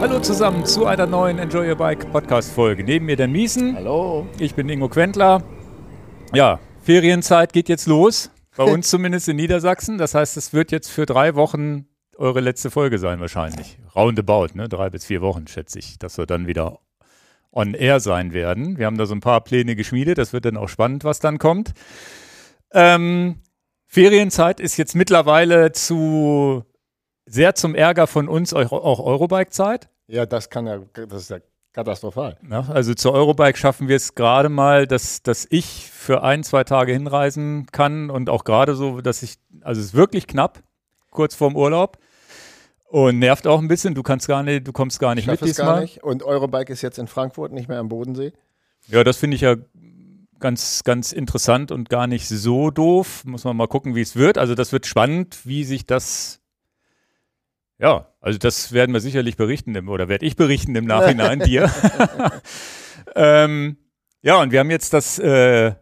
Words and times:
Hallo 0.00 0.20
zusammen 0.20 0.64
zu 0.64 0.86
einer 0.86 1.06
neuen 1.06 1.40
Enjoy 1.40 1.68
Your 1.68 1.74
Bike 1.74 2.12
Podcast 2.12 2.52
Folge. 2.52 2.84
Neben 2.84 3.06
mir 3.06 3.16
der 3.16 3.26
Miesen. 3.26 3.74
Hallo. 3.74 4.28
Ich 4.38 4.54
bin 4.54 4.68
Ingo 4.68 4.88
Quentler. 4.88 5.42
Ja, 6.32 6.60
Ferienzeit 6.80 7.52
geht 7.52 7.68
jetzt 7.68 7.86
los. 7.88 8.30
Bei 8.56 8.62
uns 8.62 8.88
zumindest 8.90 9.26
in 9.28 9.34
Niedersachsen. 9.36 9.98
Das 9.98 10.14
heißt, 10.14 10.36
es 10.36 10.52
wird 10.52 10.70
jetzt 10.70 10.88
für 10.88 11.04
drei 11.04 11.34
Wochen 11.34 11.88
eure 12.16 12.38
letzte 12.38 12.70
Folge 12.70 12.98
sein 13.00 13.18
wahrscheinlich. 13.18 13.80
Roundabout, 13.96 14.54
ne? 14.54 14.68
Drei 14.68 14.88
bis 14.88 15.04
vier 15.04 15.20
Wochen 15.20 15.48
schätze 15.48 15.80
ich, 15.80 15.98
dass 15.98 16.16
wir 16.16 16.26
dann 16.26 16.46
wieder 16.46 16.78
on 17.50 17.74
air 17.74 17.98
sein 17.98 18.32
werden. 18.32 18.78
Wir 18.78 18.86
haben 18.86 18.98
da 18.98 19.06
so 19.06 19.14
ein 19.16 19.20
paar 19.20 19.42
Pläne 19.42 19.74
geschmiedet. 19.74 20.16
Das 20.18 20.32
wird 20.32 20.44
dann 20.44 20.56
auch 20.56 20.68
spannend, 20.68 21.02
was 21.02 21.18
dann 21.18 21.38
kommt. 21.38 21.72
Ähm, 22.72 23.42
Ferienzeit 23.86 24.60
ist 24.60 24.76
jetzt 24.76 24.94
mittlerweile 24.94 25.72
zu 25.72 26.64
sehr 27.28 27.54
zum 27.54 27.74
Ärger 27.74 28.06
von 28.06 28.28
uns 28.28 28.54
auch 28.54 28.72
Eurobike-Zeit. 28.72 29.88
Ja, 30.06 30.26
das 30.26 30.50
kann 30.50 30.66
ja, 30.66 30.80
das 30.94 31.22
ist 31.22 31.30
ja 31.30 31.38
katastrophal. 31.72 32.38
Ja, 32.50 32.66
also 32.68 32.94
zur 32.94 33.12
Eurobike 33.12 33.56
schaffen 33.56 33.88
wir 33.88 33.96
es 33.96 34.14
gerade 34.14 34.48
mal, 34.48 34.86
dass, 34.86 35.22
dass 35.22 35.46
ich 35.50 35.90
für 35.90 36.22
ein, 36.22 36.42
zwei 36.42 36.64
Tage 36.64 36.92
hinreisen 36.92 37.66
kann 37.70 38.10
und 38.10 38.30
auch 38.30 38.44
gerade 38.44 38.74
so, 38.74 39.00
dass 39.00 39.22
ich, 39.22 39.36
also 39.60 39.80
es 39.80 39.88
ist 39.88 39.94
wirklich 39.94 40.26
knapp, 40.26 40.62
kurz 41.10 41.34
vorm 41.34 41.56
Urlaub. 41.56 41.98
Und 42.90 43.18
nervt 43.18 43.46
auch 43.46 43.58
ein 43.58 43.68
bisschen, 43.68 43.94
du 43.94 44.02
kannst 44.02 44.28
gar 44.28 44.42
nicht, 44.42 44.66
du 44.66 44.72
kommst 44.72 44.98
gar 44.98 45.14
nicht 45.14 45.26
Schaff 45.26 45.42
mit 45.42 45.42
es 45.42 45.56
diesmal. 45.56 45.74
gar 45.74 45.80
nicht. 45.82 46.02
Und 46.02 46.22
Eurobike 46.22 46.72
ist 46.72 46.80
jetzt 46.80 46.98
in 46.98 47.06
Frankfurt, 47.06 47.52
nicht 47.52 47.68
mehr 47.68 47.80
am 47.80 47.90
Bodensee. 47.90 48.32
Ja, 48.86 49.04
das 49.04 49.18
finde 49.18 49.34
ich 49.34 49.42
ja 49.42 49.56
ganz, 50.38 50.82
ganz 50.84 51.12
interessant 51.12 51.70
und 51.70 51.90
gar 51.90 52.06
nicht 52.06 52.26
so 52.26 52.70
doof. 52.70 53.24
Muss 53.26 53.44
man 53.44 53.58
mal 53.58 53.68
gucken, 53.68 53.94
wie 53.94 54.00
es 54.00 54.16
wird. 54.16 54.38
Also 54.38 54.54
das 54.54 54.72
wird 54.72 54.86
spannend, 54.86 55.40
wie 55.44 55.64
sich 55.64 55.86
das 55.86 56.37
ja, 57.78 58.06
also 58.20 58.38
das 58.38 58.72
werden 58.72 58.92
wir 58.92 59.00
sicherlich 59.00 59.36
berichten 59.36 59.74
im, 59.74 59.88
oder 59.88 60.08
werde 60.08 60.26
ich 60.26 60.36
berichten 60.36 60.74
im 60.74 60.84
Nachhinein 60.84 61.40
dir. 61.40 61.70
ähm, 63.14 63.76
ja, 64.22 64.40
und 64.42 64.50
wir 64.50 64.60
haben 64.60 64.70
jetzt 64.70 64.92
das 64.92 65.18
äh, 65.18 65.74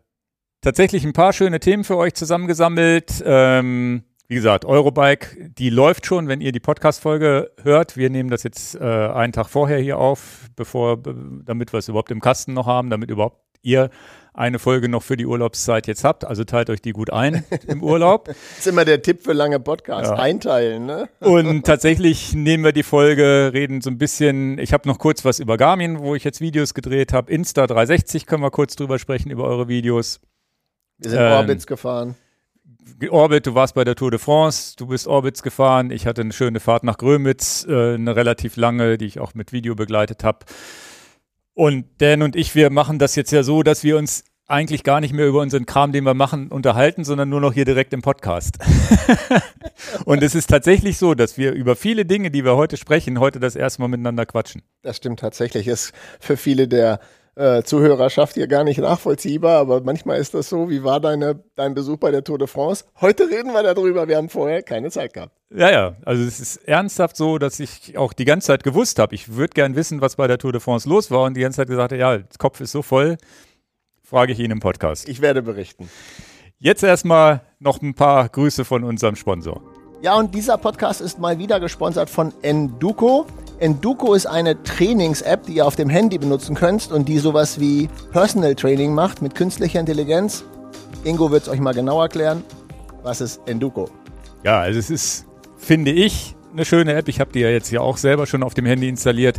tatsächlich 0.61 1.05
ein 1.05 1.12
paar 1.12 1.33
schöne 1.33 1.61
Themen 1.61 1.84
für 1.84 1.97
euch 1.97 2.14
zusammengesammelt. 2.14 3.22
Ähm, 3.25 4.05
wie 4.28 4.34
gesagt, 4.34 4.64
Eurobike, 4.64 5.50
die 5.50 5.70
läuft 5.70 6.05
schon, 6.05 6.27
wenn 6.27 6.41
ihr 6.41 6.50
die 6.50 6.61
Podcast-Folge 6.61 7.53
hört. 7.62 7.97
Wir 7.97 8.10
nehmen 8.10 8.28
das 8.28 8.42
jetzt 8.42 8.75
äh, 8.75 8.81
einen 8.81 9.33
Tag 9.33 9.48
vorher 9.48 9.78
hier 9.78 9.98
auf, 9.98 10.50
bevor, 10.56 10.98
damit 10.98 11.72
wir 11.72 11.78
es 11.78 11.88
überhaupt 11.88 12.10
im 12.10 12.20
Kasten 12.20 12.53
noch 12.53 12.66
haben, 12.66 12.91
damit 12.91 13.10
überhaupt 13.10 13.41
ihr 13.67 13.91
eine 14.36 14.59
Folge 14.59 14.89
noch 14.89 15.03
für 15.03 15.17
die 15.17 15.27
Urlaubszeit 15.27 15.86
jetzt 15.86 16.05
habt. 16.05 16.25
Also 16.25 16.45
teilt 16.45 16.69
euch 16.69 16.83
die 16.83 16.92
gut 16.92 17.11
ein 17.11 17.45
im 17.67 17.83
Urlaub. 17.83 18.27
Das 18.27 18.36
ist 18.59 18.67
immer 18.67 18.84
der 18.84 19.03
Tipp 19.03 19.22
für 19.22 19.33
lange 19.33 19.59
Podcasts. 19.59 20.11
Ja. 20.11 20.17
Einteilen, 20.17 20.86
ne? 20.86 21.09
Und 21.20 21.64
tatsächlich 21.67 22.34
nehmen 22.34 22.62
wir 22.62 22.72
die 22.72 22.83
Folge, 22.83 23.50
reden 23.55 23.81
so 23.81 23.91
ein 23.91 23.98
bisschen, 23.98 24.59
ich 24.59 24.72
habe 24.72 24.89
noch 24.89 24.98
kurz 24.98 25.25
was 25.25 25.39
über 25.39 25.56
Garmin, 25.56 26.00
wo 26.00 26.14
ich 26.14 26.22
jetzt 26.22 26.41
Videos 26.41 26.75
gedreht 26.75 27.12
habe. 27.12 27.33
Insta 27.33 27.67
360 27.67 28.27
können 28.27 28.42
wir 28.42 28.50
kurz 28.50 28.77
drüber 28.77 28.98
sprechen, 28.98 29.31
über 29.31 29.44
eure 29.44 29.69
Videos. 29.69 30.20
Wir 30.98 31.11
sind 31.11 31.20
Ähm, 31.20 31.33
Orbits 31.33 31.67
gefahren. 31.67 32.14
Orbit, 33.11 33.47
du 33.47 33.55
warst 33.55 33.75
bei 33.75 33.84
der 33.84 33.94
Tour 33.94 34.11
de 34.11 34.20
France, 34.20 34.75
du 34.77 34.87
bist 34.87 35.06
Orbits 35.06 35.42
gefahren. 35.42 35.91
Ich 35.91 36.06
hatte 36.06 36.20
eine 36.20 36.33
schöne 36.33 36.61
Fahrt 36.61 36.84
nach 36.84 36.98
Grömitz, 36.98 37.67
äh, 37.69 37.94
eine 37.94 38.14
relativ 38.17 38.56
lange, 38.56 38.97
die 38.97 39.06
ich 39.06 39.19
auch 39.19 39.34
mit 39.34 39.53
Video 39.53 39.75
begleitet 39.75 40.25
habe. 40.25 40.41
Und 41.57 41.87
Dan 42.03 42.21
und 42.21 42.37
ich, 42.37 42.55
wir 42.55 42.69
machen 42.69 42.99
das 42.99 43.17
jetzt 43.17 43.31
ja 43.31 43.43
so, 43.43 43.62
dass 43.62 43.83
wir 43.83 43.97
uns 43.97 44.25
eigentlich 44.47 44.85
gar 44.85 45.01
nicht 45.01 45.15
mehr 45.15 45.27
über 45.27 45.41
unseren 45.41 45.65
Kram, 45.65 45.91
den 45.91 46.05
wir 46.05 46.12
machen, 46.12 46.49
unterhalten, 46.49 47.03
sondern 47.03 47.31
nur 47.31 47.41
noch 47.41 47.55
hier 47.55 47.65
direkt 47.65 47.95
im 47.95 48.03
Podcast. 48.03 48.59
und 50.05 50.23
es 50.23 50.34
ist 50.34 50.51
tatsächlich 50.51 50.99
so, 50.99 51.15
dass 51.15 51.39
wir 51.39 51.53
über 51.53 51.75
viele 51.75 52.05
Dinge, 52.05 52.31
die 52.31 52.45
wir 52.45 52.57
heute 52.57 52.77
sprechen, 52.77 53.21
heute 53.21 53.41
das 53.41 53.57
erste 53.57 53.81
Mal 53.81 53.89
miteinander 53.89 54.27
quatschen. 54.27 54.61
Das 54.83 54.99
stimmt 54.99 55.21
tatsächlich. 55.21 55.67
Ist 55.67 55.95
für 56.21 56.37
viele 56.37 56.69
der 56.69 57.01
äh, 57.37 57.62
Zuhörerschaft 57.62 58.34
hier 58.34 58.47
gar 58.47 58.65
nicht 58.65 58.78
nachvollziehbar, 58.78 59.59
aber 59.60 59.83
manchmal 59.83 60.19
ist 60.19 60.34
das 60.34 60.49
so. 60.49 60.69
Wie 60.69 60.83
war 60.83 61.00
deine, 61.00 61.43
dein 61.55 61.75
Besuch 61.75 61.99
bei 61.99 62.10
der 62.10 62.25
Tour 62.25 62.38
de 62.38 62.49
France? 62.49 62.84
Heute 63.00 63.28
reden 63.31 63.53
wir 63.53 63.62
darüber. 63.62 64.09
Wir 64.09 64.16
haben 64.16 64.28
vorher 64.28 64.62
keine 64.62 64.91
Zeit 64.91 65.12
gehabt. 65.12 65.33
Ja, 65.50 65.71
ja, 65.71 65.97
also 66.05 66.25
es 66.25 66.41
ist 66.41 66.56
ernsthaft 66.66 67.16
so, 67.16 67.38
dass 67.38 67.60
ich 67.60 67.97
auch 67.97 68.12
die 68.12 68.25
ganze 68.25 68.49
Zeit 68.49 68.65
gewusst 68.65 68.99
habe, 68.99 69.15
ich 69.15 69.37
würde 69.37 69.53
gern 69.55 69.77
wissen, 69.77 70.00
was 70.00 70.16
bei 70.16 70.27
der 70.27 70.38
Tour 70.38 70.50
de 70.50 70.60
France 70.60 70.88
los 70.88 71.10
war 71.10 71.22
und 71.22 71.37
die 71.37 71.41
ganze 71.43 71.59
Zeit 71.59 71.69
gesagt 71.69 71.93
habe, 71.93 72.00
ja, 72.00 72.19
der 72.19 72.27
Kopf 72.38 72.60
ist 72.60 72.72
so 72.72 72.83
voll, 72.83 73.16
frage 74.03 74.33
ich 74.33 74.41
ihn 74.41 74.50
im 74.50 74.59
Podcast. 74.59 75.09
Ich 75.09 75.21
werde 75.21 75.43
berichten. 75.43 75.89
Jetzt 76.59 76.83
erstmal 76.83 77.43
noch 77.60 77.81
ein 77.81 77.94
paar 77.94 78.28
Grüße 78.28 78.65
von 78.65 78.83
unserem 78.83 79.15
Sponsor. 79.15 79.62
Ja, 80.03 80.16
und 80.16 80.34
dieser 80.34 80.59
Podcast 80.59 81.00
ist 81.00 81.19
mal 81.19 81.39
wieder 81.39 81.60
gesponsert 81.60 82.10
von 82.10 82.33
Enduko. 82.43 83.27
Enduko 83.59 84.12
ist 84.12 84.27
eine 84.27 84.62
Trainings-App, 84.62 85.44
die 85.44 85.55
ihr 85.55 85.67
auf 85.67 85.77
dem 85.77 85.89
Handy 85.89 86.19
benutzen 86.19 86.55
könnt 86.55 86.93
und 86.93 87.09
die 87.09 87.19
sowas 87.19 87.59
wie 87.59 87.89
Personal 88.12 88.55
Training 88.55 88.93
macht 88.93 89.22
mit 89.22 89.34
künstlicher 89.34 89.81
Intelligenz. 89.81 90.44
Ingo 91.05 91.31
wird 91.31 91.44
es 91.44 91.49
euch 91.49 91.61
mal 91.61 91.72
genau 91.72 92.03
erklären. 92.03 92.45
Was 93.03 93.22
ist 93.22 93.41
Enduko? 93.47 93.89
Ja, 94.45 94.61
also 94.61 94.78
es 94.78 94.91
ist, 94.91 95.27
finde 95.56 95.91
ich, 95.91 96.37
eine 96.53 96.66
schöne 96.66 96.95
App. 96.95 97.09
Ich 97.09 97.19
habe 97.19 97.33
die 97.33 97.41
ja 97.41 97.49
jetzt 97.49 97.71
ja 97.71 97.81
auch 97.81 97.97
selber 97.97 98.27
schon 98.27 98.43
auf 98.43 98.53
dem 98.53 98.66
Handy 98.66 98.91
installiert. 98.91 99.39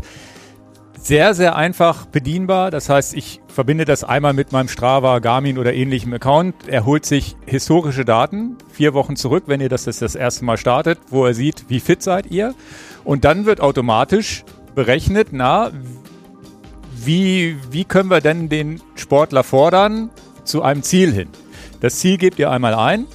Sehr, 0.99 1.35
sehr 1.35 1.55
einfach 1.55 2.07
bedienbar. 2.07 2.71
Das 2.71 2.89
heißt, 2.89 3.13
ich 3.13 3.39
verbinde 3.47 3.85
das 3.85 4.03
einmal 4.03 4.33
mit 4.33 4.51
meinem 4.51 4.67
Strava, 4.67 5.19
Garmin 5.19 5.59
oder 5.59 5.75
ähnlichem 5.75 6.11
Account. 6.13 6.55
Er 6.67 6.85
holt 6.85 7.05
sich 7.05 7.35
historische 7.45 8.03
Daten, 8.03 8.57
vier 8.71 8.95
Wochen 8.95 9.15
zurück, 9.15 9.43
wenn 9.45 9.61
ihr 9.61 9.69
das 9.69 9.83
das 9.83 10.15
erste 10.15 10.43
Mal 10.43 10.57
startet, 10.57 10.97
wo 11.09 11.25
er 11.25 11.35
sieht, 11.35 11.65
wie 11.67 11.79
fit 11.79 12.01
seid 12.01 12.31
ihr. 12.31 12.55
Und 13.07 13.23
dann 13.23 13.45
wird 13.45 13.61
automatisch 13.61 14.43
berechnet, 14.75 15.29
na, 15.31 15.71
wie, 16.93 17.55
wie 17.71 17.85
können 17.85 18.09
wir 18.09 18.19
denn 18.19 18.49
den 18.49 18.81
Sportler 18.95 19.45
fordern 19.45 20.09
zu 20.43 20.61
einem 20.61 20.83
Ziel 20.83 21.13
hin? 21.13 21.29
Das 21.79 21.99
Ziel 21.99 22.17
gebt 22.17 22.37
ihr 22.37 22.51
einmal 22.51 22.73
ein. 22.73 23.05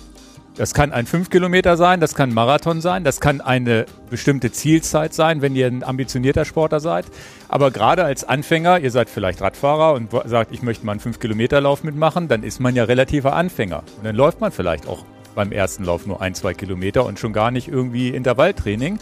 Das 0.56 0.72
kann 0.72 0.92
ein 0.92 1.04
5 1.04 1.28
Kilometer 1.28 1.76
sein, 1.76 2.00
das 2.00 2.14
kann 2.14 2.30
ein 2.30 2.34
Marathon 2.34 2.80
sein, 2.80 3.04
das 3.04 3.20
kann 3.20 3.42
eine 3.42 3.84
bestimmte 4.08 4.50
Zielzeit 4.50 5.12
sein, 5.12 5.42
wenn 5.42 5.54
ihr 5.54 5.66
ein 5.66 5.84
ambitionierter 5.84 6.46
Sportler 6.46 6.80
seid. 6.80 7.04
Aber 7.48 7.70
gerade 7.70 8.02
als 8.02 8.24
Anfänger, 8.24 8.78
ihr 8.80 8.90
seid 8.90 9.10
vielleicht 9.10 9.42
Radfahrer 9.42 9.92
und 9.92 10.10
sagt, 10.24 10.52
ich 10.52 10.62
möchte 10.62 10.86
mal 10.86 10.92
einen 10.92 11.00
5 11.00 11.20
Kilometer 11.20 11.60
Lauf 11.60 11.84
mitmachen, 11.84 12.28
dann 12.28 12.44
ist 12.44 12.60
man 12.60 12.74
ja 12.74 12.84
relativer 12.84 13.34
Anfänger. 13.34 13.82
Und 13.98 14.04
dann 14.04 14.16
läuft 14.16 14.40
man 14.40 14.52
vielleicht 14.52 14.88
auch 14.88 15.04
beim 15.34 15.52
ersten 15.52 15.84
Lauf 15.84 16.06
nur 16.06 16.20
ein, 16.20 16.34
zwei 16.34 16.54
Kilometer 16.54 17.04
und 17.06 17.18
schon 17.18 17.32
gar 17.32 17.50
nicht 17.50 17.68
irgendwie 17.68 18.08
Intervalltraining. 18.08 18.98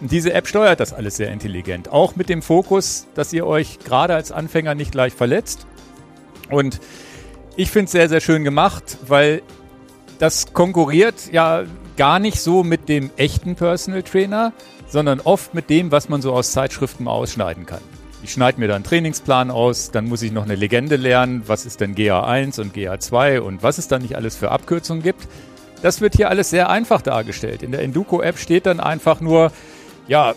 Und 0.00 0.10
diese 0.12 0.32
App 0.32 0.46
steuert 0.46 0.80
das 0.80 0.92
alles 0.92 1.16
sehr 1.16 1.30
intelligent. 1.30 1.90
Auch 1.90 2.16
mit 2.16 2.28
dem 2.28 2.42
Fokus, 2.42 3.06
dass 3.14 3.32
ihr 3.32 3.46
euch 3.46 3.78
gerade 3.78 4.14
als 4.14 4.32
Anfänger 4.32 4.74
nicht 4.74 4.92
gleich 4.92 5.12
verletzt. 5.12 5.66
Und 6.50 6.80
ich 7.56 7.70
finde 7.70 7.86
es 7.86 7.92
sehr, 7.92 8.08
sehr 8.08 8.20
schön 8.20 8.44
gemacht, 8.44 8.98
weil 9.06 9.42
das 10.18 10.52
konkurriert 10.52 11.32
ja 11.32 11.64
gar 11.96 12.18
nicht 12.18 12.40
so 12.40 12.64
mit 12.64 12.88
dem 12.88 13.10
echten 13.16 13.54
Personal 13.54 14.02
Trainer, 14.02 14.52
sondern 14.88 15.20
oft 15.20 15.54
mit 15.54 15.70
dem, 15.70 15.90
was 15.92 16.08
man 16.08 16.22
so 16.22 16.32
aus 16.32 16.52
Zeitschriften 16.52 17.08
ausschneiden 17.08 17.66
kann. 17.66 17.80
Ich 18.22 18.32
schneide 18.32 18.58
mir 18.58 18.68
dann 18.68 18.76
einen 18.76 18.84
Trainingsplan 18.84 19.50
aus, 19.50 19.90
dann 19.90 20.06
muss 20.06 20.22
ich 20.22 20.32
noch 20.32 20.44
eine 20.44 20.54
Legende 20.54 20.96
lernen, 20.96 21.42
was 21.46 21.66
ist 21.66 21.80
denn 21.80 21.94
GA1 21.94 22.60
und 22.60 22.74
GA2 22.74 23.40
und 23.40 23.62
was 23.62 23.78
es 23.78 23.86
da 23.86 23.98
nicht 23.98 24.16
alles 24.16 24.34
für 24.34 24.50
Abkürzungen 24.50 25.02
gibt. 25.02 25.28
Das 25.82 26.00
wird 26.00 26.16
hier 26.16 26.30
alles 26.30 26.48
sehr 26.48 26.70
einfach 26.70 27.02
dargestellt. 27.02 27.62
In 27.62 27.70
der 27.70 27.82
Enduko-App 27.82 28.38
steht 28.38 28.64
dann 28.64 28.80
einfach 28.80 29.20
nur, 29.20 29.52
ja, 30.08 30.34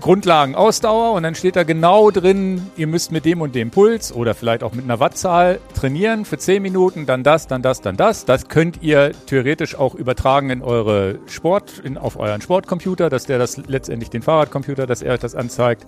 Grundlagen 0.00 0.54
Ausdauer 0.54 1.12
und 1.12 1.22
dann 1.22 1.34
steht 1.34 1.56
da 1.56 1.62
genau 1.62 2.10
drin, 2.10 2.70
ihr 2.76 2.86
müsst 2.86 3.12
mit 3.12 3.26
dem 3.26 3.42
und 3.42 3.54
dem 3.54 3.70
Puls 3.70 4.12
oder 4.12 4.34
vielleicht 4.34 4.62
auch 4.62 4.72
mit 4.72 4.84
einer 4.84 4.98
Wattzahl 4.98 5.60
trainieren 5.74 6.24
für 6.24 6.38
10 6.38 6.62
Minuten, 6.62 7.04
dann 7.04 7.22
das, 7.22 7.46
dann 7.46 7.60
das, 7.60 7.82
dann 7.82 7.96
das. 7.96 8.24
Das 8.24 8.48
könnt 8.48 8.82
ihr 8.82 9.12
theoretisch 9.26 9.74
auch 9.74 9.94
übertragen 9.94 10.48
in 10.48 10.62
eure 10.62 11.18
Sport, 11.26 11.80
in, 11.84 11.98
auf 11.98 12.18
euren 12.18 12.40
Sportcomputer, 12.40 13.10
dass 13.10 13.26
der 13.26 13.38
das 13.38 13.58
letztendlich 13.58 14.08
den 14.08 14.22
Fahrradcomputer, 14.22 14.86
dass 14.86 15.02
er 15.02 15.14
euch 15.14 15.20
das 15.20 15.34
anzeigt. 15.34 15.84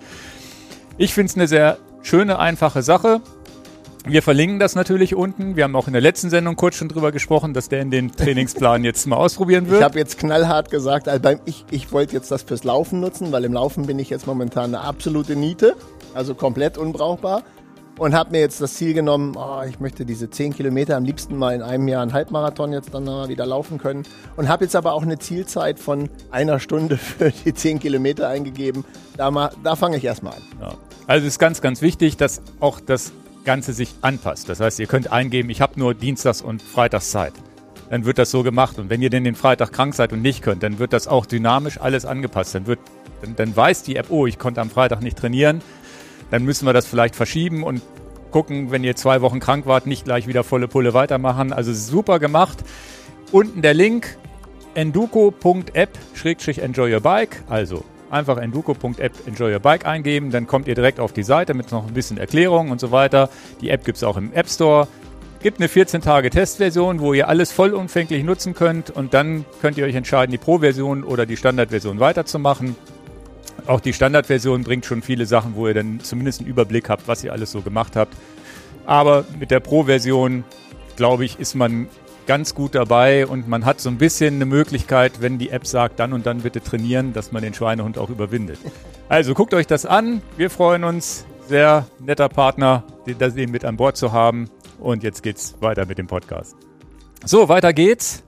Ich 0.97 1.13
finde 1.13 1.31
es 1.31 1.35
eine 1.35 1.47
sehr 1.47 1.79
schöne, 2.03 2.37
einfache 2.37 2.83
Sache. 2.83 3.21
Wir 4.05 4.21
verlinken 4.21 4.59
das 4.59 4.75
natürlich 4.75 5.15
unten. 5.15 5.55
Wir 5.55 5.63
haben 5.63 5.77
auch 5.77 5.87
in 5.87 5.93
der 5.93 6.01
letzten 6.01 6.29
Sendung 6.29 6.57
kurz 6.57 6.75
schon 6.75 6.89
drüber 6.89 7.13
gesprochen, 7.13 7.53
dass 7.53 7.69
der 7.69 7.81
in 7.81 7.89
den 7.89 8.11
Trainingsplan 8.11 8.83
jetzt 8.83 9.07
mal 9.07 9.15
ausprobieren 9.15 9.69
wird. 9.69 9.79
Ich 9.79 9.83
habe 9.83 9.97
jetzt 9.97 10.17
knallhart 10.17 10.69
gesagt, 10.69 11.07
also 11.07 11.35
ich, 11.45 11.63
ich 11.71 11.91
wollte 11.93 12.13
jetzt 12.13 12.29
das 12.29 12.43
fürs 12.43 12.65
Laufen 12.65 12.99
nutzen, 12.99 13.31
weil 13.31 13.45
im 13.45 13.53
Laufen 13.53 13.85
bin 13.85 13.99
ich 13.99 14.09
jetzt 14.09 14.27
momentan 14.27 14.75
eine 14.75 14.83
absolute 14.83 15.37
Niete, 15.37 15.75
also 16.13 16.35
komplett 16.35 16.77
unbrauchbar. 16.77 17.43
Und 17.97 18.15
habe 18.15 18.31
mir 18.31 18.39
jetzt 18.39 18.59
das 18.59 18.73
Ziel 18.73 18.93
genommen, 18.95 19.35
oh, 19.37 19.61
ich 19.69 19.79
möchte 19.79 20.03
diese 20.03 20.29
10 20.29 20.55
Kilometer 20.55 20.97
am 20.97 21.05
liebsten 21.05 21.37
mal 21.37 21.53
in 21.53 21.61
einem 21.61 21.87
Jahr 21.87 22.01
einen 22.01 22.11
Halbmarathon 22.11 22.73
jetzt 22.73 22.91
dann 22.93 23.03
mal 23.03 23.29
wieder 23.29 23.45
laufen 23.45 23.77
können. 23.77 24.03
Und 24.35 24.49
habe 24.49 24.65
jetzt 24.65 24.75
aber 24.75 24.93
auch 24.93 25.03
eine 25.03 25.19
Zielzeit 25.19 25.79
von 25.79 26.09
einer 26.31 26.59
Stunde 26.59 26.97
für 26.97 27.31
die 27.31 27.53
10 27.53 27.79
Kilometer 27.79 28.27
eingegeben. 28.27 28.83
Da, 29.15 29.51
da 29.63 29.75
fange 29.75 29.97
ich 29.97 30.03
erstmal 30.03 30.33
an. 30.33 30.41
Ja. 30.59 30.73
Also 31.05 31.27
es 31.27 31.33
ist 31.33 31.39
ganz, 31.39 31.61
ganz 31.61 31.81
wichtig, 31.81 32.17
dass 32.17 32.41
auch 32.59 32.79
das 32.79 33.13
Ganze 33.43 33.73
sich 33.73 33.93
anpasst. 34.01 34.49
Das 34.49 34.59
heißt, 34.59 34.79
ihr 34.79 34.87
könnt 34.87 35.11
eingeben, 35.11 35.49
ich 35.49 35.61
habe 35.61 35.79
nur 35.79 35.93
Dienstags 35.93 36.41
und 36.41 36.61
Freitags 36.61 37.11
Zeit. 37.11 37.33
dann 37.89 38.05
wird 38.05 38.17
das 38.17 38.31
so 38.31 38.43
gemacht. 38.43 38.79
Und 38.79 38.89
wenn 38.89 39.01
ihr 39.01 39.09
denn 39.09 39.23
den 39.23 39.35
Freitag 39.35 39.71
krank 39.71 39.93
seid 39.93 40.11
und 40.13 40.21
nicht 40.21 40.41
könnt, 40.41 40.63
dann 40.63 40.79
wird 40.79 40.91
das 40.93 41.07
auch 41.07 41.25
dynamisch 41.25 41.79
alles 41.79 42.05
angepasst. 42.05 42.55
Dann 42.55 42.65
wird, 42.65 42.79
dann, 43.21 43.35
dann 43.35 43.55
weiß 43.55 43.83
die 43.83 43.97
App, 43.97 44.07
oh, 44.09 44.25
ich 44.25 44.39
konnte 44.39 44.61
am 44.61 44.71
Freitag 44.71 45.01
nicht 45.01 45.17
trainieren. 45.17 45.61
Dann 46.31 46.43
müssen 46.43 46.65
wir 46.65 46.73
das 46.73 46.87
vielleicht 46.87 47.15
verschieben 47.15 47.63
und 47.63 47.81
gucken, 48.31 48.71
wenn 48.71 48.83
ihr 48.83 48.95
zwei 48.95 49.21
Wochen 49.21 49.39
krank 49.39 49.67
wart, 49.67 49.85
nicht 49.85 50.05
gleich 50.05 50.25
wieder 50.27 50.43
volle 50.43 50.67
Pulle 50.67 50.95
weitermachen. 50.95 51.53
Also 51.53 51.71
super 51.73 52.17
gemacht. 52.19 52.63
Unten 53.31 53.61
der 53.61 53.75
Link 53.75 54.17
enduko.app-enjoy 54.73 56.93
your 56.93 57.01
bike. 57.01 57.43
Also 57.47 57.83
einfach 58.13 58.37
enduko.app 58.37 59.27
enjoy 59.27 59.53
your 59.53 59.59
bike 59.59 59.85
eingeben, 59.85 60.31
dann 60.31 60.47
kommt 60.47 60.67
ihr 60.67 60.75
direkt 60.75 60.99
auf 60.99 61.13
die 61.13 61.23
Seite 61.23 61.53
mit 61.53 61.71
noch 61.71 61.87
ein 61.87 61.93
bisschen 61.93 62.17
Erklärung 62.17 62.71
und 62.71 62.79
so 62.79 62.91
weiter. 62.91 63.29
Die 63.61 63.69
App 63.69 63.83
gibt 63.83 63.97
es 63.97 64.03
auch 64.03 64.17
im 64.17 64.31
App 64.33 64.49
Store. 64.49 64.87
Gibt 65.41 65.59
eine 65.59 65.67
14 65.67 66.01
Tage 66.01 66.29
Testversion, 66.29 67.01
wo 67.01 67.13
ihr 67.13 67.27
alles 67.27 67.51
vollumfänglich 67.51 68.23
nutzen 68.23 68.53
könnt 68.53 68.89
und 68.89 69.13
dann 69.13 69.43
könnt 69.61 69.77
ihr 69.77 69.85
euch 69.85 69.95
entscheiden, 69.95 70.31
die 70.31 70.37
Pro-Version 70.37 71.03
oder 71.03 71.25
die 71.25 71.35
Standardversion 71.35 71.99
weiterzumachen. 71.99 72.77
Auch 73.67 73.81
die 73.81 73.91
Standardversion 73.91 74.63
bringt 74.63 74.85
schon 74.85 75.01
viele 75.01 75.25
Sachen, 75.25 75.55
wo 75.55 75.67
ihr 75.67 75.73
dann 75.73 75.99
zumindest 75.99 76.39
einen 76.39 76.49
Überblick 76.49 76.89
habt, 76.89 77.07
was 77.09 77.23
ihr 77.25 77.33
alles 77.33 77.51
so 77.51 77.61
gemacht 77.61 77.97
habt. 77.97 78.15
Aber 78.85 79.25
mit 79.37 79.51
der 79.51 79.59
Pro-Version, 79.59 80.45
glaube 80.95 81.25
ich, 81.25 81.39
ist 81.39 81.55
man 81.55 81.87
ganz 82.25 82.55
gut 82.55 82.75
dabei 82.75 83.27
und 83.27 83.47
man 83.47 83.65
hat 83.65 83.79
so 83.79 83.89
ein 83.89 83.97
bisschen 83.97 84.35
eine 84.35 84.45
Möglichkeit, 84.45 85.21
wenn 85.21 85.37
die 85.37 85.49
App 85.49 85.67
sagt, 85.67 85.99
dann 85.99 86.13
und 86.13 86.25
dann 86.25 86.39
bitte 86.41 86.61
trainieren, 86.61 87.13
dass 87.13 87.31
man 87.31 87.43
den 87.43 87.53
Schweinehund 87.53 87.97
auch 87.97 88.09
überwindet. 88.09 88.59
Also 89.09 89.33
guckt 89.33 89.53
euch 89.53 89.67
das 89.67 89.85
an. 89.85 90.21
Wir 90.37 90.49
freuen 90.49 90.83
uns. 90.83 91.25
Sehr 91.47 91.87
netter 91.99 92.29
Partner, 92.29 92.83
den 93.05 93.51
mit 93.51 93.65
an 93.65 93.75
Bord 93.75 93.97
zu 93.97 94.13
haben. 94.13 94.49
Und 94.79 95.03
jetzt 95.03 95.23
geht's 95.23 95.55
weiter 95.59 95.85
mit 95.85 95.97
dem 95.97 96.07
Podcast. 96.07 96.55
So, 97.25 97.49
weiter 97.49 97.73
geht's. 97.73 98.23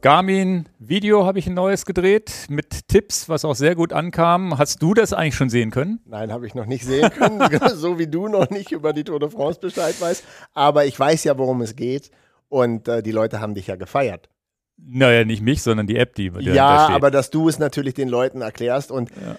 Garmin 0.00 0.68
Video 0.78 1.26
habe 1.26 1.40
ich 1.40 1.48
ein 1.48 1.54
neues 1.54 1.84
gedreht 1.84 2.46
mit 2.48 2.86
Tipps, 2.86 3.28
was 3.28 3.44
auch 3.44 3.56
sehr 3.56 3.74
gut 3.74 3.92
ankam. 3.92 4.56
Hast 4.56 4.80
du 4.80 4.94
das 4.94 5.12
eigentlich 5.12 5.34
schon 5.34 5.50
sehen 5.50 5.72
können? 5.72 6.00
Nein, 6.06 6.30
habe 6.30 6.46
ich 6.46 6.54
noch 6.54 6.66
nicht 6.66 6.84
sehen 6.84 7.10
können, 7.10 7.42
so 7.74 7.98
wie 7.98 8.06
du 8.06 8.28
noch 8.28 8.48
nicht 8.50 8.70
über 8.70 8.92
die 8.92 9.02
Tour 9.02 9.18
de 9.18 9.30
France 9.30 9.58
Bescheid 9.58 10.00
weißt. 10.00 10.22
Aber 10.54 10.84
ich 10.84 10.98
weiß 10.98 11.24
ja, 11.24 11.36
worum 11.36 11.62
es 11.62 11.74
geht 11.74 12.12
und 12.48 12.88
äh, 12.88 13.02
die 13.02 13.12
Leute 13.12 13.40
haben 13.40 13.54
dich 13.54 13.66
ja 13.66 13.76
gefeiert. 13.76 14.28
Naja, 14.76 15.24
nicht 15.24 15.42
mich, 15.42 15.62
sondern 15.62 15.86
die 15.86 15.96
App, 15.96 16.14
die 16.14 16.30
Ja, 16.40 16.88
da 16.88 16.94
aber 16.94 17.10
dass 17.10 17.30
du 17.30 17.48
es 17.48 17.58
natürlich 17.58 17.94
den 17.94 18.08
Leuten 18.08 18.42
erklärst 18.42 18.92
und 18.92 19.10
ja. 19.10 19.36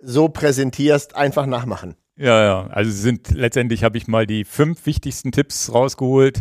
so 0.00 0.28
präsentierst, 0.28 1.14
einfach 1.14 1.46
nachmachen. 1.46 1.96
Ja, 2.16 2.42
ja. 2.42 2.66
Also 2.68 2.90
sind 2.90 3.30
letztendlich 3.30 3.84
habe 3.84 3.96
ich 3.96 4.08
mal 4.08 4.26
die 4.26 4.44
fünf 4.44 4.84
wichtigsten 4.86 5.32
Tipps 5.32 5.72
rausgeholt, 5.72 6.40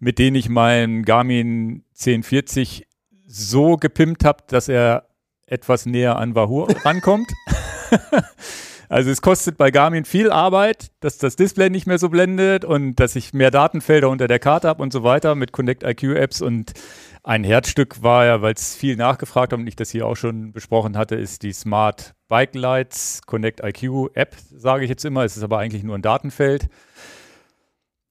mit 0.00 0.18
denen 0.18 0.36
ich 0.36 0.48
meinen 0.48 1.04
Garmin 1.04 1.84
1040 1.90 2.86
so 3.26 3.76
gepimpt 3.76 4.24
habe, 4.24 4.42
dass 4.48 4.68
er 4.68 5.06
etwas 5.46 5.86
näher 5.86 6.16
an 6.16 6.34
Wahoo 6.34 6.64
rankommt. 6.84 7.30
also 8.92 9.10
es 9.10 9.22
kostet 9.22 9.56
bei 9.56 9.70
Garmin 9.70 10.04
viel 10.04 10.30
Arbeit, 10.30 10.90
dass 11.00 11.16
das 11.16 11.34
Display 11.34 11.70
nicht 11.70 11.86
mehr 11.86 11.96
so 11.96 12.10
blendet 12.10 12.66
und 12.66 12.96
dass 12.96 13.16
ich 13.16 13.32
mehr 13.32 13.50
Datenfelder 13.50 14.10
unter 14.10 14.28
der 14.28 14.38
Karte 14.38 14.68
habe 14.68 14.82
und 14.82 14.92
so 14.92 15.02
weiter 15.02 15.34
mit 15.34 15.50
Connect 15.50 15.82
IQ 15.82 16.14
Apps 16.14 16.42
und 16.42 16.74
ein 17.22 17.42
Herzstück 17.42 18.02
war 18.02 18.26
ja, 18.26 18.42
weil 18.42 18.52
es 18.52 18.76
viel 18.76 18.96
nachgefragt 18.96 19.54
haben 19.54 19.62
und 19.62 19.66
ich 19.66 19.76
das 19.76 19.90
hier 19.90 20.06
auch 20.06 20.16
schon 20.16 20.52
besprochen 20.52 20.98
hatte, 20.98 21.14
ist 21.14 21.42
die 21.42 21.54
Smart 21.54 22.12
Bike 22.28 22.54
Lights 22.54 23.22
Connect 23.24 23.60
IQ 23.64 24.10
App, 24.12 24.36
sage 24.54 24.84
ich 24.84 24.90
jetzt 24.90 25.06
immer. 25.06 25.24
Es 25.24 25.38
ist 25.38 25.42
aber 25.42 25.56
eigentlich 25.56 25.84
nur 25.84 25.94
ein 25.94 26.02
Datenfeld. 26.02 26.68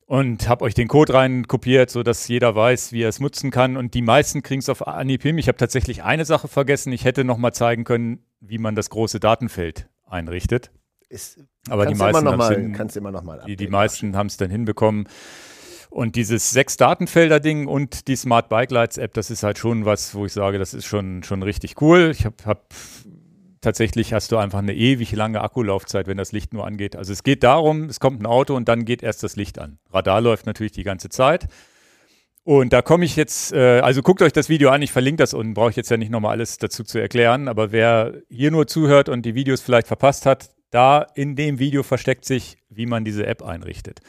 Und 0.08 0.50
habe 0.50 0.66
euch 0.66 0.74
den 0.74 0.88
Code 0.88 1.14
rein 1.14 1.48
kopiert, 1.48 1.92
sodass 1.92 2.28
jeder 2.28 2.56
weiß, 2.56 2.92
wie 2.92 3.04
er 3.04 3.10
es 3.10 3.20
nutzen 3.20 3.52
kann. 3.52 3.78
Und 3.78 3.94
die 3.94 4.02
meisten 4.02 4.42
kriegen 4.42 4.60
es 4.62 4.68
auf 4.68 4.84
hin. 4.84 5.38
Ich 5.38 5.48
habe 5.48 5.60
tatsächlich 5.60 6.02
eine 6.02 6.26
Sache 6.26 6.48
vergessen. 6.48 6.92
Ich 6.92 7.06
hätte 7.06 7.24
noch 7.24 7.38
mal 7.38 7.54
zeigen 7.54 7.84
können, 7.84 8.26
wie 8.40 8.58
man 8.58 8.74
das 8.74 8.90
große 8.90 9.20
Datenfeld 9.20 9.91
einrichtet. 10.12 10.72
Ist, 11.10 11.40
aber 11.70 11.86
die 11.86 11.96
meisten, 11.96 12.24
mal, 12.24 13.44
die, 13.46 13.56
die 13.56 13.68
meisten 13.68 14.16
haben 14.16 14.28
es 14.28 14.38
dann 14.38 14.50
hinbekommen. 14.50 15.08
Und 15.90 16.16
dieses 16.16 16.52
sechs 16.52 16.78
Datenfelder-Ding 16.78 17.68
und 17.68 18.08
die 18.08 18.16
Smart 18.16 18.48
Bike 18.48 18.72
Lights 18.72 18.98
App, 18.98 19.14
das 19.14 19.30
ist 19.30 19.44
halt 19.44 19.58
schon 19.58 19.84
was, 19.84 20.16
wo 20.16 20.26
ich 20.26 20.32
sage, 20.32 20.58
das 20.58 20.74
ist 20.74 20.86
schon, 20.86 21.22
schon 21.24 21.44
richtig 21.44 21.82
cool. 21.82 22.12
Ich 22.14 22.26
habe 22.26 22.38
hab, 22.46 22.74
tatsächlich 23.60 24.14
hast 24.14 24.32
du 24.32 24.38
einfach 24.38 24.60
eine 24.60 24.74
ewig 24.74 25.12
lange 25.12 25.42
Akkulaufzeit, 25.42 26.08
wenn 26.08 26.18
das 26.18 26.32
Licht 26.32 26.54
nur 26.54 26.66
angeht. 26.66 26.96
Also 26.96 27.12
es 27.12 27.24
geht 27.24 27.44
darum, 27.44 27.86
es 27.86 28.00
kommt 28.00 28.22
ein 28.22 28.26
Auto 28.26 28.56
und 28.56 28.70
dann 28.70 28.86
geht 28.86 29.04
erst 29.04 29.24
das 29.24 29.36
Licht 29.36 29.60
an. 29.60 29.80
Radar 29.92 30.22
läuft 30.22 30.46
natürlich 30.46 30.72
die 30.72 30.84
ganze 30.84 31.10
Zeit. 31.10 31.50
Und 32.44 32.74
da 32.74 32.82
komme 32.82 33.06
ich 33.06 33.16
jetzt, 33.16 33.54
äh, 33.54 33.80
also 33.82 34.02
guckt 34.02 34.22
euch 34.22 34.34
das 34.34 34.50
Video 34.50 34.70
an, 34.70 34.82
ich 34.82 34.92
verlinke 34.92 35.22
das 35.22 35.34
unten, 35.34 35.54
brauche 35.54 35.70
ich 35.70 35.76
jetzt 35.76 35.92
ja 35.92 35.98
nicht 35.98 36.10
nochmal 36.10 36.32
alles 36.32 36.58
dazu 36.58 36.84
zu 36.84 36.98
erklären, 36.98 37.48
aber 37.48 37.72
wer 37.72 38.14
hier 38.30 38.50
nur 38.50 38.66
zuhört 38.66 39.10
und 39.10 39.24
die 39.24 39.36
Videos 39.36 39.62
vielleicht 39.62 39.88
verpasst 39.88 40.26
hat, 40.26 40.50
da 40.72 41.06
in 41.16 41.36
dem 41.36 41.60
Video 41.60 41.84
versteckt 41.84 42.26
sich, 42.26 42.58
wie 42.70 42.88
man 42.88 43.06
diese 43.06 43.28
App 43.28 43.44
einrichtet. 43.44 44.00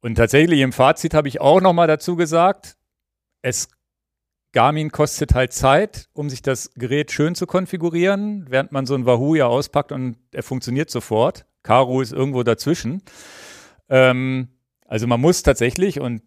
Und 0.00 0.14
tatsächlich 0.14 0.60
im 0.60 0.72
Fazit 0.72 1.12
habe 1.12 1.28
ich 1.28 1.40
auch 1.40 1.60
nochmal 1.60 1.88
dazu 1.88 2.16
gesagt, 2.16 2.76
es 3.42 3.68
Garmin 4.52 4.90
kostet 4.90 5.34
halt 5.34 5.52
Zeit, 5.52 6.08
um 6.12 6.28
sich 6.28 6.42
das 6.42 6.72
Gerät 6.74 7.12
schön 7.12 7.34
zu 7.34 7.46
konfigurieren, 7.46 8.46
während 8.48 8.72
man 8.72 8.86
so 8.86 8.94
ein 8.94 9.06
Wahoo 9.06 9.34
ja 9.34 9.46
auspackt 9.46 9.92
und 9.92 10.16
er 10.32 10.42
funktioniert 10.42 10.90
sofort. 10.90 11.46
Karo 11.62 12.00
ist 12.00 12.12
irgendwo 12.12 12.42
dazwischen. 12.42 13.02
Ähm, 13.88 14.48
also 14.86 15.06
man 15.06 15.20
muss 15.20 15.42
tatsächlich, 15.42 16.00
und 16.00 16.22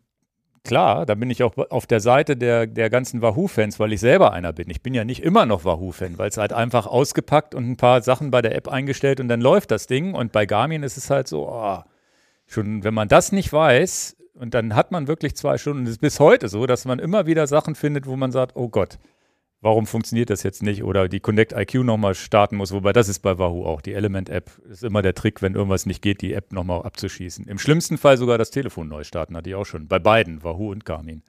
klar, 0.63 1.06
da 1.06 1.15
bin 1.15 1.30
ich 1.30 1.44
auch 1.44 1.57
auf 1.57 1.88
der 1.88 2.00
Seite 2.00 2.38
der, 2.38 2.68
der 2.68 2.89
ganzen 2.89 3.21
Wahoo-Fans, 3.21 3.80
weil 3.80 3.94
ich 3.94 4.00
selber 4.00 4.33
einer 4.33 4.54
bin. 4.54 4.69
Ich 4.69 4.81
bin 4.81 4.94
ja 4.94 5.04
nicht 5.04 5.24
immer 5.24 5.45
noch 5.45 5.65
Wahoo-Fan, 5.65 6.18
weil 6.18 6.30
es 6.30 6.38
halt 6.38 6.54
einfach 6.54 6.88
ausgepackt 6.88 7.54
und 7.54 7.69
ein 7.69 7.77
paar 7.77 8.01
Sachen 8.01 8.31
bei 8.31 8.42
der 8.42 8.56
App 8.56 8.68
eingestellt 8.68 9.19
und 9.19 9.27
dann 9.27 9.42
läuft 9.42 9.71
das 9.71 9.88
Ding. 9.88 10.13
Und 10.13 10.31
bei 10.31 10.45
Garmin 10.45 10.83
ist 10.83 10.98
es 10.98 11.10
halt 11.10 11.27
so, 11.27 11.50
oh, 11.50 11.80
schon, 12.48 12.83
wenn 12.83 12.94
man 12.94 13.07
das 13.07 13.31
nicht 13.31 13.51
weiß, 13.51 14.18
und 14.36 14.56
dann 14.56 14.75
hat 14.75 14.92
man 14.92 15.07
wirklich 15.07 15.36
zwei 15.36 15.57
Stunden, 15.57 15.83
es 15.83 15.92
ist 15.92 16.01
bis 16.01 16.19
heute 16.19 16.50
so, 16.50 16.66
dass 16.66 16.86
man 16.86 17.00
immer 17.00 17.27
wieder 17.27 17.45
Sachen 17.45 17.75
findet, 17.75 18.07
wo 18.07 18.16
man 18.16 18.31
sagt, 18.31 18.56
oh 18.56 18.68
Gott, 18.68 18.98
warum 19.63 19.88
funktioniert 19.88 20.30
das 20.30 20.44
jetzt 20.44 20.62
nicht? 20.62 20.83
Oder 20.83 21.07
die 21.07 21.19
Connect 21.19 21.54
IQ 21.54 21.83
nochmal 21.83 22.15
starten 22.15 22.57
muss, 22.57 22.71
wobei 22.71 22.94
das 22.94 23.10
ist 23.10 23.19
bei 23.19 23.38
Wahoo 23.38 23.65
auch. 23.65 23.81
Die 23.81 23.94
Element-App 23.94 24.51
ist 24.69 24.83
immer 24.83 25.01
der 25.01 25.15
Trick, 25.15 25.42
wenn 25.42 25.56
irgendwas 25.56 25.86
nicht 25.86 26.01
geht, 26.01 26.21
die 26.21 26.33
App 26.33 26.54
nochmal 26.54 26.83
abzuschießen. 26.83 27.48
Im 27.48 27.57
schlimmsten 27.57 27.98
Fall 27.98 28.18
sogar 28.18 28.38
das 28.38 28.51
Telefon 28.51 28.88
neu 28.88 29.04
starten, 29.04 29.36
hatte 29.36 29.50
ich 29.50 29.56
auch 29.56 29.65
schon. 29.65 29.88
Bei 29.88 30.00
beiden, 30.00 30.44
Wahoo 30.44 30.71
und 30.71 30.86
Garmin. 30.86 31.24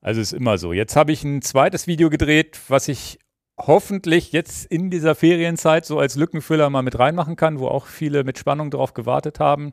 Also 0.00 0.20
ist 0.20 0.32
immer 0.32 0.58
so. 0.58 0.72
Jetzt 0.72 0.96
habe 0.96 1.12
ich 1.12 1.24
ein 1.24 1.42
zweites 1.42 1.86
Video 1.86 2.08
gedreht, 2.08 2.58
was 2.68 2.88
ich 2.88 3.18
hoffentlich 3.58 4.30
jetzt 4.30 4.66
in 4.66 4.88
dieser 4.88 5.16
Ferienzeit 5.16 5.84
so 5.84 5.98
als 5.98 6.14
Lückenfüller 6.14 6.70
mal 6.70 6.82
mit 6.82 6.98
reinmachen 6.98 7.34
kann, 7.34 7.58
wo 7.58 7.66
auch 7.66 7.86
viele 7.86 8.22
mit 8.22 8.38
Spannung 8.38 8.70
drauf 8.70 8.94
gewartet 8.94 9.40
haben 9.40 9.72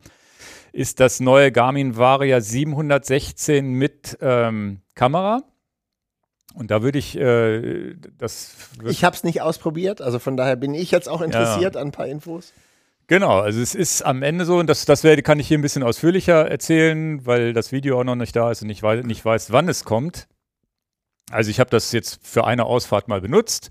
ist 0.72 1.00
das 1.00 1.20
neue 1.20 1.52
Garmin 1.52 1.96
Varia 1.96 2.42
716 2.42 3.66
mit 3.66 4.18
ähm, 4.22 4.82
Kamera. 4.94 5.44
Und 6.56 6.72
da 6.72 6.82
würde 6.82 6.98
ich 6.98 7.18
äh, 7.18 7.96
das. 8.18 8.56
Ich 8.86 9.04
habe 9.04 9.16
es 9.16 9.24
nicht 9.24 9.42
ausprobiert, 9.42 10.02
also 10.02 10.20
von 10.20 10.38
daher 10.38 10.56
bin 10.56 10.74
ich 10.74 10.90
jetzt 10.90 11.10
auch 11.10 11.22
interessiert 11.22 11.76
ja. 11.76 11.82
an 11.82 11.90
ein 11.90 11.92
paar 11.92 12.08
Infos. 12.08 12.54
Genau, 13.08 13.40
also 13.40 13.62
es 13.62 13.76
ist 13.76 14.02
am 14.02 14.24
Ende 14.24 14.46
so, 14.46 14.58
und 14.58 14.68
das, 14.68 14.86
das 14.86 15.04
werde, 15.04 15.22
kann 15.22 15.40
ich 15.40 15.48
hier 15.48 15.60
ein 15.60 15.62
bisschen 15.62 15.84
ausführlicher 15.84 16.50
erzählen, 16.50 17.24
weil 17.26 17.54
das 17.54 17.72
Video 17.72 18.00
auch 18.00 18.04
noch 18.04 18.16
nicht 18.16 18.36
da 18.36 18.50
ist 18.50 18.64
und 18.64 18.70
ich 18.70 18.82
weiß, 18.82 19.06
nicht 19.06 19.24
weiß, 19.24 19.52
wann 19.52 19.70
es 19.70 19.84
kommt. 19.84 20.28
Also 21.30 21.52
ich 21.52 21.60
habe 21.60 21.70
das 21.70 21.92
jetzt 21.92 22.20
für 22.24 22.46
eine 22.46 22.66
Ausfahrt 22.66 23.08
mal 23.08 23.22
benutzt. 23.22 23.70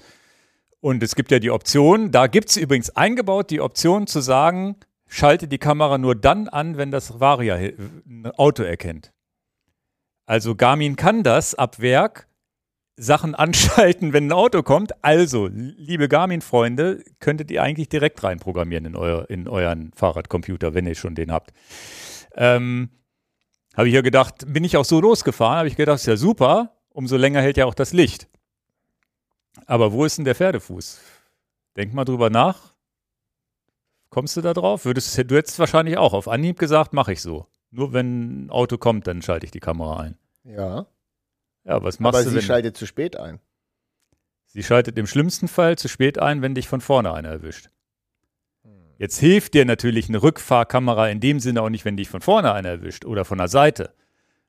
Und 0.81 1.03
es 1.03 1.17
gibt 1.17 1.31
ja 1.31 1.39
die 1.39 1.51
Option, 1.51 2.11
da 2.11 2.27
gibt 2.27 2.51
es 2.51 2.57
übrigens 2.59 2.91
eingebaut 2.91 3.51
die 3.51 3.61
Option 3.61 4.07
zu 4.07 4.21
sagen, 4.21 4.77
schalte 5.09 5.49
die 5.49 5.59
Kamera 5.59 5.97
nur 5.99 6.15
dann 6.15 6.49
an, 6.49 6.77
wenn 6.77 6.91
das 6.91 7.19
Varia 7.19 7.57
ein 7.57 8.31
Auto 8.37 8.63
erkennt. 8.63 9.13
Also 10.27 10.55
Garmin 10.55 10.97
kann 10.97 11.23
das 11.23 11.55
ab 11.55 11.81
Werk 11.81 12.29
Sachen 12.97 13.35
anschalten, 13.35 14.13
wenn 14.13 14.29
ein 14.29 14.33
Auto 14.33 14.63
kommt. 14.63 15.05
Also, 15.05 15.49
liebe 15.49 16.09
Garmin-Freunde, 16.09 17.05
könntet 17.21 17.51
ihr 17.51 17.63
eigentlich 17.63 17.89
direkt 17.89 18.23
reinprogrammieren 18.23 18.87
in, 18.87 18.97
euer, 18.97 19.29
in 19.29 19.49
euren 19.49 19.93
Fahrradcomputer, 19.95 20.75
wenn 20.75 20.87
ihr 20.87 20.95
schon 20.95 21.15
den 21.15 21.33
habt. 21.33 21.53
Ähm, 22.37 22.91
habe 23.77 23.89
ich 23.89 23.95
ja 23.95 24.03
gedacht, 24.03 24.45
bin 24.47 24.65
ich 24.65 24.77
auch 24.77 24.85
so 24.85 25.01
losgefahren, 25.01 25.59
habe 25.59 25.69
ich 25.69 25.77
gedacht, 25.77 25.97
ist 25.97 26.07
ja 26.07 26.17
super, 26.17 26.77
umso 26.91 27.17
länger 27.17 27.41
hält 27.41 27.57
ja 27.57 27.67
auch 27.67 27.75
das 27.75 27.93
Licht. 27.93 28.29
Aber 29.67 29.93
wo 29.93 30.05
ist 30.05 30.19
denn 30.19 30.25
der 30.25 30.35
Pferdefuß? 30.35 31.01
Denk 31.77 31.95
mal 31.95 32.05
drüber 32.05 32.31
nach. 32.31 32.75
Kommst 34.11 34.37
du 34.37 34.41
da 34.41 34.53
drauf? 34.53 34.85
Würdest, 34.85 35.19
du 35.19 35.37
hättest 35.37 35.59
wahrscheinlich 35.59 35.97
auch 35.97 36.13
auf 36.13 36.29
Anhieb 36.29 36.59
gesagt, 36.59 36.93
mache 36.93 37.13
ich 37.13 37.21
so. 37.21 37.47
Nur 37.71 37.93
wenn 37.93 38.47
ein 38.47 38.51
Auto 38.51 38.79
kommt, 38.79 39.09
dann 39.09 39.23
schalte 39.23 39.47
ich 39.47 39.51
die 39.51 39.61
Kamera 39.61 39.99
ein. 39.99 40.17
Ja. 40.45 40.87
Ja, 41.65 41.83
was 41.83 41.99
machst 42.01 42.17
Aber 42.17 42.25
du? 42.25 42.31
Aber 42.31 42.41
sie 42.41 42.47
schaltet 42.47 42.77
zu 42.77 42.87
spät 42.87 43.17
ein. 43.17 43.41
Sie 44.47 44.63
schaltet 44.63 44.99
im 44.99 45.07
schlimmsten 45.07 45.49
Fall 45.49 45.77
zu 45.77 45.89
spät 45.89 46.19
ein, 46.19 46.43
wenn 46.43 46.55
dich 46.55 46.69
von 46.69 46.81
vorne 46.81 47.13
einer 47.13 47.29
erwischt. 47.31 47.71
Hm. 48.63 48.71
Jetzt 48.99 49.19
hilft 49.19 49.55
dir 49.55 49.65
natürlich 49.65 50.09
eine 50.09 50.23
Rückfahrkamera 50.23 51.09
in 51.09 51.21
dem 51.21 51.41
Sinne 51.41 51.63
auch 51.63 51.71
nicht, 51.71 51.85
wenn 51.85 51.97
dich 51.97 52.09
von 52.09 52.21
vorne 52.21 52.53
einer 52.53 52.69
erwischt 52.69 53.05
oder 53.05 53.25
von 53.25 53.39
der 53.39 53.49
Seite. 53.49 53.93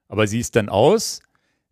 Aber 0.07 0.27
sie 0.27 0.39
ist 0.39 0.55
dann 0.55 0.69
aus, 0.69 1.21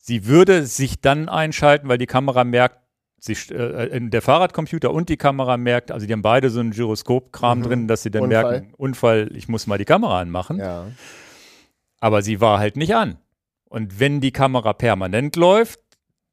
Sie 0.06 0.26
würde 0.26 0.66
sich 0.66 1.00
dann 1.00 1.30
einschalten, 1.30 1.88
weil 1.88 1.98
die 1.98 2.08
Kamera 2.08 2.44
merkt, 2.44 2.78
sie, 3.20 3.32
äh, 3.54 4.02
der 4.10 4.22
Fahrradcomputer 4.22 4.92
und 4.92 5.08
die 5.08 5.16
Kamera 5.16 5.56
merkt, 5.56 5.94
also 5.94 6.06
die 6.06 6.12
haben 6.12 6.22
beide 6.22 6.50
so 6.50 6.60
einen 6.60 6.72
Gyroskop-Kram 6.72 7.60
Mhm. 7.60 7.64
drin, 7.64 7.88
dass 7.88 8.04
sie 8.04 8.12
dann 8.12 8.24
Unfall. 8.24 8.52
merken, 8.52 8.74
Unfall, 8.76 9.30
ich 9.34 9.48
muss 9.48 9.66
mal 9.66 9.78
die 9.78 9.86
Kamera 9.86 10.20
anmachen. 10.20 10.58
Ja. 10.60 10.88
Aber 12.02 12.22
sie 12.22 12.42
war 12.42 12.60
halt 12.60 12.76
nicht 12.76 12.94
an. 12.94 13.16
Und 13.74 14.00
wenn 14.00 14.22
die 14.22 14.32
Kamera 14.32 14.72
permanent 14.74 15.36
läuft, 15.36 15.80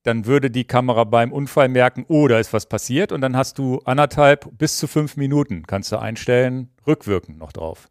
dann 0.02 0.26
würde 0.26 0.50
die 0.50 0.66
Kamera 0.66 1.04
beim 1.04 1.32
Unfall 1.32 1.70
merken, 1.70 2.04
oh, 2.06 2.28
da 2.28 2.38
ist 2.38 2.52
was 2.52 2.68
passiert. 2.68 3.12
Und 3.12 3.22
dann 3.22 3.34
hast 3.34 3.56
du 3.56 3.78
anderthalb 3.86 4.58
bis 4.58 4.76
zu 4.76 4.86
fünf 4.86 5.16
Minuten, 5.16 5.66
kannst 5.66 5.90
du 5.90 5.96
einstellen, 5.96 6.68
rückwirkend 6.86 7.38
noch 7.38 7.52
drauf. 7.52 7.88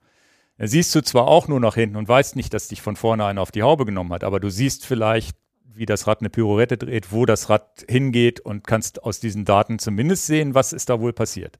Da 0.59 0.67
siehst 0.67 0.93
du 0.93 1.01
zwar 1.01 1.27
auch 1.27 1.47
nur 1.47 1.59
nach 1.59 1.73
hinten 1.73 1.95
und 1.95 2.07
weißt 2.07 2.35
nicht, 2.35 2.53
dass 2.53 2.67
dich 2.67 2.83
von 2.83 2.95
vorne 2.95 3.25
einer 3.25 3.41
auf 3.41 3.49
die 3.49 3.63
Haube 3.63 3.85
genommen 3.85 4.13
hat, 4.13 4.23
aber 4.23 4.39
du 4.39 4.51
siehst 4.51 4.85
vielleicht, 4.85 5.35
wie 5.63 5.87
das 5.87 6.05
Rad 6.05 6.19
eine 6.19 6.29
Pirouette 6.29 6.77
dreht, 6.77 7.11
wo 7.11 7.25
das 7.25 7.49
Rad 7.49 7.85
hingeht 7.89 8.39
und 8.41 8.67
kannst 8.67 9.01
aus 9.01 9.19
diesen 9.19 9.45
Daten 9.45 9.79
zumindest 9.79 10.27
sehen, 10.27 10.53
was 10.53 10.73
ist 10.73 10.91
da 10.91 10.99
wohl 10.99 11.13
passiert. 11.13 11.57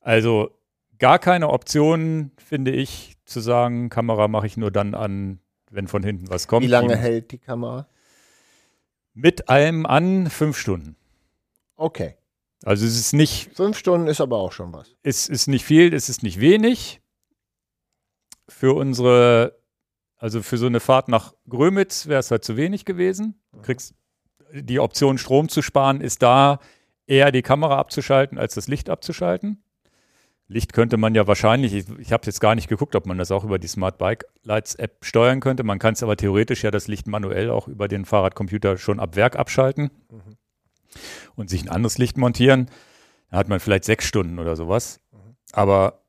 Also 0.00 0.50
gar 0.98 1.20
keine 1.20 1.50
Option, 1.50 2.32
finde 2.44 2.72
ich, 2.72 3.14
zu 3.26 3.38
sagen, 3.38 3.90
Kamera 3.90 4.26
mache 4.26 4.48
ich 4.48 4.56
nur 4.56 4.72
dann 4.72 4.96
an, 4.96 5.38
wenn 5.70 5.88
von 5.88 6.02
hinten 6.02 6.28
was 6.28 6.46
kommt. 6.48 6.64
Wie 6.64 6.70
lange 6.70 6.96
hält 6.96 7.30
die 7.32 7.38
Kamera? 7.38 7.88
Mit 9.14 9.48
allem 9.48 9.86
an 9.86 10.28
fünf 10.28 10.58
Stunden. 10.58 10.96
Okay. 11.76 12.16
Also 12.62 12.84
es 12.84 12.98
ist 12.98 13.14
nicht, 13.14 13.54
Fünf 13.56 13.78
Stunden 13.78 14.06
ist 14.06 14.20
aber 14.20 14.36
auch 14.36 14.52
schon 14.52 14.72
was. 14.72 14.94
es 15.02 15.28
ist 15.28 15.46
nicht 15.46 15.64
viel, 15.64 15.94
es 15.94 16.08
ist 16.10 16.22
nicht 16.22 16.40
wenig. 16.40 17.00
Für 18.48 18.74
unsere, 18.74 19.58
also 20.16 20.42
für 20.42 20.58
so 20.58 20.66
eine 20.66 20.80
Fahrt 20.80 21.08
nach 21.08 21.32
Grömitz 21.48 22.06
wäre 22.06 22.20
es 22.20 22.30
halt 22.30 22.44
zu 22.44 22.56
wenig 22.56 22.84
gewesen. 22.84 23.40
Du 23.52 23.62
kriegst 23.62 23.94
die 24.52 24.78
Option, 24.78 25.16
Strom 25.16 25.48
zu 25.48 25.62
sparen, 25.62 26.00
ist 26.00 26.22
da, 26.22 26.58
eher 27.06 27.32
die 27.32 27.42
Kamera 27.42 27.78
abzuschalten, 27.78 28.36
als 28.36 28.54
das 28.54 28.68
Licht 28.68 28.90
abzuschalten. 28.90 29.62
Licht 30.50 30.72
könnte 30.72 30.96
man 30.96 31.14
ja 31.14 31.28
wahrscheinlich, 31.28 31.72
ich, 31.72 31.84
ich 32.00 32.12
habe 32.12 32.26
jetzt 32.26 32.40
gar 32.40 32.56
nicht 32.56 32.66
geguckt, 32.66 32.96
ob 32.96 33.06
man 33.06 33.16
das 33.18 33.30
auch 33.30 33.44
über 33.44 33.60
die 33.60 33.68
Smart 33.68 33.98
Bike 33.98 34.24
Lights 34.42 34.74
App 34.74 35.04
steuern 35.04 35.38
könnte. 35.38 35.62
Man 35.62 35.78
kann 35.78 35.94
es 35.94 36.02
aber 36.02 36.16
theoretisch 36.16 36.64
ja 36.64 36.72
das 36.72 36.88
Licht 36.88 37.06
manuell 37.06 37.50
auch 37.50 37.68
über 37.68 37.86
den 37.86 38.04
Fahrradcomputer 38.04 38.76
schon 38.76 38.98
ab 38.98 39.14
Werk 39.14 39.36
abschalten 39.36 39.92
und 41.36 41.48
sich 41.48 41.62
ein 41.62 41.68
anderes 41.68 41.98
Licht 41.98 42.18
montieren. 42.18 42.68
Da 43.30 43.36
hat 43.36 43.48
man 43.48 43.60
vielleicht 43.60 43.84
sechs 43.84 44.06
Stunden 44.06 44.40
oder 44.40 44.56
sowas. 44.56 45.00
Aber 45.52 46.02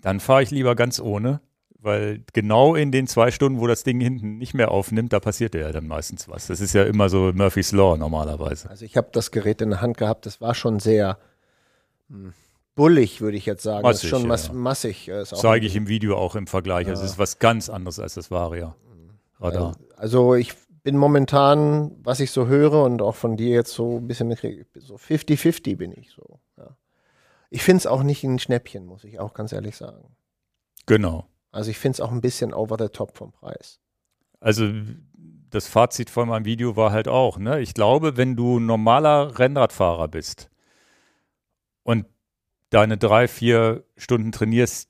dann 0.00 0.18
fahre 0.18 0.42
ich 0.42 0.50
lieber 0.50 0.74
ganz 0.74 0.98
ohne, 0.98 1.40
weil 1.78 2.24
genau 2.32 2.74
in 2.74 2.90
den 2.90 3.06
zwei 3.06 3.30
Stunden, 3.30 3.60
wo 3.60 3.68
das 3.68 3.84
Ding 3.84 4.00
hinten 4.00 4.38
nicht 4.38 4.54
mehr 4.54 4.72
aufnimmt, 4.72 5.12
da 5.12 5.20
passiert 5.20 5.54
ja 5.54 5.70
dann 5.70 5.86
meistens 5.86 6.28
was. 6.28 6.48
Das 6.48 6.60
ist 6.60 6.72
ja 6.72 6.82
immer 6.82 7.08
so 7.08 7.32
Murphy's 7.32 7.70
Law 7.70 7.96
normalerweise. 7.96 8.68
Also 8.68 8.84
ich 8.84 8.96
habe 8.96 9.10
das 9.12 9.30
Gerät 9.30 9.62
in 9.62 9.70
der 9.70 9.80
Hand 9.82 9.98
gehabt, 9.98 10.26
das 10.26 10.40
war 10.40 10.56
schon 10.56 10.80
sehr 10.80 11.16
hm, 12.08 12.34
bullig, 12.74 13.20
würde 13.20 13.36
ich 13.36 13.46
jetzt 13.46 13.62
sagen. 13.62 13.82
das 13.86 13.98
ist 13.98 14.02
Massig, 14.04 14.10
schon 14.10 14.22
ja. 14.22 14.28
mass 14.28 14.52
massig. 14.52 15.08
äh, 15.08 15.24
Zeige 15.24 15.66
ich 15.66 15.76
im 15.76 15.88
Video 15.88 16.16
auch 16.16 16.34
im 16.36 16.46
Vergleich. 16.46 16.88
Also 16.88 17.02
Ja. 17.02 17.06
es 17.06 17.12
ist 17.12 17.18
was 17.18 17.38
ganz 17.38 17.68
anderes 17.68 17.98
als 17.98 18.14
das 18.14 18.30
Varia. 18.30 18.74
Radar. 19.40 19.76
Also 19.96 20.34
ich 20.34 20.52
bin 20.82 20.96
momentan, 20.96 21.92
was 22.02 22.20
ich 22.20 22.30
so 22.30 22.46
höre 22.46 22.82
und 22.84 23.02
auch 23.02 23.14
von 23.14 23.36
dir 23.36 23.50
jetzt 23.50 23.72
so 23.72 23.98
ein 23.98 24.06
bisschen 24.08 24.28
mitkriege, 24.28 24.66
so 24.76 24.96
50-50 24.96 25.76
bin 25.76 25.92
ich 25.92 26.10
so. 26.10 26.40
Ja. 26.56 26.76
Ich 27.50 27.62
finde 27.62 27.78
es 27.78 27.86
auch 27.86 28.02
nicht 28.02 28.22
ein 28.24 28.38
Schnäppchen, 28.38 28.86
muss 28.86 29.04
ich 29.04 29.18
auch 29.18 29.34
ganz 29.34 29.52
ehrlich 29.52 29.76
sagen. 29.76 30.14
Genau. 30.86 31.26
Also 31.52 31.70
ich 31.70 31.78
finde 31.78 31.96
es 31.96 32.00
auch 32.00 32.12
ein 32.12 32.20
bisschen 32.20 32.54
over 32.54 32.76
the 32.78 32.88
top 32.88 33.16
vom 33.16 33.32
Preis. 33.32 33.80
Also 34.40 34.70
das 35.50 35.66
Fazit 35.66 36.08
von 36.10 36.28
meinem 36.28 36.44
Video 36.44 36.76
war 36.76 36.92
halt 36.92 37.08
auch, 37.08 37.38
ne? 37.38 37.60
Ich 37.60 37.74
glaube, 37.74 38.16
wenn 38.16 38.36
du 38.36 38.58
ein 38.58 38.66
normaler 38.66 39.38
Rennradfahrer 39.38 40.08
bist 40.08 40.48
und 41.82 42.06
deine 42.70 42.96
drei, 42.96 43.28
vier 43.28 43.84
Stunden 43.96 44.32
trainierst 44.32 44.88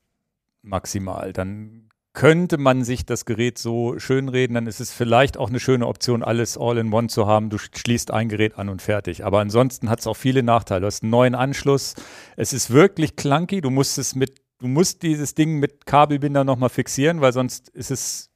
maximal, 0.62 1.32
dann 1.32 1.90
könnte 2.12 2.58
man 2.58 2.82
sich 2.82 3.06
das 3.06 3.24
Gerät 3.24 3.56
so 3.56 3.98
schönreden, 3.98 4.54
dann 4.54 4.66
ist 4.66 4.80
es 4.80 4.92
vielleicht 4.92 5.36
auch 5.36 5.48
eine 5.48 5.60
schöne 5.60 5.86
Option, 5.86 6.22
alles 6.22 6.58
all 6.58 6.76
in 6.78 6.92
one 6.92 7.08
zu 7.08 7.26
haben. 7.26 7.50
Du 7.50 7.58
schließt 7.58 8.10
ein 8.10 8.28
Gerät 8.28 8.58
an 8.58 8.68
und 8.68 8.82
fertig. 8.82 9.24
Aber 9.24 9.40
ansonsten 9.40 9.88
hat 9.88 10.00
es 10.00 10.06
auch 10.06 10.16
viele 10.16 10.42
Nachteile. 10.42 10.80
Du 10.80 10.86
hast 10.88 11.02
einen 11.02 11.10
neuen 11.10 11.34
Anschluss. 11.36 11.94
Es 12.36 12.52
ist 12.52 12.70
wirklich 12.70 13.14
clunky. 13.14 13.60
Du 13.60 13.70
musst 13.70 13.96
es 13.96 14.16
mit, 14.16 14.40
du 14.58 14.66
musst 14.66 15.02
dieses 15.02 15.34
Ding 15.34 15.60
mit 15.60 15.86
Kabelbinder 15.86 16.42
nochmal 16.42 16.68
fixieren, 16.68 17.20
weil 17.20 17.32
sonst 17.32 17.68
ist 17.68 17.92
es, 17.92 18.30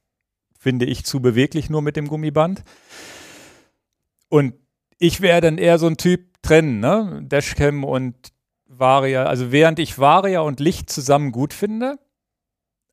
finde 0.57 0.85
ich, 0.85 1.03
zu 1.03 1.19
beweglich 1.19 1.69
nur 1.69 1.81
mit 1.81 1.97
dem 1.97 2.07
Gummiband. 2.07 2.63
Und 4.29 4.53
ich 4.99 5.19
wäre 5.19 5.41
dann 5.41 5.57
eher 5.57 5.79
so 5.79 5.87
ein 5.87 5.97
Typ 5.97 6.41
trennen, 6.41 6.79
ne? 6.79 7.21
Dashcam 7.25 7.83
und 7.83 8.15
Varia. 8.67 9.25
Also 9.25 9.51
während 9.51 9.79
ich 9.79 9.99
Varia 9.99 10.41
und 10.41 10.59
Licht 10.59 10.89
zusammen 10.89 11.31
gut 11.31 11.53
finde, 11.53 11.97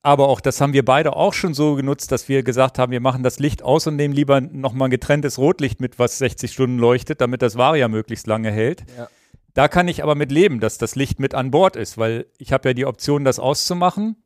aber 0.02 0.28
auch 0.28 0.40
das 0.40 0.60
haben 0.60 0.72
wir 0.72 0.84
beide 0.84 1.14
auch 1.14 1.32
schon 1.32 1.54
so 1.54 1.76
genutzt, 1.76 2.10
dass 2.10 2.28
wir 2.28 2.42
gesagt 2.42 2.78
haben, 2.78 2.90
wir 2.90 3.00
machen 3.00 3.22
das 3.22 3.38
Licht 3.38 3.62
aus 3.62 3.86
und 3.86 3.96
nehmen 3.96 4.12
lieber 4.12 4.40
nochmal 4.40 4.88
ein 4.88 4.90
getrenntes 4.90 5.38
Rotlicht 5.38 5.80
mit, 5.80 5.98
was 6.00 6.18
60 6.18 6.52
Stunden 6.52 6.78
leuchtet, 6.78 7.20
damit 7.20 7.40
das 7.40 7.56
Varia 7.56 7.86
möglichst 7.86 8.26
lange 8.26 8.50
hält. 8.50 8.84
Ja. 8.96 9.08
Da 9.54 9.68
kann 9.68 9.86
ich 9.86 10.02
aber 10.02 10.14
mit 10.14 10.32
leben, 10.32 10.60
dass 10.60 10.78
das 10.78 10.96
Licht 10.96 11.20
mit 11.20 11.34
an 11.34 11.50
Bord 11.50 11.76
ist, 11.76 11.98
weil 11.98 12.26
ich 12.38 12.52
habe 12.52 12.70
ja 12.70 12.74
die 12.74 12.86
Option, 12.86 13.24
das 13.24 13.38
auszumachen, 13.38 14.16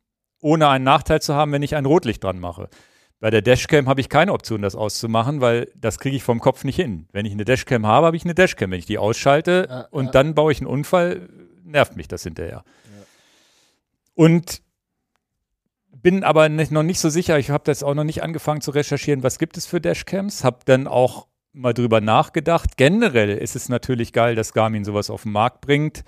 ohne 0.41 0.67
einen 0.67 0.85
Nachteil 0.85 1.21
zu 1.21 1.35
haben, 1.35 1.51
wenn 1.51 1.63
ich 1.63 1.75
ein 1.75 1.85
Rotlicht 1.85 2.23
dran 2.23 2.39
mache. 2.39 2.69
Bei 3.19 3.31
der 3.31 3.41
Dashcam 3.41 3.89
habe 3.89 3.99
ich 3.99 4.09
keine 4.09 4.31
Option, 4.31 4.61
das 4.61 4.75
auszumachen, 4.75 5.41
weil 5.41 5.71
das 5.75 5.97
kriege 5.97 6.15
ich 6.15 6.23
vom 6.23 6.39
Kopf 6.39 6.63
nicht 6.63 6.75
hin. 6.75 7.07
Wenn 7.11 7.25
ich 7.25 7.33
eine 7.33 7.45
Dashcam 7.45 7.85
habe, 7.87 8.07
habe 8.07 8.17
ich 8.17 8.23
eine 8.23 8.35
Dashcam. 8.35 8.69
Wenn 8.71 8.79
ich 8.79 8.85
die 8.85 8.99
ausschalte 8.99 9.67
Ja, 9.69 9.81
und 9.89 10.05
ja. 10.05 10.11
dann 10.11 10.35
baue 10.35 10.51
ich 10.51 10.59
einen 10.59 10.67
Unfall, 10.67 11.27
nervt 11.63 11.95
mich 11.95 12.07
das 12.07 12.23
hinterher. 12.23 12.63
Und 14.13 14.61
bin 15.91 16.23
aber 16.23 16.47
nicht, 16.47 16.71
noch 16.71 16.83
nicht 16.83 16.99
so 16.99 17.09
sicher. 17.09 17.39
Ich 17.39 17.49
habe 17.49 17.63
das 17.65 17.83
auch 17.83 17.95
noch 17.95 18.03
nicht 18.03 18.21
angefangen 18.21 18.61
zu 18.61 18.71
recherchieren, 18.71 19.23
was 19.23 19.39
gibt 19.39 19.57
es 19.57 19.65
für 19.65 19.81
Dashcams. 19.81 20.43
Habe 20.43 20.59
dann 20.65 20.87
auch 20.87 21.27
mal 21.53 21.73
drüber 21.73 22.01
nachgedacht. 22.01 22.77
Generell 22.77 23.37
ist 23.37 23.55
es 23.55 23.67
natürlich 23.67 24.13
geil, 24.13 24.35
dass 24.35 24.53
Garmin 24.53 24.85
sowas 24.85 25.09
auf 25.09 25.23
den 25.23 25.31
Markt 25.31 25.61
bringt. 25.61 26.03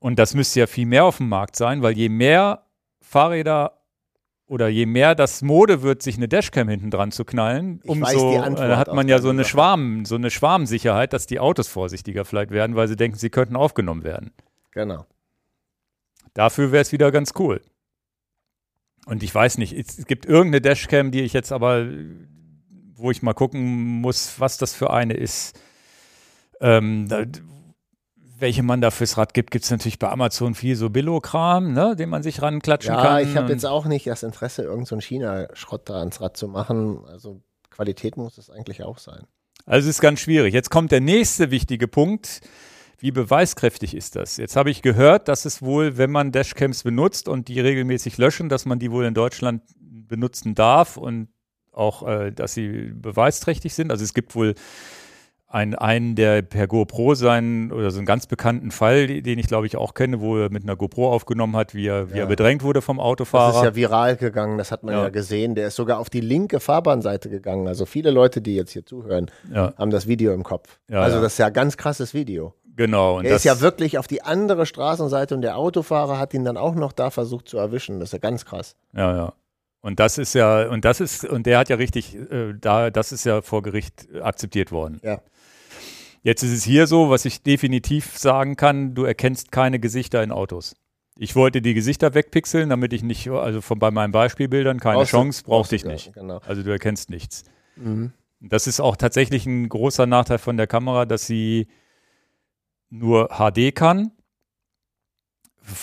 Und 0.00 0.18
das 0.18 0.34
müsste 0.34 0.60
ja 0.60 0.66
viel 0.66 0.86
mehr 0.86 1.04
auf 1.04 1.18
dem 1.18 1.28
Markt 1.28 1.56
sein, 1.56 1.82
weil 1.82 1.96
je 1.96 2.08
mehr 2.08 2.66
Fahrräder 3.00 3.77
oder 4.48 4.68
je 4.68 4.86
mehr 4.86 5.14
das 5.14 5.42
Mode 5.42 5.82
wird, 5.82 6.02
sich 6.02 6.16
eine 6.16 6.26
Dashcam 6.26 6.68
hinten 6.68 6.90
dran 6.90 7.12
zu 7.12 7.24
knallen, 7.24 7.80
Ich 7.84 7.90
umso 7.90 8.32
äh, 8.32 8.76
hat 8.76 8.92
man 8.94 9.06
ja 9.06 9.20
so 9.20 9.28
eine. 9.28 9.44
Schwarm, 9.44 10.04
so 10.06 10.14
eine 10.14 10.30
Schwarmsicherheit, 10.30 11.12
dass 11.12 11.26
die 11.26 11.38
Autos 11.38 11.68
vorsichtiger 11.68 12.24
vielleicht 12.24 12.50
werden, 12.50 12.74
weil 12.74 12.88
sie 12.88 12.96
denken, 12.96 13.18
sie 13.18 13.30
könnten 13.30 13.56
aufgenommen 13.56 14.04
werden. 14.04 14.32
Genau. 14.72 15.06
Dafür 16.32 16.72
wäre 16.72 16.82
es 16.82 16.92
wieder 16.92 17.12
ganz 17.12 17.32
cool. 17.38 17.60
Und 19.06 19.22
ich 19.22 19.34
weiß 19.34 19.58
nicht, 19.58 19.72
es 19.72 19.98
es 19.98 20.06
gibt 20.06 20.26
irgendeine 20.26 20.60
Dashcam, 20.60 21.10
die 21.10 21.22
ich 21.22 21.32
jetzt 21.32 21.52
aber, 21.52 21.86
wo 22.94 23.10
ich 23.10 23.22
mal 23.22 23.34
gucken 23.34 24.00
muss, 24.00 24.38
was 24.38 24.58
das 24.58 24.74
für 24.74 24.90
eine 24.90 25.14
ist. 25.14 25.60
Ähm, 26.60 27.06
da, 27.08 27.24
welche 28.40 28.62
man 28.62 28.80
da 28.80 28.90
fürs 28.90 29.16
Rad 29.16 29.34
gibt, 29.34 29.50
gibt 29.50 29.64
es 29.64 29.70
natürlich 29.70 29.98
bei 29.98 30.08
Amazon 30.08 30.54
viel 30.54 30.76
so 30.76 30.90
Billo-Kram, 30.90 31.72
ne, 31.72 31.96
den 31.96 32.08
man 32.08 32.22
sich 32.22 32.40
ranklatschen 32.40 32.94
Ja, 32.94 33.02
kann. 33.02 33.28
ich 33.28 33.36
habe 33.36 33.52
jetzt 33.52 33.66
auch 33.66 33.86
nicht 33.86 34.06
das 34.06 34.22
Interesse, 34.22 34.62
irgendeinen 34.62 35.00
so 35.00 35.06
China-Schrott 35.06 35.88
da 35.88 35.98
ans 35.98 36.20
Rad 36.20 36.36
zu 36.36 36.48
machen. 36.48 37.00
Also 37.06 37.40
Qualität 37.70 38.16
muss 38.16 38.38
es 38.38 38.50
eigentlich 38.50 38.82
auch 38.82 38.98
sein. 38.98 39.26
Also 39.66 39.88
es 39.88 39.96
ist 39.96 40.00
ganz 40.00 40.20
schwierig. 40.20 40.54
Jetzt 40.54 40.70
kommt 40.70 40.92
der 40.92 41.00
nächste 41.00 41.50
wichtige 41.50 41.88
Punkt. 41.88 42.40
Wie 42.98 43.12
beweiskräftig 43.12 43.94
ist 43.94 44.16
das? 44.16 44.36
Jetzt 44.36 44.56
habe 44.56 44.70
ich 44.70 44.82
gehört, 44.82 45.28
dass 45.28 45.44
es 45.44 45.62
wohl, 45.62 45.98
wenn 45.98 46.10
man 46.10 46.32
Dashcams 46.32 46.82
benutzt 46.82 47.28
und 47.28 47.48
die 47.48 47.60
regelmäßig 47.60 48.18
löschen, 48.18 48.48
dass 48.48 48.66
man 48.66 48.78
die 48.78 48.90
wohl 48.90 49.04
in 49.04 49.14
Deutschland 49.14 49.62
benutzen 49.80 50.54
darf 50.54 50.96
und 50.96 51.28
auch, 51.72 52.06
äh, 52.06 52.32
dass 52.32 52.54
sie 52.54 52.90
beweisträchtig 52.92 53.74
sind. 53.74 53.92
Also 53.92 54.02
es 54.02 54.14
gibt 54.14 54.34
wohl 54.34 54.54
einen, 55.50 55.74
einen, 55.74 56.14
der 56.14 56.42
per 56.42 56.66
GoPro 56.66 57.14
seinen, 57.14 57.72
oder 57.72 57.90
so 57.90 57.98
einen 57.98 58.06
ganz 58.06 58.26
bekannten 58.26 58.70
Fall, 58.70 59.06
den 59.22 59.38
ich 59.38 59.46
glaube 59.46 59.66
ich 59.66 59.76
auch 59.76 59.94
kenne, 59.94 60.20
wo 60.20 60.36
er 60.36 60.50
mit 60.50 60.62
einer 60.62 60.76
GoPro 60.76 61.10
aufgenommen 61.10 61.56
hat, 61.56 61.74
wie 61.74 61.86
er, 61.86 62.10
wie 62.12 62.18
Ja. 62.18 62.24
er 62.24 62.26
bedrängt 62.26 62.62
wurde 62.62 62.82
vom 62.82 62.98
Das 62.98 63.06
Autofahrer. 63.06 63.56
ist 63.60 63.64
ja 63.64 63.74
viral 63.74 64.16
gegangen, 64.16 64.58
das 64.58 64.70
hat 64.70 64.82
man 64.82 64.94
Ja. 64.94 65.02
ja. 65.04 65.08
gesehen. 65.08 65.54
Der 65.54 65.68
ist 65.68 65.76
sogar 65.76 65.98
auf 66.00 66.10
die 66.10 66.20
linke 66.20 66.60
Fahrbahnseite 66.60 67.30
gegangen. 67.30 67.66
Also 67.66 67.86
viele 67.86 68.10
Leute, 68.10 68.42
die 68.42 68.56
jetzt 68.56 68.72
hier 68.72 68.84
zuhören, 68.84 69.30
ja, 69.50 69.72
haben 69.78 69.90
das 69.90 70.06
Video 70.06 70.34
im 70.34 70.42
Kopf. 70.44 70.78
Also 70.90 71.20
das 71.22 71.32
ist 71.32 71.38
ja 71.38 71.46
ein 71.46 71.52
ganz 71.54 71.76
krasses 71.78 72.12
Video. 72.12 72.54
genau. 72.76 73.18
Er 73.20 73.24
das, 73.30 73.32
ist 73.38 73.44
ja 73.44 73.60
wirklich 73.60 73.96
auf 73.98 74.06
die 74.06 74.22
andere 74.22 74.66
Straßenseite 74.66 75.34
und 75.34 75.40
der 75.42 75.56
Autofahrer 75.56 76.18
hat 76.18 76.34
ihn 76.34 76.44
dann 76.44 76.58
auch 76.58 76.74
noch 76.74 76.92
da 76.92 77.08
versucht 77.10 77.48
zu 77.48 77.56
erwischen. 77.56 78.00
Das 78.00 78.10
ist 78.10 78.12
ja 78.12 78.18
ganz 78.18 78.44
krass. 78.44 78.76
Ja, 78.94 79.16
ja. 79.16 79.32
Und 79.80 79.98
das 80.00 80.18
ist 80.18 80.34
ja, 80.34 80.68
und 80.68 80.84
das 80.84 81.00
ist, 81.00 81.24
und 81.24 81.46
der 81.46 81.56
hat 81.58 81.68
ja 81.70 81.76
richtig, 81.76 82.14
äh, 82.16 82.52
da, 82.60 82.90
das 82.90 83.12
ist 83.12 83.24
ja 83.24 83.40
vor 83.42 83.62
Gericht 83.62 84.08
akzeptiert 84.20 84.72
worden. 84.72 85.00
Ja. 85.02 85.20
Jetzt 86.22 86.42
ist 86.42 86.52
es 86.52 86.64
hier 86.64 86.86
so, 86.86 87.10
was 87.10 87.24
ich 87.24 87.42
definitiv 87.42 88.18
sagen 88.18 88.56
kann, 88.56 88.94
du 88.94 89.04
erkennst 89.04 89.52
keine 89.52 89.78
Gesichter 89.78 90.22
in 90.22 90.32
Autos. 90.32 90.76
Ich 91.16 91.34
wollte 91.34 91.60
die 91.60 91.74
Gesichter 91.74 92.14
wegpixeln, 92.14 92.68
damit 92.68 92.92
ich 92.92 93.02
nicht, 93.02 93.28
also 93.28 93.60
von 93.60 93.78
bei 93.78 93.90
meinen 93.90 94.12
Beispielbildern 94.12 94.78
keine 94.78 94.98
Brauchst 94.98 95.10
Chance, 95.10 95.42
brauchte 95.44 95.74
ich 95.74 95.84
nicht. 95.84 96.12
Genau. 96.12 96.38
Also 96.46 96.62
du 96.62 96.70
erkennst 96.70 97.10
nichts. 97.10 97.44
Mhm. 97.76 98.12
Das 98.40 98.68
ist 98.68 98.78
auch 98.78 98.96
tatsächlich 98.96 99.44
ein 99.46 99.68
großer 99.68 100.06
Nachteil 100.06 100.38
von 100.38 100.56
der 100.56 100.68
Kamera, 100.68 101.06
dass 101.06 101.26
sie 101.26 101.66
nur 102.88 103.30
HD 103.30 103.74
kann. 103.74 104.12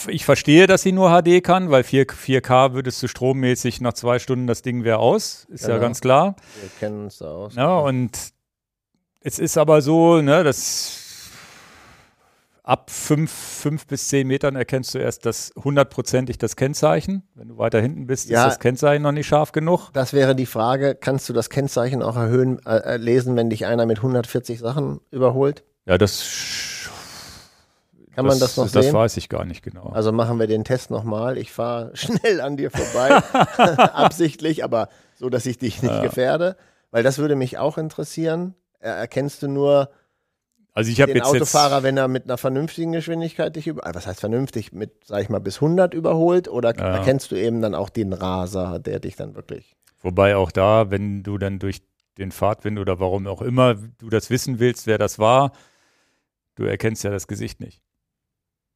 Ich 0.07 0.25
verstehe, 0.25 0.65
dass 0.65 0.81
sie 0.81 0.93
nur 0.93 1.09
HD 1.09 1.43
kann, 1.43 1.69
weil 1.69 1.83
4, 1.83 2.07
4K 2.07 2.73
würdest 2.73 3.03
du 3.03 3.07
strommäßig 3.07 3.81
nach 3.81 3.93
zwei 3.93 4.19
Stunden 4.19 4.47
das 4.47 4.61
Ding 4.61 4.83
wäre 4.83 4.97
aus, 4.97 5.45
ist 5.49 5.63
genau. 5.63 5.75
ja 5.75 5.79
ganz 5.79 6.01
klar. 6.01 6.35
Wir 6.61 6.69
kennen 6.79 7.07
es 7.07 7.17
da 7.17 7.25
aus. 7.25 7.55
Ja, 7.55 7.77
und 7.77 8.33
es 9.25 9.39
ist 9.39 9.57
aber 9.57 9.81
so, 9.81 10.21
ne, 10.21 10.43
dass 10.43 11.31
ab 12.61 12.91
fünf, 12.91 13.31
fünf 13.31 13.87
bis 13.87 14.07
zehn 14.07 14.27
Metern 14.27 14.55
erkennst 14.55 14.93
du 14.93 14.99
erst 14.99 15.25
das 15.25 15.51
hundertprozentig 15.61 16.37
das 16.37 16.55
Kennzeichen. 16.55 17.23
Wenn 17.33 17.47
du 17.47 17.57
weiter 17.57 17.81
hinten 17.81 18.05
bist, 18.05 18.29
ja, 18.29 18.43
ist 18.43 18.53
das 18.53 18.59
Kennzeichen 18.59 19.01
noch 19.01 19.11
nicht 19.11 19.25
scharf 19.25 19.51
genug. 19.51 19.89
Das 19.93 20.13
wäre 20.13 20.35
die 20.35 20.45
Frage, 20.45 20.93
kannst 20.93 21.27
du 21.27 21.33
das 21.33 21.49
Kennzeichen 21.49 22.03
auch 22.03 22.15
erhöhen, 22.15 22.63
äh, 22.67 22.77
äh 22.77 22.97
lesen, 22.97 23.35
wenn 23.35 23.49
dich 23.49 23.65
einer 23.65 23.87
mit 23.87 23.97
140 23.97 24.59
Sachen 24.59 25.01
überholt? 25.09 25.63
Ja, 25.87 25.97
das 25.97 26.23
kann 28.13 28.27
man 28.27 28.39
das, 28.39 28.57
noch 28.57 28.65
das 28.65 28.73
sehen? 28.73 28.83
Das 28.83 28.93
weiß 28.93 29.17
ich 29.17 29.27
gar 29.27 29.43
nicht 29.43 29.63
genau. 29.63 29.89
Also 29.89 30.11
machen 30.11 30.39
wir 30.39 30.45
den 30.45 30.63
Test 30.63 30.91
nochmal. 30.91 31.39
Ich 31.39 31.51
fahre 31.51 31.91
schnell 31.95 32.41
an 32.41 32.57
dir 32.57 32.69
vorbei, 32.69 33.09
absichtlich, 33.93 34.63
aber 34.63 34.89
so, 35.15 35.29
dass 35.29 35.47
ich 35.47 35.57
dich 35.57 35.81
nicht 35.81 35.91
ja. 35.91 36.01
gefährde. 36.01 36.57
Weil 36.91 37.01
das 37.01 37.17
würde 37.17 37.35
mich 37.35 37.57
auch 37.57 37.79
interessieren. 37.79 38.53
Erkennst 38.85 39.41
du 39.41 39.47
nur 39.47 39.89
also 40.73 40.91
ich 40.91 40.97
den 40.97 41.15
jetzt 41.15 41.25
Autofahrer, 41.25 41.83
wenn 41.83 41.95
er 41.95 42.09
mit 42.09 42.25
einer 42.25 42.37
vernünftigen 42.37 42.91
Geschwindigkeit 42.91 43.55
dich 43.55 43.67
über, 43.67 43.81
was 43.93 44.07
heißt 44.07 44.19
vernünftig, 44.19 44.73
mit, 44.73 45.05
sag 45.05 45.21
ich 45.21 45.29
mal, 45.29 45.39
bis 45.39 45.55
100 45.55 45.93
überholt 45.93 46.49
oder 46.49 46.75
ja. 46.75 46.97
erkennst 46.97 47.31
du 47.31 47.35
eben 47.35 47.61
dann 47.61 47.73
auch 47.73 47.89
den 47.89 48.11
Raser, 48.11 48.79
der 48.79 48.99
dich 48.99 49.15
dann 49.15 49.35
wirklich. 49.35 49.77
Wobei 50.01 50.35
auch 50.35 50.51
da, 50.51 50.91
wenn 50.91 51.23
du 51.23 51.37
dann 51.37 51.59
durch 51.59 51.81
den 52.17 52.33
Fahrtwind 52.33 52.77
oder 52.77 52.99
warum 52.99 53.25
auch 53.27 53.41
immer 53.41 53.75
du 53.75 54.09
das 54.09 54.29
wissen 54.29 54.59
willst, 54.59 54.85
wer 54.85 54.97
das 54.97 55.17
war, 55.17 55.53
du 56.55 56.65
erkennst 56.65 57.05
ja 57.05 57.09
das 57.09 57.27
Gesicht 57.27 57.61
nicht. 57.61 57.81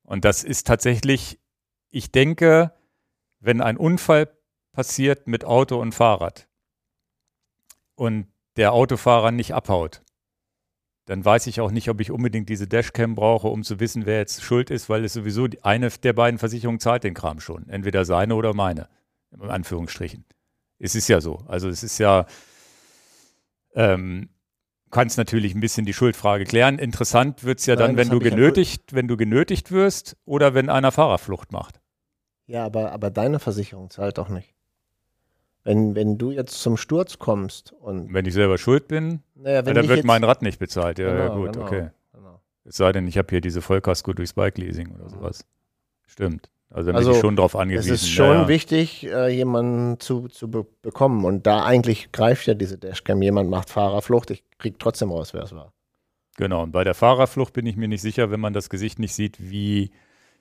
Und 0.03 0.23
das 0.23 0.45
ist 0.45 0.67
tatsächlich, 0.67 1.37
ich 1.89 2.13
denke, 2.13 2.71
wenn 3.41 3.59
ein 3.61 3.75
Unfall 3.75 4.29
passiert 4.71 5.27
mit 5.27 5.43
Auto 5.43 5.79
und 5.79 5.93
Fahrrad 5.93 6.47
und 7.95 8.27
der 8.59 8.73
Autofahrer 8.73 9.31
nicht 9.31 9.53
abhaut, 9.55 10.01
dann 11.05 11.23
weiß 11.23 11.47
ich 11.47 11.61
auch 11.61 11.71
nicht, 11.71 11.89
ob 11.89 12.01
ich 12.01 12.11
unbedingt 12.11 12.49
diese 12.49 12.67
Dashcam 12.67 13.15
brauche, 13.15 13.47
um 13.47 13.63
zu 13.63 13.79
wissen, 13.79 14.05
wer 14.05 14.19
jetzt 14.19 14.43
schuld 14.43 14.69
ist, 14.69 14.89
weil 14.89 15.05
es 15.05 15.13
sowieso 15.13 15.47
eine 15.63 15.89
der 15.89 16.13
beiden 16.13 16.37
Versicherungen 16.37 16.79
zahlt 16.79 17.03
den 17.03 17.13
Kram 17.13 17.39
schon. 17.39 17.67
Entweder 17.69 18.05
seine 18.05 18.35
oder 18.35 18.53
meine. 18.53 18.89
In 19.31 19.41
Anführungsstrichen. 19.41 20.25
Es 20.77 20.93
ist 20.93 21.07
ja 21.07 21.21
so. 21.21 21.37
Also 21.47 21.69
es 21.69 21.83
ist 21.83 21.97
ja, 21.99 22.25
ähm, 23.73 24.29
kannst 24.91 25.17
natürlich 25.17 25.55
ein 25.55 25.61
bisschen 25.61 25.85
die 25.85 25.93
Schuldfrage 25.93 26.43
klären. 26.43 26.79
Interessant 26.79 27.43
wird 27.45 27.59
es 27.59 27.65
ja 27.65 27.75
Nein, 27.75 27.95
dann, 27.95 27.97
wenn 27.97 28.09
du 28.09 28.19
genötigt, 28.19 28.91
ja 28.91 28.97
wenn 28.97 29.07
du 29.07 29.15
genötigt 29.15 29.71
wirst 29.71 30.17
oder 30.25 30.53
wenn 30.53 30.69
einer 30.69 30.91
Fahrerflucht 30.91 31.51
macht. 31.53 31.79
Ja, 32.45 32.65
aber, 32.65 32.91
aber 32.91 33.09
deine 33.09 33.39
Versicherung 33.39 33.89
zahlt 33.89 34.17
doch 34.17 34.29
nicht. 34.29 34.53
Wenn, 35.69 35.93
wenn 35.93 36.17
du 36.17 36.31
jetzt 36.31 36.59
zum 36.61 36.77
Sturz 36.77 37.19
kommst 37.19 37.73
und. 37.73 38.11
Wenn 38.11 38.25
ich 38.25 38.33
selber 38.33 38.57
schuld 38.57 38.87
bin, 38.87 39.21
naja, 39.35 39.61
dann 39.61 39.87
wird 39.87 40.03
mein 40.03 40.23
Rad 40.23 40.41
nicht 40.41 40.57
bezahlt. 40.57 40.97
Ja, 40.97 41.11
genau, 41.11 41.21
ja 41.21 41.35
gut, 41.35 41.53
genau, 41.53 41.65
okay. 41.67 41.89
Genau. 42.11 42.41
Es 42.65 42.77
sei 42.77 42.91
denn, 42.91 43.07
ich 43.07 43.19
habe 43.19 43.27
hier 43.29 43.39
diese 43.39 43.61
Vollkasko 43.61 44.13
durchs 44.13 44.33
Bike-Leasing 44.33 44.95
oder 44.95 45.11
sowas. 45.11 45.45
Stimmt. 46.07 46.49
Also 46.71 46.91
also, 46.91 47.09
bin 47.09 47.15
ich 47.17 47.21
schon 47.21 47.35
drauf 47.35 47.55
angewiesen. 47.55 47.93
Es 47.93 48.01
ist 48.01 48.09
schon 48.09 48.25
ja, 48.25 48.47
wichtig, 48.47 49.05
äh, 49.05 49.29
jemanden 49.29 49.99
zu, 49.99 50.27
zu 50.27 50.49
be 50.49 50.65
bekommen. 50.81 51.23
Und 51.23 51.45
da 51.45 51.63
eigentlich 51.63 52.11
greift 52.11 52.47
ja 52.47 52.55
diese 52.55 52.79
Dashcam. 52.79 53.21
Jemand 53.21 53.51
macht 53.51 53.69
Fahrerflucht, 53.69 54.31
ich 54.31 54.43
kriege 54.57 54.77
trotzdem 54.79 55.11
raus, 55.11 55.35
wer 55.35 55.43
es 55.43 55.53
war. 55.53 55.71
Genau, 56.37 56.63
und 56.63 56.71
bei 56.71 56.83
der 56.83 56.95
Fahrerflucht 56.95 57.53
bin 57.53 57.67
ich 57.67 57.75
mir 57.75 57.87
nicht 57.87 58.01
sicher, 58.01 58.31
wenn 58.31 58.39
man 58.39 58.53
das 58.53 58.71
Gesicht 58.71 58.97
nicht 58.97 59.13
sieht, 59.13 59.37
wie 59.39 59.91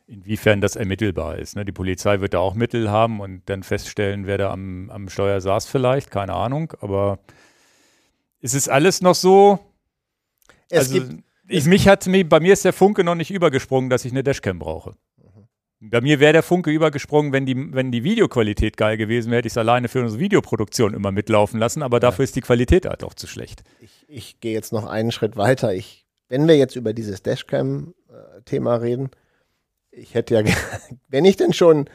inwiefern 0.08 0.60
das 0.60 0.74
ermittelbar 0.74 1.38
ist. 1.38 1.54
Ne? 1.54 1.64
Die 1.64 1.72
Polizei 1.72 2.20
wird 2.20 2.34
da 2.34 2.38
auch 2.38 2.54
Mittel 2.54 2.90
haben 2.90 3.20
und 3.20 3.42
dann 3.46 3.62
feststellen, 3.62 4.26
wer 4.26 4.38
da 4.38 4.50
am, 4.50 4.90
am 4.90 5.08
Steuer 5.08 5.40
saß 5.40 5.66
vielleicht, 5.66 6.10
keine 6.10 6.32
Ahnung, 6.32 6.72
aber 6.80 7.18
ist 8.40 8.54
es 8.54 8.68
alles 8.68 9.02
noch 9.02 9.14
so? 9.14 9.58
Es 10.70 10.90
also, 10.90 10.94
gibt, 10.94 11.22
ich, 11.48 11.66
mich 11.66 11.88
hat, 11.88 12.08
bei 12.28 12.40
mir 12.40 12.52
ist 12.52 12.64
der 12.64 12.72
Funke 12.72 13.04
noch 13.04 13.14
nicht 13.14 13.30
übergesprungen, 13.30 13.90
dass 13.90 14.04
ich 14.04 14.12
eine 14.12 14.22
Dashcam 14.22 14.58
brauche. 14.58 14.94
Mhm. 15.18 15.90
Bei 15.90 16.00
mir 16.00 16.20
wäre 16.20 16.32
der 16.32 16.42
Funke 16.42 16.70
übergesprungen, 16.70 17.32
wenn 17.32 17.44
die, 17.44 17.74
wenn 17.74 17.92
die 17.92 18.02
Videoqualität 18.02 18.78
geil 18.78 18.96
gewesen 18.96 19.30
wäre, 19.30 19.38
hätte 19.38 19.48
ich 19.48 19.52
es 19.52 19.58
alleine 19.58 19.88
für 19.88 20.00
unsere 20.00 20.20
Videoproduktion 20.20 20.94
immer 20.94 21.12
mitlaufen 21.12 21.60
lassen, 21.60 21.82
aber 21.82 21.96
ja. 21.96 22.00
dafür 22.00 22.24
ist 22.24 22.34
die 22.34 22.40
Qualität 22.40 22.86
halt 22.86 23.04
auch 23.04 23.14
zu 23.14 23.26
schlecht. 23.26 23.62
Ich, 23.80 24.06
ich 24.08 24.40
gehe 24.40 24.54
jetzt 24.54 24.72
noch 24.72 24.86
einen 24.86 25.12
Schritt 25.12 25.36
weiter. 25.36 25.74
Ich, 25.74 26.06
wenn 26.30 26.48
wir 26.48 26.56
jetzt 26.56 26.76
über 26.76 26.94
dieses 26.94 27.22
Dashcam-Thema 27.22 28.76
reden, 28.76 29.10
ich 29.90 30.14
hätte 30.14 30.34
ja, 30.34 30.42
wenn 31.08 31.24
ich 31.24 31.36
denn 31.36 31.52
schon 31.52 31.88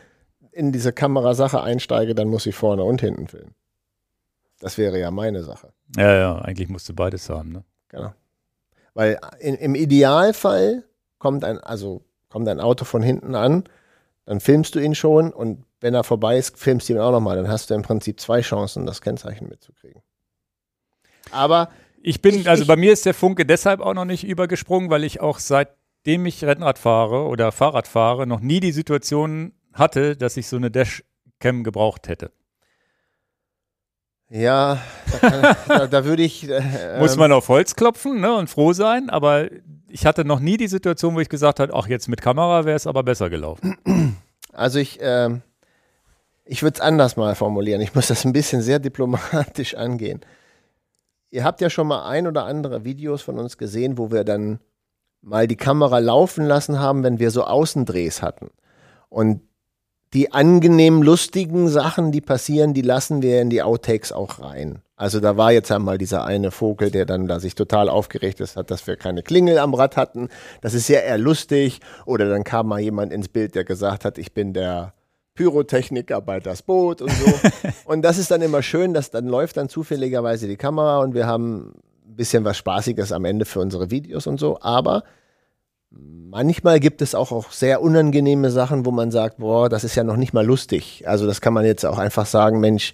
in 0.51 0.71
diese 0.71 0.93
Kamerasache 0.93 1.62
einsteige, 1.62 2.15
dann 2.15 2.27
muss 2.27 2.45
ich 2.45 2.56
vorne 2.56 2.84
und 2.84 3.01
hinten 3.01 3.27
filmen. 3.27 3.56
Das 4.60 4.77
wäre 4.77 4.99
ja 4.99 5.12
meine 5.12 5.43
Sache. 5.43 5.73
Ja, 5.97 6.15
ja, 6.15 6.38
eigentlich 6.39 6.69
musst 6.69 6.88
du 6.88 6.93
beides 6.93 7.29
haben, 7.29 7.51
ne? 7.51 7.63
Genau. 7.89 8.13
Weil 8.93 9.19
in, 9.39 9.56
im 9.56 9.75
Idealfall 9.75 10.84
kommt 11.17 11.43
ein, 11.43 11.58
also 11.60 12.03
kommt 12.29 12.47
ein 12.47 12.60
Auto 12.60 12.86
von 12.86 13.01
hinten 13.01 13.36
an, 13.36 13.63
dann 14.25 14.39
filmst 14.39 14.75
du 14.75 14.79
ihn 14.79 14.95
schon 14.95 15.34
und 15.34 15.65
wenn 15.82 15.93
er 15.93 16.03
vorbei 16.03 16.38
ist, 16.38 16.58
filmst 16.58 16.88
du 16.88 16.93
ihn 16.93 16.99
auch 16.99 17.12
nochmal. 17.12 17.36
Dann 17.36 17.49
hast 17.49 17.69
du 17.69 17.73
im 17.73 17.82
Prinzip 17.82 18.19
zwei 18.19 18.41
Chancen, 18.41 18.86
das 18.86 19.01
Kennzeichen 19.01 19.49
mitzukriegen. 19.49 20.01
Aber 21.32 21.69
ich 22.01 22.21
bin, 22.21 22.36
ich, 22.36 22.49
also 22.49 22.63
ich, 22.63 22.67
bei 22.67 22.77
mir 22.77 22.93
ist 22.93 23.06
der 23.06 23.13
Funke 23.13 23.45
deshalb 23.45 23.82
auch 23.82 23.93
noch 23.93 24.06
nicht 24.06 24.23
übergesprungen, 24.23 24.89
weil 24.89 25.03
ich 25.03 25.19
auch 25.19 25.39
seit 25.39 25.69
seitdem 26.03 26.25
ich 26.25 26.43
Rennrad 26.43 26.79
fahre 26.79 27.27
oder 27.27 27.53
Fahrrad 27.53 27.87
fahre, 27.87 28.27
noch 28.27 28.41
nie 28.41 28.59
die 28.59 28.73
Situation 28.73 29.53
hatte, 29.71 30.17
dass 30.17 30.35
ich 30.35 30.49
so 30.49 30.57
eine 30.57 30.69
Dashcam 30.69 31.63
gebraucht 31.63 32.09
hätte. 32.09 32.31
Ja, 34.29 34.81
da, 35.21 35.55
da, 35.67 35.87
da 35.87 36.05
würde 36.05 36.23
ich. 36.23 36.49
Äh, 36.49 36.97
Muss 36.99 37.15
man 37.15 37.31
auf 37.31 37.47
Holz 37.47 37.75
klopfen 37.75 38.19
ne, 38.19 38.35
und 38.35 38.49
froh 38.49 38.73
sein, 38.73 39.09
aber 39.09 39.47
ich 39.87 40.05
hatte 40.05 40.25
noch 40.25 40.41
nie 40.41 40.57
die 40.57 40.67
Situation, 40.67 41.15
wo 41.15 41.21
ich 41.21 41.29
gesagt 41.29 41.61
habe, 41.61 41.73
ach, 41.73 41.87
jetzt 41.87 42.09
mit 42.09 42.21
Kamera 42.21 42.65
wäre 42.65 42.75
es 42.75 42.87
aber 42.87 43.03
besser 43.03 43.29
gelaufen. 43.29 43.77
Also 44.55 44.77
ich, 44.77 45.01
äh, 45.01 45.31
ich 46.45 46.61
würde 46.61 46.75
es 46.75 46.79
anders 46.79 47.17
mal 47.17 47.33
formulieren. 47.33 47.81
Ich 47.81 47.95
muss 47.95 48.09
das 48.09 48.23
ein 48.23 48.33
bisschen 48.33 48.61
sehr 48.61 48.77
diplomatisch 48.77 49.73
angehen. 49.73 50.21
Ihr 51.31 51.43
habt 51.43 51.59
ja 51.59 51.71
schon 51.71 51.87
mal 51.87 52.07
ein 52.07 52.27
oder 52.27 52.45
andere 52.45 52.83
Videos 52.85 53.23
von 53.23 53.39
uns 53.39 53.57
gesehen, 53.57 53.97
wo 53.97 54.11
wir 54.11 54.23
dann 54.23 54.59
mal 55.23 55.47
die 55.47 55.55
Kamera 55.55 55.99
laufen 55.99 56.45
lassen 56.45 56.79
haben, 56.79 57.03
wenn 57.03 57.17
wir 57.17 57.31
so 57.31 57.43
Außendrehs 57.43 58.21
hatten. 58.21 58.49
Und 59.09 59.41
die 60.13 60.31
angenehm 60.31 61.01
lustigen 61.01 61.69
Sachen, 61.69 62.12
die 62.12 62.21
passieren, 62.21 62.73
die 62.73 62.81
lassen 62.81 63.23
wir 63.23 63.41
in 63.41 63.49
die 63.49 63.63
Outtakes 63.63 64.12
auch 64.12 64.39
rein. 64.39 64.83
Also 64.95 65.19
da 65.19 65.38
war 65.38 65.51
jetzt 65.51 65.71
einmal 65.71 65.97
dieser 65.97 66.23
eine 66.23 66.51
Vogel, 66.51 66.91
der 66.91 67.05
dann 67.05 67.27
da 67.27 67.39
sich 67.39 67.55
total 67.55 67.89
aufgeregt 67.89 68.39
hat, 68.39 68.69
dass 68.69 68.86
wir 68.86 68.95
keine 68.95 69.23
Klingel 69.23 69.57
am 69.57 69.73
Rad 69.73 69.97
hatten. 69.97 70.29
Das 70.62 70.75
ist 70.75 70.88
ja 70.88 70.99
eher 70.99 71.17
lustig. 71.17 71.79
Oder 72.05 72.29
dann 72.29 72.43
kam 72.43 72.67
mal 72.67 72.79
jemand 72.79 73.12
ins 73.12 73.27
Bild, 73.27 73.55
der 73.55 73.63
gesagt 73.63 74.05
hat, 74.05 74.19
ich 74.19 74.33
bin 74.33 74.53
der 74.53 74.93
Pyrotechniker 75.33 76.21
bei 76.21 76.39
das 76.39 76.62
Boot 76.62 77.01
und 77.01 77.12
so. 77.12 77.33
und 77.86 78.03
das 78.03 78.19
ist 78.19 78.29
dann 78.29 78.43
immer 78.43 78.62
schön, 78.62 78.93
dass 78.93 79.09
dann 79.09 79.25
läuft 79.25 79.57
dann 79.57 79.67
zufälligerweise 79.67 80.47
die 80.47 80.57
Kamera 80.57 80.99
und 80.99 81.15
wir 81.15 81.25
haben 81.25 81.73
bisschen 82.15 82.45
was 82.45 82.58
Spaßiges 82.58 83.12
am 83.12 83.26
Ende 83.26 83.45
für 83.45 83.60
unsere 83.60 83.91
Videos 83.91 84.28
und 84.28 84.39
so, 84.39 84.60
aber 84.62 85.04
manchmal 86.34 86.80
gibt 86.80 87.02
es 87.02 87.15
auch, 87.15 87.32
auch 87.32 87.52
sehr 87.52 87.82
unangenehme 87.82 88.52
Sachen, 88.52 88.86
wo 88.86 88.91
man 88.91 89.12
sagt, 89.12 89.38
boah, 89.38 89.69
das 89.69 89.84
ist 89.84 89.95
ja 89.95 90.04
noch 90.04 90.17
nicht 90.17 90.34
mal 90.34 90.45
lustig. 90.45 91.04
Also 91.08 91.28
das 91.28 91.41
kann 91.41 91.54
man 91.54 91.65
jetzt 91.65 91.86
auch 91.86 91.97
einfach 91.97 92.26
sagen, 92.26 92.60
Mensch, 92.60 92.93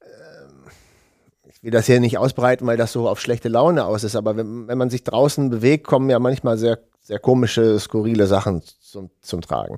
äh, 0.00 1.48
ich 1.48 1.62
will 1.62 1.70
das 1.70 1.86
hier 1.86 2.00
nicht 2.00 2.18
ausbreiten, 2.18 2.66
weil 2.66 2.76
das 2.76 2.92
so 2.92 3.08
auf 3.08 3.20
schlechte 3.20 3.48
Laune 3.48 3.84
aus 3.84 4.04
ist, 4.04 4.16
aber 4.16 4.36
wenn, 4.36 4.66
wenn 4.68 4.78
man 4.78 4.90
sich 4.90 5.04
draußen 5.04 5.50
bewegt, 5.50 5.86
kommen 5.86 6.10
ja 6.10 6.18
manchmal 6.18 6.58
sehr, 6.58 6.78
sehr 7.00 7.18
komische, 7.18 7.78
skurrile 7.78 8.26
Sachen 8.26 8.62
zum, 8.80 9.10
zum 9.20 9.40
Tragen. 9.40 9.76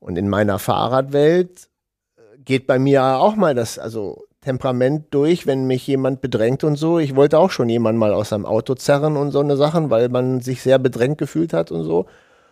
Und 0.00 0.16
in 0.16 0.28
meiner 0.28 0.58
Fahrradwelt 0.58 1.68
äh, 2.16 2.38
geht 2.38 2.66
bei 2.66 2.78
mir 2.78 3.04
auch 3.04 3.36
mal 3.36 3.54
das, 3.54 3.78
also 3.78 4.24
Temperament 4.40 5.06
durch, 5.10 5.46
wenn 5.46 5.66
mich 5.66 5.86
jemand 5.86 6.20
bedrängt 6.20 6.64
und 6.64 6.76
so. 6.76 6.98
Ich 6.98 7.14
wollte 7.14 7.38
auch 7.38 7.50
schon 7.50 7.68
jemanden 7.68 7.98
mal 7.98 8.14
aus 8.14 8.30
seinem 8.30 8.46
Auto 8.46 8.74
zerren 8.74 9.16
und 9.16 9.32
so 9.32 9.40
eine 9.40 9.56
Sachen, 9.56 9.90
weil 9.90 10.08
man 10.08 10.40
sich 10.40 10.62
sehr 10.62 10.78
bedrängt 10.78 11.18
gefühlt 11.18 11.52
hat 11.52 11.70
und 11.70 11.84
so. 11.84 12.06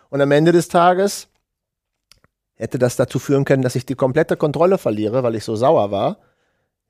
Und 0.09 0.21
am 0.21 0.31
Ende 0.31 0.51
des 0.51 0.67
Tages 0.67 1.27
hätte 2.55 2.77
das 2.77 2.95
dazu 2.95 3.17
führen 3.17 3.45
können, 3.45 3.63
dass 3.63 3.75
ich 3.75 3.85
die 3.85 3.95
komplette 3.95 4.37
Kontrolle 4.37 4.77
verliere, 4.77 5.23
weil 5.23 5.35
ich 5.35 5.43
so 5.43 5.55
sauer 5.55 5.89
war. 5.91 6.17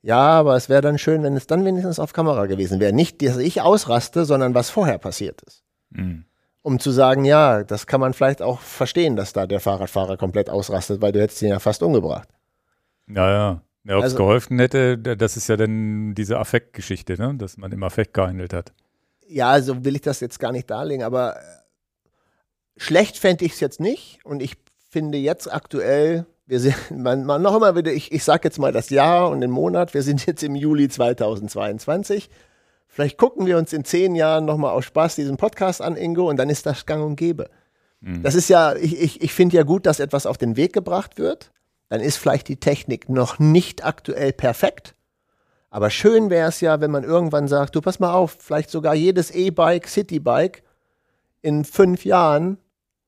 Ja, 0.02 0.18
aber 0.18 0.56
es 0.56 0.68
wäre 0.68 0.82
dann 0.82 0.98
schön, 0.98 1.22
wenn 1.22 1.36
es 1.36 1.46
dann 1.46 1.64
wenigstens 1.64 1.98
auf 1.98 2.12
Kamera 2.12 2.46
gewesen 2.46 2.80
wäre. 2.80 2.92
Nicht, 2.92 3.22
dass 3.22 3.36
ich 3.36 3.60
ausraste, 3.60 4.24
sondern 4.24 4.54
was 4.54 4.70
vorher 4.70 4.98
passiert 4.98 5.42
ist. 5.42 5.62
Mhm. 5.90 6.24
Um 6.62 6.78
zu 6.78 6.90
sagen, 6.90 7.24
ja, 7.24 7.64
das 7.64 7.86
kann 7.86 8.00
man 8.00 8.12
vielleicht 8.12 8.42
auch 8.42 8.60
verstehen, 8.60 9.16
dass 9.16 9.32
da 9.32 9.46
der 9.46 9.60
Fahrradfahrer 9.60 10.16
komplett 10.18 10.50
ausrastet, 10.50 11.00
weil 11.00 11.12
du 11.12 11.20
hättest 11.20 11.40
ihn 11.42 11.48
ja 11.48 11.58
fast 11.58 11.82
umgebracht. 11.82 12.28
Ja, 13.06 13.30
ja. 13.30 13.62
Ja, 13.84 13.94
ob 13.96 14.00
es 14.00 14.04
Also- 14.12 14.16
geholfen 14.18 14.58
hätte, 14.58 14.98
da- 14.98 15.14
das 15.14 15.36
ist 15.36 15.48
ja 15.48 15.56
dann 15.56 16.14
diese 16.14 16.38
Affektgeschichte, 16.38 17.14
ne? 17.20 17.34
dass 17.36 17.56
man 17.56 17.72
im 17.72 17.82
Affekt 17.82 18.14
gehandelt 18.14 18.52
hat. 18.52 18.72
Ja, 19.26 19.60
so 19.62 19.84
will 19.84 19.94
ich 19.94 20.02
das 20.02 20.20
jetzt 20.20 20.38
gar 20.40 20.52
nicht 20.52 20.68
darlegen, 20.70 21.02
aber 21.04 21.36
äh, 21.36 21.40
schlecht 22.76 23.16
fände 23.18 23.44
ich 23.44 23.52
es 23.52 23.60
jetzt 23.60 23.80
nicht. 23.80 24.18
Und 24.24 24.42
ich 24.42 24.56
finde 24.90 25.18
jetzt 25.18 25.52
aktuell, 25.52 26.26
wir 26.46 26.60
sind, 26.60 26.74
man, 26.90 27.24
man 27.24 27.40
noch 27.42 27.56
immer 27.56 27.76
wieder, 27.76 27.92
ich, 27.92 28.12
ich 28.12 28.24
sage 28.24 28.42
jetzt 28.44 28.58
mal 28.58 28.72
das 28.72 28.90
Jahr 28.90 29.30
und 29.30 29.40
den 29.40 29.50
Monat, 29.50 29.94
wir 29.94 30.02
sind 30.02 30.26
jetzt 30.26 30.42
im 30.42 30.54
Juli 30.56 30.88
2022. 30.88 32.28
Vielleicht 32.88 33.18
gucken 33.18 33.46
wir 33.46 33.56
uns 33.56 33.72
in 33.72 33.84
zehn 33.84 34.16
Jahren 34.16 34.44
nochmal 34.44 34.72
aus 34.72 34.84
Spaß 34.84 35.14
diesen 35.14 35.36
Podcast 35.36 35.80
an, 35.80 35.96
Ingo, 35.96 36.28
und 36.28 36.36
dann 36.38 36.50
ist 36.50 36.66
das 36.66 36.86
gang 36.86 37.04
und 37.04 37.14
gäbe. 37.16 37.48
Das 38.02 38.34
ist 38.34 38.48
ja, 38.48 38.74
ich, 38.74 38.98
ich, 39.00 39.22
ich 39.22 39.32
finde 39.34 39.56
ja 39.56 39.62
gut, 39.62 39.84
dass 39.86 40.00
etwas 40.00 40.24
auf 40.26 40.38
den 40.38 40.56
Weg 40.56 40.72
gebracht 40.72 41.18
wird. 41.18 41.52
Dann 41.90 42.00
ist 42.00 42.16
vielleicht 42.16 42.48
die 42.48 42.58
Technik 42.58 43.08
noch 43.08 43.38
nicht 43.38 43.84
aktuell 43.84 44.32
perfekt. 44.32 44.94
Aber 45.70 45.90
schön 45.90 46.30
wäre 46.30 46.48
es 46.48 46.60
ja, 46.60 46.80
wenn 46.80 46.90
man 46.90 47.04
irgendwann 47.04 47.48
sagt, 47.48 47.76
du 47.76 47.80
pass 47.80 48.00
mal 48.00 48.12
auf, 48.12 48.36
vielleicht 48.38 48.70
sogar 48.70 48.94
jedes 48.94 49.30
E-Bike, 49.30 49.86
Citybike 49.86 50.62
in 51.42 51.64
fünf 51.64 52.04
Jahren 52.04 52.58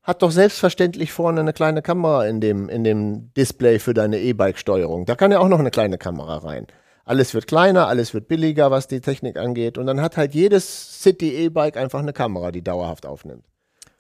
hat 0.02 0.22
doch 0.22 0.32
selbstverständlich 0.32 1.12
vorne 1.12 1.40
eine 1.40 1.52
kleine 1.52 1.80
Kamera 1.80 2.26
in 2.26 2.40
dem, 2.40 2.68
in 2.68 2.82
dem 2.82 3.32
Display 3.34 3.78
für 3.78 3.94
deine 3.94 4.18
E-Bike-Steuerung. 4.18 5.06
Da 5.06 5.14
kann 5.14 5.30
ja 5.30 5.38
auch 5.38 5.48
noch 5.48 5.60
eine 5.60 5.70
kleine 5.70 5.96
Kamera 5.96 6.38
rein. 6.38 6.66
Alles 7.04 7.34
wird 7.34 7.46
kleiner, 7.46 7.86
alles 7.86 8.14
wird 8.14 8.26
billiger, 8.26 8.70
was 8.72 8.88
die 8.88 9.00
Technik 9.00 9.36
angeht. 9.36 9.78
Und 9.78 9.86
dann 9.86 10.00
hat 10.00 10.16
halt 10.16 10.34
jedes 10.34 11.02
City 11.02 11.32
E-Bike 11.44 11.76
einfach 11.76 12.00
eine 12.00 12.12
Kamera, 12.12 12.50
die 12.50 12.62
dauerhaft 12.62 13.06
aufnimmt. 13.06 13.44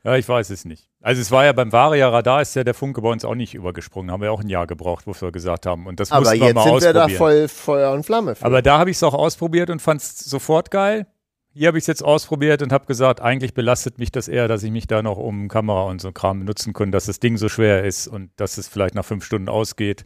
Ja, 0.04 0.16
ich 0.16 0.28
weiß 0.28 0.50
es 0.50 0.64
nicht. 0.64 0.88
Also 1.00 1.22
es 1.22 1.30
war 1.30 1.44
ja 1.44 1.52
beim 1.52 1.70
Varia 1.70 2.08
Radar 2.08 2.42
ist 2.42 2.56
ja 2.56 2.64
der 2.64 2.74
Funke 2.74 3.00
bei 3.02 3.08
uns 3.08 3.24
auch 3.24 3.36
nicht 3.36 3.54
übergesprungen. 3.54 4.10
Haben 4.10 4.22
wir 4.22 4.32
auch 4.32 4.40
ein 4.40 4.48
Jahr 4.48 4.66
gebraucht, 4.66 5.06
wofür 5.06 5.28
wir 5.28 5.32
gesagt 5.32 5.64
haben. 5.64 5.86
Und 5.86 6.00
das 6.00 6.10
Aber 6.10 6.22
mussten 6.22 6.40
wir 6.40 6.46
jetzt 6.46 6.54
mal 6.54 6.62
sind 6.62 6.72
wir 6.72 6.76
ausprobieren. 6.76 7.08
da 7.10 7.16
voll 7.18 7.48
Feuer 7.48 7.92
und 7.92 8.04
Flamme. 8.04 8.34
Für. 8.34 8.44
Aber 8.44 8.62
da 8.62 8.78
habe 8.78 8.90
ich 8.90 8.96
es 8.96 9.02
auch 9.04 9.14
ausprobiert 9.14 9.70
und 9.70 9.80
fand 9.80 10.02
es 10.02 10.18
sofort 10.18 10.70
geil. 10.72 11.06
Hier 11.54 11.68
habe 11.68 11.78
ich 11.78 11.82
es 11.82 11.86
jetzt 11.86 12.02
ausprobiert 12.02 12.62
und 12.62 12.72
habe 12.72 12.86
gesagt, 12.86 13.20
eigentlich 13.20 13.54
belastet 13.54 13.98
mich 13.98 14.10
das 14.10 14.26
eher, 14.26 14.48
dass 14.48 14.62
ich 14.62 14.70
mich 14.70 14.86
da 14.86 15.02
noch 15.02 15.18
um 15.18 15.48
Kamera 15.48 15.82
und 15.84 16.00
so 16.00 16.10
Kram 16.10 16.40
benutzen 16.40 16.72
kann, 16.72 16.90
dass 16.90 17.04
das 17.04 17.20
Ding 17.20 17.36
so 17.36 17.48
schwer 17.48 17.84
ist 17.84 18.08
und 18.08 18.30
dass 18.36 18.56
es 18.58 18.68
vielleicht 18.68 18.94
nach 18.94 19.04
fünf 19.04 19.24
Stunden 19.24 19.50
ausgeht. 19.50 20.04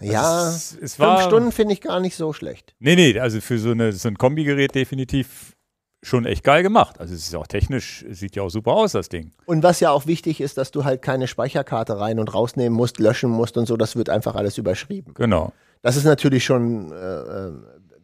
ja, 0.00 0.48
es, 0.48 0.78
es 0.80 0.98
war, 1.00 1.16
fünf 1.16 1.26
Stunden 1.28 1.52
finde 1.52 1.74
ich 1.74 1.80
gar 1.80 1.98
nicht 2.00 2.14
so 2.14 2.32
schlecht. 2.32 2.74
Nee, 2.78 2.94
nee, 2.94 3.18
also 3.18 3.40
für 3.40 3.58
so, 3.58 3.72
eine, 3.72 3.92
so 3.92 4.06
ein 4.08 4.16
Kombigerät 4.16 4.76
definitiv 4.76 5.55
schon 6.02 6.24
echt 6.24 6.44
geil 6.44 6.62
gemacht. 6.62 7.00
Also 7.00 7.14
es 7.14 7.26
ist 7.26 7.34
auch 7.34 7.46
technisch, 7.46 8.04
es 8.08 8.20
sieht 8.20 8.36
ja 8.36 8.42
auch 8.42 8.48
super 8.48 8.72
aus, 8.72 8.92
das 8.92 9.08
Ding. 9.08 9.32
Und 9.46 9.62
was 9.62 9.80
ja 9.80 9.90
auch 9.90 10.06
wichtig 10.06 10.40
ist, 10.40 10.58
dass 10.58 10.70
du 10.70 10.84
halt 10.84 11.02
keine 11.02 11.26
Speicherkarte 11.26 11.98
rein 11.98 12.18
und 12.18 12.32
rausnehmen 12.32 12.76
musst, 12.76 12.98
löschen 12.98 13.30
musst 13.30 13.56
und 13.56 13.66
so, 13.66 13.76
das 13.76 13.96
wird 13.96 14.08
einfach 14.08 14.34
alles 14.36 14.58
überschrieben. 14.58 15.14
Genau. 15.14 15.52
Das 15.82 15.96
ist 15.96 16.04
natürlich 16.04 16.44
schon 16.44 16.92
äh, 16.92 16.96
äh, 16.96 17.52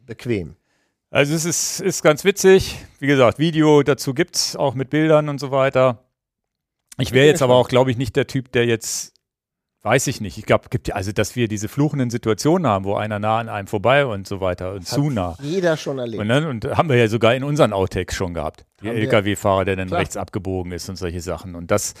bequem. 0.05 0.55
Also 1.09 1.35
es 1.35 1.45
ist, 1.45 1.79
ist 1.79 2.01
ganz 2.01 2.23
witzig. 2.23 2.77
Wie 2.99 3.07
gesagt, 3.07 3.37
Video 3.37 3.83
dazu 3.83 4.13
gibt's 4.13 4.55
auch 4.55 4.73
mit 4.73 4.89
Bildern 4.89 5.29
und 5.29 5.39
so 5.39 5.51
weiter. 5.51 6.03
Ich 6.97 7.11
wäre 7.11 7.27
jetzt 7.27 7.41
aber 7.41 7.55
auch, 7.55 7.69
glaube 7.69 7.91
ich, 7.91 7.97
nicht 7.97 8.15
der 8.15 8.27
Typ, 8.27 8.51
der 8.51 8.65
jetzt, 8.65 9.13
weiß 9.83 10.07
ich 10.07 10.21
nicht. 10.21 10.37
Ich 10.37 10.45
glaube, 10.45 10.69
gibt 10.69 10.87
ja, 10.87 10.95
also, 10.95 11.11
dass 11.11 11.35
wir 11.35 11.47
diese 11.47 11.67
fluchenden 11.67 12.09
Situationen 12.09 12.65
haben, 12.65 12.85
wo 12.85 12.95
einer 12.95 13.19
nah 13.19 13.39
an 13.39 13.49
einem 13.49 13.67
vorbei 13.67 14.05
und 14.05 14.27
so 14.27 14.41
weiter 14.41 14.73
und 14.73 14.87
zu 14.87 15.09
nah. 15.09 15.37
Jeder 15.41 15.77
schon 15.77 15.99
erlebt. 15.99 16.21
Und, 16.21 16.29
dann, 16.29 16.45
und 16.45 16.65
haben 16.65 16.89
wir 16.89 16.95
ja 16.95 17.07
sogar 17.07 17.35
in 17.35 17.43
unseren 17.43 17.73
Outtakes 17.73 18.15
schon 18.15 18.33
gehabt. 18.33 18.65
Der. 18.81 18.93
LKW-Fahrer, 18.93 19.65
der 19.65 19.75
dann 19.75 19.89
Klar. 19.89 19.99
rechts 19.99 20.17
abgebogen 20.17 20.71
ist 20.71 20.89
und 20.89 20.95
solche 20.95 21.21
Sachen. 21.21 21.55
Und 21.55 21.69
das, 21.69 21.93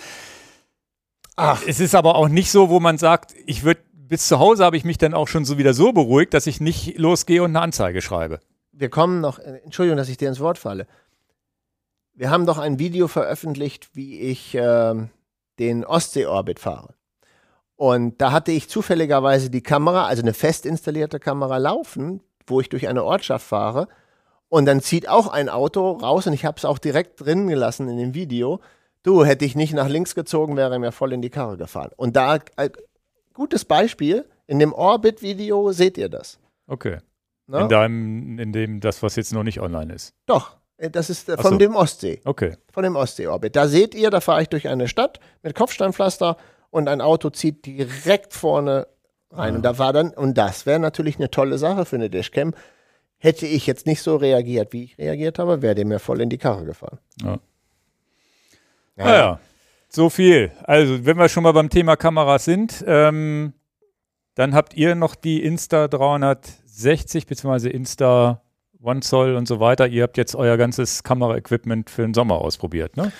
Ach, 1.35 1.61
es 1.65 1.79
ist 1.79 1.95
aber 1.95 2.15
auch 2.15 2.29
nicht 2.29 2.51
so, 2.51 2.69
wo 2.69 2.79
man 2.79 2.97
sagt, 2.97 3.33
ich 3.45 3.63
würde, 3.63 3.81
bis 3.93 4.27
zu 4.27 4.39
Hause 4.39 4.63
habe 4.63 4.77
ich 4.77 4.85
mich 4.85 4.97
dann 4.97 5.13
auch 5.13 5.27
schon 5.27 5.45
so 5.45 5.57
wieder 5.57 5.73
so 5.73 5.91
beruhigt, 5.91 6.33
dass 6.33 6.47
ich 6.47 6.61
nicht 6.61 6.97
losgehe 6.97 7.41
und 7.41 7.51
eine 7.51 7.61
Anzeige 7.61 8.01
schreibe. 8.01 8.39
wir 8.71 8.89
kommen 8.89 9.19
noch, 9.19 9.39
äh, 9.39 9.61
Entschuldigung, 9.63 9.97
dass 9.97 10.09
ich 10.09 10.17
dir 10.17 10.29
ins 10.29 10.39
Wort 10.39 10.57
falle. 10.57 10.87
Wir 12.13 12.29
haben 12.29 12.45
doch 12.45 12.59
ein 12.59 12.77
Video 12.77 13.07
veröffentlicht, 13.07 13.89
wie 13.93 14.19
ich 14.19 14.55
ähm, 14.55 15.09
den 15.57 15.83
Ostsee-Orbit 15.83 16.59
fahre. 16.59 16.93
Und 17.75 18.21
da 18.21 18.31
hatte 18.31 18.51
ich 18.51 18.69
zufälligerweise 18.69 19.49
die 19.49 19.63
Kamera, 19.63 20.05
also 20.05 20.21
eine 20.21 20.33
fest 20.33 20.65
installierte 20.65 21.19
Kamera 21.19 21.57
laufen, 21.57 22.21
wo 22.45 22.61
ich 22.61 22.69
durch 22.69 22.87
eine 22.87 23.03
Ortschaft 23.03 23.45
fahre. 23.45 23.87
Und 24.49 24.65
dann 24.65 24.81
zieht 24.81 25.09
auch 25.09 25.27
ein 25.27 25.49
Auto 25.49 25.91
raus 25.91 26.27
und 26.27 26.33
ich 26.33 26.45
habe 26.45 26.57
es 26.57 26.65
auch 26.65 26.77
direkt 26.77 27.19
drin 27.19 27.47
gelassen 27.47 27.89
in 27.89 27.97
dem 27.97 28.13
Video. 28.13 28.59
Du, 29.01 29.25
hätte 29.25 29.45
ich 29.45 29.55
nicht 29.55 29.73
nach 29.73 29.89
links 29.89 30.15
gezogen, 30.15 30.55
wäre 30.55 30.73
er 30.73 30.79
mir 30.79 30.91
voll 30.91 31.11
in 31.11 31.21
die 31.21 31.31
Karre 31.31 31.57
gefahren. 31.57 31.91
Und 31.97 32.15
da, 32.15 32.35
äh, 32.57 32.69
gutes 33.33 33.65
Beispiel, 33.65 34.25
in 34.45 34.59
dem 34.59 34.71
Orbit-Video 34.71 35.71
seht 35.71 35.97
ihr 35.97 36.09
das. 36.09 36.39
Okay. 36.67 36.99
Ne? 37.47 37.61
In 37.61 37.69
deinem, 37.69 38.39
in 38.39 38.53
dem, 38.53 38.79
das, 38.79 39.03
was 39.03 39.15
jetzt 39.15 39.33
noch 39.33 39.43
nicht 39.43 39.59
online 39.59 39.93
ist. 39.93 40.13
Doch, 40.25 40.55
äh, 40.77 40.89
das 40.89 41.09
ist 41.09 41.27
äh, 41.29 41.37
von 41.37 41.53
so. 41.53 41.57
dem 41.57 41.75
Ostsee, 41.75 42.21
Okay. 42.23 42.55
von 42.71 42.83
dem 42.83 42.95
Ostseeorbit. 42.95 43.55
Da 43.55 43.67
seht 43.67 43.95
ihr, 43.95 44.09
da 44.09 44.21
fahre 44.21 44.43
ich 44.43 44.49
durch 44.49 44.67
eine 44.67 44.87
Stadt 44.87 45.19
mit 45.41 45.55
Kopfsteinpflaster 45.55 46.37
und 46.73 46.87
ein 46.87 47.01
Auto 47.01 47.29
zieht 47.29 47.65
direkt 47.65 48.33
vorne 48.33 48.87
rein. 49.31 49.53
Ah. 49.53 49.55
Und 49.57 49.61
da 49.63 49.77
war 49.77 49.93
dann, 49.93 50.09
und 50.09 50.37
das 50.37 50.65
wäre 50.65 50.79
natürlich 50.79 51.17
eine 51.17 51.29
tolle 51.29 51.57
Sache 51.57 51.85
für 51.85 51.97
eine 51.97 52.09
Dashcam. 52.09 52.53
Hätte 53.17 53.45
ich 53.45 53.67
jetzt 53.67 53.85
nicht 53.85 54.01
so 54.01 54.15
reagiert, 54.15 54.73
wie 54.73 54.85
ich 54.85 54.97
reagiert 54.97 55.39
habe, 55.39 55.61
wäre 55.61 55.75
der 55.75 55.85
mir 55.85 55.99
voll 55.99 56.19
in 56.19 56.29
die 56.29 56.37
Karre 56.37 56.65
gefahren. 56.65 56.99
Ja. 57.21 57.37
Naja, 58.95 59.39
so 59.87 60.09
viel. 60.09 60.51
Also, 60.63 61.05
wenn 61.05 61.17
wir 61.17 61.29
schon 61.29 61.43
mal 61.43 61.53
beim 61.53 61.69
Thema 61.69 61.95
Kameras 61.95 62.45
sind, 62.45 62.83
ähm, 62.87 63.53
dann 64.35 64.55
habt 64.55 64.73
ihr 64.73 64.95
noch 64.95 65.15
die 65.15 65.43
Insta 65.43 65.87
360 65.87 67.27
bzw. 67.27 67.69
Insta 67.69 68.41
One 68.81 69.01
Zoll 69.01 69.35
und 69.35 69.47
so 69.47 69.59
weiter. 69.59 69.87
Ihr 69.87 70.03
habt 70.03 70.17
jetzt 70.17 70.35
euer 70.35 70.57
ganzes 70.57 71.03
Kameraequipment 71.03 71.89
für 71.89 72.01
den 72.01 72.13
Sommer 72.13 72.35
ausprobiert, 72.35 72.97
ne? 72.97 73.11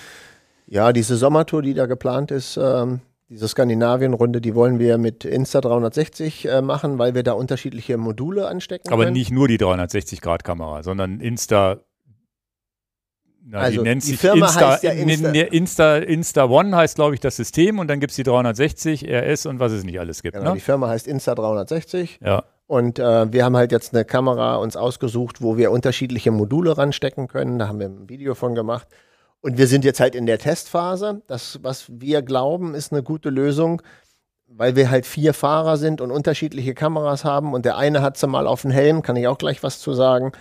Ja, 0.66 0.92
diese 0.92 1.16
Sommertour, 1.16 1.62
die 1.62 1.74
da 1.74 1.86
geplant 1.86 2.30
ist, 2.30 2.56
ähm, 2.56 3.00
diese 3.28 3.48
Skandinavien-Runde, 3.48 4.40
die 4.40 4.54
wollen 4.54 4.78
wir 4.78 4.98
mit 4.98 5.24
Insta 5.24 5.60
360 5.60 6.46
äh, 6.46 6.62
machen, 6.62 6.98
weil 6.98 7.14
wir 7.14 7.22
da 7.22 7.32
unterschiedliche 7.32 7.96
Module 7.96 8.46
anstecken 8.48 8.92
Aber 8.92 9.04
können. 9.04 9.14
nicht 9.14 9.30
nur 9.30 9.48
die 9.48 9.58
360-Grad-Kamera, 9.58 10.82
sondern 10.82 11.20
Insta. 11.20 11.80
Na, 13.46 13.58
Also, 13.58 13.82
die 13.82 13.88
nennt 13.88 14.02
die 14.02 14.06
sich 14.08 14.20
Firma 14.20 14.46
Insta, 14.46 14.70
heißt 14.72 14.82
ja 14.84 14.90
Insta- 14.92 15.32
Insta, 15.52 15.96
Insta, 15.98 16.44
One 16.48 16.76
heißt, 16.76 16.94
glaube 16.96 17.14
ich, 17.14 17.20
das 17.20 17.36
System 17.36 17.78
und 17.78 17.88
dann 17.88 18.00
gibt 18.00 18.10
es 18.10 18.16
die 18.16 18.22
360, 18.22 19.04
RS 19.06 19.46
und 19.46 19.58
was 19.58 19.72
es 19.72 19.84
nicht 19.84 19.98
alles 20.00 20.22
gibt. 20.22 20.34
Genau, 20.36 20.50
ne? 20.50 20.54
die 20.56 20.60
Firma 20.60 20.88
heißt 20.88 21.06
Insta 21.06 21.34
360. 21.34 22.20
Ja. 22.24 22.44
Und 22.66 22.98
äh, 22.98 23.30
wir 23.32 23.44
haben 23.44 23.56
halt 23.56 23.72
jetzt 23.72 23.94
eine 23.94 24.06
Kamera 24.06 24.56
uns 24.56 24.76
ausgesucht, 24.76 25.42
wo 25.42 25.58
wir 25.58 25.70
unterschiedliche 25.70 26.30
Module 26.30 26.78
ranstecken 26.78 27.28
können. 27.28 27.58
Da 27.58 27.68
haben 27.68 27.78
wir 27.80 27.86
ein 27.88 28.08
Video 28.08 28.34
von 28.34 28.54
gemacht. 28.54 28.88
Und 29.44 29.58
wir 29.58 29.66
sind 29.66 29.84
jetzt 29.84 30.00
halt 30.00 30.14
in 30.14 30.24
der 30.24 30.38
Testphase. 30.38 31.20
Das, 31.26 31.58
was 31.62 31.84
wir 31.90 32.22
glauben, 32.22 32.74
ist 32.74 32.92
eine 32.92 33.02
gute 33.02 33.28
Lösung, 33.28 33.82
weil 34.46 34.74
wir 34.74 34.88
halt 34.88 35.04
vier 35.04 35.34
Fahrer 35.34 35.76
sind 35.76 36.00
und 36.00 36.10
unterschiedliche 36.10 36.72
Kameras 36.72 37.26
haben. 37.26 37.52
Und 37.52 37.66
der 37.66 37.76
eine 37.76 38.00
hat 38.00 38.16
sie 38.16 38.26
mal 38.26 38.46
auf 38.46 38.62
dem 38.62 38.70
Helm, 38.70 39.02
kann 39.02 39.16
ich 39.16 39.28
auch 39.28 39.36
gleich 39.36 39.62
was 39.62 39.80
zu 39.80 39.92
sagen. 39.92 40.32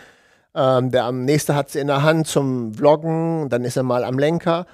Ähm, 0.55 0.89
der 0.89 1.11
nächste 1.11 1.53
hat 1.53 1.69
sie 1.69 1.79
in 1.79 1.87
der 1.87 2.01
Hand 2.01 2.27
zum 2.27 2.75
Vloggen, 2.75 3.49
dann 3.49 3.65
ist 3.65 3.75
er 3.75 3.83
mal 3.83 4.05
am 4.05 4.17
Lenker. 4.17 4.67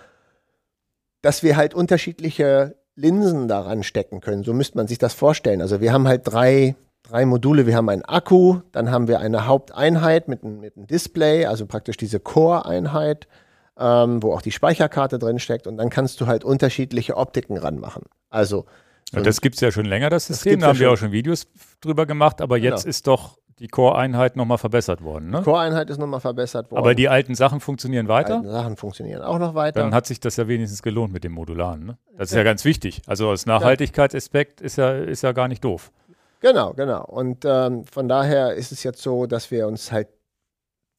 Dass 1.23 1.41
wir 1.41 1.57
halt 1.57 1.73
unterschiedliche 1.73 2.75
Linsen 2.93 3.47
daran 3.47 3.81
stecken 3.81 4.21
können. 4.21 4.43
So 4.43 4.53
müsste 4.53 4.77
man 4.77 4.87
sich 4.87 4.99
das 4.99 5.15
vorstellen. 5.15 5.59
Also 5.59 5.81
wir 5.81 5.91
haben 5.91 6.07
halt 6.07 6.31
drei, 6.31 6.75
drei 7.01 7.25
Module. 7.25 7.65
Wir 7.65 7.75
haben 7.75 7.89
einen 7.89 8.05
Akku, 8.05 8.59
dann 8.73 8.91
haben 8.91 9.07
wir 9.07 9.21
eine 9.21 9.47
Haupteinheit 9.47 10.27
mit, 10.27 10.43
mit 10.43 10.77
einem 10.77 10.85
Display, 10.85 11.47
also 11.47 11.65
praktisch 11.65 11.97
diese 11.97 12.19
Core-Einheit, 12.19 13.27
ähm, 13.79 14.21
wo 14.21 14.33
auch 14.33 14.41
die 14.41 14.51
Speicherkarte 14.51 15.17
drin 15.19 15.39
steckt. 15.39 15.65
Und 15.67 15.77
dann 15.77 15.89
kannst 15.89 16.19
du 16.21 16.27
halt 16.27 16.43
unterschiedliche 16.43 17.15
Optiken 17.17 17.57
ranmachen. 17.57 18.03
Also 18.29 18.65
Ja, 19.11 19.21
das 19.21 19.41
gibt 19.41 19.55
es 19.55 19.61
ja 19.61 19.71
schon 19.71 19.85
länger, 19.85 20.09
das 20.09 20.27
System. 20.27 20.51
gibt's 20.51 20.61
Da 20.61 20.67
ja 20.67 20.69
haben 20.73 20.79
wir 20.79 20.85
schon. 20.87 20.93
auch 20.93 20.97
schon 20.99 21.11
Videos 21.11 21.47
drüber 21.81 22.05
gemacht, 22.05 22.41
aber 22.41 22.57
jetzt 22.57 22.81
Genau. 22.83 22.89
ist 22.89 23.07
doch 23.07 23.37
die 23.59 23.67
Core-Einheit 23.67 24.37
nochmal 24.37 24.57
verbessert 24.57 25.03
worden. 25.03 25.31
Ne? 25.31 25.41
Core-Einheit 25.41 25.89
ist 25.89 25.97
nochmal 25.97 26.21
verbessert 26.21 26.71
worden. 26.71 26.79
Aber 26.79 26.95
die 26.95 27.09
alten 27.09 27.35
Sachen 27.35 27.59
funktionieren 27.59 28.07
weiter. 28.07 28.35
alten 28.35 28.49
Sachen 28.49 28.77
funktionieren 28.77 29.21
auch 29.21 29.37
noch 29.37 29.53
weiter. 29.53 29.81
Dann 29.81 29.93
hat 29.93 30.05
sich 30.05 30.19
das 30.21 30.37
ja 30.37 30.47
wenigstens 30.47 30.81
gelohnt 30.81 31.11
mit 31.11 31.25
dem 31.25 31.33
Modularen. 31.33 31.85
Ne? 31.85 31.97
Das 32.17 32.29
ist 32.31 32.35
ja 32.37 32.43
ganz 32.43 32.63
wichtig. 32.63 33.01
Also 33.05 33.27
aus 33.29 33.45
Nachhaltigkeitsaspekt 33.45 34.61
ist 34.61 34.77
ja, 34.77 34.91
ist 34.93 35.23
ja 35.23 35.31
gar 35.33 35.47
nicht 35.49 35.63
doof. 35.63 35.91
Genau, 36.41 36.71
genau. 36.73 37.03
Und 37.03 37.43
ähm, 37.43 37.83
von 37.85 38.07
daher 38.07 38.53
ist 38.53 38.71
es 38.71 38.83
jetzt 38.83 39.01
so, 39.01 39.25
dass 39.25 39.51
wir 39.51 39.67
uns 39.67 39.91
halt, 39.91 40.07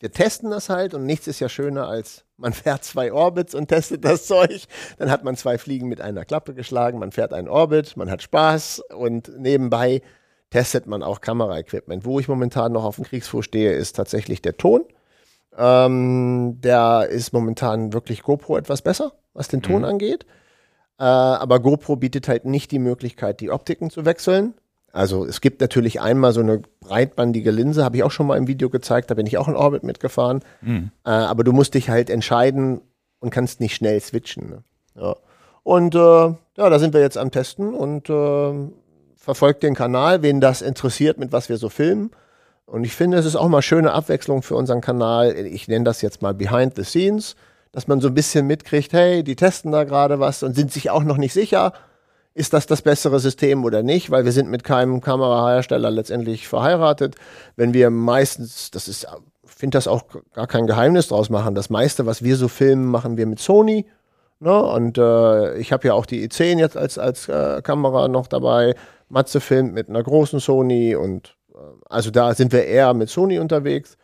wir 0.00 0.10
testen 0.12 0.50
das 0.50 0.68
halt 0.68 0.92
und 0.92 1.06
nichts 1.06 1.26
ist 1.28 1.40
ja 1.40 1.48
schöner 1.48 1.88
als 1.88 2.24
man 2.40 2.53
fährt 2.53 2.85
zwei 2.85 3.12
Orbits 3.12 3.55
und 3.55 3.68
testet 3.68 4.05
das 4.05 4.26
Zeug. 4.26 4.64
Dann 4.98 5.11
hat 5.11 5.24
man 5.24 5.37
zwei 5.37 5.59
Fliegen 5.59 5.88
mit 5.88 6.00
einer 6.00 6.24
Klappe 6.24 6.55
geschlagen, 6.55 6.98
man 6.98 7.12
fährt 7.12 7.33
einen 7.33 7.48
Orbit, 7.48 7.96
man 7.96 8.11
hat 8.11 8.22
Spaß 8.22 8.83
und 8.96 9.31
nebenbei 9.38 10.03
testet 10.50 10.87
man 10.87 11.03
auch 11.03 11.20
Kameraequipment. 11.20 12.05
Wo 12.05 12.18
ich 12.18 12.26
momentan 12.29 12.72
noch 12.72 12.85
auf 12.85 12.96
dem 12.96 13.05
Kriegsfuß 13.05 13.44
stehe, 13.44 13.72
ist 13.72 13.94
tatsächlich 13.94 14.42
der 14.42 14.57
Ton. 14.57 14.85
Ähm, 15.57 16.59
der 16.61 17.09
ist 17.11 17.33
momentan 17.33 17.92
wirklich 17.92 18.22
GoPro 18.22 18.57
etwas 18.57 18.83
besser, 18.83 19.12
was 19.35 19.48
den 19.48 19.62
Ton 19.62 19.81
Mhm. 19.81 19.85
angeht. 19.85 20.24
Äh, 20.98 21.05
aber 21.05 21.61
GoPro 21.61 21.96
bietet 21.96 22.29
halt 22.29 22.44
nicht 22.44 22.70
die 22.72 22.79
Möglichkeit, 22.79 23.40
die 23.40 23.50
Optiken 23.50 23.90
zu 23.90 24.05
wechseln. 24.05 24.55
Also 24.92 25.24
es 25.24 25.40
gibt 25.40 25.61
natürlich 25.61 26.00
einmal 26.00 26.33
so 26.33 26.40
eine 26.40 26.62
breitbandige 26.81 27.50
Linse, 27.50 27.85
habe 27.85 27.96
ich 27.96 28.03
auch 28.03 28.11
schon 28.11 28.26
mal 28.26 28.37
im 28.37 28.48
Video 28.48 28.70
gezeigt, 28.70 29.11
da 29.11 29.14
bin 29.14 29.26
ich 29.26 29.38
auch 29.38 29.48
in 29.48 29.55
Orbit 29.55 29.85
mitgefahren. 29.85 30.40
Mhm. 30.62 30.90
Äh, 31.05 31.11
aber 31.11 31.44
du 31.44 31.53
musst 31.53 31.74
dich 31.74 31.90
halt 31.90 32.11
entscheiden 32.11 32.81
und 33.20 33.31
kannst 33.31 33.61
nicht 33.61 33.74
schnell 33.74 34.00
switchen. 34.00 34.50
Ne? 34.50 34.62
Ja. 34.96 35.16
Und 35.62 35.94
äh, 35.94 35.98
ja, 35.98 36.37
da 36.57 36.79
sind 36.79 36.94
wir 36.94 37.00
jetzt 37.00 37.18
am 37.18 37.31
Testen 37.31 37.74
und 37.74 38.11
äh, 38.11 38.53
verfolgt 39.16 39.62
den 39.62 39.74
Kanal, 39.74 40.22
wen 40.22 40.40
das 40.40 40.62
interessiert, 40.62 41.18
mit 41.18 41.31
was 41.31 41.48
wir 41.48 41.59
so 41.59 41.68
filmen. 41.68 42.11
Und 42.66 42.85
ich 42.85 42.94
finde, 42.94 43.18
es 43.18 43.26
ist 43.26 43.37
auch 43.37 43.48
mal 43.48 43.62
schöne 43.62 43.92
Abwechslung 43.92 44.42
für 44.42 44.55
unseren 44.55 44.81
Kanal. 44.81 45.33
Ich 45.35 45.68
nenne 45.68 45.85
das 45.85 46.03
jetzt 46.03 46.22
mal 46.22 46.35
Behind 46.35 46.74
the 46.76 46.85
Scenes, 46.85 47.37
dass 47.72 47.87
man 47.87 48.00
so 48.00 48.09
ein 48.09 48.14
bisschen 48.14 48.46
mitkriegt, 48.46 48.92
hey, 48.92 49.22
die 49.22 49.37
testen 49.37 49.72
da 49.72 49.85
gerade 49.85 50.20
was 50.20 50.42
und 50.42 50.55
sind 50.55 50.72
sich 50.72 50.90
auch 50.90 51.05
noch 51.05 51.16
nicht 51.16 51.33
sicher, 51.33 51.72
ist 52.34 52.52
das 52.52 52.66
das 52.66 52.82
bessere 52.82 53.18
System 53.18 53.64
oder 53.64 53.82
nicht, 53.82 54.10
weil 54.10 54.24
wir 54.24 54.32
sind 54.32 54.50
mit 54.50 54.64
keinem 54.64 55.00
Kamerahersteller 55.00 55.90
letztendlich 55.90 56.48
verheiratet. 56.48 57.16
Wenn 57.56 57.74
wir 57.74 57.90
meistens, 57.90 58.70
das 58.70 58.88
ist, 58.88 59.06
ich 59.42 59.50
finde 59.50 59.76
das 59.76 59.88
auch 59.88 60.04
gar 60.32 60.46
kein 60.46 60.66
Geheimnis 60.66 61.08
draus 61.08 61.28
machen, 61.28 61.54
das 61.54 61.70
meiste, 61.70 62.06
was 62.06 62.22
wir 62.22 62.36
so 62.36 62.48
filmen, 62.48 62.86
machen 62.86 63.16
wir 63.16 63.26
mit 63.26 63.40
Sony. 63.40 63.86
Ne? 64.38 64.62
Und 64.62 64.96
äh, 64.96 65.56
ich 65.58 65.72
habe 65.72 65.88
ja 65.88 65.94
auch 65.94 66.06
die 66.06 66.26
E10 66.26 66.58
jetzt 66.58 66.76
als, 66.76 66.98
als 66.98 67.28
äh, 67.28 67.60
Kamera 67.62 68.08
noch 68.08 68.26
dabei. 68.26 68.74
Matze 69.08 69.40
filmt 69.40 69.74
mit 69.74 69.88
einer 69.88 70.02
großen 70.02 70.40
Sony 70.40 70.94
und 70.94 71.36
äh, 71.52 71.58
also 71.88 72.10
da 72.10 72.32
sind 72.34 72.52
wir 72.52 72.64
eher 72.64 72.94
mit 72.94 73.10
Sony 73.10 73.38
unterwegs. 73.38 73.98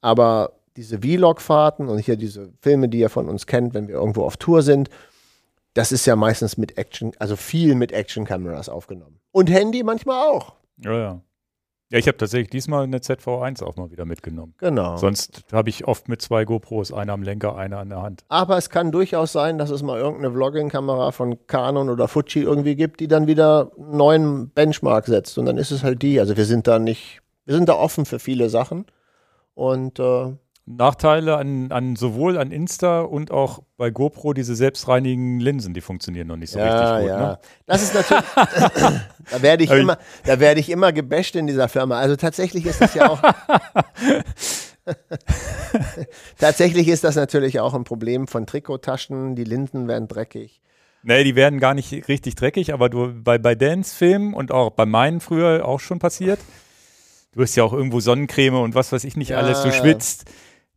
Aber 0.00 0.52
diese 0.76 0.98
Vlog-Fahrten 0.98 1.88
und 1.88 1.98
hier 1.98 2.16
diese 2.16 2.50
Filme, 2.60 2.88
die 2.88 2.98
ihr 2.98 3.10
von 3.10 3.28
uns 3.28 3.46
kennt, 3.46 3.74
wenn 3.74 3.88
wir 3.88 3.96
irgendwo 3.96 4.24
auf 4.24 4.36
Tour 4.36 4.62
sind, 4.62 4.88
das 5.76 5.92
ist 5.92 6.06
ja 6.06 6.16
meistens 6.16 6.56
mit 6.56 6.78
Action, 6.78 7.12
also 7.18 7.36
viel 7.36 7.74
mit 7.74 7.92
Action-Kameras 7.92 8.68
aufgenommen. 8.70 9.20
Und 9.30 9.50
Handy 9.50 9.82
manchmal 9.82 10.26
auch. 10.26 10.54
Ja, 10.78 10.92
ja. 10.92 11.20
Ja, 11.90 11.98
ich 11.98 12.08
habe 12.08 12.16
tatsächlich 12.16 12.50
diesmal 12.50 12.82
eine 12.82 12.98
ZV1 12.98 13.62
auch 13.62 13.76
mal 13.76 13.92
wieder 13.92 14.06
mitgenommen. 14.06 14.54
Genau. 14.58 14.96
Sonst 14.96 15.44
habe 15.52 15.68
ich 15.68 15.86
oft 15.86 16.08
mit 16.08 16.20
zwei 16.20 16.44
GoPros, 16.44 16.92
einer 16.92 17.12
am 17.12 17.22
Lenker, 17.22 17.56
einer 17.56 17.78
an 17.78 17.90
der 17.90 18.02
Hand. 18.02 18.24
Aber 18.28 18.56
es 18.56 18.70
kann 18.70 18.90
durchaus 18.90 19.32
sein, 19.32 19.56
dass 19.56 19.70
es 19.70 19.82
mal 19.82 19.98
irgendeine 19.98 20.34
Vlogging-Kamera 20.34 21.12
von 21.12 21.46
Canon 21.46 21.88
oder 21.88 22.08
Fuji 22.08 22.42
irgendwie 22.42 22.74
gibt, 22.74 22.98
die 22.98 23.06
dann 23.06 23.28
wieder 23.28 23.70
einen 23.76 23.96
neuen 23.96 24.48
Benchmark 24.50 25.06
setzt. 25.06 25.38
Und 25.38 25.46
dann 25.46 25.58
ist 25.58 25.70
es 25.70 25.84
halt 25.84 26.02
die. 26.02 26.18
Also 26.18 26.36
wir 26.36 26.46
sind 26.46 26.66
da 26.66 26.80
nicht, 26.80 27.20
wir 27.44 27.54
sind 27.54 27.68
da 27.68 27.74
offen 27.74 28.04
für 28.04 28.18
viele 28.18 28.48
Sachen. 28.48 28.86
Und 29.54 30.00
äh, 30.00 30.32
Nachteile 30.68 31.36
an, 31.36 31.70
an 31.70 31.94
sowohl 31.94 32.36
an 32.36 32.50
Insta 32.50 33.02
und 33.02 33.30
auch 33.30 33.62
bei 33.76 33.90
GoPro 33.90 34.32
diese 34.32 34.56
selbstreinigen 34.56 35.38
Linsen, 35.38 35.74
die 35.74 35.80
funktionieren 35.80 36.26
noch 36.26 36.36
nicht 36.36 36.50
so 36.50 36.58
richtig 36.58 36.80
gut. 36.80 37.08
ja. 37.08 37.18
Ne? 37.18 37.38
Das 37.66 37.82
ist 37.84 37.94
natürlich, 37.94 38.24
da 39.30 39.42
werde 39.42 39.62
ich 39.62 39.70
immer, 39.70 39.96
da 40.24 40.40
werde 40.40 40.58
ich 40.58 40.68
immer 40.68 40.92
gebasht 40.92 41.36
in 41.36 41.46
dieser 41.46 41.68
Firma. 41.68 41.98
Also 41.98 42.16
tatsächlich 42.16 42.66
ist 42.66 42.80
das 42.80 42.94
ja 42.94 43.08
auch, 43.08 43.22
tatsächlich 46.38 46.88
ist 46.88 47.04
das 47.04 47.14
natürlich 47.14 47.60
auch 47.60 47.74
ein 47.74 47.84
Problem 47.84 48.26
von 48.26 48.46
Trikottaschen. 48.46 49.36
Die 49.36 49.44
Linsen 49.44 49.86
werden 49.86 50.08
dreckig. 50.08 50.60
Nee, 51.04 51.22
die 51.22 51.36
werden 51.36 51.60
gar 51.60 51.74
nicht 51.74 52.08
richtig 52.08 52.34
dreckig, 52.34 52.72
aber 52.72 52.88
du 52.88 53.12
bei, 53.14 53.38
bei 53.38 53.54
Dance-Filmen 53.54 54.34
und 54.34 54.50
auch 54.50 54.70
bei 54.70 54.86
meinen 54.86 55.20
früher 55.20 55.64
auch 55.64 55.78
schon 55.78 56.00
passiert. 56.00 56.40
Du 57.32 57.42
hast 57.42 57.54
ja 57.54 57.62
auch 57.62 57.72
irgendwo 57.72 58.00
Sonnencreme 58.00 58.56
und 58.60 58.74
was 58.74 58.90
weiß 58.90 59.04
ich 59.04 59.16
nicht 59.16 59.28
Ja. 59.28 59.38
alles, 59.38 59.62
du 59.62 59.70
schwitzt. 59.70 60.24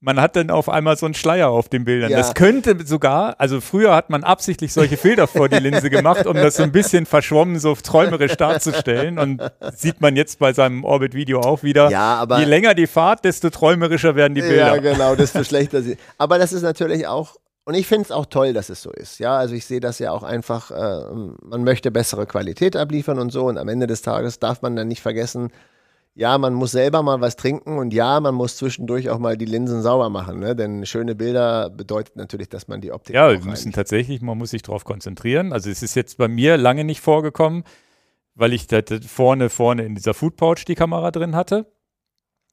Man 0.01 0.21
hat 0.21 0.37
dann 0.37 0.49
auf 0.49 0.69
einmal 0.69 0.95
so 0.95 1.05
einen 1.05 1.13
Schleier 1.13 1.49
auf 1.49 1.67
den 1.67 1.83
Bildern. 1.83 2.09
Ja. 2.11 2.17
Das 2.17 2.33
könnte 2.33 2.85
sogar, 2.85 3.35
also 3.37 3.59
früher 3.59 3.93
hat 3.93 4.09
man 4.09 4.23
absichtlich 4.23 4.71
solche 4.71 4.95
Filter 4.95 5.27
vor 5.27 5.49
die 5.49 5.57
Linse 5.57 5.89
gemacht, 5.89 6.25
um 6.25 6.35
das 6.35 6.55
so 6.55 6.63
ein 6.63 6.71
bisschen 6.71 7.05
verschwommen, 7.05 7.59
so 7.59 7.75
träumerisch 7.75 8.37
darzustellen. 8.37 9.19
Und 9.19 9.41
sieht 9.75 9.99
man 9.99 10.15
jetzt 10.15 10.39
bei 10.39 10.53
seinem 10.53 10.85
Orbit-Video 10.85 11.41
auch 11.41 11.63
wieder. 11.63 11.89
Ja, 11.91 12.15
aber- 12.15 12.39
je 12.39 12.45
länger 12.45 12.73
die 12.75 12.87
Fahrt, 12.87 13.25
desto 13.25 13.49
träumerischer 13.49 14.15
werden 14.15 14.35
die 14.35 14.41
Ja, 14.41 14.71
Bilder. 14.73 14.79
genau, 14.93 15.15
desto 15.15 15.43
schlechter 15.43 15.81
sie. 15.81 15.97
Aber 16.17 16.37
das 16.39 16.53
ist 16.53 16.61
natürlich 16.61 17.05
auch, 17.05 17.35
und 17.65 17.73
ich 17.73 17.85
finde 17.85 18.03
es 18.03 18.11
auch 18.11 18.25
toll, 18.25 18.53
dass 18.53 18.69
es 18.69 18.81
so 18.81 18.91
ist. 18.91 19.19
Ja, 19.19 19.37
also 19.37 19.53
ich 19.53 19.65
sehe 19.65 19.81
das 19.81 19.99
ja 19.99 20.11
auch 20.11 20.23
einfach, 20.23 20.71
äh, 20.71 21.03
man 21.43 21.63
möchte 21.65 21.91
bessere 21.91 22.25
Qualität 22.25 22.77
abliefern 22.77 23.19
und 23.19 23.31
so. 23.31 23.45
Und 23.47 23.57
am 23.57 23.67
Ende 23.67 23.85
des 23.85 24.01
Tages 24.01 24.39
darf 24.39 24.61
man 24.61 24.77
dann 24.77 24.87
nicht 24.87 25.01
vergessen, 25.01 25.51
ja, 26.19 26.37
man 26.37 26.53
muss 26.53 26.71
selber 26.71 27.01
mal 27.01 27.21
was 27.21 27.37
trinken 27.37 27.77
und 27.77 27.93
ja, 27.93 28.19
man 28.19 28.35
muss 28.35 28.57
zwischendurch 28.57 29.09
auch 29.09 29.19
mal 29.19 29.37
die 29.37 29.45
Linsen 29.45 29.81
sauber 29.81 30.09
machen. 30.09 30.39
Ne? 30.39 30.53
Denn 30.53 30.85
schöne 30.85 31.15
Bilder 31.15 31.69
bedeutet 31.69 32.17
natürlich, 32.17 32.49
dass 32.49 32.67
man 32.67 32.81
die 32.81 32.91
Optik 32.91 33.15
Ja, 33.15 33.31
wir 33.31 33.39
müssen 33.39 33.71
tatsächlich, 33.71 34.21
man 34.21 34.37
muss 34.37 34.49
sich 34.49 34.61
darauf 34.61 34.83
konzentrieren. 34.83 35.53
Also 35.53 35.69
es 35.69 35.81
ist 35.81 35.95
jetzt 35.95 36.17
bei 36.17 36.27
mir 36.27 36.57
lange 36.57 36.83
nicht 36.83 36.99
vorgekommen, 36.99 37.63
weil 38.35 38.51
ich 38.51 38.67
da 38.67 38.81
da 38.81 38.99
vorne, 38.99 39.49
vorne 39.49 39.85
in 39.85 39.95
dieser 39.95 40.13
Food 40.13 40.35
Pouch 40.35 40.65
die 40.67 40.75
Kamera 40.75 41.11
drin 41.11 41.37
hatte. 41.37 41.67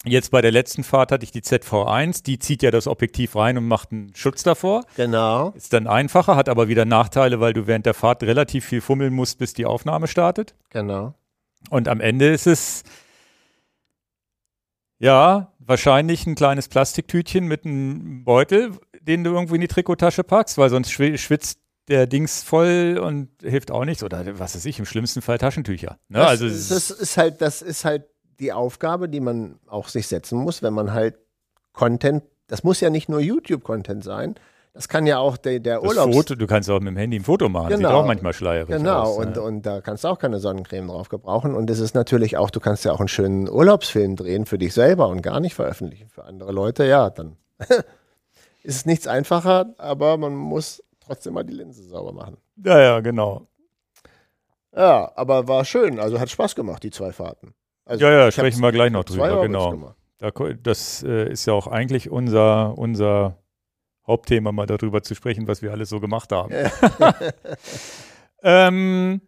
Jetzt 0.05 0.31
bei 0.31 0.41
der 0.41 0.53
letzten 0.53 0.85
Fahrt 0.85 1.11
hatte 1.11 1.25
ich 1.25 1.33
die 1.33 1.43
ZV1, 1.43 2.23
die 2.23 2.39
zieht 2.39 2.63
ja 2.63 2.71
das 2.71 2.87
Objektiv 2.87 3.35
rein 3.35 3.59
und 3.59 3.67
macht 3.67 3.91
einen 3.91 4.15
Schutz 4.15 4.45
davor. 4.45 4.85
Genau, 4.95 5.49
Ist 5.57 5.73
dann 5.73 5.89
einfacher, 5.89 6.37
hat 6.37 6.49
aber 6.49 6.69
wieder 6.69 6.85
Nachteile, 6.85 7.41
weil 7.41 7.53
du 7.53 7.67
während 7.67 7.87
der 7.87 7.95
Fahrt 7.95 8.23
relativ 8.23 8.65
viel 8.65 8.81
fummeln 8.81 9.13
musst, 9.13 9.41
bis 9.41 9.55
die 9.55 9.67
Aufnahme 9.67 10.07
startet. 10.07 10.55
genau. 10.71 11.15
Und 11.69 11.89
am 11.89 12.01
Ende 12.01 12.29
ist 12.29 12.47
es 12.47 12.85
ja 14.99 15.53
wahrscheinlich 15.59 16.27
ein 16.27 16.35
kleines 16.35 16.69
Plastiktütchen 16.69 17.47
mit 17.47 17.65
einem 17.65 18.25
Beutel, 18.25 18.73
den 19.01 19.25
du 19.25 19.33
irgendwie 19.33 19.57
in 19.57 19.61
die 19.61 19.69
Trikottasche 19.69 20.25
packst, 20.25 20.59
weil 20.59 20.71
sonst 20.71 20.91
schwi- 20.91 21.19
schwitzt 21.19 21.59
der 21.89 22.07
Dings 22.07 22.43
voll 22.43 23.01
und 23.03 23.29
hilft 23.43 23.71
auch 23.71 23.85
nichts. 23.85 24.03
Oder 24.03 24.39
was 24.39 24.55
weiß 24.57 24.65
ich, 24.65 24.79
im 24.79 24.87
schlimmsten 24.87 25.23
Fall 25.23 25.39
Taschentücher. 25.39 25.99
Ne? 26.09 26.19
Das, 26.19 26.29
also 26.29 26.47
das 26.47 26.91
ist 26.91 27.17
halt, 27.17 27.41
das 27.41 27.63
ist 27.63 27.85
halt 27.85 28.05
die 28.41 28.53
Aufgabe, 28.53 29.09
die 29.09 29.21
man 29.21 29.59
auch 29.67 29.89
sich 29.89 30.09
setzen 30.09 30.39
muss, 30.39 30.63
wenn 30.63 30.75
man 30.75 30.93
halt 30.93 31.17
Content, 31.73 32.25
das 32.49 32.65
muss 32.65 32.81
ja 32.81 32.91
nicht 32.91 33.09
nur 33.09 33.21
YouTube-Content 33.21 34.03
sein, 34.03 34.35
das 34.77 34.89
kann 34.89 35.07
ja 35.07 35.19
auch 35.19 35.39
der, 35.39 35.59
der. 35.59 35.81
Foto, 35.81 36.35
du 36.35 36.47
kannst 36.47 36.71
auch 36.71 36.81
mit 36.81 36.89
dem 36.89 36.99
Handy 36.99 37.17
ein 37.19 37.25
Foto 37.25 37.49
machen. 37.49 37.69
Sieht 37.71 37.79
Genau. 37.79 37.93
auch 38.03 38.05
manchmal 38.07 38.35
schleierig 38.35 38.69
Genau, 38.77 39.01
aus. 39.05 39.17
und, 39.17 39.37
ne? 39.37 39.41
und 39.43 39.63
da 39.65 39.81
kannst 39.81 40.05
du 40.05 40.09
auch 40.09 40.19
keine 40.19 40.39
Sonnencreme 40.39 40.87
drauf 40.89 41.09
gebrauchen. 41.09 41.55
Und 41.55 41.71
es 41.71 41.79
ist 41.81 41.95
natürlich 41.95 42.37
auch, 42.37 42.51
du 42.51 42.61
kannst 42.61 42.85
ja 42.85 42.93
auch 42.93 43.01
einen 43.01 43.09
schönen 43.09 43.49
Urlaubsfilm 43.49 44.17
drehen 44.17 44.45
für 44.45 44.59
dich 44.59 44.75
selber 44.75 45.09
und 45.09 45.23
gar 45.23 45.41
nicht 45.41 45.55
veröffentlichen 45.55 46.11
für 46.11 46.25
andere 46.25 46.53
Leute. 46.53 46.85
Ja, 46.85 47.09
dann 47.09 47.39
ist 48.63 48.77
es 48.77 48.85
nichts 48.87 49.07
einfacher, 49.07 49.75
aber 49.79 50.19
man 50.19 50.35
muss 50.37 50.83
trotzdem 51.01 51.33
mal 51.33 51.45
die 51.45 51.55
Linse 51.55 51.83
sauber 51.83 52.13
machen. 52.13 52.37
ja, 52.63 52.79
ja, 52.79 53.01
genau. 53.01 53.47
Ja, 54.77 55.11
aber 55.17 55.49
war 55.49 55.65
schön. 55.65 55.99
Also 55.99 56.21
hat 56.21 56.29
Spaß 56.29 56.55
gemacht, 56.55 56.83
die 56.83 56.91
zwei 56.91 57.13
Fahrten. 57.13 57.55
Also 57.87 58.05
Ja, 58.05 58.11
ja, 58.13 58.31
sprechen 58.31 58.61
wir 58.61 58.73
gleich 58.73 58.93
noch 58.93 59.05
drüber, 59.05 59.41
genau. 59.41 59.95
das 60.63 61.03
äh, 61.03 61.31
ist 61.31 61.47
ja 61.47 61.55
auch 61.55 61.67
eigentlich 61.67 62.11
unser, 62.11 62.77
unser 62.77 63.39
Hauptthema, 64.07 64.53
mal 64.53 64.67
darüber 64.67 65.03
zu 65.03 65.15
sprechen, 65.15 65.49
was 65.49 65.63
wir 65.63 65.73
alles 65.73 65.89
so 65.89 66.01
gemacht 66.01 66.31
haben. 66.33 66.53
ähm, 68.43 69.21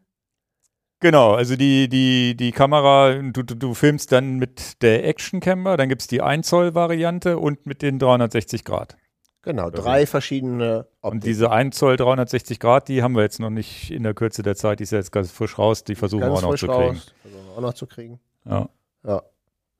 genau, 1.00 1.32
also 1.34 1.56
die, 1.56 1.88
die, 1.88 2.36
die 2.36 2.52
Kamera, 2.52 3.14
du, 3.14 3.42
du, 3.42 3.54
du 3.54 3.74
filmst 3.74 4.12
dann 4.12 4.36
mit 4.36 4.82
der 4.82 5.06
Action 5.06 5.40
Camera, 5.40 5.76
dann 5.76 5.88
gibt 5.88 6.02
es 6.02 6.06
die 6.08 6.22
1 6.22 6.46
Zoll 6.46 6.74
Variante 6.74 7.38
und 7.38 7.66
mit 7.66 7.82
den 7.82 7.98
360 7.98 8.64
Grad. 8.64 8.96
Genau, 9.42 9.70
drei 9.70 10.04
verschiedene 10.04 10.88
Und 11.00 11.08
Optiken. 11.08 11.20
diese 11.24 11.50
1 11.50 11.76
Zoll 11.76 11.96
360 11.96 12.60
Grad, 12.60 12.88
die 12.88 13.02
haben 13.02 13.14
wir 13.14 13.22
jetzt 13.22 13.40
noch 13.40 13.50
nicht 13.50 13.90
in 13.90 14.02
der 14.02 14.12
Kürze 14.12 14.42
der 14.42 14.56
Zeit, 14.56 14.80
die 14.80 14.82
ist 14.82 14.90
ja 14.92 14.98
jetzt 14.98 15.12
ganz 15.12 15.30
frisch 15.30 15.58
raus, 15.58 15.84
die 15.84 15.94
versuchen 15.94 16.22
wir 16.22 16.28
Ganz 16.28 16.44
auch 16.44 16.50
noch 16.50 16.58
zu 16.58 16.66
kriegen. 16.66 16.78
raus. 16.78 17.14
Versuchen 17.22 17.46
wir 17.46 17.56
auch 17.56 17.60
noch 17.62 17.74
zu 17.74 17.86
kriegen. 17.86 18.20
Ja. 18.44 18.68
Ja. 19.04 19.22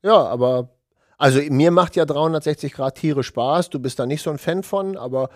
Ja, 0.02 0.14
aber 0.26 0.70
also 1.18 1.40
mir 1.50 1.70
macht 1.70 1.96
ja 1.96 2.04
360 2.04 2.72
Grad 2.72 2.94
Tiere 2.94 3.22
Spaß. 3.22 3.70
Du 3.70 3.80
bist 3.80 3.98
da 3.98 4.06
nicht 4.06 4.22
so 4.22 4.30
ein 4.30 4.38
Fan 4.38 4.62
von, 4.62 4.96
aber 4.96 5.28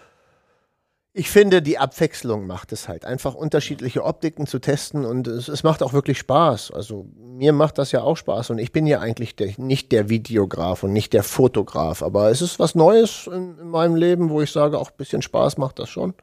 ich 1.13 1.29
finde, 1.29 1.61
die 1.61 1.77
Abwechslung 1.77 2.47
macht 2.47 2.73
es 2.73 2.89
halt. 2.89 3.05
Einfach 3.05 3.35
unterschiedliche 3.35 4.03
Optiken 4.03 4.47
zu 4.47 4.61
testen 4.61 5.05
und 5.05 5.27
es, 5.27 5.49
es 5.49 5.63
macht 5.63 5.83
auch 5.83 5.93
wirklich 5.93 6.19
Spaß. 6.19 6.71
Also 6.71 7.07
mir 7.19 7.53
macht 7.53 7.77
das 7.77 7.93
ja 7.93 8.01
auch 8.01 8.17
Spaß 8.17 8.51
und 8.51 8.59
ich 8.59 8.73
bin 8.73 8.87
ja 8.87 9.01
eigentlich 9.01 9.37
der, 9.37 9.53
nicht 9.59 9.93
der 9.93 10.09
Videograf 10.09 10.85
und 10.85 10.93
nicht 10.93 11.13
der 11.13 11.23
Fotograf, 11.23 12.03
aber 12.03 12.31
es 12.31 12.41
ist 12.41 12.59
was 12.59 12.75
Neues 12.75 13.27
in, 13.27 13.59
in 13.59 13.69
meinem 13.69 13.95
Leben, 13.95 14.31
wo 14.31 14.41
ich 14.41 14.51
sage, 14.51 14.79
auch 14.79 14.91
ein 14.91 14.97
bisschen 14.97 15.21
Spaß 15.21 15.59
macht 15.59 15.79
das 15.79 15.91
schon. 15.91 16.15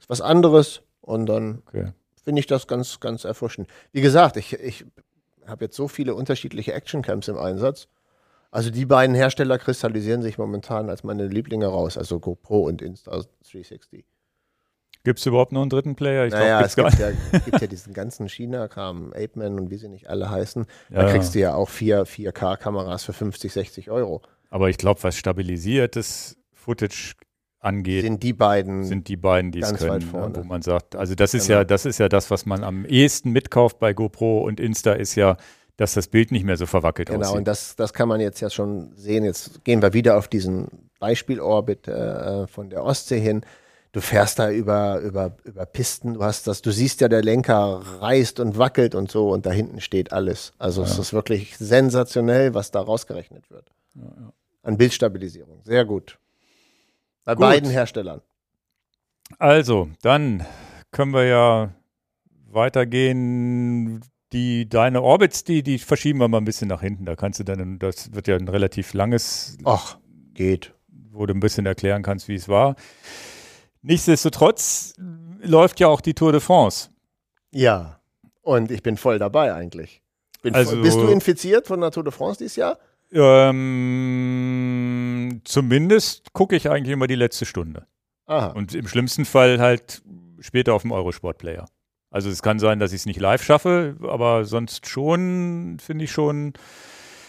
Ist 0.00 0.08
was 0.10 0.20
anderes 0.20 0.82
und 1.02 1.26
dann 1.26 1.62
Okay. 1.68 1.92
finde 2.24 2.40
ich 2.40 2.46
das 2.48 2.66
ganz, 2.66 2.98
ganz 2.98 3.24
erfrischend. 3.24 3.68
Wie 3.92 4.00
gesagt, 4.00 4.36
ich, 4.36 4.54
ich 4.54 4.84
habe 5.46 5.66
jetzt 5.66 5.76
so 5.76 5.86
viele 5.86 6.14
unterschiedliche 6.16 6.72
Actioncams 6.72 7.28
im 7.28 7.36
Einsatz. 7.38 7.86
Also 8.52 8.70
die 8.70 8.84
beiden 8.84 9.16
Hersteller 9.16 9.58
kristallisieren 9.58 10.20
sich 10.20 10.36
momentan 10.36 10.90
als 10.90 11.02
meine 11.04 11.26
Lieblinge 11.26 11.66
raus, 11.66 11.96
also 11.96 12.20
GoPro 12.20 12.60
und 12.68 12.82
Insta360. 12.82 14.04
Gibt 15.04 15.18
es 15.18 15.26
überhaupt 15.26 15.52
noch 15.52 15.62
einen 15.62 15.70
dritten 15.70 15.96
Player? 15.96 16.26
Ich 16.26 16.32
naja, 16.32 16.58
glaub, 16.68 16.92
es 16.92 16.98
gibt's 16.98 17.18
gibt 17.18 17.32
ja, 17.32 17.38
gibt 17.40 17.60
ja 17.62 17.66
diesen 17.66 17.94
ganzen 17.94 18.28
China-Kram, 18.28 19.14
Apeman 19.14 19.58
und 19.58 19.70
wie 19.70 19.78
sie 19.78 19.88
nicht 19.88 20.08
alle 20.10 20.30
heißen. 20.30 20.66
Da 20.90 21.06
ja. 21.06 21.10
kriegst 21.10 21.34
du 21.34 21.40
ja 21.40 21.54
auch 21.54 21.70
vier 21.70 22.04
4K-Kameras 22.04 23.04
für 23.04 23.14
50, 23.14 23.52
60 23.52 23.90
Euro. 23.90 24.20
Aber 24.50 24.68
ich 24.68 24.76
glaube, 24.76 25.02
was 25.02 25.16
stabilisiertes 25.16 26.36
Footage 26.52 27.14
angeht, 27.58 28.02
Sind 28.02 28.22
die 28.22 28.32
beiden 28.34 28.84
sind 28.84 29.08
die 29.08 29.16
beiden, 29.16 29.50
die 29.50 29.60
es 29.60 29.72
können, 29.74 30.04
ne, 30.04 30.10
vorne. 30.10 30.36
wo 30.36 30.44
man 30.44 30.62
sagt, 30.62 30.94
also 30.94 31.14
das 31.14 31.32
ist 31.32 31.46
Genau. 31.46 31.60
ja, 31.60 31.64
das 31.64 31.86
ist 31.86 31.98
ja 31.98 32.08
das, 32.08 32.30
was 32.30 32.44
man 32.44 32.64
am 32.64 32.84
ehesten 32.84 33.30
mitkauft 33.30 33.78
bei 33.78 33.94
GoPro 33.94 34.42
und 34.42 34.60
Insta 34.60 34.92
ist 34.92 35.14
ja, 35.14 35.36
dass 35.76 35.94
das 35.94 36.06
Bild 36.08 36.30
nicht 36.32 36.44
mehr 36.44 36.56
so 36.56 36.66
verwackelt 36.66 37.08
Genau, 37.08 37.20
aussieht. 37.26 37.38
und 37.38 37.44
das, 37.48 37.76
das 37.76 37.92
kann 37.92 38.08
man 38.08 38.20
jetzt 38.20 38.40
ja 38.40 38.50
schon 38.50 38.92
sehen. 38.96 39.24
Jetzt 39.24 39.64
gehen 39.64 39.80
wir 39.82 39.92
wieder 39.92 40.16
auf 40.18 40.28
diesen 40.28 40.68
Beispielorbit 41.00 41.88
äh, 41.88 42.46
von 42.46 42.70
der 42.70 42.84
Ostsee 42.84 43.20
hin. 43.20 43.42
Du 43.92 44.00
fährst 44.00 44.38
da 44.38 44.50
über, 44.50 45.00
über, 45.00 45.36
über 45.44 45.66
Pisten, 45.66 46.14
du 46.14 46.24
hast 46.24 46.46
das, 46.46 46.62
du 46.62 46.70
siehst 46.70 47.00
ja, 47.02 47.08
der 47.08 47.22
Lenker 47.22 47.82
reißt 48.00 48.40
und 48.40 48.56
wackelt 48.56 48.94
und 48.94 49.10
so 49.10 49.30
und 49.30 49.44
da 49.44 49.50
hinten 49.50 49.80
steht 49.82 50.12
alles. 50.12 50.52
Also 50.58 50.82
es 50.82 50.98
ist 50.98 51.12
wirklich 51.12 51.56
sensationell, 51.58 52.54
was 52.54 52.70
da 52.70 52.80
rausgerechnet 52.80 53.50
wird. 53.50 53.70
An 54.62 54.78
Bildstabilisierung. 54.78 55.60
Sehr 55.64 55.84
gut. 55.84 56.18
Bei 57.24 57.34
Gut. 57.34 57.42
beiden 57.42 57.68
Herstellern. 57.70 58.20
Also, 59.38 59.88
dann 60.02 60.44
können 60.90 61.12
wir 61.12 61.24
ja 61.24 61.70
weitergehen. 62.50 64.00
Die, 64.32 64.68
deine 64.68 65.02
Orbits, 65.02 65.44
die, 65.44 65.62
die 65.62 65.78
verschieben 65.78 66.18
wir 66.20 66.28
mal 66.28 66.38
ein 66.38 66.44
bisschen 66.44 66.68
nach 66.68 66.80
hinten. 66.80 67.04
Da 67.04 67.16
kannst 67.16 67.38
du 67.40 67.44
dann, 67.44 67.78
das 67.78 68.12
wird 68.14 68.28
ja 68.28 68.36
ein 68.36 68.48
relativ 68.48 68.94
langes, 68.94 69.58
Ach, 69.64 69.98
geht. 70.32 70.72
wo 71.10 71.26
du 71.26 71.34
ein 71.34 71.40
bisschen 71.40 71.66
erklären 71.66 72.02
kannst, 72.02 72.28
wie 72.28 72.34
es 72.34 72.48
war. 72.48 72.74
Nichtsdestotrotz 73.82 74.94
läuft 75.42 75.80
ja 75.80 75.88
auch 75.88 76.00
die 76.00 76.14
Tour 76.14 76.32
de 76.32 76.40
France. 76.40 76.88
Ja. 77.50 78.00
Und 78.40 78.70
ich 78.70 78.82
bin 78.82 78.96
voll 78.96 79.18
dabei 79.18 79.52
eigentlich. 79.54 80.00
Bin 80.42 80.54
Also- 80.54 80.72
voll, 80.72 80.82
bist 80.82 80.96
du 80.98 81.08
infiziert 81.08 81.66
von 81.66 81.80
der 81.80 81.90
Tour 81.90 82.04
de 82.04 82.12
France 82.12 82.38
dieses 82.38 82.56
Jahr? 82.56 82.78
Ähm, 84.02 85.40
zumindest 85.44 86.32
gucke 86.32 86.56
ich 86.56 86.70
eigentlich 86.70 86.92
immer 86.92 87.06
die 87.06 87.14
letzte 87.14 87.44
Stunde. 87.44 87.86
Aha. 88.26 88.46
Und 88.48 88.74
im 88.74 88.88
schlimmsten 88.88 89.24
Fall 89.24 89.60
halt 89.60 90.02
später 90.40 90.74
auf 90.74 90.82
dem 90.82 90.92
Eurosport-Player. 90.92 91.66
Also 92.12 92.28
es 92.30 92.42
kann 92.42 92.58
sein, 92.58 92.78
dass 92.78 92.92
ich 92.92 93.00
es 93.00 93.06
nicht 93.06 93.20
live 93.20 93.42
schaffe, 93.42 93.96
aber 94.02 94.44
sonst 94.44 94.86
schon, 94.86 95.78
finde 95.80 96.04
ich 96.04 96.12
schon. 96.12 96.52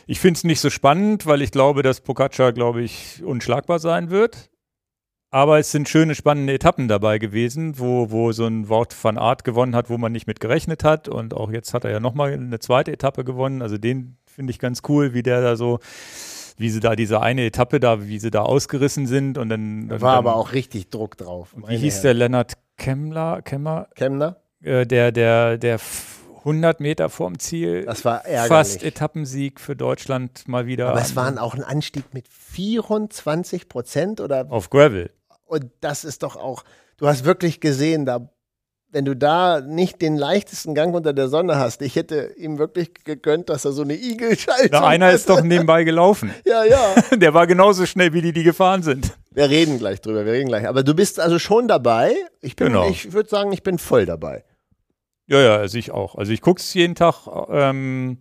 Ich 0.06 0.20
finde 0.20 0.38
es 0.38 0.44
nicht 0.44 0.60
so 0.60 0.70
spannend, 0.70 1.26
weil 1.26 1.42
ich 1.42 1.52
glaube, 1.52 1.82
dass 1.82 2.02
Pocaccia, 2.02 2.52
glaube 2.52 2.82
ich, 2.84 3.24
unschlagbar 3.24 3.80
sein 3.80 4.10
wird. 4.10 4.50
Aber 5.32 5.58
es 5.58 5.72
sind 5.72 5.90
schöne, 5.90 6.14
spannende 6.14 6.54
Etappen 6.54 6.88
dabei 6.88 7.18
gewesen, 7.18 7.80
wo, 7.80 8.12
wo 8.12 8.32
so 8.34 8.46
ein 8.46 8.70
Wort 8.70 8.94
van 9.02 9.18
Art 9.18 9.44
gewonnen 9.44 9.74
hat, 9.76 9.90
wo 9.90 9.98
man 9.98 10.12
nicht 10.12 10.28
mit 10.28 10.40
gerechnet 10.40 10.84
hat. 10.84 11.08
Und 11.08 11.34
auch 11.34 11.50
jetzt 11.50 11.74
hat 11.74 11.86
er 11.86 11.92
ja 11.92 12.00
nochmal 12.00 12.34
eine 12.34 12.60
zweite 12.60 12.92
Etappe 12.92 13.24
gewonnen. 13.24 13.62
Also 13.64 13.78
den 13.80 14.18
finde 14.28 14.52
ich 14.52 14.60
ganz 14.60 14.82
cool, 14.90 15.14
wie 15.16 15.24
der 15.24 15.42
da 15.42 15.56
so, 15.56 15.80
wie 16.58 16.70
sie 16.70 16.82
da 16.82 16.96
diese 16.96 17.22
eine 17.22 17.46
Etappe 17.46 17.80
da, 17.80 18.06
wie 18.06 18.20
sie 18.20 18.30
da 18.30 18.42
ausgerissen 18.44 19.08
sind. 19.08 19.38
Und 19.40 19.50
dann, 19.50 19.88
Da 19.88 19.96
dann 19.96 20.02
war 20.02 20.12
dann, 20.12 20.20
aber 20.20 20.36
auch 20.36 20.52
richtig 20.52 20.90
Druck 20.90 21.18
drauf. 21.18 21.56
wie 21.68 21.78
hieß 21.78 22.02
der 22.02 22.14
Lennart 22.14 22.54
Kemmler, 22.78 23.42
Kemmer, 23.42 23.88
Kemner? 23.96 24.43
Äh, 24.64 24.86
der, 24.86 25.12
der, 25.12 25.58
der 25.58 25.76
f- 25.76 26.10
100 26.40 26.80
Meter 26.82 27.10
vorm 27.10 27.40
Ziel, 27.40 27.86
Das 27.86 28.04
war 28.04 28.26
ärgerlich. 28.26 28.48
fast 28.50 28.84
Etappensieg 28.84 29.62
für 29.62 29.76
Deutschland 29.78 30.46
mal 30.48 30.66
wieder. 30.66 30.90
aber 30.90 31.02
es 31.02 31.16
waren 31.16 31.38
auch 31.38 31.54
ein 31.56 31.64
Anstieg 31.64 32.14
mit 32.14 32.28
24 32.28 33.70
Prozent 33.70 34.20
oder 34.20 34.46
auf 34.50 34.70
Gravel. 34.70 35.10
und 35.46 35.66
das 35.82 36.04
ist 36.04 36.22
doch 36.24 36.36
auch, 36.36 36.64
du 36.98 37.08
hast 37.08 37.24
wirklich 37.26 37.60
gesehen, 37.62 38.06
da 38.06 38.30
wenn 38.92 39.06
du 39.06 39.16
da 39.16 39.60
nicht 39.60 40.04
den 40.04 40.16
leichtesten 40.18 40.76
Gang 40.76 40.94
unter 40.94 41.14
der 41.14 41.28
Sonne 41.28 41.56
hast, 41.58 41.82
ich 41.82 41.96
hätte 41.96 42.32
ihm 42.38 42.60
wirklich 42.60 42.94
gegönnt, 43.04 43.50
dass 43.50 43.66
er 43.66 43.72
so 43.72 43.82
eine 43.82 43.96
Igelschaltung 43.96 44.70
Na, 44.72 44.86
einer 44.86 45.12
ist 45.12 45.28
doch 45.32 45.42
nebenbei 45.44 45.84
gelaufen. 45.84 46.32
Ja, 46.46 46.64
ja. 46.64 46.94
Der 47.16 47.34
war 47.34 47.48
genauso 47.48 47.88
schnell, 47.88 48.14
wie 48.14 48.22
die, 48.22 48.34
die 48.34 48.44
gefahren 48.44 48.84
sind. 48.84 49.18
Wir 49.32 49.50
reden 49.50 49.80
gleich 49.80 50.00
drüber, 50.00 50.28
wir 50.28 50.34
reden 50.34 50.48
gleich. 50.48 50.68
Aber 50.68 50.84
du 50.84 50.94
bist 50.94 51.20
also 51.20 51.40
schon 51.40 51.68
dabei. 51.68 52.14
Ich 52.40 52.56
bin, 52.56 52.68
Genau. 52.68 52.88
ich 52.88 53.14
würde 53.14 53.28
sagen, 53.30 53.52
ich 53.52 53.64
bin 53.64 53.80
voll 53.80 54.06
dabei. 54.06 54.44
Ja, 55.28 55.40
ja, 55.42 55.56
also 55.56 55.78
ich 55.78 55.92
auch. 55.92 56.16
Also 56.16 56.32
ich 56.32 56.42
gucke 56.42 56.60
es 56.60 56.74
jeden 56.74 56.96
Tag, 56.96 57.28
ähm, 57.50 58.18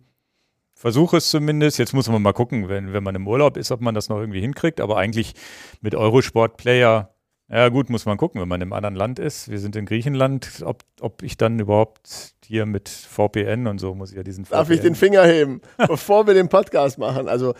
versuche 0.73 1.17
es 1.17 1.29
zumindest. 1.29 1.77
Jetzt 1.79 1.93
muss 1.93 2.09
man 2.09 2.21
mal 2.21 2.33
gucken, 2.33 2.69
wenn, 2.69 2.93
wenn 2.93 3.03
man 3.03 3.15
im 3.15 3.27
Urlaub 3.27 3.57
ist, 3.57 3.71
ob 3.71 3.81
man 3.81 3.95
das 3.95 4.09
noch 4.09 4.19
irgendwie 4.19 4.41
hinkriegt. 4.41 4.79
Aber 4.79 4.97
eigentlich 4.97 5.33
mit 5.81 5.95
Eurosport-Player, 5.95 7.13
ja 7.49 7.69
gut, 7.69 7.89
muss 7.89 8.05
man 8.05 8.17
gucken, 8.17 8.41
wenn 8.41 8.47
man 8.47 8.61
im 8.61 8.73
anderen 8.73 8.95
Land 8.95 9.19
ist. 9.19 9.49
Wir 9.49 9.59
sind 9.59 9.75
in 9.75 9.85
Griechenland, 9.85 10.63
ob, 10.65 10.83
ob 11.01 11.23
ich 11.23 11.37
dann 11.37 11.59
überhaupt 11.59 12.35
hier 12.45 12.65
mit 12.65 12.89
VPN 12.89 13.67
und 13.67 13.79
so 13.79 13.93
muss 13.95 14.11
ich 14.11 14.17
ja 14.17 14.23
diesen 14.23 14.45
Darf 14.45 14.69
ich 14.69 14.79
den 14.79 14.95
VPN 14.95 14.99
Finger 14.99 15.25
heben, 15.25 15.61
bevor 15.87 16.25
wir 16.25 16.33
den 16.33 16.49
Podcast 16.49 16.97
machen? 16.97 17.27
Also, 17.27 17.53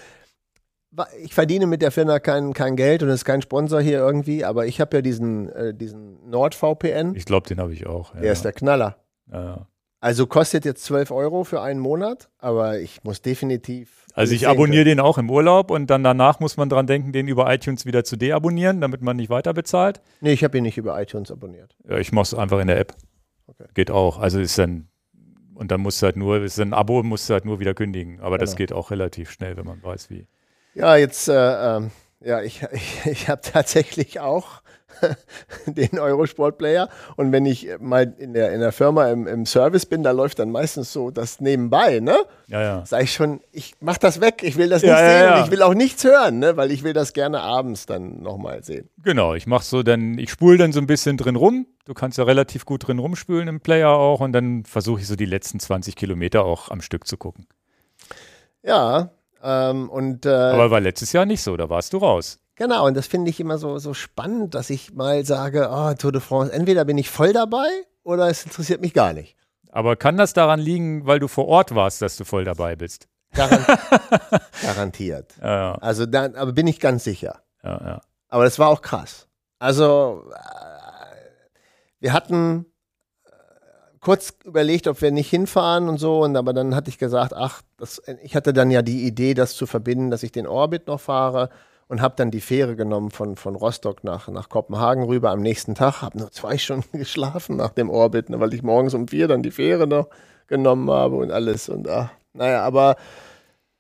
ich 1.21 1.33
verdiene 1.33 1.65
mit 1.65 1.81
der 1.81 1.91
Firma 1.91 2.19
kein, 2.19 2.53
kein 2.53 2.75
Geld 2.75 3.03
und 3.03 3.09
es 3.09 3.15
ist 3.15 3.25
kein 3.25 3.41
Sponsor 3.41 3.81
hier 3.81 3.99
irgendwie, 3.99 4.45
aber 4.45 4.67
ich 4.67 4.79
habe 4.79 4.97
ja 4.97 5.01
diesen, 5.01 5.49
äh, 5.49 5.73
diesen 5.73 6.29
NordVPN. 6.29 7.15
Ich 7.15 7.25
glaube, 7.25 7.47
den 7.47 7.59
habe 7.59 7.73
ich 7.73 7.87
auch. 7.87 8.13
Ja, 8.15 8.21
Der 8.21 8.31
ist 8.31 8.45
der 8.45 8.53
Knaller. 8.53 9.02
Ja. 9.31 9.67
Also 9.99 10.27
kostet 10.27 10.65
jetzt 10.65 10.83
12 10.83 11.11
Euro 11.11 11.45
für 11.45 11.61
einen 11.61 11.79
Monat, 11.79 12.27
aber 12.37 12.77
ich 12.79 13.05
muss 13.05 13.21
definitiv. 13.21 14.05
Also 14.13 14.33
ich 14.35 14.49
abonniere 14.49 14.83
können. 14.83 14.97
den 14.97 14.99
auch 14.99 15.17
im 15.17 15.29
Urlaub 15.29 15.71
und 15.71 15.89
dann 15.89 16.03
danach 16.03 16.41
muss 16.41 16.57
man 16.57 16.67
dran 16.67 16.87
denken, 16.87 17.13
den 17.13 17.29
über 17.29 17.51
iTunes 17.53 17.85
wieder 17.85 18.03
zu 18.03 18.17
deabonnieren, 18.17 18.81
damit 18.81 19.01
man 19.01 19.15
nicht 19.15 19.29
weiter 19.29 19.53
bezahlt. 19.53 20.01
Nee, 20.19 20.33
ich 20.33 20.43
habe 20.43 20.57
ihn 20.57 20.63
nicht 20.63 20.77
über 20.77 21.01
iTunes 21.01 21.31
abonniert. 21.31 21.77
Ja, 21.87 21.99
ich 21.99 22.11
mache 22.11 22.23
es 22.23 22.33
einfach 22.33 22.59
in 22.59 22.67
der 22.67 22.79
App. 22.79 22.93
Okay. 23.47 23.63
Geht 23.75 23.91
auch. 23.91 24.19
Also 24.19 24.41
ist 24.41 24.57
dann, 24.57 24.89
und 25.55 25.71
dann 25.71 25.79
musst 25.79 26.01
du 26.01 26.05
halt 26.07 26.17
nur, 26.17 26.41
ist 26.43 26.59
ein 26.59 26.73
Abo, 26.73 27.01
musst 27.03 27.29
du 27.29 27.33
halt 27.33 27.45
nur 27.45 27.61
wieder 27.61 27.73
kündigen. 27.73 28.19
Aber 28.19 28.37
das 28.37 28.51
Genau. 28.51 28.57
geht 28.57 28.73
auch 28.73 28.91
relativ 28.91 29.31
schnell, 29.31 29.55
wenn 29.55 29.65
man 29.65 29.81
weiß, 29.81 30.09
wie. 30.09 30.27
Ja, 30.73 30.97
jetzt, 30.97 31.29
äh, 31.29 31.77
ähm, 31.77 31.91
ja, 32.19 32.41
ich, 32.41 32.61
ich, 32.73 33.05
ich 33.05 33.29
habe 33.29 33.39
tatsächlich 33.41 34.19
auch 34.19 34.62
den 35.65 35.99
Eurosport-Player. 35.99 36.89
Und 37.15 37.31
wenn 37.31 37.45
ich 37.45 37.67
mal 37.79 38.13
in 38.17 38.33
der, 38.33 38.53
in 38.53 38.59
der 38.59 38.71
Firma 38.71 39.09
im, 39.09 39.27
im 39.27 39.45
Service 39.45 39.85
bin, 39.85 40.03
da 40.03 40.11
läuft 40.11 40.39
dann 40.39 40.51
meistens 40.51 40.93
so 40.93 41.11
das 41.11 41.39
nebenbei, 41.39 41.99
ne? 41.99 42.17
Ja, 42.47 42.61
ja. 42.61 42.85
Sag 42.85 43.03
ich 43.03 43.13
schon, 43.13 43.41
ich 43.51 43.73
mach 43.79 43.97
das 43.97 44.21
weg, 44.21 44.41
ich 44.43 44.57
will 44.57 44.69
das 44.69 44.81
Ja, 44.81 44.93
nicht 44.93 45.01
ja, 45.01 45.09
sehen 45.09 45.25
ja. 45.25 45.37
und 45.37 45.45
ich 45.45 45.51
will 45.51 45.61
auch 45.61 45.73
nichts 45.73 46.03
hören, 46.03 46.39
ne? 46.39 46.57
Weil 46.57 46.71
ich 46.71 46.83
will 46.83 46.93
das 46.93 47.13
gerne 47.13 47.41
abends 47.41 47.85
dann 47.85 48.21
nochmal 48.21 48.63
sehen. 48.63 48.89
Genau, 49.03 49.33
ich 49.33 49.47
mache 49.47 49.63
so 49.63 49.83
dann, 49.83 50.17
ich 50.17 50.31
spule 50.31 50.57
dann 50.57 50.71
so 50.71 50.79
ein 50.79 50.87
bisschen 50.87 51.17
drin 51.17 51.35
rum. 51.35 51.67
Du 51.85 51.93
kannst 51.93 52.17
ja 52.17 52.23
relativ 52.23 52.65
gut 52.65 52.87
drin 52.87 52.99
rumspülen 52.99 53.47
im 53.47 53.59
Player 53.59 53.89
auch 53.89 54.21
und 54.21 54.33
dann 54.33 54.63
versuche 54.63 55.01
ich 55.01 55.07
so 55.07 55.15
die 55.15 55.25
letzten 55.25 55.59
20 55.59 55.95
Kilometer 55.95 56.45
auch 56.45 56.71
am 56.71 56.81
Stück 56.81 57.07
zu 57.07 57.17
gucken. 57.17 57.47
Ja, 58.63 59.11
ähm, 59.43 59.89
und 59.89 60.25
äh, 60.25 60.29
Aber 60.29 60.71
war 60.71 60.79
letztes 60.79 61.11
Jahr 61.11 61.25
nicht 61.25 61.41
so, 61.41 61.57
da 61.57 61.69
warst 61.69 61.91
du 61.93 61.97
raus. 61.97 62.39
Genau, 62.55 62.85
und 62.85 62.95
das 62.95 63.07
finde 63.07 63.29
ich 63.31 63.39
immer 63.39 63.57
so, 63.57 63.79
so 63.79 63.93
spannend, 63.93 64.53
dass 64.53 64.69
ich 64.69 64.93
mal 64.93 65.25
sage, 65.25 65.69
oh, 65.71 65.93
Tour 65.95 66.11
de 66.11 66.21
France, 66.21 66.53
entweder 66.53 66.85
bin 66.85 66.97
ich 66.99 67.09
voll 67.09 67.33
dabei 67.33 67.67
oder 68.03 68.27
es 68.29 68.45
interessiert 68.45 68.79
mich 68.81 68.93
gar 68.93 69.13
nicht. 69.13 69.35
Aber 69.71 69.95
kann 69.95 70.17
das 70.17 70.33
daran 70.33 70.59
liegen, 70.59 71.07
weil 71.07 71.19
du 71.19 71.27
vor 71.27 71.47
Ort 71.47 71.73
warst, 71.73 72.01
dass 72.03 72.15
du 72.15 72.25
voll 72.25 72.43
dabei 72.43 72.75
bist? 72.75 73.07
Garan 73.33 73.65
garantiert. 74.61 75.33
Ja, 75.41 75.73
Also 75.81 76.05
dann, 76.05 76.35
aber 76.35 76.51
bin 76.53 76.67
ich 76.67 76.79
ganz 76.79 77.03
sicher. 77.03 77.41
ja, 77.63 77.81
ja. 77.83 78.01
Aber 78.29 78.43
das 78.43 78.59
war 78.59 78.69
auch 78.69 78.81
krass. 78.81 79.27
Also 79.57 80.23
äh, 80.31 81.15
wir 81.99 82.13
hatten 82.13 82.67
äh, 83.25 83.29
kurz 83.99 84.33
überlegt, 84.43 84.87
ob 84.87 85.01
wir 85.01 85.11
nicht 85.11 85.29
hinfahren 85.29 85.89
und 85.89 85.97
so, 85.97 86.21
und 86.21 86.35
aber 86.35 86.53
dann 86.53 86.75
hatte 86.75 86.89
ich 86.89 86.99
gesagt, 86.99 87.33
ach, 87.33 87.63
das, 87.77 88.01
ich 88.21 88.35
hatte 88.35 88.53
dann 88.53 88.69
ja 88.69 88.83
die 88.83 89.07
Idee, 89.07 89.33
das 89.33 89.55
zu 89.55 89.65
verbinden, 89.65 90.11
dass 90.11 90.21
ich 90.21 90.31
den 90.31 90.45
Orbit 90.45 90.85
noch 90.85 90.99
fahre 91.01 91.49
und 91.87 92.01
habe 92.01 92.15
dann 92.17 92.31
die 92.31 92.41
Fähre 92.41 92.75
genommen 92.75 93.11
von, 93.11 93.35
von 93.35 93.55
Rostock 93.55 94.03
nach, 94.03 94.27
nach 94.27 94.49
Kopenhagen 94.49 95.03
rüber 95.03 95.31
am 95.31 95.41
nächsten 95.41 95.75
Tag, 95.75 96.01
habe 96.01 96.17
nur 96.17 96.31
zwei 96.31 96.57
Stunden 96.59 96.97
geschlafen 96.97 97.55
nach 97.55 97.71
dem 97.71 97.89
Orbit, 97.89 98.29
ne, 98.29 98.39
weil 98.39 98.53
ich 98.53 98.63
morgens 98.63 98.93
um 98.93 99.07
vier 99.07 99.27
dann 99.27 99.43
die 99.43 99.51
Fähre 99.51 99.87
noch 99.87 100.09
genommen 100.47 100.89
habe 100.89 101.15
und 101.15 101.31
alles 101.31 101.69
und 101.69 101.87
ach, 101.87 102.09
naja, 102.33 102.63
aber 102.63 102.97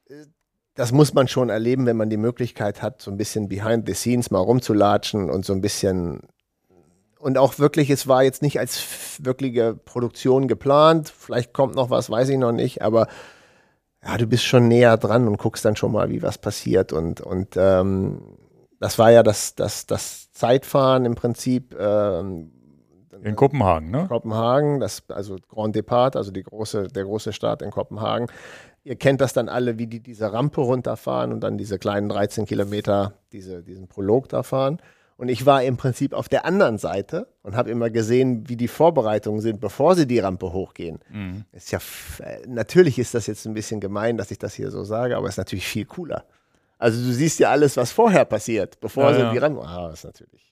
äh, 0.09 0.25
das 0.75 0.91
muss 0.91 1.13
man 1.13 1.27
schon 1.27 1.49
erleben, 1.49 1.85
wenn 1.85 1.97
man 1.97 2.09
die 2.09 2.17
Möglichkeit 2.17 2.81
hat, 2.81 3.01
so 3.01 3.11
ein 3.11 3.17
bisschen 3.17 3.47
behind 3.47 3.87
the 3.87 3.93
scenes 3.93 4.31
mal 4.31 4.39
rumzulatschen 4.39 5.29
und 5.29 5.45
so 5.45 5.53
ein 5.53 5.61
bisschen 5.61 6.21
und 7.23 7.37
auch 7.37 7.57
wirklich, 7.57 7.89
es 7.89 8.05
war 8.09 8.21
jetzt 8.21 8.41
nicht 8.41 8.59
als 8.59 8.83
wirkliche 9.19 9.75
Produktion 9.75 10.49
geplant. 10.49 11.07
Vielleicht 11.07 11.53
kommt 11.53 11.73
noch 11.73 11.89
was, 11.89 12.09
weiß 12.09 12.27
ich 12.27 12.37
noch 12.37 12.51
nicht, 12.51 12.81
aber 12.81 13.07
ja, 14.05 14.17
du 14.17 14.27
bist 14.27 14.43
schon 14.43 14.67
näher 14.67 14.97
dran 14.97 15.27
und 15.27 15.37
guckst 15.37 15.63
dann 15.65 15.75
schon 15.75 15.91
mal, 15.91 16.09
wie 16.09 16.21
was 16.21 16.37
passiert. 16.37 16.91
Und, 16.91 17.21
und 17.21 17.55
ähm, 17.55 18.21
das 18.79 18.99
war 18.99 19.11
ja 19.11 19.23
das, 19.23 19.55
das, 19.55 19.85
das 19.85 20.31
Zeitfahren 20.31 21.05
im 21.05 21.15
Prinzip. 21.15 21.75
Ähm, 21.79 22.51
In 23.23 23.35
Kopenhagen, 23.35 23.91
ne? 23.91 24.05
Kopenhagen, 24.07 24.79
das, 24.79 25.03
also 25.09 25.37
Grand 25.47 25.75
Depart, 25.75 26.15
also 26.17 26.31
die 26.31 26.43
große, 26.43 26.89
der 26.89 27.05
große 27.05 27.31
Start 27.31 27.61
in 27.61 27.71
Kopenhagen. 27.71 28.27
Ihr 28.83 28.97
kennt 28.97 29.21
das 29.21 29.31
dann 29.31 29.47
alle, 29.47 29.79
wie 29.79 29.87
die 29.87 30.01
diese 30.01 30.33
Rampe 30.33 30.59
runterfahren 30.59 31.31
und 31.31 31.39
dann 31.41 31.57
diese 31.57 31.79
kleinen 31.79 32.09
13 32.09 32.45
Kilometer, 32.45 33.13
diese, 33.31 33.63
diesen 33.63 33.87
Prolog 33.87 34.27
da 34.27 34.43
fahren. 34.43 34.79
Und 35.17 35.29
ich 35.29 35.45
war 35.45 35.63
im 35.63 35.77
Prinzip 35.77 36.13
auf 36.13 36.27
der 36.27 36.45
anderen 36.45 36.77
Seite 36.77 37.27
und 37.43 37.55
habe 37.55 37.69
immer 37.69 37.89
gesehen, 37.89 38.49
wie 38.49 38.55
die 38.57 38.67
Vorbereitungen 38.67 39.41
sind, 39.41 39.61
bevor 39.61 39.95
sie 39.95 40.07
die 40.07 40.19
Rampe 40.19 40.51
hochgehen. 40.51 40.99
Mhm. 41.11 41.45
Ist 41.51 41.71
ja, 41.71 41.79
äh, 42.19 42.39
natürlich 42.47 42.97
ist 42.99 43.13
das 43.13 43.27
jetzt 43.27 43.45
ein 43.45 43.53
bisschen 43.53 43.79
gemein, 43.79 44.17
dass 44.17 44.31
ich 44.31 44.39
das 44.39 44.53
hier 44.53 44.71
so 44.71 44.83
sage, 44.83 45.15
aber 45.15 45.27
es 45.27 45.33
ist 45.35 45.37
natürlich 45.37 45.67
viel 45.67 45.85
cooler. 45.85 46.25
Also 46.79 46.99
du 47.01 47.13
siehst 47.13 47.39
ja 47.39 47.51
alles, 47.51 47.77
was 47.77 47.91
vorher 47.91 48.25
passiert, 48.25 48.79
bevor 48.81 49.03
Ja, 49.11 49.13
sie 49.13 49.19
ja. 49.21 49.31
die 49.31 49.37
Rampe, 49.37 49.61
ah, 49.61 49.91
ist 49.93 50.03
natürlich. 50.03 50.51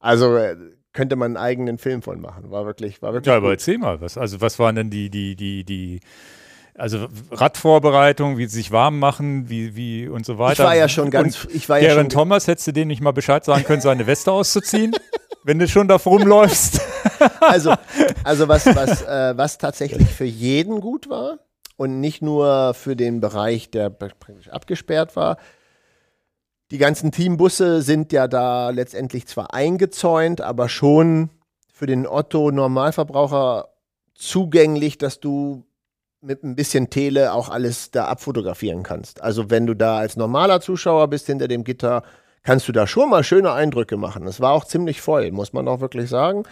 Also 0.00 0.36
äh, 0.36 0.56
könnte 0.92 1.14
man 1.16 1.36
einen 1.36 1.44
eigenen 1.44 1.78
Film 1.78 2.02
von 2.02 2.20
machen. 2.20 2.50
War 2.50 2.66
wirklich, 2.66 3.00
war 3.02 3.12
wirklich 3.12 3.30
Ja, 3.30 3.36
aber 3.36 3.48
gut. 3.50 3.58
erzähl 3.58 3.78
mal, 3.78 4.00
was, 4.00 4.18
also 4.18 4.40
was 4.40 4.58
waren 4.58 4.74
denn 4.74 4.90
die, 4.90 5.10
die, 5.10 5.36
die, 5.36 5.64
die, 5.64 6.00
also 6.74 7.06
Radvorbereitung, 7.30 8.38
wie 8.38 8.46
sie 8.46 8.56
sich 8.56 8.72
warm 8.72 8.98
machen, 8.98 9.48
wie, 9.48 9.76
wie 9.76 10.08
und 10.08 10.24
so 10.24 10.38
weiter. 10.38 10.62
Ich 10.62 10.66
war 10.66 10.76
ja 10.76 10.88
schon 10.88 11.10
ganz, 11.10 11.44
und 11.44 11.54
ich 11.54 11.68
war 11.68 11.78
ja 11.78 11.88
Darren 11.88 12.04
schon, 12.04 12.08
Thomas, 12.10 12.46
hättest 12.46 12.66
du 12.68 12.72
dem 12.72 12.88
nicht 12.88 13.02
mal 13.02 13.12
Bescheid 13.12 13.44
sagen 13.44 13.64
können, 13.64 13.82
seine 13.82 14.06
Weste 14.06 14.32
auszuziehen, 14.32 14.96
wenn 15.44 15.58
du 15.58 15.68
schon 15.68 15.88
da 15.88 15.96
rumläufst? 15.96 16.80
also, 17.40 17.74
also 18.24 18.48
was, 18.48 18.66
was, 18.66 19.02
äh, 19.02 19.36
was 19.36 19.58
tatsächlich 19.58 20.08
für 20.08 20.24
jeden 20.24 20.80
gut 20.80 21.10
war 21.10 21.38
und 21.76 22.00
nicht 22.00 22.22
nur 22.22 22.74
für 22.74 22.96
den 22.96 23.20
Bereich, 23.20 23.70
der 23.70 23.90
praktisch 23.90 24.48
abgesperrt 24.48 25.14
war. 25.14 25.36
Die 26.70 26.78
ganzen 26.78 27.12
Teambusse 27.12 27.82
sind 27.82 28.12
ja 28.12 28.28
da 28.28 28.70
letztendlich 28.70 29.26
zwar 29.26 29.52
eingezäunt, 29.52 30.40
aber 30.40 30.70
schon 30.70 31.28
für 31.70 31.84
den 31.84 32.06
Otto 32.06 32.50
Normalverbraucher 32.50 33.68
zugänglich, 34.14 34.96
dass 34.96 35.20
du 35.20 35.66
mit 36.22 36.44
ein 36.44 36.54
bisschen 36.54 36.88
Tele 36.88 37.32
auch 37.32 37.48
alles 37.48 37.90
da 37.90 38.06
abfotografieren 38.06 38.82
kannst. 38.82 39.22
Also 39.22 39.50
wenn 39.50 39.66
du 39.66 39.74
da 39.74 39.98
als 39.98 40.16
normaler 40.16 40.60
Zuschauer 40.60 41.08
bist 41.08 41.26
hinter 41.26 41.48
dem 41.48 41.64
Gitter, 41.64 42.04
kannst 42.44 42.68
du 42.68 42.72
da 42.72 42.86
schon 42.86 43.10
mal 43.10 43.24
schöne 43.24 43.52
Eindrücke 43.52 43.96
machen. 43.96 44.26
Es 44.26 44.40
war 44.40 44.52
auch 44.52 44.64
ziemlich 44.64 45.00
voll, 45.00 45.30
muss 45.32 45.52
man 45.52 45.66
auch 45.68 45.80
wirklich 45.80 46.08
sagen. 46.08 46.44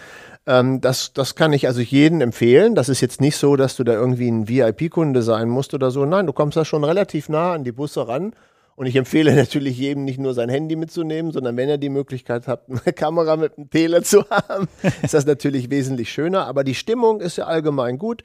Ähm, 0.46 0.80
das, 0.80 1.12
das 1.12 1.36
kann 1.36 1.52
ich 1.52 1.66
also 1.66 1.80
jedem 1.80 2.20
empfehlen. 2.20 2.74
Das 2.74 2.88
ist 2.88 3.00
jetzt 3.00 3.20
nicht 3.20 3.36
so, 3.36 3.56
dass 3.56 3.76
du 3.76 3.84
da 3.84 3.92
irgendwie 3.92 4.28
ein 4.28 4.48
VIP-Kunde 4.48 5.22
sein 5.22 5.48
musst 5.48 5.72
oder 5.72 5.90
so. 5.90 6.04
Nein, 6.04 6.26
du 6.26 6.32
kommst 6.32 6.56
da 6.56 6.64
schon 6.64 6.84
relativ 6.84 7.28
nah 7.28 7.52
an 7.52 7.64
die 7.64 7.72
Busse 7.72 8.08
ran. 8.08 8.32
Und 8.74 8.86
ich 8.86 8.96
empfehle 8.96 9.34
natürlich 9.36 9.78
jedem 9.78 10.04
nicht 10.04 10.18
nur 10.18 10.34
sein 10.34 10.48
Handy 10.48 10.74
mitzunehmen, 10.74 11.30
sondern 11.30 11.56
wenn 11.56 11.68
er 11.68 11.78
die 11.78 11.90
Möglichkeit 11.90 12.48
hat, 12.48 12.64
eine 12.68 12.92
Kamera 12.92 13.36
mit 13.36 13.56
einem 13.56 13.70
Tele 13.70 14.02
zu 14.02 14.28
haben, 14.30 14.68
ist 15.02 15.14
das 15.14 15.26
natürlich 15.26 15.70
wesentlich 15.70 16.10
schöner. 16.10 16.46
Aber 16.46 16.64
die 16.64 16.74
Stimmung 16.74 17.20
ist 17.20 17.36
ja 17.36 17.44
allgemein 17.44 17.98
gut. 17.98 18.24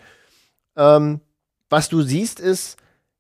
Ähm, 0.78 1.22
was 1.70 1.90
du 1.90 2.02
siehst, 2.02 2.40
ist, 2.40 2.78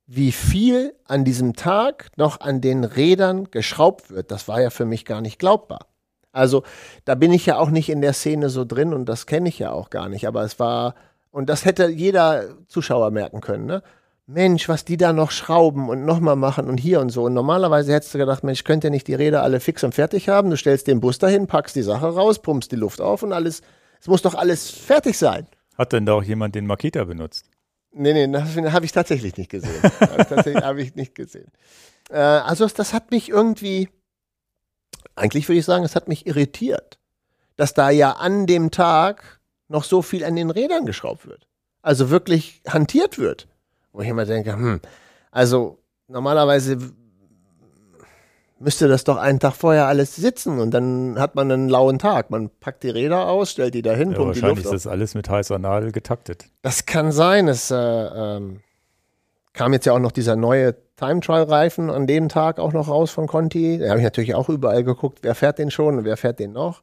wie 0.08 0.32
viel 0.32 0.94
an 1.06 1.26
diesem 1.26 1.56
Tag 1.56 2.10
noch 2.16 2.42
an 2.42 2.62
den 2.62 2.84
Rädern 2.84 3.50
geschraubt 3.52 4.12
wird. 4.12 4.32
Das 4.32 4.48
war 4.48 4.62
ja 4.62 4.70
für 4.70 4.86
mich 4.86 5.06
gar 5.06 5.22
nicht 5.22 5.40
glaubbar. 5.40 5.88
Also 6.32 6.64
da 7.06 7.16
bin 7.16 7.32
ich 7.32 7.46
ja 7.46 7.58
auch 7.58 7.70
nicht 7.70 7.90
in 7.90 8.02
der 8.02 8.14
Szene 8.14 8.50
so 8.50 8.66
drin 8.66 8.94
und 8.94 9.06
das 9.06 9.26
kenne 9.26 9.50
ich 9.50 9.58
ja 9.58 9.72
auch 9.72 9.90
gar 9.90 10.10
nicht. 10.10 10.28
Aber 10.28 10.44
es 10.44 10.60
war, 10.60 10.96
und 11.32 11.50
das 11.50 11.66
hätte 11.66 11.88
jeder 11.88 12.56
Zuschauer 12.68 13.12
merken 13.12 13.42
können, 13.42 13.66
ne? 13.66 13.82
Mensch, 14.28 14.68
was 14.68 14.86
die 14.86 14.98
da 14.98 15.14
noch 15.14 15.30
schrauben 15.30 15.88
und 15.88 16.04
nochmal 16.04 16.36
machen 16.36 16.68
und 16.68 16.80
hier 16.80 17.00
und 17.00 17.10
so. 17.10 17.26
Und 17.26 17.36
normalerweise 17.36 17.94
hättest 17.94 18.16
du 18.16 18.18
gedacht, 18.18 18.44
Mensch, 18.44 18.64
könnt 18.64 18.84
ihr 18.84 18.90
nicht 18.90 19.08
die 19.08 19.14
Räder 19.14 19.44
alle 19.44 19.60
fix 19.60 19.84
und 19.84 19.94
fertig 19.94 20.30
haben? 20.30 20.50
Du 20.50 20.58
stellst 20.58 20.88
den 20.88 21.00
Bus 21.00 21.20
dahin, 21.20 21.46
packst 21.46 21.76
die 21.76 21.84
Sache 21.84 22.08
raus, 22.08 22.40
pumpst 22.40 22.72
die 22.72 22.76
Luft 22.76 23.02
auf 23.02 23.22
und 23.22 23.34
alles. 23.34 23.62
Es 24.02 24.08
muss 24.08 24.24
doch 24.24 24.34
alles 24.34 24.72
fertig 24.72 25.16
sein. 25.20 25.46
Hat 25.78 25.94
denn 25.94 26.08
da 26.08 26.14
auch 26.14 26.24
jemand 26.24 26.56
den 26.56 26.66
Makita 26.66 27.04
benutzt? 27.04 27.46
Nee, 27.98 28.14
nee, 28.14 28.28
das 28.28 28.74
habe 28.74 28.86
ich 28.86 28.92
tatsächlich 28.92 29.38
nicht 29.38 29.50
gesehen. 29.50 29.82
Tatsächlich 30.00 30.64
habe 30.64 30.82
ich 30.82 30.96
nicht 30.96 31.16
gesehen. 31.16 31.50
Äh, 32.10 32.18
also 32.18 32.68
das 32.68 32.94
hat 32.94 33.10
mich 33.10 33.30
irgendwie, 33.30 33.88
eigentlich 35.16 35.48
würde 35.48 35.60
ich 35.60 35.66
sagen, 35.66 35.86
es 35.86 35.96
hat 35.96 36.10
mich 36.10 36.28
irritiert, 36.28 37.00
dass 37.56 37.74
da 37.74 37.90
ja 37.90 38.12
an 38.12 38.48
dem 38.48 38.70
Tag 38.70 39.40
noch 39.70 39.86
so 39.86 40.02
viel 40.02 40.26
an 40.26 40.36
den 40.36 40.50
Rädern 40.50 40.86
geschraubt 40.86 41.26
wird. 41.26 41.48
Also 41.82 42.10
wirklich 42.10 42.62
hantiert 42.68 43.18
wird. 43.18 43.48
Wo 43.94 44.02
ich 44.02 44.10
immer 44.10 44.26
denke, 44.26 44.52
hm, 44.52 44.82
also 45.32 45.80
normalerweise 46.10 46.78
müsste 48.60 48.88
das 48.88 49.04
doch 49.04 49.18
einen 49.18 49.40
Tag 49.40 49.54
vorher 49.54 49.88
alles 49.88 50.16
sitzen 50.16 50.60
und 50.60 50.72
dann 50.72 51.20
hat 51.20 51.36
man 51.36 51.52
einen 51.52 51.70
lauen 51.70 52.00
Tag. 52.00 52.30
Man 52.30 52.50
packt 52.60 52.84
die 52.84 52.90
Räder 52.90 53.28
aus, 53.28 53.52
stellt 53.52 53.74
die 53.74 53.82
dahin, 53.82 54.12
Ja, 54.12 54.18
pumpt 54.18 54.38
die 54.38 54.42
wahrscheinlich 54.42 54.66
Luft 54.66 54.76
ist 54.76 54.86
auf. 54.88 54.92
das 54.92 55.00
alles 55.00 55.16
mit 55.16 55.30
heißer 55.30 55.60
Nadel 55.60 55.92
getaktet. 55.92 56.46
Das 56.62 56.86
kann 56.86 57.12
sein. 57.12 57.48
Es 57.48 57.70
äh, 57.72 57.76
ähm, 57.76 58.62
kam 59.54 59.74
jetzt 59.74 59.86
ja 59.86 59.94
auch 59.94 60.00
noch 60.00 60.12
dieser 60.12 60.36
neue 60.36 60.76
Time 60.96 61.20
Trial 61.20 61.44
Reifen 61.44 61.90
an 61.90 62.08
dem 62.08 62.30
Tag 62.30 62.60
auch 62.60 62.72
noch 62.72 62.88
raus 62.88 63.12
von 63.12 63.28
Conti. 63.28 63.78
Da 63.80 63.90
habe 63.90 64.00
ich 64.00 64.06
natürlich 64.06 64.36
auch 64.36 64.48
überall 64.48 64.84
geguckt, 64.84 65.20
wer 65.22 65.36
fährt 65.36 65.60
den 65.60 65.70
schon 65.72 65.98
und 65.98 66.06
wer 66.06 66.16
fährt 66.16 66.40
den 66.40 66.54
noch. 66.54 66.82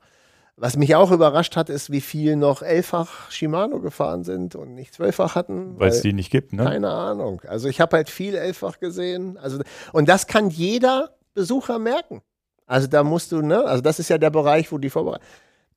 Was 0.57 0.77
mich 0.77 0.95
auch 0.95 1.11
überrascht 1.11 1.57
hat, 1.57 1.70
ist, 1.70 1.91
wie 1.91 2.03
viel 2.03 2.37
noch 2.37 2.61
elffach 2.61 3.31
Shimano 3.31 3.81
gefahren 3.81 4.23
sind 4.23 4.55
und 4.55 4.75
nicht 4.75 4.93
zwölffach 4.93 5.35
hatten. 5.35 5.81
Weil 5.81 5.89
es 5.89 6.03
die 6.03 6.12
nicht 6.12 6.31
gibt, 6.31 6.53
ne? 6.53 6.64
Keine 6.64 6.91
Ahnung. 6.91 7.41
Also 7.49 7.68
ich 7.68 7.81
habe 7.81 7.97
halt 7.97 8.11
viel 8.11 8.35
elffach 8.35 8.79
gesehen. 8.79 9.39
Also 9.39 9.61
und 9.95 10.11
das 10.11 10.27
kann 10.27 10.51
jeder 10.51 11.11
Besucher 11.35 11.78
merken. 11.78 12.22
Also 12.66 12.87
da 12.87 13.03
musst 13.03 13.33
du, 13.33 13.43
ne? 13.43 13.64
Also 13.64 13.83
das 13.83 13.99
ist 13.99 14.09
ja 14.09 14.18
der 14.18 14.30
Bereich, 14.30 14.70
wo 14.72 14.78
die 14.78 14.91
Vorbereitung. 14.91 15.26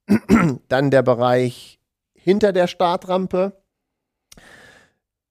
Dann 0.67 0.91
der 0.91 1.01
Bereich 1.01 1.79
hinter 2.13 2.53
der 2.53 2.67
Startrampe. 2.67 3.53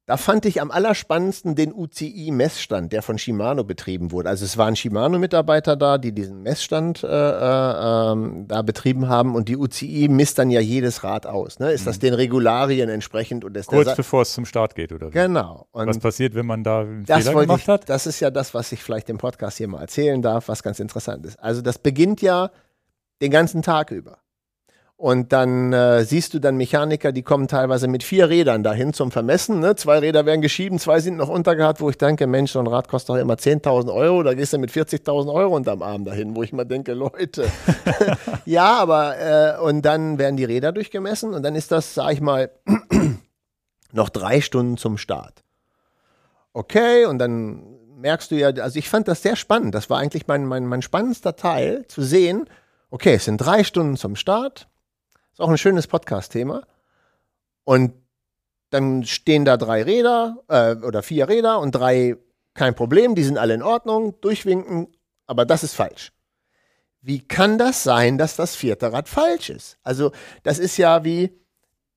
Da 0.06 0.18
fand 0.18 0.44
ich 0.44 0.60
am 0.60 0.70
allerspannendsten 0.70 1.54
den 1.54 1.72
UCI-Messstand, 1.72 2.92
der 2.92 3.00
von 3.00 3.16
Shimano 3.16 3.64
betrieben 3.64 4.12
wurde. 4.12 4.28
Also 4.28 4.44
es 4.44 4.58
waren 4.58 4.76
Shimano-Mitarbeiter 4.76 5.76
da, 5.76 5.96
die 5.96 6.12
diesen 6.12 6.42
Messstand 6.42 7.02
äh, 7.02 7.06
äh, 7.06 8.12
ähm, 8.12 8.44
da 8.46 8.60
betrieben 8.60 9.08
haben 9.08 9.34
und 9.34 9.48
die 9.48 9.56
UCI 9.56 10.08
misst 10.10 10.38
dann 10.38 10.50
ja 10.50 10.60
jedes 10.60 11.04
Rad 11.04 11.24
aus. 11.24 11.58
Ne? 11.58 11.72
Ist 11.72 11.86
das 11.86 12.00
den 12.00 12.12
Regularien 12.12 12.90
entsprechend 12.90 13.46
und 13.46 13.56
ist 13.56 13.68
Kurz 13.68 13.96
bevor 13.96 14.22
es 14.22 14.34
zum 14.34 14.44
Start 14.44 14.74
geht, 14.74 14.92
oder 14.92 15.08
wie? 15.08 15.12
Genau. 15.12 15.68
Und 15.72 15.86
Was 15.86 15.98
passiert, 15.98 16.34
wenn 16.34 16.44
man 16.44 16.62
da 16.64 16.80
einen 16.80 17.06
das 17.06 17.26
Fehler 17.26 17.40
gemacht 17.40 17.62
ich, 17.62 17.68
hat? 17.68 17.88
das 17.88 18.06
ist 18.06 18.20
ja 18.20 18.30
das, 18.30 18.52
was 18.52 18.72
ich 18.72 18.82
vielleicht 18.82 19.08
im 19.08 19.16
Podcast 19.16 19.56
hier 19.56 19.68
mal 19.68 19.80
erzählen 19.80 20.20
darf, 20.20 20.48
was 20.48 20.62
ganz 20.62 20.80
interessant 20.80 21.24
ist. 21.24 21.40
Also 21.40 21.62
das 21.62 21.78
beginnt 21.78 22.20
ja 22.20 22.50
den 23.22 23.30
ganzen 23.30 23.62
Tag 23.62 23.90
über. 23.90 24.18
Und 24.96 25.32
dann 25.32 25.72
äh, 25.72 26.04
siehst 26.04 26.34
du 26.34 26.38
dann 26.38 26.56
Mechaniker, 26.56 27.10
die 27.10 27.22
kommen 27.22 27.48
teilweise 27.48 27.88
mit 27.88 28.04
vier 28.04 28.28
Rädern 28.28 28.62
dahin 28.62 28.92
zum 28.92 29.10
Vermessen. 29.10 29.58
Ne? 29.58 29.74
Zwei 29.74 29.98
Räder 29.98 30.24
werden 30.24 30.40
geschieden, 30.40 30.78
zwei 30.78 31.00
sind 31.00 31.16
noch 31.16 31.28
untergehabt, 31.28 31.80
wo 31.80 31.90
ich 31.90 31.98
denke, 31.98 32.26
Mensch, 32.26 32.52
so 32.52 32.60
ein 32.60 32.66
Rad 32.68 32.88
kostet 32.88 33.10
doch 33.10 33.16
immer 33.16 33.34
10.000 33.34 33.92
Euro, 33.92 34.22
da 34.22 34.34
gehst 34.34 34.52
du 34.52 34.58
mit 34.58 34.70
40.000 34.70 35.32
Euro 35.32 35.56
unterm 35.56 35.82
Arm 35.82 36.04
dahin, 36.04 36.36
wo 36.36 36.42
ich 36.44 36.52
mal 36.52 36.64
denke, 36.64 36.94
Leute. 36.94 37.46
ja, 38.44 38.78
aber 38.78 39.18
äh, 39.18 39.60
und 39.60 39.82
dann 39.82 40.18
werden 40.18 40.36
die 40.36 40.44
Räder 40.44 40.70
durchgemessen 40.72 41.34
und 41.34 41.42
dann 41.42 41.56
ist 41.56 41.72
das, 41.72 41.94
sag 41.94 42.12
ich 42.12 42.20
mal, 42.20 42.50
noch 43.92 44.08
drei 44.08 44.40
Stunden 44.40 44.76
zum 44.76 44.96
Start 44.96 45.44
okay, 46.54 47.04
und 47.04 47.18
dann 47.18 47.62
merkst 47.98 48.30
du 48.30 48.36
ja, 48.36 48.48
also 48.48 48.78
ich 48.78 48.88
fand 48.88 49.08
das 49.08 49.22
sehr 49.22 49.36
spannend. 49.36 49.74
Das 49.74 49.90
war 49.90 49.98
eigentlich 49.98 50.26
mein, 50.26 50.46
mein, 50.46 50.66
mein 50.66 50.80
spannendster 50.80 51.36
Teil, 51.36 51.86
zu 51.88 52.02
sehen, 52.02 52.48
okay, 52.90 53.14
es 53.14 53.26
sind 53.26 53.38
drei 53.38 53.64
Stunden 53.64 53.96
zum 53.96 54.16
Start. 54.16 54.68
Ist 55.34 55.40
auch 55.40 55.48
ein 55.48 55.58
schönes 55.58 55.88
Podcast-Thema. 55.88 56.62
Und 57.64 57.92
dann 58.70 59.02
stehen 59.02 59.44
da 59.44 59.56
drei 59.56 59.82
Räder 59.82 60.36
äh, 60.46 60.76
oder 60.76 61.02
vier 61.02 61.28
Räder 61.28 61.58
und 61.58 61.72
drei, 61.72 62.16
kein 62.54 62.76
Problem, 62.76 63.16
die 63.16 63.24
sind 63.24 63.36
alle 63.36 63.54
in 63.54 63.62
Ordnung, 63.62 64.14
durchwinken, 64.20 64.86
aber 65.26 65.44
das 65.44 65.64
ist 65.64 65.74
falsch. 65.74 66.12
Wie 67.00 67.18
kann 67.18 67.58
das 67.58 67.82
sein, 67.82 68.16
dass 68.16 68.36
das 68.36 68.54
vierte 68.54 68.92
Rad 68.92 69.08
falsch 69.08 69.50
ist? 69.50 69.76
Also, 69.82 70.12
das 70.44 70.60
ist 70.60 70.76
ja 70.76 71.02
wie, 71.02 71.36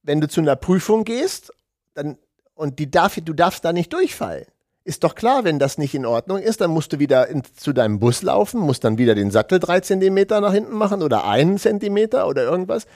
wenn 0.02 0.20
du 0.20 0.28
zu 0.28 0.42
einer 0.42 0.56
Prüfung 0.56 1.04
gehst, 1.04 1.54
dann 1.94 2.18
und 2.56 2.80
die 2.80 2.90
darf, 2.90 3.20
du 3.24 3.34
darfst 3.34 3.64
da 3.64 3.72
nicht 3.72 3.94
durchfallen. 3.94 4.48
Ist 4.84 5.04
doch 5.04 5.14
klar, 5.14 5.44
wenn 5.44 5.60
das 5.60 5.78
nicht 5.78 5.94
in 5.94 6.08
Ordnung 6.08 6.40
ist, 6.40 6.60
dann 6.62 6.72
musst 6.72 6.92
du 6.92 6.98
wieder 6.98 7.28
in, 7.28 7.44
zu 7.44 7.72
deinem 7.72 8.00
Bus 8.00 8.24
laufen, 8.24 8.60
musst 8.60 8.84
dann 8.84 8.98
wieder 8.98 9.14
den 9.14 9.30
Sattel 9.30 9.60
drei 9.60 9.82
Zentimeter 9.82 10.42
nach 10.42 10.54
hinten 10.54 10.76
machen 10.76 11.04
oder 11.04 11.26
einen 11.26 11.60
Zentimeter 11.60 12.28
oder 12.28 12.42
irgendwas. 12.42 12.88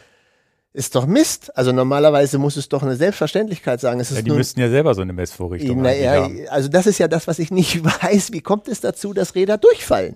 Ist 0.73 0.95
doch 0.95 1.05
Mist. 1.05 1.55
Also 1.57 1.73
normalerweise 1.73 2.37
muss 2.37 2.55
es 2.55 2.69
doch 2.69 2.81
eine 2.81 2.95
Selbstverständlichkeit 2.95 3.81
sagen. 3.81 3.99
Es 3.99 4.09
ist 4.09 4.17
Ja, 4.17 4.23
die 4.23 4.31
müssten 4.31 4.59
ja 4.61 4.69
selber 4.69 4.95
so 4.95 5.01
eine 5.01 5.11
Messvorrichtung 5.11 5.81
naja, 5.81 6.23
haben. 6.23 6.47
also 6.49 6.69
das 6.69 6.87
ist 6.87 6.97
ja 6.97 7.09
das, 7.09 7.27
was 7.27 7.39
ich 7.39 7.51
nicht 7.51 7.83
weiß. 8.03 8.31
Wie 8.31 8.41
kommt 8.41 8.67
es 8.69 8.79
dazu, 8.79 9.13
dass 9.13 9.35
Räder 9.35 9.57
durchfallen? 9.57 10.15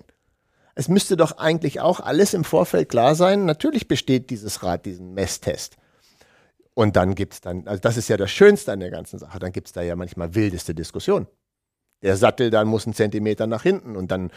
Es 0.75 0.87
müsste 0.87 1.17
doch 1.17 1.37
eigentlich 1.37 1.81
auch 1.81 1.99
alles 1.99 2.33
im 2.33 2.43
Vorfeld 2.43 2.89
klar 2.89 3.15
sein. 3.15 3.45
Natürlich 3.45 3.87
besteht 3.87 4.29
dieses 4.29 4.63
Rad 4.63 4.85
diesen 4.85 5.13
Messtest. 5.13 5.77
Und 6.73 6.95
dann 6.97 7.15
gibt's 7.15 7.39
dann, 7.41 7.67
also 7.67 7.79
das 7.81 7.95
ist 7.97 8.09
ja 8.09 8.17
das 8.17 8.31
Schönste 8.31 8.73
an 8.73 8.81
der 8.81 8.91
ganzen 8.91 9.17
Sache, 9.17 9.39
dann 9.39 9.53
gibt's 9.53 9.71
da 9.71 9.81
ja 9.81 9.95
manchmal 9.95 10.35
wildeste 10.35 10.75
Diskussionen. 10.75 11.27
Der 12.01 12.17
Sattel 12.17 12.49
dann 12.49 12.67
muss 12.67 12.85
einen 12.85 12.93
Zentimeter 12.93 13.47
nach 13.47 13.63
hinten 13.63 13.95
und 13.95 14.11
dann 14.11 14.31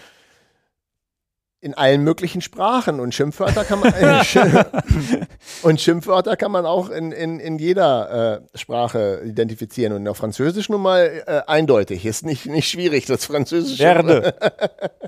in 1.60 1.74
allen 1.74 2.02
möglichen 2.04 2.40
Sprachen 2.40 3.00
und 3.00 3.14
Schimpfwörter 3.14 3.64
kann 3.64 3.80
man 3.80 3.92
und 5.62 5.80
Schimpfwörter 5.80 6.36
kann 6.36 6.52
man 6.52 6.66
auch 6.66 6.88
in, 6.88 7.10
in, 7.10 7.40
in 7.40 7.58
jeder 7.58 8.42
äh, 8.54 8.58
Sprache 8.58 9.22
identifizieren 9.24 9.92
und 9.92 10.06
auf 10.06 10.18
Französisch 10.18 10.68
nun 10.68 10.82
mal 10.82 11.22
äh, 11.26 11.42
eindeutig 11.48 12.06
ist 12.06 12.24
nicht 12.24 12.46
nicht 12.46 12.68
schwierig 12.68 13.06
das 13.06 13.24
Französische 13.24 13.82
Gerne. 13.82 14.34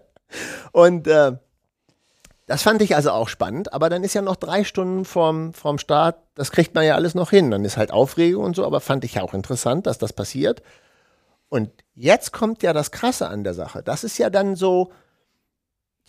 und 0.72 1.06
äh, 1.06 1.32
das 2.50 2.64
fand 2.64 2.82
ich 2.82 2.96
also 2.96 3.12
auch 3.12 3.28
spannend, 3.28 3.72
aber 3.72 3.88
dann 3.88 4.02
ist 4.02 4.14
ja 4.14 4.22
noch 4.22 4.34
drei 4.34 4.64
Stunden 4.64 5.04
vorm, 5.04 5.54
vorm 5.54 5.78
Start, 5.78 6.18
das 6.34 6.50
kriegt 6.50 6.74
man 6.74 6.84
ja 6.84 6.96
alles 6.96 7.14
noch 7.14 7.30
hin. 7.30 7.52
Dann 7.52 7.64
ist 7.64 7.76
halt 7.76 7.92
Aufregung 7.92 8.42
und 8.42 8.56
so, 8.56 8.66
aber 8.66 8.80
fand 8.80 9.04
ich 9.04 9.14
ja 9.14 9.22
auch 9.22 9.34
interessant, 9.34 9.86
dass 9.86 9.98
das 9.98 10.12
passiert. 10.12 10.60
Und 11.48 11.70
jetzt 11.94 12.32
kommt 12.32 12.64
ja 12.64 12.72
das 12.72 12.90
Krasse 12.90 13.28
an 13.28 13.44
der 13.44 13.54
Sache. 13.54 13.84
Das 13.84 14.02
ist 14.02 14.18
ja 14.18 14.30
dann 14.30 14.56
so, 14.56 14.90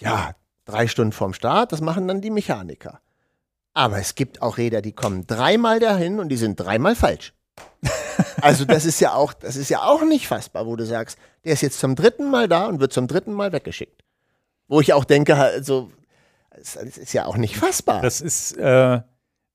ja, 0.02 0.36
drei 0.66 0.88
Stunden 0.88 1.12
vorm 1.12 1.34
Start, 1.34 1.72
das 1.72 1.82
machen 1.82 2.08
dann 2.08 2.22
die 2.22 2.30
Mechaniker. 2.30 3.00
Aber 3.74 4.00
es 4.00 4.16
gibt 4.16 4.42
auch 4.42 4.58
Räder, 4.58 4.82
die 4.82 4.92
kommen 4.92 5.26
dreimal 5.28 5.80
dahin 5.80 6.20
und 6.20 6.30
die 6.30 6.38
sind 6.38 6.60
dreimal 6.60 6.96
falsch. 6.96 7.34
Also 8.42 8.66
das 8.66 8.86
ist 8.86 9.00
ja 9.00 9.14
auch, 9.14 9.34
das 9.34 9.56
ist 9.56 9.70
ja 9.70 9.84
auch 9.84 10.04
nicht 10.04 10.28
fassbar, 10.28 10.66
wo 10.66 10.76
du 10.76 10.86
sagst, 10.86 11.18
der 11.44 11.54
ist 11.54 11.62
jetzt 11.62 11.80
zum 11.80 11.96
dritten 11.96 12.30
Mal 12.30 12.48
da 12.48 12.66
und 12.66 12.80
wird 12.80 12.92
zum 12.92 13.08
dritten 13.08 13.34
Mal 13.34 13.52
weggeschickt. 13.52 14.04
Wo 14.68 14.80
ich 14.82 14.94
auch 14.94 15.06
denke, 15.06 15.36
also, 15.36 15.92
das 16.56 16.76
ist 16.76 17.14
ja 17.14 17.26
auch 17.26 17.38
nicht 17.38 17.56
fassbar. 17.56 18.02
Das 18.02 18.20
ist 18.20 18.54
äh, 18.58 19.02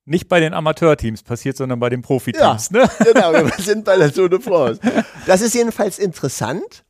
nicht 0.05 0.29
bei 0.29 0.39
den 0.39 0.53
Amateurteams 0.53 1.23
passiert, 1.23 1.57
sondern 1.57 1.79
bei 1.79 1.89
den 1.89 2.01
Profiteams. 2.01 2.69
Ja, 2.71 2.79
ne? 2.79 2.89
genau, 3.13 3.33
wir 3.33 3.51
sind 3.57 3.83
bei 3.83 3.97
der 3.97 4.13
Tour 4.13 4.29
de 4.29 4.39
France. 4.39 4.79
Das 5.25 5.41
ist 5.41 5.53
jedenfalls 5.53 5.99
interessant. 5.99 6.85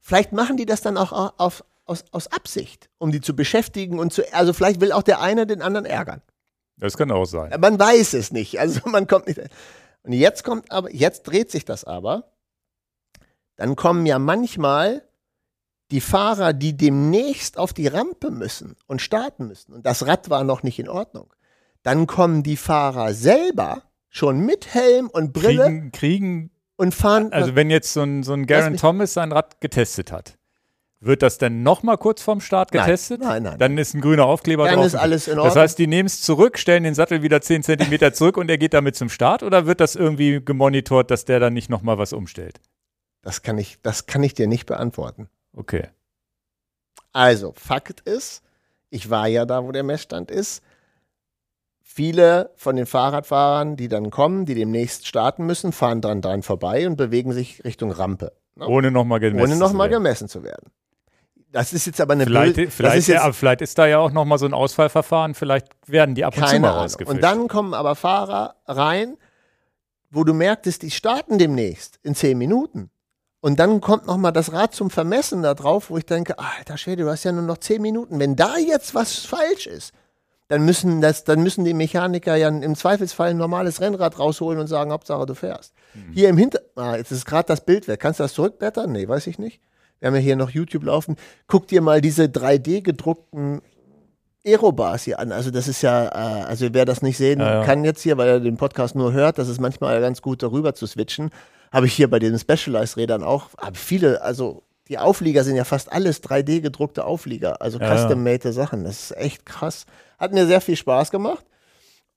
Vielleicht 0.00 0.32
machen 0.32 0.56
die 0.56 0.66
das 0.66 0.80
dann 0.80 0.96
auch 0.96 1.12
auf, 1.38 1.62
aus, 1.88 2.04
aus 2.12 2.28
Absicht, 2.28 2.90
um 2.98 3.10
die 3.10 3.20
zu 3.20 3.34
beschäftigen 3.34 3.98
und 3.98 4.12
zu, 4.12 4.22
also 4.32 4.52
vielleicht 4.52 4.80
will 4.80 4.92
auch 4.92 5.02
der 5.02 5.20
eine 5.20 5.46
den 5.46 5.62
anderen 5.62 5.86
ärgern. 5.86 6.22
Das 6.76 6.96
kann 6.96 7.10
auch 7.10 7.24
sein. 7.24 7.58
Man 7.60 7.78
weiß 7.78 8.14
es 8.14 8.30
nicht. 8.30 8.60
Also 8.60 8.88
man 8.88 9.06
kommt 9.06 9.26
nicht. 9.26 9.40
Und 10.02 10.12
jetzt 10.12 10.44
kommt 10.44 10.70
aber, 10.70 10.92
jetzt 10.92 11.24
dreht 11.24 11.50
sich 11.50 11.64
das 11.64 11.84
aber. 11.84 12.32
Dann 13.56 13.74
kommen 13.74 14.06
ja 14.06 14.18
manchmal 14.18 15.02
die 15.90 16.00
Fahrer, 16.00 16.52
die 16.52 16.76
demnächst 16.76 17.58
auf 17.58 17.72
die 17.72 17.88
Rampe 17.88 18.30
müssen 18.30 18.76
und 18.86 19.02
starten 19.02 19.48
müssen. 19.48 19.72
Und 19.72 19.86
das 19.86 20.06
Rad 20.06 20.30
war 20.30 20.44
noch 20.44 20.62
nicht 20.62 20.78
in 20.78 20.88
Ordnung. 20.88 21.32
Dann 21.82 22.06
kommen 22.06 22.42
die 22.42 22.56
Fahrer 22.56 23.14
selber 23.14 23.82
schon 24.08 24.40
mit 24.40 24.74
Helm 24.74 25.08
und 25.08 25.32
Brille 25.32 25.64
Kriegen, 25.64 25.92
kriegen 25.92 26.50
und 26.76 26.94
fahren. 26.94 27.32
also 27.32 27.54
wenn 27.54 27.70
jetzt 27.70 27.92
so 27.92 28.02
ein, 28.02 28.22
so 28.22 28.32
ein 28.34 28.46
Garen 28.46 28.76
Thomas 28.76 29.14
sein 29.14 29.32
Rad 29.32 29.60
getestet 29.60 30.12
hat, 30.12 30.37
wird 31.00 31.22
das 31.22 31.38
dann 31.38 31.62
nochmal 31.62 31.96
kurz 31.98 32.22
vorm 32.22 32.40
Start 32.40 32.72
Nein, 32.74 32.84
getestet? 32.86 33.20
nein, 33.20 33.42
nein, 33.44 33.58
Dann 33.58 33.78
ist 33.78 33.94
ein 33.94 34.00
grüner 34.00 34.24
Aufkleber 34.26 34.64
Dann 34.66 34.76
drauf. 34.76 34.86
ist 34.86 34.94
alles 34.96 35.28
in 35.28 35.36
Das 35.36 35.44
Ordnung. 35.46 35.62
heißt, 35.62 35.78
die 35.78 35.86
nehmen 35.86 36.06
es 36.06 36.20
zurück, 36.22 36.58
stellen 36.58 36.82
den 36.84 36.94
Sattel 36.94 37.22
wieder 37.22 37.40
10 37.40 37.62
Zentimeter 37.62 38.12
zurück 38.12 38.36
und 38.36 38.50
er 38.50 38.58
geht 38.58 38.74
damit 38.74 38.96
zum 38.96 39.08
Start 39.08 39.42
oder 39.42 39.66
wird 39.66 39.80
das 39.80 39.94
irgendwie 39.96 40.40
gemonitort, 40.44 41.10
dass 41.10 41.24
der 41.24 41.38
dann 41.40 41.54
nicht 41.54 41.70
nochmal 41.70 41.98
was 41.98 42.12
umstellt? 42.12 42.60
das 43.22 43.42
kann 43.42 43.58
ich, 43.58 43.78
das 43.82 44.06
kann 44.06 44.22
ich 44.22 44.32
dir 44.34 44.46
nicht 44.46 44.64
beantworten. 44.66 45.28
Okay. 45.54 45.88
Also, 47.12 47.52
Fakt 47.56 48.00
ist, 48.00 48.42
ich 48.90 49.10
war 49.10 49.26
ja 49.26 49.44
da, 49.44 49.64
wo 49.64 49.72
der 49.72 49.82
Messstand 49.82 50.30
ist. 50.30 50.62
Viele 51.82 52.50
von 52.56 52.76
den 52.76 52.86
Fahrradfahrern, 52.86 53.76
die 53.76 53.88
dann 53.88 54.10
kommen, 54.10 54.46
die 54.46 54.54
demnächst 54.54 55.06
starten 55.06 55.46
müssen, 55.46 55.72
fahren 55.72 56.00
dann 56.00 56.22
dran 56.22 56.42
vorbei 56.42 56.86
und 56.86 56.96
bewegen 56.96 57.32
sich 57.32 57.64
Richtung 57.64 57.90
Rampe, 57.90 58.32
Ohne 58.56 58.90
nochmal 58.90 59.20
gemessen. 59.20 59.52
ohne 59.52 59.56
nochmal 59.58 59.88
zu 59.88 59.92
werden. 59.92 60.02
gemessen 60.04 60.28
zu 60.28 60.42
werden. 60.42 60.70
Das 61.50 61.72
ist 61.72 61.86
jetzt 61.86 62.00
aber 62.00 62.12
eine 62.12 62.24
Vielleicht, 62.24 62.54
blöde, 62.54 62.70
vielleicht, 62.70 62.98
ist 62.98 63.06
jetzt 63.06 63.24
ja, 63.24 63.32
vielleicht 63.32 63.62
ist 63.62 63.78
da 63.78 63.86
ja 63.86 63.98
auch 63.98 64.12
nochmal 64.12 64.38
so 64.38 64.44
ein 64.44 64.52
Ausfallverfahren, 64.52 65.34
vielleicht 65.34 65.68
werden 65.86 66.14
die 66.14 66.24
ab 66.24 66.36
und 66.36 66.46
zu 66.46 66.60
mal 66.60 66.70
rausgefischt. 66.70 67.14
Und 67.14 67.22
dann 67.22 67.48
kommen 67.48 67.72
aber 67.72 67.94
Fahrer 67.94 68.56
rein, 68.66 69.16
wo 70.10 70.24
du 70.24 70.34
merktest, 70.34 70.82
die 70.82 70.90
starten 70.90 71.38
demnächst 71.38 71.98
in 72.02 72.14
zehn 72.14 72.36
Minuten. 72.36 72.90
Und 73.40 73.60
dann 73.60 73.80
kommt 73.80 74.06
nochmal 74.06 74.32
das 74.32 74.52
Rad 74.52 74.74
zum 74.74 74.90
Vermessen 74.90 75.42
da 75.42 75.54
drauf, 75.54 75.90
wo 75.90 75.96
ich 75.96 76.04
denke, 76.04 76.38
alter 76.38 76.76
Schwede, 76.76 77.04
du 77.04 77.10
hast 77.10 77.24
ja 77.24 77.32
nur 77.32 77.42
noch 77.42 77.58
zehn 77.58 77.80
Minuten. 77.80 78.18
Wenn 78.18 78.36
da 78.36 78.56
jetzt 78.58 78.94
was 78.94 79.18
falsch 79.18 79.66
ist, 79.66 79.92
dann 80.48 80.64
müssen, 80.64 81.00
das, 81.00 81.24
dann 81.24 81.42
müssen 81.42 81.64
die 81.64 81.74
Mechaniker 81.74 82.34
ja 82.36 82.48
im 82.48 82.74
Zweifelsfall 82.74 83.30
ein 83.30 83.36
normales 83.36 83.80
Rennrad 83.80 84.18
rausholen 84.18 84.58
und 84.58 84.66
sagen, 84.66 84.92
Hauptsache 84.92 85.24
du 85.24 85.34
fährst. 85.34 85.72
Hier 86.12 86.30
im 86.30 86.36
Hinter... 86.36 86.60
Ah, 86.74 86.96
jetzt 86.96 87.12
ist 87.12 87.26
gerade 87.26 87.46
das 87.46 87.64
Bild 87.64 87.86
weg. 87.86 88.00
Kannst 88.00 88.18
du 88.18 88.24
das 88.24 88.32
zurückblättern? 88.32 88.90
Nee, 88.90 89.06
weiß 89.06 89.26
ich 89.26 89.38
nicht. 89.38 89.60
Wir 90.00 90.08
haben 90.08 90.14
ja 90.14 90.20
hier 90.20 90.36
noch 90.36 90.50
YouTube 90.50 90.84
laufen. 90.84 91.16
Guck 91.46 91.66
dir 91.68 91.80
mal 91.80 92.00
diese 92.00 92.24
3D 92.24 92.82
gedruckten 92.82 93.60
Aerobars 94.44 95.04
hier 95.04 95.18
an. 95.18 95.32
Also 95.32 95.50
das 95.50 95.68
ist 95.68 95.82
ja, 95.82 96.06
äh, 96.06 96.44
also 96.44 96.68
wer 96.72 96.84
das 96.84 97.02
nicht 97.02 97.16
sehen 97.16 97.40
Ja, 97.40 97.60
ja. 97.60 97.64
kann 97.64 97.84
jetzt 97.84 98.02
hier, 98.02 98.16
weil 98.16 98.28
er 98.28 98.40
den 98.40 98.56
Podcast 98.56 98.94
nur 98.94 99.12
hört, 99.12 99.38
das 99.38 99.48
ist 99.48 99.60
manchmal 99.60 100.00
ganz 100.00 100.22
gut 100.22 100.42
darüber 100.42 100.74
zu 100.74 100.86
switchen. 100.86 101.30
Habe 101.72 101.86
ich 101.86 101.92
hier 101.92 102.08
bei 102.08 102.18
den 102.18 102.38
Specialized-Rädern 102.38 103.22
auch, 103.22 103.50
viele, 103.74 104.22
also 104.22 104.62
die 104.88 104.98
Auflieger 104.98 105.44
sind 105.44 105.56
ja 105.56 105.64
fast 105.64 105.92
alles 105.92 106.22
3D 106.22 106.60
gedruckte 106.62 107.04
Auflieger, 107.04 107.60
also 107.60 107.78
ja. 107.78 107.94
custom-made 107.94 108.52
Sachen. 108.52 108.84
Das 108.84 109.10
ist 109.10 109.16
echt 109.18 109.44
krass. 109.44 109.84
Hat 110.18 110.32
mir 110.32 110.46
sehr 110.46 110.62
viel 110.62 110.76
Spaß 110.76 111.10
gemacht. 111.10 111.44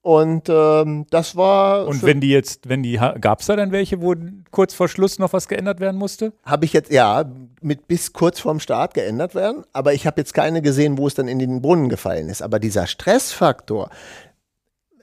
Und 0.03 0.49
ähm, 0.49 1.05
das 1.11 1.35
war. 1.35 1.85
Und 1.85 2.01
wenn 2.01 2.21
die 2.21 2.29
jetzt, 2.29 2.67
wenn 2.67 2.81
die, 2.81 2.99
gab 3.21 3.41
es 3.41 3.45
da 3.45 3.55
dann 3.55 3.71
welche, 3.71 4.01
wo 4.01 4.15
kurz 4.49 4.73
vor 4.73 4.87
Schluss 4.87 5.19
noch 5.19 5.31
was 5.31 5.47
geändert 5.47 5.79
werden 5.79 5.97
musste? 5.97 6.33
habe 6.43 6.65
ich 6.65 6.73
jetzt, 6.73 6.91
ja, 6.91 7.23
mit 7.61 7.87
bis 7.87 8.11
kurz 8.11 8.39
vorm 8.39 8.59
Start 8.59 8.95
geändert 8.95 9.35
werden, 9.35 9.63
aber 9.73 9.93
ich 9.93 10.07
habe 10.07 10.19
jetzt 10.19 10.33
keine 10.33 10.63
gesehen, 10.63 10.97
wo 10.97 11.05
es 11.05 11.13
dann 11.13 11.27
in 11.27 11.37
den 11.37 11.61
Brunnen 11.61 11.87
gefallen 11.87 12.29
ist. 12.29 12.41
Aber 12.41 12.57
dieser 12.57 12.87
Stressfaktor, 12.87 13.91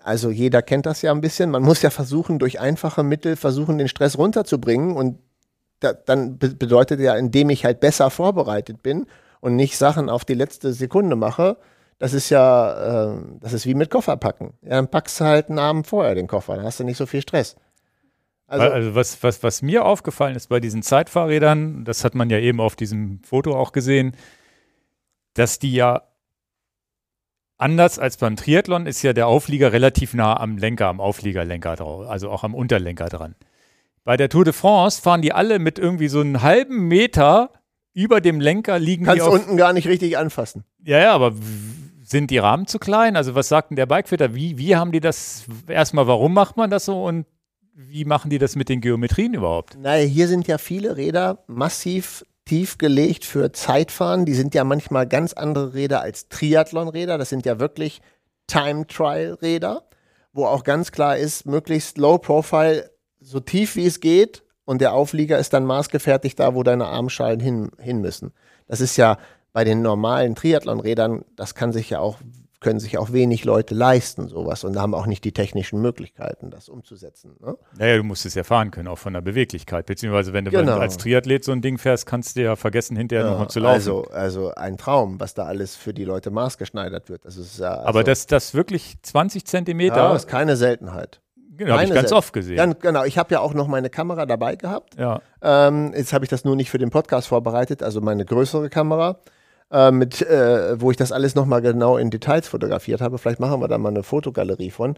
also 0.03 0.31
jeder 0.31 0.63
kennt 0.63 0.87
das 0.87 1.03
ja 1.03 1.13
ein 1.13 1.21
bisschen, 1.21 1.51
man 1.51 1.63
muss 1.63 1.81
ja 1.83 1.91
versuchen, 1.91 2.41
durch 2.41 2.59
einfache 2.59 3.05
Mittel 3.05 3.37
versuchen, 3.37 3.79
den 3.79 3.89
Stress 3.89 4.19
runterzubringen 4.19 4.97
und 4.97 5.21
da, 5.79 5.93
dann 5.93 6.39
be 6.39 6.49
bedeutet 6.49 6.99
ja, 6.99 7.15
indem 7.15 7.51
ich 7.51 7.65
halt 7.65 7.79
besser 7.79 8.11
vorbereitet 8.11 8.83
bin 8.83 9.07
und 9.41 9.55
nicht 9.55 9.79
Sachen 9.79 10.11
auf 10.11 10.25
die 10.25 10.35
letzte 10.35 10.73
Sekunde 10.73 11.15
mache, 11.15 11.57
das 11.99 12.13
ist 12.13 12.31
ja, 12.31 13.13
äh, 13.13 13.19
das 13.41 13.53
ist 13.53 13.67
wie 13.67 13.75
mit 13.75 13.91
Koffer 13.91 14.17
packen. 14.17 14.55
Ja, 14.63 14.71
dann 14.71 14.89
packst 14.89 15.21
du 15.21 15.25
halt 15.25 15.49
einen 15.49 15.59
Abend 15.59 15.87
vorher 15.87 16.15
den 16.15 16.27
Koffer, 16.27 16.57
dann 16.57 16.65
hast 16.65 16.81
du 16.81 16.85
nicht 16.85 16.97
so 16.97 17.07
viel 17.07 17.23
Stress. 17.23 17.57
Also, 18.47 18.67
also 18.67 18.95
was, 18.95 19.23
was, 19.23 19.43
was 19.43 19.61
mir 19.61 19.85
aufgefallen 19.85 20.35
ist 20.35 20.49
bei 20.49 20.59
diesen 20.59 20.83
Zeitfahrrädern, 20.83 21.85
das 21.85 22.03
hat 22.05 22.15
man 22.15 22.31
ja 22.31 22.39
eben 22.39 22.61
auf 22.61 22.77
diesem 22.77 23.21
Foto 23.23 23.55
auch 23.55 23.73
gesehen, 23.73 24.17
dass 25.35 25.59
die 25.59 25.75
ja 25.75 26.03
anders 27.59 27.99
als 27.99 28.17
beim 28.17 28.37
Triathlon 28.37 28.87
ist 28.87 29.03
ja 29.03 29.13
der 29.13 29.27
Auflieger 29.27 29.73
relativ 29.73 30.15
nah 30.15 30.39
am 30.39 30.57
Lenker, 30.57 30.87
am 30.87 31.01
Aufliegerlenker 31.01 31.77
drauf, 31.77 32.09
also 32.09 32.31
auch 32.31 32.45
am 32.45 32.55
Unterlenker 32.55 33.09
dran. 33.09 33.35
Bei 34.05 34.17
der 34.17 34.31
Tour 34.31 34.45
de 34.45 34.55
France 34.55 35.03
fahren 35.03 35.21
die 35.21 35.33
alle 35.33 35.59
mit 35.59 35.79
irgendwie 35.79 36.09
so 36.09 36.21
einem 36.21 36.41
halben 36.41 36.89
Meter 36.89 37.51
über 37.93 38.21
dem 38.21 38.41
Lenker 38.41 38.79
liegen 38.79 39.05
Kannst 39.05 39.19
die 39.19 39.29
auf, 39.29 39.35
unten 39.35 39.57
gar 39.57 39.73
nicht 39.73 39.89
richtig 39.89 40.17
anfassen. 40.17 40.65
Ja, 40.83 40.99
ja, 40.99 41.13
aber 41.13 41.35
sind 42.09 42.31
die 42.31 42.39
Rahmen 42.39 42.67
zu 42.67 42.79
klein? 42.79 43.17
Also 43.17 43.35
was 43.35 43.49
sagt 43.49 43.71
denn 43.71 43.77
der 43.77 43.87
Bikefitter? 43.87 44.35
Wie, 44.35 44.57
wie 44.57 44.77
haben 44.77 44.93
die 44.93 45.01
das, 45.01 45.45
erstmal 45.67 46.07
warum 46.07 46.33
macht 46.33 46.57
man 46.57 46.71
das 46.71 46.87
so 46.87 47.05
und 47.05 47.27
wie 47.75 48.05
machen 48.05 48.31
die 48.31 48.39
das 48.39 48.57
mit 48.57 48.69
den 48.69 48.81
Geometrien 48.81 49.35
überhaupt? 49.35 49.77
Naja, 49.79 50.05
hier 50.05 50.27
sind 50.27 50.49
ja 50.49 50.59
viele 50.59 50.97
Räder 50.97 51.45
massiv 51.47 52.25
tief 52.45 52.79
gelegt 52.79 53.25
für 53.25 53.53
Zeitfahren. 53.53 54.25
Die 54.25 54.35
sind 54.35 54.55
ja 54.55 54.65
manchmal 54.65 55.07
ganz 55.07 55.35
andere 55.35 55.75
Räder 55.75 56.01
als 56.01 56.29
Triathlon-Räder. 56.29 57.19
Das 57.19 57.29
sind 57.29 57.45
ja 57.47 57.61
wirklich 57.61 58.01
Time-Trial-Räder, 58.47 59.85
wo 60.33 60.47
auch 60.47 60.65
ganz 60.65 60.91
klar 60.91 61.19
ist, 61.19 61.47
möglichst 61.47 61.99
Low 61.99 62.19
Profile, 62.19 62.91
so 63.21 63.39
tief 63.39 63.77
wie 63.77 63.87
es 63.87 64.01
geht. 64.01 64.43
Und 64.65 64.81
der 64.81 64.93
Auflieger 64.93 65.39
ist 65.39 65.53
dann 65.53 65.65
maßgefertigt 65.65 66.41
da, 66.41 66.55
wo 66.55 66.63
deine 66.63 66.87
Armschalen 66.87 67.41
hin, 67.41 67.71
hin 67.79 68.01
müssen. 68.01 68.33
Das 68.67 68.81
ist 68.81 68.97
ja 68.97 69.19
bei 69.59 69.65
den 69.65 69.83
normalen 69.83 70.37
Triathlon-Rädern, 70.37 71.25
das 71.35 71.57
kann 71.57 71.73
sich 71.73 71.91
ja 71.91 71.99
auch, 71.99 72.19
können 72.61 72.79
sich 72.79 72.97
auch 72.97 73.13
wenig 73.13 73.45
Leute 73.45 73.75
leisten, 73.75 74.29
sowas, 74.29 74.63
und 74.63 74.79
haben 74.81 74.95
auch 74.95 75.07
nicht 75.07 75.25
die 75.25 75.33
technischen 75.33 75.81
Möglichkeiten, 75.81 76.53
das 76.53 76.69
umzusetzen. 76.69 77.35
Ne? 77.41 77.59
Naja, 77.77 77.97
du 77.97 78.05
musst 78.05 78.25
es 78.25 78.37
ja 78.37 78.45
fahren 78.45 78.71
können, 78.71 78.87
auch 78.87 78.99
von 79.01 79.15
der 79.15 79.21
Beweglichkeit. 79.21 79.87
Beziehungsweise 79.87 80.33
wenn 80.33 80.45
du 80.45 80.53
Genau. 80.53 80.79
als 80.79 80.97
Triathlet 80.97 81.43
so 81.43 81.51
ein 81.51 81.61
Ding 81.61 81.77
fährst, 81.77 82.07
kannst 82.07 82.37
du 82.37 82.43
ja 82.43 82.55
vergessen, 82.55 82.97
hinterher 82.97 83.29
nochmal 83.29 83.49
zu 83.51 83.59
laufen. 83.59 83.75
Also, 83.75 84.05
also 84.13 84.55
ein 84.55 84.77
Traum, 84.77 85.19
was 85.19 85.35
da 85.35 85.43
alles 85.47 85.75
für 85.75 85.93
die 85.93 86.05
Leute 86.05 86.31
maßgeschneidert 86.31 87.09
wird. 87.11 87.25
Das 87.25 87.37
ist 87.37 87.59
ja, 87.59 87.71
also, 87.79 87.89
aber 87.89 88.05
das, 88.05 88.29
das 88.29 88.55
wirklich 88.55 88.95
20 89.03 89.45
Zentimeter, 89.45 89.97
ja, 89.97 90.15
ist 90.15 90.29
keine 90.29 90.57
Seltenheit. 90.57 91.21
genau, 91.57 91.73
habe 91.73 91.83
ich 91.83 91.93
ganz 91.93 92.13
oft 92.13 92.33
gesehen. 92.33 92.57
Ja, 92.59 92.67
genau, 92.67 93.03
ich 93.03 93.19
habe 93.19 93.35
ja 93.35 93.41
auch 93.41 93.55
noch 93.55 93.67
meine 93.67 93.91
Kamera 93.91 94.25
dabei 94.25 94.55
gehabt. 94.55 94.95
ja. 94.97 95.21
Ähm, 95.43 95.93
jetzt 95.97 96.13
habe 96.13 96.25
ich 96.25 96.29
das 96.29 96.45
nur 96.45 96.55
nicht 96.55 96.71
für 96.71 96.79
den 96.79 96.91
Podcast 96.91 97.27
vorbereitet, 97.29 97.83
also 97.83 98.01
meine 98.01 98.25
größere 98.25 98.69
Kamera, 98.71 99.19
äh, 99.71 99.91
mit, 99.91 100.23
äh, 100.23 100.81
wo 100.81 100.91
ich 100.91 100.97
das 100.97 101.13
alles 101.13 101.35
nochmal 101.35 101.63
genau 101.63 101.97
in 101.97 102.11
Details 102.11 102.49
fotografiert 102.49 103.01
habe. 103.01 103.19
Vielleicht 103.19 103.41
machen 103.41 103.61
wir 103.61 103.69
da 103.69 103.79
mal 103.79 103.91
eine 103.91 104.03
Fotogalerie 104.03 104.71
von. 104.71 104.97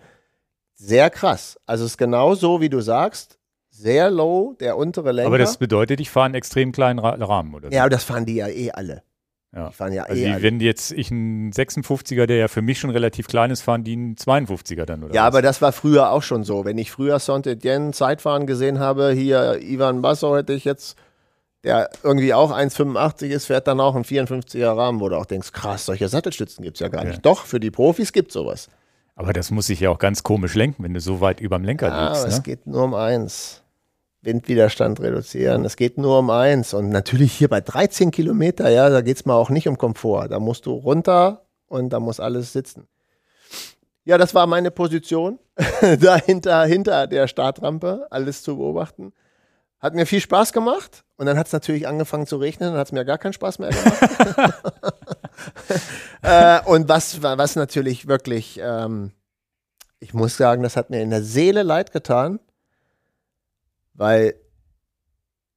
Sehr 0.74 1.10
krass. 1.10 1.58
Also 1.66 1.84
es 1.84 1.92
ist 1.92 1.98
genau 1.98 2.34
so, 2.34 2.60
wie 2.60 2.68
du 2.68 2.80
sagst. 2.80 3.38
Sehr 3.72 4.10
low, 4.10 4.56
der 4.60 4.76
untere 4.76 5.12
Lenker. 5.12 5.28
Aber 5.28 5.38
das 5.38 5.56
bedeutet, 5.56 6.00
ich 6.00 6.10
fahre 6.10 6.26
einen 6.26 6.34
extrem 6.34 6.72
kleinen 6.72 6.98
Ra 6.98 7.10
Rahmen, 7.10 7.54
oder? 7.54 7.68
so. 7.68 7.74
ja, 7.74 7.82
aber 7.82 7.90
das 7.90 8.04
fahren 8.04 8.26
die 8.26 8.34
ja 8.34 8.48
eh 8.48 8.70
alle. 8.72 9.02
Ja. 9.54 9.68
Die 9.68 9.74
fahren 9.74 9.92
ja 9.92 10.04
Also 10.04 10.22
eh 10.22 10.42
wenn 10.42 10.60
jetzt 10.60 10.92
ich 10.92 11.10
einen 11.10 11.50
56er, 11.52 12.26
der 12.26 12.36
ja 12.36 12.48
für 12.48 12.62
mich 12.62 12.78
schon 12.78 12.90
relativ 12.90 13.26
klein 13.26 13.50
ist, 13.50 13.62
fahren 13.62 13.82
die 13.84 13.92
einen 13.94 14.14
52er 14.16 14.84
dann, 14.84 15.04
oder 15.04 15.14
Ja, 15.14 15.22
was? 15.22 15.26
aber 15.28 15.42
das 15.42 15.60
war 15.62 15.72
früher 15.72 16.10
auch 16.10 16.22
schon 16.22 16.44
so. 16.44 16.64
Wenn 16.64 16.78
ich 16.78 16.90
früher 16.90 17.18
Saint-Etienne 17.18 17.92
Zeitfahren 17.92 18.46
gesehen 18.46 18.78
habe, 18.80 19.10
hier 19.12 19.60
Ivan 19.62 20.02
Basso 20.02 20.36
hätte 20.36 20.52
ich 20.52 20.64
jetzt, 20.64 20.96
der 21.64 21.90
irgendwie 22.02 22.32
auch 22.34 22.50
1,85 22.52 23.26
ist, 23.28 23.46
fährt 23.46 23.66
dann 23.66 23.80
auch 23.80 23.94
einen 23.94 24.04
54er 24.04 24.76
Rahmen, 24.76 25.00
wo 25.00 25.08
du 25.08 25.16
auch 25.16 25.26
denkst, 25.26 25.52
krass, 25.52 25.86
solche 25.86 26.08
Sattelstützen 26.08 26.62
gibt's 26.64 26.80
ja 26.80 26.88
gar 26.88 27.02
Ja. 27.04 27.10
nicht. 27.10 27.26
Doch, 27.26 27.44
für 27.44 27.60
die 27.60 27.70
Profis 27.70 28.12
gibt's 28.12 28.34
sowas. 28.34 28.68
Aber 29.14 29.32
das 29.34 29.50
muss 29.50 29.66
sich 29.66 29.80
ja 29.80 29.90
auch 29.90 29.98
ganz 29.98 30.22
komisch 30.22 30.54
lenken, 30.54 30.82
wenn 30.82 30.94
du 30.94 31.00
so 31.00 31.20
weit 31.20 31.40
überm 31.40 31.62
Lenker 31.64 31.88
Ja, 31.88 32.06
liegst. 32.08 32.20
aber 32.22 32.28
es 32.28 32.36
Ne? 32.38 32.42
geht 32.42 32.66
nur 32.66 32.84
um 32.84 32.94
eins. 32.94 33.62
Windwiderstand 34.22 35.00
reduzieren. 35.00 35.64
Es 35.64 35.76
geht 35.76 35.96
nur 35.98 36.18
um 36.18 36.28
eins. 36.30 36.74
Und 36.74 36.90
natürlich 36.90 37.32
hier 37.32 37.48
bei 37.48 37.60
13 37.62 38.10
Kilometer, 38.10 38.68
ja, 38.68 38.88
da 38.90 39.00
geht's 39.00 39.24
mal 39.24 39.34
auch 39.34 39.48
nicht 39.50 39.66
um 39.68 39.78
Komfort. 39.78 40.28
Da 40.28 40.38
musst 40.38 40.66
du 40.66 40.72
runter 40.72 41.46
und 41.68 41.90
da 41.90 42.00
muss 42.00 42.20
alles 42.20 42.52
sitzen. 42.52 42.86
Ja, 44.04 44.18
das 44.18 44.34
war 44.34 44.46
meine 44.46 44.70
Position, 44.70 45.38
dahinter 46.00 46.64
hinter 46.64 47.06
der 47.06 47.28
Startrampe, 47.28 48.06
alles 48.10 48.42
zu 48.42 48.56
beobachten. 48.56 49.12
Hat 49.80 49.94
mir 49.94 50.06
viel 50.06 50.20
Spaß 50.20 50.52
gemacht 50.52 51.04
und 51.16 51.26
dann 51.26 51.38
hat 51.38 51.46
es 51.46 51.52
natürlich 51.52 51.88
angefangen 51.88 52.26
zu 52.26 52.36
regnen, 52.36 52.70
dann 52.70 52.78
hat 52.78 52.88
es 52.88 52.92
mir 52.92 53.04
gar 53.04 53.18
keinen 53.18 53.32
Spaß 53.32 53.58
mehr 53.58 53.70
gemacht. 53.70 54.54
äh, 56.22 56.60
und 56.64 56.88
was, 56.88 57.22
was 57.22 57.56
natürlich 57.56 58.06
wirklich, 58.06 58.60
ähm, 58.62 59.12
ich 59.98 60.14
muss 60.14 60.36
sagen, 60.36 60.62
das 60.62 60.76
hat 60.76 60.90
mir 60.90 61.02
in 61.02 61.10
der 61.10 61.22
Seele 61.22 61.62
leid 61.62 61.92
getan, 61.92 62.40
weil 63.94 64.34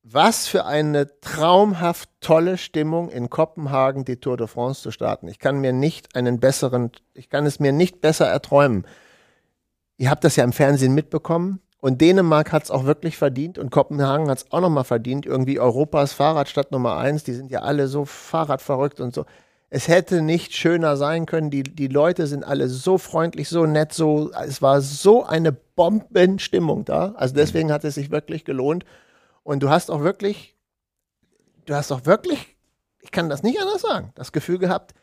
was 0.03 0.47
für 0.47 0.65
eine 0.65 1.19
traumhaft 1.21 2.09
tolle 2.19 2.57
Stimmung 2.57 3.09
in 3.09 3.29
Kopenhagen 3.29 4.03
die 4.03 4.17
Tour 4.17 4.35
de 4.35 4.47
France 4.47 4.81
zu 4.81 4.91
starten. 4.91 5.29
Ich 5.29 5.39
kann 5.39 5.59
mir 5.61 5.71
nicht 5.71 6.15
einen 6.15 6.41
besseren, 6.41 6.91
ich 7.13 7.29
kann 7.29 7.45
es 7.45 7.61
mir 7.61 7.71
nicht 7.71 8.01
besser 8.01 8.27
erträumen. 8.27 8.85
Ihr 9.95 10.09
habt 10.09 10.25
das 10.25 10.35
ja 10.35 10.43
im 10.43 10.51
Fernsehen 10.51 10.93
mitbekommen. 10.93 11.61
Und 11.83 11.99
Dänemark 11.99 12.53
hat 12.53 12.63
es 12.63 12.71
auch 12.71 12.85
wirklich 12.85 13.17
verdient 13.17 13.57
und 13.57 13.69
Kopenhagen 13.69 14.29
hat 14.29 14.37
es 14.37 14.51
auch 14.53 14.61
nochmal 14.61 14.85
verdient. 14.85 15.25
Irgendwie 15.25 15.59
Europas 15.59 16.13
Fahrradstadt 16.13 16.71
Nummer 16.71 16.95
eins. 16.95 17.25
Die 17.25 17.33
sind 17.33 17.51
ja 17.51 17.59
alle 17.59 17.89
so 17.89 18.05
Fahrradverrückt 18.05 19.01
und 19.01 19.13
so. 19.13 19.25
Es 19.69 19.89
hätte 19.89 20.21
nicht 20.21 20.55
schöner 20.55 20.95
sein 20.95 21.25
können. 21.25 21.49
Die, 21.49 21.63
die 21.63 21.89
Leute 21.89 22.25
sind 22.25 22.45
alle 22.45 22.69
so 22.69 22.97
freundlich, 22.97 23.49
so 23.49 23.65
nett, 23.65 23.91
so. 23.91 24.31
Es 24.31 24.61
war 24.61 24.79
so 24.79 25.25
eine 25.25 25.51
Bombenstimmung 25.51 26.85
da. 26.85 27.15
Also 27.17 27.35
deswegen 27.35 27.69
hat 27.69 27.83
es 27.83 27.95
sich 27.95 28.11
wirklich 28.11 28.45
gelohnt. 28.45 28.85
Und 29.43 29.61
du 29.61 29.69
hast 29.69 29.91
auch 29.91 30.03
wirklich, 30.03 30.55
du 31.65 31.75
hast 31.75 31.91
auch 31.91 32.05
wirklich, 32.05 32.55
ich 33.01 33.11
kann 33.11 33.27
das 33.27 33.43
nicht 33.43 33.59
anders 33.59 33.81
sagen, 33.81 34.13
das 34.15 34.31
Gefühl 34.31 34.57
gehabt, 34.57 34.93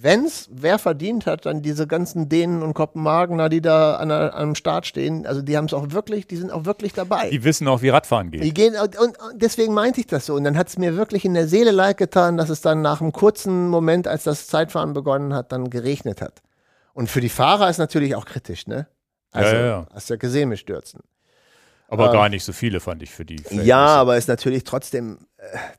wenn's 0.00 0.48
wer 0.52 0.78
verdient 0.78 1.26
hat, 1.26 1.46
dann 1.46 1.62
diese 1.62 1.86
ganzen 1.86 2.28
Dänen 2.28 2.62
und 2.62 2.74
Kopenhagener, 2.74 3.48
die 3.48 3.60
da 3.60 3.96
an 3.96 4.08
der, 4.08 4.34
am 4.34 4.54
Start 4.54 4.86
stehen, 4.86 5.26
also 5.26 5.42
die 5.42 5.56
haben 5.56 5.66
es 5.66 5.74
auch 5.74 5.90
wirklich, 5.90 6.26
die 6.26 6.36
sind 6.36 6.50
auch 6.52 6.64
wirklich 6.64 6.92
dabei. 6.92 7.30
Die 7.30 7.44
wissen 7.44 7.66
auch, 7.68 7.82
wie 7.82 7.88
Radfahren 7.88 8.30
geht. 8.30 8.44
Die 8.44 8.54
gehen 8.54 8.74
und, 8.76 8.98
und 8.98 9.16
deswegen 9.34 9.74
meinte 9.74 10.00
ich 10.00 10.06
das 10.06 10.26
so. 10.26 10.34
Und 10.34 10.44
dann 10.44 10.56
hat 10.56 10.68
es 10.68 10.78
mir 10.78 10.96
wirklich 10.96 11.24
in 11.24 11.34
der 11.34 11.48
Seele 11.48 11.70
leid 11.70 11.96
getan, 11.96 12.36
dass 12.36 12.50
es 12.50 12.60
dann 12.60 12.82
nach 12.82 13.00
einem 13.00 13.12
kurzen 13.12 13.68
Moment, 13.68 14.06
als 14.06 14.24
das 14.24 14.46
Zeitfahren 14.46 14.92
begonnen 14.92 15.34
hat, 15.34 15.52
dann 15.52 15.70
geregnet 15.70 16.20
hat. 16.20 16.42
Und 16.92 17.10
für 17.10 17.20
die 17.20 17.28
Fahrer 17.28 17.68
ist 17.68 17.78
natürlich 17.78 18.14
auch 18.14 18.24
kritisch, 18.24 18.66
ne? 18.66 18.86
Also, 19.32 19.54
Ja, 19.54 19.60
ja, 19.60 19.66
ja. 19.66 19.86
hast 19.92 20.08
du 20.08 20.14
ja 20.14 20.18
gesehen 20.18 20.48
mit 20.48 20.58
Stürzen. 20.58 21.00
Aber 21.88 22.06
Ähm, 22.06 22.12
gar 22.12 22.28
nicht 22.28 22.44
so 22.44 22.52
viele 22.52 22.80
fand 22.80 23.02
ich 23.02 23.10
für 23.10 23.24
die. 23.24 23.38
Verhältnisse. 23.38 23.68
Ja, 23.68 23.86
aber 23.86 24.16
ist 24.16 24.28
natürlich 24.28 24.64
trotzdem. 24.64 25.18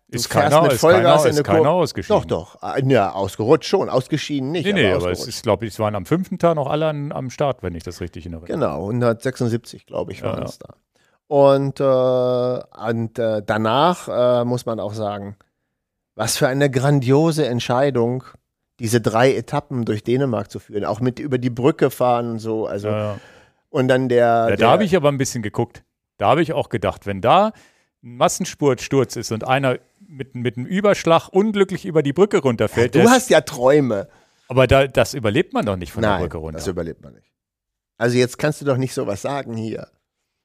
Du 0.09 0.15
ist 0.15 0.27
fährst 0.31 0.49
keiner, 0.51 0.61
mit 0.63 0.73
ist 0.73 0.79
Vollgas 0.79 1.03
keiner, 1.03 1.23
in 1.25 1.29
ist 1.31 1.35
eine 1.37 1.43
keiner 1.43 1.57
Kurve. 1.59 1.69
ausgeschieden. 1.71 2.19
Doch, 2.21 2.25
doch. 2.25 2.61
Ah, 2.61 2.77
Ja, 2.85 3.11
ausgerutscht 3.11 3.69
schon. 3.69 3.89
Ausgeschieden 3.89 4.51
nicht. 4.51 4.65
Nee, 4.65 4.73
nee, 4.73 4.91
aber 4.91 5.11
es 5.11 5.27
ist, 5.27 5.43
glaube 5.43 5.65
ich, 5.65 5.73
es 5.73 5.79
waren 5.79 5.95
am 5.95 6.05
fünften 6.05 6.39
Tag 6.39 6.55
noch 6.55 6.67
alle 6.67 6.87
an, 6.87 7.11
am 7.11 7.29
Start, 7.29 7.63
wenn 7.63 7.75
ich 7.75 7.83
das 7.83 7.99
richtig 8.01 8.25
in 8.25 8.33
Erinnerung 8.33 8.47
Genau, 8.59 8.83
176, 8.85 9.85
glaube 9.85 10.11
ich, 10.13 10.19
Ja, 10.21 10.27
waren 10.33 10.43
es 10.43 10.59
da. 10.59 10.75
Und, 11.27 11.79
äh, 11.81 12.89
und 12.89 13.19
äh, 13.19 13.41
danach 13.45 14.07
äh, 14.07 14.45
muss 14.45 14.65
man 14.65 14.79
auch 14.79 14.93
sagen, 14.93 15.35
was 16.15 16.37
für 16.37 16.47
eine 16.47 16.69
grandiose 16.71 17.45
Entscheidung, 17.45 18.23
diese 18.79 19.01
drei 19.01 19.35
Etappen 19.35 19.83
durch 19.85 20.03
Dänemark 20.03 20.49
zu 20.49 20.59
führen, 20.59 20.85
auch 20.85 20.99
mit 21.01 21.19
über 21.19 21.37
die 21.37 21.49
Brücke 21.49 21.89
fahren 21.89 22.31
und 22.31 22.39
so. 22.39 22.65
Also, 22.67 22.87
Ja, 22.87 22.97
ja. 23.13 23.17
und 23.69 23.87
dann 23.89 24.07
der. 24.07 24.25
Ja, 24.25 24.47
der 24.47 24.57
da 24.57 24.69
habe 24.71 24.83
ich 24.85 24.95
aber 24.95 25.09
ein 25.09 25.17
bisschen 25.17 25.43
geguckt. 25.43 25.83
Da 26.17 26.29
habe 26.29 26.41
ich 26.41 26.53
auch 26.53 26.69
gedacht, 26.69 27.05
wenn 27.05 27.19
da 27.21 27.51
Massenspurtsturz 28.01 29.15
ist 29.15 29.31
und 29.31 29.43
einer 29.45 29.79
mit, 30.07 30.35
mit 30.35 30.57
einem 30.57 30.65
Überschlag 30.65 31.29
unglücklich 31.29 31.85
über 31.85 32.03
die 32.03 32.13
Brücke 32.13 32.37
runterfällt, 32.39 32.95
du 32.95 32.99
der 32.99 33.05
ist- 33.05 33.11
hast 33.11 33.29
ja 33.29 33.41
Träume. 33.41 34.07
aber 34.47 34.67
da, 34.67 34.87
das 34.87 35.13
überlebt 35.13 35.53
man 35.53 35.65
doch 35.65 35.75
nicht 35.75 35.91
von 35.91 36.01
der 36.01 36.11
Nein, 36.11 36.21
Brücke 36.21 36.37
runter. 36.37 36.57
das 36.59 36.67
überlebt 36.67 37.01
man 37.03 37.13
nicht. 37.13 37.31
Also 37.97 38.17
jetzt 38.17 38.37
kannst 38.37 38.61
du 38.61 38.65
doch 38.65 38.77
nicht 38.77 38.93
sowas 38.93 39.21
sagen 39.23 39.55
hier. 39.57 39.87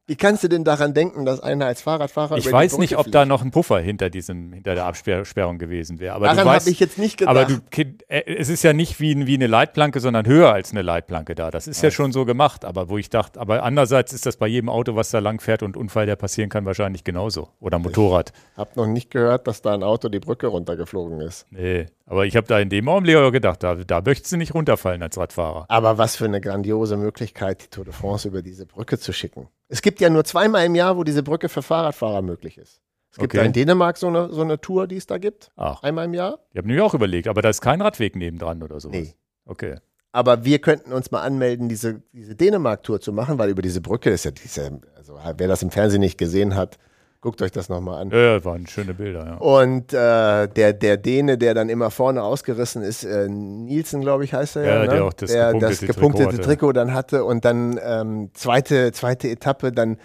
Wie 0.08 0.16
kannst 0.16 0.42
du 0.42 0.48
denn 0.48 0.64
daran 0.64 0.94
denken, 0.94 1.24
dass 1.24 1.38
einer 1.38 1.66
als 1.66 1.80
Fahrradfahrer 1.80 2.36
ich 2.36 2.50
weiß 2.50 2.78
nicht, 2.78 2.96
ob 2.96 3.10
da 3.12 3.20
fliegt? 3.20 3.28
noch 3.28 3.42
ein 3.42 3.52
Puffer 3.52 3.78
hinter 3.78 4.10
diesem, 4.10 4.52
hinter 4.52 4.74
der 4.74 4.86
Absperrung 4.86 5.58
gewesen 5.58 6.00
wäre. 6.00 6.16
Aber 6.16 6.26
Daran 6.26 6.48
habe 6.48 6.70
ich 6.70 6.80
jetzt 6.80 6.98
nicht 6.98 7.18
gedacht. 7.18 7.36
aber 7.36 7.44
du, 7.44 7.60
äh, 8.08 8.22
es 8.26 8.48
ist 8.48 8.64
ja 8.64 8.72
nicht 8.72 8.98
wie, 8.98 9.28
wie 9.28 9.34
eine 9.34 9.46
Leitplanke, 9.46 10.00
sondern 10.00 10.26
höher 10.26 10.52
als 10.52 10.72
eine 10.72 10.82
Leitplanke 10.82 11.36
da. 11.36 11.52
Das 11.52 11.68
ist 11.68 11.82
ja 11.82 11.92
schon 11.92 12.10
so 12.10 12.24
gemacht. 12.24 12.64
Aber 12.64 12.88
wo 12.88 12.98
ich 12.98 13.10
dachte, 13.10 13.38
aber 13.38 13.62
andererseits 13.62 14.12
ist 14.12 14.26
das 14.26 14.36
bei 14.36 14.48
jedem 14.48 14.68
Auto, 14.68 14.96
was 14.96 15.10
da 15.10 15.20
lang 15.20 15.40
fährt 15.40 15.62
und 15.62 15.76
Unfall, 15.76 16.06
der 16.06 16.16
passieren 16.16 16.50
kann, 16.50 16.64
wahrscheinlich 16.64 17.04
genauso. 17.04 17.50
Oder 17.60 17.78
Motorrad. 17.78 18.32
Hab 18.56 18.74
noch 18.74 18.88
nicht 18.88 19.12
gehört, 19.12 19.46
dass 19.46 19.62
da 19.62 19.72
ein 19.72 19.84
Auto 19.84 20.08
die 20.08 20.18
Brücke 20.18 20.48
runtergeflogen 20.48 21.20
ist. 21.20 21.46
Nee, 21.50 21.86
aber 22.06 22.26
ich 22.26 22.36
habe 22.36 22.48
da 22.48 22.58
in 22.58 22.70
dem 22.70 22.88
Augenblick 22.88 23.32
gedacht, 23.32 23.62
da, 23.62 23.76
da 23.76 24.02
möchtest 24.04 24.32
du 24.32 24.36
nicht 24.36 24.52
runterfallen 24.52 25.02
als 25.02 25.16
Radfahrer. 25.16 25.66
Aber 25.68 25.96
was 25.96 26.16
für 26.16 26.24
eine 26.24 26.40
grandiose 26.40 26.96
Möglichkeit, 26.96 27.62
die 27.62 27.68
Tour 27.68 27.84
de 27.84 27.94
France 27.94 28.26
über 28.26 28.42
diese 28.42 28.66
Brücke 28.66 28.98
zu 28.98 29.12
schicken. 29.12 29.48
Es 29.72 29.80
gibt 29.80 30.00
ja 30.00 30.10
nur 30.10 30.22
zweimal 30.24 30.66
im 30.66 30.74
Jahr, 30.74 30.98
wo 30.98 31.02
diese 31.02 31.22
Brücke 31.22 31.48
für 31.48 31.62
Fahrradfahrer 31.62 32.20
möglich 32.20 32.58
ist. 32.58 32.82
Es 33.10 33.16
gibt 33.16 33.32
Okay. 33.32 33.38
da 33.38 33.44
in 33.44 33.52
Dänemark 33.54 33.96
so 33.96 34.06
eine, 34.08 34.30
so 34.30 34.42
eine 34.42 34.60
Tour, 34.60 34.86
die 34.86 34.96
es 34.96 35.06
da 35.06 35.16
gibt. 35.16 35.50
Ach, 35.56 35.82
Einmal 35.82 36.04
im 36.04 36.14
Jahr. 36.14 36.40
ich 36.50 36.58
habe 36.58 36.66
nämlich 36.68 36.82
auch 36.84 36.92
überlegt, 36.92 37.26
aber 37.26 37.40
da 37.40 37.48
ist 37.48 37.62
kein 37.62 37.80
Radweg 37.80 38.14
nebendran 38.14 38.62
oder 38.62 38.80
sowas. 38.80 38.96
Nee. 38.98 39.14
Okay. 39.46 39.76
Aber 40.12 40.44
wir 40.44 40.58
könnten 40.58 40.92
uns 40.92 41.10
mal 41.10 41.22
anmelden, 41.22 41.70
diese, 41.70 42.02
diese 42.12 42.34
Dänemark-Tour 42.36 43.00
zu 43.00 43.14
machen, 43.14 43.38
weil 43.38 43.48
über 43.48 43.62
diese 43.62 43.80
Brücke 43.80 44.10
ist 44.10 44.26
ja 44.26 44.30
diese, 44.30 44.78
also 44.94 45.18
wer 45.36 45.48
das 45.48 45.62
im 45.62 45.70
Fernsehen 45.70 46.00
nicht 46.00 46.18
gesehen 46.18 46.54
hat, 46.54 46.78
guckt 47.22 47.40
euch 47.40 47.52
das 47.52 47.68
nochmal 47.68 48.02
an. 48.02 48.10
Ja, 48.10 48.18
ja, 48.18 48.44
waren 48.44 48.66
schöne 48.66 48.94
Bilder, 48.94 49.24
ja. 49.24 49.34
Und 49.36 49.92
äh, 49.94 50.48
der, 50.48 50.72
der 50.72 50.96
Däne, 50.96 51.38
der 51.38 51.54
dann 51.54 51.68
immer 51.68 51.90
vorne 51.90 52.22
ausgerissen 52.22 52.82
ist, 52.82 53.04
äh, 53.04 53.28
Nielsen, 53.28 54.00
glaube 54.02 54.24
ich, 54.24 54.34
heißt 54.34 54.56
er 54.56 54.64
ja, 54.64 54.74
Ja, 54.74 54.82
ne? 54.82 54.88
der 54.88 55.04
auch 55.04 55.12
das 55.12 55.30
der 55.30 55.52
gepunktete 55.52 55.70
das 55.70 55.80
gepunktete 55.80 56.28
Trikot 56.28 56.42
Trikot, 56.42 56.72
dann 56.72 56.92
hatte 56.92 57.24
und 57.24 57.44
dann 57.44 57.80
ähm, 57.82 58.30
zweite, 58.34 58.90
zweite 58.92 59.28
Etappe, 59.28 59.70
dann, 59.70 59.98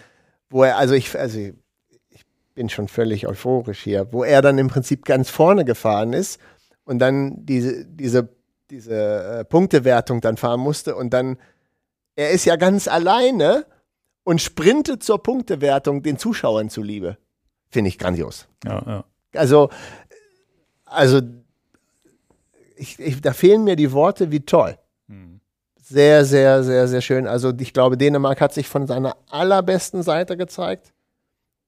wo 0.50 0.64
er, 0.64 0.78
also 0.78 0.94
ich, 0.94 1.18
also 1.20 1.40
ich 1.40 2.26
bin 2.54 2.70
schon 2.70 2.88
völlig 2.88 3.28
euphorisch 3.28 3.82
hier, 3.82 4.14
wo 4.14 4.24
er 4.24 4.44
dann 4.44 4.60
im 4.60 4.68
Prinzip 4.68 5.04
ganz 5.04 5.32
vorne 5.32 5.66
gefahren 5.66 6.14
ist 6.14 6.40
und 6.86 7.00
dann 7.00 7.46
diese, 7.46 7.84
diese, 7.88 8.30
diese 8.70 9.40
äh, 9.40 9.44
Punktewertung 9.44 10.22
dann 10.22 10.38
fahren 10.38 10.60
musste 10.60 10.96
und 10.96 11.14
dann, 11.14 11.38
er 12.16 12.30
ist 12.30 12.46
ja 12.46 12.58
ganz 12.58 12.88
alleine 12.88 13.66
und 14.28 14.42
sprintet 14.42 15.04
zur 15.04 15.24
Punktewertung 15.24 16.04
den 16.04 16.18
Zuschauern 16.18 16.70
zuliebe. 16.70 17.18
Finde 17.70 17.88
ich 17.88 17.98
grandios. 17.98 18.46
ja, 18.66 18.84
ja. 18.86 19.04
Also, 19.34 19.70
also 20.84 21.22
ich, 22.76 23.00
ich, 23.00 23.22
da 23.22 23.32
fehlen 23.32 23.64
mir 23.64 23.78
die 23.78 23.94
Worte, 23.94 24.30
wie 24.30 24.42
toll. 24.42 24.78
Hm. 25.08 25.40
Sehr, 25.82 26.26
sehr, 26.26 26.62
sehr, 26.66 26.90
sehr 26.90 27.00
schön. 27.00 27.26
Also 27.26 27.54
ich 27.58 27.72
glaube, 27.72 27.98
Dänemark 27.98 28.42
hat 28.42 28.54
sich 28.54 28.68
von 28.68 28.86
seiner 28.86 29.16
allerbesten 29.30 30.04
Seite 30.04 30.36
gezeigt. 30.36 30.92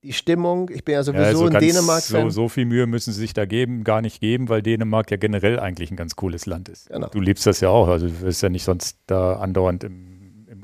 Die 0.03 0.11
Stimmung, 0.11 0.69
ich 0.69 0.83
bin 0.83 0.93
ja 0.93 0.99
Ja, 0.99 1.03
sowieso 1.03 1.37
so 1.37 1.45
ein 1.45 1.53
ganz- 1.53 1.65
Dänemark-Fan. 1.65 2.29
So, 2.31 2.43
so 2.43 2.49
viel 2.49 2.65
Mühe 2.65 2.87
müssen 2.87 3.13
sie 3.13 3.19
sich 3.21 3.33
da 3.33 3.45
geben, 3.45 3.85
gar 3.85 4.01
nicht 4.01 4.19
geben, 4.19 4.49
weil 4.49 4.61
Dänemark 4.61 5.09
ja 5.11 5.17
generell 5.17 5.59
eigentlich 5.61 5.91
ein 5.91 5.97
ganz 5.97 6.17
cooles 6.17 6.45
Land 6.45 6.67
ist. 6.67 6.89
Genau. 6.89 7.07
Du 7.07 7.21
liebst 7.21 7.45
das 7.45 7.61
ja 7.61 7.69
auch, 7.69 7.87
also 7.87 8.07
du 8.07 8.19
wirst 8.19 8.43
ja 8.43 8.49
nicht 8.49 8.65
sonst 8.65 8.97
da 9.07 9.37
andauernd 9.37 9.85
im 9.85 10.08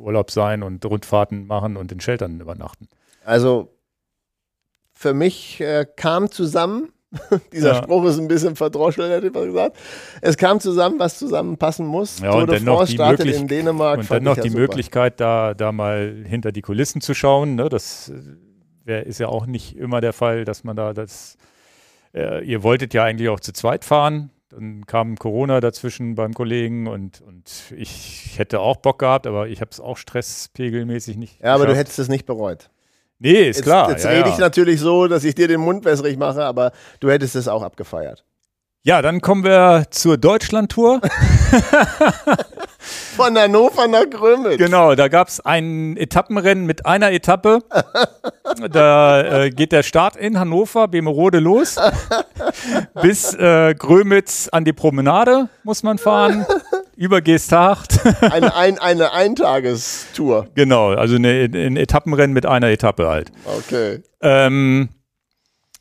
Urlaub 0.06 0.32
sein 0.32 0.64
und 0.64 0.86
Rundfahrten 0.86 1.47
machen 1.47 1.76
und 1.78 1.91
in 1.91 1.99
Sheltern 1.99 2.39
übernachten. 2.39 2.88
Also 3.24 3.76
für 4.93 5.14
mich 5.14 5.60
äh, 5.62 5.86
kam 5.95 6.32
zusammen, 6.32 6.89
dieser 7.53 7.74
Ja. 7.74 7.84
Spruch 7.84 8.06
ist 8.06 8.20
ein 8.20 8.28
bisschen 8.28 8.56
verdroschelt, 8.56 9.12
hätte 9.12 9.28
ich 9.28 9.34
mal 9.34 9.45
gesagt. 9.45 9.78
Es 10.22 10.38
kam 10.38 10.60
zusammen, 10.60 10.99
was 10.99 11.18
zusammenpassen 11.20 11.86
muss. 11.86 12.20
Ja, 12.20 12.32
Tour 12.32 12.41
und 12.41 12.49
de 12.49 12.58
dann 12.58 12.66
noch 12.66 12.78
France 12.78 12.91
die 12.91 12.95
startet 12.97 13.28
in 13.28 13.47
Dänemark. 13.47 13.99
Und 13.99 14.12
dann 14.12 14.24
noch 14.24 14.38
ja 14.38 14.43
die. 14.43 14.49
Möglichkeit, 14.49 15.20
da, 15.20 15.53
da 15.53 15.72
mal 15.72 16.24
hinter 16.26 16.51
die 16.51 16.62
Kulissen 16.62 17.01
zu 17.01 17.14
schauen. 17.14 17.56
Ne? 17.56 17.70
Das 17.70 18.10
äh, 18.10 18.14
wär, 18.86 19.06
ist 19.06 19.20
ja 19.20 19.28
auch 19.28 19.45
nicht 19.45 19.78
immer 19.78 20.01
der 20.01 20.14
Fall, 20.14 20.45
dass 20.45 20.64
man 20.64 20.76
da 20.76 20.93
das. 20.93 21.38
Äh, 22.14 22.45
ihr 22.45 22.64
wolltet 22.64 22.93
ja 22.93 23.03
eigentlich 23.03 23.30
auch 23.30 23.39
zu 23.39 23.53
zweit 23.53 23.84
fahren. 23.86 24.32
Dann 24.56 24.86
kam 24.86 25.18
Corona 25.18 25.60
dazwischen 25.60 26.16
beim 26.16 26.34
Kollegen 26.34 26.88
und, 26.88 27.22
und 27.22 27.74
ich 27.76 28.36
hätte 28.38 28.62
auch 28.62 28.78
Bock 28.78 28.99
gehabt, 28.99 29.28
aber 29.28 29.49
ich 29.49 29.60
habe 29.60 29.72
es 29.72 29.82
auch 29.82 29.97
stresspegelmäßig 29.97 31.18
nicht. 31.18 31.41
Ja, 31.41 31.53
aber 31.53 31.66
du 31.66 31.72
geschafft. 31.72 31.80
hättest 31.80 31.99
es 31.99 32.08
nicht 32.08 32.26
bereut. 32.26 32.70
Nee, 33.20 33.49
ist 33.49 33.58
jetzt, 33.58 33.64
klar. 33.64 33.89
Jetzt 33.89 34.06
ja, 34.06 34.12
rede 34.12 34.30
ja. 34.30 34.34
ich 34.34 34.38
natürlich 34.38 34.80
so, 34.80 35.08
dass 35.08 35.26
ich 35.26 35.36
dir 35.36 35.49
den 35.49 35.60
Mund 35.60 35.84
wässrig 35.84 36.18
mache, 36.18 36.43
aber 36.43 36.72
du 37.01 37.10
hättest 37.10 37.36
es 37.36 37.49
auch 37.49 37.64
abgefeiert. 37.64 38.24
ja, 38.84 39.01
dann 39.01 39.20
kommen 39.20 39.43
wir 39.43 39.88
zur 39.89 40.18
Deutschland-Tour. 40.18 41.01
Von 43.16 43.38
Hannover 43.38 43.88
nach 43.88 44.09
Grömitz. 44.09 44.57
Genau, 44.57 44.93
da 44.93 45.07
gab 45.07 45.30
es 45.30 45.39
ein 45.39 45.95
Etappenrennen 45.95 46.66
mit 46.66 46.86
einer 46.86 47.11
Etappe. 47.11 47.59
Da 48.72 49.43
äh, 49.43 49.49
geht 49.49 49.72
der 49.72 49.84
Start 49.84 50.16
in 50.16 50.39
Hannover, 50.39 50.88
Bemerode 50.88 51.39
los. 51.39 51.76
Bis 53.01 53.34
äh, 53.34 53.74
Grömitz 53.74 54.47
an 54.49 54.63
die 54.63 54.72
Promenade 54.72 55.49
muss 55.63 55.84
man 55.84 55.97
fahren. 55.97 56.45
Über 56.95 57.22
Geesthacht. 57.22 57.99
Eine, 58.22 58.55
ein, 58.55 58.78
eine 58.80 59.11
Eintagestour. 59.11 60.47
genau, 60.55 60.91
also 60.91 61.16
eine, 61.16 61.49
ein 61.53 61.76
Etappenrennen 61.76 62.34
mit 62.34 62.45
einer 62.45 62.70
Etappe 62.70 63.07
halt. 63.07 63.32
Okay. 63.45 64.03
Ähm, 64.22 64.89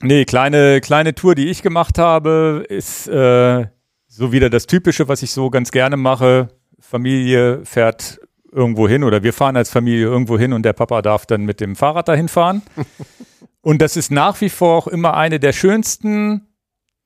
nee, 0.01 0.24
kleine, 0.24 0.80
kleine 0.80 1.14
Tour, 1.14 1.37
die 1.37 1.51
ich 1.51 1.62
gemacht 1.62 1.99
habe, 1.99 2.64
ist 2.68 3.07
äh, 3.07 3.66
so 4.09 4.32
wieder 4.32 4.51
das 4.51 4.66
Typische, 4.66 5.07
was 5.07 5.22
ich 5.22 5.30
so 5.30 5.51
ganz 5.51 5.70
gerne 5.70 5.97
mache. 5.97 6.49
Familie 6.89 7.64
fährt 7.64 8.20
irgendwo 8.53 8.89
hin 8.89 9.03
oder 9.05 9.22
wir 9.22 9.32
fahren 9.32 9.57
als 9.57 9.70
Familie 9.70 10.05
irgendwo 10.05 10.39
hin 10.39 10.53
und 10.53 10.64
der 10.64 10.72
Papa 10.72 11.03
darf 11.03 11.26
dann 11.26 11.45
mit 11.45 11.61
dem 11.61 11.76
Fahrrad 11.76 12.09
dahin 12.09 12.28
fahren. 12.28 12.62
und 13.62 13.82
das 13.82 13.97
ist 13.97 14.11
nach 14.11 14.41
wie 14.41 14.49
vor 14.49 14.76
auch 14.76 14.87
immer 14.87 15.14
eine 15.14 15.41
der 15.41 15.53
schönsten 15.53 16.47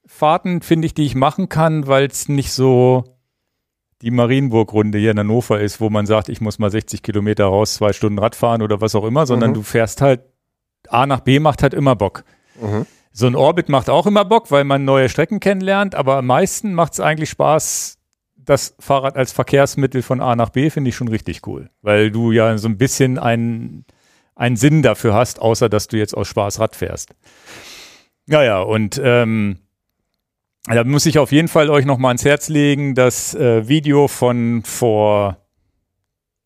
Fahrten, 0.04 0.62
finde 0.62 0.86
ich, 0.86 0.94
die 0.94 1.06
ich 1.06 1.14
machen 1.14 1.48
kann, 1.48 1.86
weil 1.86 2.06
es 2.06 2.28
nicht 2.28 2.52
so 2.52 3.04
die 4.02 4.10
Marienburg-Runde 4.10 4.98
hier 4.98 5.10
in 5.10 5.18
Hannover 5.18 5.60
ist, 5.60 5.80
wo 5.80 5.90
man 5.90 6.06
sagt, 6.06 6.28
ich 6.28 6.40
muss 6.40 6.58
mal 6.58 6.70
60 6.70 7.02
Kilometer 7.02 7.46
raus, 7.46 7.74
zwei 7.74 7.92
Stunden 7.92 8.18
Rad 8.18 8.34
fahren 8.34 8.62
oder 8.62 8.80
was 8.80 8.94
auch 8.94 9.04
immer, 9.04 9.26
sondern 9.26 9.50
mhm. 9.50 9.54
du 9.54 9.62
fährst 9.62 10.00
halt, 10.00 10.20
A 10.88 11.06
nach 11.06 11.20
B 11.20 11.40
macht 11.40 11.62
halt 11.62 11.74
immer 11.74 11.96
Bock. 11.96 12.24
Mhm. 12.60 12.86
So 13.12 13.26
ein 13.26 13.34
Orbit 13.34 13.68
macht 13.68 13.90
auch 13.90 14.06
immer 14.06 14.24
Bock, 14.24 14.50
weil 14.50 14.64
man 14.64 14.84
neue 14.84 15.08
Strecken 15.08 15.40
kennenlernt, 15.40 15.94
aber 15.94 16.16
am 16.18 16.26
meisten 16.26 16.74
macht 16.74 16.92
es 16.92 17.00
eigentlich 17.00 17.30
Spaß, 17.30 17.97
das 18.48 18.74
Fahrrad 18.78 19.16
als 19.16 19.32
Verkehrsmittel 19.32 20.02
von 20.02 20.20
A 20.20 20.34
nach 20.34 20.50
B, 20.50 20.70
finde 20.70 20.88
ich 20.90 20.96
schon 20.96 21.08
richtig 21.08 21.46
cool, 21.46 21.70
weil 21.82 22.10
du 22.10 22.32
ja 22.32 22.56
so 22.56 22.68
ein 22.68 22.78
bisschen 22.78 23.18
einen, 23.18 23.84
einen 24.34 24.56
Sinn 24.56 24.82
dafür 24.82 25.14
hast, 25.14 25.40
außer 25.40 25.68
dass 25.68 25.88
du 25.88 25.96
jetzt 25.96 26.16
aus 26.16 26.28
Spaß 26.28 26.58
Rad 26.60 26.74
fährst. 26.74 27.14
Ja, 28.26 28.42
ja, 28.42 28.60
und 28.60 29.00
ähm, 29.02 29.58
da 30.66 30.84
muss 30.84 31.06
ich 31.06 31.18
auf 31.18 31.32
jeden 31.32 31.48
Fall 31.48 31.70
euch 31.70 31.84
nochmal 31.84 32.10
ans 32.10 32.24
Herz 32.24 32.48
legen, 32.48 32.94
das 32.94 33.34
äh, 33.34 33.68
Video 33.68 34.08
von 34.08 34.62
vor 34.64 35.47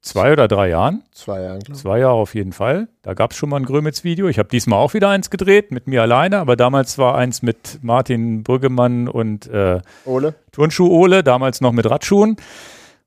zwei 0.03 0.33
oder 0.33 0.49
drei 0.49 0.69
Jahren. 0.69 1.03
Zwei 1.13 1.43
Jahre, 1.43 1.59
Zwei 1.61 2.01
Jahre 2.01 2.15
auf 2.15 2.35
jeden 2.35 2.53
Fall. 2.53 2.89
Da 3.03 3.15
gab 3.15 3.31
es 3.31 3.37
schon 3.37 3.49
mal 3.49 3.57
ein 3.57 3.65
Grömitz-Video. 3.65 4.29
Ich 4.29 4.39
habe 4.39 4.49
diesmal 4.49 4.79
auch 4.79 4.95
wieder 4.95 5.09
eins 5.09 5.31
gedreht, 5.31 5.71
mit 5.71 5.87
mir 5.87 6.03
alleine, 6.03 6.39
aber 6.39 6.57
damals 6.57 6.99
war 6.99 7.17
eins 7.17 7.43
mit 7.43 7.79
Martin 7.83 8.43
Brüggemann 8.43 9.09
und 9.09 9.47
äh, 9.47 9.81
Ole. 10.05 10.35
Turnschuh 10.51 10.89
Ole, 10.89 11.23
damals 11.23 11.61
noch 11.61 11.73
mit 11.73 11.89
Radschuhen. 11.89 12.37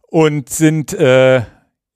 Und 0.08 0.50
sind, 0.50 0.94
äh, 0.94 1.42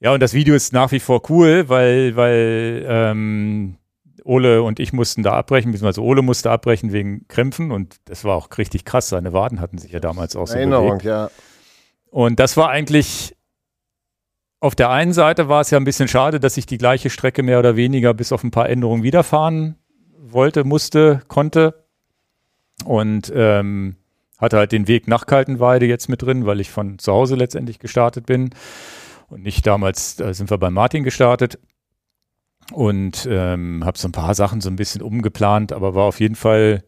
ja, 0.01 0.13
und 0.13 0.19
das 0.19 0.33
Video 0.33 0.53
ist 0.53 0.73
nach 0.73 0.91
wie 0.91 0.99
vor 0.99 1.21
cool, 1.29 1.69
weil, 1.69 2.15
weil 2.15 2.85
ähm, 2.87 3.77
Ole 4.25 4.61
und 4.61 4.79
ich 4.79 4.93
mussten 4.93 5.23
da 5.23 5.33
abbrechen, 5.33 5.71
beziehungsweise 5.71 6.03
Ole 6.03 6.21
musste 6.21 6.51
abbrechen 6.51 6.91
wegen 6.91 7.27
Krämpfen 7.27 7.71
und 7.71 7.95
das 8.05 8.25
war 8.25 8.35
auch 8.35 8.49
richtig 8.57 8.85
krass. 8.85 9.09
Seine 9.09 9.33
Waden 9.33 9.61
hatten 9.61 9.77
sich 9.77 9.91
ja 9.91 9.99
damals 9.99 10.35
auch 10.35 10.47
so 10.47 10.55
Erinnerung, 10.55 10.99
bewegt. 10.99 11.05
ja. 11.05 11.29
Und 12.11 12.39
das 12.39 12.57
war 12.57 12.69
eigentlich, 12.69 13.35
auf 14.59 14.75
der 14.75 14.89
einen 14.89 15.13
Seite 15.13 15.47
war 15.47 15.61
es 15.61 15.69
ja 15.69 15.77
ein 15.77 15.85
bisschen 15.85 16.07
schade, 16.07 16.39
dass 16.39 16.57
ich 16.57 16.65
die 16.65 16.77
gleiche 16.77 17.09
Strecke 17.09 17.43
mehr 17.43 17.59
oder 17.59 17.75
weniger 17.75 18.13
bis 18.13 18.31
auf 18.31 18.43
ein 18.43 18.51
paar 18.51 18.69
Änderungen 18.69 19.03
wiederfahren 19.03 19.75
wollte, 20.17 20.63
musste, 20.63 21.21
konnte. 21.27 21.85
Und 22.85 23.31
ähm, 23.35 23.95
hatte 24.37 24.57
halt 24.57 24.71
den 24.71 24.87
Weg 24.87 25.07
nach 25.07 25.25
Kaltenweide 25.25 25.85
jetzt 25.85 26.07
mit 26.07 26.21
drin, 26.21 26.45
weil 26.45 26.59
ich 26.59 26.71
von 26.71 26.97
zu 26.97 27.11
Hause 27.11 27.35
letztendlich 27.35 27.79
gestartet 27.79 28.25
bin. 28.25 28.51
Und 29.27 29.43
nicht 29.43 29.67
damals, 29.67 30.15
da 30.15 30.33
sind 30.33 30.49
wir 30.49 30.57
bei 30.57 30.69
Martin 30.69 31.03
gestartet 31.03 31.59
und 32.71 33.27
ähm, 33.29 33.83
habe 33.85 33.97
so 33.97 34.07
ein 34.07 34.13
paar 34.13 34.33
Sachen 34.33 34.61
so 34.61 34.69
ein 34.69 34.75
bisschen 34.75 35.01
umgeplant, 35.01 35.71
aber 35.71 35.95
war 35.95 36.05
auf 36.05 36.19
jeden 36.19 36.35
Fall 36.35 36.83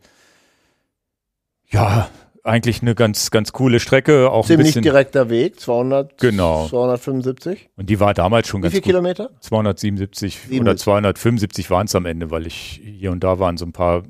ja 1.68 2.10
eigentlich 2.44 2.82
eine 2.82 2.96
ganz 2.96 3.32
ganz 3.32 3.52
coole 3.54 3.80
Strecke, 3.80 4.30
auch 4.32 4.46
ziemlich 4.46 4.66
ein 4.66 4.68
bisschen, 4.68 4.84
direkter 4.84 5.30
Weg, 5.30 5.60
200 5.60 6.18
genau 6.18 6.68
275 6.68 7.70
und 7.76 7.90
die 7.90 8.00
war 8.00 8.14
damals 8.14 8.48
schon 8.48 8.62
Wie 8.62 8.64
ganz 8.64 8.74
viele 8.74 8.82
gut. 8.82 8.90
Kilometer? 8.90 9.30
277 9.42 10.34
77. 10.34 10.62
oder 10.62 10.76
275 10.78 11.70
waren 11.70 11.86
es 11.86 11.96
am 11.96 12.06
Ende, 12.06 12.32
weil 12.32 12.48
ich 12.48 12.82
hier 12.84 13.12
und 13.12 13.24
da 13.24 13.40
waren 13.40 13.58
so 13.58 13.66
ein 13.66 13.74
paar 13.74 14.04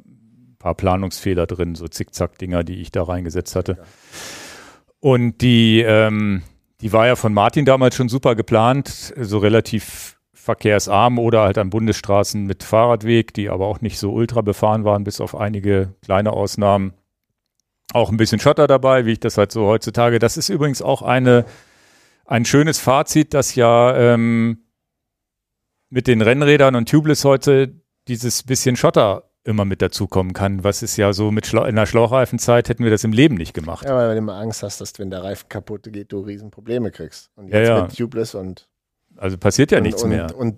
paar 0.59 0.75
Planungsfehler 0.75 1.47
drin, 1.47 1.73
so 1.73 1.87
Zickzack-Dinger, 1.87 2.63
die 2.63 2.81
ich 2.81 2.91
da 2.91 3.01
reingesetzt 3.03 3.55
hatte. 3.55 3.79
Und 4.99 5.41
die 5.41 5.81
ähm, 5.81 6.43
die 6.81 6.93
war 6.93 7.07
ja 7.07 7.15
von 7.15 7.33
Martin 7.33 7.65
damals 7.65 7.95
schon 7.95 8.09
super 8.09 8.35
geplant, 8.35 9.13
so 9.15 9.37
relativ 9.37 10.17
verkehrsarm 10.33 11.19
oder 11.19 11.41
halt 11.41 11.59
an 11.59 11.69
Bundesstraßen 11.69 12.45
mit 12.45 12.63
Fahrradweg, 12.63 13.33
die 13.33 13.49
aber 13.49 13.67
auch 13.67 13.81
nicht 13.81 13.99
so 13.99 14.11
ultra 14.11 14.41
befahren 14.41 14.83
waren, 14.83 15.03
bis 15.03 15.21
auf 15.21 15.35
einige 15.35 15.93
kleine 16.01 16.31
Ausnahmen. 16.33 16.93
Auch 17.93 18.09
ein 18.09 18.17
bisschen 18.17 18.39
Schotter 18.39 18.67
dabei, 18.67 19.05
wie 19.05 19.13
ich 19.13 19.19
das 19.19 19.37
halt 19.37 19.51
so 19.51 19.65
heutzutage. 19.65 20.19
Das 20.19 20.37
ist 20.37 20.49
übrigens 20.49 20.81
auch 20.81 21.01
eine, 21.01 21.45
ein 22.25 22.45
schönes 22.45 22.79
Fazit, 22.79 23.33
dass 23.33 23.55
ja 23.55 23.95
ähm, 23.95 24.63
mit 25.89 26.07
den 26.07 26.21
Rennrädern 26.21 26.75
und 26.75 26.89
Tubeless 26.89 27.25
heute 27.25 27.81
dieses 28.07 28.43
bisschen 28.43 28.75
Schotter 28.75 29.31
immer 29.43 29.65
mit 29.65 29.81
dazukommen 29.81 30.33
kann. 30.33 30.63
Was 30.63 30.83
ist 30.83 30.97
ja 30.97 31.13
so 31.13 31.31
mit 31.31 31.47
Schla 31.47 31.67
in 31.67 31.75
der 31.75 31.85
Schlauchreifenzeit 31.85 32.69
hätten 32.69 32.83
wir 32.83 32.91
das 32.91 33.03
im 33.03 33.11
Leben 33.11 33.35
nicht 33.35 33.53
gemacht. 33.53 33.85
Ja, 33.85 33.95
weil 33.95 34.11
du 34.11 34.17
immer 34.17 34.35
Angst 34.35 34.63
hast, 34.63 34.79
dass 34.81 34.97
wenn 34.99 35.09
der 35.09 35.23
Reifen 35.23 35.49
kaputt 35.49 35.91
geht, 35.91 36.11
du 36.11 36.19
Riesenprobleme 36.19 36.91
kriegst. 36.91 37.31
Und 37.35 37.49
Ja, 37.49 37.59
jetzt 37.59 37.67
ja. 37.69 37.81
mit 37.83 37.97
Tubeless 37.97 38.35
und, 38.35 38.69
Also 39.17 39.37
passiert 39.37 39.71
ja 39.71 39.79
und, 39.79 39.83
nichts 39.83 40.03
und, 40.03 40.09
mehr. 40.09 40.35
und 40.35 40.57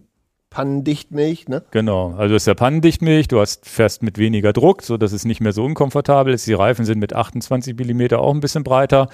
Pannendichtmilch, 0.53 1.47
ne? 1.47 1.63
Genau, 1.71 2.13
also 2.13 2.35
hast 2.35 2.45
ja 2.45 2.53
Pannendichtmilch, 2.53 3.27
du 3.27 3.39
hast 3.39 3.67
fährst 3.67 4.03
mit 4.03 4.17
weniger 4.17 4.53
Druck, 4.53 4.83
so 4.83 4.97
dass 4.97 5.11
es 5.11 5.25
nicht 5.25 5.41
mehr 5.41 5.51
so 5.51 5.65
unkomfortabel 5.65 6.33
ist. 6.33 6.45
Die 6.47 6.53
Reifen 6.53 6.85
sind 6.85 6.99
mit 6.99 7.13
28 7.13 7.75
Millimeter 7.75 8.19
auch 8.19 8.33
ein 8.33 8.39
bisschen 8.39 8.63
breiter. 8.63 9.09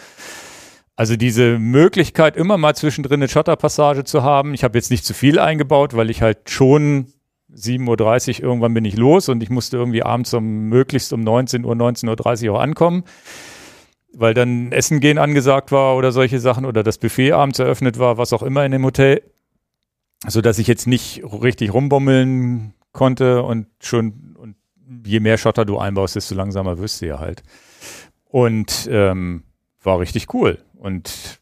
Also 0.97 1.15
diese 1.15 1.57
Möglichkeit, 1.59 2.35
immer 2.35 2.57
mal 2.57 2.75
zwischendrin 2.75 3.21
eine 3.21 3.29
Schotterpassage 3.29 4.03
zu 4.03 4.21
haben. 4.21 4.53
Ich 4.53 4.65
habe 4.65 4.77
jetzt 4.77 4.91
nicht 4.91 5.05
zu 5.05 5.13
viel 5.13 5.39
eingebaut, 5.39 5.95
weil 5.95 6.09
ich 6.09 6.21
halt 6.21 6.49
schon 6.49 7.07
7.30 7.55 8.39
Uhr 8.39 8.49
irgendwann 8.49 8.73
bin 8.73 8.83
ich 8.83 8.97
los 8.97 9.29
und 9.29 9.41
ich 9.41 9.49
musste 9.49 9.77
irgendwie 9.77 10.03
abends 10.03 10.33
um 10.33 10.67
möglichst 10.67 11.13
um 11.13 11.21
19 11.21 11.63
Uhr, 11.63 11.73
19.30 11.73 12.49
Uhr 12.49 12.57
auch 12.57 12.61
ankommen, 12.61 13.05
weil 14.13 14.33
dann 14.33 14.73
Essen 14.73 14.99
gehen 14.99 15.17
angesagt 15.17 15.71
war 15.71 15.95
oder 15.95 16.11
solche 16.11 16.39
Sachen 16.39 16.65
oder 16.65 16.83
das 16.83 16.97
Buffet 16.97 17.31
abends 17.31 17.59
eröffnet 17.59 17.97
war, 17.97 18.17
was 18.17 18.33
auch 18.33 18.43
immer 18.43 18.65
in 18.65 18.73
dem 18.73 18.83
Hotel 18.83 19.21
so 20.27 20.41
dass 20.41 20.59
ich 20.59 20.67
jetzt 20.67 20.87
nicht 20.87 21.23
richtig 21.23 21.73
rumbommeln 21.73 22.73
konnte 22.91 23.43
und 23.43 23.67
schon 23.81 24.35
und 24.37 24.55
je 25.05 25.19
mehr 25.19 25.37
Schotter 25.37 25.65
du 25.65 25.77
einbaust, 25.77 26.15
desto 26.15 26.35
langsamer 26.35 26.79
wirst 26.79 27.01
du 27.01 27.07
ja 27.07 27.19
halt. 27.19 27.43
Und 28.25 28.87
ähm, 28.91 29.43
war 29.81 29.99
richtig 29.99 30.33
cool. 30.33 30.59
Und 30.75 31.39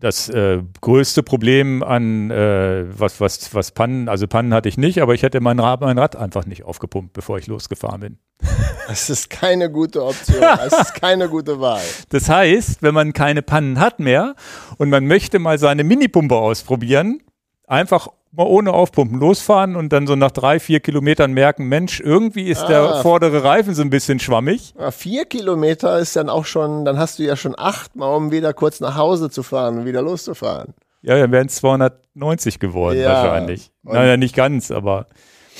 das 0.00 0.28
äh, 0.30 0.62
größte 0.80 1.22
Problem 1.22 1.82
an 1.82 2.30
äh, 2.30 2.86
was 2.98 3.20
was 3.20 3.54
was 3.54 3.72
Pannen, 3.72 4.08
also 4.08 4.26
Pannen 4.26 4.54
hatte 4.54 4.68
ich 4.68 4.78
nicht, 4.78 5.02
aber 5.02 5.14
ich 5.14 5.22
hätte 5.22 5.40
mein 5.40 5.58
Rad, 5.58 5.82
mein 5.82 5.98
Rad 5.98 6.16
einfach 6.16 6.46
nicht 6.46 6.64
aufgepumpt, 6.64 7.12
bevor 7.12 7.38
ich 7.38 7.46
losgefahren 7.46 8.00
bin. 8.00 8.18
Das 8.88 9.08
ist 9.08 9.30
keine 9.30 9.70
gute 9.70 10.04
Option. 10.04 10.40
Das 10.40 10.72
ist 10.72 10.94
keine 10.94 11.28
gute 11.28 11.60
Wahl. 11.60 11.80
Das 12.08 12.28
heißt, 12.28 12.82
wenn 12.82 12.92
man 12.92 13.12
keine 13.12 13.40
Pannen 13.40 13.78
hat 13.78 14.00
mehr 14.00 14.34
und 14.78 14.90
man 14.90 15.06
möchte 15.06 15.38
mal 15.38 15.60
seine 15.60 15.84
Minipumpe 15.84 16.34
ausprobieren, 16.34 17.22
einfach 17.68 18.08
mal 18.32 18.44
ohne 18.46 18.72
Aufpumpen 18.72 19.18
losfahren 19.18 19.74
und 19.76 19.92
dann 19.92 20.06
so 20.06 20.14
nach 20.16 20.30
drei, 20.30 20.60
vier 20.60 20.80
Kilometern 20.80 21.32
merken, 21.32 21.64
Mensch, 21.66 22.00
irgendwie 22.00 22.44
ist 22.48 22.64
der 22.66 22.80
Ah. 22.82 23.02
vordere 23.02 23.42
Reifen 23.42 23.74
so 23.74 23.82
ein 23.82 23.90
bisschen 23.90 24.20
schwammig. 24.20 24.74
Vier 24.90 25.24
Kilometer 25.24 25.98
ist 25.98 26.14
dann 26.16 26.28
auch 26.28 26.44
schon, 26.44 26.84
dann 26.84 26.98
hast 26.98 27.18
du 27.18 27.24
ja 27.24 27.34
schon 27.36 27.54
achtmal, 27.58 28.14
um 28.16 28.30
wieder 28.30 28.52
kurz 28.52 28.80
nach 28.80 28.96
Hause 28.96 29.30
zu 29.30 29.42
fahren 29.42 29.78
und 29.78 29.84
wieder 29.84 30.02
loszufahren. 30.02 30.74
Ja, 31.02 31.18
dann 31.18 31.32
wären 31.32 31.46
es 31.48 31.56
290 31.56 32.58
geworden 32.60 33.00
Ja. 33.00 33.08
wahrscheinlich. 33.14 33.70
Naja, 33.82 34.16
nicht 34.16 34.36
ganz, 34.36 34.70
aber 34.70 35.06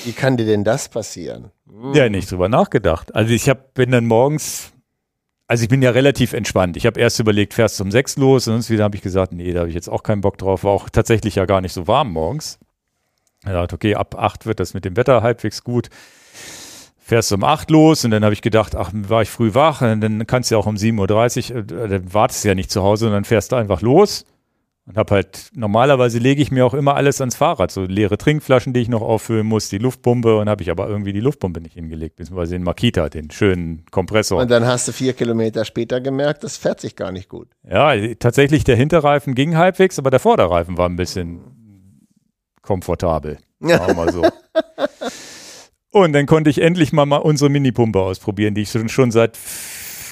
Wie 0.04 0.12
kann 0.12 0.36
dir 0.36 0.46
denn 0.46 0.64
das 0.64 0.88
passieren? 0.88 1.50
ja, 1.94 2.08
nicht 2.08 2.30
drüber 2.30 2.48
nachgedacht. 2.48 3.14
Also 3.14 3.32
ich 3.32 3.48
hab, 3.48 3.74
bin 3.74 3.90
dann 3.90 4.06
morgens, 4.06 4.72
also 5.50 5.64
ich 5.64 5.68
bin 5.68 5.82
ja 5.82 5.90
relativ 5.90 6.32
entspannt. 6.32 6.76
Ich 6.76 6.86
habe 6.86 7.00
erst 7.00 7.18
überlegt, 7.18 7.54
fährst 7.54 7.80
du 7.80 7.82
um 7.82 7.90
sechs 7.90 8.16
los 8.16 8.46
und 8.46 8.54
sonst 8.54 8.70
wieder 8.70 8.84
habe 8.84 8.94
ich 8.94 9.02
gesagt, 9.02 9.32
nee, 9.32 9.52
da 9.52 9.60
habe 9.60 9.68
ich 9.68 9.74
jetzt 9.74 9.88
auch 9.88 10.04
keinen 10.04 10.20
Bock 10.20 10.38
drauf. 10.38 10.62
War 10.62 10.70
auch 10.70 10.88
tatsächlich 10.88 11.34
ja 11.34 11.44
gar 11.44 11.60
nicht 11.60 11.72
so 11.72 11.88
warm 11.88 12.12
morgens. 12.12 12.60
Ich 13.42 13.50
dachte, 13.50 13.74
okay, 13.74 13.96
ab 13.96 14.14
acht 14.16 14.46
wird 14.46 14.60
das 14.60 14.74
mit 14.74 14.84
dem 14.84 14.96
Wetter 14.96 15.24
halbwegs 15.24 15.64
gut. 15.64 15.88
Fährst 17.00 17.32
du 17.32 17.34
um 17.34 17.42
acht 17.42 17.68
los 17.68 18.04
und 18.04 18.12
dann 18.12 18.22
habe 18.22 18.32
ich 18.32 18.42
gedacht, 18.42 18.76
ach, 18.76 18.92
war 18.94 19.22
ich 19.22 19.28
früh 19.28 19.52
wach, 19.52 19.82
und 19.82 20.00
dann 20.00 20.24
kannst 20.28 20.52
du 20.52 20.54
ja 20.54 20.60
auch 20.60 20.66
um 20.66 20.76
7.30 20.76 21.52
Uhr, 21.52 21.58
äh, 21.58 21.88
dann 21.88 22.14
wartest 22.14 22.44
du 22.44 22.48
ja 22.48 22.54
nicht 22.54 22.70
zu 22.70 22.84
Hause 22.84 23.10
dann 23.10 23.24
fährst 23.24 23.50
du 23.50 23.56
einfach 23.56 23.82
los. 23.82 24.26
Und 24.86 24.96
habe 24.96 25.14
halt, 25.14 25.50
normalerweise 25.54 26.18
lege 26.18 26.42
ich 26.42 26.50
mir 26.50 26.66
auch 26.66 26.74
immer 26.74 26.96
alles 26.96 27.20
ans 27.20 27.36
Fahrrad, 27.36 27.70
so 27.70 27.84
leere 27.84 28.18
Trinkflaschen, 28.18 28.72
die 28.72 28.80
ich 28.80 28.88
noch 28.88 29.02
auffüllen 29.02 29.46
muss, 29.46 29.68
die 29.68 29.78
Luftpumpe 29.78 30.38
und 30.38 30.48
habe 30.48 30.62
ich 30.62 30.70
aber 30.70 30.88
irgendwie 30.88 31.12
die 31.12 31.20
Luftpumpe 31.20 31.60
nicht 31.60 31.74
hingelegt, 31.74 32.16
beziehungsweise 32.16 32.54
den 32.54 32.64
Makita, 32.64 33.08
den 33.08 33.30
schönen 33.30 33.84
Kompressor. 33.90 34.40
Und 34.40 34.50
dann 34.50 34.66
hast 34.66 34.88
du 34.88 34.92
vier 34.92 35.12
Kilometer 35.12 35.64
später 35.64 36.00
gemerkt, 36.00 36.42
das 36.42 36.56
fährt 36.56 36.80
sich 36.80 36.96
gar 36.96 37.12
nicht 37.12 37.28
gut. 37.28 37.48
Ja, 37.68 37.94
tatsächlich, 38.16 38.64
der 38.64 38.76
Hinterreifen 38.76 39.34
ging 39.34 39.56
halbwegs, 39.56 39.98
aber 39.98 40.10
der 40.10 40.18
Vorderreifen 40.18 40.76
war 40.76 40.88
ein 40.88 40.96
bisschen 40.96 41.40
komfortabel. 42.62 43.38
Sagen 43.60 43.86
wir 43.86 43.94
mal 43.94 44.12
so. 44.12 44.22
Und 45.92 46.12
dann 46.12 46.26
konnte 46.26 46.50
ich 46.50 46.60
endlich 46.60 46.92
mal, 46.92 47.04
mal 47.04 47.18
unsere 47.18 47.50
Minipumpe 47.50 48.00
ausprobieren, 48.00 48.54
die 48.54 48.62
ich 48.62 48.70
schon, 48.70 48.88
schon 48.88 49.10
seit 49.10 49.36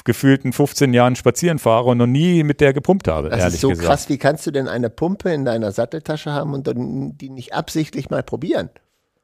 gefühlten 0.09 0.53
15 0.53 0.91
Jahren 0.91 1.15
spazieren 1.15 1.59
fahre 1.59 1.85
und 1.85 1.99
noch 1.99 2.07
nie 2.07 2.43
mit 2.43 2.61
der 2.61 2.73
gepumpt 2.73 3.07
habe, 3.07 3.29
Das 3.29 3.53
ist 3.53 3.61
so 3.61 3.69
gesagt. 3.69 3.87
krass. 3.87 4.09
Wie 4.09 4.17
kannst 4.17 4.47
du 4.47 4.51
denn 4.51 4.67
eine 4.67 4.89
Pumpe 4.89 5.31
in 5.31 5.45
deiner 5.45 5.71
Satteltasche 5.71 6.31
haben 6.33 6.55
und 6.55 6.65
dann 6.65 7.15
die 7.15 7.29
nicht 7.29 7.53
absichtlich 7.53 8.09
mal 8.09 8.23
probieren? 8.23 8.71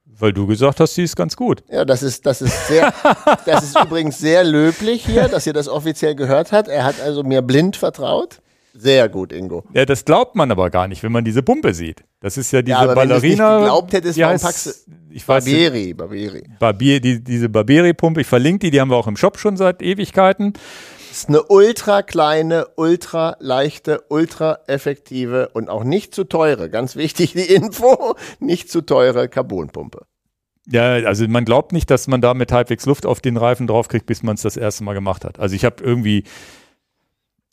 Weil 0.05 0.31
du 0.31 0.45
gesagt 0.45 0.79
hast, 0.79 0.95
die 0.95 1.01
ist 1.01 1.15
ganz 1.15 1.35
gut. 1.35 1.63
Ja, 1.71 1.83
das 1.85 2.03
ist, 2.03 2.27
das 2.27 2.43
ist 2.43 2.67
sehr, 2.67 2.93
das 3.47 3.63
ist 3.63 3.79
übrigens 3.79 4.19
sehr 4.19 4.43
löblich 4.43 5.03
hier, 5.03 5.27
dass 5.27 5.47
ihr 5.47 5.53
das 5.53 5.67
offiziell 5.67 6.13
gehört 6.13 6.51
habt. 6.51 6.67
Er 6.67 6.83
hat 6.83 7.01
also 7.01 7.23
mir 7.23 7.41
blind 7.41 7.75
vertraut. 7.75 8.41
Sehr 8.77 9.07
gut, 9.07 9.31
Ingo. 9.31 9.63
Ja, 9.73 9.85
das 9.85 10.03
glaubt 10.03 10.35
man 10.35 10.51
aber 10.51 10.69
gar 10.69 10.87
nicht, 10.89 11.01
wenn 11.01 11.11
man 11.13 11.23
diese 11.23 11.41
Pumpe 11.41 11.73
sieht. 11.73 12.03
Das 12.19 12.37
ist 12.37 12.51
ja 12.51 12.61
diese 12.61 12.71
Ja, 12.71 12.79
aber 12.81 12.95
wenn 13.01 13.09
du's 13.09 13.21
nicht 13.21 13.37
Ballerina. 13.37 13.59
geglaubt 13.59 13.93
hättest, 13.93 14.19
warum 14.19 14.39
packst 14.39 14.65
du- 14.65 14.71
Ich 15.11 15.25
weiß 15.27 15.45
Barberi, 15.45 15.93
Barberi. 15.93 16.43
Barbier, 16.59 16.99
die, 16.99 17.23
diese 17.23 17.47
Barberi-Pumpe, 17.47 18.21
ich 18.21 18.27
verlinke 18.27 18.59
die, 18.59 18.71
die 18.71 18.81
haben 18.81 18.89
wir 18.89 18.97
auch 18.97 19.07
im 19.07 19.15
Shop 19.15 19.39
schon 19.39 19.55
seit 19.55 19.81
Ewigkeiten. 19.81 20.53
Das 21.09 21.19
ist 21.19 21.29
eine 21.29 21.43
ultra 21.43 22.01
kleine, 22.01 22.67
ultra 22.75 23.37
leichte, 23.39 24.03
ultra 24.09 24.59
effektive 24.67 25.49
und 25.53 25.69
auch 25.69 25.85
nicht 25.85 26.13
zu 26.13 26.25
teure, 26.25 26.69
ganz 26.69 26.97
wichtig 26.97 27.31
die 27.31 27.39
Info, 27.53 28.15
nicht 28.39 28.69
zu 28.69 28.81
teure 28.81 29.29
Carbonpumpe. 29.29 30.01
Ja, 30.67 30.95
also 30.95 31.25
man 31.29 31.45
glaubt 31.45 31.71
nicht, 31.71 31.89
dass 31.89 32.07
man 32.07 32.19
damit 32.19 32.51
halbwegs 32.51 32.85
Luft 32.85 33.05
auf 33.05 33.21
den 33.21 33.37
Reifen 33.37 33.67
draufkriegt, 33.67 34.05
bis 34.07 34.23
man 34.23 34.35
es 34.35 34.41
das 34.41 34.57
erste 34.57 34.83
Mal 34.83 34.93
gemacht 34.95 35.23
hat. 35.23 35.39
Also 35.39 35.55
ich 35.55 35.63
habe 35.63 35.81
irgendwie 35.81 36.23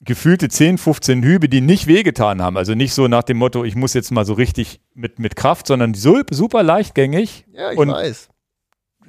gefühlte 0.05 0.49
10, 0.49 0.79
15 0.79 1.23
Hübe, 1.23 1.49
die 1.49 1.61
nicht 1.61 1.87
wehgetan 1.87 2.43
haben. 2.43 2.57
Also 2.57 2.75
nicht 2.75 2.93
so 2.93 3.09
nach 3.09 3.23
dem 3.23 3.39
Motto, 3.39 3.65
ich 3.65 3.77
muss 3.77 3.95
jetzt 3.95 4.11
mal 4.11 4.25
so 4.25 4.35
richtig 4.35 4.81
mit, 4.95 5.19
mit 5.19 5.37
Kraft, 5.37 5.67
sondern 5.67 5.95
so, 5.95 6.21
super 6.31 6.63
leichtgängig. 6.63 7.47
Ja, 7.53 7.73
ich 7.73 7.79
und 7.79 7.89
weiß. 7.89 8.29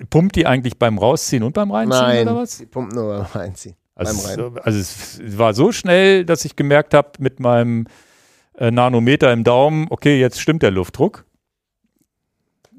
pumpt 0.10 0.36
die 0.36 0.46
eigentlich 0.46 0.78
beim 0.78 0.98
Rausziehen 0.98 1.44
und 1.44 1.54
beim 1.54 1.72
Reinziehen 1.72 2.02
Nein, 2.02 2.28
oder 2.28 2.38
was? 2.38 2.58
die 2.58 2.66
pumpen 2.66 2.96
nur 2.96 3.18
beim 3.18 3.26
Reinziehen. 3.42 3.76
Also, 3.96 4.22
beim 4.22 4.26
Rein. 4.26 4.54
es, 4.56 4.66
also 4.66 4.80
es 4.80 5.38
war 5.38 5.54
so 5.54 5.72
schnell, 5.72 6.26
dass 6.26 6.46
ich 6.46 6.56
gemerkt 6.56 6.94
habe 6.94 7.12
mit 7.20 7.40
meinem 7.40 7.88
äh, 8.58 8.72
Nanometer 8.72 9.34
im 9.34 9.44
Daumen, 9.44 9.88
okay, 9.90 10.20
jetzt 10.20 10.40
stimmt 10.40 10.64
der 10.64 10.72
Luftdruck. 10.72 11.26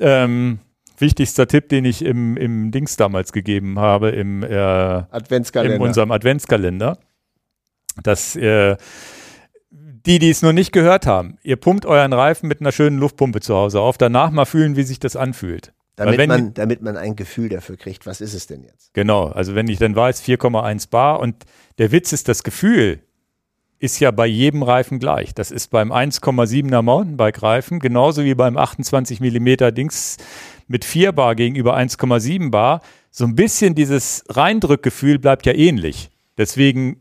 Ähm, 0.00 0.58
wichtigster 0.98 1.46
Tipp, 1.46 1.68
den 1.68 1.84
ich 1.84 2.04
im, 2.04 2.36
im 2.36 2.70
Dings 2.70 2.96
damals 2.96 3.32
gegeben 3.32 3.78
habe, 3.78 4.10
im, 4.10 4.42
äh, 4.42 4.54
Adventskalender. 4.56 5.76
in 5.76 5.82
unserem 5.82 6.10
Adventskalender, 6.10 6.98
dass 8.02 8.36
äh, 8.36 8.76
die, 9.70 10.18
die 10.18 10.30
es 10.30 10.42
noch 10.42 10.52
nicht 10.52 10.72
gehört 10.72 11.06
haben, 11.06 11.38
ihr 11.42 11.56
pumpt 11.56 11.86
euren 11.86 12.12
Reifen 12.12 12.48
mit 12.48 12.60
einer 12.60 12.72
schönen 12.72 12.98
Luftpumpe 12.98 13.40
zu 13.40 13.54
Hause 13.54 13.80
auf, 13.80 13.98
danach 13.98 14.30
mal 14.30 14.44
fühlen, 14.44 14.76
wie 14.76 14.82
sich 14.82 15.00
das 15.00 15.16
anfühlt. 15.16 15.72
Damit, 15.96 16.26
man, 16.26 16.54
damit 16.54 16.82
man 16.82 16.96
ein 16.96 17.14
Gefühl 17.14 17.48
dafür 17.48 17.76
kriegt, 17.76 18.04
was 18.04 18.20
ist 18.20 18.34
es 18.34 18.48
denn 18.48 18.64
jetzt? 18.64 18.92
Genau, 18.94 19.28
also 19.28 19.54
wenn 19.54 19.68
ich 19.68 19.78
dann 19.78 19.94
weiß 19.94 20.24
4,1 20.24 20.90
Bar 20.90 21.20
und 21.20 21.44
der 21.78 21.92
Witz 21.92 22.12
ist, 22.12 22.28
das 22.28 22.42
Gefühl 22.42 23.00
ist 23.78 24.00
ja 24.00 24.10
bei 24.10 24.26
jedem 24.26 24.62
Reifen 24.62 24.98
gleich. 24.98 25.34
Das 25.34 25.50
ist 25.50 25.70
beim 25.70 25.92
1,7er 25.92 26.82
Mountainbike-Reifen 26.82 27.78
genauso 27.78 28.24
wie 28.24 28.34
beim 28.34 28.56
28 28.56 29.20
Millimeter 29.20 29.72
Dings 29.72 30.16
mit 30.66 30.84
4 30.84 31.12
Bar 31.12 31.34
gegenüber 31.34 31.76
1,7 31.76 32.50
Bar. 32.50 32.80
So 33.10 33.24
ein 33.24 33.36
bisschen 33.36 33.74
dieses 33.74 34.24
Reindrückgefühl 34.28 35.18
bleibt 35.18 35.46
ja 35.46 35.52
ähnlich. 35.52 36.10
Deswegen, 36.38 37.00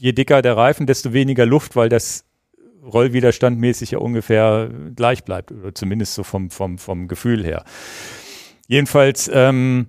je 0.00 0.12
dicker 0.12 0.40
der 0.40 0.56
Reifen, 0.56 0.86
desto 0.86 1.12
weniger 1.12 1.44
Luft, 1.44 1.76
weil 1.76 1.90
das 1.90 2.24
rollwiderstandmäßig 2.82 3.90
ja 3.90 3.98
ungefähr 3.98 4.70
gleich 4.96 5.24
bleibt. 5.24 5.52
Oder 5.52 5.74
zumindest 5.74 6.14
so 6.14 6.22
vom, 6.22 6.50
vom, 6.50 6.78
vom 6.78 7.06
Gefühl 7.06 7.44
her. 7.44 7.64
Jedenfalls, 8.66 9.30
ähm, 9.32 9.88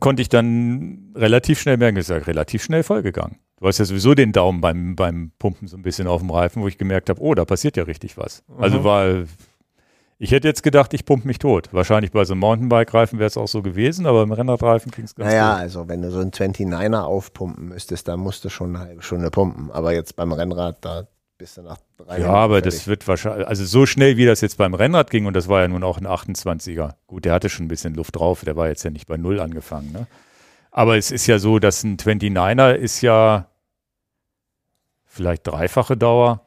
konnte 0.00 0.22
ich 0.22 0.28
dann 0.28 1.12
relativ 1.14 1.60
schnell 1.60 1.76
merken, 1.76 1.98
ist 1.98 2.10
ja 2.10 2.16
relativ 2.16 2.64
schnell 2.64 2.82
vollgegangen. 2.82 3.38
Du 3.60 3.68
hast 3.68 3.78
ja 3.78 3.84
sowieso 3.84 4.14
den 4.14 4.32
Daumen 4.32 4.60
beim, 4.60 4.96
beim 4.96 5.30
Pumpen 5.38 5.68
so 5.68 5.76
ein 5.76 5.82
bisschen 5.82 6.08
auf 6.08 6.20
dem 6.20 6.30
Reifen, 6.30 6.62
wo 6.62 6.68
ich 6.68 6.78
gemerkt 6.78 7.10
habe, 7.10 7.22
oh, 7.22 7.34
da 7.34 7.44
passiert 7.44 7.76
ja 7.76 7.84
richtig 7.84 8.16
was. 8.16 8.42
Also 8.58 8.82
war, 8.82 9.22
ich 10.22 10.30
hätte 10.30 10.46
jetzt 10.46 10.62
gedacht, 10.62 10.94
ich 10.94 11.04
pumpe 11.04 11.26
mich 11.26 11.38
tot. 11.40 11.68
Wahrscheinlich 11.72 12.12
bei 12.12 12.24
so 12.24 12.34
einem 12.34 12.40
Mountainbike-Reifen 12.40 13.18
wäre 13.18 13.26
es 13.26 13.36
auch 13.36 13.48
so 13.48 13.60
gewesen, 13.60 14.06
aber 14.06 14.22
im 14.22 14.30
Rennradreifen 14.30 14.92
ging 14.92 15.04
es 15.04 15.16
ganz 15.16 15.28
Naja, 15.28 15.54
gut. 15.54 15.60
also 15.62 15.88
wenn 15.88 16.00
du 16.00 16.10
so 16.12 16.20
einen 16.20 16.30
29er 16.30 17.00
aufpumpen 17.00 17.68
müsstest, 17.68 18.06
dann 18.06 18.20
musst 18.20 18.44
du 18.44 18.48
schon 18.48 18.76
eine 18.76 18.84
halbe 18.84 19.02
Stunde 19.02 19.30
pumpen. 19.32 19.70
Aber 19.72 19.92
jetzt 19.92 20.14
beim 20.14 20.32
Rennrad, 20.32 20.76
da 20.84 21.08
bist 21.38 21.56
du 21.56 21.62
nach 21.62 21.78
drei 21.96 22.18
Ja, 22.18 22.18
Minuten 22.18 22.34
aber 22.36 22.54
fertig. 22.56 22.74
das 22.74 22.86
wird 22.86 23.08
wahrscheinlich, 23.08 23.48
also 23.48 23.64
so 23.64 23.84
schnell 23.84 24.16
wie 24.16 24.24
das 24.24 24.40
jetzt 24.42 24.58
beim 24.58 24.74
Rennrad 24.74 25.10
ging, 25.10 25.26
und 25.26 25.34
das 25.34 25.48
war 25.48 25.60
ja 25.62 25.66
nun 25.66 25.82
auch 25.82 25.98
ein 25.98 26.06
28er. 26.06 26.94
Gut, 27.08 27.24
der 27.24 27.32
hatte 27.32 27.48
schon 27.48 27.64
ein 27.66 27.68
bisschen 27.68 27.94
Luft 27.94 28.14
drauf, 28.14 28.44
der 28.44 28.54
war 28.54 28.68
jetzt 28.68 28.84
ja 28.84 28.90
nicht 28.90 29.08
bei 29.08 29.16
Null 29.16 29.40
angefangen, 29.40 29.90
ne? 29.90 30.06
Aber 30.70 30.96
es 30.96 31.10
ist 31.10 31.26
ja 31.26 31.38
so, 31.40 31.58
dass 31.58 31.82
ein 31.82 31.96
29er 31.98 32.74
ist 32.74 33.00
ja 33.02 33.48
vielleicht 35.04 35.46
dreifache 35.46 35.96
Dauer. 35.96 36.42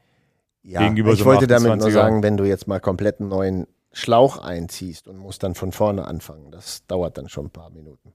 Ja, 0.66 0.80
gegenüber 0.80 1.12
ich 1.12 1.20
so 1.20 1.24
wollte 1.24 1.46
damit 1.46 1.76
nur 1.78 1.88
28er. 1.88 1.92
sagen, 1.92 2.22
wenn 2.22 2.36
du 2.36 2.44
jetzt 2.44 2.66
mal 2.66 2.80
komplett 2.80 3.20
einen 3.20 3.28
neuen 3.28 3.66
Schlauch 3.92 4.38
einziehst 4.38 5.08
und 5.08 5.16
musst 5.18 5.42
dann 5.42 5.54
von 5.54 5.72
vorne 5.72 6.06
anfangen, 6.06 6.50
das 6.50 6.84
dauert 6.86 7.16
dann 7.18 7.28
schon 7.28 7.46
ein 7.46 7.50
paar 7.50 7.70
Minuten. 7.70 8.12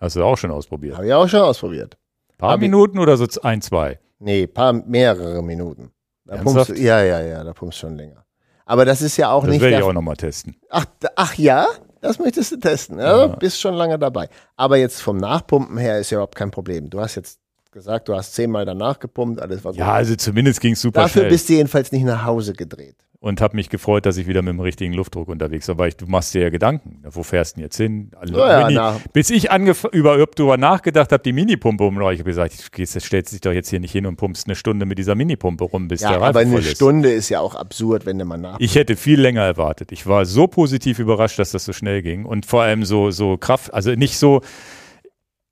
Hast 0.00 0.16
du 0.16 0.22
auch 0.24 0.36
schon 0.36 0.50
ausprobiert? 0.50 0.96
Habe 0.96 1.06
ich 1.06 1.12
auch 1.14 1.28
schon 1.28 1.40
ausprobiert. 1.40 1.96
paar 2.38 2.50
hab 2.50 2.56
ich- 2.58 2.62
Minuten 2.62 2.98
oder 2.98 3.16
so 3.16 3.26
ein, 3.42 3.62
zwei? 3.62 3.98
Nee, 4.18 4.46
paar, 4.46 4.72
mehrere 4.72 5.42
Minuten. 5.42 5.90
Da 6.24 6.36
pumpst 6.38 6.70
du, 6.70 6.74
ja, 6.74 7.02
ja, 7.02 7.20
ja, 7.20 7.44
da 7.44 7.52
pumpst 7.52 7.78
schon 7.78 7.96
länger. 7.96 8.24
Aber 8.64 8.84
das 8.84 9.00
ist 9.00 9.16
ja 9.16 9.30
auch 9.30 9.42
Das 9.42 9.50
nicht 9.52 9.60
werde 9.62 9.76
ich 9.76 9.82
auch 9.82 9.92
nochmal 9.92 10.16
testen. 10.16 10.56
Ach, 10.70 10.84
ach 11.14 11.34
ja, 11.36 11.66
das 12.00 12.18
möchtest 12.18 12.50
du 12.52 12.56
testen. 12.56 12.98
Ja, 12.98 13.26
Ja. 13.26 13.36
Bist 13.36 13.60
schon 13.60 13.74
lange 13.74 13.98
dabei. 13.98 14.28
Aber 14.56 14.76
jetzt 14.76 15.00
vom 15.02 15.18
Nachpumpen 15.18 15.78
her 15.78 15.98
ist 16.00 16.10
ja 16.10 16.16
überhaupt 16.16 16.34
kein 16.34 16.50
Problem. 16.50 16.90
Du 16.90 17.00
hast 17.00 17.14
jetzt 17.14 17.38
gesagt, 17.76 18.08
du 18.08 18.14
hast 18.14 18.34
zehnmal 18.34 18.64
danach 18.64 18.98
gepumpt, 18.98 19.40
alles 19.40 19.62
war 19.64 19.72
gut. 19.72 19.78
Ja, 19.78 19.92
also 19.92 20.16
zumindest 20.16 20.60
ging 20.60 20.72
es 20.72 20.80
super 20.80 21.02
Dafür 21.02 21.22
schnell. 21.22 21.30
bist 21.30 21.48
du 21.48 21.52
jedenfalls 21.52 21.92
nicht 21.92 22.04
nach 22.04 22.24
Hause 22.24 22.54
gedreht. 22.54 22.96
und 23.20 23.40
habe 23.40 23.56
mich 23.56 23.68
gefreut, 23.70 24.06
dass 24.06 24.16
ich 24.18 24.26
wieder 24.26 24.40
mit 24.42 24.52
dem 24.52 24.60
richtigen 24.60 24.92
Luftdruck 24.92 25.28
unterwegs 25.28 25.66
war, 25.68 25.76
weil 25.78 25.88
ich, 25.88 25.96
du 25.96 26.06
machst 26.06 26.32
dir 26.34 26.42
ja 26.42 26.50
Gedanken. 26.50 27.02
Wo 27.10 27.22
fährst 27.22 27.52
du 27.52 27.56
denn 27.56 27.64
jetzt 27.64 27.76
hin? 27.76 28.10
Also, 28.18 28.38
Ja, 28.38 28.68
ja, 28.68 29.00
bis 29.12 29.30
ich 29.30 29.48
über, 29.92 30.24
darüber 30.26 30.56
nachgedacht 30.56 31.10
habe, 31.12 31.22
die 31.22 31.32
Minipumpe 31.32 31.82
um. 31.84 31.96
Ich 31.96 32.18
habe 32.20 32.24
gesagt, 32.24 32.54
jetzt 32.76 33.00
stellst 33.00 33.32
dich 33.32 33.40
doch 33.40 33.52
jetzt 33.52 33.68
hier 33.70 33.80
nicht 33.80 33.92
hin 33.92 34.06
und 34.06 34.16
pumpst 34.16 34.46
eine 34.46 34.54
Stunde 34.54 34.86
mit 34.86 34.98
dieser 34.98 35.14
Minipumpe 35.14 35.64
rum, 35.64 35.88
bis 35.88 36.02
Ja, 36.02 36.10
der 36.10 36.20
Reifen 36.20 36.28
aber 36.28 36.40
eine 36.40 36.58
ist. 36.58 36.76
Stunde 36.76 37.10
ist 37.10 37.28
ja 37.28 37.40
auch 37.40 37.56
absurd, 37.56 38.06
wenn 38.06 38.18
du 38.18 38.24
mal 38.24 38.36
nach. 38.38 38.56
Ich 38.60 38.74
hätte 38.76 38.96
viel 38.96 39.20
länger 39.20 39.42
erwartet. 39.42 39.92
Ich 39.92 40.06
war 40.06 40.24
so 40.24 40.46
positiv 40.46 40.98
überrascht, 40.98 41.38
dass 41.38 41.50
das 41.50 41.64
so 41.64 41.72
schnell 41.72 42.02
ging 42.02 42.24
und 42.26 42.46
vor 42.46 42.62
allem 42.62 42.84
so, 42.84 43.10
so 43.10 43.36
Kraft, 43.38 43.74
also 43.74 43.90
nicht 43.92 44.18
so, 44.18 44.40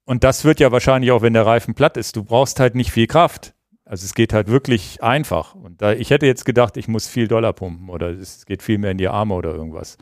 und 0.05 0.25
das 0.25 0.45
wird 0.45 0.61
ja 0.61 0.73
wahrscheinlich 0.73 1.13
auch, 1.13 1.23
wenn 1.23 1.33
der 1.33 1.47
Reifen 1.47 1.75
platt 1.75 1.97
ist, 1.97 2.17
du 2.17 2.25
brauchst 2.25 2.61
halt 2.61 2.75
nicht 2.75 2.91
viel 2.91 3.07
Kraft. 3.07 3.55
Also 3.87 4.05
es 4.05 4.15
geht 4.15 4.33
halt 4.33 4.49
wirklich 4.49 5.03
einfach. 5.03 5.55
Und 5.55 5.83
da, 5.83 5.93
ich 5.93 6.11
hätte 6.11 6.27
jetzt 6.27 6.45
gedacht, 6.45 6.77
ich 6.77 6.89
muss 6.89 7.07
viel 7.07 7.29
Dollar 7.29 7.53
pumpen 7.53 7.91
oder 7.91 8.11
es 8.11 8.47
geht 8.47 8.63
viel 8.63 8.79
mehr 8.79 8.91
in 8.91 8.99
die 8.99 9.09
Arme 9.09 9.35
oder 9.35 9.55
irgendwas. 9.55 9.99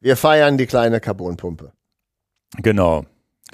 Wir 0.00 0.16
feiern 0.16 0.58
die 0.58 0.66
kleine 0.66 1.00
Carbonpumpe. 1.00 1.72
Genau. 2.58 3.04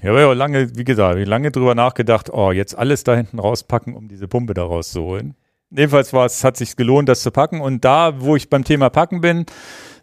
Ich 0.00 0.06
habe 0.06 0.20
ja 0.20 0.32
lange, 0.32 0.76
wie 0.76 0.84
gesagt, 0.84 1.18
lange 1.26 1.50
drüber 1.50 1.74
nachgedacht, 1.74 2.30
oh, 2.30 2.52
jetzt 2.52 2.76
alles 2.76 3.04
da 3.04 3.14
hinten 3.14 3.38
rauspacken, 3.38 3.94
um 3.94 4.08
diese 4.08 4.28
Pumpe 4.28 4.54
da 4.54 4.64
rauszuholen. 4.64 5.34
Jedenfalls 5.70 6.12
war 6.12 6.26
es, 6.26 6.42
hat 6.42 6.56
sich 6.56 6.76
gelohnt, 6.76 7.08
das 7.08 7.22
zu 7.22 7.30
packen. 7.30 7.60
Und 7.60 7.84
da, 7.84 8.20
wo 8.20 8.36
ich 8.36 8.50
beim 8.50 8.64
Thema 8.64 8.90
Packen 8.90 9.20
bin, 9.20 9.46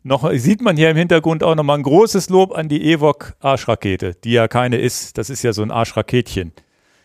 noch 0.03 0.31
sieht 0.33 0.61
man 0.61 0.77
hier 0.77 0.89
im 0.89 0.97
Hintergrund 0.97 1.43
auch 1.43 1.55
nochmal 1.55 1.77
ein 1.77 1.83
großes 1.83 2.29
Lob 2.29 2.57
an 2.57 2.69
die 2.69 2.93
Evoc 2.93 3.35
Arschrakete, 3.41 4.15
die 4.23 4.31
ja 4.31 4.47
keine 4.47 4.77
ist. 4.77 5.17
Das 5.17 5.29
ist 5.29 5.43
ja 5.43 5.51
so 5.51 5.61
ein 5.61 5.71
Arschraketchen. 5.71 6.53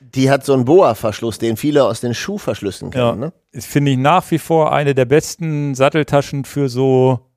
Die 0.01 0.31
hat 0.31 0.45
so 0.45 0.53
einen 0.53 0.65
Boa-Verschluss, 0.65 1.39
den 1.39 1.57
viele 1.57 1.85
aus 1.85 2.01
den 2.01 2.15
Schuhverschlüssen 2.15 2.91
kennen. 2.91 3.05
Ja. 3.05 3.17
Ne? 3.17 3.33
Das 3.53 3.67
finde 3.67 3.93
ich 3.93 3.99
nach 3.99 4.31
wie 4.31 4.39
vor 4.39 4.73
eine 4.73 4.95
der 4.95 5.05
besten 5.05 5.75
Satteltaschen 5.75 6.45
für 6.45 6.69
so. 6.69 7.29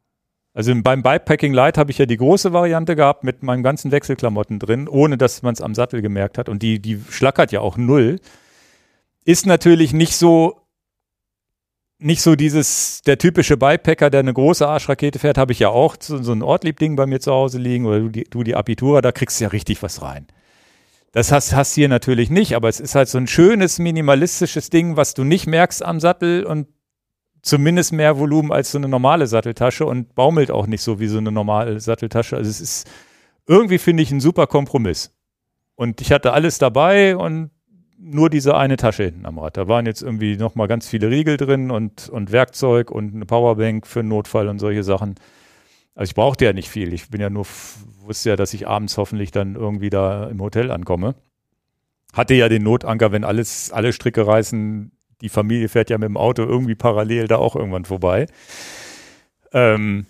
Also 0.54 0.74
beim 0.82 1.04
Bikepacking 1.04 1.54
Light 1.54 1.78
habe 1.78 1.92
ich 1.92 1.98
ja 1.98 2.06
die 2.06 2.18
große 2.18 2.54
Variante 2.54 2.96
gehabt 2.96 3.24
mit 3.24 3.44
meinen 3.44 3.62
ganzen 3.62 3.92
Wechselklamotten 3.92 4.60
drin, 4.60 4.88
ohne 4.88 5.18
dass 5.18 5.42
man 5.42 5.54
es 5.54 5.62
am 5.62 5.76
Sattel 5.76 6.02
gemerkt 6.02 6.38
hat. 6.38 6.48
Und 6.48 6.62
die, 6.62 6.80
die 6.80 7.02
schlackert 7.10 7.52
ja 7.52 7.60
auch 7.60 7.76
null. 7.76 8.20
Ist 9.26 9.48
natürlich 9.48 9.92
nicht 9.92 10.16
so, 10.16 10.65
nicht 11.98 12.22
so 12.22 12.36
dieses, 12.36 13.02
der 13.06 13.18
typische 13.18 13.58
Bikepacker, 13.58 14.10
der 14.10 14.20
eine 14.20 14.34
große 14.34 14.68
Arschrakete 14.68 15.20
fährt, 15.20 15.38
habe 15.38 15.54
ich 15.54 15.60
ja 15.60 15.70
auch 15.70 15.96
so, 16.00 16.22
so 16.22 16.34
ein 16.34 16.44
Ortlieb-Ding 16.44 16.96
bei 16.96 17.06
mir 17.06 17.20
zu 17.20 17.32
Hause 17.32 17.58
liegen 17.58 17.86
oder 17.86 18.00
du 18.00 18.10
die, 18.10 18.24
du 18.26 18.44
die 18.44 18.56
Apitura, 18.56 19.02
da 19.02 19.12
kriegst 19.12 19.40
du 19.40 19.46
ja 19.46 19.50
richtig 19.50 19.82
was 19.82 20.02
rein. 20.02 20.28
Das 21.14 21.32
hast, 21.32 21.56
hast 21.56 21.74
hier 21.74 21.88
natürlich 21.88 22.30
nicht, 22.30 22.56
aber 22.56 22.68
es 22.68 22.82
ist 22.82 22.96
halt 22.96 23.08
so 23.08 23.18
ein 23.18 23.28
schönes, 23.28 23.80
minimalistisches 23.80 24.70
Ding, 24.70 24.98
was 24.98 25.14
du 25.14 25.24
nicht 25.24 25.48
merkst 25.48 25.84
am 25.84 26.02
Sattel 26.02 26.44
und 26.44 26.68
zumindest 27.42 27.94
mehr 27.94 28.20
Volumen 28.20 28.52
als 28.52 28.72
so 28.72 28.78
eine 28.78 28.90
normale 28.90 29.28
Satteltasche 29.28 29.86
und 29.86 30.16
baumelt 30.16 30.52
auch 30.52 30.68
nicht 30.68 30.82
so 30.82 31.00
wie 31.00 31.08
so 31.08 31.20
eine 31.20 31.32
normale 31.32 31.80
Satteltasche. 31.80 32.36
Also 32.36 32.50
es 32.50 32.60
ist 32.60 32.90
irgendwie, 33.48 33.78
finde 33.78 34.04
ich, 34.04 34.12
ein 34.12 34.20
super 34.20 34.48
Kompromiss. 34.48 35.16
Und 35.76 36.02
ich 36.02 36.12
hatte 36.12 36.34
alles 36.34 36.58
dabei 36.58 37.16
und 37.16 37.52
nur 38.08 38.30
diese 38.30 38.56
eine 38.56 38.78
Tasche 38.78 39.06
hinten 39.06 39.26
am 39.26 39.40
Rad. 39.40 39.58
Da 39.58 39.68
waren 39.68 39.86
jetzt 39.88 40.04
irgendwie 40.04 40.38
nochmal 40.38 40.68
ganz 40.68 40.88
viele 40.88 41.10
Riegel 41.10 41.38
drin 41.38 41.72
und, 41.72 42.08
und 42.10 42.32
Werkzeug 42.32 42.92
und 42.92 43.16
eine 43.16 43.26
Powerbank 43.26 43.88
für 43.88 44.02
einen 44.02 44.10
Notfall 44.10 44.48
und 44.48 44.60
solche 44.60 44.84
Sachen. 44.84 45.16
Also 45.96 46.12
ich 46.12 46.16
brauchte 46.16 46.46
ja 46.46 46.54
nicht 46.54 46.70
viel. 46.70 46.94
Ich 46.94 47.10
bin 47.10 47.20
ja 47.20 47.30
nur, 47.30 47.46
wusste 48.04 48.30
ja, 48.30 48.36
dass 48.36 48.54
ich 48.54 48.68
abends 48.68 48.98
hoffentlich 48.98 49.32
dann 49.32 49.56
irgendwie 49.56 49.90
da 49.90 50.28
im 50.30 50.40
Hotel 50.42 50.70
ankomme. 50.72 51.16
Hatte 52.14 52.36
ja 52.36 52.48
den 52.48 52.64
Notanker, 52.64 53.12
wenn 53.12 53.24
alles, 53.24 53.72
alle 53.72 53.92
Stricke 53.92 54.28
reißen, 54.28 54.92
die 55.22 55.30
Familie 55.30 55.68
fährt 55.68 55.90
ja 55.90 55.98
mit 55.98 56.08
dem 56.08 56.18
Auto 56.18 56.44
irgendwie 56.44 56.76
parallel 56.76 57.28
da 57.28 57.38
auch 57.38 57.56
irgendwann 57.56 57.86
vorbei. 57.86 58.28
Ähm, 59.52 60.06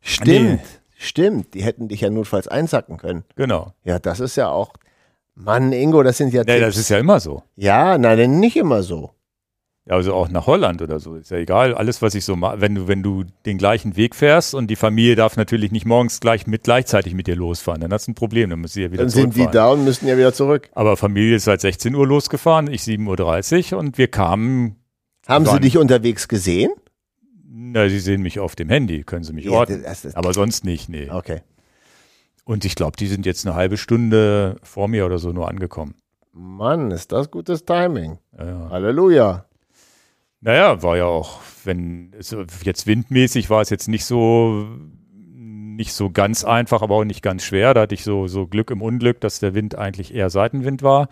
Stimmt, 0.00 0.60
Nee. 0.60 0.66
stimmt. 0.96 1.54
Die 1.54 1.62
hätten 1.62 1.88
dich 1.88 2.00
ja 2.02 2.10
notfalls 2.10 2.46
einsacken 2.48 2.96
können. 2.98 3.24
genau. 3.36 3.72
Ja, 3.84 3.98
das 3.98 4.20
ist 4.20 4.36
ja 4.36 4.48
auch. 4.50 4.72
Mann, 5.36 5.72
Ingo, 5.72 6.02
das 6.02 6.18
sind 6.18 6.32
ja 6.32 6.44
Nee, 6.44 6.60
das 6.60 6.76
ist 6.76 6.88
ja 6.88 6.98
immer 6.98 7.18
so. 7.20 7.42
Ja, 7.56 7.98
nein, 7.98 8.38
nicht 8.40 8.56
immer 8.56 8.82
so. 8.82 9.10
Ja, 9.86 9.96
Also 9.96 10.14
auch 10.14 10.28
nach 10.30 10.46
Holland 10.46 10.80
oder 10.80 10.98
so. 10.98 11.16
Ist 11.16 11.30
ja 11.30 11.36
egal. 11.36 11.74
Alles, 11.74 12.00
was 12.00 12.14
ich 12.14 12.24
so 12.24 12.36
mache, 12.36 12.60
wenn 12.62 12.74
du, 12.74 12.88
wenn 12.88 13.02
du 13.02 13.24
den 13.44 13.58
gleichen 13.58 13.96
Weg 13.96 14.14
fährst 14.14 14.54
und 14.54 14.68
die 14.68 14.76
Familie 14.76 15.14
darf 15.16 15.36
natürlich 15.36 15.72
nicht 15.72 15.84
morgens 15.84 16.20
gleich 16.20 16.46
mit 16.46 16.62
gleichzeitig 16.62 17.12
mit 17.14 17.26
dir 17.26 17.36
losfahren, 17.36 17.80
dann 17.82 17.92
hast 17.92 18.06
du 18.06 18.12
ein 18.12 18.14
Problem, 18.14 18.48
dann 18.50 18.60
müssen 18.60 18.74
sie 18.74 18.82
ja 18.84 18.92
wieder 18.92 19.02
Dann 19.02 19.10
sind 19.10 19.36
die 19.36 19.46
da 19.50 19.68
und 19.70 19.84
müssen 19.84 20.06
ja 20.08 20.16
wieder 20.16 20.32
zurück. 20.32 20.70
Aber 20.72 20.96
Familie 20.96 21.36
ist 21.36 21.44
seit 21.44 21.60
16 21.60 21.94
Uhr 21.94 22.06
losgefahren, 22.06 22.70
ich 22.72 22.82
7.30 22.82 23.74
Uhr 23.74 23.78
und 23.80 23.98
wir 23.98 24.08
kamen, 24.08 24.76
Haben 25.26 25.44
sie 25.46 25.60
dich 25.60 25.76
unterwegs 25.76 26.28
gesehen? 26.28 26.70
na, 27.56 27.88
sie 27.88 27.98
sehen 28.00 28.22
mich 28.22 28.38
auf 28.40 28.56
dem 28.56 28.68
Handy, 28.68 29.02
können 29.04 29.22
sie 29.24 29.32
mich 29.32 29.44
Ja, 29.44 29.64
das- 29.66 30.02
das- 30.02 30.14
Aber 30.16 30.32
sonst 30.32 30.64
nicht, 30.64 30.88
nee. 30.88 31.10
Okay. 31.10 31.40
Und 32.44 32.64
ich 32.64 32.74
glaube, 32.74 32.96
die 32.96 33.06
sind 33.06 33.26
jetzt 33.26 33.46
eine 33.46 33.54
halbe 33.54 33.76
Stunde 33.76 34.56
vor 34.62 34.88
mir 34.88 35.06
oder 35.06 35.18
so 35.18 35.32
nur 35.32 35.48
angekommen. 35.48 35.94
Mann, 36.32 36.90
ist 36.90 37.12
das 37.12 37.30
gutes 37.30 37.64
Timing. 37.64 38.18
Ja, 38.36 38.46
ja. 38.46 38.70
Halleluja. 38.70 39.46
Naja, 40.40 40.82
war 40.82 40.96
ja 40.96 41.06
auch, 41.06 41.40
wenn 41.64 42.12
jetzt 42.62 42.86
windmäßig 42.86 43.48
war 43.48 43.62
es 43.62 43.70
jetzt 43.70 43.88
nicht 43.88 44.04
so 44.04 44.66
nicht 45.76 45.92
so 45.92 46.10
ganz 46.10 46.44
einfach, 46.44 46.82
aber 46.82 46.94
auch 46.96 47.04
nicht 47.04 47.22
ganz 47.22 47.42
schwer. 47.42 47.74
Da 47.74 47.82
hatte 47.82 47.94
ich 47.94 48.04
so, 48.04 48.28
so 48.28 48.46
Glück 48.46 48.70
im 48.70 48.82
Unglück, 48.82 49.20
dass 49.20 49.40
der 49.40 49.54
Wind 49.54 49.76
eigentlich 49.76 50.14
eher 50.14 50.30
Seitenwind 50.30 50.82
war. 50.82 51.08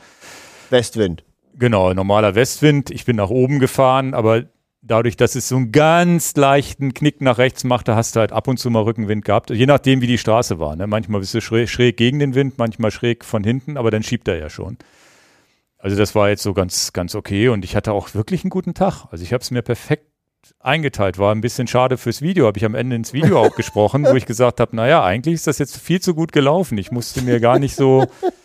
Westwind. 0.70 1.24
Genau, 1.58 1.92
normaler 1.92 2.34
Westwind. 2.34 2.90
Ich 2.90 3.04
bin 3.04 3.16
nach 3.16 3.30
oben 3.30 3.58
gefahren, 3.58 4.14
aber 4.14 4.44
dadurch, 4.82 5.16
dass 5.16 5.36
es 5.36 5.48
so 5.48 5.56
einen 5.56 5.72
ganz 5.72 6.34
leichten 6.36 6.92
Knick 6.92 7.20
nach 7.20 7.38
rechts 7.38 7.64
machte, 7.64 7.94
hast 7.94 8.16
du 8.16 8.20
halt 8.20 8.32
ab 8.32 8.48
und 8.48 8.58
zu 8.58 8.68
mal 8.68 8.82
Rückenwind 8.82 9.24
gehabt. 9.24 9.50
Je 9.50 9.66
nachdem, 9.66 10.00
wie 10.00 10.06
die 10.06 10.18
Straße 10.18 10.58
war. 10.58 10.76
Ne? 10.76 10.86
Manchmal 10.86 11.20
bist 11.20 11.34
du 11.34 11.40
schräg, 11.40 11.70
schräg 11.70 11.96
gegen 11.96 12.18
den 12.18 12.34
Wind, 12.34 12.58
manchmal 12.58 12.90
schräg 12.90 13.24
von 13.24 13.44
hinten, 13.44 13.76
aber 13.76 13.90
dann 13.90 14.02
schiebt 14.02 14.28
er 14.28 14.38
ja 14.38 14.50
schon. 14.50 14.76
Also 15.78 15.96
das 15.96 16.14
war 16.14 16.28
jetzt 16.28 16.42
so 16.42 16.52
ganz, 16.52 16.92
ganz 16.92 17.14
okay 17.14 17.48
und 17.48 17.64
ich 17.64 17.74
hatte 17.74 17.92
auch 17.92 18.14
wirklich 18.14 18.44
einen 18.44 18.50
guten 18.50 18.74
Tag. 18.74 19.06
Also 19.10 19.24
ich 19.24 19.32
habe 19.32 19.42
es 19.42 19.50
mir 19.50 19.62
perfekt 19.62 20.06
eingeteilt. 20.58 21.18
War 21.18 21.34
ein 21.34 21.40
bisschen 21.40 21.66
schade 21.66 21.96
fürs 21.96 22.20
Video, 22.20 22.46
habe 22.46 22.58
ich 22.58 22.64
am 22.64 22.74
Ende 22.74 22.96
ins 22.96 23.12
Video 23.12 23.40
auch 23.44 23.54
gesprochen, 23.54 24.04
wo 24.04 24.14
ich 24.14 24.26
gesagt 24.26 24.60
habe, 24.60 24.74
naja, 24.76 25.04
eigentlich 25.04 25.34
ist 25.34 25.46
das 25.46 25.58
jetzt 25.58 25.76
viel 25.76 26.00
zu 26.00 26.14
gut 26.14 26.32
gelaufen. 26.32 26.78
Ich 26.78 26.90
musste 26.90 27.22
mir 27.22 27.40
gar 27.40 27.58
nicht 27.58 27.76
so, 27.76 28.06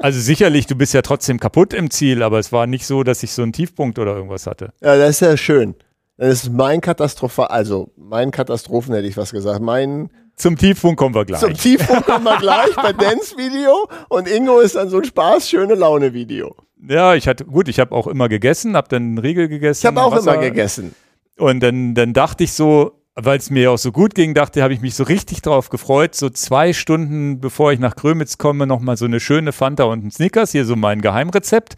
also 0.00 0.18
sicherlich, 0.20 0.66
du 0.66 0.74
bist 0.74 0.94
ja 0.94 1.02
trotzdem 1.02 1.38
kaputt 1.38 1.72
im 1.72 1.90
Ziel, 1.90 2.22
aber 2.22 2.38
es 2.38 2.52
war 2.52 2.66
nicht 2.66 2.86
so, 2.86 3.02
dass 3.04 3.22
ich 3.22 3.32
so 3.32 3.42
einen 3.42 3.52
Tiefpunkt 3.52 3.98
oder 3.98 4.14
irgendwas 4.16 4.46
hatte. 4.46 4.72
Ja, 4.80 4.96
das 4.96 5.10
ist 5.10 5.20
ja 5.20 5.36
schön. 5.36 5.74
Das 6.16 6.28
ist 6.44 6.50
mein 6.52 6.80
Katastrophe, 6.80 7.50
also 7.50 7.92
mein 7.96 8.30
Katastrophen 8.30 8.94
hätte 8.94 9.06
ich 9.06 9.16
was 9.16 9.30
gesagt. 9.32 9.60
Mein 9.62 10.10
Zum 10.36 10.56
Tiefpunkt 10.58 10.98
kommen 10.98 11.14
wir 11.14 11.24
gleich. 11.24 11.40
zum 11.40 11.54
Tiefpunkt 11.54 12.04
kommen 12.06 12.24
wir 12.24 12.38
gleich 12.38 12.74
bei 12.76 12.92
Dance 12.92 13.36
Video 13.38 13.88
und 14.10 14.28
Ingo 14.28 14.60
ist 14.60 14.74
dann 14.74 14.90
so 14.90 14.98
ein 14.98 15.04
Spaß, 15.04 15.48
schöne 15.48 15.74
Laune 15.74 16.12
Video. 16.12 16.54
ja, 16.86 17.14
ich 17.14 17.26
hatte, 17.26 17.44
gut, 17.46 17.68
ich 17.68 17.80
habe 17.80 17.94
auch 17.94 18.06
immer 18.06 18.28
gegessen, 18.28 18.76
habe 18.76 18.88
dann 18.88 19.02
einen 19.02 19.18
Riegel 19.18 19.48
gegessen. 19.48 19.80
Ich 19.82 19.86
habe 19.86 20.02
auch 20.02 20.12
Wasser. 20.12 20.34
immer 20.34 20.42
gegessen. 20.42 20.94
Und 21.38 21.60
dann, 21.60 21.94
dann 21.94 22.12
dachte 22.12 22.44
ich 22.44 22.52
so, 22.52 22.99
weil 23.24 23.38
es 23.38 23.50
mir 23.50 23.70
auch 23.70 23.78
so 23.78 23.92
gut 23.92 24.14
ging, 24.14 24.34
dachte, 24.34 24.62
habe 24.62 24.74
ich 24.74 24.80
mich 24.80 24.94
so 24.94 25.04
richtig 25.04 25.42
drauf 25.42 25.68
gefreut, 25.68 26.14
so 26.14 26.30
zwei 26.30 26.72
Stunden 26.72 27.40
bevor 27.40 27.72
ich 27.72 27.78
nach 27.78 27.96
Krömitz 27.96 28.38
komme, 28.38 28.66
nochmal 28.66 28.96
so 28.96 29.04
eine 29.04 29.20
schöne 29.20 29.52
Fanta 29.52 29.84
und 29.84 30.04
ein 30.04 30.10
Snickers, 30.10 30.52
hier 30.52 30.64
so 30.64 30.76
mein 30.76 31.00
Geheimrezept, 31.00 31.76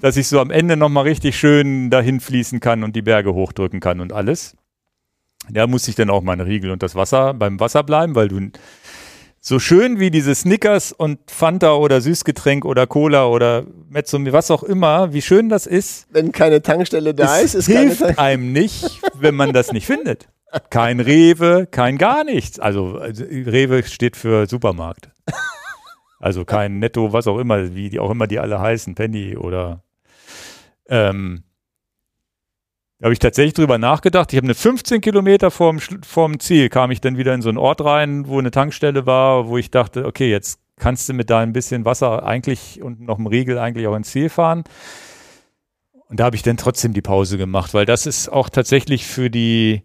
dass 0.00 0.16
ich 0.16 0.28
so 0.28 0.40
am 0.40 0.50
Ende 0.50 0.76
nochmal 0.76 1.04
richtig 1.04 1.38
schön 1.38 1.90
dahin 1.90 2.20
fließen 2.20 2.60
kann 2.60 2.84
und 2.84 2.96
die 2.96 3.02
Berge 3.02 3.34
hochdrücken 3.34 3.80
kann 3.80 4.00
und 4.00 4.12
alles. 4.12 4.56
Da 5.50 5.66
musste 5.66 5.90
ich 5.90 5.96
dann 5.96 6.10
auch 6.10 6.22
meine 6.22 6.46
Riegel 6.46 6.70
und 6.70 6.82
das 6.82 6.94
Wasser 6.94 7.34
beim 7.34 7.60
Wasser 7.60 7.82
bleiben, 7.82 8.14
weil 8.14 8.28
du 8.28 8.50
so 9.46 9.58
schön 9.58 10.00
wie 10.00 10.10
diese 10.10 10.34
Snickers 10.34 10.92
und 10.92 11.18
Fanta 11.30 11.74
oder 11.74 12.00
Süßgetränk 12.00 12.64
oder 12.64 12.86
Cola 12.86 13.26
oder 13.26 13.64
Mezzo, 13.90 14.18
was 14.32 14.50
auch 14.50 14.62
immer, 14.62 15.12
wie 15.12 15.20
schön 15.20 15.50
das 15.50 15.66
ist, 15.66 16.06
Wenn 16.10 16.32
keine 16.32 16.62
Tankstelle 16.62 17.12
da 17.12 17.36
ist, 17.36 17.54
ist 17.54 17.66
hilft 17.66 18.18
einem 18.18 18.52
nicht, 18.52 19.02
wenn 19.14 19.34
man 19.34 19.52
das 19.52 19.70
nicht 19.70 19.86
findet. 19.86 20.28
Kein 20.70 21.00
Rewe, 21.00 21.66
kein 21.70 21.98
gar 21.98 22.24
nichts. 22.24 22.60
Also, 22.60 22.96
Rewe 22.96 23.82
steht 23.82 24.16
für 24.16 24.46
Supermarkt. 24.46 25.10
Also 26.20 26.46
kein 26.46 26.78
Netto, 26.78 27.12
was 27.12 27.26
auch 27.26 27.38
immer, 27.38 27.74
wie 27.74 27.90
die 27.90 28.00
auch 28.00 28.10
immer 28.10 28.26
die 28.26 28.38
alle 28.38 28.58
heißen, 28.58 28.94
Penny 28.94 29.36
oder 29.36 29.82
ähm, 30.88 31.44
da 32.98 33.06
habe 33.06 33.12
ich 33.12 33.18
tatsächlich 33.18 33.52
drüber 33.52 33.76
nachgedacht. 33.76 34.32
Ich 34.32 34.38
habe 34.38 34.46
eine 34.46 34.54
15 34.54 35.02
Kilometer 35.02 35.50
vorm, 35.50 35.80
vorm 35.80 36.40
Ziel, 36.40 36.70
kam 36.70 36.90
ich 36.90 37.02
dann 37.02 37.18
wieder 37.18 37.34
in 37.34 37.42
so 37.42 37.50
einen 37.50 37.58
Ort 37.58 37.84
rein, 37.84 38.26
wo 38.26 38.38
eine 38.38 38.50
Tankstelle 38.50 39.04
war, 39.04 39.48
wo 39.48 39.58
ich 39.58 39.70
dachte, 39.70 40.06
okay, 40.06 40.30
jetzt 40.30 40.60
kannst 40.78 41.10
du 41.10 41.12
mit 41.12 41.28
da 41.28 41.40
ein 41.40 41.52
bisschen 41.52 41.84
Wasser 41.84 42.24
eigentlich 42.24 42.80
und 42.80 43.00
noch 43.00 43.18
einem 43.18 43.26
Riegel 43.26 43.58
eigentlich 43.58 43.86
auch 43.86 43.94
ins 43.94 44.10
Ziel 44.10 44.30
fahren. 44.30 44.64
Und 46.08 46.20
da 46.20 46.24
habe 46.24 46.36
ich 46.36 46.42
dann 46.42 46.56
trotzdem 46.56 46.94
die 46.94 47.02
Pause 47.02 47.36
gemacht, 47.36 47.74
weil 47.74 47.84
das 47.84 48.06
ist 48.06 48.30
auch 48.30 48.48
tatsächlich 48.48 49.06
für 49.06 49.28
die 49.28 49.82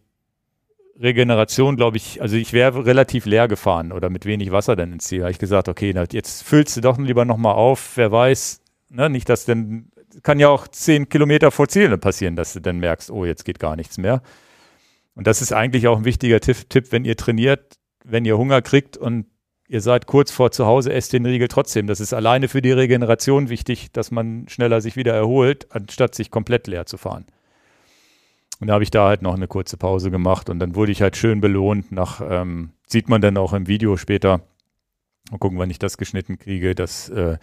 Regeneration, 1.01 1.77
glaube 1.77 1.97
ich, 1.97 2.21
also 2.21 2.35
ich 2.35 2.51
wäre 2.51 2.85
relativ 2.85 3.25
leer 3.25 3.47
gefahren 3.47 3.91
oder 3.91 4.09
mit 4.09 4.25
wenig 4.25 4.51
Wasser 4.51 4.75
dann 4.75 4.93
ins 4.93 5.05
Ziel. 5.05 5.19
Da 5.19 5.25
habe 5.25 5.31
ich 5.31 5.39
gesagt, 5.39 5.69
okay, 5.69 5.93
jetzt 6.11 6.43
füllst 6.43 6.75
du 6.75 6.81
doch 6.81 6.97
lieber 6.97 7.23
nochmal 7.23 7.55
auf, 7.55 7.95
wer 7.95 8.11
weiß, 8.11 8.61
ne, 8.89 9.09
nicht, 9.09 9.29
dass 9.29 9.45
denn, 9.45 9.91
kann 10.23 10.39
ja 10.39 10.49
auch 10.49 10.67
zehn 10.67 11.07
Kilometer 11.07 11.51
vor 11.51 11.69
Ziel 11.69 11.97
passieren, 11.97 12.35
dass 12.35 12.53
du 12.53 12.59
dann 12.59 12.79
merkst, 12.79 13.11
oh, 13.11 13.23
jetzt 13.23 13.45
geht 13.45 13.59
gar 13.59 13.75
nichts 13.77 13.97
mehr. 13.97 14.21
Und 15.15 15.27
das 15.27 15.41
ist 15.41 15.53
eigentlich 15.53 15.87
auch 15.87 15.97
ein 15.97 16.05
wichtiger 16.05 16.41
Tipp, 16.41 16.69
Tipp, 16.69 16.91
wenn 16.91 17.05
ihr 17.05 17.15
trainiert, 17.15 17.77
wenn 18.03 18.25
ihr 18.25 18.37
Hunger 18.37 18.61
kriegt 18.61 18.97
und 18.97 19.25
ihr 19.69 19.81
seid 19.81 20.05
kurz 20.05 20.31
vor 20.31 20.51
zu 20.51 20.65
Hause, 20.65 20.91
esst 20.91 21.13
den 21.13 21.25
Riegel 21.25 21.47
trotzdem. 21.47 21.87
Das 21.87 21.99
ist 21.99 22.13
alleine 22.13 22.47
für 22.47 22.61
die 22.61 22.71
Regeneration 22.71 23.49
wichtig, 23.49 23.91
dass 23.93 24.11
man 24.11 24.49
schneller 24.49 24.81
sich 24.81 24.95
wieder 24.95 25.13
erholt, 25.13 25.67
anstatt 25.69 26.15
sich 26.15 26.31
komplett 26.31 26.67
leer 26.67 26.85
zu 26.85 26.97
fahren. 26.97 27.25
Und 28.59 28.67
da 28.67 28.73
habe 28.73 28.83
ich 28.83 28.91
da 28.91 29.07
halt 29.07 29.21
noch 29.21 29.35
eine 29.35 29.47
kurze 29.47 29.77
Pause 29.77 30.11
gemacht 30.11 30.49
und 30.49 30.59
dann 30.59 30.75
wurde 30.75 30.91
ich 30.91 31.01
halt 31.01 31.15
schön 31.15 31.39
belohnt. 31.39 31.91
Nach 31.91 32.21
ähm, 32.21 32.71
sieht 32.87 33.07
man 33.07 33.21
dann 33.21 33.37
auch 33.37 33.53
im 33.53 33.67
Video 33.67 33.95
später. 33.95 34.41
Mal 35.31 35.37
gucken, 35.37 35.59
wann 35.59 35.69
ich 35.69 35.79
das 35.79 35.97
geschnitten 35.97 36.37
kriege. 36.37 36.75
Das 36.75 37.07
äh, 37.09 37.37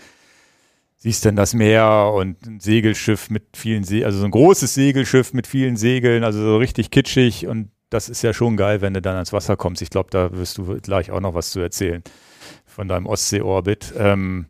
siehst 0.96 1.24
dann 1.24 1.36
das 1.36 1.54
Meer 1.54 2.12
und 2.14 2.46
ein 2.46 2.60
Segelschiff 2.60 3.30
mit 3.30 3.56
vielen 3.56 3.84
Se 3.84 4.04
also 4.04 4.18
so 4.18 4.24
ein 4.24 4.30
großes 4.30 4.74
Segelschiff 4.74 5.32
mit 5.32 5.46
vielen 5.46 5.76
Segeln, 5.76 6.24
also 6.24 6.40
so 6.40 6.56
richtig 6.58 6.90
kitschig 6.90 7.46
und 7.46 7.70
das 7.90 8.08
ist 8.08 8.22
ja 8.22 8.32
schon 8.32 8.56
geil, 8.56 8.80
wenn 8.80 8.94
du 8.94 9.00
dann 9.00 9.14
ans 9.14 9.32
Wasser 9.32 9.56
kommst. 9.56 9.80
Ich 9.80 9.90
glaube, 9.90 10.10
da 10.10 10.32
wirst 10.32 10.58
du 10.58 10.80
gleich 10.80 11.10
auch 11.10 11.20
noch 11.20 11.34
was 11.34 11.50
zu 11.50 11.60
erzählen 11.60 12.02
von 12.64 12.88
deinem 12.88 13.06
Ostsee-Orbit. 13.06 13.94
Ähm, 13.96 14.46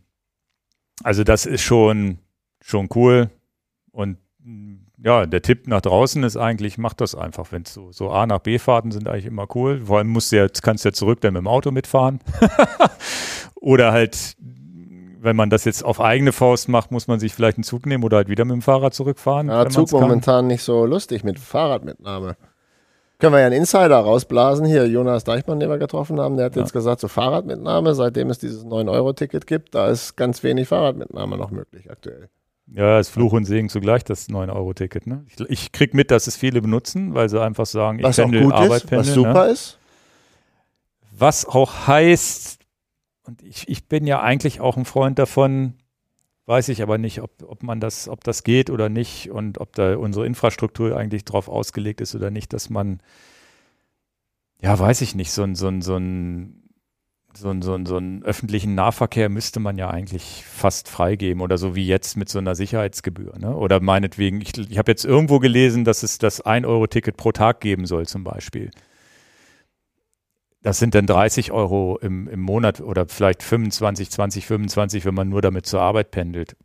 also 1.02 1.22
das 1.22 1.46
ist 1.46 1.62
schon, 1.62 2.18
schon 2.62 2.88
cool. 2.94 3.30
Und 3.92 4.18
ja, 5.06 5.24
der 5.24 5.40
Tipp 5.40 5.68
nach 5.68 5.80
draußen 5.80 6.24
ist 6.24 6.36
eigentlich, 6.36 6.78
mach 6.78 6.92
das 6.92 7.14
einfach, 7.14 7.52
wenn 7.52 7.64
so, 7.64 7.92
so 7.92 8.10
A 8.10 8.26
nach 8.26 8.40
B-Fahrten 8.40 8.90
sind 8.90 9.06
eigentlich 9.06 9.26
immer 9.26 9.46
cool. 9.54 9.82
Vor 9.86 9.98
allem 9.98 10.08
musst 10.08 10.32
du 10.32 10.36
ja, 10.36 10.48
kannst 10.62 10.84
du 10.84 10.88
ja 10.88 10.92
zurück 10.92 11.20
dann 11.20 11.34
mit 11.34 11.42
dem 11.42 11.46
Auto 11.46 11.70
mitfahren. 11.70 12.18
oder 13.54 13.92
halt, 13.92 14.36
wenn 15.20 15.36
man 15.36 15.48
das 15.48 15.64
jetzt 15.64 15.84
auf 15.84 16.00
eigene 16.00 16.32
Faust 16.32 16.68
macht, 16.68 16.90
muss 16.90 17.06
man 17.06 17.20
sich 17.20 17.32
vielleicht 17.32 17.56
einen 17.56 17.62
Zug 17.62 17.86
nehmen 17.86 18.02
oder 18.02 18.16
halt 18.16 18.28
wieder 18.28 18.44
mit 18.44 18.54
dem 18.54 18.62
Fahrrad 18.62 18.94
zurückfahren. 18.94 19.46
Ja, 19.46 19.68
Zug 19.68 19.92
momentan 19.92 20.48
nicht 20.48 20.64
so 20.64 20.84
lustig 20.84 21.22
mit 21.22 21.38
Fahrradmitnahme. 21.38 22.36
Können 23.20 23.32
wir 23.32 23.40
ja 23.40 23.46
einen 23.46 23.54
Insider 23.54 23.98
rausblasen. 23.98 24.66
Hier, 24.66 24.88
Jonas 24.88 25.22
Deichmann, 25.22 25.60
den 25.60 25.70
wir 25.70 25.78
getroffen 25.78 26.18
haben, 26.20 26.36
der 26.36 26.46
hat 26.46 26.56
Ja. 26.56 26.62
jetzt 26.62 26.72
gesagt, 26.72 27.00
so 27.00 27.06
Fahrradmitnahme, 27.06 27.94
seitdem 27.94 28.28
es 28.28 28.40
dieses 28.40 28.64
9-Euro-Ticket 28.64 29.46
gibt, 29.46 29.76
da 29.76 29.86
ist 29.86 30.16
ganz 30.16 30.42
wenig 30.42 30.66
Fahrradmitnahme 30.66 31.36
noch 31.38 31.52
möglich 31.52 31.90
aktuell. 31.92 32.28
Ja, 32.68 32.98
ist 32.98 33.10
Fluch 33.10 33.32
und 33.32 33.44
Segen 33.44 33.68
zugleich, 33.68 34.02
das 34.02 34.28
9-Euro-Ticket. 34.28 35.06
Ne? 35.06 35.24
Ich, 35.28 35.40
ich 35.48 35.72
krieg 35.72 35.94
mit, 35.94 36.10
dass 36.10 36.26
es 36.26 36.36
viele 36.36 36.60
benutzen, 36.60 37.14
weil 37.14 37.28
sie 37.28 37.40
einfach 37.40 37.66
sagen, 37.66 37.98
ich 38.00 38.04
Was 38.04 38.18
auch 38.18 38.24
pendel, 38.24 38.42
gut 38.42 38.54
Arbeit 38.54 38.82
ist, 38.82 38.88
pendel. 38.88 39.06
was 39.06 39.14
super 39.14 39.46
ne? 39.46 39.52
ist. 39.52 39.78
Was 41.18 41.46
auch 41.46 41.86
heißt, 41.86 42.58
und 43.22 43.42
ich, 43.42 43.68
ich 43.68 43.86
bin 43.88 44.06
ja 44.06 44.20
eigentlich 44.20 44.60
auch 44.60 44.76
ein 44.76 44.84
Freund 44.84 45.18
davon, 45.18 45.74
weiß 46.46 46.68
ich 46.68 46.82
aber 46.82 46.98
nicht, 46.98 47.22
ob, 47.22 47.30
ob 47.46 47.62
man 47.62 47.80
das, 47.80 48.08
ob 48.08 48.24
das 48.24 48.42
geht 48.42 48.68
oder 48.68 48.88
nicht 48.88 49.30
und 49.30 49.58
ob 49.58 49.74
da 49.74 49.96
unsere 49.96 50.26
Infrastruktur 50.26 50.96
eigentlich 50.96 51.24
drauf 51.24 51.48
ausgelegt 51.48 52.00
ist 52.00 52.14
oder 52.14 52.30
nicht, 52.30 52.52
dass 52.52 52.68
man, 52.68 53.00
ja, 54.60 54.76
weiß 54.76 55.02
ich 55.02 55.14
nicht, 55.14 55.32
so 55.32 55.44
ein, 55.44 55.54
so 55.54 55.68
ein, 55.68 55.82
so 55.82 55.96
ein 55.96 56.65
so 57.36 57.50
einen 57.50 57.62
so 57.62 57.74
einen- 57.74 57.86
so 57.86 57.96
einen 57.96 58.22
öffentlichen 58.22 58.74
Nahverkehr 58.74 59.28
müsste 59.28 59.60
man 59.60 59.76
ja 59.78 59.88
eigentlich 59.90 60.44
fast 60.46 60.88
freigeben 60.88 61.40
oder 61.42 61.58
so 61.58 61.74
wie 61.74 61.86
jetzt 61.86 62.16
mit 62.16 62.28
so 62.28 62.38
einer 62.38 62.54
Sicherheitsgebühr. 62.54 63.38
Ne? 63.38 63.54
Oder 63.54 63.80
meinetwegen, 63.80 64.40
ich, 64.40 64.56
ich 64.56 64.78
habe 64.78 64.90
jetzt 64.90 65.04
irgendwo 65.04 65.38
gelesen, 65.38 65.84
dass 65.84 66.02
es 66.02 66.18
das 66.18 66.44
1-Euro-Ticket 66.44 67.16
pro 67.16 67.32
Tag 67.32 67.60
geben 67.60 67.86
soll 67.86 68.06
zum 68.06 68.24
Beispiel. 68.24 68.70
Das 70.62 70.78
sind 70.78 70.94
dann 70.94 71.06
30 71.06 71.52
Euro 71.52 71.98
im, 72.02 72.26
im 72.28 72.40
Monat 72.40 72.80
oder 72.80 73.06
vielleicht 73.06 73.42
25, 73.42 74.10
20, 74.10 74.46
25, 74.46 75.04
wenn 75.04 75.14
man 75.14 75.28
nur 75.28 75.42
damit 75.42 75.66
zur 75.66 75.80
Arbeit 75.80 76.10
pendelt. 76.10 76.56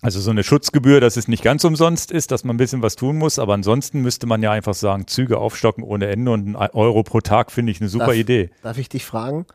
Also 0.00 0.18
so 0.18 0.32
eine 0.32 0.42
Schutzgebühr, 0.42 1.00
dass 1.00 1.16
es 1.16 1.28
nicht 1.28 1.44
ganz 1.44 1.62
umsonst 1.62 2.10
ist, 2.10 2.32
dass 2.32 2.42
man 2.42 2.56
ein 2.56 2.58
bisschen 2.58 2.82
was 2.82 2.96
tun 2.96 3.16
muss, 3.18 3.38
aber 3.38 3.54
ansonsten 3.54 4.00
müsste 4.02 4.26
man 4.26 4.42
ja 4.42 4.50
einfach 4.50 4.74
sagen, 4.74 5.06
Züge 5.06 5.38
aufstocken 5.38 5.84
ohne 5.84 6.08
Ende 6.08 6.32
und 6.32 6.56
ein 6.56 6.70
Euro 6.72 7.04
pro 7.04 7.20
Tag 7.20 7.52
finde 7.52 7.70
ich 7.70 7.80
eine 7.80 7.88
super 7.88 8.06
Darf- 8.06 8.16
Idee. 8.16 8.50
Darf 8.62 8.78
ich 8.78 8.88
dich 8.88 9.04
fragen, 9.04 9.46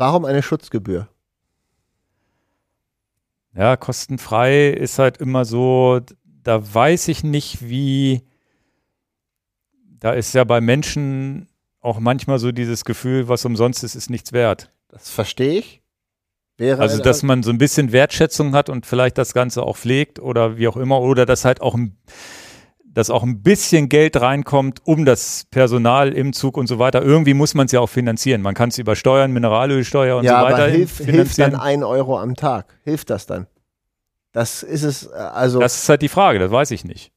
warum 0.00 0.24
eine 0.24 0.42
Schutzgebühr? 0.42 1.08
Ja, 3.54 3.76
kostenfrei 3.76 4.70
ist 4.70 4.98
halt 4.98 5.18
immer 5.18 5.44
so, 5.44 6.00
da 6.42 6.74
weiß 6.74 7.08
ich 7.08 7.22
nicht, 7.22 7.68
wie, 7.68 8.22
da 9.98 10.12
ist 10.12 10.32
ja 10.32 10.44
bei 10.44 10.60
Menschen 10.60 11.48
auch 11.80 12.00
manchmal 12.00 12.38
so 12.38 12.52
dieses 12.52 12.84
Gefühl, 12.84 13.28
was 13.28 13.44
umsonst 13.44 13.84
ist, 13.84 13.94
ist 13.94 14.10
nichts 14.10 14.32
wert. 14.32 14.72
Das 14.88 15.10
verstehe 15.10 15.58
ich. 15.58 15.82
Wäre 16.56 16.80
also, 16.80 17.02
dass 17.02 17.22
man 17.22 17.42
so 17.42 17.50
ein 17.50 17.58
bisschen 17.58 17.90
Wertschätzung 17.92 18.54
hat 18.54 18.68
und 18.68 18.86
vielleicht 18.86 19.18
das 19.18 19.32
Ganze 19.32 19.62
auch 19.62 19.76
pflegt 19.76 20.18
oder 20.18 20.58
wie 20.58 20.68
auch 20.68 20.76
immer, 20.76 21.00
oder 21.00 21.26
dass 21.26 21.44
halt 21.44 21.60
auch 21.62 21.74
ein, 21.74 21.96
dass 22.92 23.10
auch 23.10 23.22
ein 23.22 23.42
bisschen 23.42 23.88
Geld 23.88 24.20
reinkommt, 24.20 24.80
um 24.84 25.04
das 25.04 25.46
Personal 25.50 26.12
im 26.12 26.32
Zug 26.32 26.56
und 26.56 26.66
so 26.66 26.78
weiter. 26.78 27.02
Irgendwie 27.02 27.34
muss 27.34 27.54
man 27.54 27.66
es 27.66 27.72
ja 27.72 27.80
auch 27.80 27.88
finanzieren. 27.88 28.42
Man 28.42 28.54
kann 28.54 28.70
es 28.70 28.78
über 28.78 28.96
Steuern, 28.96 29.32
Mineralölsteuer 29.32 30.16
und 30.16 30.24
ja, 30.24 30.40
so 30.40 30.46
weiter 30.46 30.64
aber 30.64 30.72
hilf, 30.72 30.98
hilft 30.98 31.38
dann 31.38 31.54
ein 31.54 31.84
Euro 31.84 32.18
am 32.18 32.34
Tag? 32.34 32.74
Hilft 32.82 33.10
das 33.10 33.26
dann? 33.26 33.46
Das 34.32 34.62
ist 34.62 34.82
es, 34.82 35.06
äh, 35.06 35.14
also. 35.14 35.60
Das 35.60 35.82
ist 35.82 35.88
halt 35.88 36.02
die 36.02 36.08
Frage, 36.08 36.38
das 36.38 36.50
weiß 36.50 36.70
ich 36.72 36.84
nicht. 36.84 37.12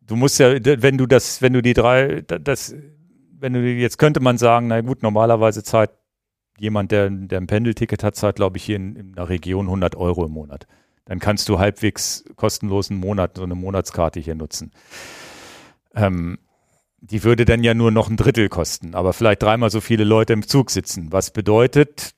Du 0.00 0.16
musst 0.16 0.38
ja, 0.38 0.54
wenn 0.64 0.96
du 0.96 1.06
das, 1.06 1.42
wenn 1.42 1.52
du 1.52 1.62
die 1.62 1.74
drei, 1.74 2.22
das, 2.22 2.74
wenn 3.38 3.52
du 3.52 3.60
jetzt 3.60 3.98
könnte 3.98 4.20
man 4.20 4.38
sagen, 4.38 4.68
na 4.68 4.80
gut, 4.80 5.02
normalerweise 5.02 5.62
zahlt 5.62 5.90
jemand, 6.58 6.92
der, 6.92 7.10
der 7.10 7.40
ein 7.40 7.46
Pendelticket 7.46 8.02
hat, 8.02 8.16
zahlt, 8.16 8.36
glaube 8.36 8.56
ich, 8.56 8.64
hier 8.64 8.76
in, 8.76 8.96
in 8.96 9.16
einer 9.16 9.28
Region 9.28 9.66
100 9.66 9.96
Euro 9.96 10.24
im 10.24 10.32
Monat. 10.32 10.66
Dann 11.08 11.20
kannst 11.20 11.48
du 11.48 11.58
halbwegs 11.58 12.22
kostenlosen 12.36 12.98
Monat, 12.98 13.36
so 13.36 13.42
eine 13.42 13.54
Monatskarte 13.54 14.20
hier 14.20 14.34
nutzen. 14.34 14.72
Ähm, 15.94 16.38
die 17.00 17.24
würde 17.24 17.46
dann 17.46 17.64
ja 17.64 17.72
nur 17.72 17.90
noch 17.90 18.10
ein 18.10 18.18
Drittel 18.18 18.50
kosten, 18.50 18.94
aber 18.94 19.14
vielleicht 19.14 19.42
dreimal 19.42 19.70
so 19.70 19.80
viele 19.80 20.04
Leute 20.04 20.34
im 20.34 20.46
Zug 20.46 20.70
sitzen. 20.70 21.10
Was 21.10 21.30
bedeutet, 21.30 22.12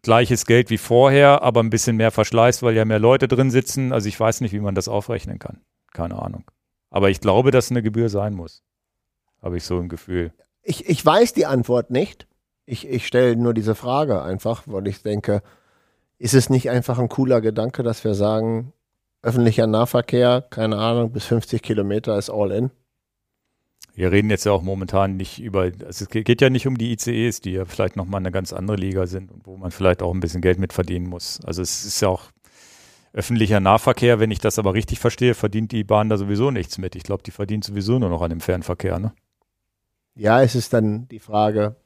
gleiches 0.00 0.46
Geld 0.46 0.70
wie 0.70 0.78
vorher, 0.78 1.42
aber 1.42 1.60
ein 1.60 1.68
bisschen 1.68 1.96
mehr 1.96 2.10
Verschleiß, 2.10 2.62
weil 2.62 2.74
ja 2.74 2.86
mehr 2.86 2.98
Leute 2.98 3.28
drin 3.28 3.50
sitzen. 3.50 3.92
Also 3.92 4.08
ich 4.08 4.18
weiß 4.18 4.40
nicht, 4.40 4.52
wie 4.52 4.60
man 4.60 4.74
das 4.74 4.88
aufrechnen 4.88 5.38
kann. 5.38 5.60
Keine 5.92 6.20
Ahnung. 6.20 6.44
Aber 6.88 7.10
ich 7.10 7.20
glaube, 7.20 7.50
dass 7.50 7.70
eine 7.70 7.82
Gebühr 7.82 8.08
sein 8.08 8.32
muss. 8.34 8.62
Habe 9.42 9.58
ich 9.58 9.64
so 9.64 9.78
ein 9.78 9.90
Gefühl. 9.90 10.32
Ich, 10.62 10.88
ich 10.88 11.04
weiß 11.04 11.34
die 11.34 11.44
Antwort 11.44 11.90
nicht. 11.90 12.26
Ich, 12.64 12.88
ich 12.88 13.06
stelle 13.06 13.36
nur 13.36 13.52
diese 13.52 13.74
Frage 13.74 14.22
einfach, 14.22 14.62
weil 14.64 14.86
ich 14.88 15.02
denke, 15.02 15.42
ist 16.18 16.34
es 16.34 16.50
nicht 16.50 16.70
einfach 16.70 16.98
ein 16.98 17.08
cooler 17.08 17.40
Gedanke, 17.40 17.82
dass 17.82 18.04
wir 18.04 18.14
sagen, 18.14 18.72
öffentlicher 19.22 19.66
Nahverkehr, 19.66 20.42
keine 20.50 20.76
Ahnung, 20.76 21.12
bis 21.12 21.24
50 21.24 21.62
Kilometer 21.62 22.18
ist 22.18 22.30
all 22.30 22.52
in? 22.52 22.70
Wir 23.94 24.10
reden 24.10 24.28
jetzt 24.28 24.44
ja 24.44 24.52
auch 24.52 24.62
momentan 24.62 25.16
nicht 25.16 25.40
über, 25.40 25.62
also 25.62 26.04
es 26.04 26.08
geht 26.08 26.40
ja 26.40 26.50
nicht 26.50 26.66
um 26.66 26.76
die 26.76 26.92
ICEs, 26.92 27.40
die 27.40 27.52
ja 27.52 27.64
vielleicht 27.64 27.94
nochmal 27.94 28.20
eine 28.20 28.32
ganz 28.32 28.52
andere 28.52 28.76
Liga 28.76 29.06
sind 29.06 29.30
und 29.30 29.46
wo 29.46 29.56
man 29.56 29.70
vielleicht 29.70 30.02
auch 30.02 30.12
ein 30.12 30.20
bisschen 30.20 30.40
Geld 30.40 30.58
mit 30.58 30.72
verdienen 30.72 31.08
muss. 31.08 31.40
Also 31.44 31.62
es 31.62 31.84
ist 31.84 32.00
ja 32.00 32.08
auch 32.08 32.30
öffentlicher 33.12 33.60
Nahverkehr, 33.60 34.18
wenn 34.18 34.32
ich 34.32 34.40
das 34.40 34.58
aber 34.58 34.74
richtig 34.74 34.98
verstehe, 34.98 35.34
verdient 35.34 35.70
die 35.70 35.84
Bahn 35.84 36.08
da 36.08 36.16
sowieso 36.16 36.50
nichts 36.50 36.78
mit. 36.78 36.96
Ich 36.96 37.04
glaube, 37.04 37.22
die 37.22 37.30
verdient 37.30 37.62
sowieso 37.64 38.00
nur 38.00 38.10
noch 38.10 38.22
an 38.22 38.30
dem 38.30 38.40
Fernverkehr, 38.40 38.98
ne? 38.98 39.12
Ja, 40.16 40.42
es 40.42 40.56
ist 40.56 40.72
dann 40.72 41.06
die 41.08 41.20
Frage, 41.20 41.76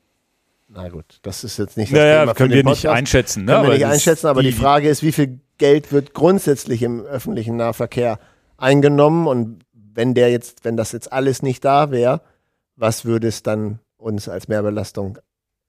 na 0.69 0.89
gut, 0.89 1.19
das 1.23 1.45
ist 1.45 1.59
jetzt 1.59 1.77
nicht 1.77 1.93
das 1.93 1.99
naja, 1.99 2.21
Thema 2.21 2.35
können 2.35 2.53
wir 2.53 2.63
Podcast. 2.63 2.85
nicht 2.85 2.93
einschätzen. 2.93 3.45
Ne? 3.45 3.53
Können 3.53 3.67
wir 3.69 3.75
nicht 3.75 3.87
einschätzen, 3.87 4.27
aber 4.27 4.43
die, 4.43 4.51
die 4.51 4.57
Frage 4.57 4.89
ist, 4.89 5.03
wie 5.03 5.13
viel 5.13 5.41
Geld 5.57 5.93
wird 5.93 6.15
grundsätzlich 6.15 6.83
im 6.83 7.01
öffentlichen 7.01 7.57
Nahverkehr 7.57 8.19
eingenommen 8.59 9.27
und 9.27 9.65
wenn 9.73 10.15
der 10.15 10.31
jetzt, 10.31 10.65
wenn 10.65 10.77
das 10.77 10.93
jetzt 10.93 11.13
alles 11.13 11.43
nicht 11.43 11.65
da 11.65 11.91
wäre, 11.91 12.21
was 12.77 13.05
würde 13.05 13.29
es 13.29 13.43
dann 13.43 13.81
uns 13.97 14.29
als 14.29 14.47
Mehrbelastung 14.49 15.19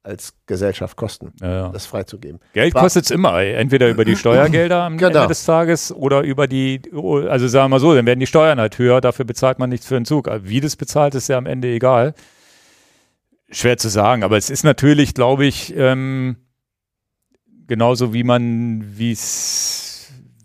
als 0.03 0.33
Gesellschaft 0.45 0.95
kosten, 0.95 1.33
ja, 1.41 1.51
ja. 1.51 1.69
das 1.69 1.85
freizugeben. 1.85 2.39
Geld 2.53 2.73
kostet 2.73 3.05
es 3.05 3.11
immer, 3.11 3.41
entweder 3.41 3.89
über 3.89 4.05
die 4.05 4.15
Steuergelder 4.17 4.83
am 4.83 4.97
genau. 4.97 5.21
Ende 5.21 5.27
des 5.27 5.43
Tages 5.45 5.91
oder 5.91 6.21
über 6.21 6.47
die, 6.47 6.81
also 6.93 7.47
sagen 7.47 7.65
wir 7.65 7.69
mal 7.69 7.79
so, 7.79 7.93
dann 7.93 8.05
werden 8.05 8.19
die 8.19 8.27
Steuern 8.27 8.59
halt 8.59 8.77
höher, 8.77 9.01
dafür 9.01 9.25
bezahlt 9.25 9.59
man 9.59 9.69
nichts 9.69 9.87
für 9.87 9.95
den 9.95 10.05
Zug. 10.05 10.29
Wie 10.43 10.61
das 10.61 10.75
bezahlt, 10.75 11.15
ist 11.15 11.27
ja 11.27 11.37
am 11.37 11.45
Ende 11.45 11.67
egal. 11.67 12.13
Schwer 13.51 13.77
zu 13.77 13.89
sagen, 13.89 14.23
aber 14.23 14.37
es 14.37 14.49
ist 14.49 14.63
natürlich, 14.63 15.13
glaube 15.13 15.45
ich, 15.45 15.75
ähm, 15.75 16.37
genauso 17.67 18.13
wie 18.13 18.23
man, 18.23 18.97
wie 18.97 19.11
es 19.11 19.89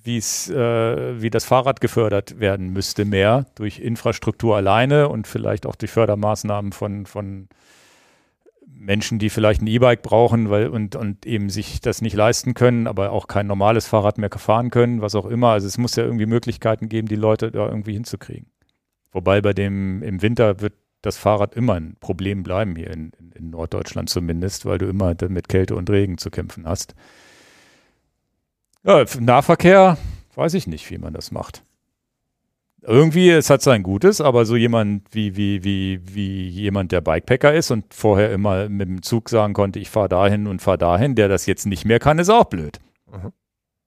wie 0.04 0.18
es, 0.18 0.50
äh, 0.50 1.20
wie 1.22 1.30
das 1.30 1.46
Fahrrad 1.46 1.80
gefördert 1.80 2.38
werden 2.38 2.72
müsste 2.72 3.06
mehr 3.06 3.46
durch 3.54 3.80
Infrastruktur 3.80 4.54
alleine 4.54 5.08
und 5.08 5.26
vielleicht 5.26 5.64
auch 5.64 5.76
durch 5.76 5.90
Fördermaßnahmen 5.90 6.72
von, 6.72 7.06
von 7.06 7.48
Menschen, 8.66 9.18
die 9.18 9.30
vielleicht 9.30 9.62
ein 9.62 9.66
E-Bike 9.66 10.02
brauchen 10.02 10.50
weil, 10.50 10.68
und, 10.68 10.94
und 10.94 11.24
eben 11.24 11.48
sich 11.48 11.80
das 11.80 12.02
nicht 12.02 12.14
leisten 12.14 12.52
können, 12.52 12.86
aber 12.86 13.12
auch 13.12 13.28
kein 13.28 13.46
normales 13.46 13.86
Fahrrad 13.86 14.18
mehr 14.18 14.30
fahren 14.30 14.70
können, 14.70 15.00
was 15.00 15.14
auch 15.14 15.24
immer. 15.24 15.48
Also 15.50 15.66
es 15.66 15.78
muss 15.78 15.96
ja 15.96 16.04
irgendwie 16.04 16.26
Möglichkeiten 16.26 16.90
geben, 16.90 17.08
die 17.08 17.16
Leute 17.16 17.50
da 17.50 17.66
irgendwie 17.66 17.94
hinzukriegen. 17.94 18.46
Wobei 19.10 19.40
bei 19.40 19.54
dem 19.54 20.02
im 20.02 20.20
Winter 20.20 20.60
wird 20.60 20.74
das 21.04 21.16
Fahrrad 21.16 21.54
immer 21.54 21.74
ein 21.74 21.96
Problem 22.00 22.42
bleiben, 22.42 22.76
hier 22.76 22.90
in, 22.90 23.12
in 23.34 23.50
Norddeutschland 23.50 24.08
zumindest, 24.08 24.64
weil 24.64 24.78
du 24.78 24.86
immer 24.86 25.14
mit 25.28 25.48
Kälte 25.48 25.76
und 25.76 25.90
Regen 25.90 26.18
zu 26.18 26.30
kämpfen 26.30 26.66
hast. 26.66 26.94
Ja, 28.84 29.04
Nahverkehr, 29.18 29.98
weiß 30.34 30.54
ich 30.54 30.66
nicht, 30.66 30.90
wie 30.90 30.98
man 30.98 31.12
das 31.12 31.30
macht. 31.30 31.62
Irgendwie, 32.82 33.30
es 33.30 33.48
hat 33.48 33.62
sein 33.62 33.82
Gutes, 33.82 34.20
aber 34.20 34.44
so 34.44 34.56
jemand 34.56 35.06
wie, 35.14 35.36
wie, 35.36 35.64
wie, 35.64 36.00
wie 36.04 36.48
jemand, 36.48 36.92
der 36.92 37.00
Bikepacker 37.00 37.54
ist 37.54 37.70
und 37.70 37.94
vorher 37.94 38.30
immer 38.30 38.68
mit 38.68 38.88
dem 38.88 39.02
Zug 39.02 39.30
sagen 39.30 39.54
konnte, 39.54 39.78
ich 39.78 39.88
fahre 39.88 40.10
dahin 40.10 40.46
und 40.46 40.60
fahre 40.60 40.78
dahin, 40.78 41.14
der 41.14 41.28
das 41.28 41.46
jetzt 41.46 41.64
nicht 41.64 41.86
mehr 41.86 41.98
kann, 41.98 42.18
ist 42.18 42.28
auch 42.28 42.44
blöd. 42.44 42.80
Mhm. 43.10 43.32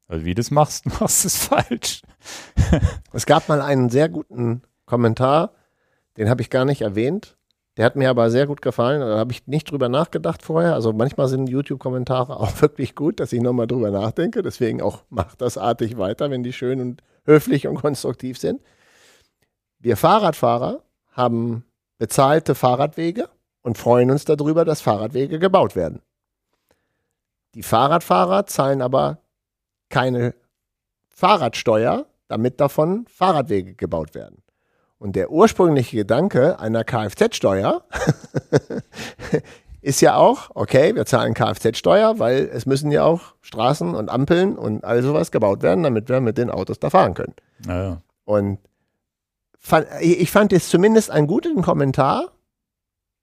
Also 0.08 0.26
wie 0.26 0.34
du 0.34 0.40
das 0.40 0.52
machst, 0.52 0.86
machst 1.00 1.26
es 1.26 1.38
falsch. 1.38 2.02
es 3.14 3.26
gab 3.28 3.50
mal 3.50 3.62
einen 3.62 3.90
sehr 3.90 4.10
guten 4.10 4.64
Kommentar, 4.86 5.52
den 6.18 6.30
habe 6.30 6.42
ich 6.42 6.50
gar 6.50 6.66
nicht 6.66 6.82
erwähnt. 6.82 7.38
Der 7.78 7.86
hat 7.86 7.96
mir 7.96 8.10
aber 8.10 8.32
sehr 8.32 8.48
gut 8.48 8.64
gefallen. 8.64 9.02
Da 9.02 9.18
habe 9.18 9.32
ich 9.32 9.46
nicht 9.46 9.70
drüber 9.70 9.88
nachgedacht 9.88 10.42
vorher. 10.42 10.74
Also 10.74 10.94
manchmal 10.94 11.28
sind 11.28 11.48
YouTube-Kommentare 11.48 12.38
auch 12.40 12.62
wirklich 12.62 12.96
gut, 12.96 13.20
dass 13.20 13.32
ich 13.34 13.42
nochmal 13.42 13.68
drüber 13.68 13.92
nachdenke. 13.92 14.42
Deswegen 14.42 14.82
auch 14.82 15.04
macht 15.10 15.42
das 15.42 15.58
artig 15.58 15.98
weiter, 15.98 16.32
wenn 16.32 16.44
die 16.44 16.54
schön 16.54 16.82
und 16.82 17.04
höflich 17.26 17.68
und 17.68 17.76
konstruktiv 17.76 18.38
sind. 18.38 18.62
Wir 19.80 19.96
Fahrradfahrer 19.96 20.82
haben 21.12 21.64
bezahlte 22.00 22.56
Fahrradwege 22.56 23.30
und 23.62 23.78
freuen 23.78 24.10
uns 24.10 24.26
darüber, 24.26 24.66
dass 24.66 24.82
Fahrradwege 24.82 25.40
gebaut 25.40 25.76
werden. 25.76 26.02
Die 27.54 27.64
Fahrradfahrer 27.64 28.46
zahlen 28.46 28.82
aber 28.82 29.20
keine 29.90 30.36
Fahrradsteuer, 31.10 32.06
damit 32.28 32.60
davon 32.60 33.06
Fahrradwege 33.08 33.76
gebaut 33.76 34.14
werden. 34.16 34.44
Und 35.00 35.16
der 35.16 35.32
ursprüngliche 35.32 35.98
Gedanke 35.98 36.60
einer 36.60 36.84
Kfz-Steuer 36.84 37.84
ist 39.82 40.02
ja 40.02 40.16
auch, 40.16 40.50
okay, 40.56 40.96
wir 40.96 41.06
zahlen 41.06 41.36
Kfz-Steuer, 41.36 42.18
weil 42.18 42.50
es 42.52 42.66
müssen 42.66 42.92
ja 42.92 43.04
auch 43.04 43.36
Straßen 43.42 43.94
und 43.94 44.10
Ampeln 44.10 44.58
und 44.58 44.84
all 44.84 45.04
sowas 45.04 45.32
gebaut 45.32 45.62
werden, 45.62 45.84
damit 45.84 46.10
wir 46.10 46.20
mit 46.20 46.38
den 46.38 46.50
Autos 46.50 46.80
da 46.80 46.90
fahren 46.90 47.14
können. 47.14 47.36
Naja. 47.66 48.02
Und 48.26 48.60
fand, 49.60 49.88
ich 50.02 50.32
fand 50.32 50.52
es 50.52 50.70
zumindest 50.70 51.12
einen 51.12 51.28
guten 51.28 51.62
Kommentar. 51.62 52.32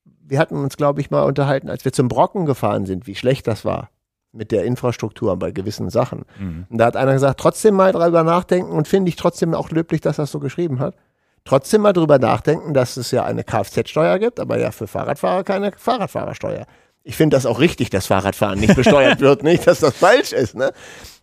Wir 0.04 0.38
hatten 0.38 0.56
uns, 0.56 0.76
glaube 0.76 1.00
ich, 1.00 1.10
mal 1.10 1.24
unterhalten, 1.24 1.68
als 1.68 1.84
wir 1.84 1.92
zum 1.92 2.06
Brocken 2.06 2.46
gefahren 2.46 2.86
sind, 2.86 3.08
wie 3.08 3.16
schlecht 3.16 3.48
das 3.48 3.64
war 3.64 3.90
mit 4.30 4.50
der 4.50 4.64
Infrastruktur 4.64 5.36
bei 5.36 5.52
gewissen 5.52 5.90
Sachen. 5.90 6.24
Mhm. 6.38 6.66
Und 6.68 6.78
da 6.78 6.86
hat 6.86 6.96
einer 6.96 7.12
gesagt, 7.12 7.38
trotzdem 7.38 7.74
mal 7.74 7.92
darüber 7.92 8.24
nachdenken 8.24 8.72
und 8.72 8.88
finde 8.88 9.08
ich 9.08 9.16
trotzdem 9.16 9.54
auch 9.54 9.70
löblich, 9.70 10.00
dass 10.00 10.18
er 10.18 10.24
es 10.24 10.32
so 10.32 10.40
geschrieben 10.40 10.80
hat 10.80 10.96
trotzdem 11.44 11.82
mal 11.82 11.92
drüber 11.92 12.18
nachdenken, 12.18 12.74
dass 12.74 12.96
es 12.96 13.10
ja 13.10 13.24
eine 13.24 13.44
Kfz-Steuer 13.44 14.18
gibt, 14.18 14.40
aber 14.40 14.58
ja 14.58 14.70
für 14.70 14.86
Fahrradfahrer 14.86 15.44
keine 15.44 15.72
Fahrradfahrersteuer. 15.76 16.66
Ich 17.02 17.16
finde 17.16 17.36
das 17.36 17.46
auch 17.46 17.60
richtig, 17.60 17.90
dass 17.90 18.06
Fahrradfahren 18.06 18.58
nicht 18.58 18.74
besteuert 18.74 19.20
wird, 19.20 19.42
nicht, 19.42 19.66
dass 19.66 19.80
das 19.80 19.94
falsch 19.94 20.32
ist. 20.32 20.54
Ne? 20.56 20.72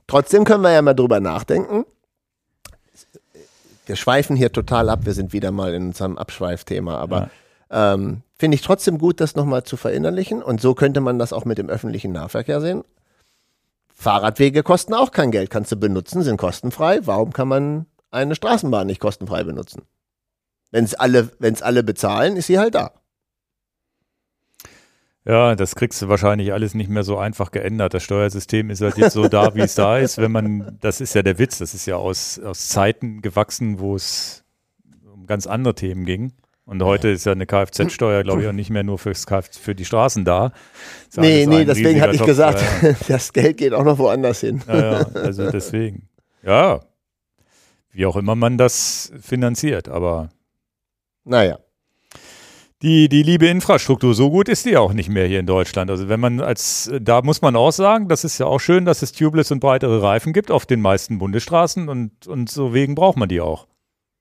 Trotzdem 0.07 0.43
können 0.43 0.61
wir 0.61 0.71
ja 0.71 0.81
mal 0.81 0.93
drüber 0.93 1.19
nachdenken. 1.19 1.85
Wir 3.87 3.95
schweifen 3.95 4.35
hier 4.35 4.51
total 4.51 4.89
ab, 4.89 4.99
wir 5.03 5.13
sind 5.13 5.33
wieder 5.33 5.51
mal 5.51 5.73
in 5.73 5.87
unserem 5.87 6.17
Abschweifthema, 6.17 6.97
aber 6.97 7.29
ja. 7.71 7.93
ähm, 7.93 8.21
finde 8.37 8.55
ich 8.55 8.61
trotzdem 8.61 8.99
gut, 8.99 9.19
das 9.19 9.35
nochmal 9.35 9.63
zu 9.63 9.75
verinnerlichen. 9.75 10.43
Und 10.43 10.61
so 10.61 10.75
könnte 10.75 11.01
man 11.01 11.17
das 11.17 11.33
auch 11.33 11.45
mit 11.45 11.57
dem 11.57 11.67
öffentlichen 11.67 12.11
Nahverkehr 12.11 12.61
sehen. 12.61 12.83
Fahrradwege 13.95 14.63
kosten 14.63 14.93
auch 14.93 15.11
kein 15.11 15.31
Geld, 15.31 15.49
kannst 15.49 15.71
du 15.71 15.75
benutzen, 15.75 16.21
sind 16.21 16.37
kostenfrei. 16.37 16.99
Warum 17.05 17.33
kann 17.33 17.47
man 17.47 17.85
eine 18.11 18.35
Straßenbahn 18.35 18.87
nicht 18.87 18.99
kostenfrei 18.99 19.43
benutzen? 19.43 19.83
Wenn 20.71 20.85
es 20.85 20.93
alle, 20.93 21.29
wenn's 21.39 21.61
alle 21.61 21.83
bezahlen, 21.83 22.37
ist 22.37 22.47
sie 22.47 22.57
halt 22.57 22.75
da. 22.75 22.91
Ja, 25.23 25.55
das 25.55 25.75
kriegst 25.75 26.01
du 26.01 26.09
wahrscheinlich 26.09 26.51
alles 26.51 26.73
nicht 26.73 26.89
mehr 26.89 27.03
so 27.03 27.17
einfach 27.17 27.51
geändert. 27.51 27.93
Das 27.93 28.01
Steuersystem 28.03 28.71
ist 28.71 28.81
halt 28.81 28.97
jetzt 28.97 29.13
so 29.13 29.27
da, 29.27 29.53
wie 29.53 29.61
es 29.61 29.75
da 29.75 29.97
ist. 29.99 30.17
Wenn 30.17 30.31
man, 30.31 30.77
das 30.81 30.99
ist 30.99 31.13
ja 31.13 31.21
der 31.21 31.37
Witz, 31.37 31.59
das 31.59 31.75
ist 31.75 31.85
ja 31.85 31.97
aus, 31.97 32.39
aus 32.39 32.69
Zeiten 32.69 33.21
gewachsen, 33.21 33.79
wo 33.79 33.95
es 33.95 34.43
um 35.13 35.27
ganz 35.27 35.45
andere 35.45 35.75
Themen 35.75 36.05
ging. 36.05 36.33
Und 36.65 36.81
heute 36.83 37.09
ist 37.09 37.25
ja 37.25 37.33
eine 37.33 37.45
Kfz-Steuer, 37.45 38.23
glaube 38.23 38.41
ich, 38.41 38.47
auch 38.47 38.53
nicht 38.53 38.69
mehr 38.69 38.83
nur 38.83 38.97
fürs 38.97 39.27
Kfz, 39.27 39.57
für 39.57 39.75
die 39.75 39.85
Straßen 39.85 40.25
da. 40.25 40.53
Nee, 41.17 41.45
nee, 41.45 41.65
deswegen 41.65 42.01
hatte 42.01 42.13
ich 42.13 42.19
Topf, 42.19 42.27
gesagt, 42.27 42.63
ja. 42.81 42.95
das 43.07 43.33
Geld 43.33 43.57
geht 43.57 43.73
auch 43.73 43.83
noch 43.83 43.97
woanders 43.97 44.39
hin. 44.39 44.61
Ja, 44.67 45.01
ja, 45.01 45.07
also 45.15 45.51
deswegen. 45.51 46.07
Ja. 46.43 46.79
Wie 47.91 48.05
auch 48.05 48.15
immer 48.15 48.35
man 48.35 48.57
das 48.57 49.11
finanziert, 49.21 49.89
aber. 49.89 50.29
Naja. 51.23 51.59
Die, 52.81 53.09
die 53.09 53.21
liebe 53.21 53.45
Infrastruktur, 53.47 54.15
so 54.15 54.31
gut 54.31 54.49
ist 54.49 54.65
die 54.65 54.75
auch 54.75 54.93
nicht 54.93 55.07
mehr 55.09 55.27
hier 55.27 55.39
in 55.39 55.45
Deutschland. 55.45 55.91
Also 55.91 56.09
wenn 56.09 56.19
man 56.19 56.39
als, 56.41 56.91
da 56.99 57.21
muss 57.21 57.43
man 57.43 57.55
auch 57.55 57.71
sagen, 57.71 58.07
das 58.07 58.23
ist 58.23 58.39
ja 58.39 58.47
auch 58.47 58.57
schön, 58.59 58.85
dass 58.85 59.03
es 59.03 59.11
Tubeless 59.11 59.51
und 59.51 59.59
breitere 59.59 60.01
Reifen 60.01 60.33
gibt 60.33 60.49
auf 60.49 60.65
den 60.65 60.81
meisten 60.81 61.19
Bundesstraßen 61.19 61.89
und, 61.89 62.25
und 62.27 62.49
so 62.49 62.73
wegen 62.73 62.95
braucht 62.95 63.17
man 63.17 63.29
die 63.29 63.39
auch. 63.39 63.67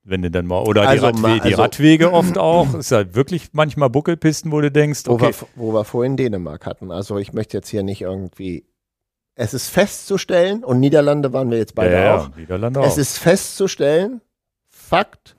Wenn 0.02 0.20
du 0.22 0.31
dann 0.31 0.47
mal, 0.47 0.62
oder 0.62 0.82
Also 0.89 1.10
die, 1.10 1.16
Radwe 1.16 1.20
ma- 1.20 1.35
die 1.39 1.40
also- 1.52 1.62
Radwege 1.62 2.12
oft 2.12 2.36
auch. 2.36 2.74
Ist 2.74 2.90
ja 2.90 3.14
wirklich 3.14 3.48
manchmal 3.52 3.89
Buckelpisten, 3.89 4.52
wo 4.52 4.60
du 4.60 4.70
denkst, 4.70 5.02
Wo, 5.06 5.12
okay, 5.12 5.32
wir, 5.32 5.48
wo 5.56 5.72
wir 5.72 5.85
vorhin 5.85 6.18
Dänemark 6.18 6.66
hatten. 6.66 6.90
Also 6.90 7.16
ich 7.16 7.32
möchte 7.32 7.56
jetzt 7.56 7.68
hier 7.70 7.82
nicht 7.82 8.02
irgendwie. 8.02 8.66
Es 9.36 9.55
ist 9.55 9.68
festzustellen, 9.68 10.64
und 10.64 10.81
Niederlande 10.81 11.32
waren 11.32 11.51
wir 11.51 11.56
jetzt 11.56 11.74
beide 11.74 11.94
ja, 11.94 12.16
auch. 12.18 12.28
ja, 12.28 12.36
Niederlande 12.36 12.81
Es 12.81 12.94
auch. 12.94 12.98
ist 12.98 13.16
festzustellen, 13.18 14.20
Fakt, 14.68 15.36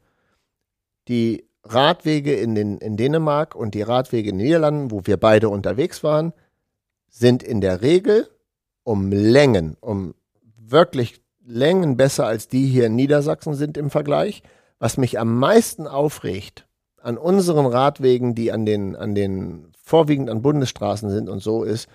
die 1.08 1.44
Radwege 1.64 2.34
in, 2.34 2.56
den, 2.56 2.78
in 2.78 2.98
Dänemark 2.98 3.56
und 3.56 3.74
die 3.76 3.82
Radwege 3.82 4.30
in 4.30 4.38
den 4.38 4.46
Niederlanden, 4.46 4.92
wo 4.92 5.02
wir 5.06 5.18
beide 5.18 5.50
unterwegs 5.50 6.04
waren, 6.04 6.34
sind 7.10 7.44
in 7.44 7.62
der 7.62 7.82
Regel 7.82 8.30
um 8.84 9.12
Längen, 9.12 9.78
um 9.80 10.16
wirklich 10.58 11.22
Längen 11.46 11.98
besser 11.98 12.26
als 12.26 12.48
die 12.48 12.68
hier 12.68 12.86
in 12.88 12.96
Niedersachsen 12.96 13.54
sind 13.54 13.78
im 13.78 13.90
Vergleich. 13.90 14.44
Was 14.80 14.98
mich 14.98 15.20
am 15.20 15.38
meisten 15.38 15.88
aufregt 15.88 16.66
an 17.02 17.18
unseren 17.18 17.66
Radwegen, 17.66 18.36
die 18.36 18.52
an 18.52 18.66
den, 18.66 18.96
an 18.96 19.16
den 19.16 19.72
vorwiegend 19.84 20.30
an 20.30 20.42
Bundesstraßen 20.42 21.10
sind 21.10 21.30
und 21.30 21.42
so 21.42 21.64
ist, 21.64 21.90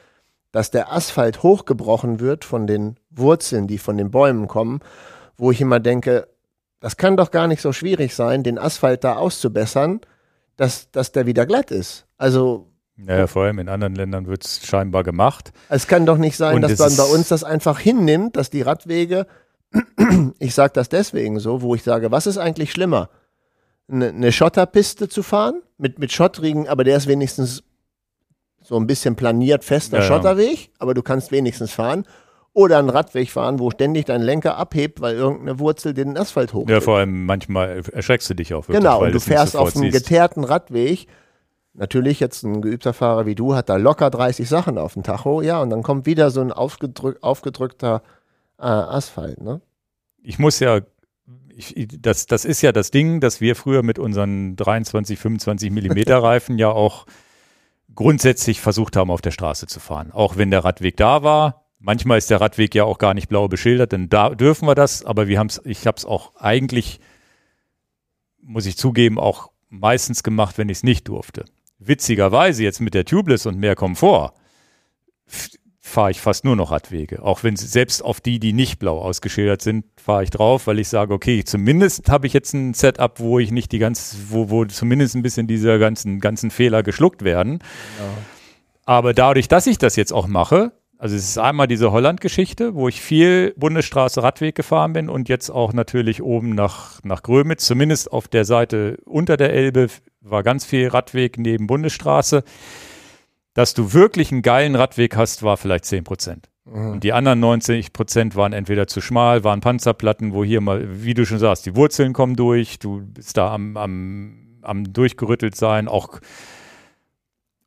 dass 0.53 0.71
der 0.71 0.93
Asphalt 0.93 1.43
hochgebrochen 1.43 2.21
wird 2.21 2.45
von 2.45 2.67
den 2.67 2.97
Wurzeln, 3.11 3.67
die 3.67 3.79
von 3.79 3.97
den 3.97 4.11
Bäumen 4.11 4.49
kommen, 4.49 4.81
wo 5.37 5.51
ich 5.51 5.61
immer 5.61 5.81
denke, 5.81 6.29
das 6.81 6.97
kann 6.97 7.17
doch 7.17 7.31
gar 7.31 7.47
nicht 7.47 7.63
so 7.63 7.73
schwierig 7.73 8.15
sein, 8.15 8.43
den 8.43 8.59
Asphalt 8.59 9.05
da 9.05 9.17
auszubessern, 9.17 10.01
dass, 10.57 10.91
dass 10.91 11.13
der 11.13 11.27
wieder 11.27 11.47
glatt 11.47 11.71
ist. 11.71 12.07
Also 12.17 12.69
Naja, 12.97 13.27
vor 13.27 13.45
allem 13.45 13.59
in 13.59 13.69
anderen 13.69 13.95
Ländern 13.95 14.27
wird 14.27 14.45
es 14.45 14.67
scheinbar 14.67 15.05
gemacht. 15.05 15.53
es 15.69 15.87
kann 15.87 16.07
doch 16.07 16.19
nicht 16.19 16.37
sein, 16.37 16.57
Und 16.57 16.63
dass 16.63 16.79
man 16.79 16.97
bei 16.97 17.05
uns 17.05 17.29
das 17.29 17.45
einfach 17.45 17.79
hinnimmt, 17.79 18.37
dass 18.37 18.51
die 18.51 18.63
Radwege, 18.63 19.27
ich 20.39 20.55
sage 20.55 20.73
das 20.75 20.89
deswegen 20.89 21.39
so, 21.41 21.63
wo 21.63 21.75
ich 21.75 21.83
sage, 21.83 22.11
was 22.11 22.27
ist 22.27 22.39
eigentlich 22.39 22.73
schlimmer? 22.73 23.11
Eine, 23.89 24.09
eine 24.09 24.33
Schotterpiste 24.33 25.09
zu 25.09 25.23
fahren 25.23 25.63
mit, 25.79 25.99
mit 25.99 26.13
Schottrigen, 26.13 26.69
aber 26.69 26.85
der 26.85 26.97
ist 26.97 27.07
wenigstens 27.07 27.63
so 28.63 28.77
ein 28.77 28.87
bisschen 28.87 29.15
planiert 29.15 29.65
fester 29.65 29.99
ja. 29.99 30.03
Schotterweg, 30.03 30.71
aber 30.79 30.93
du 30.93 31.03
kannst 31.03 31.31
wenigstens 31.31 31.71
fahren. 31.73 32.05
Oder 32.57 32.79
einen 32.79 32.89
Radweg 32.89 33.31
fahren, 33.31 33.59
wo 33.59 33.71
ständig 33.71 34.07
dein 34.07 34.23
Lenker 34.23 34.57
abhebt, 34.57 35.01
weil 35.01 35.15
irgendeine 35.15 35.59
Wurzel 35.59 35.93
den 35.93 36.17
Asphalt 36.17 36.55
hoch. 36.55 36.69
Ja, 36.69 36.81
vor 36.81 36.99
allem 36.99 37.27
manchmal 37.27 37.83
erschreckst 37.93 38.31
du 38.31 38.35
dich 38.35 38.55
auch 38.55 38.69
wirklich. 38.69 38.79
Genau, 38.79 39.01
weil 39.01 39.09
und 39.09 39.15
du 39.15 39.21
fährst 39.21 39.57
auf 39.57 39.77
einem 39.77 39.91
geteerten 39.91 40.43
Radweg. 40.43 41.07
Natürlich, 41.75 42.21
jetzt 42.21 42.43
ein 42.45 42.63
geübter 42.63 42.95
Fahrer 42.95 43.27
wie 43.27 43.35
du 43.35 43.55
hat 43.55 43.69
da 43.69 43.77
locker 43.77 44.09
30 44.09 44.49
Sachen 44.49 44.79
auf 44.79 44.95
dem 44.95 45.03
Tacho, 45.03 45.43
ja, 45.43 45.61
und 45.61 45.69
dann 45.69 45.83
kommt 45.83 46.07
wieder 46.07 46.31
so 46.31 46.41
ein 46.41 46.51
aufgedrück, 46.51 47.19
aufgedrückter 47.21 48.03
äh, 48.59 48.63
Asphalt, 48.63 49.43
ne? 49.43 49.61
ich 50.27 50.39
muss 50.39 50.59
ja, 50.59 50.81
ich, 51.55 51.89
das, 52.01 52.27
das 52.27 52.45
ist 52.45 52.61
ja 52.61 52.73
das 52.73 52.91
Ding, 52.91 53.21
dass 53.21 53.41
wir 53.41 53.55
früher 53.55 53.83
mit 53.83 53.99
unseren 53.99 54.57
23, 54.57 55.19
25 55.19 55.71
Millimeter 55.71 56.19
Reifen 56.23 56.59
ja 56.59 56.69
auch 56.69 57.07
grundsätzlich 57.95 58.61
versucht 58.61 58.97
haben, 58.97 59.11
auf 59.11 59.21
der 59.21 59.31
Straße 59.31 59.69
zu 59.69 59.79
fahren. 59.79 60.11
Auch 60.11 60.37
wenn 60.37 60.51
der 60.51 60.65
Radweg 60.65 60.97
da 60.97 61.23
war. 61.23 61.66
Manchmal 61.87 62.19
ist 62.19 62.31
der 62.31 62.41
Radweg 62.41 62.75
ja 62.75 62.83
auch 62.83 62.99
gar 62.99 63.15
nicht 63.15 63.29
blau 63.29 63.47
beschildert, 63.47 63.93
dann 63.93 64.09
da 64.09 64.31
dürfen 64.31 64.67
wir 64.67 64.75
das, 64.75 65.05
aber 65.05 65.29
wir 65.29 65.39
haben 65.39 65.47
es, 65.47 65.63
ich 65.65 65.87
habe 65.87 65.97
es 65.97 66.05
auch 66.05 66.35
eigentlich, 66.35 66.99
muss 68.43 68.67
ich 68.67 68.77
zugeben, 68.77 69.21
auch 69.21 69.53
meistens 69.69 70.25
gemacht, 70.25 70.59
wenn 70.59 70.69
ich 70.69 70.79
es 70.79 70.83
nicht 70.83 71.07
durfte. 71.07 71.45
Witzigerweise 71.79 72.65
jetzt 72.65 72.81
mit 72.81 72.95
der 72.95 73.05
Tubeless 73.05 73.47
und 73.47 73.57
mehr 73.61 73.77
Komfort 73.77 74.33
fahre 75.79 76.11
ich 76.11 76.21
fast 76.21 76.45
nur 76.45 76.57
noch 76.57 76.73
Radwege. 76.73 77.23
Auch 77.23 77.45
wenn 77.45 77.55
selbst 77.55 78.03
auf 78.03 78.21
die, 78.21 78.41
die 78.41 78.53
nicht 78.53 78.81
blau 78.81 79.01
ausgeschildert 79.01 79.63
sind, 79.63 79.85
fahre 79.97 80.25
ich 80.25 80.31
drauf, 80.31 80.67
weil 80.67 80.81
ich 80.81 80.89
sage, 80.89 81.15
okay, 81.15 81.45
zumindest 81.45 82.09
habe 82.09 82.27
ich 82.27 82.33
jetzt 82.33 82.53
ein 82.53 82.75
Setup, 82.75 83.21
wo 83.21 83.39
ich 83.39 83.53
nicht 83.53 83.71
die 83.71 83.79
ganz, 83.79 84.17
wo, 84.31 84.51
wo 84.51 84.65
zumindest 84.65 85.15
ein 85.15 85.23
bisschen 85.23 85.47
diese 85.47 85.79
ganzen, 85.79 86.19
ganzen 86.19 86.51
Fehler 86.51 86.83
geschluckt 86.83 87.23
werden. 87.23 87.61
Aber 88.85 89.15
dadurch, 89.15 89.47
dass 89.47 89.69
ich 89.69 89.79
das 89.79 89.95
jetzt 89.95 90.13
auch 90.13 90.27
mache, 90.27 90.73
also 90.99 91.15
es 91.15 91.29
ist 91.29 91.39
einmal 91.39 91.67
diese 91.67 91.93
Holland-Geschichte, 91.93 92.75
wo 92.75 92.89
ich 92.89 93.01
viel 93.01 93.53
Bundesstraße 93.57 94.23
Radweg 94.23 94.55
gefahren 94.55 94.95
bin 94.95 95.09
und 95.09 95.29
jetzt 95.29 95.51
auch 95.51 95.73
natürlich 95.73 96.23
oben 96.23 96.55
nach, 96.55 97.03
nach 97.05 97.23
Grömitz, 97.23 97.67
zumindest 97.67 98.11
auf 98.13 98.29
der 98.29 98.45
Seite 98.45 98.99
unter 99.05 99.37
der 99.37 99.53
Elbe 99.53 99.89
war 100.21 100.43
ganz 100.43 100.65
viel 100.65 100.89
Radweg 100.89 101.39
neben 101.39 101.67
Bundesstraße. 101.67 102.45
Dass 103.55 103.75
du 103.75 103.93
wirklich 103.93 104.33
einen 104.33 104.43
geilen 104.43 104.75
Radweg 104.75 105.17
hast, 105.17 105.43
war 105.43 105.57
vielleicht 105.57 105.87
10 105.87 106.05
Prozent. 106.05 106.51
Und 106.65 107.05
die 107.05 107.13
anderen 107.13 107.41
90 107.41 107.93
Prozent 107.93 108.35
waren 108.35 108.53
entweder 108.53 108.87
zu 108.87 109.01
schmal, 109.01 109.45
waren 109.45 109.61
Panzerplatten, 109.61 110.33
wo 110.33 110.45
hier 110.45 110.61
mal, 110.61 111.05
wie 111.05 111.15
du 111.15 111.25
schon 111.25 111.39
sagst, 111.39 111.65
die 111.65 111.77
Wurzeln 111.77 112.13
kommen 112.13 112.35
durch, 112.35 112.79
du 112.79 113.03
bist 113.07 113.37
da 113.37 113.55
am, 113.55 113.77
am, 113.77 114.59
am 114.63 114.93
durchgerüttelt 114.93 115.55
sein, 115.55 115.87
auch 115.87 116.21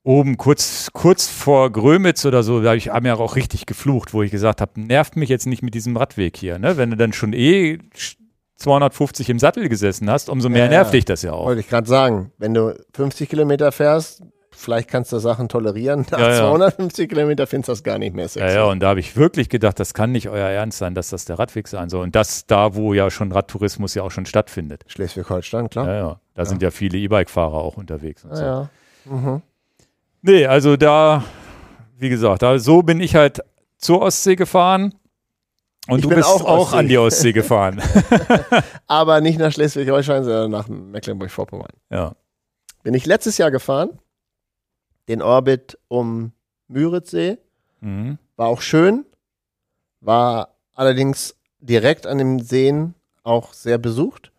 oben 0.10 0.38
kurz, 0.38 0.90
kurz 0.91 1.27
vor 1.27 1.72
Grömitz 1.72 2.26
oder 2.26 2.41
so, 2.41 2.61
da 2.61 2.69
habe 2.69 2.77
ich 2.77 2.91
mir 2.91 3.19
auch 3.19 3.36
richtig 3.36 3.68
geflucht, 3.68 4.11
wo 4.11 4.23
ich 4.23 4.31
gesagt 4.31 4.60
habe, 4.60 4.81
nervt 4.81 5.15
mich 5.15 5.30
jetzt 5.30 5.45
nicht 5.45 5.61
mit 5.61 5.76
diesem 5.76 5.95
Radweg 5.95 6.36
hier, 6.36 6.57
ne? 6.57 6.77
Wenn 6.77 6.90
du 6.90 6.98
dann 6.98 7.14
schon 7.14 7.31
eh 7.34 7.77
250 8.56 9.30
im 9.30 9.38
Sattel 9.38 9.69
gesessen 9.69 10.10
hast, 10.10 10.27
umso 10.30 10.49
mehr 10.49 10.65
Ja, 10.65 10.69
nervt 10.72 10.94
ja. 10.94 10.98
dich 10.98 11.06
das 11.06 11.22
ja 11.22 11.34
auch. 11.34 11.45
Wollte 11.45 11.61
ich 11.61 11.69
gerade 11.69 11.88
sagen, 11.88 12.31
wenn 12.40 12.56
du 12.56 12.76
50 12.95 13.30
Kilometer 13.30 13.72
fährst, 13.72 14.23
vielleicht 14.52 14.90
kannst 14.90 15.14
du 15.14 15.19
Sachen 15.19 15.48
tolerieren. 15.48 16.07
Nach 16.11 16.19
Ja, 16.19 16.30
ja. 16.31 16.40
250 16.40 17.07
Kilometer 17.07 17.45
findest 17.45 17.68
du 17.69 17.72
das 17.73 17.84
gar 17.84 17.99
nicht 17.99 18.15
mehr 18.15 18.26
Ja, 18.26 18.30
sexy. 18.30 18.56
ja, 18.56 18.64
und 18.65 18.80
da 18.81 18.90
habe 18.90 18.99
ich 18.99 19.15
wirklich 19.15 19.48
gedacht, 19.48 19.80
das 19.80 19.94
kann 19.94 20.11
nicht 20.11 20.27
euer 20.27 20.49
Ernst 20.49 20.80
sein, 20.80 20.95
dass 20.95 21.10
das 21.10 21.26
der 21.26 21.38
Radweg 21.38 21.68
sein 21.68 21.88
soll. 21.90 22.02
Und 22.03 22.15
das 22.15 22.48
da, 22.48 22.73
wo 22.76 22.95
ja 22.95 23.11
schon 23.11 23.31
Radtourismus 23.31 23.94
ja 23.94 24.02
auch 24.02 24.11
schon 24.11 24.26
stattfindet. 24.26 24.84
Schleswig-Holstein, 24.88 25.69
klar. 25.69 25.88
Ja, 25.88 25.95
ja. 25.95 26.19
Da 26.34 26.45
sind 26.45 26.61
ja 26.64 26.72
viele 26.72 26.98
E-Bike-Fahrer 26.98 27.53
auch 27.60 27.77
unterwegs. 27.77 28.26
Und 28.26 28.36
so. 28.36 28.41
Ja, 28.41 28.69
ja. 29.06 29.15
Mhm. 29.15 29.41
Nee, 30.21 30.45
also 30.45 30.75
da, 30.77 31.23
wie 31.97 32.09
gesagt, 32.09 32.41
da, 32.41 32.59
so 32.59 32.81
bin 32.81 32.99
ich 32.99 33.15
halt 33.15 33.39
zur 33.77 34.01
Ostsee 34.01 34.35
gefahren. 34.35 34.93
Und 35.87 35.99
Ich 35.99 36.03
du 36.03 36.09
bist 36.09 36.27
auch 36.27 36.43
auch, 36.45 36.73
an 36.73 36.87
die 36.87 36.97
Ostsee 36.97 37.31
gefahren. 37.31 37.81
Aber 38.87 39.21
nicht 39.21 39.39
nach 39.39 39.51
Schleswig-Holstein, 39.51 40.23
sondern 40.23 40.51
nach 40.51 40.67
Mecklenburg-Vorpommern. 40.67 41.71
ja. 41.89 42.15
Bin 42.81 42.93
ich 42.93 43.05
letztes 43.05 43.37
Jahr 43.37 43.51
gefahren, 43.51 43.99
den 45.09 45.21
Orbit 45.21 45.77
um 45.89 46.31
Müritzsee. 46.69 47.37
Mhm. 47.81 48.17
War 48.37 48.47
auch 48.47 48.61
schön, 48.61 49.05
war 49.99 50.55
allerdings 50.73 51.35
direkt 51.59 52.07
an 52.07 52.19
den 52.19 52.39
Seen 52.39 52.93
auch 53.23 53.51
sehr 53.51 53.77
besucht. 53.77 54.31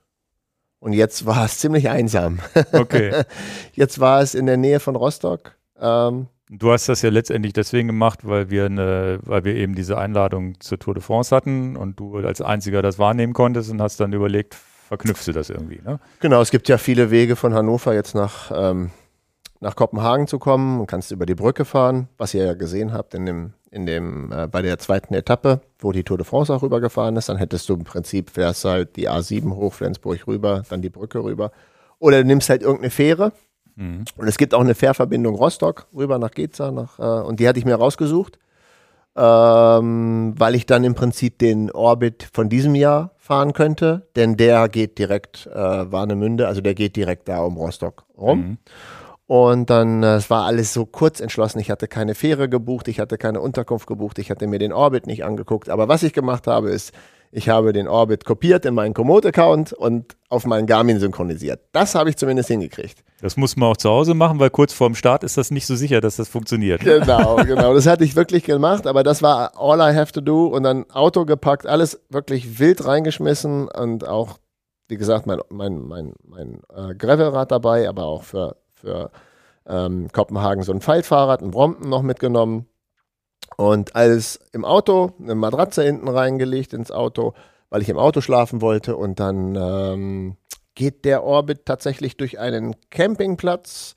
Und 0.79 0.95
jetzt 0.95 1.27
war 1.27 1.45
es 1.45 1.59
ziemlich 1.59 1.91
einsam. 1.91 2.39
Okay. 2.73 3.25
Jetzt 3.75 4.01
war 4.01 4.23
es 4.23 4.35
in 4.35 4.47
der 4.47 4.57
Nähe 4.57 4.81
von 4.81 4.97
Rostock. 4.97 5.55
Ähm, 5.81 6.29
Du 6.53 6.73
hast 6.73 6.89
das 6.89 7.01
ja 7.03 7.11
letztendlich 7.11 7.53
deswegen 7.53 7.87
gemacht, 7.87 8.27
weil 8.27 8.51
wir 8.51 8.67
eine, 8.67 9.21
weil 9.23 9.45
wir 9.45 9.55
eben 9.55 9.77
diese 9.77 9.97
Einladung 9.97 10.59
zur 10.59 10.81
Tour 10.81 10.95
de 10.95 11.03
France 11.03 11.35
hatten 11.35 11.77
und 11.77 12.01
du 12.01 12.17
als 12.17 12.43
einziger 12.43 12.83
das 12.83 12.99
wahrnehmen 12.99 13.35
konntest 13.35 13.71
und 13.71 13.81
hast 13.81 14.01
dann 14.01 14.13
überlegt, 14.13 14.57
verknüpfst 14.89 15.29
du 15.29 15.33
das 15.33 15.49
irgendwie, 15.49 15.81
ne? 15.85 16.01
genau, 16.19 16.41
es 16.41 16.51
gibt 16.51 16.69
ja 16.69 16.77
viele 16.77 17.13
Wege 17.13 17.37
von 17.37 17.55
Hannover 17.55 17.95
jetzt 17.95 18.17
nach, 18.17 18.51
ähm, 18.53 18.91
nach 19.61 19.77
Kopenhagen 19.77 20.27
zu 20.27 20.41
kommen 20.41 20.81
und 20.81 20.89
kannst 20.89 21.13
über 21.13 21.25
die 21.25 21.37
Brücke 21.37 21.65
fahren, 21.65 22.09
was 22.19 22.35
ihr 22.35 22.45
ja 22.45 22.55
gesehen 22.55 22.93
habt 22.93 23.15
in 23.15 23.27
dem, 23.27 23.53
in 23.71 23.87
dem, 23.87 24.33
äh, 24.33 24.49
bei 24.49 24.61
der 24.61 24.81
zweiten 24.81 25.15
Etappe, 25.15 25.61
wo 25.79 25.93
die 25.93 26.03
Tour 26.03 26.19
de 26.19 26.27
France 26.27 26.53
auch 26.53 26.63
rübergefahren 26.63 27.17
ist. 27.17 27.29
Dann 27.29 27.37
hättest 27.37 27.69
du 27.69 27.75
im 27.75 27.85
Prinzip, 27.85 28.29
fährst 28.29 28.65
halt 28.65 28.97
die 28.97 29.09
A7 29.09 29.55
hoch, 29.55 29.75
Flensburg 29.75 30.27
rüber, 30.27 30.65
dann 30.69 30.83
die 30.83 30.91
Brücke 30.91 31.23
rüber. 31.23 31.53
Oder 32.01 32.23
du 32.23 32.27
nimmst 32.27 32.51
halt 32.51 32.63
irgendeine 32.63 32.91
Fähre. 32.91 33.33
Mhm. 33.81 34.05
Und 34.17 34.29
es 34.29 34.37
gibt 34.37 34.55
auch 34.55 34.61
eine 34.61 34.75
Fährverbindung 34.75 35.35
Rostock 35.35 35.87
rüber 35.97 36.19
nach 36.19 36.33
Geza, 36.33 36.71
nach, 36.71 36.99
äh, 36.99 37.27
und 37.27 37.41
die 37.41 37.49
hatte 37.49 37.59
ich 37.59 37.65
mir 37.65 37.77
rausgesucht, 37.77 38.39
ähm, 39.17 40.35
weil 40.37 40.55
ich 40.55 40.67
dann 40.67 40.85
im 40.85 40.95
Prinzip 40.95 41.39
den 41.39 41.71
Orbit 41.71 42.29
von 42.33 42.51
diesem 42.51 42.75
Jahr 42.75 43.13
fahren 43.17 43.55
könnte, 43.55 44.07
denn 44.17 44.37
der 44.37 44.69
geht 44.69 44.99
direkt 44.99 45.47
äh, 45.47 45.91
Warnemünde, 45.91 46.47
also 46.47 46.61
der 46.61 46.75
geht 46.75 46.95
direkt 46.95 47.29
da 47.29 47.41
um 47.41 47.57
Rostock 47.57 48.05
rum. 48.19 48.39
Mhm. 48.39 48.59
Und 49.27 49.71
dann, 49.71 50.03
äh, 50.03 50.17
es 50.17 50.29
war 50.29 50.45
alles 50.45 50.75
so 50.75 50.85
kurz 50.85 51.21
entschlossen. 51.21 51.61
Ich 51.61 51.71
hatte 51.71 51.87
keine 51.87 52.15
Fähre 52.15 52.49
gebucht, 52.49 52.89
ich 52.89 53.01
hatte 53.01 53.17
keine 53.17 53.41
Unterkunft 53.41 53.87
gebucht, 53.87 54.19
ich 54.19 54.31
hatte 54.31 54.47
mir 54.47 54.59
den 54.59 54.73
Orbit 54.73 55.07
nicht 55.07 55.25
angeguckt. 55.25 55.71
Aber 55.71 55.89
was 55.89 56.03
ich 56.03 56.13
gemacht 56.13 56.47
habe, 56.47 56.71
ist, 56.71 56.93
Ich 57.33 57.49
habe 57.49 57.73
den 57.73 57.87
Orbit 57.87 58.25
kopiert 58.25 58.65
in 58.65 58.75
meinen 58.75 58.93
Komoot-Account 58.93 59.73
und 59.73 60.17
auf 60.29 60.47
meinen 60.47 60.67
Garmin 60.67 60.99
synchronisiert. 60.99 61.61
Das 61.71 61.95
habe 61.95 62.11
ich 62.11 62.17
zumindest 62.17 62.49
hingekriegt. 62.49 63.05
Das 63.21 63.37
muss 63.37 63.57
man 63.57 63.69
auch 63.69 63.77
zu 63.77 63.89
Hause 63.89 64.15
machen, 64.15 64.41
weil 64.41 64.51
kurz 64.51 64.73
vorm 64.73 64.97
Start 64.97 65.23
ist 65.23 65.37
das 65.37 65.53
nicht 65.53 65.67
so 65.67 65.77
sicher, 65.77 66.01
dass 66.01 66.17
das 66.17 66.29
funktioniert. 66.29 66.81
Genau, 66.81 67.37
genau. 67.47 67.73
Das 67.73 67.87
hatte 67.87 68.03
ich 68.03 68.17
wirklich 68.17 68.43
gemacht, 68.43 68.89
aber 68.89 69.05
das 69.05 69.23
war 69.23 69.53
all 69.57 69.79
I 69.79 69.97
have 69.97 70.11
to 70.11 70.21
do 70.21 70.47
und 70.47 70.65
dann 70.65 70.91
Auto 70.91 71.25
gepackt, 71.25 71.67
alles 71.67 72.01
wirklich 72.09 72.59
wild 72.59 72.85
reingeschmissen 72.85 73.69
und 73.69 74.09
auch, 74.09 74.39
wie 74.89 74.97
gesagt, 74.97 75.27
mein, 75.27 75.39
mein, 75.51 75.83
mein, 75.83 76.15
mein 76.27 76.63
äh, 76.75 76.97
Gravelrad 76.97 77.53
dabei, 77.53 77.89
aber 77.89 78.07
auch 78.07 78.25
für, 78.25 78.57
für 78.75 79.13
ähm, 79.69 80.09
Kopenhagen 80.13 80.65
so 80.65 80.73
ein 80.73 80.81
Faltfahrrad, 80.81 81.43
ein 81.43 81.53
Brompton 81.53 81.89
noch 81.89 82.03
mitgenommen 82.03 82.67
und 83.57 83.95
alles 83.95 84.41
im 84.53 84.65
Auto, 84.65 85.13
eine 85.21 85.35
Matratze 85.35 85.83
hinten 85.83 86.09
reingelegt 86.09 86.73
ins 86.73 86.91
Auto, 86.91 87.35
weil 87.69 87.83
ich 87.83 87.89
im 87.89 87.99
Auto 87.99 88.21
schlafen 88.21 88.61
wollte. 88.61 88.97
Und 88.97 89.21
dann 89.21 89.55
ähm, 89.55 90.37
geht 90.75 91.05
der 91.05 91.25
Orbit 91.25 91.67
tatsächlich 91.67 92.17
durch 92.17 92.39
einen 92.39 92.75
Campingplatz, 92.91 93.95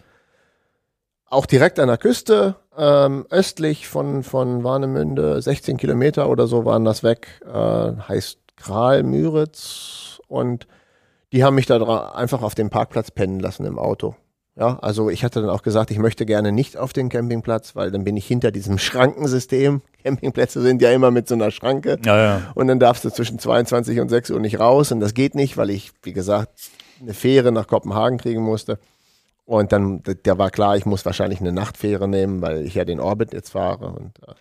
auch 1.25 1.45
direkt 1.45 1.79
an 1.79 1.87
der 1.87 1.97
Küste, 1.97 2.55
ähm, 2.77 3.25
östlich 3.29 3.87
von, 3.87 4.23
von 4.23 4.63
Warnemünde, 4.63 5.41
16 5.41 5.77
Kilometer 5.77 6.29
oder 6.29 6.45
so 6.45 6.65
waren 6.65 6.85
das 6.85 7.01
weg, 7.01 7.41
äh, 7.45 7.51
heißt 7.51 8.39
Kral, 8.55 9.03
Müritz. 9.03 10.19
Und 10.27 10.67
die 11.31 11.43
haben 11.43 11.55
mich 11.55 11.65
da 11.65 12.11
einfach 12.11 12.41
auf 12.41 12.53
dem 12.53 12.69
Parkplatz 12.69 13.11
pennen 13.11 13.39
lassen 13.39 13.65
im 13.65 13.79
Auto. 13.79 14.15
Ja, 14.55 14.77
also 14.81 15.09
ich 15.09 15.23
hatte 15.23 15.41
dann 15.41 15.49
auch 15.49 15.63
gesagt, 15.63 15.89
ich 15.89 15.97
möchte 15.97 16.27
gerne 16.27 16.51
nicht 16.51 16.77
auf 16.77 16.93
den 16.93 17.09
Campingplatz, 17.09 17.75
weil 17.75 17.89
dann 17.89 18.03
bin 18.03 18.15
ich 18.17 18.27
hinter 18.27 18.51
diesem 18.51 18.77
Schrankensystem. 18.77 19.81
Campingplätze 20.03 20.61
sind 20.61 20.81
ja 20.81 20.91
immer 20.91 21.09
mit 21.09 21.27
so 21.27 21.33
einer 21.33 21.49
Schranke. 21.49 21.97
Ja, 22.05 22.17
ja. 22.17 22.41
Und 22.53 22.67
dann 22.67 22.79
darfst 22.79 23.03
du 23.03 23.09
zwischen 23.09 23.39
22 23.39 23.99
und 23.99 24.09
6 24.09 24.29
Uhr 24.29 24.39
nicht 24.39 24.59
raus. 24.59 24.91
Und 24.91 24.99
das 24.99 25.15
geht 25.15 25.33
nicht, 25.33 25.57
weil 25.57 25.71
ich, 25.71 25.91
wie 26.03 26.13
gesagt, 26.13 26.51
eine 27.01 27.15
Fähre 27.15 27.51
nach 27.51 27.67
Kopenhagen 27.67 28.19
kriegen 28.19 28.43
musste. 28.43 28.77
Und 29.45 29.71
dann, 29.71 30.03
da 30.23 30.37
war 30.37 30.51
klar, 30.51 30.77
ich 30.77 30.85
muss 30.85 31.05
wahrscheinlich 31.05 31.41
eine 31.41 31.51
Nachtfähre 31.51 32.07
nehmen, 32.07 32.41
weil 32.41 32.63
ich 32.63 32.75
ja 32.75 32.85
den 32.85 32.99
Orbit 32.99 33.33
jetzt 33.33 33.49
fahre. 33.49 33.87
Und 33.87 34.19
äh, 34.27 34.33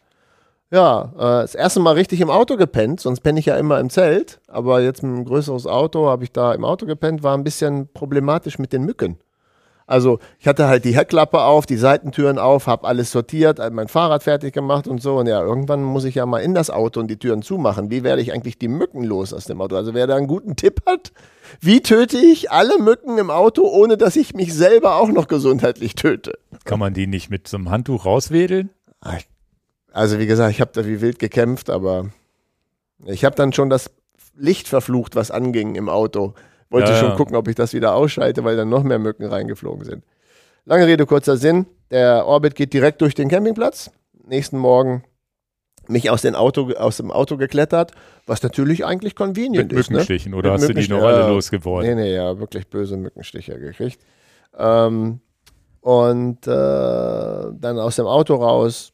ja, 0.76 1.12
äh, 1.16 1.42
das 1.42 1.54
erste 1.54 1.80
Mal 1.80 1.94
richtig 1.94 2.20
im 2.20 2.30
Auto 2.30 2.56
gepennt, 2.56 3.00
sonst 3.00 3.20
penne 3.20 3.40
ich 3.40 3.46
ja 3.46 3.56
immer 3.56 3.80
im 3.80 3.88
Zelt. 3.88 4.40
Aber 4.46 4.82
jetzt 4.82 5.02
mit 5.02 5.12
einem 5.12 5.24
größeres 5.24 5.66
Auto 5.66 6.06
habe 6.08 6.24
ich 6.24 6.32
da 6.32 6.52
im 6.52 6.66
Auto 6.66 6.84
gepennt, 6.84 7.22
war 7.22 7.36
ein 7.36 7.44
bisschen 7.44 7.88
problematisch 7.94 8.58
mit 8.58 8.74
den 8.74 8.84
Mücken. 8.84 9.18
Also 9.86 10.18
ich 10.38 10.46
hatte 10.46 10.68
halt 10.68 10.84
die 10.84 10.96
Heckklappe 10.96 11.40
auf, 11.40 11.66
die 11.66 11.76
Seitentüren 11.76 12.38
auf, 12.38 12.66
habe 12.66 12.86
alles 12.86 13.10
sortiert, 13.10 13.58
mein 13.72 13.88
Fahrrad 13.88 14.22
fertig 14.22 14.54
gemacht 14.54 14.86
und 14.86 15.02
so. 15.02 15.16
Und 15.16 15.26
ja, 15.26 15.42
irgendwann 15.42 15.82
muss 15.82 16.04
ich 16.04 16.14
ja 16.14 16.24
mal 16.26 16.38
in 16.38 16.54
das 16.54 16.70
Auto 16.70 17.00
und 17.00 17.08
die 17.08 17.18
Türen 17.18 17.42
zumachen. 17.42 17.90
Wie 17.90 18.02
werde 18.02 18.22
ich 18.22 18.32
eigentlich 18.32 18.58
die 18.58 18.68
Mücken 18.68 19.04
los 19.04 19.32
aus 19.32 19.44
dem 19.44 19.60
Auto? 19.60 19.76
Also 19.76 19.92
wer 19.94 20.06
da 20.06 20.16
einen 20.16 20.28
guten 20.28 20.56
Tipp 20.56 20.82
hat, 20.86 21.12
wie 21.60 21.80
töte 21.80 22.16
ich 22.16 22.50
alle 22.50 22.78
Mücken 22.78 23.18
im 23.18 23.30
Auto, 23.30 23.62
ohne 23.62 23.96
dass 23.96 24.16
ich 24.16 24.34
mich 24.34 24.54
selber 24.54 24.96
auch 24.96 25.08
noch 25.08 25.28
gesundheitlich 25.28 25.94
töte? 25.94 26.38
Kann 26.64 26.78
man 26.78 26.94
die 26.94 27.06
nicht 27.06 27.30
mit 27.30 27.48
so 27.48 27.56
einem 27.56 27.70
Handtuch 27.70 28.06
rauswedeln? 28.06 28.70
Also 29.92 30.18
wie 30.18 30.26
gesagt, 30.26 30.52
ich 30.52 30.60
habe 30.60 30.70
da 30.72 30.86
wie 30.86 31.00
wild 31.00 31.18
gekämpft, 31.18 31.68
aber 31.68 32.10
ich 33.04 33.24
habe 33.24 33.36
dann 33.36 33.52
schon 33.52 33.68
das 33.68 33.90
Licht 34.34 34.68
verflucht, 34.68 35.16
was 35.16 35.30
anging 35.30 35.74
im 35.74 35.88
Auto. 35.88 36.34
Wollte 36.72 36.92
ja, 36.92 36.98
schon 36.98 37.10
ja. 37.10 37.16
gucken, 37.16 37.36
ob 37.36 37.46
ich 37.48 37.54
das 37.54 37.74
wieder 37.74 37.94
ausschalte, 37.94 38.44
weil 38.44 38.56
dann 38.56 38.68
noch 38.68 38.82
mehr 38.82 38.98
Mücken 38.98 39.26
reingeflogen 39.26 39.84
sind. 39.84 40.04
Lange 40.64 40.86
Rede, 40.86 41.06
kurzer 41.06 41.36
Sinn. 41.36 41.66
Der 41.90 42.26
Orbit 42.26 42.54
geht 42.54 42.72
direkt 42.72 43.00
durch 43.02 43.14
den 43.14 43.28
Campingplatz. 43.28 43.90
Nächsten 44.26 44.56
Morgen 44.58 45.04
mich 45.88 46.10
aus, 46.10 46.24
Auto, 46.24 46.72
aus 46.72 46.96
dem 46.96 47.10
Auto 47.10 47.36
geklettert, 47.36 47.92
was 48.26 48.42
natürlich 48.42 48.84
eigentlich 48.84 49.14
convenient 49.14 49.70
Mit 49.70 49.80
ist. 49.80 49.90
Ne? 49.90 49.96
Mückenstichen 49.96 50.32
ne? 50.32 50.38
oder 50.38 50.52
Mit 50.52 50.60
hast 50.60 50.68
du 50.68 50.74
die 50.74 50.88
noch 50.88 51.02
alle 51.02 51.28
losgeworden? 51.28 51.96
Nee, 51.96 52.02
nee, 52.02 52.14
ja, 52.14 52.38
wirklich 52.38 52.68
böse 52.68 52.96
Mückenstiche 52.96 53.58
gekriegt. 53.58 54.00
Ähm, 54.56 55.20
und 55.80 56.46
äh, 56.46 56.50
dann 56.50 57.78
aus 57.78 57.96
dem 57.96 58.06
Auto 58.06 58.36
raus, 58.36 58.92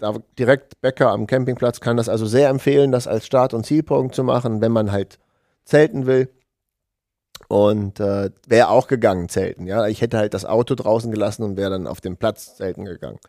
da 0.00 0.14
direkt 0.38 0.80
Bäcker 0.80 1.10
am 1.10 1.26
Campingplatz 1.26 1.80
kann 1.80 1.96
das 1.96 2.08
also 2.08 2.26
sehr 2.26 2.48
empfehlen, 2.48 2.90
das 2.90 3.06
als 3.06 3.26
Start- 3.26 3.54
und 3.54 3.64
Zielpunkt 3.66 4.14
zu 4.14 4.24
machen, 4.24 4.60
wenn 4.60 4.72
man 4.72 4.90
halt 4.90 5.18
zelten 5.64 6.06
will. 6.06 6.30
Und 7.54 8.00
äh, 8.00 8.30
wäre 8.48 8.68
auch 8.68 8.88
gegangen, 8.88 9.28
zelten. 9.28 9.68
Ja, 9.68 9.86
ich 9.86 10.00
hätte 10.00 10.18
halt 10.18 10.34
das 10.34 10.44
Auto 10.44 10.74
draußen 10.74 11.12
gelassen 11.12 11.44
und 11.44 11.56
wäre 11.56 11.70
dann 11.70 11.86
auf 11.86 12.00
dem 12.00 12.16
Platz 12.16 12.56
zelten 12.56 12.84
gegangen. 12.84 13.20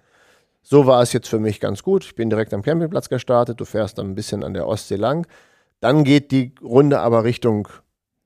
So 0.64 0.88
war 0.88 1.04
es 1.04 1.14
jetzt 1.14 1.28
für 1.28 1.38
mich 1.38 1.60
ganz 1.60 1.84
gut. 1.84 2.06
Ich 2.06 2.16
bin 2.16 2.32
direkt 2.32 2.52
am 2.52 2.64
Campingplatz 2.64 3.08
gestartet. 3.08 3.60
Du 3.60 3.66
fährst 3.66 4.00
dann 4.00 4.08
ein 4.08 4.16
bisschen 4.16 4.44
an 4.44 4.56
der 4.56 4.68
Ostsee 4.68 4.96
lang. 4.96 5.28
Dann 5.80 6.04
geht 6.04 6.32
die 6.32 6.56
Runde 6.60 7.02
aber 7.02 7.24
Richtung 7.24 7.68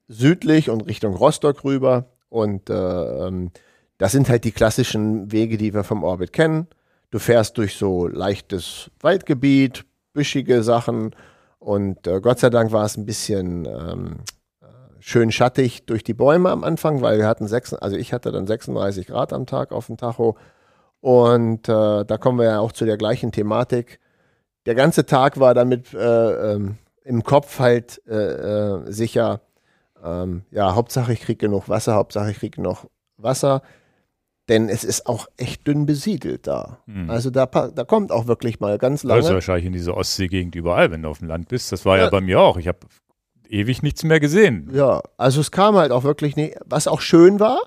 südlich 0.07 0.69
und 0.69 0.87
Richtung 0.87 1.15
Rostock 1.15 1.65
rüber. 1.65 2.05
Und 2.29 2.69
äh, 2.69 3.27
ähm, 3.27 3.51
das 3.97 4.13
sind 4.13 4.29
halt 4.29 4.45
die 4.45 4.53
klassischen 4.53 5.33
Wege, 5.33 5.57
die 5.57 5.73
wir 5.73 5.83
vom 5.83 6.05
Orbit 6.05 6.31
kennen. 6.31 6.67
Du 7.11 7.19
fährst 7.19 7.57
durch 7.57 7.75
so 7.75 8.07
leichtes 8.07 8.89
Waldgebiet, 9.01 9.83
büschige 10.13 10.63
Sachen. 10.63 11.13
Und 11.57 12.07
äh, 12.07 12.21
Gott 12.21 12.39
sei 12.39 12.49
Dank 12.49 12.71
war 12.71 12.85
es 12.85 12.95
ein 12.95 13.05
bisschen 13.05 13.65
ähm, 13.65 14.19
schön 14.99 15.31
schattig 15.31 15.85
durch 15.85 16.03
die 16.03 16.13
Bäume 16.13 16.49
am 16.49 16.63
Anfang, 16.63 17.01
weil 17.01 17.17
wir 17.17 17.27
hatten 17.27 17.47
sechs, 17.47 17.73
also 17.73 17.95
ich 17.95 18.13
hatte 18.13 18.31
dann 18.31 18.47
36 18.47 19.07
Grad 19.07 19.33
am 19.33 19.45
Tag 19.45 19.71
auf 19.71 19.87
dem 19.87 19.97
Tacho. 19.97 20.37
Und 21.01 21.69
äh, 21.69 22.05
da 22.05 22.17
kommen 22.17 22.39
wir 22.39 22.45
ja 22.45 22.59
auch 22.59 22.71
zu 22.71 22.85
der 22.85 22.97
gleichen 22.97 23.31
Thematik. 23.31 23.99
Der 24.65 24.75
ganze 24.75 25.05
Tag 25.05 25.39
war 25.39 25.53
damit 25.53 25.93
äh, 25.93 26.53
ähm, 26.53 26.77
im 27.03 27.23
Kopf 27.23 27.59
halt 27.59 28.01
äh, 28.07 28.15
äh 28.15 28.91
sicher, 28.91 29.41
ähm, 30.03 30.43
ja, 30.51 30.75
Hauptsache 30.75 31.13
ich 31.13 31.21
kriege 31.21 31.37
genug 31.37 31.69
Wasser, 31.69 31.95
Hauptsache 31.95 32.31
ich 32.31 32.39
kriege 32.39 32.57
genug 32.57 32.85
Wasser. 33.17 33.61
Denn 34.49 34.67
es 34.67 34.83
ist 34.83 35.05
auch 35.05 35.27
echt 35.37 35.67
dünn 35.67 35.85
besiedelt 35.85 36.47
da. 36.47 36.79
Mhm. 36.87 37.09
Also 37.09 37.29
da, 37.29 37.45
da 37.45 37.83
kommt 37.83 38.11
auch 38.11 38.25
wirklich 38.25 38.59
mal 38.59 38.79
ganz 38.79 39.03
lange. 39.03 39.21
Das 39.21 39.29
ist 39.29 39.33
wahrscheinlich 39.33 39.65
in 39.65 39.73
dieser 39.73 39.95
Ostseegegend 39.95 40.55
überall, 40.55 40.89
wenn 40.89 41.03
du 41.03 41.09
auf 41.09 41.19
dem 41.19 41.27
Land 41.27 41.49
bist. 41.49 41.71
Das 41.71 41.85
war 41.85 41.97
ja, 41.97 42.05
ja 42.05 42.09
bei 42.09 42.19
mir 42.19 42.41
auch. 42.41 42.57
Ich 42.57 42.67
habe 42.67 42.79
ewig 43.49 43.83
nichts 43.83 44.03
mehr 44.03 44.19
gesehen. 44.19 44.69
Ja, 44.71 45.01
also 45.17 45.41
es 45.41 45.51
kam 45.51 45.75
halt 45.75 45.91
auch 45.91 46.03
wirklich 46.03 46.35
nicht, 46.35 46.55
was 46.65 46.87
auch 46.87 47.01
schön 47.01 47.39
war, 47.39 47.59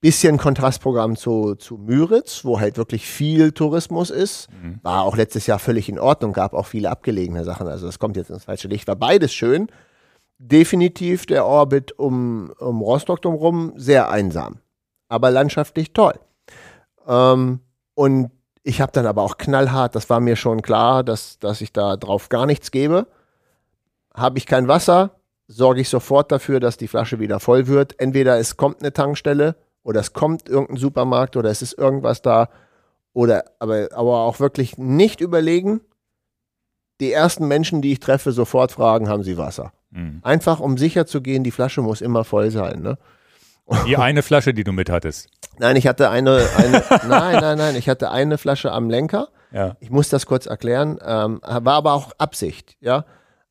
bisschen 0.00 0.38
Kontrastprogramm 0.38 1.16
zu, 1.16 1.54
zu 1.54 1.76
Müritz, 1.76 2.44
wo 2.44 2.60
halt 2.60 2.76
wirklich 2.76 3.06
viel 3.06 3.52
Tourismus 3.52 4.10
ist. 4.10 4.48
Mhm. 4.62 4.78
War 4.82 5.02
auch 5.02 5.16
letztes 5.16 5.46
Jahr 5.46 5.58
völlig 5.58 5.88
in 5.88 5.98
Ordnung, 5.98 6.32
gab 6.32 6.54
auch 6.54 6.66
viele 6.66 6.90
abgelegene 6.90 7.44
Sachen. 7.44 7.66
Also 7.66 7.86
das 7.86 7.98
kommt 7.98 8.16
jetzt 8.16 8.30
ins 8.30 8.44
falsche 8.44 8.68
Licht. 8.68 8.86
War 8.86 8.96
beides 8.96 9.32
schön. 9.32 9.68
Definitiv 10.38 11.26
der 11.26 11.46
Orbit 11.46 11.98
um, 11.98 12.52
um 12.58 12.80
Rostock 12.80 13.22
drumherum 13.22 13.72
sehr 13.76 14.08
einsam, 14.08 14.58
aber 15.08 15.32
landschaftlich 15.32 15.92
toll. 15.92 16.14
Ähm, 17.08 17.60
und 17.94 18.30
ich 18.62 18.80
habe 18.80 18.92
dann 18.92 19.06
aber 19.06 19.22
auch 19.22 19.36
knallhart, 19.36 19.96
das 19.96 20.08
war 20.10 20.20
mir 20.20 20.36
schon 20.36 20.62
klar, 20.62 21.02
dass, 21.02 21.40
dass 21.40 21.60
ich 21.60 21.72
da 21.72 21.96
drauf 21.96 22.28
gar 22.28 22.46
nichts 22.46 22.70
gebe 22.70 23.08
habe 24.18 24.38
ich 24.38 24.46
kein 24.46 24.68
Wasser, 24.68 25.18
sorge 25.46 25.80
ich 25.80 25.88
sofort 25.88 26.30
dafür, 26.30 26.60
dass 26.60 26.76
die 26.76 26.88
Flasche 26.88 27.18
wieder 27.18 27.40
voll 27.40 27.66
wird. 27.66 27.98
Entweder 27.98 28.38
es 28.38 28.56
kommt 28.56 28.80
eine 28.80 28.92
Tankstelle 28.92 29.56
oder 29.82 30.00
es 30.00 30.12
kommt 30.12 30.48
irgendein 30.48 30.76
Supermarkt 30.76 31.36
oder 31.36 31.50
es 31.50 31.62
ist 31.62 31.72
irgendwas 31.72 32.22
da. 32.22 32.48
Oder 33.12 33.44
aber, 33.58 33.88
aber 33.92 34.20
auch 34.20 34.38
wirklich 34.38 34.78
nicht 34.78 35.20
überlegen. 35.20 35.80
Die 37.00 37.12
ersten 37.12 37.48
Menschen, 37.48 37.80
die 37.80 37.92
ich 37.92 38.00
treffe, 38.00 38.32
sofort 38.32 38.72
fragen, 38.72 39.08
haben 39.08 39.22
sie 39.22 39.38
Wasser? 39.38 39.72
Mhm. 39.90 40.20
Einfach 40.22 40.60
um 40.60 40.76
sicher 40.76 41.06
zu 41.06 41.22
gehen, 41.22 41.44
die 41.44 41.50
Flasche 41.50 41.80
muss 41.80 42.00
immer 42.00 42.24
voll 42.24 42.50
sein. 42.50 42.82
Ne? 42.82 42.98
Die 43.86 43.96
eine 43.96 44.22
Flasche, 44.22 44.54
die 44.54 44.64
du 44.64 44.72
mit 44.72 44.90
hattest. 44.90 45.28
Nein, 45.58 45.76
ich 45.76 45.86
hatte 45.86 46.10
eine, 46.10 46.46
eine 46.56 46.82
nein, 47.08 47.40
nein, 47.40 47.58
nein, 47.58 47.76
ich 47.76 47.88
hatte 47.88 48.10
eine 48.10 48.38
Flasche 48.38 48.72
am 48.72 48.90
Lenker. 48.90 49.28
Ja. 49.52 49.76
Ich 49.80 49.90
muss 49.90 50.08
das 50.08 50.26
kurz 50.26 50.46
erklären. 50.46 50.98
Ähm, 51.04 51.40
war 51.42 51.74
aber 51.74 51.92
auch 51.92 52.12
Absicht, 52.18 52.76
ja. 52.80 53.04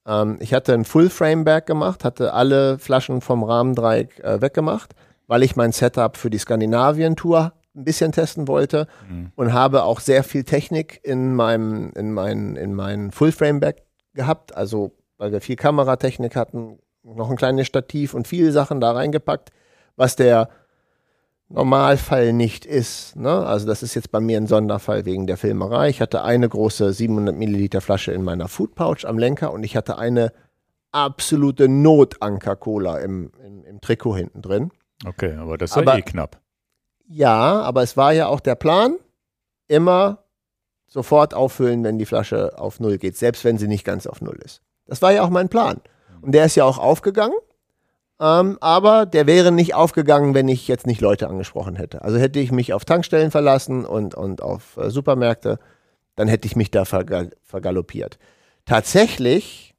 Ähm, 0.07 0.37
ich 0.39 0.53
hatte 0.53 0.73
ein 0.73 0.85
Full-Frame-Bag 0.85 1.65
gemacht, 1.65 2.03
hatte 2.03 2.33
alle 2.33 2.79
Flaschen 2.79 3.21
vom 3.21 3.43
Rahmendreieck 3.43 4.19
äh, 4.21 4.41
weggemacht, 4.41 4.95
weil 5.27 5.43
ich 5.43 5.55
mein 5.55 5.71
Setup 5.71 6.17
für 6.17 6.29
die 6.29 6.39
Skandinavien-Tour 6.39 7.53
ein 7.75 7.83
bisschen 7.83 8.11
testen 8.11 8.47
wollte 8.47 8.87
mhm. 9.07 9.31
und 9.35 9.53
habe 9.53 9.83
auch 9.83 9.99
sehr 9.99 10.23
viel 10.23 10.43
Technik 10.43 10.99
in 11.03 11.35
meinem, 11.35 11.91
in 11.95 12.11
meinen, 12.11 12.55
in 12.55 12.73
meinen 12.73 13.11
Full-Frame-Bag 13.11 13.83
gehabt. 14.13 14.55
Also, 14.55 14.93
weil 15.17 15.31
wir 15.31 15.41
viel 15.41 15.57
Kameratechnik 15.57 16.35
hatten, 16.35 16.79
noch 17.03 17.29
ein 17.29 17.37
kleines 17.37 17.67
Stativ 17.67 18.13
und 18.13 18.27
viele 18.27 18.51
Sachen 18.51 18.81
da 18.81 18.91
reingepackt, 18.91 19.51
was 19.95 20.15
der 20.15 20.49
Normalfall 21.49 22.33
nicht 22.33 22.65
ist. 22.65 23.15
Ne? 23.15 23.29
Also 23.29 23.65
das 23.67 23.81
ist 23.81 23.95
jetzt 23.95 24.11
bei 24.11 24.19
mir 24.19 24.37
ein 24.37 24.47
Sonderfall 24.47 25.05
wegen 25.05 25.27
der 25.27 25.37
Filmerei. 25.37 25.89
Ich 25.89 26.01
hatte 26.01 26.23
eine 26.23 26.49
große 26.49 26.91
700 26.91 27.35
Milliliter 27.35 27.81
Flasche 27.81 28.11
in 28.11 28.23
meiner 28.23 28.47
Food 28.47 28.75
Pouch 28.75 29.05
am 29.05 29.17
Lenker 29.17 29.53
und 29.53 29.63
ich 29.63 29.77
hatte 29.77 29.97
eine 29.97 30.33
absolute 30.91 31.69
Notanker-Cola 31.69 32.99
im, 32.99 33.31
im, 33.45 33.63
im, 33.63 33.81
Trikot 33.81 34.17
hinten 34.17 34.41
drin. 34.41 34.71
Okay, 35.05 35.35
aber 35.35 35.57
das 35.57 35.73
aber, 35.73 35.93
ja 35.93 35.99
eh 35.99 36.01
knapp. 36.01 36.41
Ja, 37.07 37.61
aber 37.61 37.83
es 37.83 37.95
war 37.95 38.11
ja 38.11 38.27
auch 38.27 38.39
der 38.39 38.55
Plan, 38.55 38.95
immer 39.67 40.23
sofort 40.87 41.33
auffüllen, 41.33 41.83
wenn 41.83 41.97
die 41.97 42.05
Flasche 42.05 42.57
auf 42.57 42.79
Null 42.79 42.97
geht, 42.97 43.17
selbst 43.17 43.43
wenn 43.43 43.57
sie 43.57 43.67
nicht 43.67 43.85
ganz 43.85 44.07
auf 44.07 44.21
Null 44.21 44.39
ist. 44.43 44.61
Das 44.85 45.01
war 45.01 45.11
ja 45.11 45.23
auch 45.23 45.29
mein 45.29 45.49
Plan. 45.49 45.81
Und 46.21 46.31
der 46.31 46.45
ist 46.45 46.55
ja 46.55 46.65
auch 46.65 46.77
aufgegangen. 46.77 47.35
Ähm, 48.19 48.57
aber 48.61 49.05
der 49.05 49.27
wäre 49.27 49.51
nicht 49.51 49.75
aufgegangen, 49.75 50.33
wenn 50.33 50.47
ich 50.47 50.67
jetzt 50.67 50.87
nicht 50.87 51.01
Leute 51.01 51.27
angesprochen 51.27 51.75
hätte. 51.75 52.01
Also 52.01 52.17
hätte 52.17 52.39
ich 52.39 52.51
mich 52.51 52.73
auf 52.73 52.83
Tankstellen 52.83 53.29
verlassen 53.29 53.85
und, 53.85 54.15
und 54.15 54.41
auf 54.41 54.77
äh, 54.77 54.89
Supermärkte, 54.89 55.59
dann 56.15 56.27
hätte 56.27 56.47
ich 56.47 56.55
mich 56.55 56.71
da 56.71 56.85
vergal 56.85 57.29
vergaloppiert. 57.43 58.17
Tatsächlich 58.65 59.75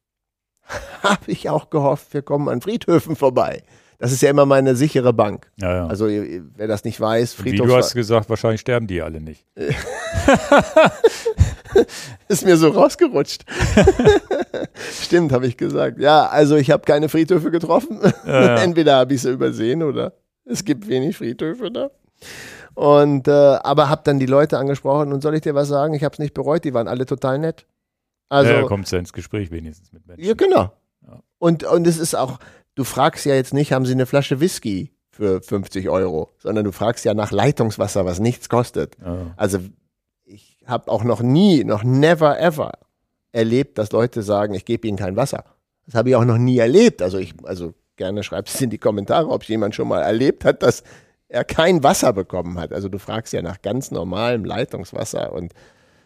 habe 1.02 1.24
ich 1.26 1.50
auch 1.50 1.70
gehofft, 1.70 2.14
wir 2.14 2.22
kommen 2.22 2.48
an 2.48 2.60
Friedhöfen 2.60 3.16
vorbei. 3.16 3.62
Das 3.98 4.12
ist 4.12 4.22
ja 4.22 4.30
immer 4.30 4.46
meine 4.46 4.76
sichere 4.76 5.12
Bank. 5.12 5.50
Ja, 5.56 5.74
ja. 5.74 5.86
Also 5.88 6.06
wer 6.06 6.68
das 6.68 6.84
nicht 6.84 7.00
weiß, 7.00 7.32
Friedhof. 7.34 7.66
Wie 7.66 7.70
du 7.70 7.76
hast 7.76 7.94
gesagt, 7.94 8.30
wahrscheinlich 8.30 8.60
sterben 8.60 8.86
die 8.86 9.02
alle 9.02 9.20
nicht. 9.20 9.44
ist 12.28 12.44
mir 12.44 12.56
so 12.56 12.68
rausgerutscht. 12.68 13.44
Stimmt, 15.02 15.32
habe 15.32 15.46
ich 15.46 15.56
gesagt. 15.56 15.98
Ja, 15.98 16.26
also 16.26 16.56
ich 16.56 16.70
habe 16.70 16.84
keine 16.84 17.08
Friedhöfe 17.08 17.50
getroffen. 17.50 18.00
Ja, 18.02 18.12
ja. 18.26 18.56
Entweder 18.56 18.96
habe 18.96 19.14
ich 19.14 19.22
sie 19.22 19.30
übersehen 19.30 19.82
oder 19.82 20.12
es 20.44 20.64
gibt 20.64 20.88
wenig 20.88 21.16
Friedhöfe 21.16 21.70
da. 21.70 21.90
Und 22.74 23.28
äh, 23.28 23.30
aber 23.30 23.88
habe 23.88 24.02
dann 24.04 24.18
die 24.18 24.26
Leute 24.26 24.58
angesprochen 24.58 25.12
und 25.12 25.22
soll 25.22 25.34
ich 25.34 25.42
dir 25.42 25.54
was 25.54 25.68
sagen? 25.68 25.94
Ich 25.94 26.04
habe 26.04 26.12
es 26.12 26.18
nicht 26.18 26.34
bereut. 26.34 26.64
Die 26.64 26.74
waren 26.74 26.88
alle 26.88 27.06
total 27.06 27.38
nett. 27.38 27.66
Also 28.28 28.52
ja, 28.52 28.62
kommt 28.64 28.90
ja 28.90 28.98
ins 28.98 29.12
Gespräch 29.12 29.50
wenigstens 29.50 29.92
mit 29.92 30.06
Menschen. 30.06 30.24
Ja, 30.24 30.34
genau. 30.34 30.72
Ja. 31.06 31.22
Und 31.38 31.64
und 31.64 31.86
es 31.86 31.98
ist 31.98 32.14
auch. 32.14 32.38
Du 32.74 32.84
fragst 32.84 33.26
ja 33.26 33.34
jetzt 33.34 33.52
nicht, 33.52 33.72
haben 33.72 33.86
sie 33.86 33.92
eine 33.92 34.06
Flasche 34.06 34.38
Whisky 34.38 34.92
für 35.10 35.42
50 35.42 35.88
Euro, 35.88 36.30
sondern 36.38 36.64
du 36.64 36.70
fragst 36.70 37.04
ja 37.04 37.12
nach 37.12 37.32
Leitungswasser, 37.32 38.04
was 38.04 38.20
nichts 38.20 38.48
kostet. 38.48 38.96
Ja. 39.04 39.32
Also 39.36 39.58
habe 40.68 40.90
auch 40.90 41.02
noch 41.02 41.22
nie, 41.22 41.64
noch 41.64 41.82
never 41.82 42.38
ever 42.38 42.72
erlebt, 43.32 43.78
dass 43.78 43.92
Leute 43.92 44.22
sagen, 44.22 44.54
ich 44.54 44.64
gebe 44.64 44.86
ihnen 44.86 44.98
kein 44.98 45.16
Wasser. 45.16 45.44
Das 45.86 45.94
habe 45.94 46.10
ich 46.10 46.16
auch 46.16 46.24
noch 46.24 46.38
nie 46.38 46.58
erlebt. 46.58 47.02
Also 47.02 47.18
ich, 47.18 47.34
also 47.44 47.74
gerne 47.96 48.22
schreibt 48.22 48.48
es 48.48 48.60
in 48.60 48.70
die 48.70 48.78
Kommentare, 48.78 49.28
ob 49.28 49.44
jemand 49.44 49.74
schon 49.74 49.88
mal 49.88 50.02
erlebt 50.02 50.44
hat, 50.44 50.62
dass 50.62 50.82
er 51.28 51.44
kein 51.44 51.82
Wasser 51.82 52.12
bekommen 52.12 52.58
hat. 52.58 52.72
Also 52.72 52.88
du 52.88 52.98
fragst 52.98 53.32
ja 53.32 53.42
nach 53.42 53.62
ganz 53.62 53.90
normalem 53.90 54.44
Leitungswasser 54.44 55.32
und 55.32 55.52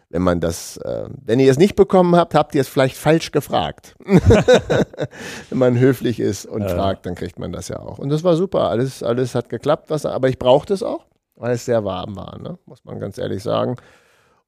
wenn 0.09 0.23
man 0.23 0.41
das, 0.41 0.77
äh, 0.77 1.09
wenn 1.25 1.41
ihr 1.41 1.51
es 1.51 1.59
nicht 1.59 1.75
bekommen 1.75 2.15
habt, 2.17 2.35
habt 2.35 2.55
ihr 2.55 2.61
es 2.61 2.69
vielleicht 2.69 2.97
falsch 2.97 3.31
gefragt. 3.31 3.95
wenn 4.05 5.59
man 5.59 5.79
höflich 5.79 6.21
ist 6.21 6.45
und 6.45 6.63
ja. 6.63 6.69
fragt, 6.69 7.07
dann 7.07 7.15
kriegt 7.15 7.39
man 7.39 7.51
das 7.51 7.69
ja 7.69 7.79
auch. 7.79 7.99
Und 7.99 8.11
das 8.11 8.23
war 8.23 8.37
super. 8.37 8.69
Alles, 8.69 9.03
alles 9.03 9.35
hat 9.35 9.49
geklappt, 9.49 9.89
Wasser, 9.89 10.13
aber 10.13 10.29
ich 10.29 10.39
brauchte 10.39 10.75
es 10.75 10.83
auch, 10.83 11.07
weil 11.35 11.55
es 11.55 11.65
sehr 11.65 11.85
warm 11.85 12.15
war, 12.15 12.39
ne? 12.39 12.59
muss 12.67 12.85
man 12.85 13.01
ganz 13.01 13.17
ehrlich 13.17 13.43
sagen. 13.43 13.77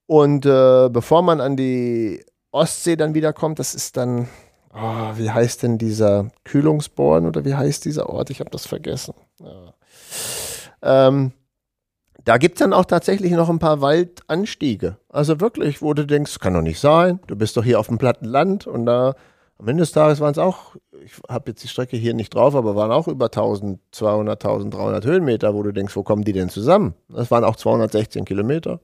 Und 0.06 0.44
äh, 0.46 0.88
bevor 0.90 1.22
man 1.22 1.40
an 1.40 1.56
die 1.56 2.24
Ostsee 2.50 2.96
dann 2.96 3.14
wieder 3.14 3.32
kommt, 3.32 3.58
das 3.58 3.74
ist 3.74 3.96
dann, 3.96 4.28
oh, 4.74 5.10
wie 5.16 5.30
heißt 5.30 5.62
denn 5.62 5.78
dieser 5.78 6.30
Kühlungsborn 6.44 7.26
oder 7.26 7.44
wie 7.44 7.54
heißt 7.54 7.84
dieser 7.84 8.08
Ort? 8.08 8.30
Ich 8.30 8.40
habe 8.40 8.50
das 8.50 8.66
vergessen. 8.66 9.14
Ja. 9.40 9.74
Ähm, 10.82 11.32
da 12.24 12.38
gibt 12.38 12.56
es 12.56 12.58
dann 12.60 12.72
auch 12.72 12.86
tatsächlich 12.86 13.32
noch 13.32 13.50
ein 13.50 13.58
paar 13.58 13.80
Waldanstiege. 13.80 14.96
Also 15.08 15.40
wirklich, 15.40 15.82
wo 15.82 15.92
du 15.92 16.06
denkst, 16.06 16.38
kann 16.38 16.54
doch 16.54 16.62
nicht 16.62 16.80
sein. 16.80 17.20
Du 17.26 17.36
bist 17.36 17.56
doch 17.56 17.64
hier 17.64 17.78
auf 17.80 17.88
dem 17.88 17.98
platten 17.98 18.24
Land 18.24 18.66
und 18.66 18.86
da 18.86 19.14
am 19.58 19.68
Ende 19.68 19.82
des 19.82 19.92
Tages 19.92 20.20
waren 20.20 20.32
es 20.32 20.38
auch, 20.38 20.76
ich 21.04 21.12
habe 21.28 21.50
jetzt 21.50 21.62
die 21.62 21.68
Strecke 21.68 21.96
hier 21.96 22.14
nicht 22.14 22.34
drauf, 22.34 22.54
aber 22.54 22.74
waren 22.74 22.90
auch 22.90 23.08
über 23.08 23.26
1200, 23.26 24.44
1300 24.44 25.04
Höhenmeter, 25.04 25.54
wo 25.54 25.62
du 25.62 25.72
denkst, 25.72 25.94
wo 25.96 26.02
kommen 26.02 26.24
die 26.24 26.32
denn 26.32 26.48
zusammen? 26.48 26.94
Das 27.08 27.30
waren 27.30 27.44
auch 27.44 27.56
216 27.56 28.24
Kilometer. 28.24 28.80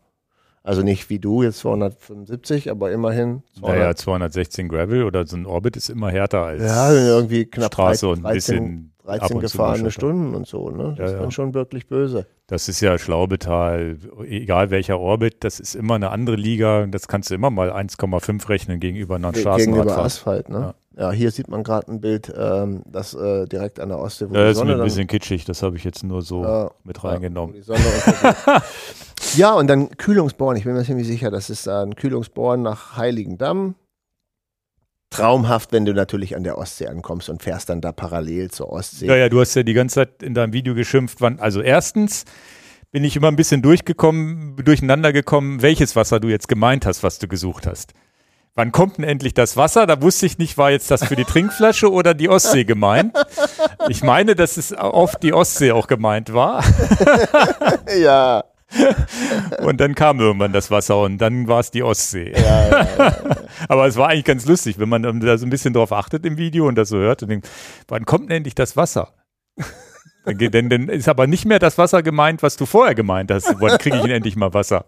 Also 0.63 0.83
nicht 0.83 1.09
wie 1.09 1.19
du 1.19 1.43
jetzt 1.43 1.59
275, 1.61 2.71
aber 2.71 2.93
immerhin. 2.93 3.43
Naja, 3.61 3.95
216 3.95 4.69
Gravel 4.69 5.05
oder 5.05 5.27
so 5.27 5.37
ein 5.37 5.47
Orbit 5.47 5.77
ist 5.77 5.89
immer 5.89 6.11
härter 6.11 6.45
als 6.45 6.63
ja, 6.63 6.93
irgendwie 6.93 7.47
knapp 7.47 7.73
Straße 7.73 8.07
13, 8.07 8.19
und 8.19 8.27
ein 8.27 8.35
bisschen 8.35 8.93
13 9.05 9.41
gefahrene 9.41 9.91
Stunden 9.91 10.35
und 10.35 10.47
so. 10.47 10.69
Ne? 10.71 10.95
Das 10.97 10.99
ja, 10.99 11.17
ist 11.17 11.23
dann 11.23 11.31
schon 11.31 11.55
wirklich 11.55 11.89
böse. 11.89 12.27
Das 12.47 12.69
ist 12.69 12.81
ja 12.81 12.99
Schlaubetal, 12.99 13.97
egal 14.27 14.71
welcher 14.71 14.99
Orbit, 14.99 15.45
das 15.45 15.61
ist 15.61 15.75
immer 15.75 15.95
eine 15.95 16.11
andere 16.11 16.37
Liga. 16.37 16.87
Das 16.87 17.09
kannst 17.09 17.31
du 17.31 17.35
immer 17.35 17.51
mal 17.51 17.71
1,5 17.73 18.49
rechnen 18.49 18.81
gegenüber 18.81 19.15
einer 19.15 19.33
Straßenradfahrt. 19.33 19.67
Gegenüber 19.67 20.05
Asphalt, 20.05 20.49
ne? 20.51 20.59
Ja. 20.59 20.75
Ja, 21.01 21.13
hier 21.13 21.31
sieht 21.31 21.49
man 21.49 21.63
gerade 21.63 21.91
ein 21.91 22.03
Bild, 22.03 22.31
ähm, 22.37 22.83
das 22.85 23.15
äh, 23.15 23.47
direkt 23.47 23.81
an 23.81 23.89
der 23.89 23.99
Ostsee. 23.99 24.29
Wo 24.29 24.35
das 24.35 24.59
ist 24.59 24.65
mir 24.65 24.75
ein 24.75 24.83
bisschen 24.83 25.07
kitschig, 25.07 25.47
das 25.47 25.63
habe 25.63 25.79
ich 25.79 25.85
jetzt 25.85 26.05
nur 26.05 26.21
so 26.21 26.45
äh, 26.45 26.69
mit 26.85 27.03
reingenommen. 27.03 27.57
Ja, 27.67 28.63
ja, 29.37 29.55
und 29.55 29.67
dann 29.67 29.89
Kühlungsborn, 29.97 30.59
ich 30.59 30.65
bin 30.65 30.75
mir 30.75 30.85
ziemlich 30.85 31.07
sicher, 31.07 31.31
das 31.31 31.49
ist 31.49 31.67
ein 31.69 31.97
Kühlungsborn 31.97 32.61
nach 32.61 32.99
Heiligendamm. 32.99 33.77
Traumhaft, 35.09 35.73
wenn 35.73 35.87
du 35.87 35.95
natürlich 35.95 36.37
an 36.37 36.45
der 36.45 36.59
Ostsee 36.59 36.89
ankommst 36.89 37.31
und 37.31 37.43
fährst 37.43 37.71
dann 37.71 37.81
da 37.81 37.93
parallel 37.93 38.51
zur 38.51 38.71
Ostsee. 38.71 39.07
Ja, 39.07 39.17
ja, 39.17 39.31
du 39.31 39.41
hast 39.41 39.55
ja 39.55 39.63
die 39.63 39.73
ganze 39.73 39.95
Zeit 39.95 40.23
in 40.23 40.35
deinem 40.35 40.53
Video 40.53 40.75
geschimpft, 40.75 41.23
wann, 41.23 41.41
also 41.41 41.63
erstens 41.63 42.27
bin 42.91 43.05
ich 43.05 43.17
immer 43.17 43.29
ein 43.29 43.37
bisschen 43.37 43.63
durchgekommen, 43.63 44.57
durcheinander 44.63 45.15
gekommen, 45.15 45.63
welches 45.63 45.97
Wasser 45.97 46.21
du 46.21 46.29
jetzt 46.29 46.47
gemeint 46.47 46.85
hast, 46.85 47.03
was 47.03 47.19
du 47.19 47.27
gesucht 47.27 47.67
hast 47.67 47.95
wann 48.55 48.73
kommt 48.73 48.99
denn 48.99 49.05
endlich 49.05 49.35
das 49.35 49.57
Wasser? 49.57 49.87
Da 49.87 50.03
wusste 50.03 50.27
ich 50.27 50.39
nicht, 50.39 50.59
war 50.59 50.71
jetzt 50.71 50.91
das 50.91 51.05
für 51.05 51.17
die 51.17 51.25
Trinkflasche 51.25 51.91
oder 51.91 52.15
die 52.15 52.29
Ostsee 52.29 52.65
gemeint. 52.65 53.17
Ich 53.89 54.03
meine, 54.03 54.35
dass 54.35 54.57
es 54.57 54.77
oft 54.77 55.23
die 55.23 55.33
Ostsee 55.33 55.73
auch 55.73 55.87
gemeint 55.87 56.33
war. 56.33 56.65
ja. 57.99 58.45
Und 59.63 59.81
dann 59.81 59.95
kam 59.95 60.21
irgendwann 60.21 60.53
das 60.53 60.71
Wasser 60.71 61.01
und 61.01 61.19
dann 61.19 61.49
war 61.49 61.59
es 61.61 61.71
die 61.73 61.83
Ostsee. 61.83 62.33
Ja, 62.33 62.69
ja, 62.69 62.89
ja, 62.99 63.37
Aber 63.69 63.87
es 63.87 63.97
war 63.97 64.09
eigentlich 64.09 64.25
ganz 64.25 64.47
lustig, 64.47 64.79
wenn 64.79 64.89
man 64.89 65.21
da 65.21 65.39
so 65.39 65.47
ein 65.47 65.51
bisschen 65.51 65.75
drauf 65.75 65.93
achtet 65.93 66.25
im 66.25 66.39
Video 66.39 66.69
und 66.69 66.77
das 66.77 66.89
so 66.89 66.99
hört 66.99 67.23
und 67.23 67.31
denkt, 67.31 67.49
wann 67.89 68.05
kommt 68.05 68.31
denn 68.31 68.39
endlich 68.39 68.55
das 68.55 68.77
Wasser? 68.77 69.15
Denn, 70.27 70.69
denn 70.69 70.89
ist 70.91 71.09
aber 71.09 71.27
nicht 71.27 71.47
mehr 71.47 71.59
das 71.59 71.79
Wasser 71.79 72.03
gemeint, 72.03 72.43
was 72.43 72.59
du 72.59 72.67
vorher 72.67 72.95
gemeint 72.95 73.31
hast. 73.31 73.55
Wann 73.59 73.79
kriege 73.79 73.97
ich 73.97 74.03
denn 74.03 74.11
endlich 74.11 74.37
mal 74.37 74.53
Wasser? 74.53 74.85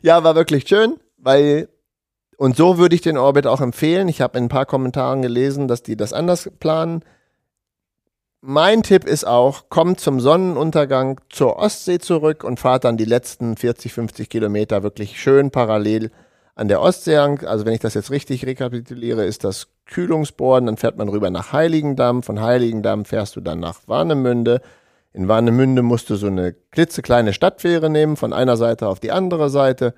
Ja, 0.00 0.22
war 0.22 0.36
wirklich 0.36 0.68
schön 0.68 0.94
weil 1.22 1.68
und 2.36 2.56
so 2.56 2.76
würde 2.76 2.94
ich 2.96 3.02
den 3.02 3.18
Orbit 3.18 3.46
auch 3.46 3.60
empfehlen. 3.60 4.08
Ich 4.08 4.20
habe 4.20 4.36
in 4.36 4.46
ein 4.46 4.48
paar 4.48 4.66
Kommentaren 4.66 5.22
gelesen, 5.22 5.68
dass 5.68 5.82
die 5.82 5.96
das 5.96 6.12
anders 6.12 6.50
planen. 6.58 7.04
Mein 8.40 8.82
Tipp 8.82 9.04
ist 9.04 9.24
auch, 9.24 9.68
kommt 9.68 10.00
zum 10.00 10.18
Sonnenuntergang 10.18 11.20
zur 11.28 11.58
Ostsee 11.58 12.00
zurück 12.00 12.42
und 12.42 12.58
fahrt 12.58 12.82
dann 12.82 12.96
die 12.96 13.04
letzten 13.04 13.56
40, 13.56 13.92
50 13.92 14.28
Kilometer 14.28 14.82
wirklich 14.82 15.20
schön 15.20 15.52
parallel 15.52 16.10
an 16.56 16.66
der 16.66 16.80
Ostsee. 16.80 17.16
Also 17.16 17.64
wenn 17.64 17.74
ich 17.74 17.80
das 17.80 17.94
jetzt 17.94 18.10
richtig 18.10 18.44
rekapituliere, 18.44 19.24
ist 19.24 19.44
das 19.44 19.68
Kühlungsbohren, 19.86 20.66
dann 20.66 20.76
fährt 20.76 20.96
man 20.96 21.08
rüber 21.08 21.30
nach 21.30 21.52
Heiligendamm. 21.52 22.24
Von 22.24 22.40
Heiligendamm 22.40 23.04
fährst 23.04 23.36
du 23.36 23.40
dann 23.40 23.60
nach 23.60 23.86
Warnemünde. 23.86 24.60
In 25.12 25.28
Warnemünde 25.28 25.82
musst 25.82 26.10
du 26.10 26.16
so 26.16 26.26
eine 26.26 26.54
klitzekleine 26.72 27.32
Stadtfähre 27.32 27.90
nehmen, 27.90 28.16
von 28.16 28.32
einer 28.32 28.56
Seite 28.56 28.88
auf 28.88 28.98
die 28.98 29.12
andere 29.12 29.50
Seite. 29.50 29.94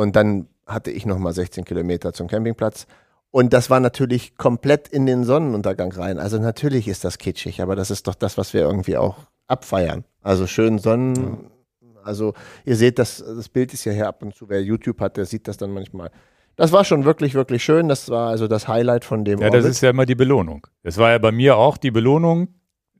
Und 0.00 0.16
dann 0.16 0.48
hatte 0.66 0.90
ich 0.90 1.04
nochmal 1.04 1.34
16 1.34 1.66
Kilometer 1.66 2.14
zum 2.14 2.26
Campingplatz. 2.26 2.86
Und 3.30 3.52
das 3.52 3.68
war 3.68 3.80
natürlich 3.80 4.34
komplett 4.38 4.88
in 4.88 5.04
den 5.04 5.24
Sonnenuntergang 5.24 5.92
rein. 5.92 6.18
Also 6.18 6.38
natürlich 6.38 6.88
ist 6.88 7.04
das 7.04 7.18
kitschig, 7.18 7.60
aber 7.60 7.76
das 7.76 7.90
ist 7.90 8.06
doch 8.06 8.14
das, 8.14 8.38
was 8.38 8.54
wir 8.54 8.62
irgendwie 8.62 8.96
auch 8.96 9.18
abfeiern. 9.46 10.04
Also 10.22 10.46
schön 10.46 10.78
Sonnen. 10.78 11.50
Ja. 11.82 12.00
Also 12.02 12.32
ihr 12.64 12.76
seht, 12.76 12.98
das, 12.98 13.18
das 13.18 13.50
Bild 13.50 13.74
ist 13.74 13.84
ja 13.84 13.92
hier 13.92 14.08
ab 14.08 14.22
und 14.22 14.34
zu. 14.34 14.48
Wer 14.48 14.62
YouTube 14.62 15.00
hat, 15.00 15.18
der 15.18 15.26
sieht 15.26 15.46
das 15.46 15.58
dann 15.58 15.70
manchmal. 15.70 16.10
Das 16.56 16.72
war 16.72 16.84
schon 16.84 17.04
wirklich, 17.04 17.34
wirklich 17.34 17.62
schön. 17.62 17.88
Das 17.88 18.08
war 18.08 18.30
also 18.30 18.48
das 18.48 18.68
Highlight 18.68 19.04
von 19.04 19.26
dem 19.26 19.38
Ja, 19.38 19.48
Orbit. 19.48 19.60
das 19.60 19.70
ist 19.70 19.82
ja 19.82 19.90
immer 19.90 20.06
die 20.06 20.14
Belohnung. 20.14 20.66
Das 20.82 20.96
war 20.96 21.10
ja 21.10 21.18
bei 21.18 21.30
mir 21.30 21.58
auch 21.58 21.76
die 21.76 21.90
Belohnung, 21.90 22.48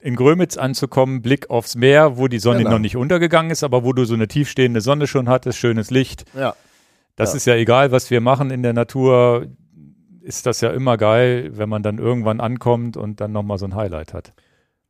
in 0.01 0.17
Grömitz 0.17 0.59
anzukommen, 0.59 1.23
Blick 1.23 1.49
aufs 1.49 1.77
Meer, 1.77 2.19
wo 2.19 2.29
die 2.29 2.39
Sonne 2.39 2.59
genau. 2.59 2.73
noch 2.73 2.79
nicht 2.79 2.97
untergegangen 2.97 3.51
ist, 3.51 3.65
aber 3.65 3.85
wo 3.85 3.95
du 3.95 4.05
so 4.05 4.13
eine 4.13 4.29
tiefstehende 4.29 4.83
Sonne 4.83 5.07
schon 5.07 5.31
hattest, 5.31 5.59
schönes 5.59 5.91
Licht. 5.91 6.25
Ja. 6.35 6.55
Das 7.21 7.33
ja. 7.33 7.37
ist 7.37 7.45
ja 7.45 7.55
egal, 7.55 7.93
was 7.93 8.11
wir 8.11 8.23
machen 8.23 8.51
in 8.51 8.63
der 8.63 8.73
Natur, 8.73 9.47
ist 10.23 10.47
das 10.47 10.63
ja 10.63 10.71
immer 10.71 10.97
geil, 10.97 11.51
wenn 11.53 11.69
man 11.69 11.83
dann 11.83 11.99
irgendwann 11.99 12.41
ankommt 12.41 12.97
und 12.97 13.21
dann 13.21 13.33
nochmal 13.33 13.59
so 13.59 13.67
ein 13.67 13.75
Highlight 13.75 14.15
hat. 14.15 14.33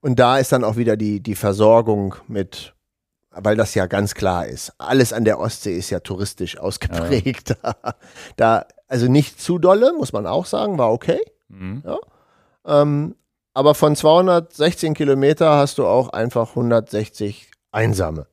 Und 0.00 0.20
da 0.20 0.38
ist 0.38 0.52
dann 0.52 0.62
auch 0.62 0.76
wieder 0.76 0.96
die, 0.96 1.20
die 1.20 1.34
Versorgung 1.34 2.14
mit, 2.28 2.74
weil 3.32 3.56
das 3.56 3.74
ja 3.74 3.86
ganz 3.86 4.14
klar 4.14 4.46
ist. 4.46 4.72
Alles 4.78 5.12
an 5.12 5.24
der 5.24 5.40
Ostsee 5.40 5.76
ist 5.76 5.90
ja 5.90 5.98
touristisch 5.98 6.56
ausgeprägt. 6.56 7.56
Ja. 7.64 7.74
da, 8.36 8.66
also 8.86 9.10
nicht 9.10 9.40
zu 9.40 9.58
dolle, 9.58 9.92
muss 9.92 10.12
man 10.12 10.26
auch 10.26 10.46
sagen, 10.46 10.78
war 10.78 10.92
okay. 10.92 11.20
Mhm. 11.48 11.82
Ja. 11.84 11.98
Ähm, 12.64 13.16
aber 13.54 13.74
von 13.74 13.96
216 13.96 14.94
Kilometer 14.94 15.56
hast 15.56 15.78
du 15.78 15.86
auch 15.86 16.10
einfach 16.10 16.50
160 16.50 17.50
einsame. 17.72 18.26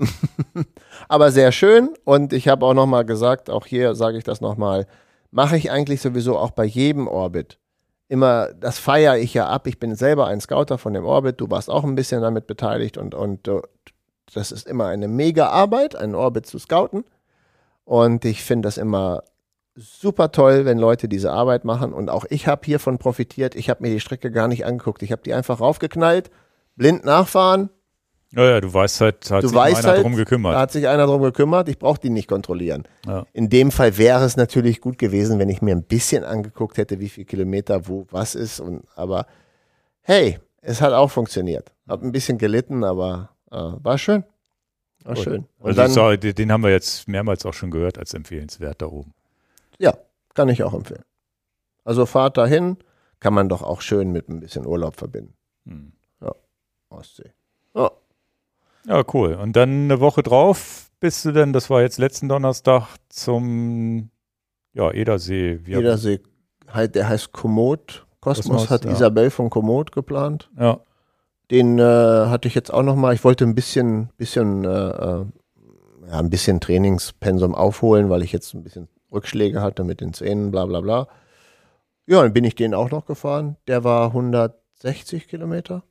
Aber 1.08 1.30
sehr 1.30 1.52
schön 1.52 1.90
und 2.04 2.32
ich 2.32 2.48
habe 2.48 2.64
auch 2.66 2.74
nochmal 2.74 3.04
gesagt, 3.04 3.50
auch 3.50 3.66
hier 3.66 3.94
sage 3.94 4.18
ich 4.18 4.24
das 4.24 4.40
nochmal, 4.40 4.86
mache 5.30 5.56
ich 5.56 5.70
eigentlich 5.70 6.00
sowieso 6.00 6.38
auch 6.38 6.50
bei 6.50 6.64
jedem 6.64 7.06
Orbit. 7.08 7.58
Immer, 8.08 8.52
das 8.54 8.78
feiere 8.78 9.18
ich 9.18 9.34
ja 9.34 9.46
ab. 9.46 9.68
Ich 9.68 9.78
bin 9.78 9.94
selber 9.94 10.26
ein 10.26 10.40
Scouter 10.40 10.78
von 10.78 10.94
dem 10.94 11.04
Orbit. 11.04 11.40
Du 11.40 11.48
warst 11.48 11.70
auch 11.70 11.84
ein 11.84 11.94
bisschen 11.94 12.22
damit 12.22 12.48
beteiligt 12.48 12.96
und, 12.96 13.14
und 13.14 13.48
das 14.34 14.52
ist 14.52 14.66
immer 14.66 14.86
eine 14.86 15.08
mega 15.08 15.48
Arbeit, 15.48 15.94
einen 15.94 16.14
Orbit 16.14 16.46
zu 16.46 16.58
scouten. 16.58 17.04
Und 17.84 18.24
ich 18.24 18.42
finde 18.42 18.66
das 18.66 18.78
immer 18.78 19.22
super 19.74 20.32
toll, 20.32 20.64
wenn 20.64 20.78
Leute 20.78 21.08
diese 21.08 21.32
Arbeit 21.32 21.64
machen. 21.64 21.92
Und 21.92 22.10
auch 22.10 22.24
ich 22.28 22.46
habe 22.46 22.62
hiervon 22.64 22.98
profitiert. 22.98 23.54
Ich 23.54 23.70
habe 23.70 23.82
mir 23.82 23.90
die 23.90 24.00
Strecke 24.00 24.30
gar 24.30 24.48
nicht 24.48 24.64
angeguckt. 24.64 25.02
Ich 25.02 25.12
habe 25.12 25.22
die 25.22 25.34
einfach 25.34 25.60
raufgeknallt, 25.60 26.30
blind 26.76 27.04
nachfahren. 27.04 27.70
Ja, 28.32 28.44
ja, 28.44 28.60
du 28.60 28.72
weißt 28.72 29.00
halt, 29.00 29.28
hat 29.30 29.42
Du 29.42 29.48
sich 29.48 29.58
einer 29.58 29.82
halt, 29.82 30.04
drum 30.04 30.12
Da 30.12 30.18
gekümmert. 30.18 30.56
hat 30.56 30.70
sich 30.70 30.86
einer 30.86 31.06
drum 31.06 31.20
gekümmert. 31.22 31.68
Ich 31.68 31.78
brauche 31.78 31.98
die 32.00 32.10
nicht 32.10 32.28
kontrollieren. 32.28 32.86
Ja. 33.04 33.26
In 33.32 33.48
dem 33.48 33.70
Fall 33.72 33.98
wäre 33.98 34.24
es 34.24 34.36
natürlich 34.36 34.80
gut 34.80 34.98
gewesen, 34.98 35.38
wenn 35.40 35.48
ich 35.48 35.62
mir 35.62 35.74
ein 35.74 35.82
bisschen 35.82 36.22
angeguckt 36.24 36.76
hätte, 36.78 37.00
wie 37.00 37.08
viel 37.08 37.24
Kilometer 37.24 37.88
wo 37.88 38.06
was 38.10 38.36
ist. 38.36 38.60
Und, 38.60 38.84
aber 38.94 39.26
hey, 40.02 40.38
es 40.62 40.80
hat 40.80 40.92
auch 40.92 41.10
funktioniert. 41.10 41.72
Hab 41.88 42.02
ein 42.02 42.12
bisschen 42.12 42.38
gelitten, 42.38 42.84
aber 42.84 43.30
äh, 43.50 43.56
war 43.56 43.98
schön. 43.98 44.22
War 45.02 45.14
Gut. 45.16 45.24
schön. 45.24 45.46
Und 45.58 45.66
Also 45.78 45.80
dann, 45.80 46.12
ich 46.14 46.22
sag, 46.22 46.36
den 46.36 46.52
haben 46.52 46.62
wir 46.62 46.70
jetzt 46.70 47.08
mehrmals 47.08 47.44
auch 47.46 47.54
schon 47.54 47.70
gehört 47.72 47.98
als 47.98 48.14
empfehlenswert 48.14 48.80
da 48.80 48.86
oben. 48.86 49.12
ja, 49.78 49.94
kann 50.34 50.48
ich 50.48 50.62
auch 50.62 50.74
empfehlen. 50.74 51.02
Also 51.84 52.06
fahrt 52.06 52.36
dahin, 52.36 52.76
kann 53.18 53.34
man 53.34 53.48
doch 53.48 53.62
auch 53.62 53.80
schön 53.80 54.12
mit 54.12 54.28
ein 54.28 54.38
bisschen 54.38 54.66
Urlaub 54.66 54.94
verbinden. 54.96 55.34
Hm. 55.66 55.92
Ostsee. 56.90 57.30
Ja. 58.86 59.02
Cool. 59.12 59.34
Und 59.34 59.56
dann 59.56 59.84
eine 59.84 60.00
Woche 60.00 60.22
drauf 60.22 60.90
bist 61.00 61.24
du 61.24 61.32
dann, 61.32 61.52
das 61.52 61.70
war 61.70 61.80
jetzt 61.80 61.98
letzten 61.98 62.28
Donnerstag, 62.28 62.86
zum 63.08 64.10
ja, 64.72 64.90
Edersee. 64.90 65.60
Wie 65.64 65.72
Edersee, 65.72 66.20
halt, 66.68 66.94
der 66.94 67.08
heißt 67.08 67.32
Komoot. 67.32 68.06
Kosmos, 68.20 68.46
Kosmos, 68.46 68.70
hat 68.70 68.84
ja. 68.84 68.92
Isabel 68.92 69.30
von 69.30 69.48
Komoot 69.48 69.92
geplant. 69.92 70.50
Ja, 70.58 70.80
Den 71.50 71.78
äh, 71.78 71.82
hatte 71.82 72.48
ich 72.48 72.54
jetzt 72.54 72.72
auch 72.72 72.82
noch 72.82 72.96
mal. 72.96 73.14
Ich 73.14 73.24
wollte 73.24 73.44
ein 73.44 73.54
bisschen, 73.54 74.10
bisschen, 74.18 74.64
äh, 74.64 74.68
äh, 74.68 75.24
ja, 76.06 76.18
ein 76.18 76.28
bisschen 76.28 76.60
Trainingspensum 76.60 77.54
aufholen, 77.54 78.10
weil 78.10 78.22
ich 78.22 78.32
jetzt 78.32 78.52
ein 78.54 78.62
bisschen 78.62 78.88
Rückschläge 79.10 79.62
hatte 79.62 79.84
mit 79.84 80.02
den 80.02 80.12
Zähnen, 80.12 80.50
bla 80.50 80.66
bla 80.66 80.80
bla. 80.80 81.08
Ja, 82.06 82.22
dann 82.22 82.32
bin 82.32 82.44
ich 82.44 82.54
den 82.54 82.74
auch 82.74 82.90
noch 82.90 83.06
gefahren. 83.06 83.56
Der 83.68 83.84
war 83.84 84.08
160 84.08 85.28
Kilometer. 85.28 85.82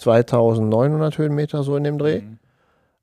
2900 0.00 1.18
Höhenmeter 1.18 1.62
so 1.62 1.76
in 1.76 1.84
dem 1.84 1.98
Dreh. 1.98 2.22
Mhm. 2.22 2.38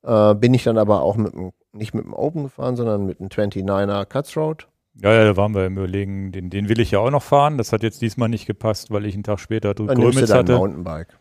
Äh, 0.03 0.35
bin 0.35 0.53
ich 0.53 0.63
dann 0.63 0.77
aber 0.77 1.01
auch 1.01 1.15
mit 1.15 1.33
dem, 1.33 1.51
nicht 1.73 1.93
mit 1.93 2.05
dem 2.05 2.13
Open 2.13 2.43
gefahren, 2.43 2.75
sondern 2.75 3.05
mit 3.05 3.19
dem 3.19 3.27
29er 3.27 4.05
Cuts 4.05 4.37
Road. 4.37 4.67
ja, 5.01 5.13
ja, 5.13 5.25
da 5.25 5.37
waren 5.37 5.53
wir 5.53 5.65
im 5.65 5.77
Überlegen, 5.77 6.31
den, 6.31 6.49
den 6.49 6.69
will 6.69 6.79
ich 6.79 6.91
ja 6.91 6.99
auch 6.99 7.11
noch 7.11 7.23
fahren. 7.23 7.57
Das 7.57 7.73
hat 7.73 7.83
jetzt 7.83 8.01
diesmal 8.01 8.29
nicht 8.29 8.45
gepasst, 8.45 8.91
weil 8.91 9.05
ich 9.05 9.13
einen 9.13 9.23
Tag 9.23 9.39
später 9.39 9.73
Grömitz 9.73 10.31
hatte. 10.31 10.55
Mountainbike. 10.55 11.17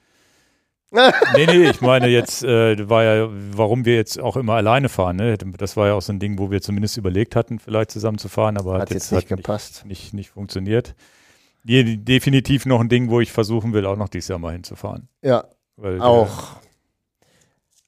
Nee, 0.93 1.47
nee, 1.47 1.69
ich 1.69 1.81
meine 1.81 2.07
jetzt, 2.07 2.45
äh, 2.45 2.89
war 2.89 3.03
ja, 3.03 3.29
warum 3.31 3.85
wir 3.85 3.97
jetzt 3.97 4.21
auch 4.21 4.37
immer 4.37 4.55
alleine 4.55 4.89
fahren. 4.89 5.17
Ne? 5.17 5.37
Das 5.37 5.77
war 5.77 5.89
ja 5.89 5.95
auch 5.95 6.03
so 6.03 6.13
ein 6.13 6.21
Ding, 6.21 6.39
wo 6.39 6.51
wir 6.51 6.63
zumindest 6.63 6.97
überlegt 6.97 7.35
hatten, 7.35 7.59
vielleicht 7.59 7.91
zusammen 7.91 8.19
zu 8.19 8.29
fahren, 8.29 8.57
aber 8.57 8.75
hat, 8.75 8.83
Hat 8.83 8.91
jetzt 8.93 9.11
hat 9.11 9.17
nicht 9.17 9.29
gepasst. 9.29 9.85
Nicht, 9.85 10.15
nicht 10.15 10.31
funktioniert. 10.31 10.95
Die, 11.65 11.99
definitiv 11.99 12.65
noch 12.67 12.81
ein 12.81 12.89
Ding, 12.89 13.11
wo 13.11 13.21
ich 13.21 13.33
versuchen 13.33 13.73
will, 13.73 13.85
auch 13.87 13.97
noch 13.97 14.09
dieses 14.09 14.29
Jahr 14.29 14.39
mal 14.39 14.53
hinzufahren. 14.53 15.09
Ja, 15.23 15.45
Auch. 15.83 16.57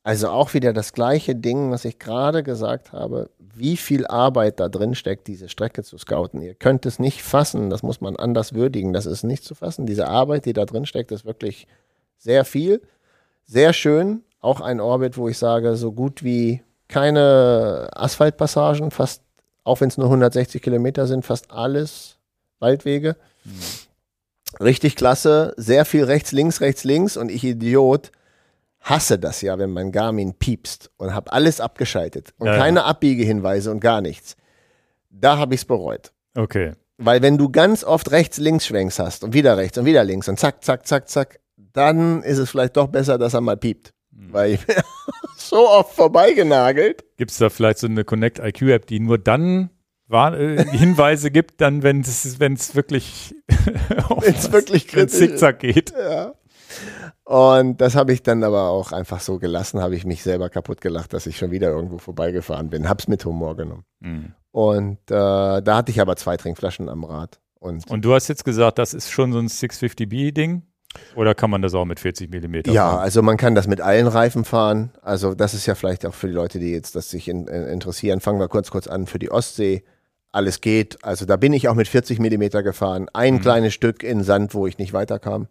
Also 0.02 0.28
auch 0.31 0.55
wieder 0.55 0.73
das 0.73 0.93
gleiche 0.93 1.35
Ding, 1.35 1.70
was 1.70 1.85
ich 1.85 1.98
gerade 1.98 2.43
gesagt 2.43 2.93
habe. 2.93 3.31
Wie 3.39 3.77
viel 3.77 4.06
Arbeit 4.06 4.60
da 4.60 4.69
drin 4.69 4.94
steckt, 4.94 5.27
diese 5.27 5.48
Strecke 5.48 5.82
zu 5.82 5.98
scouten. 5.98 6.40
Ihr 6.40 6.55
könnt 6.55 6.86
es 6.86 6.98
nicht 6.98 7.23
fassen, 7.23 7.70
das 7.70 7.82
muss 7.82 8.01
man 8.01 8.16
anders 8.16 8.55
würdigen. 8.55 8.93
Das 8.93 9.06
ist 9.06 9.24
nicht 9.24 9.44
zu 9.44 9.55
fassen. 9.55 9.86
Diese 9.86 10.06
Arbeit, 10.09 10.47
die 10.47 10.52
da 10.52 10.65
drin 10.65 10.86
steckt, 10.86 11.12
ist 11.12 11.24
wirklich 11.24 11.66
sehr 12.16 12.44
viel. 12.44 12.81
Sehr 13.44 13.73
schön. 13.73 14.23
Auch 14.40 14.60
ein 14.60 14.81
Orbit, 14.81 15.16
wo 15.16 15.28
ich 15.28 15.36
sage, 15.36 15.77
so 15.77 15.93
gut 15.93 16.23
wie 16.23 16.62
keine 16.86 17.89
Asphaltpassagen, 17.93 18.90
fast, 18.90 19.23
auch 19.65 19.81
wenn 19.81 19.89
es 19.89 19.98
nur 19.98 20.06
160 20.06 20.62
Kilometer 20.62 21.06
sind, 21.06 21.24
fast 21.24 21.51
alles 21.51 22.16
Waldwege. 22.60 23.16
Richtig 24.60 24.96
klasse, 24.96 25.54
sehr 25.56 25.84
viel 25.84 26.04
rechts, 26.04 26.32
links, 26.32 26.60
rechts, 26.60 26.84
links 26.84 27.16
und 27.16 27.30
ich 27.30 27.44
Idiot 27.44 28.10
hasse 28.80 29.18
das 29.18 29.42
ja, 29.42 29.58
wenn 29.58 29.70
mein 29.70 29.92
Garmin 29.92 30.34
piepst 30.34 30.90
und 30.96 31.14
habe 31.14 31.32
alles 31.32 31.60
abgeschaltet 31.60 32.32
und 32.38 32.46
Ja, 32.46 32.54
ja. 32.54 32.58
keine 32.58 32.84
Abbiegehinweise 32.84 33.70
und 33.70 33.80
gar 33.80 34.00
nichts. 34.00 34.36
Da 35.10 35.36
habe 35.36 35.54
ich 35.54 35.62
es 35.62 35.64
bereut. 35.64 36.12
Okay. 36.34 36.72
Weil 36.96 37.22
wenn 37.22 37.38
du 37.38 37.50
ganz 37.50 37.84
oft 37.84 38.10
rechts, 38.10 38.38
links 38.38 38.66
schwenks 38.66 38.98
hast 38.98 39.24
und 39.24 39.34
wieder 39.34 39.56
rechts 39.56 39.78
und 39.78 39.84
wieder 39.84 40.04
links 40.04 40.28
und 40.28 40.38
zack, 40.38 40.64
zack, 40.64 40.86
zack, 40.86 41.08
zack, 41.08 41.40
dann 41.56 42.22
ist 42.22 42.38
es 42.38 42.50
vielleicht 42.50 42.76
doch 42.76 42.88
besser, 42.88 43.18
dass 43.18 43.34
er 43.34 43.40
mal 43.40 43.56
piept. 43.56 43.92
Hm. 44.16 44.32
Weil 44.32 44.52
ich 44.54 44.66
bin 44.66 44.76
so 45.36 45.68
oft 45.68 45.94
vorbeigenagelt. 45.94 47.04
Gibt 47.16 47.30
es 47.30 47.38
da 47.38 47.50
vielleicht 47.50 47.78
so 47.78 47.86
eine 47.86 48.04
Connect 48.04 48.38
IQ 48.38 48.62
App, 48.62 48.86
die 48.86 49.00
nur 49.00 49.18
dann 49.18 49.70
War, 50.09 50.39
äh, 50.39 50.64
Hinweise 50.64 51.30
gibt, 51.30 51.60
dann 51.60 51.82
wenn 51.82 52.01
es 52.01 52.40
wenn 52.40 52.55
es 52.55 52.74
wirklich 52.74 53.35
Wenn's 54.20 54.51
wirklich 54.52 54.94
wenn's 54.94 55.12
zickzack 55.12 55.60
geht. 55.60 55.93
Ja. 55.93 56.35
Und 57.24 57.80
das 57.82 57.94
habe 57.94 58.12
ich 58.12 58.22
dann 58.22 58.43
aber 58.43 58.70
auch 58.70 58.93
einfach 58.93 59.20
so 59.20 59.39
gelassen, 59.39 59.80
habe 59.80 59.94
ich 59.94 60.06
mich 60.06 60.22
selber 60.22 60.48
kaputt 60.48 60.80
gelacht, 60.80 61.12
dass 61.12 61.26
ich 61.26 61.36
schon 61.36 61.51
wieder 61.51 61.68
irgendwo 61.68 61.98
vorbeigefahren 61.98 62.70
bin. 62.70 62.89
Hab's 62.89 63.06
mit 63.06 63.24
Humor 63.24 63.55
genommen. 63.56 63.85
Mhm. 64.01 64.32
Und 64.51 64.98
äh, 65.10 65.60
da 65.62 65.76
hatte 65.76 65.93
ich 65.93 66.01
aber 66.01 66.16
zwei 66.16 66.39
Trinkflaschen 66.39 66.89
am 66.89 67.05
Rad. 67.05 67.39
Und 67.60 67.90
Und 67.90 68.05
du 68.05 68.14
hast 68.14 68.28
jetzt 68.28 68.44
gesagt, 68.44 68.78
das 68.78 68.94
ist 68.94 69.10
schon 69.10 69.32
so 69.32 69.39
ein 69.39 69.48
650B-Ding? 69.48 70.62
Oder 71.14 71.35
kann 71.35 71.51
man 71.51 71.60
das 71.60 71.74
auch 71.74 71.85
mit 71.85 72.01
40 72.01 72.30
Millimeter 72.30 72.72
ja, 72.72 72.90
fahren? 72.90 73.01
also 73.01 73.22
man 73.22 73.36
kann 73.36 73.55
das 73.55 73.66
mit 73.66 73.80
allen 73.80 74.06
Reifen 74.06 74.44
fahren. 74.44 74.93
Also 75.02 75.35
das 75.35 75.52
ist 75.52 75.66
ja 75.66 75.74
vielleicht 75.74 76.06
auch 76.06 76.14
für 76.14 76.28
die 76.28 76.32
Leute, 76.32 76.59
die 76.59 76.70
jetzt 76.70 76.97
das 76.97 77.10
sich 77.10 77.28
in, 77.28 77.47
in, 77.47 77.64
interessieren. 77.64 78.20
Fangen 78.20 78.40
wir 78.40 78.48
kurz 78.48 78.70
kurz 78.70 78.86
an 78.86 79.06
für 79.06 79.18
die 79.18 79.30
Ostsee. 79.30 79.85
Alles 80.32 80.60
geht. 80.60 81.02
Also 81.05 81.24
da 81.24 81.36
bin 81.36 81.52
ich 81.52 81.68
auch 81.68 81.74
mit 81.74 81.88
40 81.88 82.18
Millimeter 82.18 82.62
gefahren. 82.62 83.09
Ein 83.12 83.34
Mhm. 83.36 83.40
kleines 83.40 83.74
Stück 83.74 84.02
in 84.02 84.22
Sand, 84.22 84.55
wo 84.55 84.66
ich 84.66 84.78
nicht 84.78 84.92
weiterkam. 84.92 85.48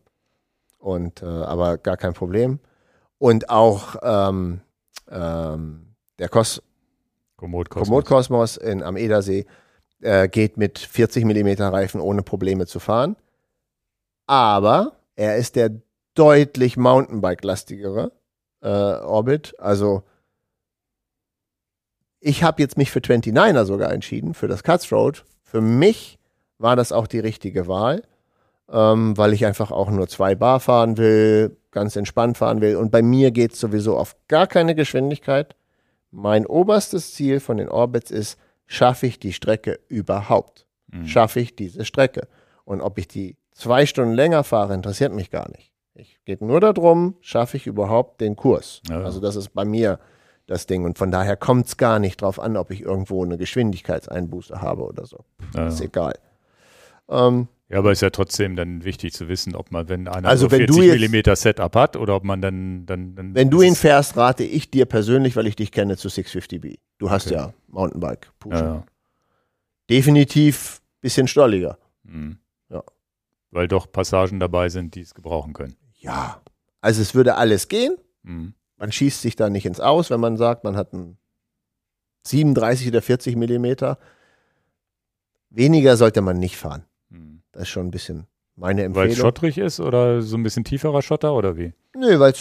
Und 0.77 1.21
äh, 1.23 1.25
aber 1.25 1.77
gar 1.77 1.97
kein 1.97 2.13
Problem. 2.13 2.59
Und 3.17 3.49
auch 3.49 3.95
ähm, 4.03 4.61
ähm, 5.09 5.95
der 6.19 6.29
Kos 6.29 6.61
Komoot 7.37 7.69
Cosmos. 7.69 7.87
Komoot 7.87 8.05
Kosmos 8.05 8.57
in, 8.57 8.83
am 8.83 8.97
Edersee 8.97 9.45
äh, 10.01 10.27
geht 10.27 10.57
mit 10.57 10.77
40 10.79 11.25
Millimeter 11.25 11.71
Reifen 11.73 11.99
ohne 11.99 12.21
Probleme 12.21 12.67
zu 12.67 12.79
fahren. 12.79 13.15
Aber 14.27 14.93
er 15.15 15.37
ist 15.37 15.55
der 15.55 15.71
deutlich 16.13 16.77
Mountainbike-lastigere 16.77 18.11
äh, 18.61 18.67
Orbit. 18.67 19.55
Also 19.59 20.03
ich 22.19 22.43
habe 22.43 22.61
jetzt 22.61 22.77
mich 22.77 22.91
für 22.91 22.99
29er 22.99 23.65
sogar 23.65 23.91
entschieden, 23.91 24.33
für 24.33 24.47
das 24.47 24.63
Cuts 24.63 24.91
Road. 24.91 25.23
Für 25.43 25.61
mich 25.61 26.17
war 26.57 26.75
das 26.75 26.91
auch 26.91 27.07
die 27.07 27.19
richtige 27.19 27.67
Wahl, 27.67 28.03
ähm, 28.71 29.17
weil 29.17 29.33
ich 29.33 29.45
einfach 29.45 29.71
auch 29.71 29.89
nur 29.89 30.07
zwei 30.07 30.35
Bar 30.35 30.59
fahren 30.59 30.97
will, 30.97 31.57
ganz 31.71 31.95
entspannt 31.95 32.37
fahren 32.37 32.61
will. 32.61 32.75
Und 32.75 32.91
bei 32.91 33.01
mir 33.01 33.31
geht 33.31 33.53
es 33.53 33.59
sowieso 33.59 33.97
auf 33.97 34.15
gar 34.27 34.47
keine 34.47 34.75
Geschwindigkeit. 34.75 35.55
Mein 36.11 36.45
oberstes 36.45 37.13
Ziel 37.13 37.39
von 37.39 37.57
den 37.57 37.69
Orbits 37.69 38.11
ist, 38.11 38.39
schaffe 38.65 39.07
ich 39.07 39.19
die 39.19 39.33
Strecke 39.33 39.79
überhaupt? 39.87 40.65
Mhm. 40.87 41.07
Schaffe 41.07 41.39
ich 41.39 41.55
diese 41.55 41.85
Strecke? 41.85 42.27
Und 42.65 42.81
ob 42.81 42.97
ich 42.97 43.07
die 43.07 43.37
zwei 43.53 43.85
Stunden 43.85 44.13
länger 44.13 44.43
fahre, 44.43 44.73
interessiert 44.73 45.13
mich 45.13 45.29
gar 45.29 45.49
nicht. 45.51 45.71
Ich 45.93 46.19
geht 46.25 46.41
nur 46.41 46.59
darum, 46.59 47.15
schaffe 47.21 47.57
ich 47.57 47.67
überhaupt 47.67 48.21
den 48.21 48.35
Kurs? 48.35 48.81
Ja. 48.89 49.01
Also 49.01 49.19
das 49.19 49.35
ist 49.35 49.53
bei 49.53 49.65
mir 49.65 49.99
das 50.47 50.65
Ding. 50.65 50.83
Und 50.85 50.97
von 50.97 51.11
daher 51.11 51.37
kommt 51.37 51.67
es 51.67 51.77
gar 51.77 51.99
nicht 51.99 52.21
drauf 52.21 52.39
an, 52.39 52.57
ob 52.57 52.71
ich 52.71 52.81
irgendwo 52.81 53.23
eine 53.23 53.37
Geschwindigkeitseinbuße 53.37 54.61
habe 54.61 54.83
oder 54.83 55.05
so. 55.05 55.23
Ja, 55.53 55.67
Ist 55.67 55.81
egal. 55.81 56.17
Ähm, 57.09 57.47
ja, 57.69 57.79
aber 57.79 57.91
ist 57.91 58.01
ja 58.01 58.09
trotzdem 58.09 58.55
dann 58.55 58.83
wichtig 58.85 59.13
zu 59.13 59.27
wissen, 59.27 59.53
ob 59.55 59.71
man, 59.71 59.89
wenn 59.89 60.07
einer 60.07 60.27
Also 60.27 60.45
so 60.47 60.51
wenn 60.51 60.65
du 60.67 60.73
40 60.75 60.83
jetzt- 60.85 60.93
Millimeter 60.95 61.35
Setup 61.35 61.75
hat 61.75 61.95
oder 61.97 62.15
ob 62.15 62.23
man 62.23 62.41
dann, 62.41 62.85
dann, 62.85 63.13
dann 63.15 63.35
wenn 63.35 63.49
du 63.49 63.61
ihn 63.61 63.75
fährst, 63.75 64.15
rate 64.17 64.43
ich 64.45 64.71
dir 64.71 64.85
persönlich, 64.85 65.35
weil 65.35 65.47
ich 65.47 65.55
dich 65.57 65.71
kenne, 65.71 65.97
zu 65.97 66.07
650B. 66.07 66.79
Du 66.97 67.09
hast 67.11 67.27
Okay. 67.27 67.35
ja 67.35 67.53
Mountainbike. 67.67 68.31
Ja, 68.49 68.57
ja. 68.59 68.83
Definitiv 69.89 70.81
bisschen 71.01 71.27
stolliger. 71.27 71.77
Mhm. 72.03 72.37
Ja. 72.69 72.83
Weil 73.51 73.67
doch 73.67 73.91
Passagen 73.91 74.39
dabei 74.39 74.69
sind, 74.69 74.95
die 74.95 75.01
es 75.01 75.13
gebrauchen 75.13 75.53
können. 75.53 75.75
Ja. 75.99 76.41
Also 76.81 77.01
es 77.01 77.15
würde 77.15 77.35
alles 77.35 77.67
gehen. 77.67 77.95
Mhm. 78.23 78.53
Man 78.77 78.91
schießt 78.91 79.21
sich 79.21 79.35
da 79.35 79.49
nicht 79.49 79.65
ins 79.65 79.79
Aus, 79.79 80.09
wenn 80.09 80.19
man 80.19 80.37
sagt, 80.37 80.63
man 80.63 80.75
hat 80.77 80.93
einen 80.93 81.17
37 82.25 82.87
oder 82.89 83.01
40 83.01 83.35
Millimeter. 83.35 83.97
Weniger 85.49 85.97
sollte 85.97 86.21
man 86.21 86.37
nicht 86.37 86.57
fahren. 86.57 86.85
Mhm. 87.09 87.41
Das 87.51 87.63
ist 87.63 87.69
schon 87.69 87.87
ein 87.87 87.91
bisschen 87.91 88.27
meine 88.55 88.81
Weil 88.81 89.07
es 89.07 89.13
Empfehlung. 89.13 89.15
schottrig 89.15 89.57
ist 89.57 89.79
oder 89.79 90.21
so 90.21 90.35
ein 90.35 90.43
bisschen 90.43 90.63
tieferer 90.63 91.01
Schotter 91.01 91.33
oder 91.33 91.57
wie? 91.57 91.73
Nö, 91.95 92.19
weil 92.19 92.33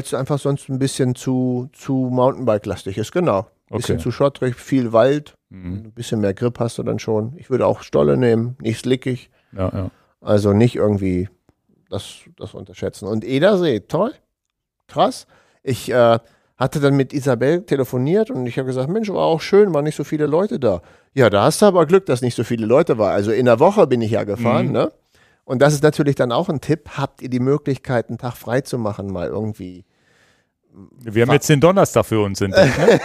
es 0.00 0.14
einfach 0.14 0.38
sonst 0.38 0.68
ein 0.68 0.78
bisschen 0.78 1.14
zu, 1.14 1.68
zu 1.72 2.08
Mountainbike-lastig 2.12 2.98
ist, 2.98 3.12
genau. 3.12 3.46
Bisschen 3.68 3.96
Okay. 3.96 4.02
zu 4.02 4.10
schottrig, 4.12 4.54
viel 4.54 4.92
Wald, 4.92 5.34
Mhm. 5.50 5.72
ein 5.86 5.92
bisschen 5.92 6.20
mehr 6.20 6.34
Grip 6.34 6.58
hast 6.58 6.78
du 6.78 6.82
dann 6.82 6.98
schon. 6.98 7.36
Ich 7.36 7.50
würde 7.50 7.66
auch 7.66 7.82
Stolle 7.82 8.16
nehmen, 8.16 8.56
nicht 8.60 8.78
slickig. 8.80 9.30
Ja, 9.52 9.70
ja. 9.72 9.90
Also 10.20 10.52
nicht 10.52 10.74
irgendwie 10.76 11.28
das, 11.88 12.20
das 12.36 12.54
unterschätzen. 12.54 13.06
Und 13.06 13.24
Edersee, 13.24 13.80
toll, 13.80 14.12
krass. 14.88 15.26
Ich 15.66 15.90
äh, 15.90 16.18
hatte 16.56 16.80
dann 16.80 16.94
mit 16.96 17.12
Isabel 17.12 17.62
telefoniert 17.62 18.30
und 18.30 18.46
ich 18.46 18.56
habe 18.58 18.66
gesagt, 18.66 18.88
Mensch, 18.88 19.08
war 19.10 19.24
auch 19.24 19.40
schön, 19.40 19.74
waren 19.74 19.84
nicht 19.84 19.96
so 19.96 20.04
viele 20.04 20.26
Leute 20.26 20.58
da. 20.60 20.80
Ja, 21.12 21.28
da 21.28 21.42
hast 21.44 21.60
du 21.60 21.66
aber 21.66 21.86
Glück, 21.86 22.06
dass 22.06 22.22
nicht 22.22 22.36
so 22.36 22.44
viele 22.44 22.66
Leute 22.66 22.98
waren. 22.98 23.12
Also 23.12 23.32
in 23.32 23.46
der 23.46 23.58
Woche 23.60 23.86
bin 23.86 24.00
ich 24.00 24.12
ja 24.12 24.24
gefahren, 24.24 24.66
Mhm. 24.66 24.72
ne? 24.72 24.92
Und 25.44 25.60
das 25.62 25.74
ist 25.74 25.82
natürlich 25.82 26.14
dann 26.16 26.32
auch 26.32 26.48
ein 26.48 26.60
Tipp. 26.60 26.90
Habt 26.96 27.22
ihr 27.22 27.28
die 27.30 27.38
Möglichkeit, 27.40 28.08
einen 28.08 28.18
Tag 28.18 28.36
frei 28.36 28.60
zu 28.62 28.78
machen, 28.78 29.12
mal 29.12 29.28
irgendwie? 29.28 29.84
Wir 31.00 31.22
haben 31.22 31.32
jetzt 31.32 31.48
den 31.48 31.60
Donnerstag 31.60 32.04
für 32.04 32.20
uns 32.22 32.40
entdeckt. 32.40 32.78
Ne? 32.78 33.00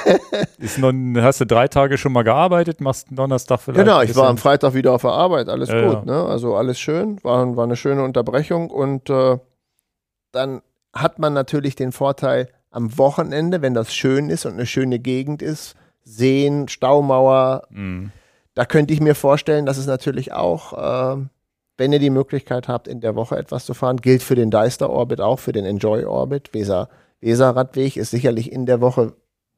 Ist 0.59 0.77
noch, 0.77 0.91
hast 1.21 1.39
du 1.41 1.45
drei 1.45 1.67
Tage 1.67 1.97
schon 1.97 2.11
mal 2.11 2.23
gearbeitet, 2.23 2.81
machst 2.81 3.07
einen 3.07 3.15
Donnerstag 3.15 3.59
vielleicht? 3.61 3.85
Genau, 3.85 4.01
ich 4.01 4.15
war 4.15 4.27
am 4.27 4.38
Freitag 4.38 4.73
wieder 4.73 4.91
auf 4.93 5.01
der 5.03 5.11
Arbeit, 5.11 5.47
alles 5.49 5.69
Ja, 5.69 5.88
gut, 5.88 6.05
ne? 6.05 6.25
Also 6.25 6.55
alles 6.55 6.79
schön, 6.79 7.23
war, 7.23 7.55
war 7.55 7.63
eine 7.63 7.75
schöne 7.77 8.03
Unterbrechung 8.03 8.69
und 8.71 9.09
äh, 9.09 9.38
dann 10.31 10.61
hat 10.93 11.19
man 11.19 11.34
natürlich 11.34 11.76
den 11.76 11.91
Vorteil 11.91 12.49
am 12.69 12.97
Wochenende, 12.97 13.61
wenn 13.61 13.73
das 13.73 13.93
schön 13.93 14.30
ist 14.30 14.45
und 14.45 14.53
eine 14.53 14.65
schöne 14.65 14.99
Gegend 14.99 15.41
ist, 15.41 15.76
Seen, 16.03 16.68
Staumauer, 16.68 17.63
Mhm. 17.69 18.11
da 18.55 18.65
könnte 18.65 18.93
ich 18.93 19.01
mir 19.01 19.15
vorstellen, 19.15 19.65
dass 19.65 19.77
es 19.77 19.85
natürlich 19.88 20.31
auch, 20.34 21.18
äh, 21.18 21.22
wenn 21.77 21.93
ihr 21.93 21.99
die 21.99 22.09
Möglichkeit 22.09 22.68
habt, 22.68 22.88
in 22.88 23.01
der 23.01 23.15
Woche 23.15 23.38
etwas 23.38 23.65
zu 23.65 23.73
fahren, 23.73 23.97
gilt 23.97 24.23
für 24.23 24.35
den 24.35 24.51
Deister 24.51 24.89
Orbit 24.89 25.22
auch, 25.22 25.39
für 25.39 25.51
den 25.51 25.65
Enjoy 25.65 26.05
Orbit. 26.05 26.53
Weser, 26.53 26.89
Weserradweg 27.22 27.97
ist 27.97 28.11
sicherlich 28.11 28.51
in 28.51 28.65
der 28.65 28.81
Woche 28.81 29.13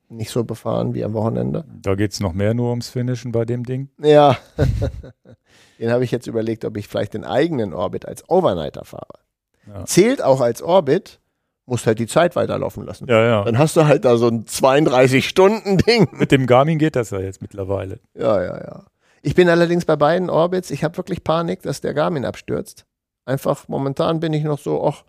nicht 0.09 0.29
so 0.31 0.43
befahren 0.43 0.93
wie 0.93 1.03
am 1.03 1.13
Wochenende. 1.13 1.65
Da 1.81 1.95
geht 1.95 2.11
es 2.11 2.19
noch 2.19 2.33
mehr 2.33 2.53
nur 2.53 2.69
ums 2.69 2.89
Finishen 2.89 3.31
bei 3.31 3.45
dem 3.45 3.63
Ding. 3.63 3.89
Ja, 4.01 4.37
den 5.79 5.91
habe 5.91 6.03
ich 6.03 6.11
jetzt 6.11 6.27
überlegt, 6.27 6.65
ob 6.65 6.77
ich 6.77 6.87
vielleicht 6.87 7.13
den 7.13 7.23
eigenen 7.25 7.73
Orbit 7.73 8.05
als 8.07 8.27
Overnighter 8.29 8.85
fahre. 8.85 9.19
Ja. 9.67 9.85
Zählt 9.85 10.21
auch 10.21 10.41
als 10.41 10.61
Orbit, 10.61 11.19
musst 11.65 11.87
halt 11.87 11.99
die 11.99 12.07
Zeit 12.07 12.35
weiterlaufen 12.35 12.85
lassen. 12.85 13.07
Ja, 13.07 13.23
ja. 13.23 13.43
Dann 13.43 13.57
hast 13.57 13.75
du 13.77 13.85
halt 13.85 14.05
da 14.05 14.17
so 14.17 14.27
ein 14.27 14.45
32-Stunden-Ding. 14.45 16.09
Mit 16.11 16.31
dem 16.31 16.45
Garmin 16.45 16.77
geht 16.77 16.95
das 16.95 17.11
ja 17.11 17.19
jetzt 17.19 17.41
mittlerweile. 17.41 17.99
Ja, 18.13 18.41
ja, 18.41 18.57
ja. 18.57 18.83
Ich 19.21 19.35
bin 19.35 19.47
allerdings 19.47 19.85
bei 19.85 19.95
beiden 19.95 20.29
Orbits, 20.29 20.69
ich 20.69 20.83
habe 20.83 20.97
wirklich 20.97 21.23
Panik, 21.23 21.61
dass 21.61 21.79
der 21.79 21.93
Garmin 21.93 22.25
abstürzt. 22.25 22.85
Einfach 23.25 23.69
momentan 23.69 24.19
bin 24.19 24.33
ich 24.33 24.43
noch 24.43 24.59
so, 24.59 24.85
ach, 24.85 25.03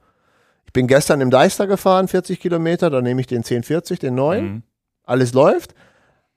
ich 0.66 0.72
bin 0.72 0.86
gestern 0.86 1.20
im 1.20 1.30
Deister 1.30 1.66
gefahren, 1.66 2.06
40 2.06 2.38
Kilometer, 2.38 2.90
da 2.90 3.02
nehme 3.02 3.20
ich 3.20 3.26
den 3.26 3.38
1040, 3.38 3.98
den 3.98 4.14
neuen. 4.14 4.44
Mhm. 4.44 4.62
Alles 5.02 5.32
läuft. 5.32 5.74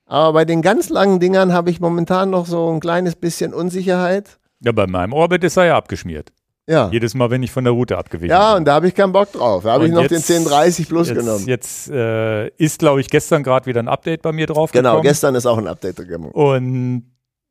Aber 0.07 0.33
bei 0.33 0.45
den 0.45 0.61
ganz 0.61 0.89
langen 0.89 1.19
Dingern 1.19 1.53
habe 1.53 1.69
ich 1.69 1.79
momentan 1.79 2.31
noch 2.31 2.47
so 2.47 2.71
ein 2.71 2.79
kleines 2.79 3.15
bisschen 3.15 3.53
Unsicherheit. 3.53 4.39
Ja, 4.61 4.71
bei 4.71 4.87
meinem 4.87 5.13
Orbit 5.13 5.43
ist 5.43 5.57
er 5.57 5.65
ja 5.65 5.77
abgeschmiert. 5.77 6.31
Ja. 6.69 6.89
Jedes 6.91 7.13
Mal, 7.13 7.29
wenn 7.29 7.41
ich 7.43 7.51
von 7.51 7.63
der 7.63 7.71
Route 7.73 7.97
abgewichen 7.97 8.29
Ja, 8.31 8.51
bin. 8.53 8.59
und 8.59 8.65
da 8.65 8.73
habe 8.73 8.87
ich 8.89 8.93
keinen 8.95 9.13
Bock 9.13 9.31
drauf. 9.31 9.63
Da 9.63 9.71
habe 9.73 9.85
ich 9.85 9.91
noch 9.93 10.01
jetzt- 10.01 10.27
den 10.29 10.35
1030 10.43 10.87
Plus 10.89 11.07
jetzt, 11.07 11.17
genommen. 11.17 11.45
Jetzt 11.47 11.89
äh, 11.89 12.47
ist, 12.57 12.79
glaube 12.79 12.99
ich, 13.01 13.09
gestern 13.09 13.41
gerade 13.43 13.65
wieder 13.65 13.79
ein 13.81 13.87
Update 13.87 14.21
bei 14.21 14.33
mir 14.33 14.47
drauf 14.47 14.71
Genau, 14.71 14.89
gekommen. 14.91 15.03
gestern 15.03 15.35
ist 15.35 15.45
auch 15.45 15.57
ein 15.57 15.67
Update 15.67 15.95
gekommen. 15.95 16.29
Und 16.31 17.03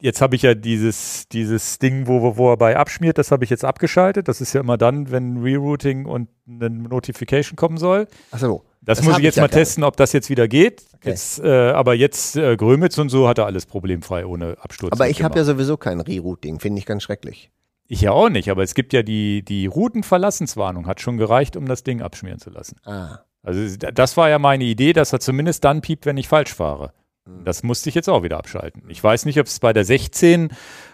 jetzt 0.02 0.20
habe 0.20 0.36
ich 0.36 0.42
ja 0.42 0.54
dieses, 0.54 1.26
dieses 1.32 1.78
Ding, 1.78 2.06
wo, 2.06 2.36
wo 2.36 2.50
er 2.52 2.58
bei 2.58 2.76
abschmiert, 2.76 3.16
das 3.16 3.30
habe 3.30 3.44
ich 3.44 3.48
jetzt 3.50 3.64
abgeschaltet. 3.64 4.28
Das 4.28 4.42
ist 4.42 4.52
ja 4.52 4.60
immer 4.60 4.76
dann, 4.76 5.10
wenn 5.10 5.38
Rerouting 5.38 6.04
und 6.04 6.28
eine 6.46 6.68
Notification 6.68 7.56
kommen 7.56 7.78
soll. 7.78 8.08
Achso. 8.30 8.64
Das, 8.82 8.98
Das 8.98 9.06
muss 9.06 9.16
ich 9.16 9.24
jetzt 9.24 9.32
ich 9.32 9.36
ja 9.38 9.42
mal 9.44 9.48
testen, 9.48 9.82
ob 9.82 9.96
das 9.96 10.12
jetzt 10.12 10.28
wieder 10.28 10.46
geht. 10.46 10.84
Okay. 10.94 11.08
Jetzt, 11.08 11.40
äh, 11.40 11.70
aber 11.70 11.94
jetzt 11.94 12.36
äh, 12.36 12.54
Grömitz 12.56 12.98
und 12.98 13.08
so 13.08 13.26
hat 13.26 13.38
er 13.38 13.46
alles 13.46 13.64
problemfrei 13.66 14.26
ohne 14.26 14.58
Absturz. 14.60 14.92
Aber 14.92 15.08
ich 15.08 15.22
habe 15.24 15.36
ja 15.38 15.44
sowieso 15.44 15.76
kein 15.78 16.00
Rerouting, 16.00 16.60
finde 16.60 16.78
ich 16.78 16.86
ganz 16.86 17.02
schrecklich. 17.02 17.50
Ich 17.88 18.00
ja 18.00 18.12
auch 18.12 18.28
nicht, 18.28 18.50
aber 18.50 18.62
es 18.62 18.74
gibt 18.74 18.92
ja 18.92 19.02
die, 19.02 19.44
die 19.44 19.66
Routenverlassenswarnung, 19.66 20.86
hat 20.86 21.00
schon 21.00 21.16
gereicht, 21.16 21.56
um 21.56 21.66
das 21.66 21.84
Ding 21.84 22.02
abschmieren 22.02 22.40
zu 22.40 22.50
lassen. 22.50 22.76
Ah. 22.84 23.20
Also 23.42 23.76
das 23.76 24.16
war 24.16 24.28
ja 24.28 24.40
meine 24.40 24.64
Idee, 24.64 24.92
dass 24.92 25.12
er 25.12 25.20
zumindest 25.20 25.62
dann 25.62 25.80
piept, 25.80 26.04
wenn 26.04 26.16
ich 26.16 26.26
falsch 26.26 26.52
fahre. 26.52 26.92
Mhm. 27.26 27.44
Das 27.44 27.62
musste 27.62 27.88
ich 27.88 27.94
jetzt 27.94 28.08
auch 28.08 28.24
wieder 28.24 28.38
abschalten. 28.38 28.82
Ich 28.88 29.02
weiß 29.02 29.24
nicht, 29.24 29.38
ob 29.38 29.46
es 29.46 29.60
bei 29.60 29.72
der 29.72 29.84
16, 29.84 30.48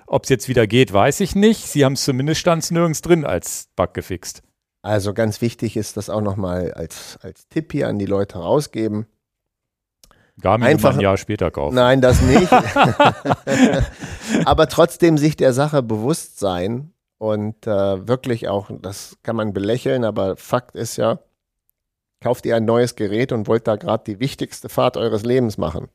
ob 0.07 0.25
es 0.25 0.29
jetzt 0.29 0.49
wieder 0.49 0.67
geht, 0.67 0.93
weiß 0.93 1.21
ich 1.21 1.35
nicht. 1.35 1.67
Sie 1.67 1.85
haben 1.85 1.95
es 1.95 2.05
zumindest 2.05 2.41
stand 2.41 2.71
nirgends 2.71 3.01
drin 3.01 3.25
als 3.25 3.69
Bug 3.75 3.95
gefixt. 3.95 4.43
Also 4.83 5.15
ganz 5.15 5.41
wichtig 5.41 5.77
ist 5.77 5.97
das 5.97 6.11
auch 6.11 6.21
nochmal 6.21 6.73
als, 6.73 7.19
als 7.23 7.49
Tipp 7.49 7.73
hier 7.73 7.89
an 7.89 7.99
die 7.99 8.07
Leute 8.07 8.39
rausgeben. 8.39 9.07
Garmin 10.41 10.69
Einfach- 10.69 10.95
ein 10.95 11.01
Jahr 11.01 11.17
später 11.17 11.51
kaufen. 11.51 11.75
Nein, 11.75 12.01
das 12.01 12.21
nicht. 12.23 12.51
Aber 14.45 14.69
trotzdem 14.69 15.19
sich 15.19 15.37
der 15.37 15.53
Sache 15.53 15.83
bewusst 15.83 16.39
sein 16.39 16.93
und 17.19 17.67
äh, 17.67 18.09
wirklich 18.09 18.49
auch, 18.49 18.71
das 18.81 19.17
kann 19.23 19.37
man 19.37 19.53
belächeln, 19.53 20.05
aber 20.05 20.37
Fakt 20.37 20.75
ist 20.75 20.97
ja, 20.97 21.21
kauft 22.21 22.47
ihr 22.47 22.57
ein 22.57 22.65
neues 22.65 22.97
Gerät 22.97 23.31
und 23.31 23.47
wollt 23.47 23.69
da 23.69 23.77
gerade 23.77 24.05
die 24.05 24.19
wichtigste 24.19 24.69
Fahrt 24.69 24.97
eures 24.97 25.23
Lebens 25.25 25.59
machen. 25.59 25.89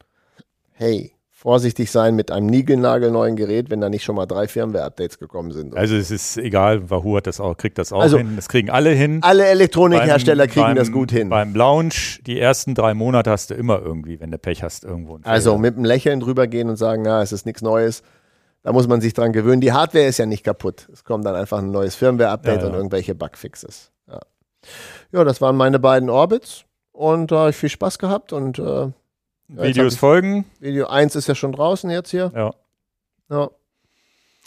Hey, 0.72 1.14
vorsichtig 1.39 1.91
sein 1.91 2.15
mit 2.15 2.31
einem 2.31 2.47
niegelnagelneuen 2.47 3.35
Gerät, 3.35 3.69
wenn 3.69 3.80
da 3.80 3.89
nicht 3.91 4.03
schon 4.03 4.15
mal 4.15 4.26
drei 4.26 4.47
Firmware-Updates 4.47 5.19
gekommen 5.19 5.51
sind. 5.51 5.77
Also 5.77 5.95
es 5.95 6.09
ist 6.09 6.35
egal, 6.38 6.89
Wahoo 6.89 7.15
hat 7.18 7.27
das 7.27 7.39
auch, 7.39 7.55
kriegt 7.55 7.77
das 7.77 7.93
auch 7.93 8.01
Also- 8.01 8.18
hin. 8.18 8.35
Das 8.35 8.49
kriegen 8.49 8.72
alle 8.72 8.89
hin. 8.89 9.19
Alle 9.22 9.45
Elektronikhersteller 9.45 10.47
kriegen 10.47 10.65
beim, 10.65 10.76
das 10.76 10.91
gut 10.91 11.11
hin. 11.11 11.30
Beim 11.30 11.53
Launch, 11.53 12.22
die 12.26 12.39
ersten 12.39 12.73
drei 12.73 12.95
Monate 12.95 13.30
hast 13.30 13.51
du 13.51 13.53
immer 13.53 13.80
irgendwie, 13.80 14.19
wenn 14.19 14.31
du 14.31 14.39
Pech 14.39 14.64
hast, 14.64 14.84
irgendwo 14.84 15.19
Also 15.23 15.59
mit 15.59 15.76
einem 15.76 15.85
Lächeln 15.85 16.19
drüber 16.22 16.47
gehen 16.47 16.69
und 16.69 16.76
sagen, 16.77 17.03
na, 17.03 17.22
es 17.22 17.31
ist 17.31 17.45
nichts 17.45 17.61
Neues. 17.61 18.01
Da 18.64 18.73
muss 18.73 18.88
man 18.88 18.99
sich 18.99 19.14
dran 19.14 19.31
gewöhnen. 19.31 19.61
Die 19.61 19.72
Hardware 19.73 20.05
ist 20.05 20.18
ja 20.18 20.26
nicht 20.26 20.43
kaputt. 20.43 20.89
Es 20.91 21.03
kommt 21.03 21.23
dann 21.23 21.35
einfach 21.35 21.59
ein 21.59 21.69
neues 21.69 21.93
Firmware-Update 21.93 22.55
Ja, 22.57 22.61
ja. 22.64 22.68
und 22.69 22.73
irgendwelche 22.73 23.14
Bugfixes. 23.14 23.91
Ja. 24.09 24.22
ja, 25.11 25.23
das 25.23 25.39
waren 25.39 25.55
meine 25.55 25.77
beiden 25.77 26.09
Orbits 26.09 26.65
und 26.93 27.31
da 27.31 27.41
habe 27.41 27.49
ich 27.51 27.55
viel 27.57 27.69
Spaß 27.69 27.99
gehabt 27.99 28.34
und 28.34 28.57
äh, 28.57 28.88
ja, 29.49 29.64
Videos 29.64 29.94
ich- 29.94 29.99
folgen. 29.99 30.45
Video 30.60 30.88
1 30.88 31.15
ist 31.15 31.28
ja 31.28 31.36
schon 31.36 31.52
draußen 31.52 31.90
jetzt 31.90 32.11
hier. 32.11 32.32
Ja. 32.36 32.52
Ja. 33.30 33.49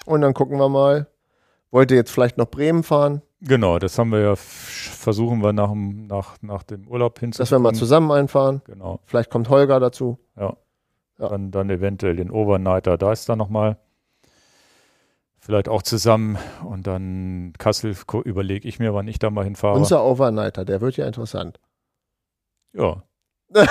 Und 0.06 0.20
dann 0.22 0.34
gucken 0.34 0.58
wir 0.58 0.68
mal. 0.68 1.06
Wollte 1.70 1.94
jetzt 1.94 2.10
vielleicht 2.10 2.36
noch 2.38 2.46
Bremen 2.46 2.82
fahren, 2.82 3.22
Genau, 3.42 3.78
das 3.78 3.98
haben 3.98 4.10
wir 4.10 4.20
ja, 4.20 4.36
versuchen 4.36 5.40
wir 5.42 5.54
nach, 5.54 5.70
dem- 5.70 6.06
nach, 6.08 6.36
nach 6.42 6.62
dem 6.62 6.86
Urlaub 6.86 7.18
dass 7.38 7.50
wir 7.50 7.58
mal 7.58 7.72
zusammen 7.74 8.10
einfahren. 8.10 8.60
Genau, 8.66 9.00
Vielleicht 9.06 9.30
kommt 9.30 9.48
Holger 9.48 9.80
dazu. 9.80 10.18
Ja. 10.36 10.56
dann, 11.16 11.50
dann 11.50 11.70
eventuell 11.70 12.16
den 12.16 12.30
Overnighter, 12.30 12.98
da 12.98 13.12
ist 13.12 13.28
da 13.30 13.36
nochmal. 13.36 13.78
Vielleicht 15.38 15.70
auch 15.70 15.82
zusammen 15.82 16.36
und 16.64 16.86
dann 16.86 17.54
Kassel 17.58 17.96
überlege 18.24 18.68
ich 18.68 18.78
mir, 18.78 18.92
wann 18.92 19.08
ich 19.08 19.18
da 19.18 19.30
mal 19.30 19.44
hinfahre. 19.44 19.74
Unser 19.78 20.04
Overnighter, 20.04 20.66
der 20.66 20.82
wird 20.82 20.98
ja 20.98 21.06
interessant. 21.06 21.58
ja, 22.74 23.02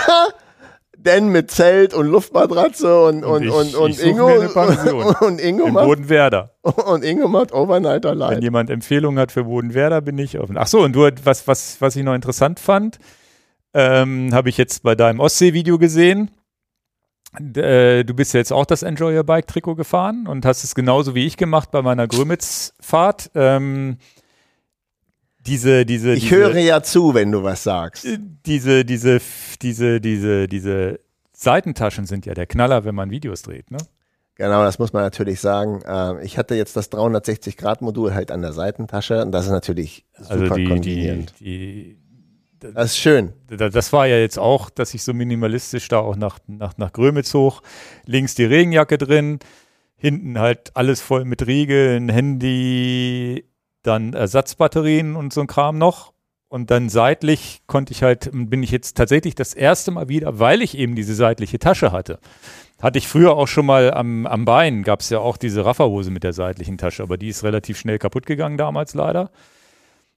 Denn 1.02 1.30
mit 1.30 1.50
Zelt 1.50 1.94
und 1.94 2.08
Luftmatratze 2.08 3.04
und, 3.06 3.24
Und 3.24 3.48
und, 3.50 3.68
ich- 3.70 3.76
und, 3.76 3.76
und 3.76 3.90
ich 3.92 4.04
Ingo, 4.06 4.28
und, 5.26 5.40
Ingo 5.40 5.66
in 5.68 5.74
macht, 5.74 5.86
Bodenwerder. 5.86 6.56
und 6.62 7.06
Ingo 7.06 7.30
macht 7.30 7.54
Overnighter 7.54 8.12
Wenn 8.12 8.18
live. 8.18 8.42
jemand 8.42 8.70
Empfehlungen 8.70 9.18
hat 9.18 9.32
für 9.32 9.46
Bodenwerder, 9.46 10.02
bin 10.02 10.18
ich 10.18 10.38
offen. 10.40 10.58
Ach 10.58 10.68
so, 10.68 10.82
und 10.82 10.94
du, 10.94 11.10
was, 11.24 11.48
was, 11.48 11.78
was 11.80 11.96
ich 11.96 12.04
noch 12.04 12.14
interessant 12.16 12.60
fand, 12.60 13.00
ähm, 13.74 14.32
habe 14.34 14.50
ich 14.50 14.58
jetzt 14.58 14.84
bei 14.84 14.96
deinem 14.96 15.22
Ostsee-Video 15.22 15.78
gesehen. 15.78 16.32
Äh, 17.38 18.04
du 18.04 18.14
bist 18.14 18.34
ja 18.34 18.40
jetzt 18.40 18.52
auch 18.52 18.66
das 18.66 18.84
Enjoy 18.84 19.16
Your 19.16 19.24
Bike 19.24 19.48
Trikot 19.48 19.76
gefahren 19.76 20.28
und 20.28 20.46
hast 20.46 20.64
es 20.66 20.76
genauso 20.76 21.16
wie 21.16 21.26
ich 21.26 21.38
gemacht 21.38 21.72
bei 21.72 21.82
meiner 21.82 22.08
Grömitz-Fahrt. 22.08 23.32
Ähm, 23.36 23.98
diese, 25.46 25.86
diese, 25.86 26.14
Ich 26.14 26.24
diese, 26.24 26.36
höre 26.36 26.58
ja 26.58 26.82
zu, 26.84 27.14
wenn 27.14 27.32
du 27.32 27.44
was 27.44 27.64
sagst. 27.64 28.06
äh, 28.06 28.18
diese, 28.46 28.86
diese, 28.86 29.20
diese, 29.62 30.02
diese, 30.02 30.48
diese 30.48 31.00
Seitentaschen 31.34 32.06
sind 32.06 32.26
ja 32.26 32.34
der 32.34 32.46
Knaller, 32.48 32.84
wenn 32.86 32.96
man 32.96 33.10
Videos 33.12 33.42
dreht, 33.44 33.72
ne? 33.72 33.78
Genau, 34.36 34.64
das 34.64 34.80
muss 34.80 34.94
man 34.94 35.04
natürlich 35.04 35.40
sagen. 35.42 35.82
Ähm, 35.86 36.20
Ich 36.24 36.38
hatte 36.38 36.56
jetzt 36.56 36.76
das 36.78 36.90
360-Grad-Modul 36.92 38.14
halt 38.14 38.32
an 38.32 38.42
der 38.42 38.54
Seitentasche 38.54 39.22
und 39.22 39.32
das 39.32 39.46
ist 39.46 39.52
natürlich 39.52 40.06
super 40.18 40.32
Also 40.32 40.56
die, 40.56 40.64
die, 40.64 40.70
konvenient. 40.70 41.34
die, 41.40 41.98
Das 42.60 42.92
ist 42.92 42.98
schön. 42.98 43.34
Da- 43.48 43.70
Das 43.70 43.92
war 43.94 44.08
ja 44.08 44.18
jetzt 44.18 44.40
auch, 44.40 44.70
dass 44.70 44.94
ich 44.94 45.04
so 45.04 45.14
minimalistisch 45.14 45.88
da 45.90 46.00
auch 46.00 46.16
nach, 46.16 46.40
nach, 46.48 46.78
nach 46.78 46.94
Grömitz 46.94 47.34
hoch, 47.34 47.62
links 48.06 48.36
die 48.36 48.46
Regenjacke 48.46 48.98
drin, 48.98 49.40
hinten 49.98 50.40
halt 50.40 50.72
alles 50.76 51.02
voll 51.02 51.26
mit 51.26 51.46
Riegeln, 51.46 52.08
Handy, 52.08 53.44
dann 53.84 54.14
Ersatzbatterien 54.14 55.16
und 55.16 55.34
so 55.34 55.42
ein 55.42 55.48
Kram 55.48 55.78
noch. 55.78 56.14
Und 56.48 56.72
dann 56.72 56.90
seitlich 56.90 57.62
konnte 57.68 57.94
ich 57.94 58.02
halt, 58.02 58.30
bin 58.34 58.64
ich 58.64 58.72
jetzt 58.72 58.98
tatsächlich 58.98 59.36
das 59.36 59.54
erste 59.54 59.92
Mal 59.92 60.10
wieder, 60.10 60.40
weil 60.40 60.64
ich 60.64 60.76
eben 60.78 60.96
diese 60.96 61.14
seitliche 61.14 61.60
Tasche 61.60 61.92
hatte. 61.92 62.20
Hatte 62.82 62.98
ich 62.98 63.08
früher 63.08 63.36
auch 63.36 63.48
schon 63.48 63.68
mal 63.68 63.94
am, 63.94 64.26
am 64.26 64.46
Bein, 64.46 64.82
gab 64.84 65.02
es 65.02 65.10
ja 65.12 65.20
auch 65.20 65.38
diese 65.38 65.64
Rafferhose 65.64 66.10
mit 66.10 66.24
der 66.24 66.34
seitlichen 66.34 66.78
Tasche, 66.80 67.04
aber 67.04 67.18
die 67.18 67.28
ist 67.28 67.44
relativ 67.44 67.78
schnell 67.78 68.00
kaputt 68.00 68.26
gegangen 68.26 68.58
damals 68.58 68.96
leider. 68.96 69.30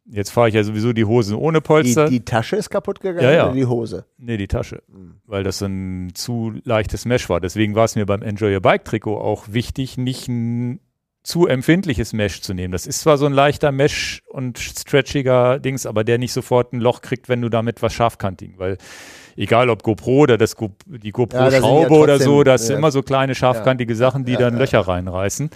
Jetzt 0.07 0.31
fahre 0.31 0.49
ich 0.49 0.55
ja 0.55 0.65
sowieso 0.65 0.93
die 0.93 1.05
Hosen 1.05 1.37
ohne 1.37 1.59
Die, 1.59 1.65
Polster. 1.67 2.09
die 2.09 2.25
Tasche 2.25 2.57
ist 2.57 2.71
kaputt 2.71 3.01
gegangen 3.01 3.25
Ja, 3.25 3.33
ja. 3.33 3.45
oder 3.47 3.55
die 3.55 3.67
Hose? 3.67 4.07
Nee, 4.17 4.37
die 4.39 4.49
Tasche. 4.49 4.83
Mhm. 4.89 5.17
Weil 5.27 5.45
das 5.45 5.59
so 5.59 5.67
ein 5.67 6.13
zu 6.15 6.55
leichtes 6.65 7.05
Mesh 7.05 7.29
war. 7.29 7.41
Deswegen 7.41 7.75
war 7.75 7.85
es 7.85 7.95
mir 7.95 8.07
beim 8.07 8.23
Enjoy 8.23 8.55
Your 8.55 8.61
Bike 8.63 8.85
Trikot 8.85 9.19
auch 9.21 9.45
wichtig, 9.51 9.99
nicht, 9.99 10.29
n- 10.29 10.81
zu 11.23 11.47
empfindliches 11.47 12.13
Mesh 12.13 12.43
zu 12.43 12.53
nehmen. 12.53 12.73
Das 12.73 12.87
ist 12.87 13.01
zwar 13.01 13.17
so 13.17 13.27
ein 13.27 13.33
leichter 13.33 13.71
Mesh 13.71 14.23
und 14.29 14.59
stretchiger 14.59 15.61
Dings, 15.61 15.87
aber 15.87 16.03
der 16.03 16.19
nicht 16.19 16.33
sofort 16.33 16.73
ein 16.73 16.81
Loch 16.81 17.01
kriegt, 17.01 17.29
wenn 17.29 17.41
du 17.41 17.49
damit 17.49 17.81
was 17.81 17.93
scharfkantigen, 17.93 18.59
weil 18.59 18.77
egal 19.37 19.71
ob 19.71 19.83
GoPro 19.83 20.23
oder 20.23 20.37
das 20.37 20.57
Go, 20.57 20.71
die 20.87 21.13
GoPro-Schraube 21.13 21.95
ja, 21.95 22.01
oder 22.01 22.19
so, 22.19 22.43
das 22.43 22.63
ja. 22.63 22.67
sind 22.69 22.79
immer 22.79 22.91
so 22.91 23.03
kleine 23.03 23.35
scharfkantige 23.35 23.95
Sachen, 23.95 24.25
die 24.25 24.37
dann 24.37 24.59
Löcher 24.59 24.81
reinreißen. 24.81 25.51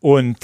Und 0.00 0.38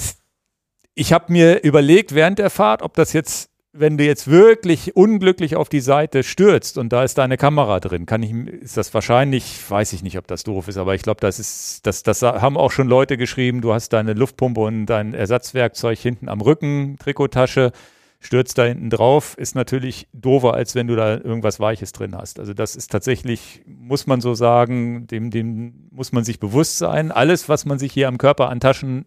ich 0.95 1.13
habe 1.13 1.31
mir 1.31 1.63
überlegt 1.63 2.15
während 2.15 2.39
der 2.39 2.49
Fahrt, 2.49 2.81
ob 2.81 2.95
das 2.95 3.13
jetzt 3.13 3.49
wenn 3.77 3.97
du 3.97 4.05
jetzt 4.05 4.29
wirklich 4.29 4.95
unglücklich 4.95 5.55
auf 5.55 5.67
die 5.67 5.81
Seite 5.81 6.23
stürzt 6.23 6.77
und 6.77 6.93
da 6.93 7.03
ist 7.03 7.17
deine 7.17 7.37
Kamera 7.37 7.79
drin, 7.79 8.05
kann 8.05 8.23
ich, 8.23 8.31
ist 8.31 8.77
das 8.77 8.93
wahrscheinlich, 8.93 9.69
weiß 9.69 9.93
ich 9.93 10.01
nicht, 10.01 10.17
ob 10.17 10.27
das 10.27 10.43
doof 10.43 10.67
ist, 10.69 10.77
aber 10.77 10.95
ich 10.95 11.01
glaube, 11.01 11.19
das 11.19 11.39
ist, 11.39 11.85
das, 11.85 12.01
das 12.03 12.21
haben 12.21 12.57
auch 12.57 12.71
schon 12.71 12.87
Leute 12.87 13.17
geschrieben, 13.17 13.61
du 13.61 13.73
hast 13.73 13.89
deine 13.89 14.13
Luftpumpe 14.13 14.61
und 14.61 14.85
dein 14.85 15.13
Ersatzwerkzeug 15.13 15.99
hinten 15.99 16.29
am 16.29 16.41
Rücken, 16.41 16.95
Trikottasche, 16.99 17.73
stürzt 18.21 18.57
da 18.57 18.63
hinten 18.63 18.89
drauf, 18.89 19.37
ist 19.37 19.55
natürlich 19.55 20.07
doofer, 20.13 20.53
als 20.53 20.73
wenn 20.73 20.87
du 20.87 20.95
da 20.95 21.15
irgendwas 21.17 21.59
Weiches 21.59 21.91
drin 21.91 22.15
hast. 22.15 22.39
Also 22.39 22.53
das 22.53 22.75
ist 22.75 22.91
tatsächlich, 22.91 23.61
muss 23.65 24.07
man 24.07 24.21
so 24.21 24.33
sagen, 24.33 25.05
dem, 25.07 25.31
dem 25.31 25.89
muss 25.91 26.11
man 26.11 26.23
sich 26.23 26.39
bewusst 26.39 26.77
sein. 26.77 27.11
Alles, 27.11 27.49
was 27.49 27.65
man 27.65 27.77
sich 27.77 27.93
hier 27.93 28.07
am 28.07 28.17
Körper 28.17 28.49
an 28.49 28.59
Taschen 28.59 29.05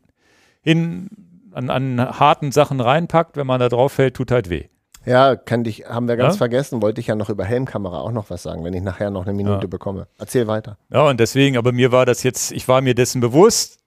hin 0.62 1.08
an, 1.52 1.70
an 1.70 2.18
harten 2.18 2.52
Sachen 2.52 2.80
reinpackt, 2.80 3.36
wenn 3.36 3.46
man 3.46 3.60
da 3.60 3.68
drauf 3.68 3.92
fällt, 3.92 4.14
tut 4.14 4.30
halt 4.30 4.50
weh. 4.50 4.68
Ja, 5.04 5.36
kann 5.36 5.64
dich, 5.64 5.86
haben 5.86 6.06
wir 6.06 6.16
ganz 6.16 6.34
ja? 6.34 6.38
vergessen, 6.38 6.82
wollte 6.82 7.00
ich 7.00 7.06
ja 7.06 7.14
noch 7.14 7.30
über 7.30 7.44
Helmkamera 7.44 8.00
auch 8.00 8.12
noch 8.12 8.28
was 8.30 8.42
sagen, 8.42 8.64
wenn 8.64 8.74
ich 8.74 8.82
nachher 8.82 9.10
noch 9.10 9.26
eine 9.26 9.32
Minute 9.32 9.62
ja. 9.62 9.66
bekomme. 9.66 10.06
Erzähl 10.18 10.46
weiter. 10.46 10.76
Ja, 10.92 11.08
und 11.08 11.18
deswegen, 11.18 11.56
aber 11.56 11.72
mir 11.72 11.92
war 11.92 12.04
das 12.04 12.22
jetzt, 12.22 12.52
ich 12.52 12.68
war 12.68 12.82
mir 12.82 12.94
dessen 12.94 13.20
bewusst. 13.20 13.78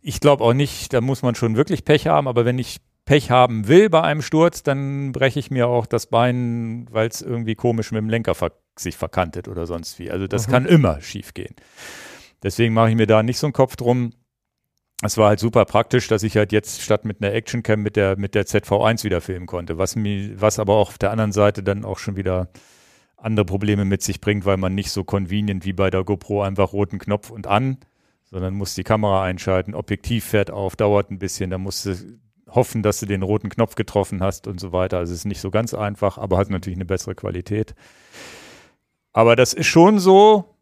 Ich 0.00 0.20
glaube 0.20 0.44
auch 0.44 0.54
nicht, 0.54 0.94
da 0.94 1.02
muss 1.02 1.22
man 1.22 1.34
schon 1.34 1.56
wirklich 1.56 1.84
Pech 1.84 2.06
haben, 2.06 2.26
aber 2.26 2.46
wenn 2.46 2.58
ich 2.58 2.80
Pech 3.04 3.30
haben 3.30 3.68
will 3.68 3.90
bei 3.90 4.02
einem 4.02 4.22
Sturz, 4.22 4.62
dann 4.62 5.12
breche 5.12 5.38
ich 5.38 5.50
mir 5.50 5.68
auch 5.68 5.84
das 5.84 6.06
Bein, 6.06 6.86
weil 6.90 7.08
es 7.08 7.20
irgendwie 7.20 7.54
komisch 7.54 7.92
mit 7.92 7.98
dem 7.98 8.08
Lenker 8.08 8.34
ver 8.34 8.52
sich 8.78 8.96
verkantet 8.96 9.46
oder 9.46 9.66
sonst 9.66 9.98
wie. 9.98 10.10
Also 10.10 10.26
das 10.26 10.46
mhm. 10.46 10.52
kann 10.52 10.66
immer 10.66 11.00
schief 11.02 11.34
gehen. 11.34 11.54
Deswegen 12.42 12.72
mache 12.72 12.88
ich 12.88 12.96
mir 12.96 13.06
da 13.06 13.22
nicht 13.22 13.38
so 13.38 13.46
einen 13.46 13.52
Kopf 13.52 13.76
drum 13.76 14.12
es 15.02 15.16
war 15.16 15.28
halt 15.28 15.40
super 15.40 15.64
praktisch, 15.64 16.08
dass 16.08 16.22
ich 16.22 16.36
halt 16.36 16.52
jetzt 16.52 16.82
statt 16.82 17.04
mit 17.04 17.22
einer 17.22 17.32
Actioncam 17.32 17.80
mit 17.80 17.96
der, 17.96 18.18
mit 18.18 18.34
der 18.34 18.46
ZV1 18.46 19.04
wieder 19.04 19.20
filmen 19.20 19.46
konnte, 19.46 19.78
was 19.78 19.96
mir, 19.96 20.40
was 20.40 20.58
aber 20.58 20.74
auch 20.74 20.88
auf 20.88 20.98
der 20.98 21.10
anderen 21.10 21.32
Seite 21.32 21.62
dann 21.62 21.84
auch 21.84 21.98
schon 21.98 22.16
wieder 22.16 22.48
andere 23.16 23.46
Probleme 23.46 23.84
mit 23.84 24.02
sich 24.02 24.20
bringt, 24.20 24.44
weil 24.44 24.56
man 24.56 24.74
nicht 24.74 24.90
so 24.90 25.04
convenient 25.04 25.64
wie 25.64 25.72
bei 25.72 25.90
der 25.90 26.04
GoPro 26.04 26.42
einfach 26.42 26.72
roten 26.72 26.98
Knopf 26.98 27.30
und 27.30 27.46
an, 27.46 27.78
sondern 28.24 28.54
muss 28.54 28.74
die 28.74 28.84
Kamera 28.84 29.22
einschalten, 29.22 29.74
Objektiv 29.74 30.24
fährt 30.24 30.50
auf, 30.50 30.76
dauert 30.76 31.10
ein 31.10 31.18
bisschen, 31.18 31.50
dann 31.50 31.62
musst 31.62 31.86
du 31.86 31.94
hoffen, 32.48 32.82
dass 32.82 33.00
du 33.00 33.06
den 33.06 33.22
roten 33.22 33.48
Knopf 33.48 33.74
getroffen 33.76 34.22
hast 34.22 34.46
und 34.46 34.60
so 34.60 34.72
weiter. 34.72 34.98
Also 34.98 35.12
es 35.12 35.20
ist 35.20 35.24
nicht 35.24 35.40
so 35.40 35.50
ganz 35.50 35.72
einfach, 35.72 36.18
aber 36.18 36.36
hat 36.36 36.50
natürlich 36.50 36.76
eine 36.76 36.84
bessere 36.84 37.14
Qualität. 37.14 37.74
Aber 39.12 39.36
das 39.36 39.54
ist 39.54 39.66
schon 39.66 39.98
so, 39.98 40.56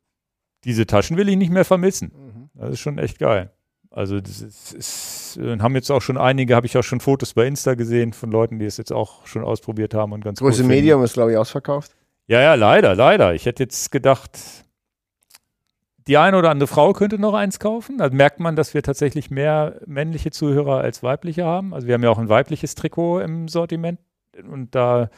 diese 0.64 0.86
Taschen 0.86 1.16
will 1.16 1.28
ich 1.28 1.36
nicht 1.36 1.52
mehr 1.52 1.64
vermissen. 1.64 2.12
Mhm. 2.14 2.50
Das 2.54 2.70
ist 2.70 2.80
schon 2.80 2.98
echt 2.98 3.18
geil. 3.18 3.52
Also 3.90 4.20
das 4.20 4.42
ist, 4.42 4.72
ist, 4.74 5.38
äh, 5.38 5.58
haben 5.58 5.74
jetzt 5.74 5.90
auch 5.90 6.02
schon 6.02 6.18
einige, 6.18 6.54
habe 6.54 6.66
ich 6.66 6.76
auch 6.76 6.82
schon 6.82 7.00
Fotos 7.00 7.34
bei 7.34 7.46
Insta 7.46 7.74
gesehen 7.74 8.12
von 8.12 8.30
Leuten, 8.30 8.58
die 8.58 8.66
es 8.66 8.76
jetzt 8.76 8.92
auch 8.92 9.26
schon 9.26 9.42
ausprobiert 9.42 9.94
haben 9.94 10.12
und 10.12 10.22
ganz 10.22 10.40
Große 10.40 10.64
Medium 10.64 11.02
ist, 11.02 11.14
glaube 11.14 11.32
ich, 11.32 11.38
ausverkauft. 11.38 11.92
Ja, 12.26 12.42
ja, 12.42 12.54
leider, 12.54 12.94
leider. 12.94 13.34
Ich 13.34 13.46
hätte 13.46 13.62
jetzt 13.62 13.90
gedacht, 13.90 14.38
die 16.06 16.18
eine 16.18 16.36
oder 16.36 16.50
andere 16.50 16.66
Frau 16.66 16.92
könnte 16.92 17.18
noch 17.18 17.34
eins 17.34 17.58
kaufen. 17.58 17.98
Da 17.98 18.10
merkt 18.10 18.40
man, 18.40 18.56
dass 18.56 18.74
wir 18.74 18.82
tatsächlich 18.82 19.30
mehr 19.30 19.80
männliche 19.86 20.30
Zuhörer 20.30 20.80
als 20.80 21.02
weibliche 21.02 21.44
haben. 21.44 21.72
Also 21.72 21.86
wir 21.86 21.94
haben 21.94 22.02
ja 22.02 22.10
auch 22.10 22.18
ein 22.18 22.28
weibliches 22.28 22.74
Trikot 22.74 23.20
im 23.20 23.48
Sortiment 23.48 23.98
und 24.50 24.74
da 24.74 25.08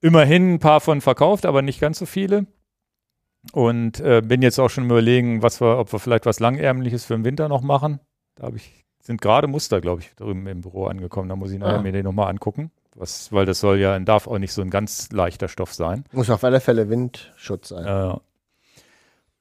immerhin 0.00 0.54
ein 0.54 0.58
paar 0.58 0.80
von 0.80 1.00
verkauft, 1.00 1.46
aber 1.46 1.62
nicht 1.62 1.80
ganz 1.80 1.98
so 1.98 2.06
viele. 2.06 2.46
Und 3.52 4.00
äh, 4.00 4.22
bin 4.22 4.42
jetzt 4.42 4.58
auch 4.58 4.68
schon 4.68 4.86
überlegen, 4.86 5.42
was 5.42 5.60
wir, 5.60 5.78
ob 5.78 5.92
wir 5.92 5.98
vielleicht 5.98 6.26
was 6.26 6.40
Langärmliches 6.40 7.04
für 7.04 7.14
den 7.14 7.24
Winter 7.24 7.48
noch 7.48 7.62
machen. 7.62 8.00
Da 8.34 8.44
habe 8.44 8.56
ich, 8.56 8.84
sind 9.00 9.20
gerade 9.20 9.46
Muster, 9.46 9.80
glaube 9.80 10.02
ich, 10.02 10.14
drüben 10.14 10.46
im 10.46 10.60
Büro 10.60 10.86
angekommen. 10.86 11.28
Da 11.28 11.36
muss 11.36 11.50
ich 11.50 11.58
nachher 11.58 11.78
ah. 11.78 11.82
mir 11.82 11.92
den 11.92 12.04
nochmal 12.04 12.28
angucken. 12.28 12.70
Was, 12.94 13.30
weil 13.30 13.44
das 13.44 13.60
soll 13.60 13.78
ja, 13.78 13.98
darf 13.98 14.26
auch 14.26 14.38
nicht 14.38 14.52
so 14.52 14.62
ein 14.62 14.70
ganz 14.70 15.10
leichter 15.12 15.48
Stoff 15.48 15.74
sein. 15.74 16.04
Muss 16.12 16.30
auf 16.30 16.42
alle 16.44 16.60
Fälle 16.60 16.88
Windschutz 16.88 17.68
sein. 17.68 17.86
Äh, 17.86 18.16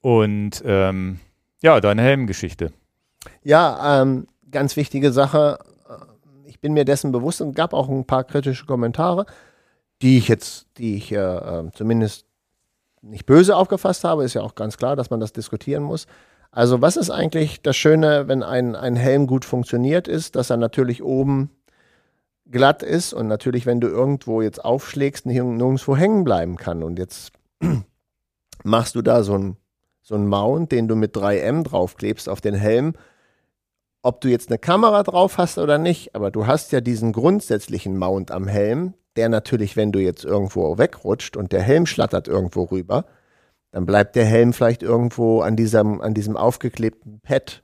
und 0.01 0.61
ähm, 0.65 1.19
ja, 1.61 1.79
deine 1.79 2.01
Helmgeschichte. 2.01 2.73
Ja, 3.43 4.01
ähm, 4.01 4.27
ganz 4.51 4.75
wichtige 4.75 5.11
Sache. 5.11 5.59
Ich 6.45 6.59
bin 6.59 6.73
mir 6.73 6.85
dessen 6.85 7.11
bewusst 7.11 7.41
und 7.41 7.55
gab 7.55 7.73
auch 7.73 7.89
ein 7.89 8.05
paar 8.05 8.23
kritische 8.23 8.65
Kommentare, 8.65 9.25
die 10.01 10.17
ich 10.17 10.27
jetzt, 10.27 10.67
die 10.77 10.97
ich 10.97 11.11
äh, 11.11 11.17
ähm, 11.17 11.71
zumindest 11.73 12.27
nicht 13.05 13.25
böse 13.25 13.55
aufgefasst 13.55 14.03
habe, 14.03 14.23
ist 14.23 14.33
ja 14.33 14.41
auch 14.41 14.55
ganz 14.55 14.77
klar, 14.77 14.95
dass 14.95 15.09
man 15.09 15.19
das 15.19 15.33
diskutieren 15.33 15.83
muss. 15.83 16.07
Also 16.51 16.81
was 16.81 16.97
ist 16.97 17.09
eigentlich 17.09 17.61
das 17.61 17.75
Schöne, 17.75 18.27
wenn 18.27 18.43
ein, 18.43 18.75
ein 18.75 18.95
Helm 18.95 19.27
gut 19.27 19.45
funktioniert 19.45 20.07
ist, 20.07 20.35
dass 20.35 20.49
er 20.49 20.57
natürlich 20.57 21.03
oben 21.03 21.51
glatt 22.49 22.83
ist 22.83 23.13
und 23.13 23.27
natürlich, 23.27 23.65
wenn 23.65 23.81
du 23.81 23.87
irgendwo 23.87 24.41
jetzt 24.41 24.63
aufschlägst, 24.63 25.25
nirgendwo 25.25 25.95
hängen 25.95 26.23
bleiben 26.23 26.57
kann. 26.57 26.83
Und 26.83 26.99
jetzt 26.99 27.31
machst 28.63 28.95
du 28.95 29.01
da 29.01 29.23
so 29.23 29.37
ein 29.37 29.57
so 30.05 30.13
ein 30.13 30.27
Mount, 30.27 30.71
den 30.71 30.87
du 30.87 30.95
mit 30.95 31.15
3M 31.15 31.63
draufklebst 31.63 32.29
auf 32.29 32.39
den 32.39 32.53
Helm. 32.53 32.93
Ob 34.05 34.21
du 34.21 34.27
jetzt 34.27 34.49
eine 34.49 34.59
Kamera 34.59 35.01
drauf 35.01 35.39
hast 35.39 35.57
oder 35.57 35.79
nicht, 35.79 36.13
aber 36.13 36.29
du 36.29 36.45
hast 36.45 36.71
ja 36.71 36.79
diesen 36.79 37.11
grundsätzlichen 37.11 37.97
Mount 37.97 38.29
am 38.29 38.47
Helm, 38.47 38.93
der 39.15 39.29
natürlich, 39.29 39.75
wenn 39.75 39.91
du 39.91 39.97
jetzt 39.97 40.23
irgendwo 40.23 40.77
wegrutscht 40.77 41.35
und 41.35 41.51
der 41.51 41.63
Helm 41.63 41.87
schlattert 41.87 42.27
irgendwo 42.27 42.65
rüber, 42.65 43.05
dann 43.71 43.87
bleibt 43.87 44.15
der 44.15 44.25
Helm 44.25 44.53
vielleicht 44.53 44.83
irgendwo 44.83 45.41
an 45.41 45.55
diesem, 45.55 46.01
an 46.01 46.13
diesem 46.13 46.37
aufgeklebten 46.37 47.19
Pad, 47.21 47.63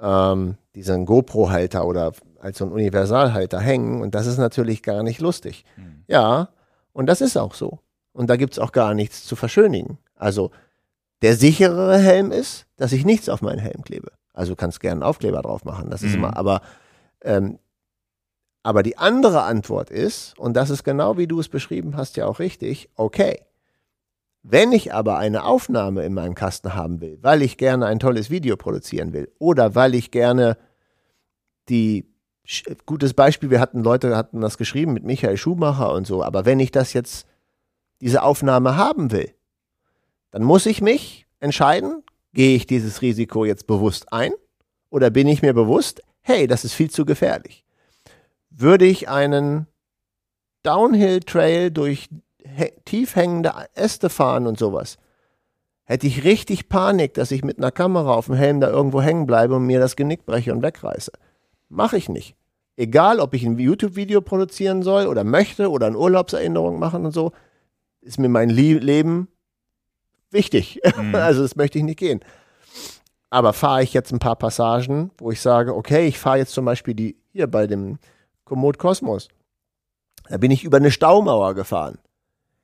ähm, 0.00 0.56
diesen 0.76 1.04
GoPro-Halter 1.04 1.84
oder 1.84 2.12
als 2.38 2.58
so 2.58 2.64
ein 2.64 2.70
Universalhalter 2.70 3.58
hängen. 3.58 4.02
Und 4.02 4.14
das 4.14 4.28
ist 4.28 4.38
natürlich 4.38 4.84
gar 4.84 5.02
nicht 5.02 5.20
lustig. 5.20 5.64
Mhm. 5.76 6.04
Ja, 6.06 6.50
und 6.92 7.06
das 7.06 7.20
ist 7.20 7.36
auch 7.36 7.54
so. 7.54 7.80
Und 8.12 8.30
da 8.30 8.36
gibt 8.36 8.52
es 8.52 8.60
auch 8.60 8.70
gar 8.70 8.94
nichts 8.94 9.24
zu 9.24 9.34
verschönigen. 9.34 9.98
Also 10.14 10.52
der 11.22 11.34
sicherere 11.34 11.98
Helm 11.98 12.30
ist, 12.30 12.66
dass 12.76 12.92
ich 12.92 13.04
nichts 13.04 13.28
auf 13.28 13.42
meinen 13.42 13.58
Helm 13.58 13.82
klebe. 13.82 14.12
Also 14.36 14.52
du 14.52 14.56
kannst 14.56 14.80
gerne 14.80 15.02
einen 15.02 15.08
Aufkleber 15.08 15.42
drauf 15.42 15.64
machen. 15.64 15.90
Das 15.90 16.02
ist 16.02 16.10
mhm. 16.10 16.18
immer, 16.18 16.36
aber 16.36 16.60
ähm, 17.22 17.58
aber 18.66 18.82
die 18.82 18.98
andere 18.98 19.42
Antwort 19.42 19.90
ist, 19.90 20.36
und 20.40 20.54
das 20.54 20.70
ist 20.70 20.82
genau 20.82 21.16
wie 21.16 21.28
du 21.28 21.38
es 21.38 21.48
beschrieben 21.48 21.96
hast, 21.96 22.16
ja 22.16 22.26
auch 22.26 22.40
richtig, 22.40 22.90
okay. 22.96 23.42
Wenn 24.42 24.72
ich 24.72 24.92
aber 24.92 25.18
eine 25.18 25.44
Aufnahme 25.44 26.04
in 26.04 26.12
meinem 26.12 26.34
Kasten 26.34 26.74
haben 26.74 27.00
will, 27.00 27.18
weil 27.22 27.42
ich 27.42 27.58
gerne 27.58 27.86
ein 27.86 28.00
tolles 28.00 28.28
Video 28.28 28.56
produzieren 28.56 29.12
will 29.12 29.30
oder 29.38 29.76
weil 29.76 29.94
ich 29.94 30.10
gerne 30.10 30.56
die 31.68 32.12
gutes 32.86 33.14
Beispiel, 33.14 33.50
wir 33.50 33.60
hatten 33.60 33.84
Leute 33.84 34.16
hatten 34.16 34.40
das 34.40 34.58
geschrieben 34.58 34.94
mit 34.94 35.04
Michael 35.04 35.36
Schumacher 35.36 35.92
und 35.92 36.04
so, 36.04 36.24
aber 36.24 36.44
wenn 36.44 36.58
ich 36.58 36.72
das 36.72 36.92
jetzt 36.92 37.28
diese 38.00 38.24
Aufnahme 38.24 38.76
haben 38.76 39.12
will, 39.12 39.32
dann 40.32 40.42
muss 40.42 40.66
ich 40.66 40.80
mich 40.80 41.28
entscheiden, 41.38 42.02
gehe 42.36 42.54
ich 42.54 42.66
dieses 42.66 43.02
Risiko 43.02 43.44
jetzt 43.44 43.66
bewusst 43.66 44.12
ein 44.12 44.32
oder 44.90 45.10
bin 45.10 45.26
ich 45.26 45.42
mir 45.42 45.54
bewusst, 45.54 46.02
hey, 46.20 46.46
das 46.46 46.64
ist 46.64 46.74
viel 46.74 46.90
zu 46.90 47.04
gefährlich 47.04 47.66
würde 48.56 48.86
ich 48.86 49.08
einen 49.08 49.66
Downhill-Trail 50.62 51.70
durch 51.70 52.08
tief 52.84 53.14
hängende 53.14 53.52
Äste 53.74 54.08
fahren 54.08 54.46
und 54.46 54.58
sowas, 54.58 54.98
hätte 55.84 56.06
ich 56.06 56.24
richtig 56.24 56.68
Panik, 56.68 57.14
dass 57.14 57.30
ich 57.30 57.44
mit 57.44 57.58
einer 57.58 57.70
Kamera 57.70 58.14
auf 58.14 58.26
dem 58.26 58.34
Helm 58.34 58.60
da 58.60 58.68
irgendwo 58.68 59.02
hängen 59.02 59.26
bleibe 59.26 59.56
und 59.56 59.66
mir 59.66 59.78
das 59.78 59.96
Genick 59.96 60.24
breche 60.26 60.52
und 60.52 60.62
wegreiße. 60.62 61.12
Mache 61.68 61.96
ich 61.96 62.08
nicht. 62.08 62.34
Egal, 62.76 63.20
ob 63.20 63.34
ich 63.34 63.44
ein 63.44 63.58
YouTube-Video 63.58 64.20
produzieren 64.20 64.82
soll 64.82 65.06
oder 65.06 65.24
möchte 65.24 65.70
oder 65.70 65.86
eine 65.86 65.98
Urlaubserinnerung 65.98 66.78
machen 66.78 67.06
und 67.06 67.12
so, 67.12 67.32
ist 68.00 68.18
mir 68.18 68.28
mein 68.28 68.50
Leben 68.50 69.28
wichtig. 70.36 70.80
Mhm. 70.96 71.14
Also 71.14 71.42
das 71.42 71.56
möchte 71.56 71.78
ich 71.78 71.84
nicht 71.84 71.98
gehen. 71.98 72.20
Aber 73.30 73.52
fahre 73.52 73.82
ich 73.82 73.92
jetzt 73.92 74.12
ein 74.12 74.20
paar 74.20 74.36
Passagen, 74.36 75.10
wo 75.18 75.32
ich 75.32 75.40
sage, 75.40 75.74
okay, 75.74 76.06
ich 76.06 76.18
fahre 76.18 76.38
jetzt 76.38 76.52
zum 76.52 76.64
Beispiel 76.64 76.94
die 76.94 77.16
hier 77.32 77.48
bei 77.48 77.66
dem 77.66 77.98
Komoot 78.44 78.78
Kosmos. 78.78 79.28
Da 80.28 80.38
bin 80.38 80.50
ich 80.50 80.64
über 80.64 80.76
eine 80.76 80.90
Staumauer 80.90 81.54
gefahren. 81.54 81.98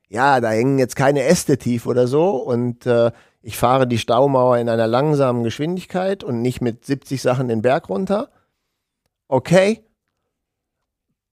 Ja, 0.08 0.40
da 0.40 0.50
hängen 0.50 0.78
jetzt 0.78 0.94
keine 0.94 1.24
Äste 1.24 1.58
tief 1.58 1.86
oder 1.86 2.06
so 2.06 2.36
und 2.36 2.86
äh, 2.86 3.10
ich 3.40 3.56
fahre 3.56 3.86
die 3.86 3.98
Staumauer 3.98 4.58
in 4.58 4.68
einer 4.68 4.86
langsamen 4.86 5.42
Geschwindigkeit 5.42 6.22
und 6.22 6.42
nicht 6.42 6.60
mit 6.60 6.84
70 6.84 7.20
Sachen 7.20 7.48
den 7.48 7.62
Berg 7.62 7.88
runter. 7.88 8.30
Okay, 9.26 9.84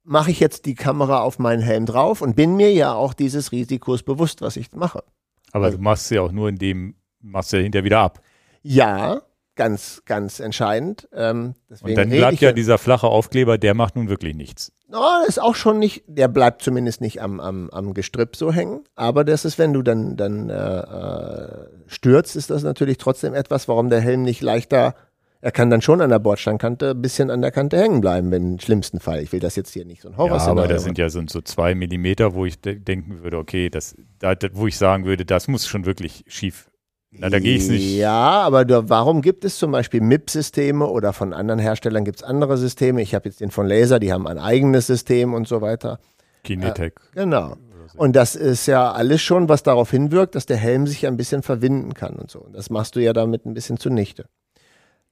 mache 0.03 0.31
ich 0.31 0.41
jetzt 0.41 0.67
die 0.67 0.75
Kamera 0.75 1.21
auf 1.21 1.39
meinen 1.39 1.63
Helm 1.63 1.87
drauf 1.87 2.21
und 2.21 2.37
bin 2.37 2.57
mir 2.57 2.73
ja 2.73 2.95
auch 2.95 3.15
dieses 3.15 3.53
Risikos 3.53 4.03
bewusst, 4.03 4.41
was 4.41 4.57
ich 4.57 4.73
mache. 4.73 5.05
Aber 5.53 5.67
also, 5.67 5.79
du 5.79 5.83
machst 5.83 6.09
sie 6.09 6.19
auch 6.19 6.33
nur 6.33 6.49
in 6.49 6.57
dem, 6.57 6.95
machst 7.21 7.53
du 7.53 7.57
ja 7.57 7.63
hinterher 7.63 7.85
wieder 7.85 8.01
ab. 8.01 8.21
Ja, 8.63 9.23
ganz, 9.61 10.03
ganz 10.07 10.41
entscheidend. 10.41 11.07
Ähm, 11.13 11.55
und 11.83 11.95
dann 11.95 12.09
bleibt 12.09 12.41
ja 12.41 12.53
dieser 12.53 12.79
flache 12.79 13.07
Aufkleber, 13.07 13.59
der 13.59 13.75
macht 13.75 13.95
nun 13.95 14.09
wirklich 14.09 14.35
nichts. 14.35 14.73
No, 14.89 15.05
ist 15.29 15.41
auch 15.41 15.55
schon 15.55 15.79
nicht, 15.79 16.03
der 16.07 16.29
bleibt 16.29 16.63
zumindest 16.63 17.01
nicht 17.01 17.21
am, 17.21 17.41
am, 17.41 17.69
am 17.71 17.93
Gestrüpp 17.93 18.37
so 18.37 18.53
hängen. 18.53 18.85
Aber 18.95 19.23
das 19.23 19.45
ist, 19.45 19.59
wenn 19.59 19.73
du 19.73 19.83
dann, 19.83 20.17
dann 20.17 20.49
äh, 20.49 20.55
äh, 20.55 21.67
stürzt, 21.87 22.37
ist 22.37 22.51
das 22.51 22.63
natürlich 22.63 22.97
trotzdem 22.97 23.35
etwas, 23.35 23.69
warum 23.69 23.91
der 23.91 24.01
Helm 24.01 24.23
nicht 24.23 24.41
leichter 24.41 24.95
er 25.41 25.53
kann 25.53 25.71
dann 25.71 25.81
schon 25.81 26.01
an 26.01 26.11
der 26.11 26.19
Bordsteinkante 26.19 26.91
ein 26.91 27.01
bisschen 27.01 27.31
an 27.31 27.41
der 27.41 27.51
Kante 27.51 27.79
hängen 27.79 28.01
bleiben, 28.01 28.31
wenn 28.31 28.55
im 28.55 28.59
schlimmsten 28.59 29.01
Fall. 29.01 29.23
Ich 29.23 29.33
will 29.33 29.41
das 29.41 29.57
jetzt 29.57 29.73
hier 29.73 29.85
nicht 29.85 30.03
so 30.03 30.09
ein 30.09 30.17
Horror 30.17 30.37
Ja, 30.37 30.47
aber 30.47 30.69
das 30.69 30.85
sind 30.85 30.99
ja 30.99 31.09
so, 31.09 31.23
so 31.27 31.41
zwei 31.41 31.75
Millimeter, 31.75 32.35
wo 32.35 32.45
ich 32.45 32.61
de 32.61 32.79
denken 32.79 33.23
würde, 33.23 33.39
okay, 33.39 33.71
das, 33.71 33.97
da, 34.19 34.35
wo 34.53 34.67
ich 34.67 34.77
sagen 34.77 35.05
würde, 35.05 35.25
das 35.25 35.49
muss 35.49 35.67
schon 35.67 35.87
wirklich 35.87 36.25
schief 36.27 36.71
na, 37.13 37.29
da 37.29 37.41
gehe 37.41 37.57
ich 37.57 37.69
nicht. 37.69 37.97
Ja, 37.97 38.43
aber 38.43 38.65
du, 38.65 38.89
warum 38.89 39.21
gibt 39.21 39.45
es 39.45 39.59
zum 39.59 39.73
Beispiel 39.73 40.01
MIP-Systeme 40.01 40.87
oder 40.87 41.13
von 41.13 41.33
anderen 41.33 41.59
Herstellern 41.59 42.05
gibt 42.05 42.19
es 42.19 42.23
andere 42.23 42.57
Systeme? 42.57 43.03
Ich 43.03 43.17
habe 43.17 43.29
jetzt 43.29 43.41
den 43.41 43.51
von 43.51 43.67
Laser, 43.67 43.99
die 43.99 44.13
haben 44.13 44.29
ein 44.29 44.39
eigenes 44.39 44.87
System 44.87 45.35
und 45.35 45.49
so 45.49 45.61
weiter. 45.61 45.99
Kinetec. 46.45 47.01
Äh, 47.15 47.23
genau. 47.23 47.57
Und 47.97 48.15
das 48.15 48.37
ist 48.37 48.67
ja 48.67 48.93
alles 48.93 49.21
schon, 49.23 49.49
was 49.49 49.65
darauf 49.65 49.91
hinwirkt, 49.91 50.37
dass 50.37 50.47
der 50.47 50.57
Helm 50.57 50.87
sich 50.87 51.07
ein 51.09 51.17
bisschen 51.17 51.43
verwinden 51.43 51.95
kann 51.95 52.15
und 52.15 52.31
so. 52.31 52.39
Und 52.39 52.55
das 52.55 52.71
machst 52.71 52.95
du 52.95 53.01
ja 53.01 53.13
damit 53.13 53.45
ein 53.45 53.55
bisschen 53.55 53.79
zunichte. 53.79 54.27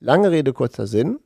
Lange 0.01 0.31
Rede, 0.31 0.53
kurzer 0.53 0.87
Sinn. 0.87 1.19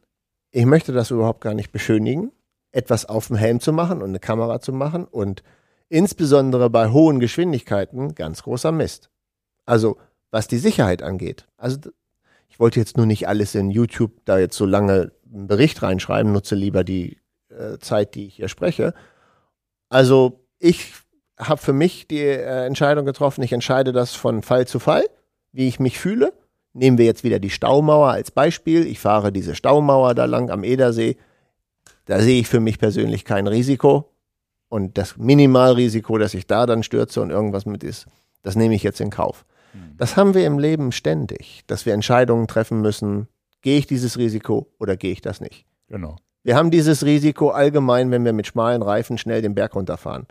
Ich 0.50 0.64
möchte 0.64 0.92
das 0.92 1.10
überhaupt 1.10 1.40
gar 1.40 1.54
nicht 1.54 1.72
beschönigen, 1.72 2.32
etwas 2.72 3.04
auf 3.06 3.28
dem 3.28 3.36
Helm 3.36 3.60
zu 3.60 3.72
machen 3.72 4.02
und 4.02 4.10
eine 4.10 4.20
Kamera 4.20 4.60
zu 4.60 4.72
machen 4.72 5.04
und 5.04 5.42
insbesondere 5.88 6.70
bei 6.70 6.90
hohen 6.90 7.20
Geschwindigkeiten 7.20 8.14
ganz 8.14 8.42
großer 8.42 8.72
Mist. 8.72 9.10
Also 9.66 9.98
was 10.30 10.48
die 10.48 10.58
Sicherheit 10.58 11.02
angeht. 11.02 11.46
Also 11.56 11.78
ich 12.48 12.58
wollte 12.58 12.80
jetzt 12.80 12.96
nur 12.96 13.06
nicht 13.06 13.28
alles 13.28 13.54
in 13.54 13.70
YouTube 13.70 14.12
da 14.24 14.38
jetzt 14.38 14.56
so 14.56 14.66
lange 14.66 15.12
einen 15.32 15.46
Bericht 15.46 15.82
reinschreiben, 15.82 16.32
nutze 16.32 16.54
lieber 16.54 16.84
die 16.84 17.18
äh, 17.50 17.78
Zeit, 17.78 18.14
die 18.14 18.26
ich 18.26 18.36
hier 18.36 18.48
spreche. 18.48 18.94
Also 19.90 20.46
ich 20.58 20.94
habe 21.38 21.60
für 21.60 21.72
mich 21.72 22.08
die 22.08 22.20
äh, 22.20 22.66
Entscheidung 22.66 23.04
getroffen, 23.04 23.42
ich 23.42 23.52
entscheide 23.52 23.92
das 23.92 24.14
von 24.14 24.42
Fall 24.42 24.66
zu 24.66 24.78
Fall, 24.78 25.04
wie 25.52 25.68
ich 25.68 25.78
mich 25.80 25.98
fühle. 25.98 26.32
Nehmen 26.74 26.98
wir 26.98 27.04
jetzt 27.04 27.24
wieder 27.24 27.38
die 27.38 27.50
Staumauer 27.50 28.08
als 28.08 28.30
Beispiel. 28.30 28.86
Ich 28.86 28.98
fahre 28.98 29.32
diese 29.32 29.54
Staumauer 29.54 30.14
da 30.14 30.24
lang 30.24 30.50
am 30.50 30.64
Edersee. 30.64 31.16
Da 32.06 32.20
sehe 32.20 32.40
ich 32.40 32.48
für 32.48 32.60
mich 32.60 32.78
persönlich 32.78 33.24
kein 33.24 33.46
Risiko. 33.46 34.12
Und 34.68 34.96
das 34.96 35.18
Minimalrisiko, 35.18 36.16
dass 36.16 36.32
ich 36.32 36.46
da 36.46 36.64
dann 36.64 36.82
stürze 36.82 37.20
und 37.20 37.30
irgendwas 37.30 37.66
mit 37.66 37.84
ist, 37.84 38.06
das 38.42 38.56
nehme 38.56 38.74
ich 38.74 38.82
jetzt 38.82 39.00
in 39.00 39.10
Kauf. 39.10 39.44
Hm. 39.72 39.96
Das 39.98 40.16
haben 40.16 40.34
wir 40.34 40.46
im 40.46 40.58
Leben 40.58 40.92
ständig, 40.92 41.62
dass 41.66 41.84
wir 41.84 41.92
Entscheidungen 41.92 42.48
treffen 42.48 42.80
müssen. 42.80 43.28
Gehe 43.60 43.78
ich 43.78 43.86
dieses 43.86 44.16
Risiko 44.16 44.72
oder 44.80 44.96
gehe 44.96 45.12
ich 45.12 45.20
das 45.20 45.40
nicht? 45.40 45.66
Genau. 45.88 46.16
Wir 46.42 46.56
haben 46.56 46.70
dieses 46.70 47.04
Risiko 47.04 47.50
allgemein, 47.50 48.10
wenn 48.10 48.24
wir 48.24 48.32
mit 48.32 48.46
schmalen 48.46 48.82
Reifen 48.82 49.18
schnell 49.18 49.42
den 49.42 49.54
Berg 49.54 49.74
runterfahren. 49.74 50.26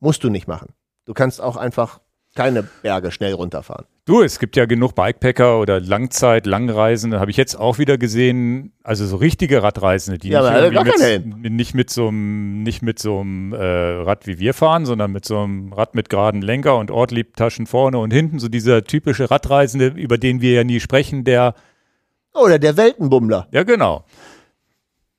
Musst 0.00 0.24
du 0.24 0.30
nicht 0.30 0.48
machen. 0.48 0.70
Du 1.04 1.14
kannst 1.14 1.40
auch 1.40 1.56
einfach 1.56 2.00
keine 2.34 2.62
Berge 2.62 3.12
schnell 3.12 3.34
runterfahren. 3.34 3.86
Du, 4.04 4.20
es 4.20 4.40
gibt 4.40 4.56
ja 4.56 4.66
genug 4.66 4.96
Bikepacker 4.96 5.60
oder 5.60 5.78
Langzeit, 5.78 6.44
Langreisende, 6.44 7.20
habe 7.20 7.30
ich 7.30 7.36
jetzt 7.36 7.54
auch 7.54 7.78
wieder 7.78 7.98
gesehen, 7.98 8.72
also 8.82 9.06
so 9.06 9.14
richtige 9.14 9.62
Radreisende, 9.62 10.18
die 10.18 10.30
ja, 10.30 10.70
nicht, 10.70 11.24
mit, 11.36 11.52
nicht 11.52 11.74
mit 11.74 11.88
so 11.88 12.08
einem, 12.08 12.64
nicht 12.64 12.82
mit 12.82 12.98
so 12.98 13.20
einem 13.20 13.52
äh, 13.52 13.58
Rad 13.62 14.26
wie 14.26 14.40
wir 14.40 14.54
fahren, 14.54 14.86
sondern 14.86 15.12
mit 15.12 15.24
so 15.24 15.38
einem 15.38 15.72
Rad 15.72 15.94
mit 15.94 16.10
geraden 16.10 16.42
Lenker 16.42 16.78
und 16.78 16.90
Ortliebtaschen 16.90 17.66
vorne 17.66 17.98
und 17.98 18.12
hinten, 18.12 18.40
so 18.40 18.48
dieser 18.48 18.82
typische 18.82 19.30
Radreisende, 19.30 19.86
über 19.86 20.18
den 20.18 20.40
wir 20.40 20.52
ja 20.52 20.64
nie 20.64 20.80
sprechen, 20.80 21.22
der 21.22 21.54
Oder 22.34 22.58
der 22.58 22.76
Weltenbummler. 22.76 23.46
Ja, 23.52 23.62
genau. 23.62 24.04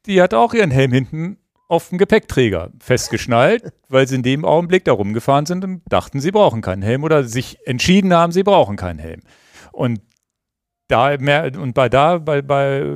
Die 0.07 0.21
hat 0.21 0.33
auch 0.33 0.53
ihren 0.53 0.71
Helm 0.71 0.91
hinten 0.91 1.37
auf 1.73 1.89
dem 1.89 1.97
Gepäckträger 1.97 2.69
festgeschnallt, 2.79 3.73
weil 3.89 4.07
sie 4.07 4.15
in 4.15 4.23
dem 4.23 4.45
Augenblick 4.45 4.85
da 4.85 4.93
rumgefahren 4.93 5.47
sind 5.47 5.65
und 5.65 5.81
dachten, 5.89 6.19
sie 6.19 6.31
brauchen 6.31 6.61
keinen 6.61 6.83
Helm 6.83 7.03
oder 7.03 7.23
sich 7.23 7.57
entschieden 7.65 8.13
haben, 8.13 8.31
sie 8.31 8.43
brauchen 8.43 8.77
keinen 8.77 8.99
Helm. 8.99 9.21
Und 9.71 10.01
da 10.87 11.17
mehr, 11.17 11.51
und 11.59 11.73
bei 11.73 11.89
da, 11.89 12.19
bei, 12.19 12.43
bei 12.43 12.95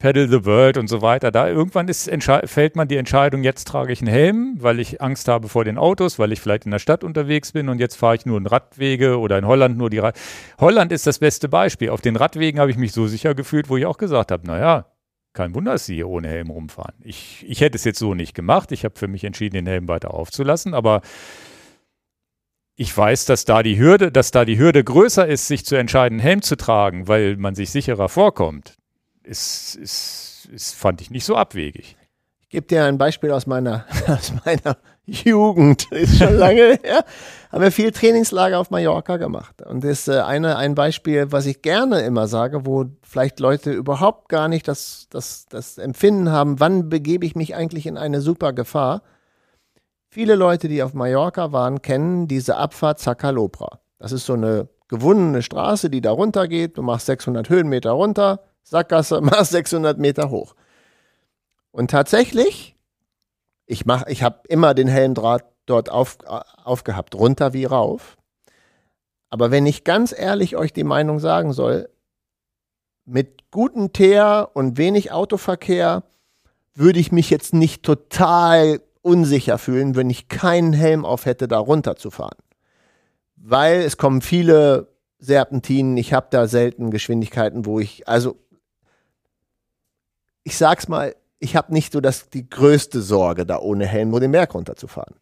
Pedal 0.00 0.28
the 0.28 0.44
World 0.44 0.76
und 0.76 0.88
so 0.88 1.02
weiter, 1.02 1.30
da 1.30 1.48
irgendwann 1.48 1.86
ist, 1.86 2.10
fällt 2.46 2.74
man 2.74 2.88
die 2.88 2.96
Entscheidung, 2.96 3.44
jetzt 3.44 3.68
trage 3.68 3.92
ich 3.92 4.00
einen 4.00 4.10
Helm, 4.10 4.56
weil 4.58 4.80
ich 4.80 5.00
Angst 5.00 5.28
habe 5.28 5.48
vor 5.48 5.64
den 5.64 5.78
Autos, 5.78 6.18
weil 6.18 6.32
ich 6.32 6.40
vielleicht 6.40 6.64
in 6.64 6.72
der 6.72 6.80
Stadt 6.80 7.04
unterwegs 7.04 7.52
bin 7.52 7.68
und 7.68 7.78
jetzt 7.78 7.94
fahre 7.94 8.16
ich 8.16 8.26
nur 8.26 8.38
in 8.38 8.46
Radwege 8.46 9.20
oder 9.20 9.38
in 9.38 9.46
Holland 9.46 9.78
nur 9.78 9.88
die 9.88 9.98
Rad 9.98 10.18
Holland 10.58 10.90
ist 10.90 11.06
das 11.06 11.20
beste 11.20 11.48
Beispiel. 11.48 11.90
Auf 11.90 12.00
den 12.00 12.16
Radwegen 12.16 12.58
habe 12.58 12.72
ich 12.72 12.76
mich 12.76 12.92
so 12.92 13.06
sicher 13.06 13.36
gefühlt, 13.36 13.68
wo 13.68 13.76
ich 13.76 13.86
auch 13.86 13.98
gesagt 13.98 14.32
habe, 14.32 14.44
naja, 14.46 14.86
kein 15.32 15.54
Wunder, 15.54 15.72
dass 15.72 15.86
sie 15.86 15.94
hier 15.94 16.08
ohne 16.08 16.28
Helm 16.28 16.50
rumfahren. 16.50 16.94
Ich, 17.02 17.44
ich 17.48 17.60
hätte 17.60 17.76
es 17.76 17.84
jetzt 17.84 17.98
so 17.98 18.14
nicht 18.14 18.34
gemacht. 18.34 18.72
Ich 18.72 18.84
habe 18.84 18.98
für 18.98 19.08
mich 19.08 19.24
entschieden, 19.24 19.54
den 19.54 19.66
Helm 19.66 19.88
weiter 19.88 20.12
aufzulassen, 20.12 20.74
aber 20.74 21.02
ich 22.76 22.96
weiß, 22.96 23.26
dass 23.26 23.44
da 23.44 23.62
die 23.62 23.78
Hürde, 23.78 24.10
dass 24.10 24.30
da 24.30 24.44
die 24.44 24.58
Hürde 24.58 24.82
größer 24.82 25.26
ist, 25.26 25.46
sich 25.46 25.64
zu 25.66 25.76
entscheiden, 25.76 26.18
Helm 26.18 26.42
zu 26.42 26.56
tragen, 26.56 27.08
weil 27.08 27.36
man 27.36 27.54
sich 27.54 27.70
sicherer 27.70 28.08
vorkommt, 28.08 28.76
ist, 29.22 29.76
ist, 29.76 30.48
ist 30.50 30.74
fand 30.74 31.00
ich 31.00 31.10
nicht 31.10 31.24
so 31.24 31.36
abwegig. 31.36 31.96
Ich 32.40 32.48
gebe 32.48 32.66
dir 32.66 32.86
ein 32.86 32.98
Beispiel 32.98 33.30
aus 33.30 33.46
meiner, 33.46 33.84
aus 34.06 34.32
meiner 34.44 34.78
Jugend, 35.10 35.86
ist 35.90 36.18
schon 36.18 36.36
lange 36.36 36.78
her, 36.82 37.04
haben 37.50 37.62
wir 37.62 37.72
viel 37.72 37.90
Trainingslager 37.90 38.58
auf 38.58 38.70
Mallorca 38.70 39.16
gemacht. 39.16 39.60
Und 39.62 39.82
das 39.82 39.90
ist 39.90 40.08
äh, 40.08 40.20
eine, 40.20 40.56
ein 40.56 40.76
Beispiel, 40.76 41.32
was 41.32 41.46
ich 41.46 41.62
gerne 41.62 42.00
immer 42.02 42.28
sage, 42.28 42.64
wo 42.64 42.86
vielleicht 43.02 43.40
Leute 43.40 43.72
überhaupt 43.72 44.28
gar 44.28 44.46
nicht 44.46 44.68
das, 44.68 45.08
das, 45.10 45.46
das 45.48 45.78
Empfinden 45.78 46.30
haben, 46.30 46.60
wann 46.60 46.88
begebe 46.88 47.26
ich 47.26 47.34
mich 47.34 47.56
eigentlich 47.56 47.86
in 47.86 47.98
eine 47.98 48.20
super 48.20 48.52
Gefahr. 48.52 49.02
Viele 50.08 50.36
Leute, 50.36 50.68
die 50.68 50.82
auf 50.82 50.94
Mallorca 50.94 51.50
waren, 51.52 51.82
kennen 51.82 52.28
diese 52.28 52.56
Abfahrt 52.56 53.00
Zacalopra. 53.00 53.80
Das 53.98 54.12
ist 54.12 54.26
so 54.26 54.34
eine 54.34 54.68
gewundene 54.88 55.42
Straße, 55.42 55.90
die 55.90 56.00
da 56.00 56.12
runter 56.12 56.46
geht. 56.46 56.78
Du 56.78 56.82
machst 56.82 57.06
600 57.06 57.48
Höhenmeter 57.48 57.90
runter, 57.90 58.44
Sackgasse, 58.62 59.20
machst 59.22 59.50
600 59.52 59.98
Meter 59.98 60.30
hoch. 60.30 60.54
Und 61.72 61.90
tatsächlich 61.90 62.76
ich 63.70 63.86
mach, 63.86 64.06
ich 64.08 64.24
habe 64.24 64.40
immer 64.48 64.74
den 64.74 64.88
Helmdraht 64.88 65.44
dort 65.64 65.90
auf, 65.90 66.18
aufgehabt, 66.26 67.14
runter 67.14 67.52
wie 67.52 67.66
rauf. 67.66 68.16
Aber 69.28 69.52
wenn 69.52 69.64
ich 69.64 69.84
ganz 69.84 70.12
ehrlich 70.16 70.56
euch 70.56 70.72
die 70.72 70.82
Meinung 70.82 71.20
sagen 71.20 71.52
soll, 71.52 71.88
mit 73.04 73.50
gutem 73.52 73.92
Teer 73.92 74.50
und 74.54 74.76
wenig 74.76 75.12
Autoverkehr 75.12 76.02
würde 76.74 76.98
ich 76.98 77.12
mich 77.12 77.30
jetzt 77.30 77.54
nicht 77.54 77.84
total 77.84 78.80
unsicher 79.02 79.56
fühlen, 79.56 79.94
wenn 79.94 80.10
ich 80.10 80.26
keinen 80.26 80.72
Helm 80.72 81.04
auf 81.04 81.24
hätte, 81.24 81.46
da 81.46 81.58
runterzufahren. 81.58 82.38
Weil 83.36 83.82
es 83.82 83.96
kommen 83.96 84.20
viele 84.20 84.88
Serpentinen, 85.20 85.96
ich 85.96 86.12
habe 86.12 86.26
da 86.30 86.48
selten 86.48 86.90
Geschwindigkeiten, 86.90 87.66
wo 87.66 87.78
ich, 87.78 88.08
also 88.08 88.36
ich 90.42 90.56
sag's 90.56 90.88
mal, 90.88 91.14
ich 91.40 91.56
habe 91.56 91.72
nicht 91.72 91.92
so 91.92 92.00
das, 92.00 92.28
die 92.28 92.48
größte 92.48 93.00
Sorge, 93.00 93.46
da 93.46 93.58
ohne 93.58 93.86
Helm 93.86 94.10
nur 94.10 94.20
den 94.20 94.30
Berg 94.30 94.54
runterzufahren. 94.54 95.16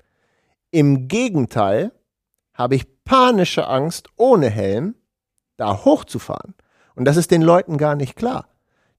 Im 0.70 1.08
Gegenteil 1.08 1.92
habe 2.52 2.74
ich 2.74 3.04
panische 3.04 3.68
Angst, 3.68 4.08
ohne 4.16 4.50
Helm 4.50 4.96
da 5.56 5.84
hochzufahren. 5.84 6.54
Und 6.94 7.04
das 7.04 7.16
ist 7.16 7.30
den 7.30 7.42
Leuten 7.42 7.78
gar 7.78 7.94
nicht 7.94 8.16
klar. 8.16 8.48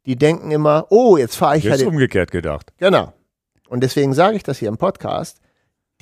Die 0.05 0.15
denken 0.15 0.51
immer, 0.51 0.87
oh, 0.89 1.17
jetzt 1.17 1.35
fahre 1.35 1.57
ich 1.57 1.65
Jetzt 1.65 1.79
halt. 1.79 1.87
umgekehrt 1.87 2.31
gedacht. 2.31 2.71
Genau. 2.77 3.13
Und 3.67 3.81
deswegen 3.81 4.13
sage 4.13 4.37
ich 4.37 4.43
das 4.43 4.57
hier 4.57 4.69
im 4.69 4.77
Podcast. 4.77 5.41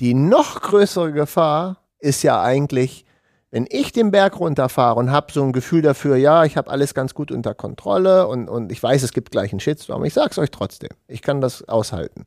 Die 0.00 0.14
noch 0.14 0.62
größere 0.62 1.12
Gefahr 1.12 1.84
ist 1.98 2.22
ja 2.22 2.40
eigentlich, 2.40 3.04
wenn 3.50 3.66
ich 3.70 3.92
den 3.92 4.10
Berg 4.10 4.38
runterfahre 4.38 4.98
und 4.98 5.10
habe 5.10 5.32
so 5.32 5.42
ein 5.42 5.52
Gefühl 5.52 5.80
dafür, 5.80 6.16
ja, 6.16 6.44
ich 6.44 6.56
habe 6.56 6.70
alles 6.70 6.94
ganz 6.94 7.14
gut 7.14 7.30
unter 7.30 7.54
Kontrolle 7.54 8.26
und, 8.28 8.48
und 8.48 8.70
ich 8.70 8.82
weiß, 8.82 9.02
es 9.02 9.12
gibt 9.12 9.30
gleich 9.30 9.52
einen 9.52 9.60
Shitstorm, 9.60 10.04
ich 10.04 10.14
sage 10.14 10.30
es 10.32 10.38
euch 10.38 10.50
trotzdem, 10.50 10.90
ich 11.06 11.22
kann 11.22 11.40
das 11.40 11.66
aushalten. 11.66 12.24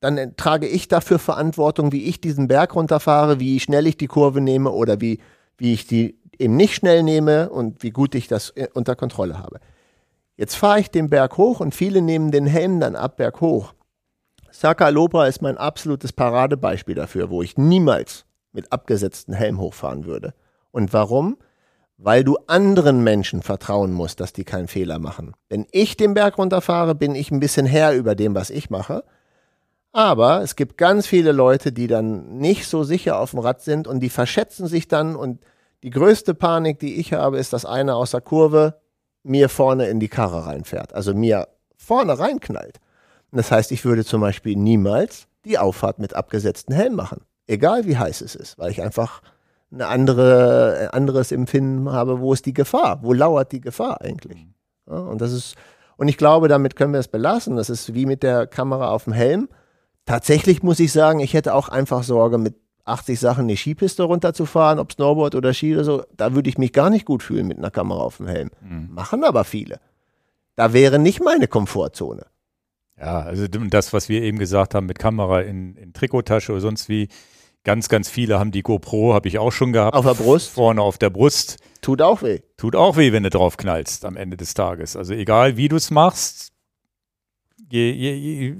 Dann 0.00 0.36
trage 0.36 0.68
ich 0.68 0.86
dafür 0.86 1.18
Verantwortung, 1.18 1.90
wie 1.90 2.04
ich 2.04 2.20
diesen 2.20 2.46
Berg 2.46 2.76
runterfahre, 2.76 3.40
wie 3.40 3.58
schnell 3.58 3.88
ich 3.88 3.96
die 3.96 4.06
Kurve 4.06 4.40
nehme 4.40 4.70
oder 4.70 5.00
wie, 5.00 5.18
wie 5.56 5.72
ich 5.72 5.88
die 5.88 6.16
eben 6.38 6.56
nicht 6.56 6.76
schnell 6.76 7.02
nehme 7.02 7.50
und 7.50 7.82
wie 7.82 7.90
gut 7.90 8.14
ich 8.14 8.28
das 8.28 8.50
äh, 8.50 8.68
unter 8.74 8.94
Kontrolle 8.94 9.38
habe. 9.38 9.58
Jetzt 10.36 10.54
fahre 10.54 10.78
ich 10.78 10.92
den 10.92 11.10
Berg 11.10 11.36
hoch 11.36 11.58
und 11.58 11.74
viele 11.74 12.00
nehmen 12.00 12.30
den 12.30 12.46
Helm 12.46 12.78
dann 12.78 12.94
ab 12.94 13.16
Berg 13.16 13.40
hoch. 13.40 13.74
Saka 14.52 14.88
Lopra 14.88 15.26
ist 15.26 15.42
mein 15.42 15.58
absolutes 15.58 16.12
Paradebeispiel 16.12 16.94
dafür, 16.94 17.28
wo 17.28 17.42
ich 17.42 17.58
niemals 17.58 18.24
mit 18.58 18.72
abgesetzten 18.72 19.34
Helm 19.34 19.60
hochfahren 19.60 20.04
würde. 20.04 20.34
Und 20.72 20.92
warum? 20.92 21.38
Weil 21.96 22.24
du 22.24 22.36
anderen 22.48 23.04
Menschen 23.04 23.42
vertrauen 23.42 23.92
musst, 23.92 24.18
dass 24.18 24.32
die 24.32 24.44
keinen 24.44 24.66
Fehler 24.66 24.98
machen. 24.98 25.34
Wenn 25.48 25.66
ich 25.70 25.96
den 25.96 26.14
Berg 26.14 26.38
runterfahre, 26.38 26.96
bin 26.96 27.14
ich 27.14 27.30
ein 27.30 27.38
bisschen 27.38 27.66
Herr 27.66 27.94
über 27.94 28.16
dem, 28.16 28.34
was 28.34 28.50
ich 28.50 28.68
mache. 28.68 29.04
Aber 29.92 30.42
es 30.42 30.56
gibt 30.56 30.76
ganz 30.76 31.06
viele 31.06 31.30
Leute, 31.30 31.70
die 31.70 31.86
dann 31.86 32.38
nicht 32.38 32.66
so 32.66 32.82
sicher 32.82 33.20
auf 33.20 33.30
dem 33.30 33.38
Rad 33.38 33.62
sind 33.62 33.86
und 33.86 34.00
die 34.00 34.10
verschätzen 34.10 34.66
sich 34.66 34.88
dann 34.88 35.14
und 35.14 35.44
die 35.84 35.90
größte 35.90 36.34
Panik, 36.34 36.80
die 36.80 36.96
ich 36.96 37.12
habe, 37.12 37.38
ist, 37.38 37.52
dass 37.52 37.64
einer 37.64 37.94
aus 37.96 38.10
der 38.10 38.20
Kurve 38.20 38.80
mir 39.22 39.48
vorne 39.48 39.86
in 39.86 40.00
die 40.00 40.08
Karre 40.08 40.46
reinfährt, 40.46 40.92
also 40.94 41.14
mir 41.14 41.46
vorne 41.76 42.18
reinknallt. 42.18 42.80
Das 43.30 43.52
heißt, 43.52 43.70
ich 43.70 43.84
würde 43.84 44.04
zum 44.04 44.20
Beispiel 44.20 44.56
niemals 44.56 45.28
die 45.44 45.58
Auffahrt 45.58 46.00
mit 46.00 46.14
abgesetzten 46.14 46.74
Helm 46.74 46.94
machen, 46.94 47.22
egal 47.48 47.86
wie 47.86 47.96
heiß 47.96 48.20
es 48.20 48.34
ist, 48.34 48.58
weil 48.58 48.70
ich 48.70 48.82
einfach 48.82 49.22
ein 49.72 49.82
andere, 49.82 50.90
anderes 50.92 51.32
Empfinden 51.32 51.90
habe, 51.90 52.20
wo 52.20 52.32
ist 52.32 52.46
die 52.46 52.54
Gefahr, 52.54 53.02
wo 53.02 53.12
lauert 53.12 53.52
die 53.52 53.60
Gefahr 53.60 54.00
eigentlich. 54.00 54.46
Ja, 54.86 54.98
und 54.98 55.20
das 55.20 55.32
ist, 55.32 55.56
und 55.96 56.08
ich 56.08 56.16
glaube, 56.16 56.48
damit 56.48 56.76
können 56.76 56.92
wir 56.92 57.00
es 57.00 57.08
belassen. 57.08 57.56
Das 57.56 57.68
ist 57.68 57.94
wie 57.94 58.06
mit 58.06 58.22
der 58.22 58.46
Kamera 58.46 58.90
auf 58.90 59.04
dem 59.04 59.12
Helm. 59.12 59.48
Tatsächlich 60.06 60.62
muss 60.62 60.80
ich 60.80 60.92
sagen, 60.92 61.20
ich 61.20 61.34
hätte 61.34 61.54
auch 61.54 61.68
einfach 61.68 62.02
Sorge, 62.02 62.38
mit 62.38 62.54
80 62.84 63.20
Sachen 63.20 63.48
die 63.48 63.56
Skipiste 63.56 64.04
runterzufahren, 64.04 64.78
ob 64.78 64.92
Snowboard 64.92 65.34
oder 65.34 65.52
Ski 65.52 65.74
oder 65.74 65.84
so. 65.84 66.04
Da 66.16 66.34
würde 66.34 66.48
ich 66.48 66.56
mich 66.56 66.72
gar 66.72 66.88
nicht 66.88 67.04
gut 67.04 67.22
fühlen 67.22 67.46
mit 67.46 67.58
einer 67.58 67.70
Kamera 67.70 68.00
auf 68.00 68.16
dem 68.16 68.26
Helm. 68.26 68.50
Mhm. 68.62 68.88
Machen 68.90 69.24
aber 69.24 69.44
viele. 69.44 69.80
Da 70.56 70.72
wäre 70.72 70.98
nicht 70.98 71.22
meine 71.22 71.46
Komfortzone. 71.46 72.26
Ja, 72.98 73.20
also 73.20 73.46
das, 73.46 73.92
was 73.92 74.08
wir 74.08 74.22
eben 74.22 74.38
gesagt 74.38 74.74
haben 74.74 74.86
mit 74.86 74.98
Kamera 74.98 75.42
in, 75.42 75.76
in 75.76 75.92
Trikottasche 75.92 76.52
oder 76.52 76.62
sonst 76.62 76.88
wie, 76.88 77.08
ganz, 77.68 77.90
ganz 77.90 78.08
viele 78.08 78.38
haben 78.38 78.50
die 78.50 78.62
GoPro, 78.62 79.12
habe 79.12 79.28
ich 79.28 79.38
auch 79.38 79.52
schon 79.52 79.74
gehabt. 79.74 79.94
Auf 79.94 80.06
der 80.06 80.14
Brust? 80.14 80.48
Vorne 80.48 80.80
auf 80.80 80.96
der 80.96 81.10
Brust. 81.10 81.58
Tut 81.82 82.00
auch 82.00 82.22
weh. 82.22 82.40
Tut 82.56 82.74
auch 82.74 82.96
weh, 82.96 83.12
wenn 83.12 83.24
du 83.24 83.28
drauf 83.28 83.58
knallst 83.58 84.06
am 84.06 84.16
Ende 84.16 84.38
des 84.38 84.54
Tages. 84.54 84.96
Also 84.96 85.12
egal, 85.12 85.58
wie 85.58 85.68
du 85.68 85.76
es 85.76 85.90
machst, 85.90 86.50
je, 87.68 87.92
je, 87.92 88.14
je, 88.14 88.54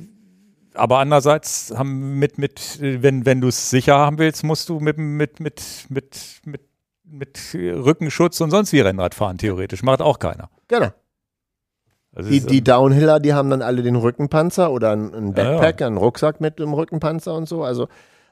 aber 0.75 0.99
andererseits 0.99 1.73
haben 1.75 2.19
mit, 2.19 2.37
mit, 2.37 2.79
wenn, 2.83 3.25
wenn 3.25 3.41
du 3.41 3.49
es 3.49 3.71
sicher 3.71 3.97
haben 3.97 4.19
willst, 4.19 4.45
musst 4.45 4.69
du 4.69 4.79
mit, 4.79 4.99
mit, 4.99 5.41
mit, 5.41 5.63
mit, 5.89 6.43
mit, 6.45 6.61
mit 7.05 7.39
Rückenschutz 7.55 8.39
und 8.43 8.51
sonst 8.51 8.75
wie 8.75 8.81
Rennrad 8.81 9.15
fahren, 9.15 9.39
theoretisch. 9.39 9.83
Macht 9.83 10.03
auch 10.03 10.19
keiner. 10.19 10.51
Genau. 10.69 10.91
Also 12.15 12.29
die, 12.29 12.41
die 12.41 12.63
Downhiller, 12.63 13.21
die 13.21 13.33
haben 13.33 13.49
dann 13.49 13.63
alle 13.63 13.83
den 13.83 13.97
Rückenpanzer 13.97 14.71
oder 14.71 14.93
einen 14.93 15.33
Backpack, 15.33 15.81
ja, 15.81 15.87
ja. 15.87 15.87
einen 15.87 15.97
Rucksack 15.97 16.43
mit 16.43 16.59
dem 16.59 16.75
Rückenpanzer 16.75 17.35
und 17.35 17.49
so. 17.49 17.65
Also 17.65 17.89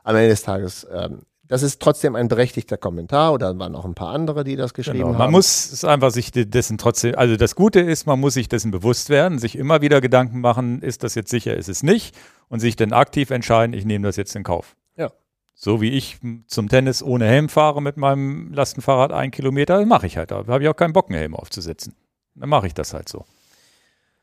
am 0.06 0.14
Ende 0.14 0.28
des 0.28 0.42
Tages, 0.42 0.86
ähm, 0.90 1.22
das 1.42 1.62
ist 1.62 1.82
trotzdem 1.82 2.16
ein 2.16 2.28
berechtigter 2.28 2.76
Kommentar 2.76 3.32
oder 3.32 3.56
waren 3.58 3.74
auch 3.74 3.84
ein 3.84 3.94
paar 3.94 4.12
andere, 4.12 4.44
die 4.44 4.56
das 4.56 4.72
geschrieben 4.72 4.98
genau. 4.98 5.08
man 5.10 5.18
haben. 5.18 5.24
Man 5.26 5.32
muss 5.32 5.72
es 5.72 5.84
einfach 5.84 6.10
sich 6.10 6.30
dessen 6.32 6.78
trotzdem, 6.78 7.16
also 7.16 7.36
das 7.36 7.54
Gute 7.54 7.80
ist, 7.80 8.06
man 8.06 8.18
muss 8.20 8.34
sich 8.34 8.48
dessen 8.48 8.70
bewusst 8.70 9.10
werden, 9.10 9.38
sich 9.38 9.56
immer 9.56 9.80
wieder 9.80 10.00
Gedanken 10.00 10.40
machen, 10.40 10.80
ist 10.80 11.02
das 11.02 11.14
jetzt 11.14 11.30
sicher, 11.30 11.56
ist 11.56 11.68
es 11.68 11.82
nicht 11.82 12.16
und 12.48 12.60
sich 12.60 12.76
dann 12.76 12.92
aktiv 12.92 13.30
entscheiden, 13.30 13.74
ich 13.74 13.84
nehme 13.84 14.06
das 14.06 14.16
jetzt 14.16 14.34
in 14.36 14.44
Kauf. 14.44 14.76
Ja. 14.96 15.10
So 15.54 15.80
wie 15.80 15.90
ich 15.90 16.18
zum 16.46 16.68
Tennis 16.68 17.02
ohne 17.02 17.26
Helm 17.26 17.48
fahre 17.48 17.82
mit 17.82 17.96
meinem 17.96 18.52
Lastenfahrrad 18.52 19.12
ein 19.12 19.30
Kilometer, 19.32 19.84
mache 19.86 20.06
ich 20.06 20.16
halt. 20.16 20.30
Da 20.30 20.46
habe 20.46 20.62
ich 20.62 20.68
auch 20.68 20.76
keinen 20.76 20.92
Bock, 20.92 21.08
einen 21.08 21.18
Helm 21.18 21.34
aufzusetzen. 21.34 21.94
Dann 22.34 22.48
mache 22.48 22.66
ich 22.66 22.74
das 22.74 22.94
halt 22.94 23.08
so. 23.08 23.24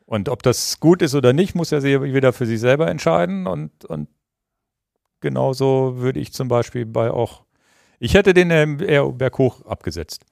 Und 0.05 0.29
ob 0.29 0.43
das 0.43 0.79
gut 0.79 1.01
ist 1.01 1.15
oder 1.15 1.33
nicht, 1.33 1.55
muss 1.55 1.71
er 1.71 1.81
sich 1.81 2.01
wieder 2.01 2.33
für 2.33 2.45
sich 2.45 2.59
selber 2.59 2.89
entscheiden. 2.89 3.47
Und, 3.47 3.85
und 3.85 4.09
genauso 5.23 5.95
würde 5.97 6.19
ich 6.19 6.31
zum 6.31 6.47
Beispiel 6.47 6.85
bei 6.85 7.09
auch, 7.09 7.41
ich 7.99 8.13
hätte 8.13 8.35
den 8.35 8.51
eher 8.51 9.07
berghoch 9.07 9.65
abgesetzt. 9.65 10.25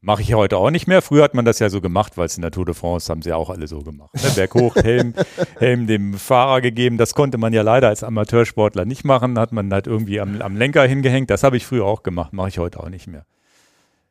Mache 0.00 0.20
ich 0.20 0.34
heute 0.34 0.58
auch 0.58 0.70
nicht 0.70 0.86
mehr. 0.86 1.00
Früher 1.00 1.24
hat 1.24 1.32
man 1.32 1.46
das 1.46 1.60
ja 1.60 1.70
so 1.70 1.80
gemacht, 1.80 2.18
weil 2.18 2.26
es 2.26 2.36
in 2.36 2.42
der 2.42 2.50
Tour 2.50 2.66
de 2.66 2.74
France 2.74 3.10
haben 3.10 3.22
sie 3.22 3.30
ja 3.30 3.36
auch 3.36 3.48
alle 3.48 3.66
so 3.66 3.80
gemacht. 3.80 4.12
Ne? 4.12 4.30
Berghoch, 4.34 4.76
Helm, 4.76 5.14
Helm 5.58 5.86
dem 5.86 6.12
Fahrer 6.12 6.60
gegeben. 6.60 6.98
Das 6.98 7.14
konnte 7.14 7.38
man 7.38 7.54
ja 7.54 7.62
leider 7.62 7.88
als 7.88 8.04
Amateursportler 8.04 8.84
nicht 8.84 9.04
machen. 9.04 9.38
Hat 9.38 9.52
man 9.52 9.72
halt 9.72 9.86
irgendwie 9.86 10.20
am, 10.20 10.42
am 10.42 10.58
Lenker 10.58 10.86
hingehängt. 10.86 11.30
Das 11.30 11.42
habe 11.42 11.56
ich 11.56 11.64
früher 11.64 11.86
auch 11.86 12.02
gemacht. 12.02 12.34
Mache 12.34 12.50
ich 12.50 12.58
heute 12.58 12.80
auch 12.80 12.90
nicht 12.90 13.06
mehr. 13.06 13.24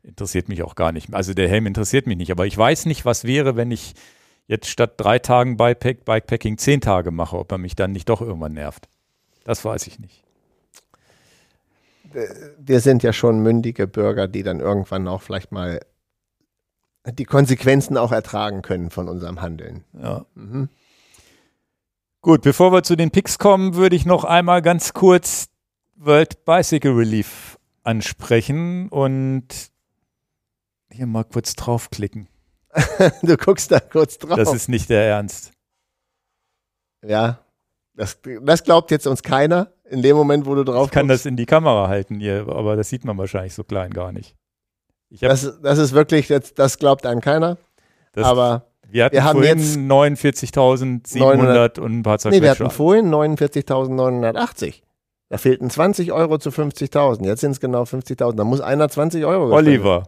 Interessiert 0.01 0.49
mich 0.49 0.63
auch 0.63 0.73
gar 0.73 0.91
nicht 0.91 1.09
mehr. 1.09 1.17
Also 1.17 1.35
der 1.35 1.47
Helm 1.47 1.67
interessiert 1.67 2.07
mich 2.07 2.17
nicht. 2.17 2.31
Aber 2.31 2.47
ich 2.47 2.57
weiß 2.57 2.87
nicht, 2.87 3.05
was 3.05 3.23
wäre, 3.23 3.55
wenn 3.55 3.69
ich 3.69 3.93
jetzt 4.47 4.69
statt 4.69 4.95
drei 4.97 5.19
Tagen 5.19 5.57
Bikepack, 5.57 6.05
Bikepacking 6.05 6.57
zehn 6.57 6.81
Tage 6.81 7.11
mache, 7.11 7.37
ob 7.37 7.51
er 7.51 7.59
mich 7.59 7.75
dann 7.75 7.91
nicht 7.91 8.09
doch 8.09 8.21
irgendwann 8.21 8.53
nervt. 8.53 8.89
Das 9.43 9.63
weiß 9.63 9.87
ich 9.87 9.99
nicht. 9.99 10.23
Wir 12.57 12.79
sind 12.79 13.03
ja 13.03 13.11
schon 13.11 13.39
mündige 13.39 13.87
Bürger, 13.87 14.27
die 14.27 14.43
dann 14.43 14.59
irgendwann 14.59 15.07
auch 15.07 15.21
vielleicht 15.21 15.51
mal 15.51 15.79
die 17.05 17.25
Konsequenzen 17.25 17.97
auch 17.97 18.11
ertragen 18.11 18.61
können 18.61 18.89
von 18.89 19.09
unserem 19.09 19.41
Handeln. 19.41 19.83
Ja. 19.93 20.25
Mhm. 20.35 20.69
Gut, 22.21 22.41
bevor 22.41 22.71
wir 22.71 22.83
zu 22.83 22.95
den 22.95 23.11
Picks 23.11 23.37
kommen, 23.37 23.75
würde 23.75 23.95
ich 23.95 24.05
noch 24.05 24.23
einmal 24.23 24.61
ganz 24.61 24.93
kurz 24.93 25.49
World 25.95 26.45
Bicycle 26.45 26.93
Relief 26.93 27.57
ansprechen 27.83 28.87
und 28.89 29.71
hier 30.89 31.07
mal 31.07 31.25
kurz 31.25 31.55
draufklicken. 31.55 32.29
du 33.23 33.35
guckst 33.35 33.71
da 33.71 33.79
kurz 33.79 34.17
drauf. 34.17 34.37
Das 34.37 34.53
ist 34.53 34.69
nicht 34.69 34.89
der 34.89 35.03
Ernst. 35.03 35.51
Ja, 37.05 37.42
das, 37.95 38.19
das 38.41 38.63
glaubt 38.63 38.91
jetzt 38.91 39.07
uns 39.07 39.23
keiner 39.23 39.71
in 39.89 40.01
dem 40.01 40.15
Moment, 40.15 40.45
wo 40.45 40.55
du 40.55 40.63
drauf 40.63 40.87
Ich 40.87 40.91
kann 40.91 41.07
guckst. 41.07 41.25
das 41.25 41.29
in 41.29 41.35
die 41.37 41.45
Kamera 41.45 41.87
halten 41.87 42.19
hier, 42.19 42.47
aber 42.49 42.75
das 42.75 42.89
sieht 42.89 43.05
man 43.05 43.17
wahrscheinlich 43.17 43.53
so 43.53 43.63
klein 43.63 43.91
gar 43.91 44.11
nicht. 44.11 44.35
das, 45.21 45.59
das 45.61 45.77
ist 45.77 45.93
wirklich, 45.93 46.27
das, 46.27 46.53
das 46.53 46.77
glaubt 46.79 47.05
einem 47.05 47.21
keiner. 47.21 47.57
Das, 48.13 48.25
aber 48.25 48.67
wir 48.89 49.05
hatten 49.05 49.13
wir 49.15 49.23
haben 49.23 49.37
vorhin 49.39 49.89
49.700 49.89 51.79
und 51.79 51.99
ein 51.99 52.03
paar 52.03 52.19
Nee, 52.25 52.41
wir 52.41 52.51
hatten 52.51 52.69
vorhin 52.69 53.09
49.980. 53.09 54.81
Da 55.29 55.37
fehlten 55.39 55.69
20 55.69 56.11
Euro 56.11 56.37
zu 56.37 56.49
50.000. 56.51 57.25
Jetzt 57.25 57.41
sind 57.41 57.51
es 57.51 57.59
genau 57.59 57.83
50.000. 57.83 58.35
Da 58.35 58.43
muss 58.43 58.61
einer 58.61 58.87
20 58.87 59.25
Euro 59.25 59.51
Oliver. 59.51 60.03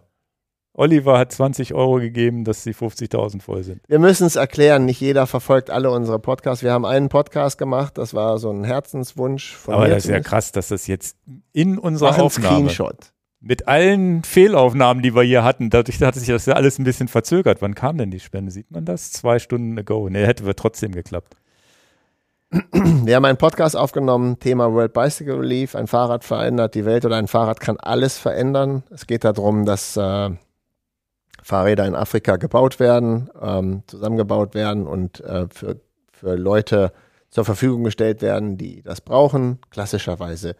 Oliver 0.77 1.17
hat 1.17 1.31
20 1.31 1.73
Euro 1.73 1.95
gegeben, 1.95 2.43
dass 2.43 2.63
die 2.63 2.73
50.000 2.73 3.41
voll 3.41 3.63
sind. 3.63 3.81
Wir 3.87 3.99
müssen 3.99 4.27
es 4.27 4.35
erklären. 4.35 4.85
Nicht 4.85 4.99
jeder 4.99 5.25
verfolgt 5.25 5.69
alle 5.69 5.89
unsere 5.89 6.19
Podcasts. 6.19 6.63
Wir 6.63 6.73
haben 6.73 6.85
einen 6.85 7.07
Podcast 7.07 7.57
gemacht. 7.57 7.97
Das 7.97 8.13
war 8.13 8.37
so 8.39 8.51
ein 8.51 8.65
Herzenswunsch 8.65 9.55
von 9.55 9.73
Aber 9.73 9.83
mir. 9.83 9.87
Aber 9.87 9.95
das 9.95 10.05
ist 10.05 10.11
ja 10.11 10.19
krass, 10.19 10.51
dass 10.51 10.67
das 10.67 10.87
jetzt 10.87 11.17
in 11.53 11.77
unserer 11.77 12.11
Mach 12.11 12.19
Aufnahme. 12.19 12.57
Screenshot. 12.57 13.13
Mit 13.39 13.67
allen 13.67 14.23
Fehlaufnahmen, 14.23 15.01
die 15.01 15.15
wir 15.15 15.23
hier 15.23 15.43
hatten, 15.43 15.69
dadurch 15.69 16.01
hat 16.01 16.15
sich 16.15 16.27
das 16.27 16.45
ja 16.45 16.55
alles 16.55 16.77
ein 16.77 16.83
bisschen 16.83 17.07
verzögert. 17.07 17.61
Wann 17.61 17.75
kam 17.75 17.97
denn 17.97 18.11
die 18.11 18.19
Spende? 18.19 18.51
Sieht 18.51 18.71
man 18.71 18.85
das? 18.85 19.11
Zwei 19.11 19.39
Stunden 19.39 19.77
ago. 19.79 20.09
Ne, 20.09 20.25
hätte 20.25 20.45
wir 20.45 20.55
trotzdem 20.55 20.91
geklappt. 20.91 21.37
Wir 22.73 23.15
haben 23.15 23.25
einen 23.25 23.37
Podcast 23.37 23.75
aufgenommen, 23.75 24.39
Thema 24.39 24.71
World 24.71 24.93
Bicycle 24.93 25.39
Relief. 25.39 25.75
Ein 25.75 25.87
Fahrrad 25.87 26.23
verändert 26.23 26.75
die 26.75 26.85
Welt 26.85 27.05
oder 27.05 27.17
ein 27.17 27.27
Fahrrad 27.27 27.59
kann 27.59 27.77
alles 27.77 28.17
verändern. 28.17 28.83
Es 28.91 29.07
geht 29.07 29.23
darum, 29.23 29.65
dass 29.65 29.97
äh, 29.97 30.29
Fahrräder 31.45 31.85
in 31.85 31.93
Afrika 31.93 32.37
gebaut 32.37 32.79
werden, 32.79 33.29
ähm, 33.39 33.83
zusammengebaut 33.85 34.55
werden 34.55 34.87
und 34.87 35.19
äh, 35.19 35.45
für, 35.53 35.79
für 36.11 36.33
Leute 36.33 36.91
zur 37.29 37.45
Verfügung 37.45 37.83
gestellt 37.83 38.23
werden, 38.23 38.57
die 38.57 38.81
das 38.81 38.99
brauchen. 38.99 39.59
Klassischerweise 39.69 40.55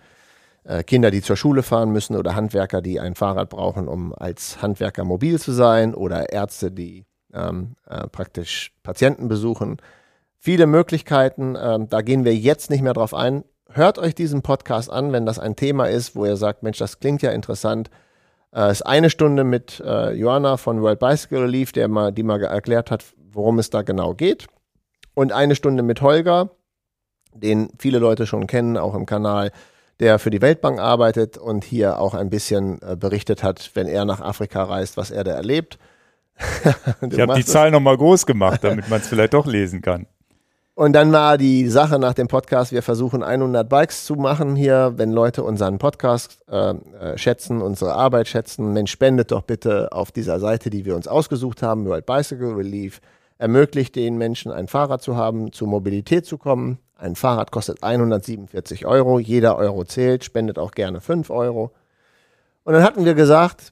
äh, 0.64 0.84
Kinder, 0.84 1.10
die 1.10 1.24
zur 1.24 1.38
Schule 1.38 1.64
fahren 1.64 1.90
müssen 1.92 2.16
oder 2.16 2.36
Handwerker, 2.36 2.84
die 2.84 3.00
ein 3.00 3.16
Fahrrad 3.16 3.50
brauchen, 3.50 3.88
um 3.88 4.14
als 4.14 4.62
Handwerker 4.62 5.06
mobil 5.06 5.40
zu 5.40 5.54
sein 5.54 5.96
oder 5.96 6.32
Ärzte, 6.32 6.70
die 6.70 7.06
ähm, 7.34 7.78
äh, 7.90 8.06
praktisch 8.08 8.72
Patienten 8.84 9.28
besuchen. 9.28 9.78
Viele 10.38 10.68
Möglichkeiten, 10.68 11.58
ähm, 11.60 11.90
da 11.90 12.02
gehen 12.02 12.26
wir 12.26 12.36
jetzt 12.36 12.70
nicht 12.70 12.84
mehr 12.84 12.94
drauf 12.94 13.16
ein. 13.16 13.44
Hört 13.72 13.98
euch 13.98 14.14
diesen 14.14 14.44
Podcast 14.44 14.92
an, 14.92 15.12
wenn 15.14 15.26
das 15.26 15.40
ein 15.40 15.56
Thema 15.56 15.86
ist, 15.86 16.16
wo 16.16 16.28
ihr 16.28 16.38
sagt, 16.38 16.62
Mensch, 16.62 16.78
das 16.78 17.00
klingt 17.00 17.24
ja 17.24 17.32
interessant 17.32 17.90
äh, 18.56 18.72
ist 18.72 18.84
eine 18.84 19.10
Stunde 19.10 19.44
mit 19.44 19.82
äh, 19.86 20.14
Joanna 20.14 20.58
von 20.58 20.82
World 20.82 21.00
Bicycle 21.00 21.40
Relief, 21.40 21.72
der 21.72 21.88
mal, 21.88 22.12
die 22.12 22.24
mal 22.24 22.42
erklärt 22.42 22.90
hat, 22.90 23.04
worum 23.32 23.60
es 23.60 23.70
da 23.70 23.82
genau 23.82 24.14
geht. 24.14 24.48
Und 25.14 25.32
eine 25.32 25.56
Stunde 25.56 25.84
mit 25.84 26.02
Holger, 26.02 26.50
den 27.34 27.70
viele 27.78 28.00
Leute 28.00 28.26
schon 28.26 28.48
kennen, 28.48 28.78
auch 28.78 28.96
im 28.96 29.06
Kanal, 29.06 29.52
der 30.00 30.20
für 30.20 30.30
die 30.30 30.42
Weltbank 30.42 30.80
arbeitet 30.80 31.38
und 31.38 31.64
hier 31.64 32.00
auch 32.00 32.14
ein 32.14 32.30
bisschen 32.30 32.82
äh, 32.82 32.96
berichtet 32.96 33.44
hat, 33.44 33.72
wenn 33.76 33.88
er 33.88 34.06
nach 34.06 34.22
Afrika 34.22 34.64
reist, 34.64 34.98
was 34.98 35.12
er 35.12 35.24
da 35.24 35.32
erlebt. 35.32 35.78
ich 37.10 37.20
habe 37.20 37.36
die 37.36 37.46
Zahl 37.46 37.72
nochmal 37.72 37.98
groß 37.98 38.26
gemacht, 38.26 38.64
damit 38.64 38.90
man 38.90 39.00
es 39.00 39.08
vielleicht 39.08 39.34
doch 39.34 39.46
lesen 39.46 39.82
kann. 39.82 40.06
Und 40.78 40.92
dann 40.92 41.14
war 41.14 41.38
die 41.38 41.70
Sache 41.70 42.00
nach 42.00 42.14
dem 42.14 42.28
Podcast, 42.28 42.74
wir 42.74 42.84
versuchen 42.84 43.24
100 43.24 43.68
Bikes 43.70 44.04
zu 44.04 44.16
machen 44.16 44.58
hier, 44.58 44.92
wenn 44.98 45.14
Leute 45.14 45.42
unseren 45.42 45.78
Podcast 45.78 46.44
äh, 46.52 46.72
äh, 46.72 47.18
schätzen, 47.18 47.62
unsere 47.62 47.94
Arbeit 47.94 48.28
schätzen, 48.28 48.74
Mensch, 48.74 48.92
spendet 48.92 49.32
doch 49.32 49.44
bitte 49.44 49.94
auf 49.94 50.12
dieser 50.12 50.38
Seite, 50.42 50.70
die 50.70 50.84
wir 50.84 50.98
uns 50.98 51.08
ausgesucht 51.08 51.64
haben, 51.64 51.86
World 51.86 52.06
Bicycle 52.06 52.56
Relief, 52.56 53.00
ermöglicht 53.38 53.96
den 53.96 54.18
Menschen 54.18 54.52
ein 54.52 54.68
Fahrrad 54.68 55.02
zu 55.02 55.16
haben, 55.16 55.54
zur 55.54 55.70
Mobilität 55.70 56.26
zu 56.26 56.38
kommen. 56.38 56.80
Ein 56.98 57.16
Fahrrad 57.16 57.52
kostet 57.52 57.82
147 57.82 58.86
Euro, 58.86 59.20
jeder 59.20 59.56
Euro 59.56 59.86
zählt, 59.86 60.26
spendet 60.26 60.60
auch 60.60 60.72
gerne 60.72 61.00
5 61.00 61.30
Euro. 61.30 61.72
Und 62.66 62.74
dann 62.74 62.84
hatten 62.84 63.06
wir 63.06 63.14
gesagt, 63.14 63.72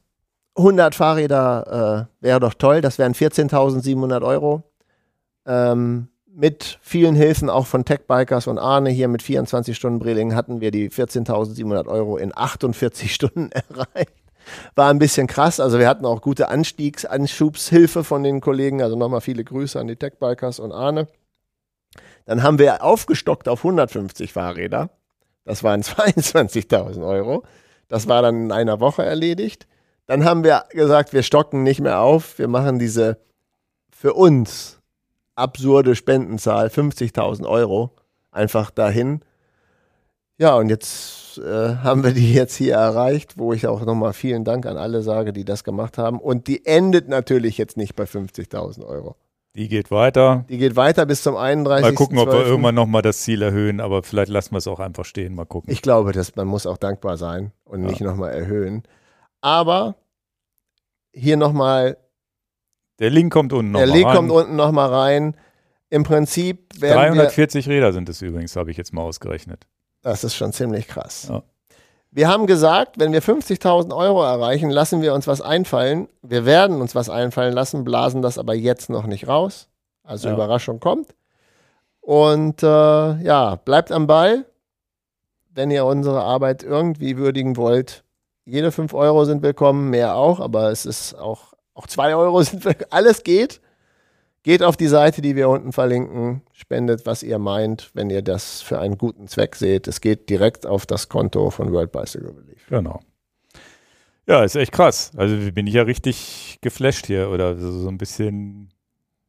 100 0.55 0.95
Fahrräder 0.95 2.07
äh, 2.21 2.23
wäre 2.25 2.39
doch 2.39 2.53
toll, 2.53 2.79
das 2.79 2.97
wären 2.97 3.13
14.700 3.13 4.25
Euro. 4.25 4.63
Ähm, 5.45 6.07
mit 6.35 6.79
vielen 6.81 7.15
Hilfen 7.15 7.49
auch 7.49 7.67
von 7.67 7.85
Techbikers 7.85 8.47
und 8.47 8.57
Arne 8.57 8.89
hier 8.89 9.07
mit 9.07 9.21
24 9.21 9.75
Stunden 9.75 9.99
Brilling 9.99 10.35
hatten 10.35 10.61
wir 10.61 10.71
die 10.71 10.89
14.700 10.89 11.87
Euro 11.87 12.17
in 12.17 12.35
48 12.35 13.13
Stunden 13.13 13.51
erreicht. 13.69 14.13
War 14.75 14.89
ein 14.89 14.99
bisschen 14.99 15.27
krass. 15.27 15.59
Also 15.59 15.79
wir 15.79 15.87
hatten 15.87 16.05
auch 16.05 16.21
gute 16.21 16.49
Anstiegs-, 16.49 17.05
Anschubshilfe 17.05 18.03
von 18.03 18.23
den 18.23 18.41
Kollegen. 18.41 18.81
Also 18.81 18.97
nochmal 18.97 19.21
viele 19.21 19.43
Grüße 19.43 19.79
an 19.79 19.87
die 19.87 19.95
Tech-Bikers 19.95 20.59
und 20.59 20.71
Arne. 20.71 21.07
Dann 22.25 22.43
haben 22.43 22.59
wir 22.59 22.83
aufgestockt 22.83 23.47
auf 23.47 23.59
150 23.59 24.33
Fahrräder. 24.33 24.89
Das 25.45 25.63
waren 25.63 25.81
22.000 25.83 27.07
Euro. 27.07 27.43
Das 27.87 28.07
war 28.07 28.21
dann 28.21 28.45
in 28.45 28.51
einer 28.51 28.79
Woche 28.79 29.05
erledigt. 29.05 29.67
Dann 30.07 30.25
haben 30.25 30.43
wir 30.43 30.65
gesagt, 30.71 31.13
wir 31.13 31.23
stocken 31.23 31.63
nicht 31.63 31.79
mehr 31.79 31.99
auf. 31.99 32.37
Wir 32.37 32.47
machen 32.47 32.79
diese 32.79 33.19
für 33.91 34.13
uns 34.13 34.82
absurde 35.35 35.95
Spendenzahl, 35.95 36.67
50.000 36.67 37.47
Euro, 37.47 37.91
einfach 38.31 38.71
dahin. 38.71 39.21
Ja, 40.37 40.55
und 40.55 40.69
jetzt 40.69 41.37
äh, 41.37 41.75
haben 41.77 42.03
wir 42.03 42.11
die 42.11 42.33
jetzt 42.33 42.55
hier 42.55 42.75
erreicht, 42.75 43.37
wo 43.37 43.53
ich 43.53 43.67
auch 43.67 43.85
nochmal 43.85 44.13
vielen 44.13 44.43
Dank 44.43 44.65
an 44.65 44.77
alle 44.77 45.01
sage, 45.01 45.31
die 45.33 45.45
das 45.45 45.63
gemacht 45.63 45.97
haben. 45.97 46.19
Und 46.19 46.47
die 46.47 46.65
endet 46.65 47.07
natürlich 47.07 47.57
jetzt 47.57 47.77
nicht 47.77 47.95
bei 47.95 48.03
50.000 48.03 48.85
Euro. 48.85 49.15
Die 49.55 49.67
geht 49.67 49.91
weiter. 49.91 50.45
Die 50.49 50.57
geht 50.57 50.75
weiter 50.75 51.05
bis 51.05 51.21
zum 51.21 51.35
31. 51.35 51.83
Mal 51.83 51.93
gucken, 51.93 52.17
ob 52.17 52.27
wir 52.27 52.43
irgendwann 52.43 52.73
nochmal 52.73 53.03
das 53.03 53.21
Ziel 53.21 53.43
erhöhen, 53.43 53.79
aber 53.79 54.01
vielleicht 54.01 54.29
lassen 54.29 54.51
wir 54.53 54.57
es 54.57 54.67
auch 54.67 54.79
einfach 54.79 55.05
stehen. 55.05 55.35
Mal 55.35 55.45
gucken. 55.45 55.71
Ich 55.71 55.83
glaube, 55.83 56.11
dass 56.11 56.35
man 56.35 56.47
muss 56.47 56.65
auch 56.65 56.77
dankbar 56.77 57.17
sein 57.17 57.51
und 57.63 57.83
ja. 57.83 57.89
nicht 57.89 58.01
nochmal 58.01 58.31
erhöhen. 58.31 58.81
Aber 59.41 59.95
hier 61.13 61.37
nochmal. 61.37 61.97
Der 62.99 63.09
Link 63.09 63.33
kommt 63.33 63.53
unten 63.53 63.71
nochmal 63.71 63.89
rein. 63.89 63.93
Der 63.93 63.97
Link 63.97 64.15
kommt 64.15 64.31
unten 64.31 64.55
nochmal 64.55 64.89
rein. 64.89 65.37
Im 65.89 66.03
Prinzip 66.03 66.81
werden 66.81 67.15
340 67.15 67.67
wir, 67.67 67.75
Räder 67.75 67.93
sind 67.93 68.09
es 68.09 68.21
übrigens, 68.21 68.55
habe 68.55 68.71
ich 68.71 68.77
jetzt 68.77 68.93
mal 68.93 69.01
ausgerechnet. 69.03 69.67
Das 70.01 70.23
ist 70.23 70.35
schon 70.35 70.51
ziemlich 70.51 70.87
krass. 70.87 71.27
Ja. 71.29 71.43
Wir 72.11 72.27
haben 72.27 72.45
gesagt, 72.45 72.99
wenn 72.99 73.11
wir 73.11 73.23
50.000 73.23 73.95
Euro 73.95 74.23
erreichen, 74.23 74.69
lassen 74.69 75.01
wir 75.01 75.13
uns 75.15 75.25
was 75.25 75.41
einfallen. 75.41 76.09
Wir 76.21 76.45
werden 76.45 76.79
uns 76.79 76.93
was 76.93 77.09
einfallen 77.09 77.53
lassen, 77.53 77.83
blasen 77.83 78.21
das 78.21 78.37
aber 78.37 78.53
jetzt 78.53 78.89
noch 78.89 79.07
nicht 79.07 79.27
raus. 79.27 79.67
Also 80.03 80.27
ja. 80.27 80.35
Überraschung 80.35 80.79
kommt. 80.79 81.15
Und 82.01 82.61
äh, 82.61 82.65
ja, 83.23 83.55
bleibt 83.55 83.91
am 83.91 84.05
Ball, 84.05 84.45
wenn 85.55 85.71
ihr 85.71 85.85
unsere 85.85 86.21
Arbeit 86.21 86.61
irgendwie 86.61 87.17
würdigen 87.17 87.57
wollt. 87.57 88.03
Jede 88.45 88.71
5 88.71 88.93
Euro 88.93 89.25
sind 89.25 89.41
willkommen, 89.41 89.89
mehr 89.89 90.15
auch, 90.15 90.39
aber 90.39 90.69
es 90.69 90.85
ist 90.85 91.15
auch, 91.15 91.52
auch 91.73 91.87
2 91.87 92.15
Euro 92.15 92.41
sind. 92.41 92.65
Alles 92.91 93.23
geht. 93.23 93.61
Geht 94.43 94.61
auf 94.61 94.75
die 94.75 94.87
Seite, 94.87 95.21
die 95.21 95.37
wir 95.37 95.47
unten 95.47 95.71
verlinken, 95.71 96.41
spendet, 96.51 97.05
was 97.05 97.23
ihr 97.23 97.39
meint, 97.39 97.91
wenn 97.93 98.09
ihr 98.09 98.21
das 98.21 98.61
für 98.61 98.77
einen 98.77 98.97
guten 98.97 99.29
Zweck 99.29 99.55
seht. 99.55 99.87
Es 99.87 100.01
geht 100.01 100.29
direkt 100.29 100.65
auf 100.65 100.85
das 100.85 101.07
Konto 101.07 101.49
von 101.49 101.71
World 101.71 101.93
Bicycle 101.93 102.31
Relief. 102.31 102.67
Genau. 102.67 102.99
Ja, 104.27 104.43
ist 104.43 104.55
echt 104.55 104.73
krass. 104.73 105.11
Also 105.15 105.51
bin 105.53 105.65
ich 105.65 105.73
ja 105.73 105.83
richtig 105.83 106.59
geflasht 106.61 107.07
hier 107.07 107.29
oder 107.29 107.57
so, 107.57 107.87
ein 107.87 107.97
bisschen, 107.97 108.69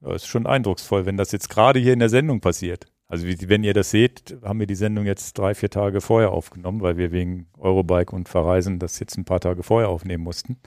ist 0.01 0.27
schon 0.27 0.47
eindrucksvoll, 0.47 1.07
wenn 1.07 1.16
das 1.16 1.31
jetzt 1.31 1.49
gerade 1.49 1.79
hier 1.79 1.93
in 1.93 2.01
der 2.01 2.09
Sendung 2.09 2.41
passiert. 2.41 2.87
Also 3.07 3.27
wenn 3.27 3.62
ihr 3.62 3.75
das 3.75 3.91
seht, 3.91 4.37
haben 4.43 4.59
wir 4.59 4.66
die 4.66 4.75
Sendung 4.75 5.05
jetzt 5.05 5.39
drei, 5.39 5.55
vier 5.55 5.71
Tage 5.71 6.01
vorher 6.01 6.33
aufgenommen, 6.33 6.81
weil 6.81 6.97
wir 6.97 7.12
wegen 7.12 7.47
Eurobike 7.59 8.15
und 8.15 8.29
Verreisen 8.29 8.79
das 8.81 8.99
jetzt 8.99 9.16
ein 9.16 9.25
paar 9.25 9.41
Tage 9.41 9.62
vorher 9.62 9.89
aufnehmen 9.89 10.25
mussten. 10.25 10.59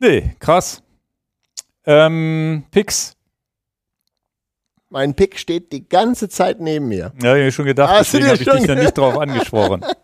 Nee, 0.00 0.34
krass. 0.40 0.82
Ähm, 1.84 2.64
Pix, 2.70 3.16
mein 4.88 5.14
Pick 5.14 5.38
steht 5.38 5.72
die 5.72 5.88
ganze 5.88 6.28
Zeit 6.28 6.60
neben 6.60 6.88
mir. 6.88 7.12
Ja, 7.22 7.36
ich 7.36 7.42
habe 7.42 7.52
schon 7.52 7.64
gedacht, 7.66 7.90
Hast 7.90 8.12
deswegen 8.12 8.26
habe 8.26 8.42
ich 8.42 8.48
dich 8.48 8.66
da 8.66 8.74
nicht 8.74 8.98
drauf 8.98 9.16
angesprochen. 9.18 9.84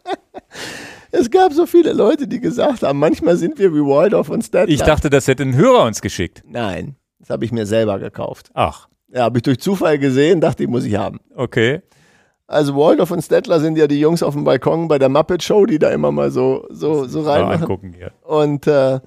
Es 1.13 1.31
gab 1.31 1.53
so 1.55 1.65
viele 1.65 1.95
Leute, 1.95 2.29
die 2.29 2.41
gesagt 2.41 2.83
haben, 2.83 2.99
manchmal 2.99 3.37
sind 3.37 3.59
wir 3.59 3.73
wie 3.73 3.81
Waldorf 3.81 4.29
und 4.29 4.43
Statler. 4.43 4.69
Ich 4.69 4.83
dachte, 4.83 5.09
das 5.09 5.27
hätte 5.29 5.45
ein 5.45 5.55
Hörer 5.55 5.85
uns 5.85 6.03
geschickt. 6.03 6.43
Nein, 6.47 6.97
das 7.21 7.31
habe 7.31 7.45
ich 7.47 7.53
mir 7.53 7.65
selber 7.65 7.99
gekauft. 7.99 8.51
Ach. 8.53 8.89
Ja, 9.09 9.23
habe 9.23 9.39
ich 9.39 9.43
durch 9.43 9.59
Zufall 9.59 9.99
gesehen, 9.99 10.43
dachte 10.43 10.65
ich, 10.65 10.69
muss 10.69 10.85
ich 10.85 10.97
haben. 10.97 11.21
Okay. 11.35 11.81
Also 12.47 12.77
Waldorf 12.77 13.13
und 13.13 13.23
Stettler 13.23 13.61
sind 13.61 13.79
ja 13.79 13.87
die 13.87 13.99
Jungs 13.99 14.23
auf 14.23 14.35
dem 14.35 14.45
Balkon 14.45 14.89
bei 14.89 14.99
der 14.99 15.09
Muppet 15.09 15.43
Show, 15.43 15.65
die 15.65 15.79
da 15.79 15.91
immer 15.91 16.13
mal 16.13 16.31
so 16.31 16.67
so 16.69 17.07
so 17.07 17.23
rein 17.23 17.45
angucken 17.45 17.95
hier. 17.97 18.13
Und 18.23 18.67
äh, 18.67 19.01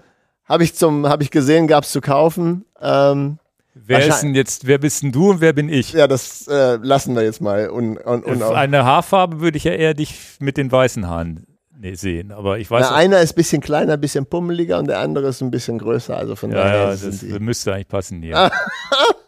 habe 0.50 0.64
ich 0.64 0.76
zum 0.76 1.08
habe 1.08 1.24
ich 1.24 1.32
gesehen, 1.32 1.68
gab 1.68 1.84
es 1.84 1.92
zu 1.92 2.02
kaufen. 2.02 2.66
Ähm, 2.82 3.38
Wer 3.76 4.06
ist 4.06 4.22
denn 4.22 4.36
jetzt, 4.36 4.68
wer 4.68 4.78
bist 4.78 5.04
denn 5.04 5.12
du 5.12 5.30
und 5.30 5.42
wer 5.42 5.54
bin 5.54 5.70
ich? 5.70 5.94
Ja, 5.94 6.08
das 6.08 6.48
äh, 6.48 6.78
lassen 6.82 7.16
wir 7.16 7.24
jetzt 7.24 7.40
mal. 7.40 7.70
Un, 7.70 7.98
un, 7.98 8.24
un 8.26 8.44
Eine 8.44 8.84
Haarfarbe 8.84 9.40
würde 9.40 9.58
ich 9.58 9.64
ja 9.64 9.72
eher 9.72 9.94
dich 9.94 10.16
mit 10.40 10.58
den 10.58 10.72
weißen 10.72 11.08
Haaren 11.08 11.46
nee, 11.80 11.96
sehen, 11.96 12.32
aber 12.32 12.60
ich 12.60 12.70
weiß. 12.70 12.88
Na, 12.90 12.96
einer 12.96 13.22
ist 13.22 13.34
ein 13.34 13.36
bisschen 13.36 13.62
kleiner, 13.62 13.94
ein 13.94 14.02
bisschen 14.02 14.26
pummeliger 14.26 14.80
und 14.80 14.88
der 14.88 15.00
andere 15.00 15.30
ist 15.30 15.42
ein 15.42 15.52
bisschen 15.52 15.78
größer, 15.78 16.16
also 16.16 16.36
von 16.36 16.52
ja, 16.52 16.58
daher. 16.58 16.80
Ja, 16.80 16.88
das 16.90 17.22
müsste 17.40 17.74
eigentlich 17.74 17.88
passen 17.88 18.22
hier. 18.22 18.52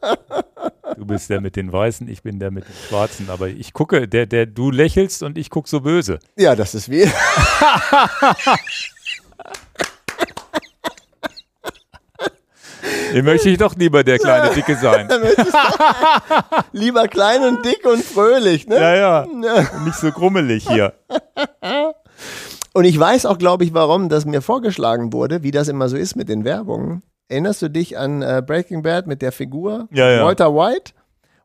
du 0.98 1.06
bist 1.06 1.30
der 1.30 1.41
mit 1.41 1.56
den 1.56 1.72
weißen, 1.72 2.07
ich 2.10 2.22
bin 2.22 2.39
der 2.39 2.52
mit 2.52 2.65
den 2.65 2.76
schwarzen, 2.89 3.30
aber 3.30 3.48
ich 3.48 3.73
gucke, 3.73 4.07
der, 4.07 4.26
der, 4.26 4.45
du 4.45 4.69
lächelst 4.69 5.23
und 5.23 5.38
ich 5.38 5.49
gucke 5.49 5.69
so 5.69 5.81
böse. 5.81 6.19
Ja, 6.38 6.56
das 6.56 6.76
ist 6.76 6.89
wie. 6.89 7.03
Den 13.13 13.25
möchte 13.25 13.49
ich 13.49 13.57
doch 13.57 13.75
lieber 13.75 14.03
der 14.03 14.19
kleine 14.19 14.53
Dicke 14.53 14.75
sein. 14.75 15.09
lieber 16.71 17.07
klein 17.07 17.43
und 17.43 17.65
dick 17.65 17.85
und 17.85 18.03
fröhlich, 18.03 18.67
ne? 18.67 18.75
Ja, 18.75 18.95
ja. 18.95 19.27
Nicht 19.85 19.95
so 19.95 20.11
grummelig 20.11 20.67
hier. 20.67 20.93
Und 22.73 22.85
ich 22.85 22.97
weiß 22.97 23.25
auch, 23.25 23.38
glaube 23.38 23.63
ich, 23.63 23.73
warum 23.73 24.09
das 24.09 24.25
mir 24.25 24.41
vorgeschlagen 24.41 25.13
wurde, 25.13 25.43
wie 25.43 25.51
das 25.51 25.67
immer 25.67 25.89
so 25.89 25.97
ist 25.97 26.15
mit 26.15 26.29
den 26.29 26.45
Werbungen. 26.45 27.03
Erinnerst 27.27 27.61
du 27.61 27.69
dich 27.69 27.97
an 27.97 28.21
äh, 28.21 28.43
Breaking 28.45 28.81
Bad 28.81 29.07
mit 29.07 29.21
der 29.21 29.31
Figur 29.31 29.88
ja, 29.91 30.09
ja. 30.09 30.25
Walter 30.25 30.53
White? 30.53 30.93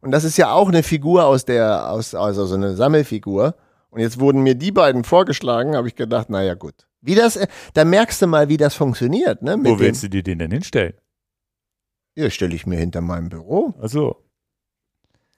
Und 0.00 0.12
das 0.12 0.24
ist 0.24 0.36
ja 0.36 0.52
auch 0.52 0.68
eine 0.68 0.82
Figur 0.82 1.24
aus 1.24 1.44
der, 1.44 1.90
aus, 1.90 2.14
also 2.14 2.46
so 2.46 2.54
eine 2.54 2.74
Sammelfigur. 2.74 3.54
Und 3.90 4.00
jetzt 4.00 4.20
wurden 4.20 4.42
mir 4.42 4.54
die 4.54 4.72
beiden 4.72 5.04
vorgeschlagen, 5.04 5.76
habe 5.76 5.88
ich 5.88 5.94
gedacht, 5.94 6.28
naja, 6.28 6.54
gut. 6.54 6.74
Wie 7.00 7.14
das, 7.14 7.36
äh, 7.36 7.46
da 7.74 7.84
merkst 7.84 8.20
du 8.20 8.26
mal, 8.26 8.48
wie 8.48 8.56
das 8.56 8.74
funktioniert, 8.74 9.42
ne? 9.42 9.56
Wo 9.62 9.78
willst 9.78 10.02
du 10.02 10.08
dir 10.08 10.22
den 10.22 10.38
denn 10.38 10.50
hinstellen? 10.50 10.94
Ja, 12.16 12.30
stelle 12.30 12.54
ich 12.54 12.66
mir 12.66 12.78
hinter 12.78 13.02
meinem 13.02 13.28
Büro. 13.28 13.74
Ach 13.80 13.88
so. 13.88 14.16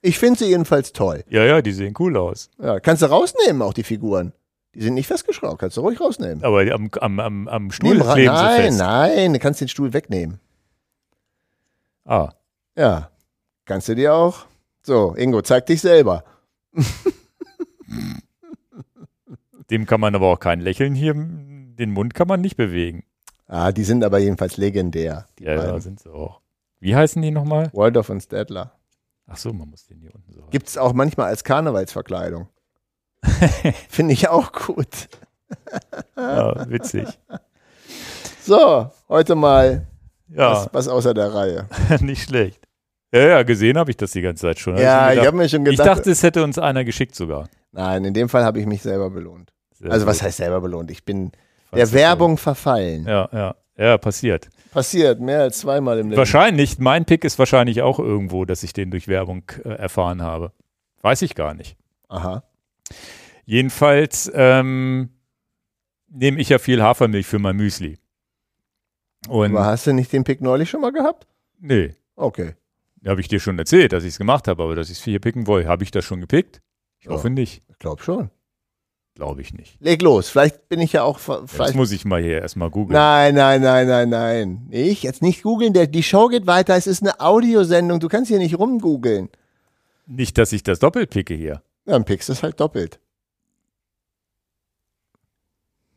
Ich 0.00 0.18
finde 0.18 0.38
sie 0.38 0.46
jedenfalls 0.46 0.92
toll. 0.92 1.24
Ja, 1.28 1.44
ja, 1.44 1.60
die 1.60 1.72
sehen 1.72 1.94
cool 1.98 2.16
aus. 2.16 2.50
Ja, 2.58 2.78
kannst 2.78 3.02
du 3.02 3.06
rausnehmen, 3.06 3.62
auch 3.62 3.74
die 3.74 3.82
Figuren. 3.82 4.32
Die 4.74 4.82
sind 4.82 4.94
nicht 4.94 5.08
festgeschraubt, 5.08 5.58
kannst 5.58 5.76
du 5.76 5.80
ruhig 5.80 6.00
rausnehmen. 6.00 6.44
Aber 6.44 6.60
am, 6.72 6.88
am, 7.00 7.18
am, 7.18 7.48
am 7.48 7.70
Stuhl 7.72 7.96
Nehmen, 7.96 8.08
kleben 8.12 8.32
nein, 8.32 8.56
sie 8.56 8.62
fest. 8.62 8.78
Nein, 8.78 9.32
du 9.32 9.38
kannst 9.40 9.60
den 9.60 9.66
Stuhl 9.66 9.92
wegnehmen. 9.92 10.38
Ah. 12.04 12.32
Ja, 12.76 13.10
kannst 13.64 13.88
du 13.88 13.96
dir 13.96 14.14
auch. 14.14 14.46
So, 14.82 15.14
Ingo, 15.16 15.42
zeig 15.42 15.66
dich 15.66 15.80
selber. 15.80 16.22
Dem 19.70 19.84
kann 19.84 20.00
man 20.00 20.14
aber 20.14 20.28
auch 20.28 20.38
kein 20.38 20.60
Lächeln 20.60 20.94
hier, 20.94 21.12
den 21.14 21.90
Mund 21.90 22.14
kann 22.14 22.28
man 22.28 22.40
nicht 22.40 22.56
bewegen. 22.56 23.04
Ah, 23.48 23.72
die 23.72 23.84
sind 23.84 24.04
aber 24.04 24.18
jedenfalls 24.18 24.56
legendär. 24.58 25.26
ja, 25.40 25.54
ja, 25.54 25.80
sind 25.80 26.00
sie 26.00 26.12
auch. 26.12 26.40
Wie 26.80 26.94
heißen 26.94 27.20
die 27.20 27.30
nochmal? 27.30 27.70
Waldorf 27.72 28.10
und 28.10 28.20
Stadler. 28.20 28.72
Ach 29.26 29.36
so, 29.36 29.52
man 29.52 29.68
muss 29.68 29.86
den 29.86 30.00
hier 30.00 30.14
unten 30.14 30.32
so. 30.32 30.42
Gibt 30.50 30.68
es 30.68 30.78
auch 30.78 30.92
manchmal 30.92 31.26
als 31.26 31.44
Karnevalsverkleidung. 31.44 32.48
Finde 33.88 34.14
ich 34.14 34.28
auch 34.28 34.52
gut. 34.52 35.08
ja, 36.16 36.68
witzig. 36.70 37.06
So, 38.42 38.90
heute 39.08 39.34
mal 39.34 39.86
ja. 40.28 40.52
was, 40.52 40.68
was 40.72 40.88
außer 40.88 41.14
der 41.14 41.34
Reihe. 41.34 41.68
Nicht 42.00 42.22
schlecht. 42.22 42.66
Ja, 43.12 43.20
ja, 43.20 43.42
gesehen 43.42 43.78
habe 43.78 43.90
ich 43.90 43.96
das 43.96 44.12
die 44.12 44.20
ganze 44.20 44.42
Zeit 44.42 44.58
schon. 44.58 44.76
Ja, 44.76 45.12
ich, 45.12 45.20
ich 45.20 45.26
habe 45.26 45.36
mir 45.36 45.48
schon 45.48 45.64
gedacht. 45.64 45.86
Ich 45.86 45.94
dachte, 45.94 46.10
es 46.10 46.22
hätte 46.22 46.44
uns 46.44 46.58
einer 46.58 46.84
geschickt 46.84 47.14
sogar. 47.14 47.48
Nein, 47.72 48.04
in 48.04 48.14
dem 48.14 48.28
Fall 48.28 48.44
habe 48.44 48.60
ich 48.60 48.66
mich 48.66 48.82
selber 48.82 49.10
belohnt. 49.10 49.52
Sehr 49.72 49.90
also, 49.90 50.04
gut. 50.04 50.10
was 50.10 50.22
heißt 50.22 50.38
selber 50.38 50.60
belohnt? 50.60 50.90
Ich 50.90 51.04
bin 51.04 51.32
der 51.74 51.90
Werbung 51.92 52.36
verfallen. 52.36 53.06
Ja, 53.06 53.28
ja. 53.32 53.54
Ja, 53.78 53.96
passiert. 53.96 54.50
Passiert, 54.72 55.20
mehr 55.20 55.42
als 55.42 55.60
zweimal 55.60 55.98
im 55.98 56.08
Leben. 56.08 56.18
Wahrscheinlich, 56.18 56.78
mein 56.78 57.04
Pick 57.04 57.24
ist 57.24 57.38
wahrscheinlich 57.38 57.80
auch 57.82 57.98
irgendwo, 57.98 58.44
dass 58.44 58.62
ich 58.62 58.72
den 58.72 58.90
durch 58.90 59.08
Werbung 59.08 59.44
äh, 59.64 59.70
erfahren 59.70 60.20
habe. 60.20 60.52
Weiß 61.00 61.22
ich 61.22 61.34
gar 61.34 61.54
nicht. 61.54 61.76
Aha. 62.08 62.42
Jedenfalls 63.44 64.30
ähm, 64.34 65.10
nehme 66.08 66.40
ich 66.40 66.48
ja 66.48 66.58
viel 66.58 66.82
Hafermilch 66.82 67.26
für 67.26 67.38
mein 67.38 67.56
Müsli. 67.56 67.98
Und 69.28 69.56
aber 69.56 69.66
hast 69.66 69.86
du 69.86 69.92
nicht 69.92 70.12
den 70.12 70.24
Pick 70.24 70.40
neulich 70.40 70.68
schon 70.68 70.80
mal 70.80 70.92
gehabt? 70.92 71.26
Nee. 71.60 71.94
Okay. 72.16 72.54
Habe 73.06 73.20
ich 73.20 73.28
dir 73.28 73.40
schon 73.40 73.58
erzählt, 73.58 73.92
dass 73.92 74.02
ich 74.04 74.10
es 74.10 74.18
gemacht 74.18 74.48
habe, 74.48 74.62
aber 74.62 74.74
dass 74.74 74.90
ich 74.90 74.98
es 74.98 75.04
hier 75.04 75.20
picken 75.20 75.46
wollte. 75.46 75.68
Habe 75.68 75.84
ich 75.84 75.90
das 75.90 76.04
schon 76.04 76.20
gepickt? 76.20 76.60
Ich 76.98 77.06
ja, 77.06 77.12
hoffe 77.12 77.30
nicht. 77.30 77.62
Ich 77.68 77.78
glaube 77.78 78.02
schon. 78.02 78.30
Glaube 79.18 79.42
ich 79.42 79.52
nicht. 79.52 79.76
Leg 79.80 80.00
los. 80.00 80.28
Vielleicht 80.28 80.68
bin 80.68 80.80
ich 80.80 80.92
ja 80.92 81.02
auch. 81.02 81.18
Vielleicht 81.18 81.58
Jetzt 81.58 81.74
muss 81.74 81.90
ich 81.90 82.04
mal 82.04 82.22
hier 82.22 82.40
erstmal 82.40 82.70
googeln. 82.70 82.96
Nein, 82.96 83.34
nein, 83.34 83.60
nein, 83.60 83.88
nein, 83.88 84.08
nein. 84.08 84.68
Ich 84.70 85.02
jetzt 85.02 85.22
nicht 85.22 85.42
googeln. 85.42 85.72
Die 85.72 86.02
Show 86.04 86.28
geht 86.28 86.46
weiter. 86.46 86.76
Es 86.76 86.86
ist 86.86 87.02
eine 87.02 87.18
Audiosendung. 87.18 87.98
Du 87.98 88.06
kannst 88.06 88.28
hier 88.28 88.38
nicht 88.38 88.56
rumgoogeln. 88.56 89.28
Nicht, 90.06 90.38
dass 90.38 90.52
ich 90.52 90.62
das 90.62 90.78
doppelt 90.78 91.10
picke 91.10 91.34
hier. 91.34 91.62
Ja, 91.84 91.94
dann 91.94 92.04
pickst 92.04 92.28
du 92.28 92.32
es 92.32 92.44
halt 92.44 92.60
doppelt. 92.60 93.00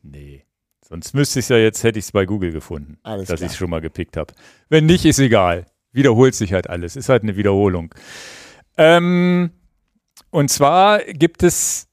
Nee. 0.02 0.43
Sonst 0.81 1.14
müsste 1.14 1.38
ich 1.38 1.45
es 1.45 1.49
ja 1.49 1.57
jetzt, 1.57 1.84
hätte 1.84 1.99
ich 1.99 2.06
es 2.06 2.11
bei 2.11 2.26
Google 2.26 2.52
gefunden, 2.52 2.98
Alles 3.03 3.27
dass 3.27 3.41
ich 3.41 3.52
es 3.52 3.56
schon 3.56 3.69
mal 3.69 3.81
gepickt 3.81 4.18
habe. 4.18 4.34
Wenn 4.68 4.88
nicht, 4.88 5.06
ist 5.06 5.19
egal. 5.19 5.68
Wiederholt 5.91 6.34
sich 6.34 6.53
halt 6.53 6.72
alles. 6.72 6.95
Ist 6.95 7.07
halt 7.07 7.22
eine 7.22 7.35
Wiederholung. 7.35 7.93
Ähm, 8.77 9.52
und 10.31 10.49
zwar 10.49 11.03
gibt 11.03 11.43
es, 11.43 11.88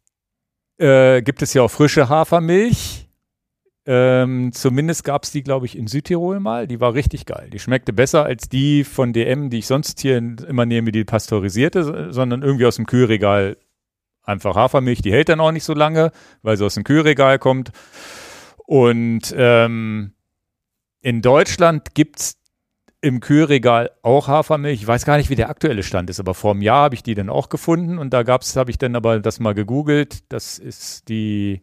äh, 0.78 1.22
gibt 1.22 1.42
es 1.42 1.54
ja 1.54 1.62
auch 1.62 1.70
frische 1.70 2.08
Hafermilch. 2.08 3.08
Ähm, 3.90 4.52
zumindest 4.52 5.04
gab 5.04 5.24
es 5.24 5.30
die, 5.30 5.42
glaube 5.42 5.64
ich, 5.64 5.76
in 5.76 5.86
Südtirol 5.86 6.40
mal. 6.40 6.66
Die 6.66 6.80
war 6.80 6.92
richtig 6.94 7.24
geil. 7.24 7.48
Die 7.50 7.58
schmeckte 7.58 7.92
besser 7.92 8.24
als 8.24 8.48
die 8.48 8.84
von 8.84 9.12
DM, 9.12 9.48
die 9.48 9.58
ich 9.58 9.66
sonst 9.66 10.00
hier 10.00 10.18
immer 10.18 10.66
nehme, 10.66 10.92
die 10.92 11.04
pasteurisierte, 11.04 12.12
sondern 12.12 12.42
irgendwie 12.42 12.66
aus 12.66 12.76
dem 12.76 12.86
Kühlregal 12.86 13.56
einfach 14.22 14.56
Hafermilch. 14.56 15.00
Die 15.00 15.12
hält 15.12 15.30
dann 15.30 15.40
auch 15.40 15.52
nicht 15.52 15.64
so 15.64 15.72
lange, 15.72 16.12
weil 16.42 16.58
sie 16.58 16.66
aus 16.66 16.74
dem 16.74 16.84
Kühlregal 16.84 17.38
kommt. 17.38 17.72
Und 18.66 19.34
ähm, 19.34 20.12
in 21.00 21.22
Deutschland 21.22 21.94
gibt's 21.94 22.36
im 23.00 23.20
Kühlregal 23.20 23.90
auch 24.02 24.28
Hafermilch. 24.28 24.80
Ich 24.80 24.86
weiß 24.86 25.04
gar 25.04 25.16
nicht, 25.16 25.30
wie 25.30 25.36
der 25.36 25.50
aktuelle 25.50 25.82
Stand 25.82 26.10
ist, 26.10 26.20
aber 26.20 26.34
vor 26.34 26.52
einem 26.52 26.62
Jahr 26.62 26.84
habe 26.84 26.94
ich 26.94 27.02
die 27.02 27.14
dann 27.14 27.28
auch 27.28 27.48
gefunden 27.48 27.98
und 27.98 28.12
da 28.12 28.22
gab's, 28.22 28.56
habe 28.56 28.70
ich 28.70 28.78
dann 28.78 28.96
aber 28.96 29.20
das 29.20 29.38
mal 29.40 29.54
gegoogelt. 29.54 30.32
Das 30.32 30.58
ist 30.58 31.08
die 31.08 31.62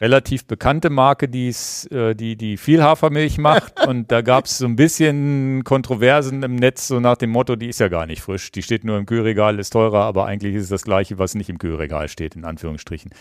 relativ 0.00 0.46
bekannte 0.46 0.90
Marke, 0.90 1.28
die's, 1.28 1.86
äh, 1.86 2.14
die, 2.14 2.36
die 2.36 2.56
viel 2.56 2.82
Hafermilch 2.82 3.38
macht. 3.38 3.80
und 3.86 4.10
da 4.10 4.22
gab's 4.22 4.58
so 4.58 4.66
ein 4.66 4.76
bisschen 4.76 5.64
Kontroversen 5.64 6.42
im 6.42 6.56
Netz, 6.56 6.88
so 6.88 6.98
nach 6.98 7.16
dem 7.16 7.30
Motto, 7.30 7.56
die 7.56 7.68
ist 7.68 7.80
ja 7.80 7.88
gar 7.88 8.06
nicht 8.06 8.22
frisch. 8.22 8.50
Die 8.50 8.62
steht 8.62 8.84
nur 8.84 8.98
im 8.98 9.06
Kühlregal, 9.06 9.58
ist 9.58 9.70
teurer, 9.70 10.02
aber 10.02 10.26
eigentlich 10.26 10.54
ist 10.54 10.64
es 10.64 10.68
das 10.70 10.84
gleiche, 10.84 11.18
was 11.18 11.34
nicht 11.34 11.50
im 11.50 11.58
Kühlregal 11.58 12.08
steht, 12.08 12.36
in 12.36 12.44
Anführungsstrichen. 12.44 13.12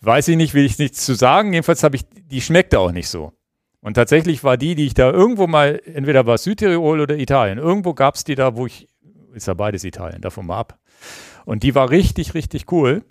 Weiß 0.00 0.28
ich 0.28 0.36
nicht, 0.36 0.54
will 0.54 0.64
ich 0.64 0.78
nichts 0.78 1.04
zu 1.04 1.14
sagen. 1.14 1.52
Jedenfalls 1.52 1.82
habe 1.82 1.96
ich, 1.96 2.02
die 2.30 2.40
schmeckte 2.40 2.80
auch 2.80 2.92
nicht 2.92 3.08
so. 3.08 3.32
Und 3.80 3.94
tatsächlich 3.94 4.42
war 4.44 4.56
die, 4.56 4.74
die 4.74 4.86
ich 4.86 4.94
da 4.94 5.10
irgendwo 5.10 5.46
mal, 5.46 5.80
entweder 5.84 6.26
war 6.26 6.34
es 6.34 6.44
Südtirol 6.44 7.00
oder 7.00 7.16
Italien, 7.16 7.58
irgendwo 7.58 7.94
gab 7.94 8.16
es 8.16 8.24
die 8.24 8.34
da, 8.34 8.56
wo 8.56 8.66
ich, 8.66 8.88
ist 9.34 9.46
ja 9.46 9.54
beides 9.54 9.84
Italien, 9.84 10.20
davon 10.20 10.46
mal 10.46 10.58
ab. 10.58 10.78
Und 11.44 11.62
die 11.62 11.74
war 11.74 11.90
richtig, 11.90 12.34
richtig 12.34 12.70
cool. 12.72 13.04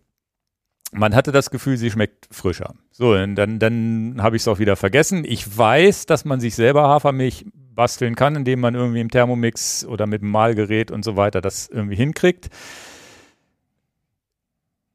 Man 0.91 1.15
hatte 1.15 1.31
das 1.31 1.49
Gefühl, 1.49 1.77
sie 1.77 1.91
schmeckt 1.91 2.27
frischer. 2.31 2.73
So, 2.91 3.13
dann, 3.13 3.59
dann 3.59 4.21
habe 4.21 4.35
ich 4.35 4.43
es 4.43 4.47
auch 4.47 4.59
wieder 4.59 4.75
vergessen. 4.75 5.25
Ich 5.25 5.57
weiß, 5.57 6.05
dass 6.05 6.23
man 6.23 6.39
sich 6.39 6.55
selber 6.55 6.83
Hafermilch 6.83 7.45
basteln 7.77 8.15
kann, 8.15 8.35
indem 8.35 8.59
man 8.59 8.75
irgendwie 8.75 9.01
im 9.01 9.11
Thermomix 9.11 9.85
oder 9.85 10.07
mit 10.07 10.21
dem 10.21 10.31
Mahlgerät 10.31 10.91
und 10.91 11.03
so 11.03 11.15
weiter 11.15 11.41
das 11.41 11.67
irgendwie 11.67 11.95
hinkriegt. 11.95 12.49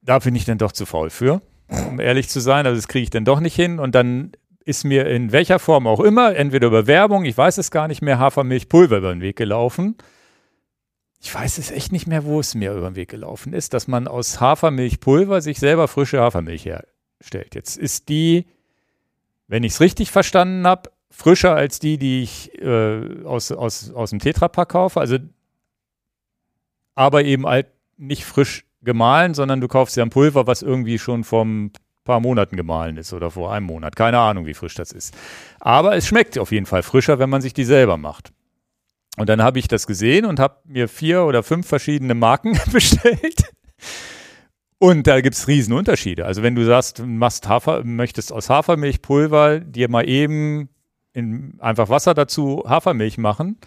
Da 0.03 0.19
bin 0.19 0.35
ich 0.35 0.45
dann 0.45 0.59
doch 0.59 0.73
zu 0.73 0.85
faul 0.85 1.11
für, 1.11 1.43
um 1.69 2.01
ehrlich 2.01 2.29
zu 2.29 2.41
sein. 2.41 2.67
Also 2.67 2.77
das 2.77 2.89
kriege 2.89 3.05
ich 3.05 3.11
dann 3.11 3.25
doch 3.25 3.41
nicht 3.41 3.55
hin. 3.55 3.79
Und 3.79 3.95
dann 3.95 4.33
ist 4.65 4.85
mir 4.85 5.07
in 5.07 5.33
welcher 5.33 5.59
Form 5.59 5.87
auch 5.87 6.01
immer, 6.01 6.35
entweder 6.35 6.69
über 6.69 6.87
Werbung, 6.87 7.25
ich 7.25 7.37
weiß 7.37 7.59
es 7.59 7.71
gar 7.71 7.89
nicht 7.89 8.03
mehr, 8.03 8.19
Hafermilchpulver 8.19 8.99
über 8.99 9.13
den 9.13 9.21
Weg 9.21 9.37
gelaufen. 9.37 9.97
Ich 11.21 11.33
weiß 11.33 11.59
es 11.59 11.71
echt 11.71 11.93
nicht 11.93 12.07
mehr, 12.07 12.25
wo 12.25 12.41
es 12.41 12.55
mir 12.55 12.73
über 12.73 12.91
den 12.91 12.97
Weg 12.97 13.11
gelaufen 13.11 13.53
ist, 13.53 13.75
dass 13.75 13.87
man 13.87 14.09
aus 14.09 14.41
Hafermilchpulver 14.41 15.41
sich 15.41 15.59
selber 15.59 15.87
frische 15.89 16.21
Hafermilch 16.21 16.65
herstellt. 16.65 17.55
Jetzt 17.55 17.77
ist 17.77 18.09
die, 18.09 18.47
wenn 19.47 19.63
ich 19.63 19.75
es 19.75 19.81
richtig 19.81 20.11
verstanden 20.11 20.67
habe, 20.67 20.91
frischer 21.11 21.55
als 21.55 21.79
die, 21.79 21.99
die 21.99 22.23
ich 22.23 22.61
äh, 22.61 23.25
aus, 23.25 23.53
aus, 23.53 23.93
aus 23.93 24.11
dem 24.11 24.19
Tetrapack 24.19 24.71
kaufe. 24.71 24.99
Also, 24.99 25.19
aber 26.95 27.25
eben 27.25 27.47
halt 27.47 27.69
nicht 27.97 28.25
frisch 28.25 28.65
gemahlen, 28.83 29.35
sondern 29.35 29.61
du 29.61 29.69
kaufst 29.69 29.97
ja 29.97 30.03
ein 30.03 30.11
Pulver, 30.11 30.47
was 30.47 30.63
irgendwie 30.63 30.99
schon 30.99 31.23
vom 31.25 31.71
paar 32.05 32.21
Monaten 32.21 32.57
gemahlen 32.57 32.97
ist 32.97 33.13
oder 33.13 33.31
vor 33.31 33.53
einem 33.53 33.67
Monat. 33.67 33.97
Keine 33.97 34.19
Ahnung, 34.19 34.47
wie 34.47 34.55
frisch 34.55 34.75
das 34.75 34.93
ist. 34.93 35.15
Aber 35.61 35.97
es 35.97 36.07
schmeckt 36.07 36.39
auf 36.39 36.53
jeden 36.53 36.67
Fall 36.67 36.83
frischer, 36.83 37.19
wenn 37.19 37.31
man 37.31 37.43
sich 37.43 37.55
die 37.55 37.65
selber 37.65 37.97
macht. 37.97 38.33
Und 39.19 39.29
dann 39.29 39.43
habe 39.43 39.59
ich 39.59 39.69
das 39.69 39.87
gesehen 39.87 40.25
und 40.25 40.41
habe 40.41 40.57
mir 40.65 40.89
vier 40.89 41.25
oder 41.25 41.43
fünf 41.43 41.67
verschiedene 41.67 42.15
Marken 42.15 42.59
bestellt. 42.73 43.45
Und 44.79 45.07
da 45.07 45.21
gibt 45.21 45.37
es 45.37 45.47
Riesenunterschiede. 45.47 46.25
Also 46.25 46.43
wenn 46.43 46.55
du 46.55 46.65
sagst, 46.65 47.01
machst 47.05 47.49
Hafer, 47.49 47.85
möchtest 47.85 48.33
aus 48.33 48.51
Hafermilchpulver 48.51 49.61
dir 49.61 49.89
mal 49.89 50.09
eben 50.09 50.71
in 51.13 51.55
einfach 51.61 51.89
Wasser 51.89 52.15
dazu 52.15 52.65
Hafermilch 52.67 53.19
machen, 53.19 53.59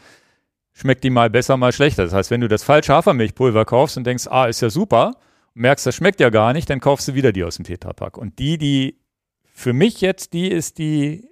schmeckt 0.74 1.04
die 1.04 1.10
mal 1.10 1.30
besser, 1.30 1.56
mal 1.58 1.72
schlechter. 1.72 2.04
Das 2.04 2.14
heißt, 2.14 2.32
wenn 2.32 2.42
du 2.42 2.50
das 2.50 2.64
falsche 2.64 2.94
Hafermilchpulver 2.94 3.64
kaufst 3.64 3.98
und 3.98 4.06
denkst, 4.06 4.28
ah, 4.30 4.48
ist 4.48 4.62
ja 4.62 4.70
super, 4.70 5.14
merkst, 5.56 5.86
das 5.86 5.96
schmeckt 5.96 6.20
ja 6.20 6.30
gar 6.30 6.54
nicht, 6.54 6.70
dann 6.70 6.80
kaufst 6.80 7.08
du 7.08 7.16
wieder 7.16 7.32
die 7.32 7.44
aus 7.44 7.56
dem 7.56 7.66
Tetrapack. 7.66 8.18
Und 8.18 8.38
die, 8.40 8.58
die 8.58 9.00
für 9.44 9.74
mich 9.74 10.02
jetzt 10.02 10.34
die 10.34 10.50
ist, 10.50 10.78
die 10.78 11.28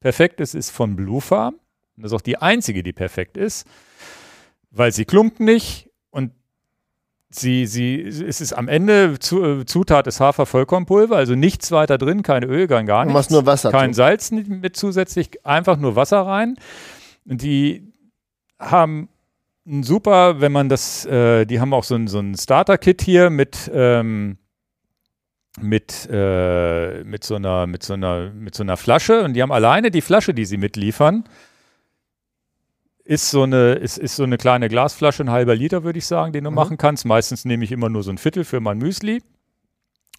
perfekt 0.00 0.40
ist, 0.40 0.54
ist 0.54 0.70
von 0.70 0.96
Blue 0.96 1.20
Farm. 1.20 1.54
Und 1.96 2.02
das 2.02 2.12
ist 2.12 2.16
auch 2.16 2.22
die 2.22 2.38
einzige, 2.38 2.82
die 2.82 2.92
perfekt 2.92 3.36
ist, 3.36 3.66
weil 4.70 4.92
sie 4.92 5.04
klumpt 5.04 5.40
nicht 5.40 5.90
und 6.10 6.32
sie, 7.28 7.66
sie, 7.66 8.00
es 8.00 8.40
ist 8.40 8.52
am 8.54 8.68
Ende 8.68 9.18
zu, 9.18 9.64
Zutat 9.64 10.06
ist 10.06 10.20
Hafer-Vollkornpulver, 10.20 11.16
also 11.16 11.34
nichts 11.34 11.70
weiter 11.72 11.98
drin, 11.98 12.22
kein 12.22 12.44
Öl, 12.44 12.66
kein 12.68 12.86
gar 12.86 13.02
Du 13.02 13.08
nichts. 13.08 13.14
machst 13.18 13.30
nur 13.30 13.46
Wasser. 13.46 13.70
Kein 13.70 13.92
zu. 13.92 13.98
Salz 13.98 14.30
mit 14.30 14.76
zusätzlich, 14.76 15.44
einfach 15.44 15.76
nur 15.76 15.94
Wasser 15.96 16.22
rein. 16.22 16.56
Und 17.26 17.42
die 17.42 17.92
haben 18.58 19.08
super, 19.82 20.40
wenn 20.40 20.52
man 20.52 20.68
das, 20.68 21.04
äh, 21.06 21.44
die 21.44 21.60
haben 21.60 21.72
auch 21.74 21.84
so 21.84 21.94
ein, 21.94 22.06
so 22.08 22.18
ein 22.20 22.36
Starter-Kit 22.36 23.02
hier 23.02 23.30
mit, 23.30 23.70
ähm, 23.72 24.38
mit, 25.60 26.08
äh, 26.10 27.02
mit, 27.04 27.24
so 27.24 27.34
einer, 27.34 27.66
mit, 27.66 27.82
so 27.82 27.94
einer, 27.94 28.30
mit 28.30 28.54
so 28.54 28.62
einer 28.62 28.76
Flasche 28.76 29.22
und 29.24 29.34
die 29.34 29.42
haben 29.42 29.52
alleine 29.52 29.90
die 29.90 30.00
Flasche, 30.00 30.32
die 30.34 30.44
sie 30.44 30.56
mitliefern, 30.56 31.24
ist 33.04 33.30
so 33.30 33.42
eine, 33.44 33.72
ist, 33.74 33.98
ist 33.98 34.16
so 34.16 34.22
eine 34.24 34.36
kleine 34.36 34.68
Glasflasche, 34.68 35.24
ein 35.24 35.30
halber 35.30 35.54
Liter, 35.54 35.82
würde 35.82 35.98
ich 35.98 36.06
sagen, 36.06 36.32
den 36.32 36.44
du 36.44 36.50
Mhm. 36.50 36.56
machen 36.56 36.76
kannst. 36.76 37.06
Meistens 37.06 37.44
nehme 37.44 37.64
ich 37.64 37.72
immer 37.72 37.88
nur 37.88 38.02
so 38.02 38.10
ein 38.10 38.18
Viertel 38.18 38.44
für 38.44 38.60
mein 38.60 38.78
Müsli. 38.78 39.22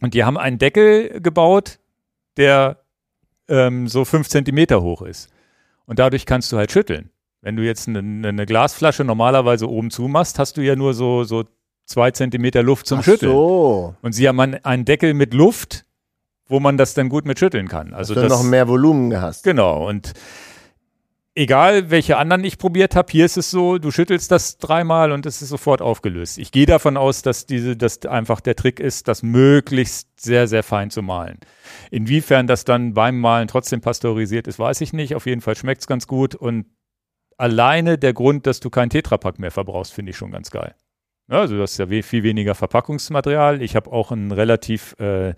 Und 0.01 0.13
die 0.15 0.23
haben 0.23 0.37
einen 0.37 0.57
Deckel 0.57 1.21
gebaut, 1.21 1.77
der 2.37 2.77
ähm, 3.47 3.87
so 3.87 4.05
fünf 4.05 4.27
Zentimeter 4.27 4.81
hoch 4.81 5.03
ist. 5.03 5.29
Und 5.85 5.99
dadurch 5.99 6.25
kannst 6.25 6.51
du 6.51 6.57
halt 6.57 6.71
schütteln. 6.71 7.11
Wenn 7.41 7.55
du 7.55 7.63
jetzt 7.63 7.87
eine, 7.87 7.99
eine 7.99 8.45
Glasflasche 8.45 9.03
normalerweise 9.03 9.69
oben 9.69 9.91
zumachst, 9.91 10.39
hast 10.39 10.57
du 10.57 10.61
ja 10.61 10.75
nur 10.75 10.93
so, 10.93 11.23
so 11.23 11.45
zwei 11.85 12.11
Zentimeter 12.11 12.63
Luft 12.63 12.87
zum 12.87 12.99
Ach 12.99 13.03
Schütteln. 13.03 13.31
so. 13.31 13.95
Und 14.01 14.13
sie 14.13 14.27
haben 14.27 14.39
einen, 14.39 14.85
Deckel 14.85 15.13
mit 15.13 15.33
Luft, 15.33 15.85
wo 16.47 16.59
man 16.59 16.77
das 16.77 16.93
dann 16.93 17.09
gut 17.09 17.25
mit 17.25 17.39
schütteln 17.39 17.67
kann. 17.67 17.93
Also 17.93 18.13
Also 18.13 18.27
du 18.27 18.33
noch 18.33 18.43
mehr 18.43 18.67
Volumen 18.67 19.19
hast. 19.21 19.43
Genau. 19.43 19.87
Und 19.87 20.13
egal, 21.35 21.89
welche 21.89 22.17
anderen 22.17 22.43
ich 22.43 22.57
probiert 22.57 22.95
habe, 22.95 23.09
hier 23.11 23.25
ist 23.25 23.37
es 23.37 23.49
so, 23.49 23.77
du 23.77 23.91
schüttelst 23.91 24.31
das 24.31 24.57
dreimal 24.57 25.11
und 25.11 25.25
es 25.25 25.41
ist 25.41 25.49
sofort 25.49 25.81
aufgelöst. 25.81 26.37
Ich 26.37 26.51
gehe 26.51 26.65
davon 26.65 26.97
aus, 26.97 27.21
dass 27.21 27.45
diese, 27.45 27.77
dass 27.77 28.05
einfach 28.05 28.41
der 28.41 28.55
Trick 28.55 28.79
ist, 28.79 29.07
das 29.07 29.23
möglichst 29.23 30.07
sehr, 30.19 30.47
sehr 30.47 30.63
fein 30.63 30.89
zu 30.89 31.01
mahlen. 31.01 31.39
Inwiefern 31.91 32.47
das 32.47 32.65
dann 32.65 32.93
beim 32.93 33.19
Mahlen 33.19 33.47
trotzdem 33.47 33.79
pasteurisiert 33.79 34.47
ist, 34.47 34.59
weiß 34.59 34.81
ich 34.81 34.91
nicht. 34.91 35.15
Auf 35.15 35.25
jeden 35.25 35.41
Fall 35.41 35.55
schmeckt 35.55 35.81
es 35.81 35.87
ganz 35.87 36.05
gut 36.07 36.35
und 36.35 36.65
alleine 37.39 37.97
der 37.97 38.13
Grund, 38.13 38.45
dass 38.45 38.59
du 38.59 38.69
keinen 38.69 38.89
Tetrapack 38.89 39.39
mehr 39.39 39.51
verbrauchst, 39.51 39.93
finde 39.93 40.11
ich 40.11 40.17
schon 40.17 40.31
ganz 40.31 40.51
geil. 40.51 40.75
Also 41.27 41.55
du 41.55 41.61
hast 41.61 41.77
ja 41.77 41.87
viel 41.87 42.23
weniger 42.23 42.55
Verpackungsmaterial. 42.55 43.61
Ich 43.61 43.75
habe 43.75 43.91
auch 43.91 44.11
ein 44.11 44.31
relativ 44.31 44.95
äh, 44.99 45.29
äh, 45.29 45.35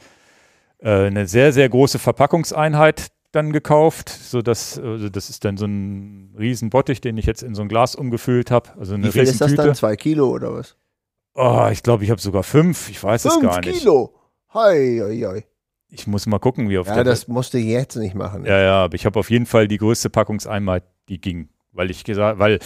eine 0.79 1.27
sehr, 1.27 1.51
sehr 1.51 1.67
große 1.69 1.99
Verpackungseinheit 1.99 3.11
dann 3.33 3.53
gekauft, 3.53 4.09
so 4.09 4.41
dass 4.41 4.77
also 4.79 5.09
das 5.09 5.29
ist 5.29 5.45
dann 5.45 5.57
so 5.57 5.65
ein 5.65 6.35
riesen 6.37 6.69
Bottich, 6.69 7.01
den 7.01 7.17
ich 7.17 7.25
jetzt 7.25 7.43
in 7.43 7.55
so 7.55 7.61
ein 7.61 7.67
Glas 7.69 7.95
umgefüllt 7.95 8.51
habe, 8.51 8.69
also 8.77 8.95
eine 8.95 9.07
Wie 9.07 9.11
viel 9.11 9.23
ist 9.23 9.39
das 9.39 9.55
dann? 9.55 9.75
Zwei 9.75 9.95
Kilo 9.95 10.29
oder 10.29 10.53
was? 10.53 10.75
Oh, 11.33 11.69
ich 11.71 11.81
glaube, 11.81 12.03
ich 12.03 12.09
habe 12.09 12.19
sogar 12.19 12.43
fünf. 12.43 12.89
Ich 12.89 13.01
weiß 13.01 13.23
es 13.23 13.33
Fünf 13.33 13.45
gar 13.45 13.61
nicht. 13.61 13.79
Kilo. 13.79 14.13
Hei, 14.53 14.99
hei, 15.01 15.17
hei. 15.25 15.45
Ich 15.87 16.07
muss 16.07 16.25
mal 16.25 16.39
gucken, 16.39 16.69
wie 16.69 16.77
auf 16.77 16.87
Ja, 16.87 16.95
der 16.95 17.03
das 17.05 17.27
musst 17.27 17.53
du 17.53 17.57
jetzt 17.57 17.95
nicht 17.95 18.15
machen. 18.15 18.45
Ja, 18.45 18.59
ja, 18.59 18.83
aber 18.83 18.95
ich 18.95 19.05
habe 19.05 19.17
auf 19.19 19.29
jeden 19.29 19.45
Fall 19.45 19.67
die 19.67 19.77
größte 19.77 20.09
Packungseinheit, 20.09 20.83
die 21.07 21.21
ging, 21.21 21.49
weil 21.71 21.89
ich 21.89 22.03
gesagt, 22.03 22.39
weil 22.39 22.59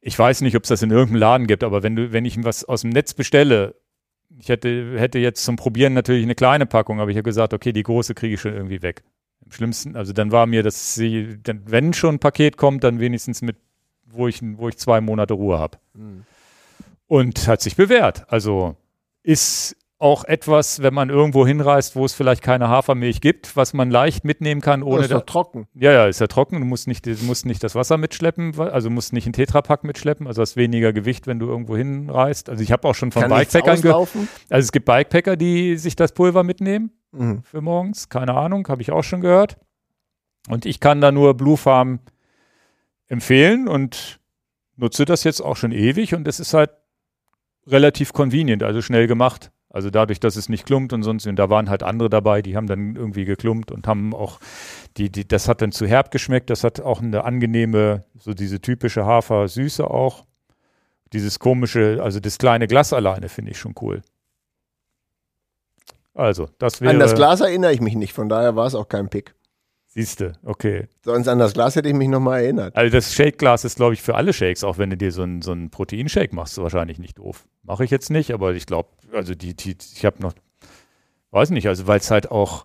ich 0.00 0.18
weiß 0.18 0.40
nicht, 0.40 0.56
ob 0.56 0.64
es 0.64 0.68
das 0.68 0.82
in 0.82 0.90
irgendeinem 0.90 1.20
Laden 1.20 1.46
gibt, 1.46 1.62
aber 1.62 1.82
wenn 1.82 1.96
du, 1.96 2.12
wenn 2.12 2.24
ich 2.24 2.42
was 2.44 2.64
aus 2.64 2.82
dem 2.82 2.90
Netz 2.90 3.14
bestelle, 3.14 3.76
ich 4.38 4.48
hätte, 4.48 4.98
hätte 4.98 5.18
jetzt 5.18 5.44
zum 5.44 5.56
Probieren 5.56 5.92
natürlich 5.92 6.24
eine 6.24 6.34
kleine 6.34 6.66
Packung, 6.66 7.00
aber 7.00 7.10
ich 7.10 7.16
habe 7.16 7.24
gesagt, 7.24 7.54
okay, 7.54 7.72
die 7.72 7.82
große 7.82 8.14
kriege 8.14 8.34
ich 8.34 8.40
schon 8.40 8.54
irgendwie 8.54 8.82
weg. 8.82 9.02
Im 9.44 9.52
schlimmsten, 9.52 9.96
also 9.96 10.12
dann 10.12 10.32
war 10.32 10.46
mir, 10.46 10.62
dass 10.62 10.94
sie, 10.94 11.38
dann, 11.42 11.62
wenn 11.66 11.92
schon 11.92 12.16
ein 12.16 12.18
Paket 12.18 12.56
kommt, 12.56 12.84
dann 12.84 13.00
wenigstens 13.00 13.42
mit, 13.42 13.56
wo 14.06 14.28
ich, 14.28 14.40
wo 14.42 14.68
ich 14.68 14.76
zwei 14.76 15.00
Monate 15.00 15.34
Ruhe 15.34 15.58
habe. 15.58 15.78
Hm. 15.94 16.24
Und 17.06 17.46
hat 17.46 17.60
sich 17.60 17.76
bewährt. 17.76 18.24
Also 18.32 18.76
ist 19.22 19.76
auch 20.02 20.24
etwas, 20.24 20.82
wenn 20.82 20.92
man 20.92 21.10
irgendwo 21.10 21.46
hinreist, 21.46 21.94
wo 21.96 22.04
es 22.04 22.12
vielleicht 22.12 22.42
keine 22.42 22.68
Hafermilch 22.68 23.20
gibt, 23.20 23.56
was 23.56 23.72
man 23.72 23.90
leicht 23.90 24.24
mitnehmen 24.24 24.60
kann, 24.60 24.82
Oh, 24.82 24.94
ohne 24.94 25.02
ist 25.02 25.12
doch 25.12 25.24
trocken. 25.24 25.68
ja, 25.74 25.92
ja, 25.92 26.06
ist 26.06 26.20
ja 26.20 26.26
trocken. 26.26 26.58
Du 26.60 26.66
musst 26.66 26.88
nicht, 26.88 27.06
du 27.06 27.14
musst 27.22 27.46
nicht 27.46 27.62
das 27.62 27.74
Wasser 27.74 27.96
mitschleppen, 27.98 28.58
also 28.58 28.90
musst 28.90 29.12
nicht 29.12 29.26
einen 29.26 29.32
Tetrapack 29.32 29.84
mitschleppen, 29.84 30.26
also 30.26 30.42
hast 30.42 30.56
weniger 30.56 30.92
Gewicht, 30.92 31.26
wenn 31.26 31.38
du 31.38 31.46
irgendwo 31.46 31.76
hinreist. 31.76 32.50
Also 32.50 32.62
ich 32.62 32.72
habe 32.72 32.86
auch 32.88 32.94
schon 32.94 33.12
von 33.12 33.22
Kann 33.22 33.30
Bikepackern 33.30 33.80
gehört. 33.80 34.08
Also 34.50 34.64
es 34.66 34.72
gibt 34.72 34.86
Bikepacker, 34.86 35.36
die 35.36 35.76
sich 35.76 35.94
das 35.96 36.12
Pulver 36.12 36.42
mitnehmen 36.42 36.90
Mhm. 37.12 37.42
für 37.44 37.60
morgens. 37.60 38.08
Keine 38.08 38.34
Ahnung, 38.34 38.66
habe 38.68 38.82
ich 38.82 38.90
auch 38.90 39.04
schon 39.04 39.20
gehört. 39.20 39.56
Und 40.48 40.66
ich 40.66 40.80
kann 40.80 41.00
da 41.00 41.12
nur 41.12 41.34
Blue 41.34 41.56
Farm 41.56 42.00
empfehlen 43.06 43.68
und 43.68 44.18
nutze 44.76 45.04
das 45.04 45.22
jetzt 45.24 45.40
auch 45.40 45.56
schon 45.56 45.72
ewig 45.72 46.14
und 46.14 46.26
es 46.26 46.40
ist 46.40 46.54
halt 46.54 46.70
relativ 47.66 48.12
convenient, 48.12 48.62
also 48.62 48.82
schnell 48.82 49.06
gemacht. 49.06 49.50
Also 49.72 49.88
dadurch, 49.88 50.20
dass 50.20 50.36
es 50.36 50.50
nicht 50.50 50.66
klumpt 50.66 50.92
und 50.92 51.02
sonst, 51.02 51.26
und 51.26 51.36
da 51.36 51.48
waren 51.48 51.70
halt 51.70 51.82
andere 51.82 52.10
dabei, 52.10 52.42
die 52.42 52.56
haben 52.56 52.66
dann 52.66 52.94
irgendwie 52.94 53.24
geklumpt 53.24 53.72
und 53.72 53.86
haben 53.86 54.14
auch, 54.14 54.38
die, 54.98 55.08
die, 55.08 55.26
das 55.26 55.48
hat 55.48 55.62
dann 55.62 55.72
zu 55.72 55.86
herb 55.86 56.10
geschmeckt, 56.10 56.50
das 56.50 56.62
hat 56.62 56.80
auch 56.80 57.00
eine 57.00 57.24
angenehme, 57.24 58.04
so 58.18 58.34
diese 58.34 58.60
typische 58.60 59.06
Hafer-Süße 59.06 59.90
auch. 59.90 60.24
Dieses 61.14 61.38
komische, 61.38 62.00
also 62.02 62.20
das 62.20 62.36
kleine 62.36 62.66
Glas 62.66 62.92
alleine 62.92 63.30
finde 63.30 63.52
ich 63.52 63.58
schon 63.58 63.74
cool. 63.80 64.02
Also, 66.14 66.50
das 66.58 66.82
wäre. 66.82 66.92
An 66.92 66.98
das 66.98 67.14
Glas 67.14 67.40
erinnere 67.40 67.72
ich 67.72 67.80
mich 67.80 67.94
nicht, 67.94 68.12
von 68.12 68.28
daher 68.28 68.54
war 68.56 68.66
es 68.66 68.74
auch 68.74 68.88
kein 68.88 69.08
Pick. 69.08 69.34
Siehste, 69.94 70.32
okay. 70.42 70.88
Sonst 71.04 71.28
an 71.28 71.38
das 71.38 71.52
Glas 71.52 71.76
hätte 71.76 71.86
ich 71.86 71.94
mich 71.94 72.08
nochmal 72.08 72.42
erinnert. 72.42 72.74
Also 72.74 72.90
das 72.90 73.12
Shake-Glas 73.14 73.66
ist, 73.66 73.76
glaube 73.76 73.92
ich, 73.92 74.00
für 74.00 74.14
alle 74.14 74.32
Shakes, 74.32 74.64
auch 74.64 74.78
wenn 74.78 74.88
du 74.88 74.96
dir 74.96 75.12
so 75.12 75.20
einen 75.20 75.42
so 75.42 75.54
Proteinshake 75.70 76.34
machst, 76.34 76.56
wahrscheinlich 76.56 76.98
nicht 76.98 77.18
doof. 77.18 77.46
Mache 77.62 77.84
ich 77.84 77.90
jetzt 77.90 78.08
nicht, 78.08 78.32
aber 78.32 78.54
ich 78.54 78.64
glaube, 78.64 78.88
also 79.12 79.34
die, 79.34 79.54
die, 79.54 79.76
ich 79.94 80.06
habe 80.06 80.22
noch, 80.22 80.32
weiß 81.30 81.50
nicht, 81.50 81.68
also 81.68 81.86
weil 81.86 81.98
es 81.98 82.10
halt 82.10 82.30
auch, 82.30 82.64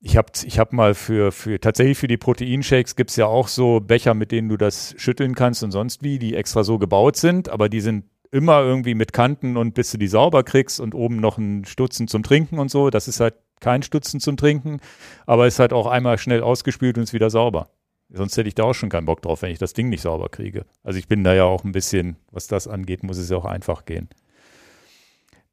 ich 0.00 0.18
habe 0.18 0.32
ich 0.44 0.58
hab 0.58 0.74
mal 0.74 0.92
für, 0.92 1.32
für, 1.32 1.58
tatsächlich 1.58 1.96
für 1.96 2.08
die 2.08 2.18
Proteinshakes 2.18 2.94
gibt 2.94 3.08
es 3.08 3.16
ja 3.16 3.24
auch 3.24 3.48
so 3.48 3.80
Becher, 3.80 4.12
mit 4.12 4.30
denen 4.30 4.50
du 4.50 4.58
das 4.58 4.94
schütteln 4.98 5.34
kannst 5.34 5.62
und 5.62 5.70
sonst 5.70 6.02
wie, 6.02 6.18
die 6.18 6.34
extra 6.34 6.62
so 6.62 6.78
gebaut 6.78 7.16
sind, 7.16 7.48
aber 7.48 7.70
die 7.70 7.80
sind 7.80 8.04
immer 8.30 8.60
irgendwie 8.60 8.94
mit 8.94 9.14
Kanten 9.14 9.56
und 9.56 9.72
bis 9.72 9.92
du 9.92 9.96
die 9.96 10.08
sauber 10.08 10.42
kriegst 10.42 10.78
und 10.78 10.94
oben 10.94 11.16
noch 11.16 11.38
ein 11.38 11.64
Stutzen 11.64 12.06
zum 12.06 12.22
Trinken 12.22 12.58
und 12.58 12.70
so. 12.70 12.90
Das 12.90 13.08
ist 13.08 13.20
halt 13.20 13.34
kein 13.60 13.82
Stutzen 13.82 14.20
zum 14.20 14.36
Trinken, 14.36 14.80
aber 15.26 15.46
ist 15.46 15.58
halt 15.58 15.72
auch 15.72 15.86
einmal 15.86 16.18
schnell 16.18 16.42
ausgespült 16.42 16.96
und 16.96 17.04
ist 17.04 17.12
wieder 17.12 17.30
sauber. 17.30 17.68
Sonst 18.10 18.36
hätte 18.36 18.48
ich 18.48 18.54
da 18.54 18.64
auch 18.64 18.74
schon 18.74 18.90
keinen 18.90 19.06
Bock 19.06 19.22
drauf, 19.22 19.42
wenn 19.42 19.50
ich 19.50 19.58
das 19.58 19.72
Ding 19.72 19.88
nicht 19.88 20.02
sauber 20.02 20.28
kriege. 20.28 20.66
Also 20.82 20.98
ich 20.98 21.08
bin 21.08 21.24
da 21.24 21.34
ja 21.34 21.44
auch 21.44 21.64
ein 21.64 21.72
bisschen, 21.72 22.16
was 22.30 22.46
das 22.46 22.68
angeht, 22.68 23.02
muss 23.02 23.18
es 23.18 23.30
ja 23.30 23.36
auch 23.36 23.44
einfach 23.44 23.84
gehen. 23.84 24.08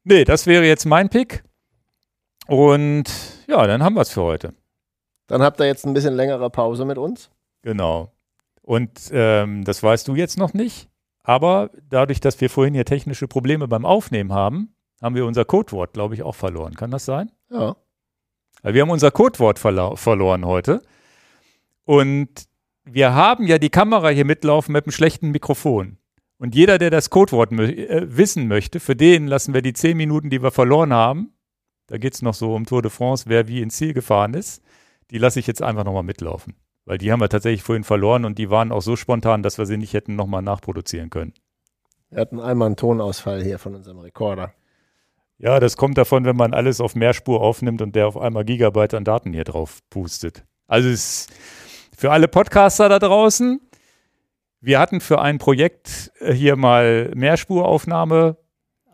Nee, 0.04 0.24
das 0.24 0.46
wäre 0.46 0.64
jetzt 0.64 0.84
mein 0.84 1.08
Pick. 1.08 1.44
Und 2.46 3.04
ja, 3.46 3.66
dann 3.66 3.82
haben 3.82 3.94
wir 3.94 4.02
es 4.02 4.10
für 4.10 4.22
heute. 4.22 4.54
Dann 5.28 5.42
habt 5.42 5.60
ihr 5.60 5.66
jetzt 5.66 5.86
ein 5.86 5.94
bisschen 5.94 6.14
längere 6.14 6.50
Pause 6.50 6.84
mit 6.84 6.98
uns. 6.98 7.30
Genau. 7.62 8.12
Und 8.60 9.10
ähm, 9.12 9.64
das 9.64 9.82
weißt 9.82 10.06
du 10.08 10.14
jetzt 10.14 10.38
noch 10.38 10.52
nicht. 10.52 10.88
Aber 11.22 11.70
dadurch, 11.88 12.20
dass 12.20 12.40
wir 12.40 12.50
vorhin 12.50 12.74
hier 12.74 12.84
technische 12.84 13.28
Probleme 13.28 13.68
beim 13.68 13.86
Aufnehmen 13.86 14.32
haben, 14.32 14.74
haben 15.00 15.14
wir 15.14 15.24
unser 15.24 15.44
Codewort, 15.44 15.92
glaube 15.92 16.14
ich, 16.14 16.22
auch 16.22 16.34
verloren. 16.34 16.74
Kann 16.74 16.90
das 16.90 17.04
sein? 17.04 17.30
Ja. 17.50 17.76
Weil 18.62 18.74
wir 18.74 18.82
haben 18.82 18.90
unser 18.90 19.10
Codewort 19.10 19.58
verloren 19.58 20.46
heute. 20.46 20.82
Und 21.84 22.28
wir 22.84 23.14
haben 23.14 23.46
ja 23.46 23.58
die 23.58 23.70
Kamera 23.70 24.08
hier 24.08 24.24
mitlaufen 24.24 24.72
mit 24.72 24.86
einem 24.86 24.92
schlechten 24.92 25.30
Mikrofon. 25.30 25.98
Und 26.38 26.54
jeder, 26.54 26.78
der 26.78 26.90
das 26.90 27.10
Codewort 27.10 27.52
äh, 27.52 28.16
wissen 28.16 28.48
möchte, 28.48 28.80
für 28.80 28.96
den 28.96 29.26
lassen 29.26 29.54
wir 29.54 29.62
die 29.62 29.74
zehn 29.74 29.96
Minuten, 29.96 30.30
die 30.30 30.42
wir 30.42 30.50
verloren 30.50 30.92
haben, 30.92 31.32
da 31.86 31.98
geht 31.98 32.14
es 32.14 32.22
noch 32.22 32.34
so 32.34 32.54
um 32.54 32.66
Tour 32.66 32.82
de 32.82 32.90
France, 32.90 33.26
wer 33.28 33.48
wie 33.48 33.60
ins 33.60 33.76
Ziel 33.76 33.92
gefahren 33.92 34.34
ist, 34.34 34.62
die 35.10 35.18
lasse 35.18 35.38
ich 35.38 35.46
jetzt 35.46 35.62
einfach 35.62 35.84
nochmal 35.84 36.02
mitlaufen. 36.02 36.54
Weil 36.84 36.98
die 36.98 37.12
haben 37.12 37.20
wir 37.20 37.28
tatsächlich 37.28 37.62
vorhin 37.62 37.84
verloren 37.84 38.24
und 38.24 38.38
die 38.38 38.50
waren 38.50 38.72
auch 38.72 38.80
so 38.80 38.96
spontan, 38.96 39.42
dass 39.42 39.58
wir 39.58 39.66
sie 39.66 39.76
nicht 39.76 39.92
hätten 39.92 40.16
nochmal 40.16 40.42
nachproduzieren 40.42 41.10
können. 41.10 41.32
Wir 42.10 42.20
hatten 42.20 42.40
einmal 42.40 42.66
einen 42.66 42.76
Tonausfall 42.76 43.42
hier 43.42 43.58
von 43.58 43.74
unserem 43.74 44.00
Rekorder. 44.00 44.52
Ja, 45.38 45.58
das 45.60 45.76
kommt 45.76 45.98
davon, 45.98 46.24
wenn 46.24 46.36
man 46.36 46.54
alles 46.54 46.80
auf 46.80 46.94
Mehrspur 46.94 47.40
aufnimmt 47.40 47.82
und 47.82 47.96
der 47.96 48.06
auf 48.06 48.16
einmal 48.16 48.44
Gigabyte 48.44 48.94
an 48.94 49.04
Daten 49.04 49.32
hier 49.32 49.44
drauf 49.44 49.80
pustet. 49.90 50.44
Also 50.66 50.88
es 50.88 51.26
ist 51.26 51.32
für 51.96 52.10
alle 52.10 52.28
Podcaster 52.28 52.88
da 52.88 52.98
draußen. 52.98 53.60
Wir 54.60 54.78
hatten 54.78 55.00
für 55.00 55.20
ein 55.20 55.38
Projekt 55.38 56.12
äh, 56.20 56.32
hier 56.32 56.56
mal 56.56 57.10
Mehrspuraufnahme 57.14 58.36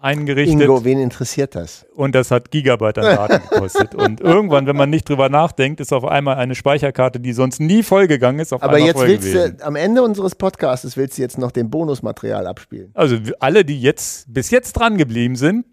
eingerichtet. 0.00 0.60
Ingo, 0.60 0.84
wen 0.84 0.98
interessiert 0.98 1.54
das? 1.54 1.86
Und 1.94 2.14
das 2.14 2.30
hat 2.30 2.50
Gigabyte 2.50 2.98
an 2.98 3.16
Daten 3.16 3.48
gekostet. 3.48 3.94
und 3.94 4.20
irgendwann, 4.20 4.66
wenn 4.66 4.76
man 4.76 4.90
nicht 4.90 5.08
drüber 5.08 5.28
nachdenkt, 5.28 5.80
ist 5.80 5.92
auf 5.92 6.04
einmal 6.04 6.36
eine 6.36 6.54
Speicherkarte, 6.54 7.20
die 7.20 7.32
sonst 7.32 7.60
nie 7.60 7.82
vollgegangen 7.82 8.40
ist, 8.40 8.52
auf 8.52 8.62
Aber 8.62 8.74
einmal 8.74 8.88
jetzt 8.88 8.96
voll 8.96 9.08
willst 9.08 9.32
gewesen. 9.32 9.56
du, 9.58 9.64
am 9.64 9.76
Ende 9.76 10.02
unseres 10.02 10.34
Podcasts 10.34 10.96
willst 10.96 11.18
du 11.18 11.22
jetzt 11.22 11.38
noch 11.38 11.50
den 11.50 11.70
Bonusmaterial 11.70 12.46
abspielen. 12.46 12.90
Also 12.94 13.16
alle, 13.40 13.64
die 13.64 13.80
jetzt 13.80 14.32
bis 14.32 14.50
jetzt 14.50 14.72
dran 14.74 14.96
geblieben 14.96 15.36
sind, 15.36 15.66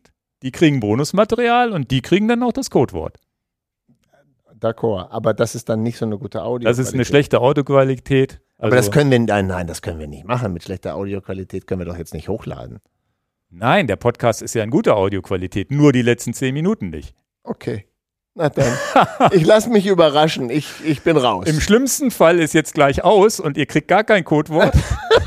die 0.45 0.51
kriegen 0.51 0.79
Bonusmaterial 0.79 1.71
und 1.71 1.89
die 1.89 2.01
kriegen 2.01 2.27
dann 2.27 2.43
auch 2.43 2.53
das 2.53 2.69
Codewort. 2.69 3.17
D'accord, 4.59 5.09
aber 5.09 5.33
das 5.33 5.55
ist 5.55 5.67
dann 5.69 5.81
nicht 5.83 5.97
so 5.97 6.05
eine 6.05 6.17
gute 6.17 6.43
Audio. 6.43 6.69
Das 6.69 6.77
ist 6.77 6.93
eine 6.93 7.03
schlechte 7.03 7.41
Audioqualität. 7.41 8.41
Aber 8.57 8.69
das 8.75 8.87
Also- 8.87 8.91
können 8.91 9.11
wir, 9.11 9.19
nein, 9.19 9.47
nein, 9.47 9.67
das 9.67 9.81
können 9.81 9.99
wir 9.99 10.07
nicht 10.07 10.23
machen. 10.25 10.53
Mit 10.53 10.63
schlechter 10.63 10.95
Audioqualität 10.95 11.67
können 11.67 11.81
wir 11.81 11.85
doch 11.85 11.97
jetzt 11.97 12.13
nicht 12.13 12.29
hochladen. 12.29 12.79
Nein, 13.49 13.87
der 13.87 13.95
Podcast 13.95 14.41
ist 14.41 14.53
ja 14.53 14.63
in 14.63 14.69
guter 14.69 14.95
Audioqualität, 14.95 15.71
nur 15.71 15.91
die 15.91 16.01
letzten 16.03 16.33
zehn 16.33 16.53
Minuten 16.53 16.89
nicht. 16.89 17.15
Okay. 17.43 17.85
Na 18.37 18.49
dann. 18.49 18.77
ich 19.31 19.45
lasse 19.45 19.69
mich 19.69 19.85
überraschen. 19.87 20.49
Ich, 20.49 20.67
ich 20.83 21.01
bin 21.03 21.15
raus. 21.15 21.45
Im 21.47 21.61
schlimmsten 21.61 22.11
Fall 22.11 22.39
ist 22.39 22.53
jetzt 22.53 22.73
gleich 22.73 23.01
aus 23.03 23.39
und 23.39 23.55
ihr 23.57 23.65
kriegt 23.65 23.87
gar 23.87 24.03
kein 24.03 24.25
Codewort, 24.25 24.73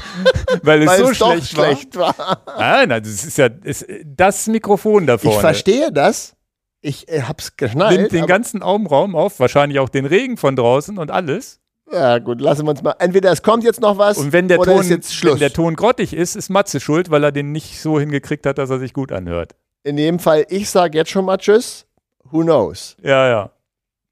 weil 0.63 0.83
es 0.83 0.89
weil 0.89 0.99
so 0.99 1.11
es 1.11 1.17
schlecht, 1.17 1.57
war. 1.57 1.65
schlecht 1.67 1.97
war. 1.97 2.43
Nein, 2.59 2.89
nein, 2.91 3.03
das 3.03 3.25
ist 3.25 3.39
ja 3.39 3.49
ist, 3.65 3.87
das 4.05 4.47
Mikrofon 4.47 5.07
da 5.07 5.15
Ich 5.15 5.23
vorne. 5.23 5.41
verstehe 5.41 5.91
das. 5.91 6.35
Ich 6.83 7.09
äh, 7.09 7.23
hab's 7.23 7.57
geschnallt. 7.57 7.99
Nimmt 7.99 8.13
den 8.13 8.27
ganzen 8.27 8.63
Raum 8.63 9.17
auf, 9.17 9.41
wahrscheinlich 9.41 9.79
auch 9.81 9.89
den 9.89 10.05
Regen 10.05 10.37
von 10.37 10.55
draußen 10.55 10.99
und 10.99 11.11
alles. 11.11 11.61
ja, 11.91 12.19
gut, 12.19 12.43
lassen 12.43 12.67
wir 12.67 12.73
uns 12.73 12.83
mal. 12.83 12.95
Entweder 12.99 13.33
es 13.33 13.43
kommt 13.43 13.65
jetzt 13.65 13.81
noch 13.81 13.97
was 13.97 14.19
Und 14.19 14.35
wenn 14.35 14.49
der, 14.49 14.61
oder 14.61 14.73
Ton, 14.73 14.83
ist 14.83 14.91
jetzt 14.91 15.15
Schluss. 15.15 15.33
wenn 15.33 15.41
der 15.41 15.53
Ton 15.55 15.77
grottig 15.77 16.13
ist, 16.13 16.37
ist 16.37 16.51
Matze 16.51 16.79
schuld, 16.79 17.11
weil 17.11 17.25
er 17.25 17.33
den 17.33 17.53
nicht 17.53 17.81
so 17.81 17.99
hingekriegt 17.99 18.45
hat, 18.45 18.59
dass 18.59 18.69
er 18.69 18.79
sich 18.79 18.93
gut 18.93 19.13
anhört. 19.13 19.55
In 19.83 19.97
jedem 19.97 20.19
Fall, 20.19 20.45
ich 20.51 20.69
sage 20.69 20.99
jetzt 20.99 21.11
schon 21.11 21.25
mal 21.25 21.39
Tschüss. 21.39 21.87
Who 22.31 22.43
knows? 22.43 22.97
Ja, 23.03 23.29
ja. 23.29 23.51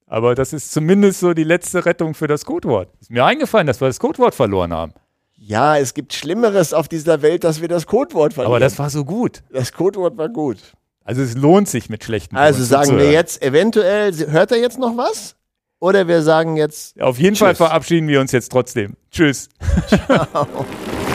Aber 0.07 0.35
das 0.35 0.53
ist 0.53 0.73
zumindest 0.73 1.21
so 1.21 1.35
die 1.35 1.45
letzte 1.45 1.85
Rettung 1.85 2.15
für 2.15 2.27
das 2.29 2.45
Codewort. 2.45 2.89
Ist 3.01 3.11
mir 3.11 3.25
eingefallen, 3.25 3.67
dass 3.67 3.81
wir 3.81 3.89
das 3.89 3.99
Codewort 3.99 4.35
verloren 4.35 4.73
haben. 4.73 4.93
Ja, 5.37 5.77
es 5.77 5.95
gibt 5.95 6.13
Schlimmeres 6.15 6.73
auf 6.73 6.89
dieser 6.89 7.23
Welt, 7.23 7.45
dass 7.45 7.61
wir 7.61 7.69
das 7.69 7.87
Codewort 7.87 8.33
verlieren. 8.33 8.53
Aber 8.53 8.61
das 8.61 8.79
war 8.79 8.89
so 8.91 9.05
gut. 9.05 9.43
das 9.53 9.73
Codewort 9.73 10.17
war 10.17 10.29
gut. 10.29 10.59
Also 11.05 11.23
es 11.23 11.35
lohnt 11.37 11.69
sich 11.69 11.89
mit 11.89 12.03
schlechten 12.05 12.37
Also 12.37 12.59
Tonen 12.59 12.69
sagen 12.69 12.99
wir 12.99 13.13
jetzt 13.13 13.43
eventuell, 13.43 14.13
hört 14.31 14.51
er 14.51 14.59
jetzt 14.59 14.79
noch 14.79 14.97
was? 14.97 15.37
Oder 15.79 16.09
wir 16.09 16.23
sagen 16.23 16.57
jetzt, 16.57 17.01
Auf 17.01 17.19
jeden 17.19 17.37
Fall 17.37 17.51
Tschüss. 17.51 17.59
verabschieden 17.59 18.09
wir 18.09 18.21
uns 18.21 18.33
jetzt 18.33 18.51
trotzdem. 18.51 18.95
Tschüss. 19.11 19.49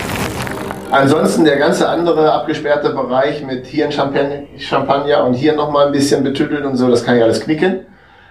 Ansonsten 0.92 1.46
der 1.46 1.58
ganze 1.58 1.88
andere 1.88 2.32
abgesperrte 2.34 2.90
Bereich 2.90 3.44
mit 3.44 3.66
hier 3.66 3.86
ein 3.86 3.92
Champagner, 3.92 4.44
Champagner 4.58 5.24
und 5.24 5.34
hier 5.34 5.54
nochmal 5.56 5.88
ein 5.88 5.92
bisschen 5.92 6.24
betüttelt 6.24 6.66
und 6.66 6.76
so, 6.76 6.90
das 6.90 7.06
kann 7.06 7.18
ich 7.18 7.24
alles 7.24 7.42
knicken. 7.42 7.86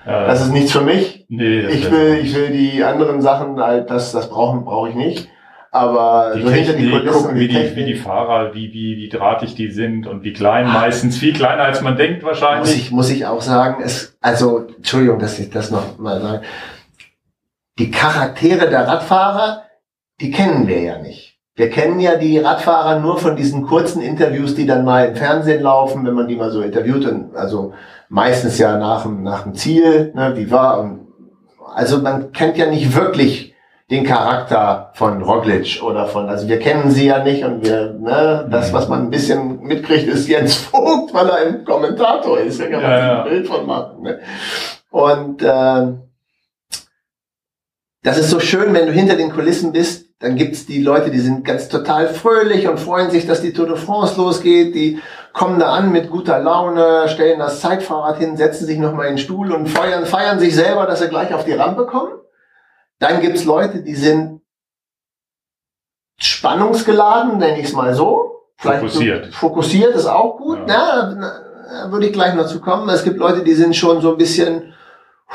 Das 0.05 0.41
ist 0.41 0.53
nichts 0.53 0.73
für 0.73 0.81
mich. 0.81 1.27
nee, 1.29 1.61
Ich 1.61 1.91
will, 1.91 2.19
ich 2.23 2.35
will 2.35 2.51
die 2.51 2.83
anderen 2.83 3.21
Sachen 3.21 3.61
halt, 3.61 3.91
das, 3.91 4.13
das 4.13 4.31
brauchen, 4.31 4.65
brauche 4.65 4.89
ich 4.89 4.95
nicht. 4.95 5.29
Aber 5.73 6.33
die 6.35 6.43
so 6.43 6.51
hinter 6.51 6.73
die 6.73 6.91
Technik, 6.91 7.01
Kulissen, 7.01 7.23
gucken, 7.23 7.39
wie 7.39 7.49
die, 7.49 7.55
Technik, 7.55 7.77
wie 7.77 7.85
die 7.85 7.95
Fahrer, 7.95 8.55
wie, 8.55 8.73
wie, 8.73 8.97
wie 8.97 9.09
drahtig 9.09 9.55
die 9.55 9.71
sind 9.71 10.07
und 10.07 10.25
wie 10.25 10.33
klein 10.33 10.67
meistens, 10.67 11.17
viel 11.19 11.33
kleiner 11.33 11.63
als 11.63 11.81
man 11.81 11.97
denkt 11.97 12.23
muss 12.23 12.41
wahrscheinlich. 12.41 12.75
ich, 12.75 12.91
muss 12.91 13.09
ich 13.11 13.27
auch 13.27 13.41
sagen, 13.41 13.81
es, 13.85 14.17
also, 14.21 14.67
Entschuldigung, 14.77 15.21
dass 15.21 15.39
ich 15.39 15.51
das 15.51 15.71
noch 15.71 15.99
mal 15.99 16.21
sage. 16.21 16.43
Die 17.79 17.91
Charaktere 17.91 18.69
der 18.69 18.89
Radfahrer, 18.89 19.63
die 20.21 20.33
kennen 20.33 20.67
wir 20.67 20.81
ja 20.81 20.99
nicht. 20.99 21.30
Wir 21.57 21.69
kennen 21.69 22.01
ja 22.01 22.17
die 22.17 22.39
Radfahrer 22.39 23.01
nur 23.01 23.19
von 23.19 23.37
diesen 23.37 23.67
kurzen 23.67 24.01
Interviews, 24.01 24.55
die 24.55 24.67
dann 24.67 24.85
mal 24.85 25.07
im 25.07 25.17
Fernsehen 25.17 25.63
laufen, 25.63 26.07
wenn 26.07 26.15
man 26.15 26.29
die 26.29 26.37
mal 26.37 26.51
so 26.51 26.63
interviewt, 26.63 27.05
und 27.07 27.37
also 27.37 27.75
meistens 28.09 28.59
ja 28.59 28.79
nach 28.79 29.03
dem, 29.03 29.23
nach 29.23 29.43
dem 29.43 29.55
Ziel, 29.55 30.13
ne, 30.15 30.33
wie 30.37 30.51
war, 30.51 30.81
und, 30.81 31.09
also 31.75 31.99
man 31.99 32.33
kennt 32.33 32.57
ja 32.57 32.67
nicht 32.67 32.95
wirklich 32.95 33.55
den 33.91 34.05
Charakter 34.05 34.93
von 34.95 35.21
Roglic 35.21 35.83
oder 35.83 36.07
von, 36.07 36.29
also 36.29 36.47
wir 36.47 36.61
kennen 36.61 36.91
sie 36.91 37.07
ja 37.07 37.25
nicht 37.25 37.45
und 37.45 37.65
wir, 37.65 37.95
ne, 37.95 38.49
das, 38.49 38.73
was 38.73 38.89
man 38.89 39.03
ein 39.03 39.11
bisschen 39.11 39.61
mitkriegt, 39.63 40.07
ist 40.09 40.29
Jens 40.29 40.55
Vogt, 40.73 41.13
weil 41.13 41.29
er 41.29 41.43
im 41.43 41.65
Kommentator 41.65 42.39
ist, 42.39 42.61
da 42.61 42.65
kann 42.65 42.83
man 42.83 42.91
ja. 42.91 43.23
ein 43.23 43.29
Bild 43.29 43.47
von 43.49 43.67
machen. 43.67 44.03
Ne? 44.03 44.21
Und 44.91 45.43
äh, 45.43 45.93
das 48.03 48.19
ist 48.19 48.31
so 48.31 48.41
schön, 48.41 48.73
wenn 48.73 48.87
du 48.87 48.93
hinter 48.93 49.17
den 49.17 49.33
Kulissen 49.33 49.73
bist, 49.73 50.10
dann 50.21 50.37
gibt's 50.37 50.67
die 50.67 50.83
Leute, 50.83 51.11
die 51.11 51.19
sind 51.19 51.47
ganz 51.47 51.69
total 51.69 52.09
fröhlich 52.09 52.69
und 52.69 52.79
freuen 52.79 53.11
sich, 53.11 53.27
dass 53.27 53.41
die 53.41 53.55
Tour 53.55 53.67
de 53.67 53.77
France 53.77 54.21
losgeht. 54.21 54.75
Die 54.75 55.01
kommen 55.33 55.59
da 55.59 55.73
an 55.73 55.93
mit 55.93 56.11
guter 56.11 56.39
Laune, 56.39 57.09
stellen 57.09 57.39
das 57.39 57.61
Zeitfahrrad 57.61 58.19
hin, 58.19 58.37
setzen 58.37 58.67
sich 58.67 58.79
nochmal 58.79 59.07
in 59.07 59.15
den 59.15 59.19
Stuhl 59.19 59.51
und 59.51 59.67
feiern, 59.67 60.05
feiern 60.05 60.39
sich 60.39 60.55
selber, 60.55 60.85
dass 60.85 61.01
sie 61.01 61.09
gleich 61.09 61.33
auf 61.33 61.47
die 61.47 61.55
Rampe 61.55 61.87
kommen. 61.87 62.13
Dann 62.99 63.23
gibt's 63.23 63.47
Leute, 63.47 63.83
die 63.83 63.95
sind 63.95 64.43
spannungsgeladen, 66.19 67.39
nenne 67.39 67.59
ich 67.59 67.67
es 67.67 67.73
mal 67.73 67.95
so. 67.95 68.43
Fokussiert. 68.59 69.25
So, 69.27 69.33
fokussiert 69.33 69.95
ist 69.95 70.05
auch 70.05 70.37
gut. 70.37 70.59
Ja. 70.69 71.15
da, 71.15 71.15
da 71.15 71.93
würde 71.93 72.07
ich 72.07 72.13
gleich 72.13 72.35
noch 72.35 72.47
zu 72.47 72.61
kommen. 72.61 72.91
Es 72.91 73.05
gibt 73.05 73.17
Leute, 73.17 73.43
die 73.43 73.55
sind 73.55 73.75
schon 73.75 74.03
so 74.03 74.11
ein 74.11 74.19
bisschen, 74.19 74.75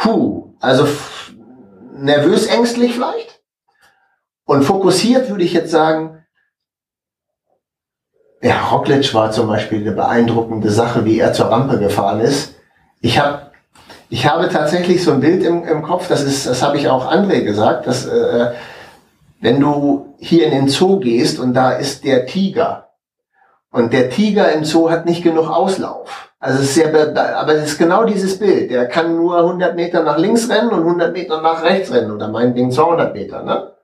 hu, 0.04 0.54
also 0.60 0.88
nervös 1.96 2.46
ängstlich 2.46 2.94
vielleicht. 2.94 3.35
Und 4.46 4.64
fokussiert 4.64 5.30
würde 5.30 5.44
ich 5.44 5.54
jetzt 5.54 5.72
sagen, 5.72 6.24
ja, 8.42 8.68
Roglic 8.68 9.14
war 9.14 9.32
zum 9.32 9.48
Beispiel 9.48 9.82
eine 9.82 9.92
beeindruckende 9.92 10.70
Sache, 10.70 11.04
wie 11.04 11.20
er 11.20 11.34
zur 11.34 11.48
Rampe 11.48 11.80
gefahren 11.80 12.20
ist. 12.20 12.56
Ich 13.02 13.20
habe 13.20 13.46
ich 14.10 14.28
habe 14.28 14.50
tatsächlich 14.50 15.04
so 15.04 15.12
ein 15.12 15.20
Bild 15.20 15.44
im, 15.44 15.64
im 15.64 15.82
Kopf, 15.82 16.08
das 16.08 16.24
ist, 16.24 16.46
das 16.46 16.62
habe 16.62 16.78
ich 16.78 16.88
auch 16.88 17.12
André 17.12 17.42
gesagt, 17.42 17.88
dass 17.88 18.06
äh, 18.06 18.52
wenn 19.42 19.60
du 19.60 20.14
hier 20.20 20.46
in 20.46 20.52
den 20.52 20.68
Zoo 20.70 21.00
gehst 21.00 21.40
und 21.40 21.54
da 21.54 21.72
ist 21.72 22.04
der 22.04 22.28
Tiger 22.28 22.92
und 23.72 23.94
der 23.94 24.10
Tiger 24.12 24.52
im 24.52 24.64
Zoo 24.64 24.92
hat 24.92 25.06
nicht 25.06 25.24
genug 25.24 25.50
Auslauf. 25.50 26.32
Also 26.40 26.60
es 26.60 26.66
ist 26.66 26.76
sehr, 26.76 26.94
aber 27.36 27.56
es 27.56 27.72
ist 27.72 27.78
genau 27.80 28.04
dieses 28.04 28.38
Bild. 28.38 28.70
Der 28.70 28.88
kann 28.88 29.16
nur 29.16 29.38
100 29.38 29.76
Meter 29.76 30.04
nach 30.04 30.20
links 30.20 30.50
rennen 30.50 30.70
und 30.70 30.82
100 30.82 31.12
Meter 31.12 31.42
nach 31.42 31.64
rechts 31.64 31.92
rennen 31.92 32.12
oder 32.12 32.28
meinetwegen 32.28 32.72
200 32.72 33.14
Meter, 33.14 33.42
ne? 33.44 33.75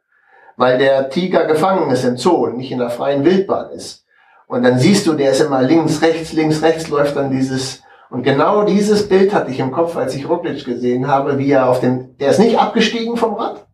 Weil 0.62 0.78
der 0.78 1.10
Tiger 1.10 1.46
gefangen 1.46 1.90
ist 1.90 2.04
im 2.04 2.18
Zoo 2.18 2.46
und 2.46 2.58
nicht 2.58 2.72
in 2.72 2.78
der 2.78 2.92
freien 2.92 3.26
Wildbahn 3.26 3.72
ist. 3.72 4.06
Und 4.46 4.62
dann 4.62 4.78
siehst 4.78 5.08
du, 5.08 5.14
der 5.14 5.32
ist 5.32 5.42
immer 5.42 5.64
links, 5.64 6.04
rechts, 6.04 6.34
links, 6.34 6.62
rechts 6.62 6.88
läuft 6.88 7.16
dann 7.16 7.32
dieses, 7.32 7.82
und 8.12 8.22
genau 8.22 8.62
dieses 8.64 9.10
Bild 9.10 9.34
hatte 9.34 9.50
ich 9.50 9.58
im 9.58 9.72
Kopf, 9.72 9.98
als 9.98 10.14
ich 10.14 10.30
Roglic 10.30 10.64
gesehen 10.64 11.08
habe, 11.08 11.40
wie 11.40 11.50
er 11.50 11.68
auf 11.68 11.80
dem, 11.80 12.16
der 12.20 12.30
ist 12.30 12.38
nicht 12.38 12.60
abgestiegen 12.60 13.18
vom 13.18 13.34
Rad, 13.34 13.66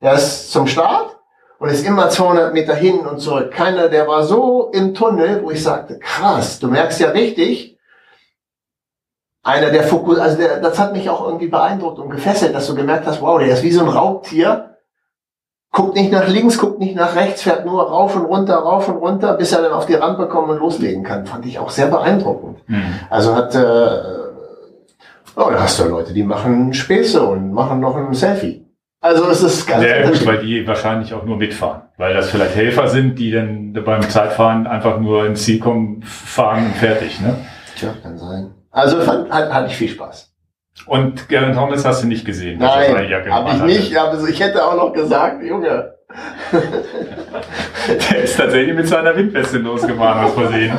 der 0.00 0.12
ist 0.12 0.52
zum 0.52 0.68
Start 0.68 1.18
und 1.58 1.68
ist 1.68 1.84
immer 1.84 2.10
200 2.10 2.54
Meter 2.54 2.76
hin 2.76 3.00
und 3.00 3.18
zurück. 3.18 3.50
Keiner, 3.50 3.88
der 3.88 4.06
war 4.06 4.22
so 4.22 4.70
im 4.72 4.94
Tunnel, 4.94 5.42
wo 5.42 5.50
ich 5.50 5.64
sagte, 5.64 5.98
krass, 5.98 6.60
du 6.60 6.68
merkst 6.68 7.00
ja 7.00 7.08
richtig, 7.08 7.76
einer 9.42 9.70
der 9.72 9.82
Fokus, 9.82 10.20
also 10.20 10.36
der, 10.36 10.60
das 10.60 10.78
hat 10.78 10.92
mich 10.92 11.10
auch 11.10 11.26
irgendwie 11.26 11.48
beeindruckt 11.48 11.98
und 11.98 12.10
gefesselt, 12.10 12.54
dass 12.54 12.68
du 12.68 12.76
gemerkt 12.76 13.04
hast, 13.04 13.20
wow, 13.20 13.40
der 13.40 13.48
ist 13.48 13.64
wie 13.64 13.72
so 13.72 13.80
ein 13.80 13.88
Raubtier, 13.88 14.65
guckt 15.72 15.94
nicht 15.94 16.12
nach 16.12 16.28
links, 16.28 16.58
guckt 16.58 16.78
nicht 16.78 16.96
nach 16.96 17.14
rechts, 17.16 17.42
fährt 17.42 17.66
nur 17.66 17.82
rauf 17.82 18.16
und 18.16 18.24
runter, 18.24 18.56
rauf 18.56 18.88
und 18.88 18.96
runter, 18.96 19.34
bis 19.34 19.52
er 19.52 19.62
dann 19.62 19.72
auf 19.72 19.86
die 19.86 19.94
Rampe 19.94 20.26
kommt 20.26 20.48
und 20.48 20.58
loslegen 20.58 21.02
kann. 21.02 21.26
Fand 21.26 21.44
ich 21.46 21.58
auch 21.58 21.70
sehr 21.70 21.88
beeindruckend. 21.88 22.58
Mhm. 22.68 22.94
Also 23.10 23.34
hat, 23.34 23.54
äh, 23.54 23.88
oh, 25.36 25.50
da 25.50 25.60
hast 25.60 25.78
du 25.80 25.84
Leute, 25.84 26.12
die 26.14 26.22
machen 26.22 26.72
Späße 26.72 27.22
und 27.22 27.52
machen 27.52 27.80
noch 27.80 27.96
ein 27.96 28.14
Selfie. 28.14 28.66
Also 29.00 29.28
es 29.28 29.42
ist 29.42 29.66
ganz 29.66 29.82
Sehr 29.82 30.08
gut, 30.08 30.26
weil 30.26 30.38
die 30.38 30.66
wahrscheinlich 30.66 31.14
auch 31.14 31.24
nur 31.24 31.36
mitfahren. 31.36 31.82
Weil 31.96 32.14
das 32.14 32.30
vielleicht 32.30 32.56
Helfer 32.56 32.88
sind, 32.88 33.18
die 33.18 33.30
dann 33.30 33.72
beim 33.72 34.02
Zeitfahren 34.08 34.66
einfach 34.66 34.98
nur 34.98 35.26
ins 35.26 35.44
Ziel 35.44 35.60
kommen, 35.60 36.02
fahren 36.02 36.66
und 36.66 36.74
fertig. 36.74 37.20
Ne? 37.20 37.36
Tja, 37.76 37.94
kann 38.02 38.18
sein. 38.18 38.54
Also 38.70 39.00
fand, 39.00 39.30
hat, 39.30 39.52
hatte 39.52 39.68
ich 39.68 39.76
viel 39.76 39.88
Spaß. 39.88 40.34
Und 40.84 41.28
Garen 41.28 41.54
Thomas 41.54 41.84
hast 41.84 42.02
du 42.02 42.06
nicht 42.06 42.24
gesehen? 42.24 42.58
Nein, 42.58 42.94
habe 43.30 43.50
ich 43.50 43.62
nicht. 43.62 43.96
Aber 43.96 44.28
ich 44.28 44.40
hätte 44.40 44.64
auch 44.64 44.76
noch 44.76 44.92
gesagt, 44.92 45.42
Junge. 45.42 45.94
Der 48.10 48.22
ist 48.22 48.36
tatsächlich 48.36 48.74
mit 48.74 48.86
seiner 48.86 49.16
Windweste 49.16 49.58
losgefahren 49.58 50.24
aus 50.24 50.34
Versehen. 50.34 50.76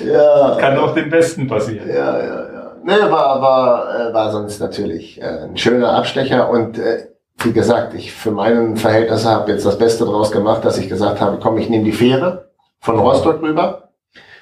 ja. 0.00 0.56
Kann 0.58 0.78
auch 0.78 0.94
dem 0.94 1.10
Besten 1.10 1.46
passieren. 1.46 1.88
Ja, 1.88 2.18
ja, 2.18 2.52
ja. 2.52 2.72
Nee, 2.82 3.10
war, 3.10 3.40
war, 3.40 4.10
äh, 4.10 4.14
war 4.14 4.30
sonst 4.30 4.60
natürlich 4.60 5.20
äh, 5.20 5.44
ein 5.44 5.56
schöner 5.56 5.94
Abstecher 5.94 6.50
und 6.50 6.78
äh, 6.78 7.08
wie 7.42 7.52
gesagt, 7.52 7.94
ich 7.94 8.12
für 8.12 8.30
meinen 8.30 8.76
Verhältnisse 8.76 9.28
habe 9.30 9.52
jetzt 9.52 9.64
das 9.64 9.78
Beste 9.78 10.04
draus 10.04 10.30
gemacht, 10.32 10.64
dass 10.64 10.78
ich 10.78 10.88
gesagt 10.88 11.20
habe, 11.20 11.38
komm, 11.40 11.58
ich 11.58 11.68
nehme 11.68 11.84
die 11.84 11.92
Fähre 11.92 12.50
von 12.80 12.98
Rostock 12.98 13.40
rüber. 13.42 13.90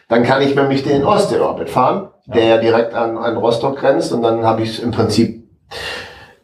Dann 0.09 0.25
kann 0.25 0.43
ich 0.43 0.55
nämlich 0.55 0.83
den 0.83 1.05
Ostsee-Orbit 1.05 1.71
fahren 1.71 2.12
der 2.27 2.45
ja 2.45 2.59
direkt 2.59 2.95
an, 2.95 3.17
an 3.17 3.37
Rostock 3.37 3.79
grenzt 3.79 4.13
und 4.13 4.23
dann 4.23 4.45
habe 4.45 4.63
ich 4.63 4.83
im 4.83 4.91
Prinzip 4.91 5.45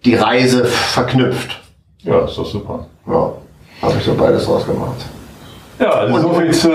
die 0.05 0.15
Reise 0.15 0.65
verknüpft. 0.65 1.61
Ja, 2.03 2.25
ist 2.25 2.39
doch 2.39 2.47
super. 2.47 2.87
Ja, 3.07 3.33
habe 3.83 3.95
ich 3.99 4.05
so 4.05 4.15
beides 4.15 4.49
rausgemacht. 4.49 5.05
Ja, 5.79 5.91
also 5.91 6.15
und, 6.15 6.23
so 6.23 6.33
viel 6.33 6.51
zu 6.53 6.71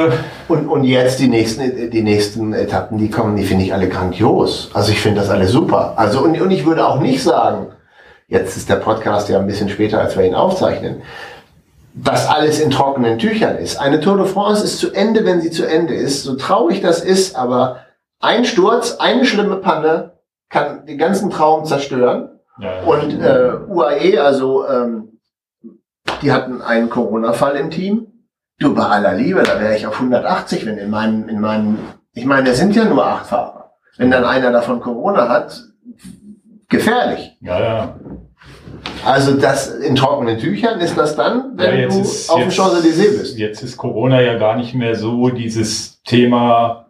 und, 0.48 0.68
und 0.68 0.84
jetzt 0.84 1.20
die 1.20 1.28
nächsten, 1.28 1.92
die 1.92 2.02
nächsten 2.02 2.54
Etappen, 2.54 2.98
die 2.98 3.10
kommen, 3.10 3.36
die 3.36 3.44
finde 3.44 3.66
ich 3.66 3.74
alle 3.74 3.90
grandios. 3.90 4.70
Also 4.74 4.92
ich 4.92 5.02
finde 5.02 5.20
das 5.22 5.30
alle 5.30 5.48
super. 5.48 5.94
Also 5.98 6.22
und, 6.22 6.40
und 6.40 6.52
ich 6.52 6.66
würde 6.66 6.88
auch 6.88 7.00
nicht 7.00 7.22
sagen, 7.22 7.68
jetzt 8.28 8.56
ist 8.56 8.70
der 8.70 8.78
Podcast 8.78 9.28
ja 9.30 9.40
ein 9.40 9.48
bisschen 9.48 9.70
später, 9.70 10.00
als 10.00 10.18
wir 10.18 10.26
ihn 10.26 10.36
aufzeichnen, 10.36 11.02
dass 11.94 12.28
alles 12.28 12.60
in 12.60 12.72
trockenen 12.72 13.20
Tüchern 13.20 13.58
ist. 13.58 13.78
Eine 13.78 14.00
Tour 14.00 14.18
de 14.18 14.26
France 14.26 14.64
ist 14.64 14.80
zu 14.80 14.92
Ende, 14.94 15.26
wenn 15.26 15.42
sie 15.42 15.52
zu 15.52 15.66
Ende 15.66 15.94
ist. 15.94 16.24
So 16.24 16.36
traurig 16.36 16.82
das 16.82 17.02
ist, 17.02 17.36
aber 17.36 17.78
ein 18.24 18.46
Sturz, 18.46 18.98
eine 19.00 19.26
schlimme 19.26 19.58
Panne 19.58 20.14
kann 20.50 20.86
den 20.86 20.98
ganzen 20.98 21.30
Traum 21.30 21.66
zerstören. 21.66 22.40
Ja, 22.60 22.74
ja. 22.76 22.82
Und 22.84 23.20
äh, 23.20 23.52
UAE, 23.68 24.20
also 24.20 24.68
ähm, 24.68 25.20
die 26.22 26.32
hatten 26.32 26.62
einen 26.62 26.90
Corona-Fall 26.90 27.58
im 27.58 27.70
Team. 27.70 28.08
Du, 28.60 28.74
bei 28.76 28.84
aller 28.84 29.14
Liebe, 29.14 29.44
da 29.44 29.60
wäre 29.60 29.76
ich 29.76 29.88
auf 29.88 29.96
180, 29.96 30.66
wenn 30.66 30.78
in 30.78 30.90
meinem, 30.90 31.28
in 31.28 31.42
meinem, 31.42 31.80
ich 32.14 32.26
meine, 32.26 32.52
es 32.52 32.60
sind 32.60 32.76
ja 32.76 32.86
nur 32.86 33.06
acht 33.06 33.26
Fahrer. 33.26 33.72
Wenn 33.98 34.12
dann 34.12 34.24
einer 34.24 34.52
davon 34.52 34.80
Corona 34.80 35.28
hat, 35.28 35.62
gefährlich. 36.70 37.38
Ja, 37.42 37.60
ja. 37.60 38.00
Also 39.06 39.34
das 39.34 39.70
in 39.70 39.96
trockenen 39.96 40.38
Tüchern 40.38 40.80
ist 40.80 40.98
das 40.98 41.16
dann, 41.16 41.58
wenn 41.58 41.80
ja, 41.80 41.88
du 41.88 42.00
ist, 42.00 42.30
auf 42.30 42.40
dem 42.40 42.52
Champs-Élysées 42.52 43.20
bist. 43.20 43.38
Jetzt 43.38 43.64
ist 43.64 43.76
Corona 43.76 44.22
ja 44.22 44.38
gar 44.38 44.56
nicht 44.56 44.74
mehr 44.76 44.96
so 44.96 45.30
dieses 45.30 46.02
Thema 46.04 46.84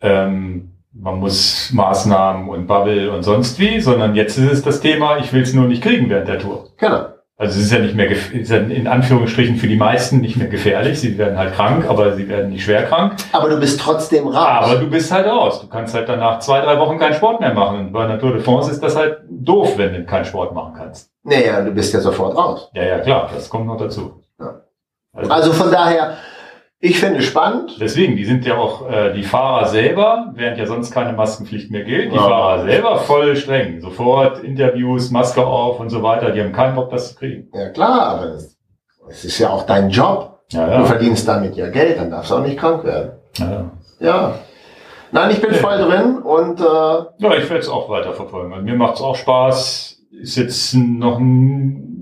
ähm, 0.00 0.72
man 0.92 1.20
muss 1.20 1.70
Maßnahmen 1.72 2.48
und 2.48 2.66
Bubble 2.66 3.10
und 3.12 3.22
sonst 3.22 3.58
wie, 3.58 3.80
sondern 3.80 4.14
jetzt 4.14 4.38
ist 4.38 4.50
es 4.50 4.62
das 4.62 4.80
Thema, 4.80 5.18
ich 5.18 5.32
will 5.32 5.42
es 5.42 5.52
nur 5.52 5.66
nicht 5.66 5.82
kriegen 5.82 6.08
während 6.08 6.28
der 6.28 6.38
Tour. 6.38 6.68
Genau. 6.78 7.06
Also 7.38 7.58
es 7.58 7.66
ist 7.66 7.72
ja 7.72 7.80
nicht 7.80 7.94
mehr, 7.94 8.10
ist 8.10 8.50
ja 8.50 8.56
in 8.56 8.86
Anführungsstrichen 8.86 9.56
für 9.56 9.66
die 9.66 9.76
meisten 9.76 10.22
nicht 10.22 10.38
mehr 10.38 10.48
gefährlich. 10.48 10.98
Sie 10.98 11.18
werden 11.18 11.36
halt 11.36 11.52
krank, 11.52 11.84
aber 11.86 12.16
sie 12.16 12.26
werden 12.30 12.48
nicht 12.48 12.64
schwer 12.64 12.84
krank. 12.84 13.16
Aber 13.32 13.50
du 13.50 13.60
bist 13.60 13.78
trotzdem 13.78 14.26
raus. 14.26 14.36
Aber 14.36 14.76
du 14.76 14.88
bist 14.88 15.12
halt 15.12 15.26
raus. 15.26 15.60
Du 15.60 15.68
kannst 15.68 15.94
halt 15.94 16.08
danach 16.08 16.38
zwei, 16.38 16.62
drei 16.62 16.78
Wochen 16.78 16.98
keinen 16.98 17.12
Sport 17.12 17.40
mehr 17.40 17.52
machen. 17.52 17.78
Und 17.78 17.92
bei 17.92 18.16
Tour 18.16 18.32
de 18.32 18.40
France 18.40 18.70
ist 18.70 18.82
das 18.82 18.96
halt 18.96 19.18
doof, 19.28 19.74
wenn 19.76 19.92
du 19.92 20.04
keinen 20.06 20.24
Sport 20.24 20.54
machen 20.54 20.72
kannst. 20.78 21.10
Naja, 21.24 21.60
du 21.60 21.72
bist 21.72 21.92
ja 21.92 22.00
sofort 22.00 22.34
raus. 22.34 22.70
Ja, 22.72 22.84
ja, 22.84 22.98
klar. 23.00 23.28
Das 23.34 23.50
kommt 23.50 23.66
noch 23.66 23.76
dazu. 23.76 24.22
Ja. 24.40 24.62
Also, 25.12 25.30
also 25.30 25.52
von 25.52 25.70
daher, 25.70 26.16
ich 26.78 27.00
finde 27.00 27.20
es 27.20 27.24
spannend. 27.24 27.76
Deswegen, 27.80 28.16
die 28.16 28.24
sind 28.24 28.44
ja 28.44 28.58
auch 28.58 28.90
äh, 28.90 29.12
die 29.14 29.22
Fahrer 29.22 29.66
selber, 29.66 30.32
während 30.34 30.58
ja 30.58 30.66
sonst 30.66 30.90
keine 30.90 31.14
Maskenpflicht 31.14 31.70
mehr 31.70 31.84
gilt, 31.84 32.12
die 32.12 32.16
ja. 32.16 32.22
Fahrer 32.22 32.64
selber 32.64 32.98
voll 32.98 33.34
streng. 33.36 33.80
Sofort 33.80 34.44
Interviews, 34.44 35.10
Maske 35.10 35.44
auf 35.44 35.80
und 35.80 35.88
so 35.88 36.02
weiter. 36.02 36.32
Die 36.32 36.40
haben 36.40 36.52
keinen 36.52 36.74
Bock, 36.74 36.90
das 36.90 37.10
zu 37.10 37.14
kriegen. 37.16 37.48
Ja 37.54 37.70
klar, 37.70 38.00
aber 38.08 38.36
es 39.08 39.24
ist 39.24 39.38
ja 39.38 39.50
auch 39.50 39.64
dein 39.64 39.88
Job. 39.88 40.40
Ja, 40.50 40.68
ja. 40.68 40.78
Du 40.78 40.84
verdienst 40.84 41.26
damit 41.26 41.56
ja 41.56 41.68
Geld, 41.68 41.98
dann 41.98 42.10
darfst 42.10 42.30
du 42.30 42.36
auch 42.36 42.42
nicht 42.42 42.58
krank 42.58 42.84
werden. 42.84 43.12
Ja. 43.38 43.70
ja. 43.98 44.34
Nein, 45.12 45.30
ich 45.30 45.40
bin 45.40 45.54
voll 45.54 45.78
drin 45.78 46.18
und 46.18 46.60
äh, 46.60 46.64
ja, 46.64 47.34
ich 47.36 47.48
werde 47.48 47.58
es 47.58 47.68
auch 47.68 47.88
weiter 47.88 48.12
verfolgen. 48.12 48.64
Mir 48.64 48.74
macht 48.74 48.96
es 48.96 49.00
auch 49.00 49.16
Spaß. 49.16 49.96
Ist 50.20 50.36
jetzt 50.36 50.74
noch 50.74 51.18
ein 51.18 51.95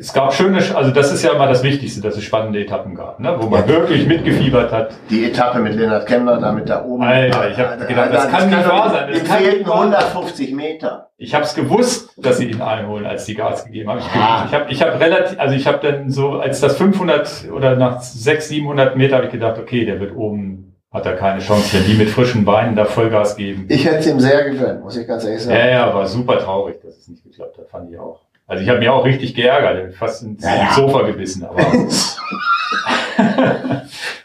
es 0.00 0.14
gab 0.14 0.32
schöne, 0.32 0.58
also 0.74 0.90
das 0.90 1.12
ist 1.12 1.22
ja 1.22 1.32
immer 1.32 1.46
das 1.46 1.62
Wichtigste, 1.62 2.00
dass 2.00 2.16
es 2.16 2.24
spannende 2.24 2.58
Etappen 2.58 2.94
gab, 2.94 3.20
ne? 3.20 3.36
wo 3.38 3.48
man 3.48 3.60
ja. 3.60 3.68
wirklich 3.68 4.06
mitgefiebert 4.06 4.72
hat. 4.72 4.94
Die 5.10 5.26
Etappe 5.26 5.58
mit 5.58 5.74
Lennart 5.74 6.06
Kemmler, 6.06 6.40
damit 6.40 6.70
da 6.70 6.84
oben. 6.84 7.02
Alter, 7.02 7.50
ich 7.50 7.58
habe 7.58 7.84
gedacht, 7.84 8.12
das, 8.12 8.24
das 8.24 8.32
kann 8.32 8.48
nicht 8.48 8.68
wahr 8.68 8.90
sein. 8.90 9.10
Das 9.12 9.36
fehlten 9.36 9.70
150 9.70 10.54
Meter. 10.54 11.10
Ich 11.18 11.34
habe 11.34 11.44
es 11.44 11.54
gewusst, 11.54 12.14
dass 12.16 12.38
sie 12.38 12.50
ihn 12.50 12.62
einholen, 12.62 13.04
als 13.04 13.26
die 13.26 13.34
Gas 13.34 13.66
gegeben 13.66 13.90
haben. 13.90 13.98
Ich, 13.98 14.06
ah. 14.14 14.44
ich 14.46 14.54
habe 14.54 14.72
ich 14.72 14.82
hab 14.82 14.98
relativ, 14.98 15.38
also 15.38 15.54
ich 15.54 15.66
habe 15.66 15.86
dann 15.86 16.10
so, 16.10 16.38
als 16.38 16.60
das 16.60 16.78
500 16.78 17.50
oder 17.52 17.76
nach 17.76 18.00
600, 18.00 18.42
700 18.42 18.96
Meter 18.96 19.16
habe 19.16 19.26
ich 19.26 19.32
gedacht, 19.32 19.58
okay, 19.58 19.84
der 19.84 20.00
wird 20.00 20.16
oben, 20.16 20.78
hat 20.90 21.04
er 21.04 21.14
keine 21.14 21.40
Chance, 21.40 21.76
wenn 21.76 21.84
die 21.84 21.94
mit 21.94 22.08
frischen 22.08 22.46
Beinen 22.46 22.74
da 22.74 22.86
Vollgas 22.86 23.36
geben. 23.36 23.66
Ich 23.68 23.84
hätte 23.84 23.98
es 23.98 24.06
ihm 24.06 24.18
sehr 24.18 24.48
gegönnt, 24.50 24.82
muss 24.82 24.96
ich 24.96 25.06
ganz 25.06 25.24
ehrlich 25.24 25.42
sagen. 25.42 25.58
Ja, 25.58 25.68
ja, 25.68 25.94
war 25.94 26.06
super 26.06 26.38
traurig, 26.38 26.80
dass 26.80 26.96
es 26.96 27.08
nicht 27.08 27.22
geklappt 27.22 27.58
hat, 27.58 27.68
fand 27.68 27.90
ich 27.90 27.98
auch. 27.98 28.20
Also 28.50 28.64
ich 28.64 28.68
habe 28.68 28.80
mich 28.80 28.88
auch 28.88 29.04
richtig 29.04 29.36
geärgert, 29.36 29.94
fast 29.94 30.24
ins, 30.24 30.42
ja, 30.42 30.56
ja. 30.56 30.72
Sofa 30.72 31.02
gebissen. 31.02 31.44
Aber 31.44 31.60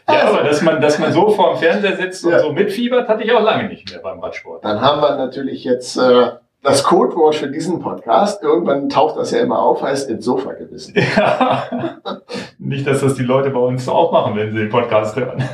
ja, 0.08 0.26
aber 0.26 0.42
dass 0.42 0.62
man, 0.62 0.80
dass 0.80 0.98
man 0.98 1.12
so 1.12 1.30
vor 1.30 1.52
dem 1.52 1.58
Fernseher 1.58 1.96
sitzt 1.96 2.24
und 2.24 2.32
ja. 2.32 2.40
so 2.40 2.50
mitfiebert, 2.52 3.08
hatte 3.08 3.22
ich 3.22 3.30
auch 3.30 3.44
lange 3.44 3.68
nicht 3.68 3.88
mehr 3.88 4.00
beim 4.00 4.18
Radsport. 4.18 4.64
Dann 4.64 4.80
haben 4.80 5.00
wir 5.00 5.14
natürlich 5.14 5.62
jetzt 5.62 5.96
äh, 5.96 6.30
das 6.60 6.82
Codewort 6.82 7.36
für 7.36 7.46
diesen 7.46 7.78
Podcast. 7.78 8.42
Irgendwann 8.42 8.88
taucht 8.88 9.16
das 9.16 9.30
ja 9.30 9.38
immer 9.38 9.60
auf, 9.60 9.80
heißt 9.80 10.10
ins 10.10 10.24
Sofa 10.24 10.54
gebissen. 10.54 10.94
Ja. 11.16 11.62
nicht, 12.58 12.84
dass 12.84 13.02
das 13.02 13.14
die 13.14 13.22
Leute 13.22 13.50
bei 13.50 13.60
uns 13.60 13.88
auch 13.88 14.10
machen, 14.10 14.34
wenn 14.34 14.50
sie 14.50 14.58
den 14.58 14.70
Podcast 14.70 15.14
hören. 15.14 15.38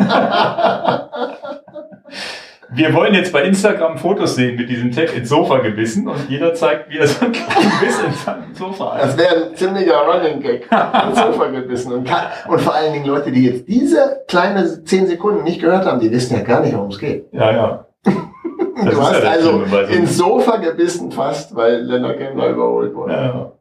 Wir 2.75 2.95
wollen 2.95 3.13
jetzt 3.13 3.33
bei 3.33 3.43
Instagram 3.43 3.99
Fotos 3.99 4.35
sehen 4.35 4.57
mit 4.57 4.71
diesem 4.71 4.91
Tag 4.93 5.15
ins 5.15 5.29
Sofa 5.29 5.59
gebissen 5.59 6.09
und 6.09 6.31
jeder 6.31 6.55
zeigt, 6.55 6.89
wie 6.91 6.99
er 6.99 7.07
so 7.07 7.27
ein 7.27 7.33
Biss 7.33 8.01
in 8.03 8.13
seinem 8.13 8.55
Sofa 8.55 8.95
hat. 8.95 9.03
Das 9.03 9.19
wäre 9.19 9.51
ein 9.51 9.57
ziemlicher 9.57 9.99
Running 10.01 10.41
Gag. 10.41 10.63
ins 11.07 11.19
Sofa 11.19 11.47
gebissen. 11.49 11.93
Und, 11.93 12.11
und 12.49 12.61
vor 12.61 12.75
allen 12.75 12.95
Dingen 12.95 13.05
Leute, 13.05 13.31
die 13.31 13.45
jetzt 13.45 13.69
diese 13.69 14.23
kleine 14.27 14.85
10 14.85 15.07
Sekunden 15.07 15.45
nicht 15.45 15.61
gehört 15.61 15.85
haben, 15.85 16.01
die 16.01 16.11
wissen 16.11 16.35
ja 16.35 16.43
gar 16.43 16.61
nicht, 16.61 16.75
worum 16.75 16.89
es 16.89 16.99
geht. 16.99 17.27
Ja, 17.33 17.53
ja. 17.53 17.87
du 18.05 19.03
hast 19.03 19.23
ja 19.23 19.31
also 19.31 19.65
so 19.67 19.79
ins 19.79 20.17
Sofa 20.17 20.57
gebissen 20.57 21.13
fast, 21.13 21.55
weil 21.55 21.83
Lennart 21.83 22.17
Kemmler 22.17 22.49
überholt 22.49 22.95
wurde. 22.95 23.13
Ja. 23.13 23.53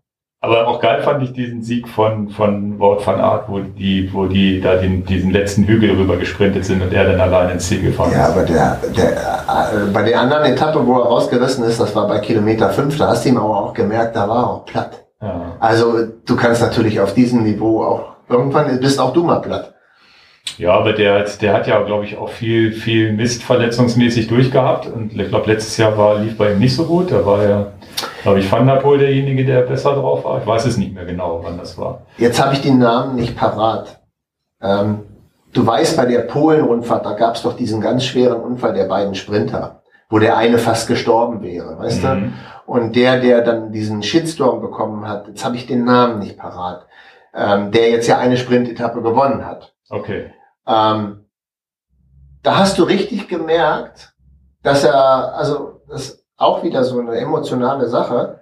Aber 0.44 0.68
auch 0.68 0.80
geil 0.80 1.04
fand 1.04 1.22
ich 1.22 1.34
diesen 1.34 1.62
Sieg 1.62 1.88
von, 1.88 2.30
von 2.30 2.80
Wout 2.80 3.06
van 3.06 3.22
Aert, 3.22 3.44
wo 3.48 3.60
die, 3.60 4.12
wo 4.12 4.26
die 4.26 4.60
da 4.60 4.76
den, 4.76 5.06
diesen 5.06 5.30
letzten 5.30 5.66
Hügel 5.66 5.92
rüber 5.92 6.18
gesprintet 6.18 6.66
sind 6.66 6.82
und 6.82 6.92
er 6.92 7.06
dann 7.06 7.22
allein 7.22 7.52
ins 7.52 7.68
Ziel 7.68 7.84
gefahren 7.84 8.12
ja, 8.12 8.26
ist. 8.26 8.28
Ja, 8.28 8.34
aber 8.34 8.46
der, 8.46 8.78
der, 8.98 9.12
äh, 9.12 9.92
bei 9.94 10.02
der 10.02 10.20
anderen 10.20 10.46
Etappe, 10.46 10.84
wo 10.88 10.98
er 10.98 11.06
rausgerissen 11.06 11.64
ist, 11.64 11.80
das 11.80 11.96
war 11.96 12.08
bei 12.08 12.18
Kilometer 12.18 12.72
5, 12.72 12.98
da 12.98 13.10
hast 13.10 13.24
du 13.24 13.30
ihm 13.30 13.38
aber 13.38 13.56
auch 13.56 13.74
gemerkt, 13.76 14.16
da 14.16 14.28
war 14.28 14.38
er 14.38 14.50
auch 14.50 14.66
platt. 14.66 15.04
Ja. 15.22 15.58
Also 15.60 16.08
du 16.26 16.36
kannst 16.36 16.60
natürlich 16.60 17.00
auf 17.00 17.14
diesem 17.14 17.44
Niveau 17.44 17.84
auch, 17.84 18.14
irgendwann 18.28 18.80
bist 18.80 19.00
auch 19.00 19.14
du 19.14 19.24
mal 19.24 19.42
platt. 19.42 19.76
Ja, 20.58 20.74
aber 20.74 20.94
der, 20.94 21.24
der 21.40 21.54
hat 21.54 21.68
ja, 21.68 21.80
glaube 21.84 22.06
ich, 22.06 22.18
auch 22.18 22.30
viel, 22.30 22.72
viel 22.72 23.14
Mist 23.14 23.44
verletzungsmäßig 23.44 24.28
durchgehabt. 24.28 24.88
Und 24.88 25.14
ich 25.14 25.30
glaube, 25.30 25.52
letztes 25.52 25.78
Jahr 25.78 25.96
war, 26.00 26.18
lief 26.18 26.36
bei 26.36 26.54
ihm 26.54 26.60
nicht 26.60 26.76
so 26.76 26.86
gut. 26.86 27.12
Da 27.12 27.24
war 27.26 27.44
ja, 27.48 27.68
glaube 28.22 28.40
ich, 28.40 28.52
Van 28.52 28.68
der 28.68 28.76
Poel 28.76 29.00
derjenige, 29.00 29.46
der 29.46 29.62
besser 29.62 29.96
drauf 29.96 30.24
war. 30.24 30.40
Ich 30.40 30.48
weiß 30.48 30.66
es 30.66 30.78
nicht 30.78 30.94
mehr 30.94 31.06
genau, 31.06 31.42
wann 31.44 31.58
das 31.58 31.78
war. 31.78 32.02
Jetzt 32.18 32.44
habe 32.44 32.54
ich 32.54 32.62
den 32.62 32.80
Namen 32.80 33.16
nicht 33.16 33.36
parat. 33.36 34.02
Ähm, 34.62 35.04
du 35.54 35.66
weißt, 35.66 35.98
bei 35.98 36.06
der 36.06 36.20
Polen-Rundfahrt, 36.20 37.06
da 37.06 37.14
gab 37.14 37.36
es 37.36 37.44
doch 37.44 37.56
diesen 37.56 37.82
ganz 37.82 38.04
schweren 38.04 38.42
Unfall 38.42 38.74
der 38.74 38.86
beiden 38.86 39.16
Sprinter, 39.16 39.82
wo 40.10 40.20
der 40.20 40.38
eine 40.38 40.58
fast 40.58 40.88
gestorben 40.88 41.42
wäre, 41.42 41.78
weißt 41.80 42.04
mhm. 42.04 42.34
du? 42.68 42.72
Und 42.72 42.96
der, 42.96 43.20
der 43.20 43.42
dann 43.42 43.72
diesen 43.72 44.04
Shitstorm 44.04 44.62
bekommen 44.62 45.08
hat, 45.08 45.28
jetzt 45.28 45.44
habe 45.44 45.56
ich 45.56 45.66
den 45.66 45.84
Namen 45.84 46.20
nicht 46.20 46.38
parat, 46.38 46.86
ähm, 47.34 47.72
der 47.72 47.90
jetzt 47.90 48.08
ja 48.08 48.18
eine 48.18 48.38
Sprintetappe 48.38 49.02
gewonnen 49.02 49.46
hat. 49.46 49.74
Okay. 49.90 50.32
Ähm, 50.68 51.26
da 52.44 52.58
hast 52.58 52.78
du 52.78 52.84
richtig 52.84 53.28
gemerkt, 53.28 54.14
dass 54.64 54.84
er, 54.84 55.36
also 55.36 55.82
das 55.90 56.21
auch 56.42 56.64
wieder 56.64 56.84
so 56.84 57.00
eine 57.00 57.16
emotionale 57.18 57.88
Sache, 57.88 58.40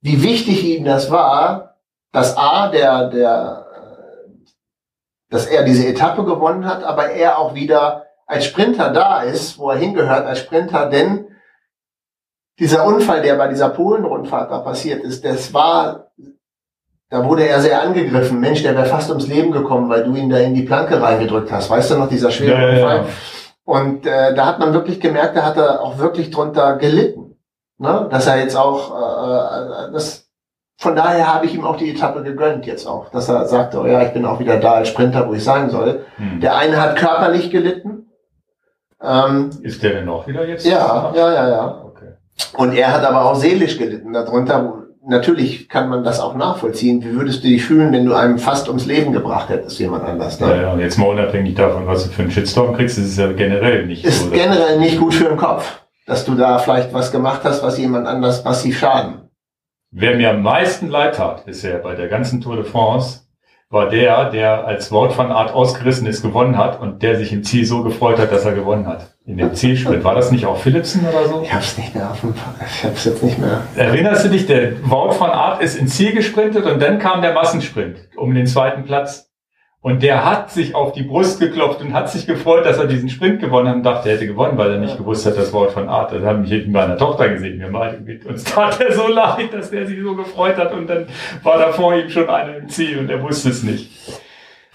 wie 0.00 0.22
wichtig 0.22 0.64
ihm 0.64 0.84
das 0.84 1.10
war, 1.10 1.76
dass 2.12 2.36
A, 2.36 2.68
der, 2.68 3.08
der, 3.08 3.66
dass 5.30 5.46
er 5.46 5.64
diese 5.64 5.86
Etappe 5.86 6.24
gewonnen 6.24 6.66
hat, 6.66 6.84
aber 6.84 7.10
er 7.10 7.38
auch 7.38 7.54
wieder 7.54 8.06
als 8.26 8.44
Sprinter 8.44 8.90
da 8.90 9.22
ist, 9.22 9.58
wo 9.58 9.70
er 9.70 9.78
hingehört 9.78 10.26
als 10.26 10.38
Sprinter, 10.40 10.88
denn 10.88 11.28
dieser 12.58 12.86
Unfall, 12.86 13.22
der 13.22 13.34
bei 13.34 13.48
dieser 13.48 13.70
Polen-Rundfahrt 13.70 14.50
da 14.50 14.60
passiert 14.60 15.02
ist, 15.02 15.24
das 15.24 15.52
war 15.52 16.12
da 17.14 17.24
wurde 17.24 17.46
er 17.46 17.60
sehr 17.60 17.80
angegriffen. 17.80 18.40
Mensch, 18.40 18.64
der 18.64 18.74
wäre 18.74 18.86
fast 18.86 19.08
ums 19.08 19.28
Leben 19.28 19.52
gekommen, 19.52 19.88
weil 19.88 20.02
du 20.02 20.16
ihn 20.16 20.28
da 20.28 20.38
in 20.38 20.52
die 20.52 20.62
Planke 20.62 21.00
reingedrückt 21.00 21.52
hast. 21.52 21.70
Weißt 21.70 21.92
du 21.92 21.96
noch, 21.96 22.08
dieser 22.08 22.32
schwere 22.32 22.60
ja, 22.60 22.70
Unfall? 22.70 22.96
Ja. 22.96 23.04
Und 23.64 24.06
äh, 24.06 24.34
da 24.34 24.46
hat 24.46 24.58
man 24.58 24.74
wirklich 24.74 25.00
gemerkt, 25.00 25.36
da 25.36 25.42
hat 25.42 25.56
er 25.56 25.80
auch 25.80 25.98
wirklich 25.98 26.30
drunter 26.30 26.76
gelitten. 26.76 27.36
Ne? 27.78 28.08
Dass 28.10 28.26
er 28.26 28.38
jetzt 28.38 28.56
auch, 28.56 28.94
äh, 28.94 29.88
äh, 29.88 29.92
das, 29.92 30.28
von 30.76 30.94
daher 30.94 31.32
habe 31.32 31.46
ich 31.46 31.54
ihm 31.54 31.64
auch 31.64 31.76
die 31.76 31.90
Etappe 31.90 32.22
gegönnt 32.22 32.66
jetzt 32.66 32.86
auch, 32.86 33.08
dass 33.10 33.28
er 33.28 33.46
sagte, 33.46 33.80
oh 33.80 33.86
ja, 33.86 34.02
ich 34.02 34.12
bin 34.12 34.26
auch 34.26 34.38
wieder 34.38 34.58
da 34.58 34.74
als 34.74 34.88
Sprinter, 34.88 35.26
wo 35.28 35.34
ich 35.34 35.42
sein 35.42 35.70
soll. 35.70 36.04
Hm. 36.16 36.40
Der 36.40 36.56
eine 36.56 36.80
hat 36.80 36.96
körperlich 36.96 37.50
gelitten. 37.50 38.10
Ähm, 39.02 39.50
Ist 39.62 39.82
der 39.82 39.94
denn 39.94 40.08
auch 40.08 40.26
wieder 40.26 40.46
jetzt? 40.46 40.66
Ja, 40.66 41.12
ja, 41.14 41.32
ja, 41.32 41.48
ja. 41.48 41.84
Okay. 41.84 42.12
Und 42.56 42.74
er 42.74 42.92
hat 42.92 43.04
aber 43.04 43.24
auch 43.24 43.34
seelisch 43.34 43.78
gelitten 43.78 44.12
darunter, 44.12 44.83
natürlich 45.06 45.68
kann 45.68 45.88
man 45.88 46.04
das 46.04 46.20
auch 46.20 46.34
nachvollziehen. 46.34 47.02
Wie 47.04 47.14
würdest 47.14 47.44
du 47.44 47.48
dich 47.48 47.64
fühlen, 47.64 47.92
wenn 47.92 48.04
du 48.04 48.14
einem 48.14 48.38
fast 48.38 48.68
ums 48.68 48.86
Leben 48.86 49.12
gebracht 49.12 49.48
hättest, 49.48 49.78
jemand 49.78 50.04
anders? 50.04 50.40
Ne? 50.40 50.48
Ja, 50.48 50.62
ja, 50.62 50.78
jetzt 50.78 50.98
mal 50.98 51.08
unabhängig 51.08 51.54
davon, 51.54 51.86
was 51.86 52.04
du 52.04 52.10
für 52.10 52.22
einen 52.22 52.30
Shitstorm 52.30 52.74
kriegst, 52.74 52.98
ist 52.98 53.06
es 53.06 53.16
ja 53.16 53.32
generell 53.32 53.86
nicht 53.86 54.04
ist 54.04 54.20
so. 54.20 54.26
Ist 54.26 54.32
generell 54.32 54.78
nicht 54.78 54.98
gut 54.98 55.14
für 55.14 55.28
den 55.28 55.36
Kopf, 55.36 55.80
dass 56.06 56.24
du 56.24 56.34
da 56.34 56.58
vielleicht 56.58 56.92
was 56.92 57.12
gemacht 57.12 57.40
hast, 57.44 57.62
was 57.62 57.78
jemand 57.78 58.06
anders 58.06 58.44
massiv 58.44 58.78
schaden. 58.78 59.30
Wer 59.90 60.16
mir 60.16 60.30
am 60.30 60.42
meisten 60.42 60.88
leid 60.88 61.16
tat 61.16 61.44
bisher 61.44 61.78
bei 61.78 61.94
der 61.94 62.08
ganzen 62.08 62.40
Tour 62.40 62.56
de 62.56 62.64
France, 62.64 63.20
war 63.70 63.88
der, 63.88 64.30
der 64.30 64.66
als 64.66 64.90
Wort 64.92 65.12
von 65.12 65.30
Art 65.30 65.52
ausgerissen 65.52 66.06
ist, 66.06 66.22
gewonnen 66.22 66.58
hat 66.58 66.80
und 66.80 67.02
der 67.02 67.16
sich 67.16 67.32
im 67.32 67.42
Ziel 67.42 67.64
so 67.64 67.82
gefreut 67.82 68.18
hat, 68.18 68.32
dass 68.32 68.44
er 68.44 68.54
gewonnen 68.54 68.86
hat. 68.86 69.13
In 69.26 69.38
dem 69.38 69.54
Zielsprint. 69.54 70.04
War 70.04 70.14
das 70.14 70.30
nicht 70.30 70.44
auch 70.44 70.58
Philipsen 70.58 71.06
oder 71.08 71.26
so? 71.26 71.42
Ich 71.42 71.52
hab's 71.52 71.78
nicht 71.78 71.94
mehr 71.94 72.10
auf 72.10 72.20
dem 72.20 72.34
Ich 72.66 72.84
hab's 72.84 73.06
jetzt 73.06 73.22
nicht 73.22 73.38
mehr. 73.38 73.62
Erinnerst 73.74 74.26
du 74.26 74.28
dich, 74.28 74.46
der 74.46 74.88
Wort 74.90 75.14
von 75.14 75.30
Art 75.30 75.62
ist 75.62 75.76
ins 75.78 75.96
Ziel 75.96 76.12
gesprintet 76.12 76.66
und 76.66 76.80
dann 76.82 76.98
kam 76.98 77.22
der 77.22 77.32
Massensprint 77.32 77.96
um 78.16 78.34
den 78.34 78.46
zweiten 78.46 78.84
Platz. 78.84 79.30
Und 79.80 80.02
der 80.02 80.24
hat 80.24 80.50
sich 80.50 80.74
auf 80.74 80.92
die 80.92 81.02
Brust 81.02 81.40
geklopft 81.40 81.80
und 81.80 81.92
hat 81.92 82.10
sich 82.10 82.26
gefreut, 82.26 82.64
dass 82.64 82.78
er 82.78 82.86
diesen 82.86 83.08
Sprint 83.10 83.40
gewonnen 83.40 83.68
hat 83.68 83.76
und 83.76 83.82
dachte, 83.82 84.08
er 84.08 84.16
hätte 84.16 84.26
gewonnen, 84.26 84.56
weil 84.56 84.72
er 84.72 84.78
nicht 84.78 84.96
gewusst 84.96 85.26
hat, 85.26 85.36
das 85.36 85.52
Wort 85.52 85.72
von 85.72 85.88
Art. 85.88 86.12
Das 86.12 86.22
haben 86.22 86.42
mich 86.42 86.50
mit 86.50 86.68
meiner 86.68 86.96
Tochter 86.96 87.28
gesehen. 87.28 87.58
Mir 87.58 87.70
mal, 87.70 88.02
uns 88.26 88.44
tat 88.44 88.80
er 88.80 88.92
so 88.92 89.08
leid, 89.08 89.52
dass 89.52 89.70
der 89.70 89.86
sich 89.86 90.00
so 90.02 90.14
gefreut 90.16 90.56
hat 90.56 90.72
und 90.72 90.86
dann 90.88 91.06
war 91.42 91.58
da 91.58 91.72
vor 91.72 91.94
ihm 91.94 92.08
schon 92.10 92.28
einer 92.28 92.56
im 92.56 92.68
Ziel 92.68 92.98
und 92.98 93.10
er 93.10 93.22
wusste 93.22 93.50
es 93.50 93.62
nicht. 93.62 93.90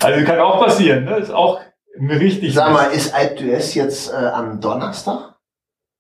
Also 0.02 0.24
kann 0.26 0.40
auch 0.40 0.64
passieren, 0.64 1.06
ne? 1.06 1.18
Ist 1.18 1.32
auch 1.32 1.60
richtig. 1.98 2.54
Sag 2.54 2.72
mal, 2.72 2.92
ist 2.92 3.14
Alp 3.14 3.40
d'Huez 3.40 3.76
jetzt 3.76 4.12
äh, 4.12 4.16
am 4.16 4.60
Donnerstag? 4.60 5.36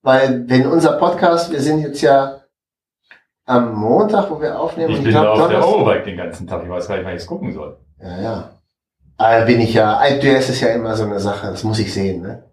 Weil, 0.01 0.47
wenn 0.47 0.65
unser 0.67 0.93
Podcast, 0.93 1.51
wir 1.51 1.61
sind 1.61 1.81
jetzt 1.81 2.01
ja 2.01 2.41
am 3.45 3.73
Montag, 3.73 4.29
wo 4.29 4.39
wir 4.39 4.59
aufnehmen. 4.59 4.91
Ich 4.91 5.03
bin 5.03 5.11
glaub, 5.11 5.39
auf 5.39 5.49
der 5.49 5.67
Overbike 5.67 6.05
den 6.05 6.17
ganzen 6.17 6.47
Tag. 6.47 6.63
Ich 6.63 6.69
weiß 6.69 6.87
gar 6.87 6.95
nicht, 6.95 7.05
wann 7.05 7.15
ich 7.15 7.21
es 7.21 7.27
gucken 7.27 7.51
soll. 7.53 7.77
Ja, 8.01 8.21
ja. 8.21 8.49
Aber 9.17 9.45
bin 9.45 9.59
ich 9.59 9.73
ja, 9.73 10.01
IPS 10.05 10.49
ist 10.49 10.61
ja 10.61 10.69
immer 10.69 10.95
so 10.95 11.03
eine 11.03 11.19
Sache, 11.19 11.47
das 11.47 11.63
muss 11.65 11.79
ich 11.79 11.93
sehen, 11.93 12.21
ne? 12.21 12.43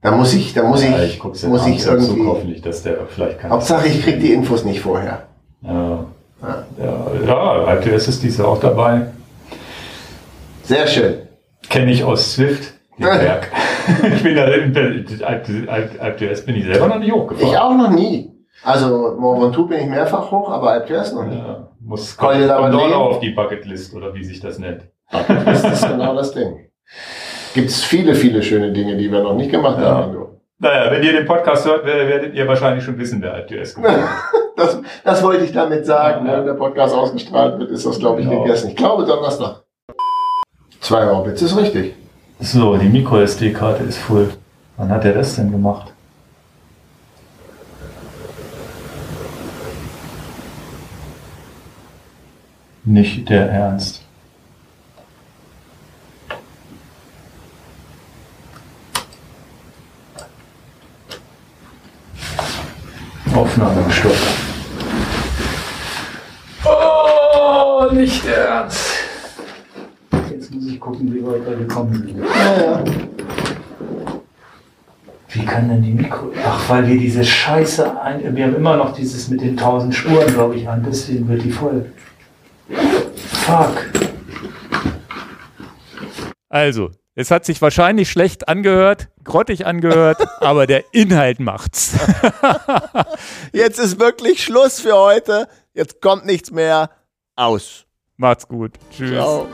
Da 0.00 0.10
muss 0.10 0.32
ich, 0.34 0.54
da 0.54 0.62
muss 0.62 0.82
ja, 0.84 1.02
ich, 1.02 1.16
ich 1.16 1.24
muss 1.24 1.66
ich 1.66 1.84
irgendwie. 1.84 2.06
Zug, 2.06 2.26
hoffentlich, 2.26 2.62
dass 2.62 2.82
der 2.82 3.06
vielleicht 3.06 3.40
kann. 3.40 3.50
Hauptsache, 3.50 3.88
ich 3.88 4.02
krieg 4.02 4.20
die 4.20 4.32
Infos 4.32 4.64
nicht 4.64 4.80
vorher. 4.80 5.24
Ja. 5.62 6.04
Ja, 6.42 6.64
ja 6.78 7.74
IPS 7.74 8.08
ist 8.08 8.22
diese 8.22 8.46
auch 8.46 8.60
dabei. 8.60 9.06
Sehr 10.62 10.86
schön. 10.86 11.22
Kenne 11.68 11.90
ich 11.90 12.04
aus 12.04 12.32
Swift, 12.32 12.73
den 12.98 13.18
Berg. 13.18 13.50
ich 14.14 14.22
bin 14.22 14.36
da, 14.36 14.48
IPS 16.08 16.46
bin 16.46 16.56
ich 16.56 16.64
selber 16.64 16.88
noch 16.88 16.98
nicht 16.98 17.12
hochgefahren. 17.12 17.52
Ich 17.52 17.58
auch 17.58 17.76
noch 17.76 17.90
nie. 17.90 18.30
Also, 18.62 19.16
Mont 19.18 19.42
Ventoux 19.42 19.66
bin 19.66 19.80
ich 19.80 19.86
mehrfach 19.86 20.30
hoch, 20.30 20.50
aber 20.50 20.76
IPS 20.76 21.12
noch 21.12 21.26
nie. 21.26 21.36
Ja, 21.36 21.68
muss, 21.80 22.16
kommt, 22.16 22.48
kommt 22.48 22.74
auf 22.74 23.20
die 23.20 23.30
Bucketlist, 23.30 23.94
oder 23.94 24.14
wie 24.14 24.24
sich 24.24 24.40
das 24.40 24.58
nennt. 24.58 24.88
Das 25.10 25.64
ist 25.64 25.88
genau 25.88 26.14
das 26.14 26.32
Ding. 26.32 26.70
Gibt 27.54 27.68
es 27.68 27.84
viele, 27.84 28.14
viele 28.14 28.42
schöne 28.42 28.72
Dinge, 28.72 28.96
die 28.96 29.10
wir 29.10 29.22
noch 29.22 29.34
nicht 29.34 29.50
gemacht 29.50 29.78
ja. 29.78 29.96
haben. 29.96 30.12
Du. 30.12 30.40
Naja, 30.58 30.90
wenn 30.90 31.02
ihr 31.02 31.12
den 31.12 31.26
Podcast 31.26 31.66
hört, 31.66 31.84
werdet 31.84 32.34
ihr 32.34 32.48
wahrscheinlich 32.48 32.84
schon 32.84 32.98
wissen, 32.98 33.20
wer 33.20 33.38
ITS 33.38 33.74
gemacht 33.74 33.96
hat. 33.96 34.08
das, 34.56 34.80
das 35.04 35.22
wollte 35.22 35.44
ich 35.44 35.52
damit 35.52 35.84
sagen. 35.84 36.26
Ja, 36.26 36.38
Wenn 36.38 36.46
der 36.46 36.54
Podcast 36.54 36.94
ausgestrahlt 36.94 37.58
wird, 37.58 37.70
ist 37.70 37.84
das, 37.84 37.98
glaube 37.98 38.22
ich, 38.22 38.28
genau. 38.28 38.42
gegessen. 38.42 38.70
Ich 38.70 38.76
glaube 38.76 39.04
Donnerstag. 39.04 39.62
Zwei 40.80 41.10
Orbits 41.10 41.42
ist 41.42 41.56
richtig. 41.56 41.94
So, 42.40 42.76
die 42.76 42.88
Micro-SD-Karte 42.88 43.84
ist 43.84 43.98
voll. 43.98 44.32
Wann 44.76 44.88
hat 44.90 45.04
er 45.04 45.14
das 45.14 45.36
denn 45.36 45.50
gemacht? 45.50 45.92
Nicht 52.84 53.28
der 53.28 53.48
Ernst. 53.50 54.02
Aufnahme 63.34 63.82
gestoppt. 63.84 64.16
Oh, 66.64 67.88
nicht 67.92 68.24
ernst. 68.26 68.93
Gucken, 70.84 71.14
wie 71.14 71.26
weit 71.26 71.46
wir 71.48 71.56
gekommen 71.56 71.94
sind. 71.94 72.18
Ja, 72.18 72.62
ja. 72.62 72.84
Wie 75.30 75.44
kann 75.46 75.70
denn 75.70 75.82
die 75.82 75.92
Mikro. 75.92 76.30
Ach, 76.44 76.68
weil 76.68 76.86
wir 76.86 76.98
diese 76.98 77.24
Scheiße 77.24 77.98
ein. 78.02 78.36
Wir 78.36 78.44
haben 78.44 78.54
immer 78.54 78.76
noch 78.76 78.92
dieses 78.92 79.28
mit 79.28 79.40
den 79.40 79.58
1000 79.58 79.94
Spuren, 79.94 80.26
glaube 80.26 80.56
ich, 80.56 80.68
an. 80.68 80.84
Deswegen 80.86 81.26
wird 81.26 81.42
die 81.42 81.52
voll. 81.52 81.90
Fuck. 83.16 83.86
Also, 86.50 86.90
es 87.14 87.30
hat 87.30 87.46
sich 87.46 87.62
wahrscheinlich 87.62 88.10
schlecht 88.10 88.46
angehört, 88.48 89.08
grottig 89.24 89.64
angehört, 89.64 90.18
aber 90.40 90.66
der 90.66 90.84
Inhalt 90.92 91.40
macht's. 91.40 91.94
Jetzt 93.54 93.78
ist 93.78 93.98
wirklich 93.98 94.44
Schluss 94.44 94.80
für 94.80 94.96
heute. 94.96 95.48
Jetzt 95.72 96.02
kommt 96.02 96.26
nichts 96.26 96.50
mehr. 96.50 96.90
Aus. 97.36 97.86
Macht's 98.18 98.46
gut. 98.46 98.72
Tschüss. 98.90 99.12
Ciao. 99.12 99.48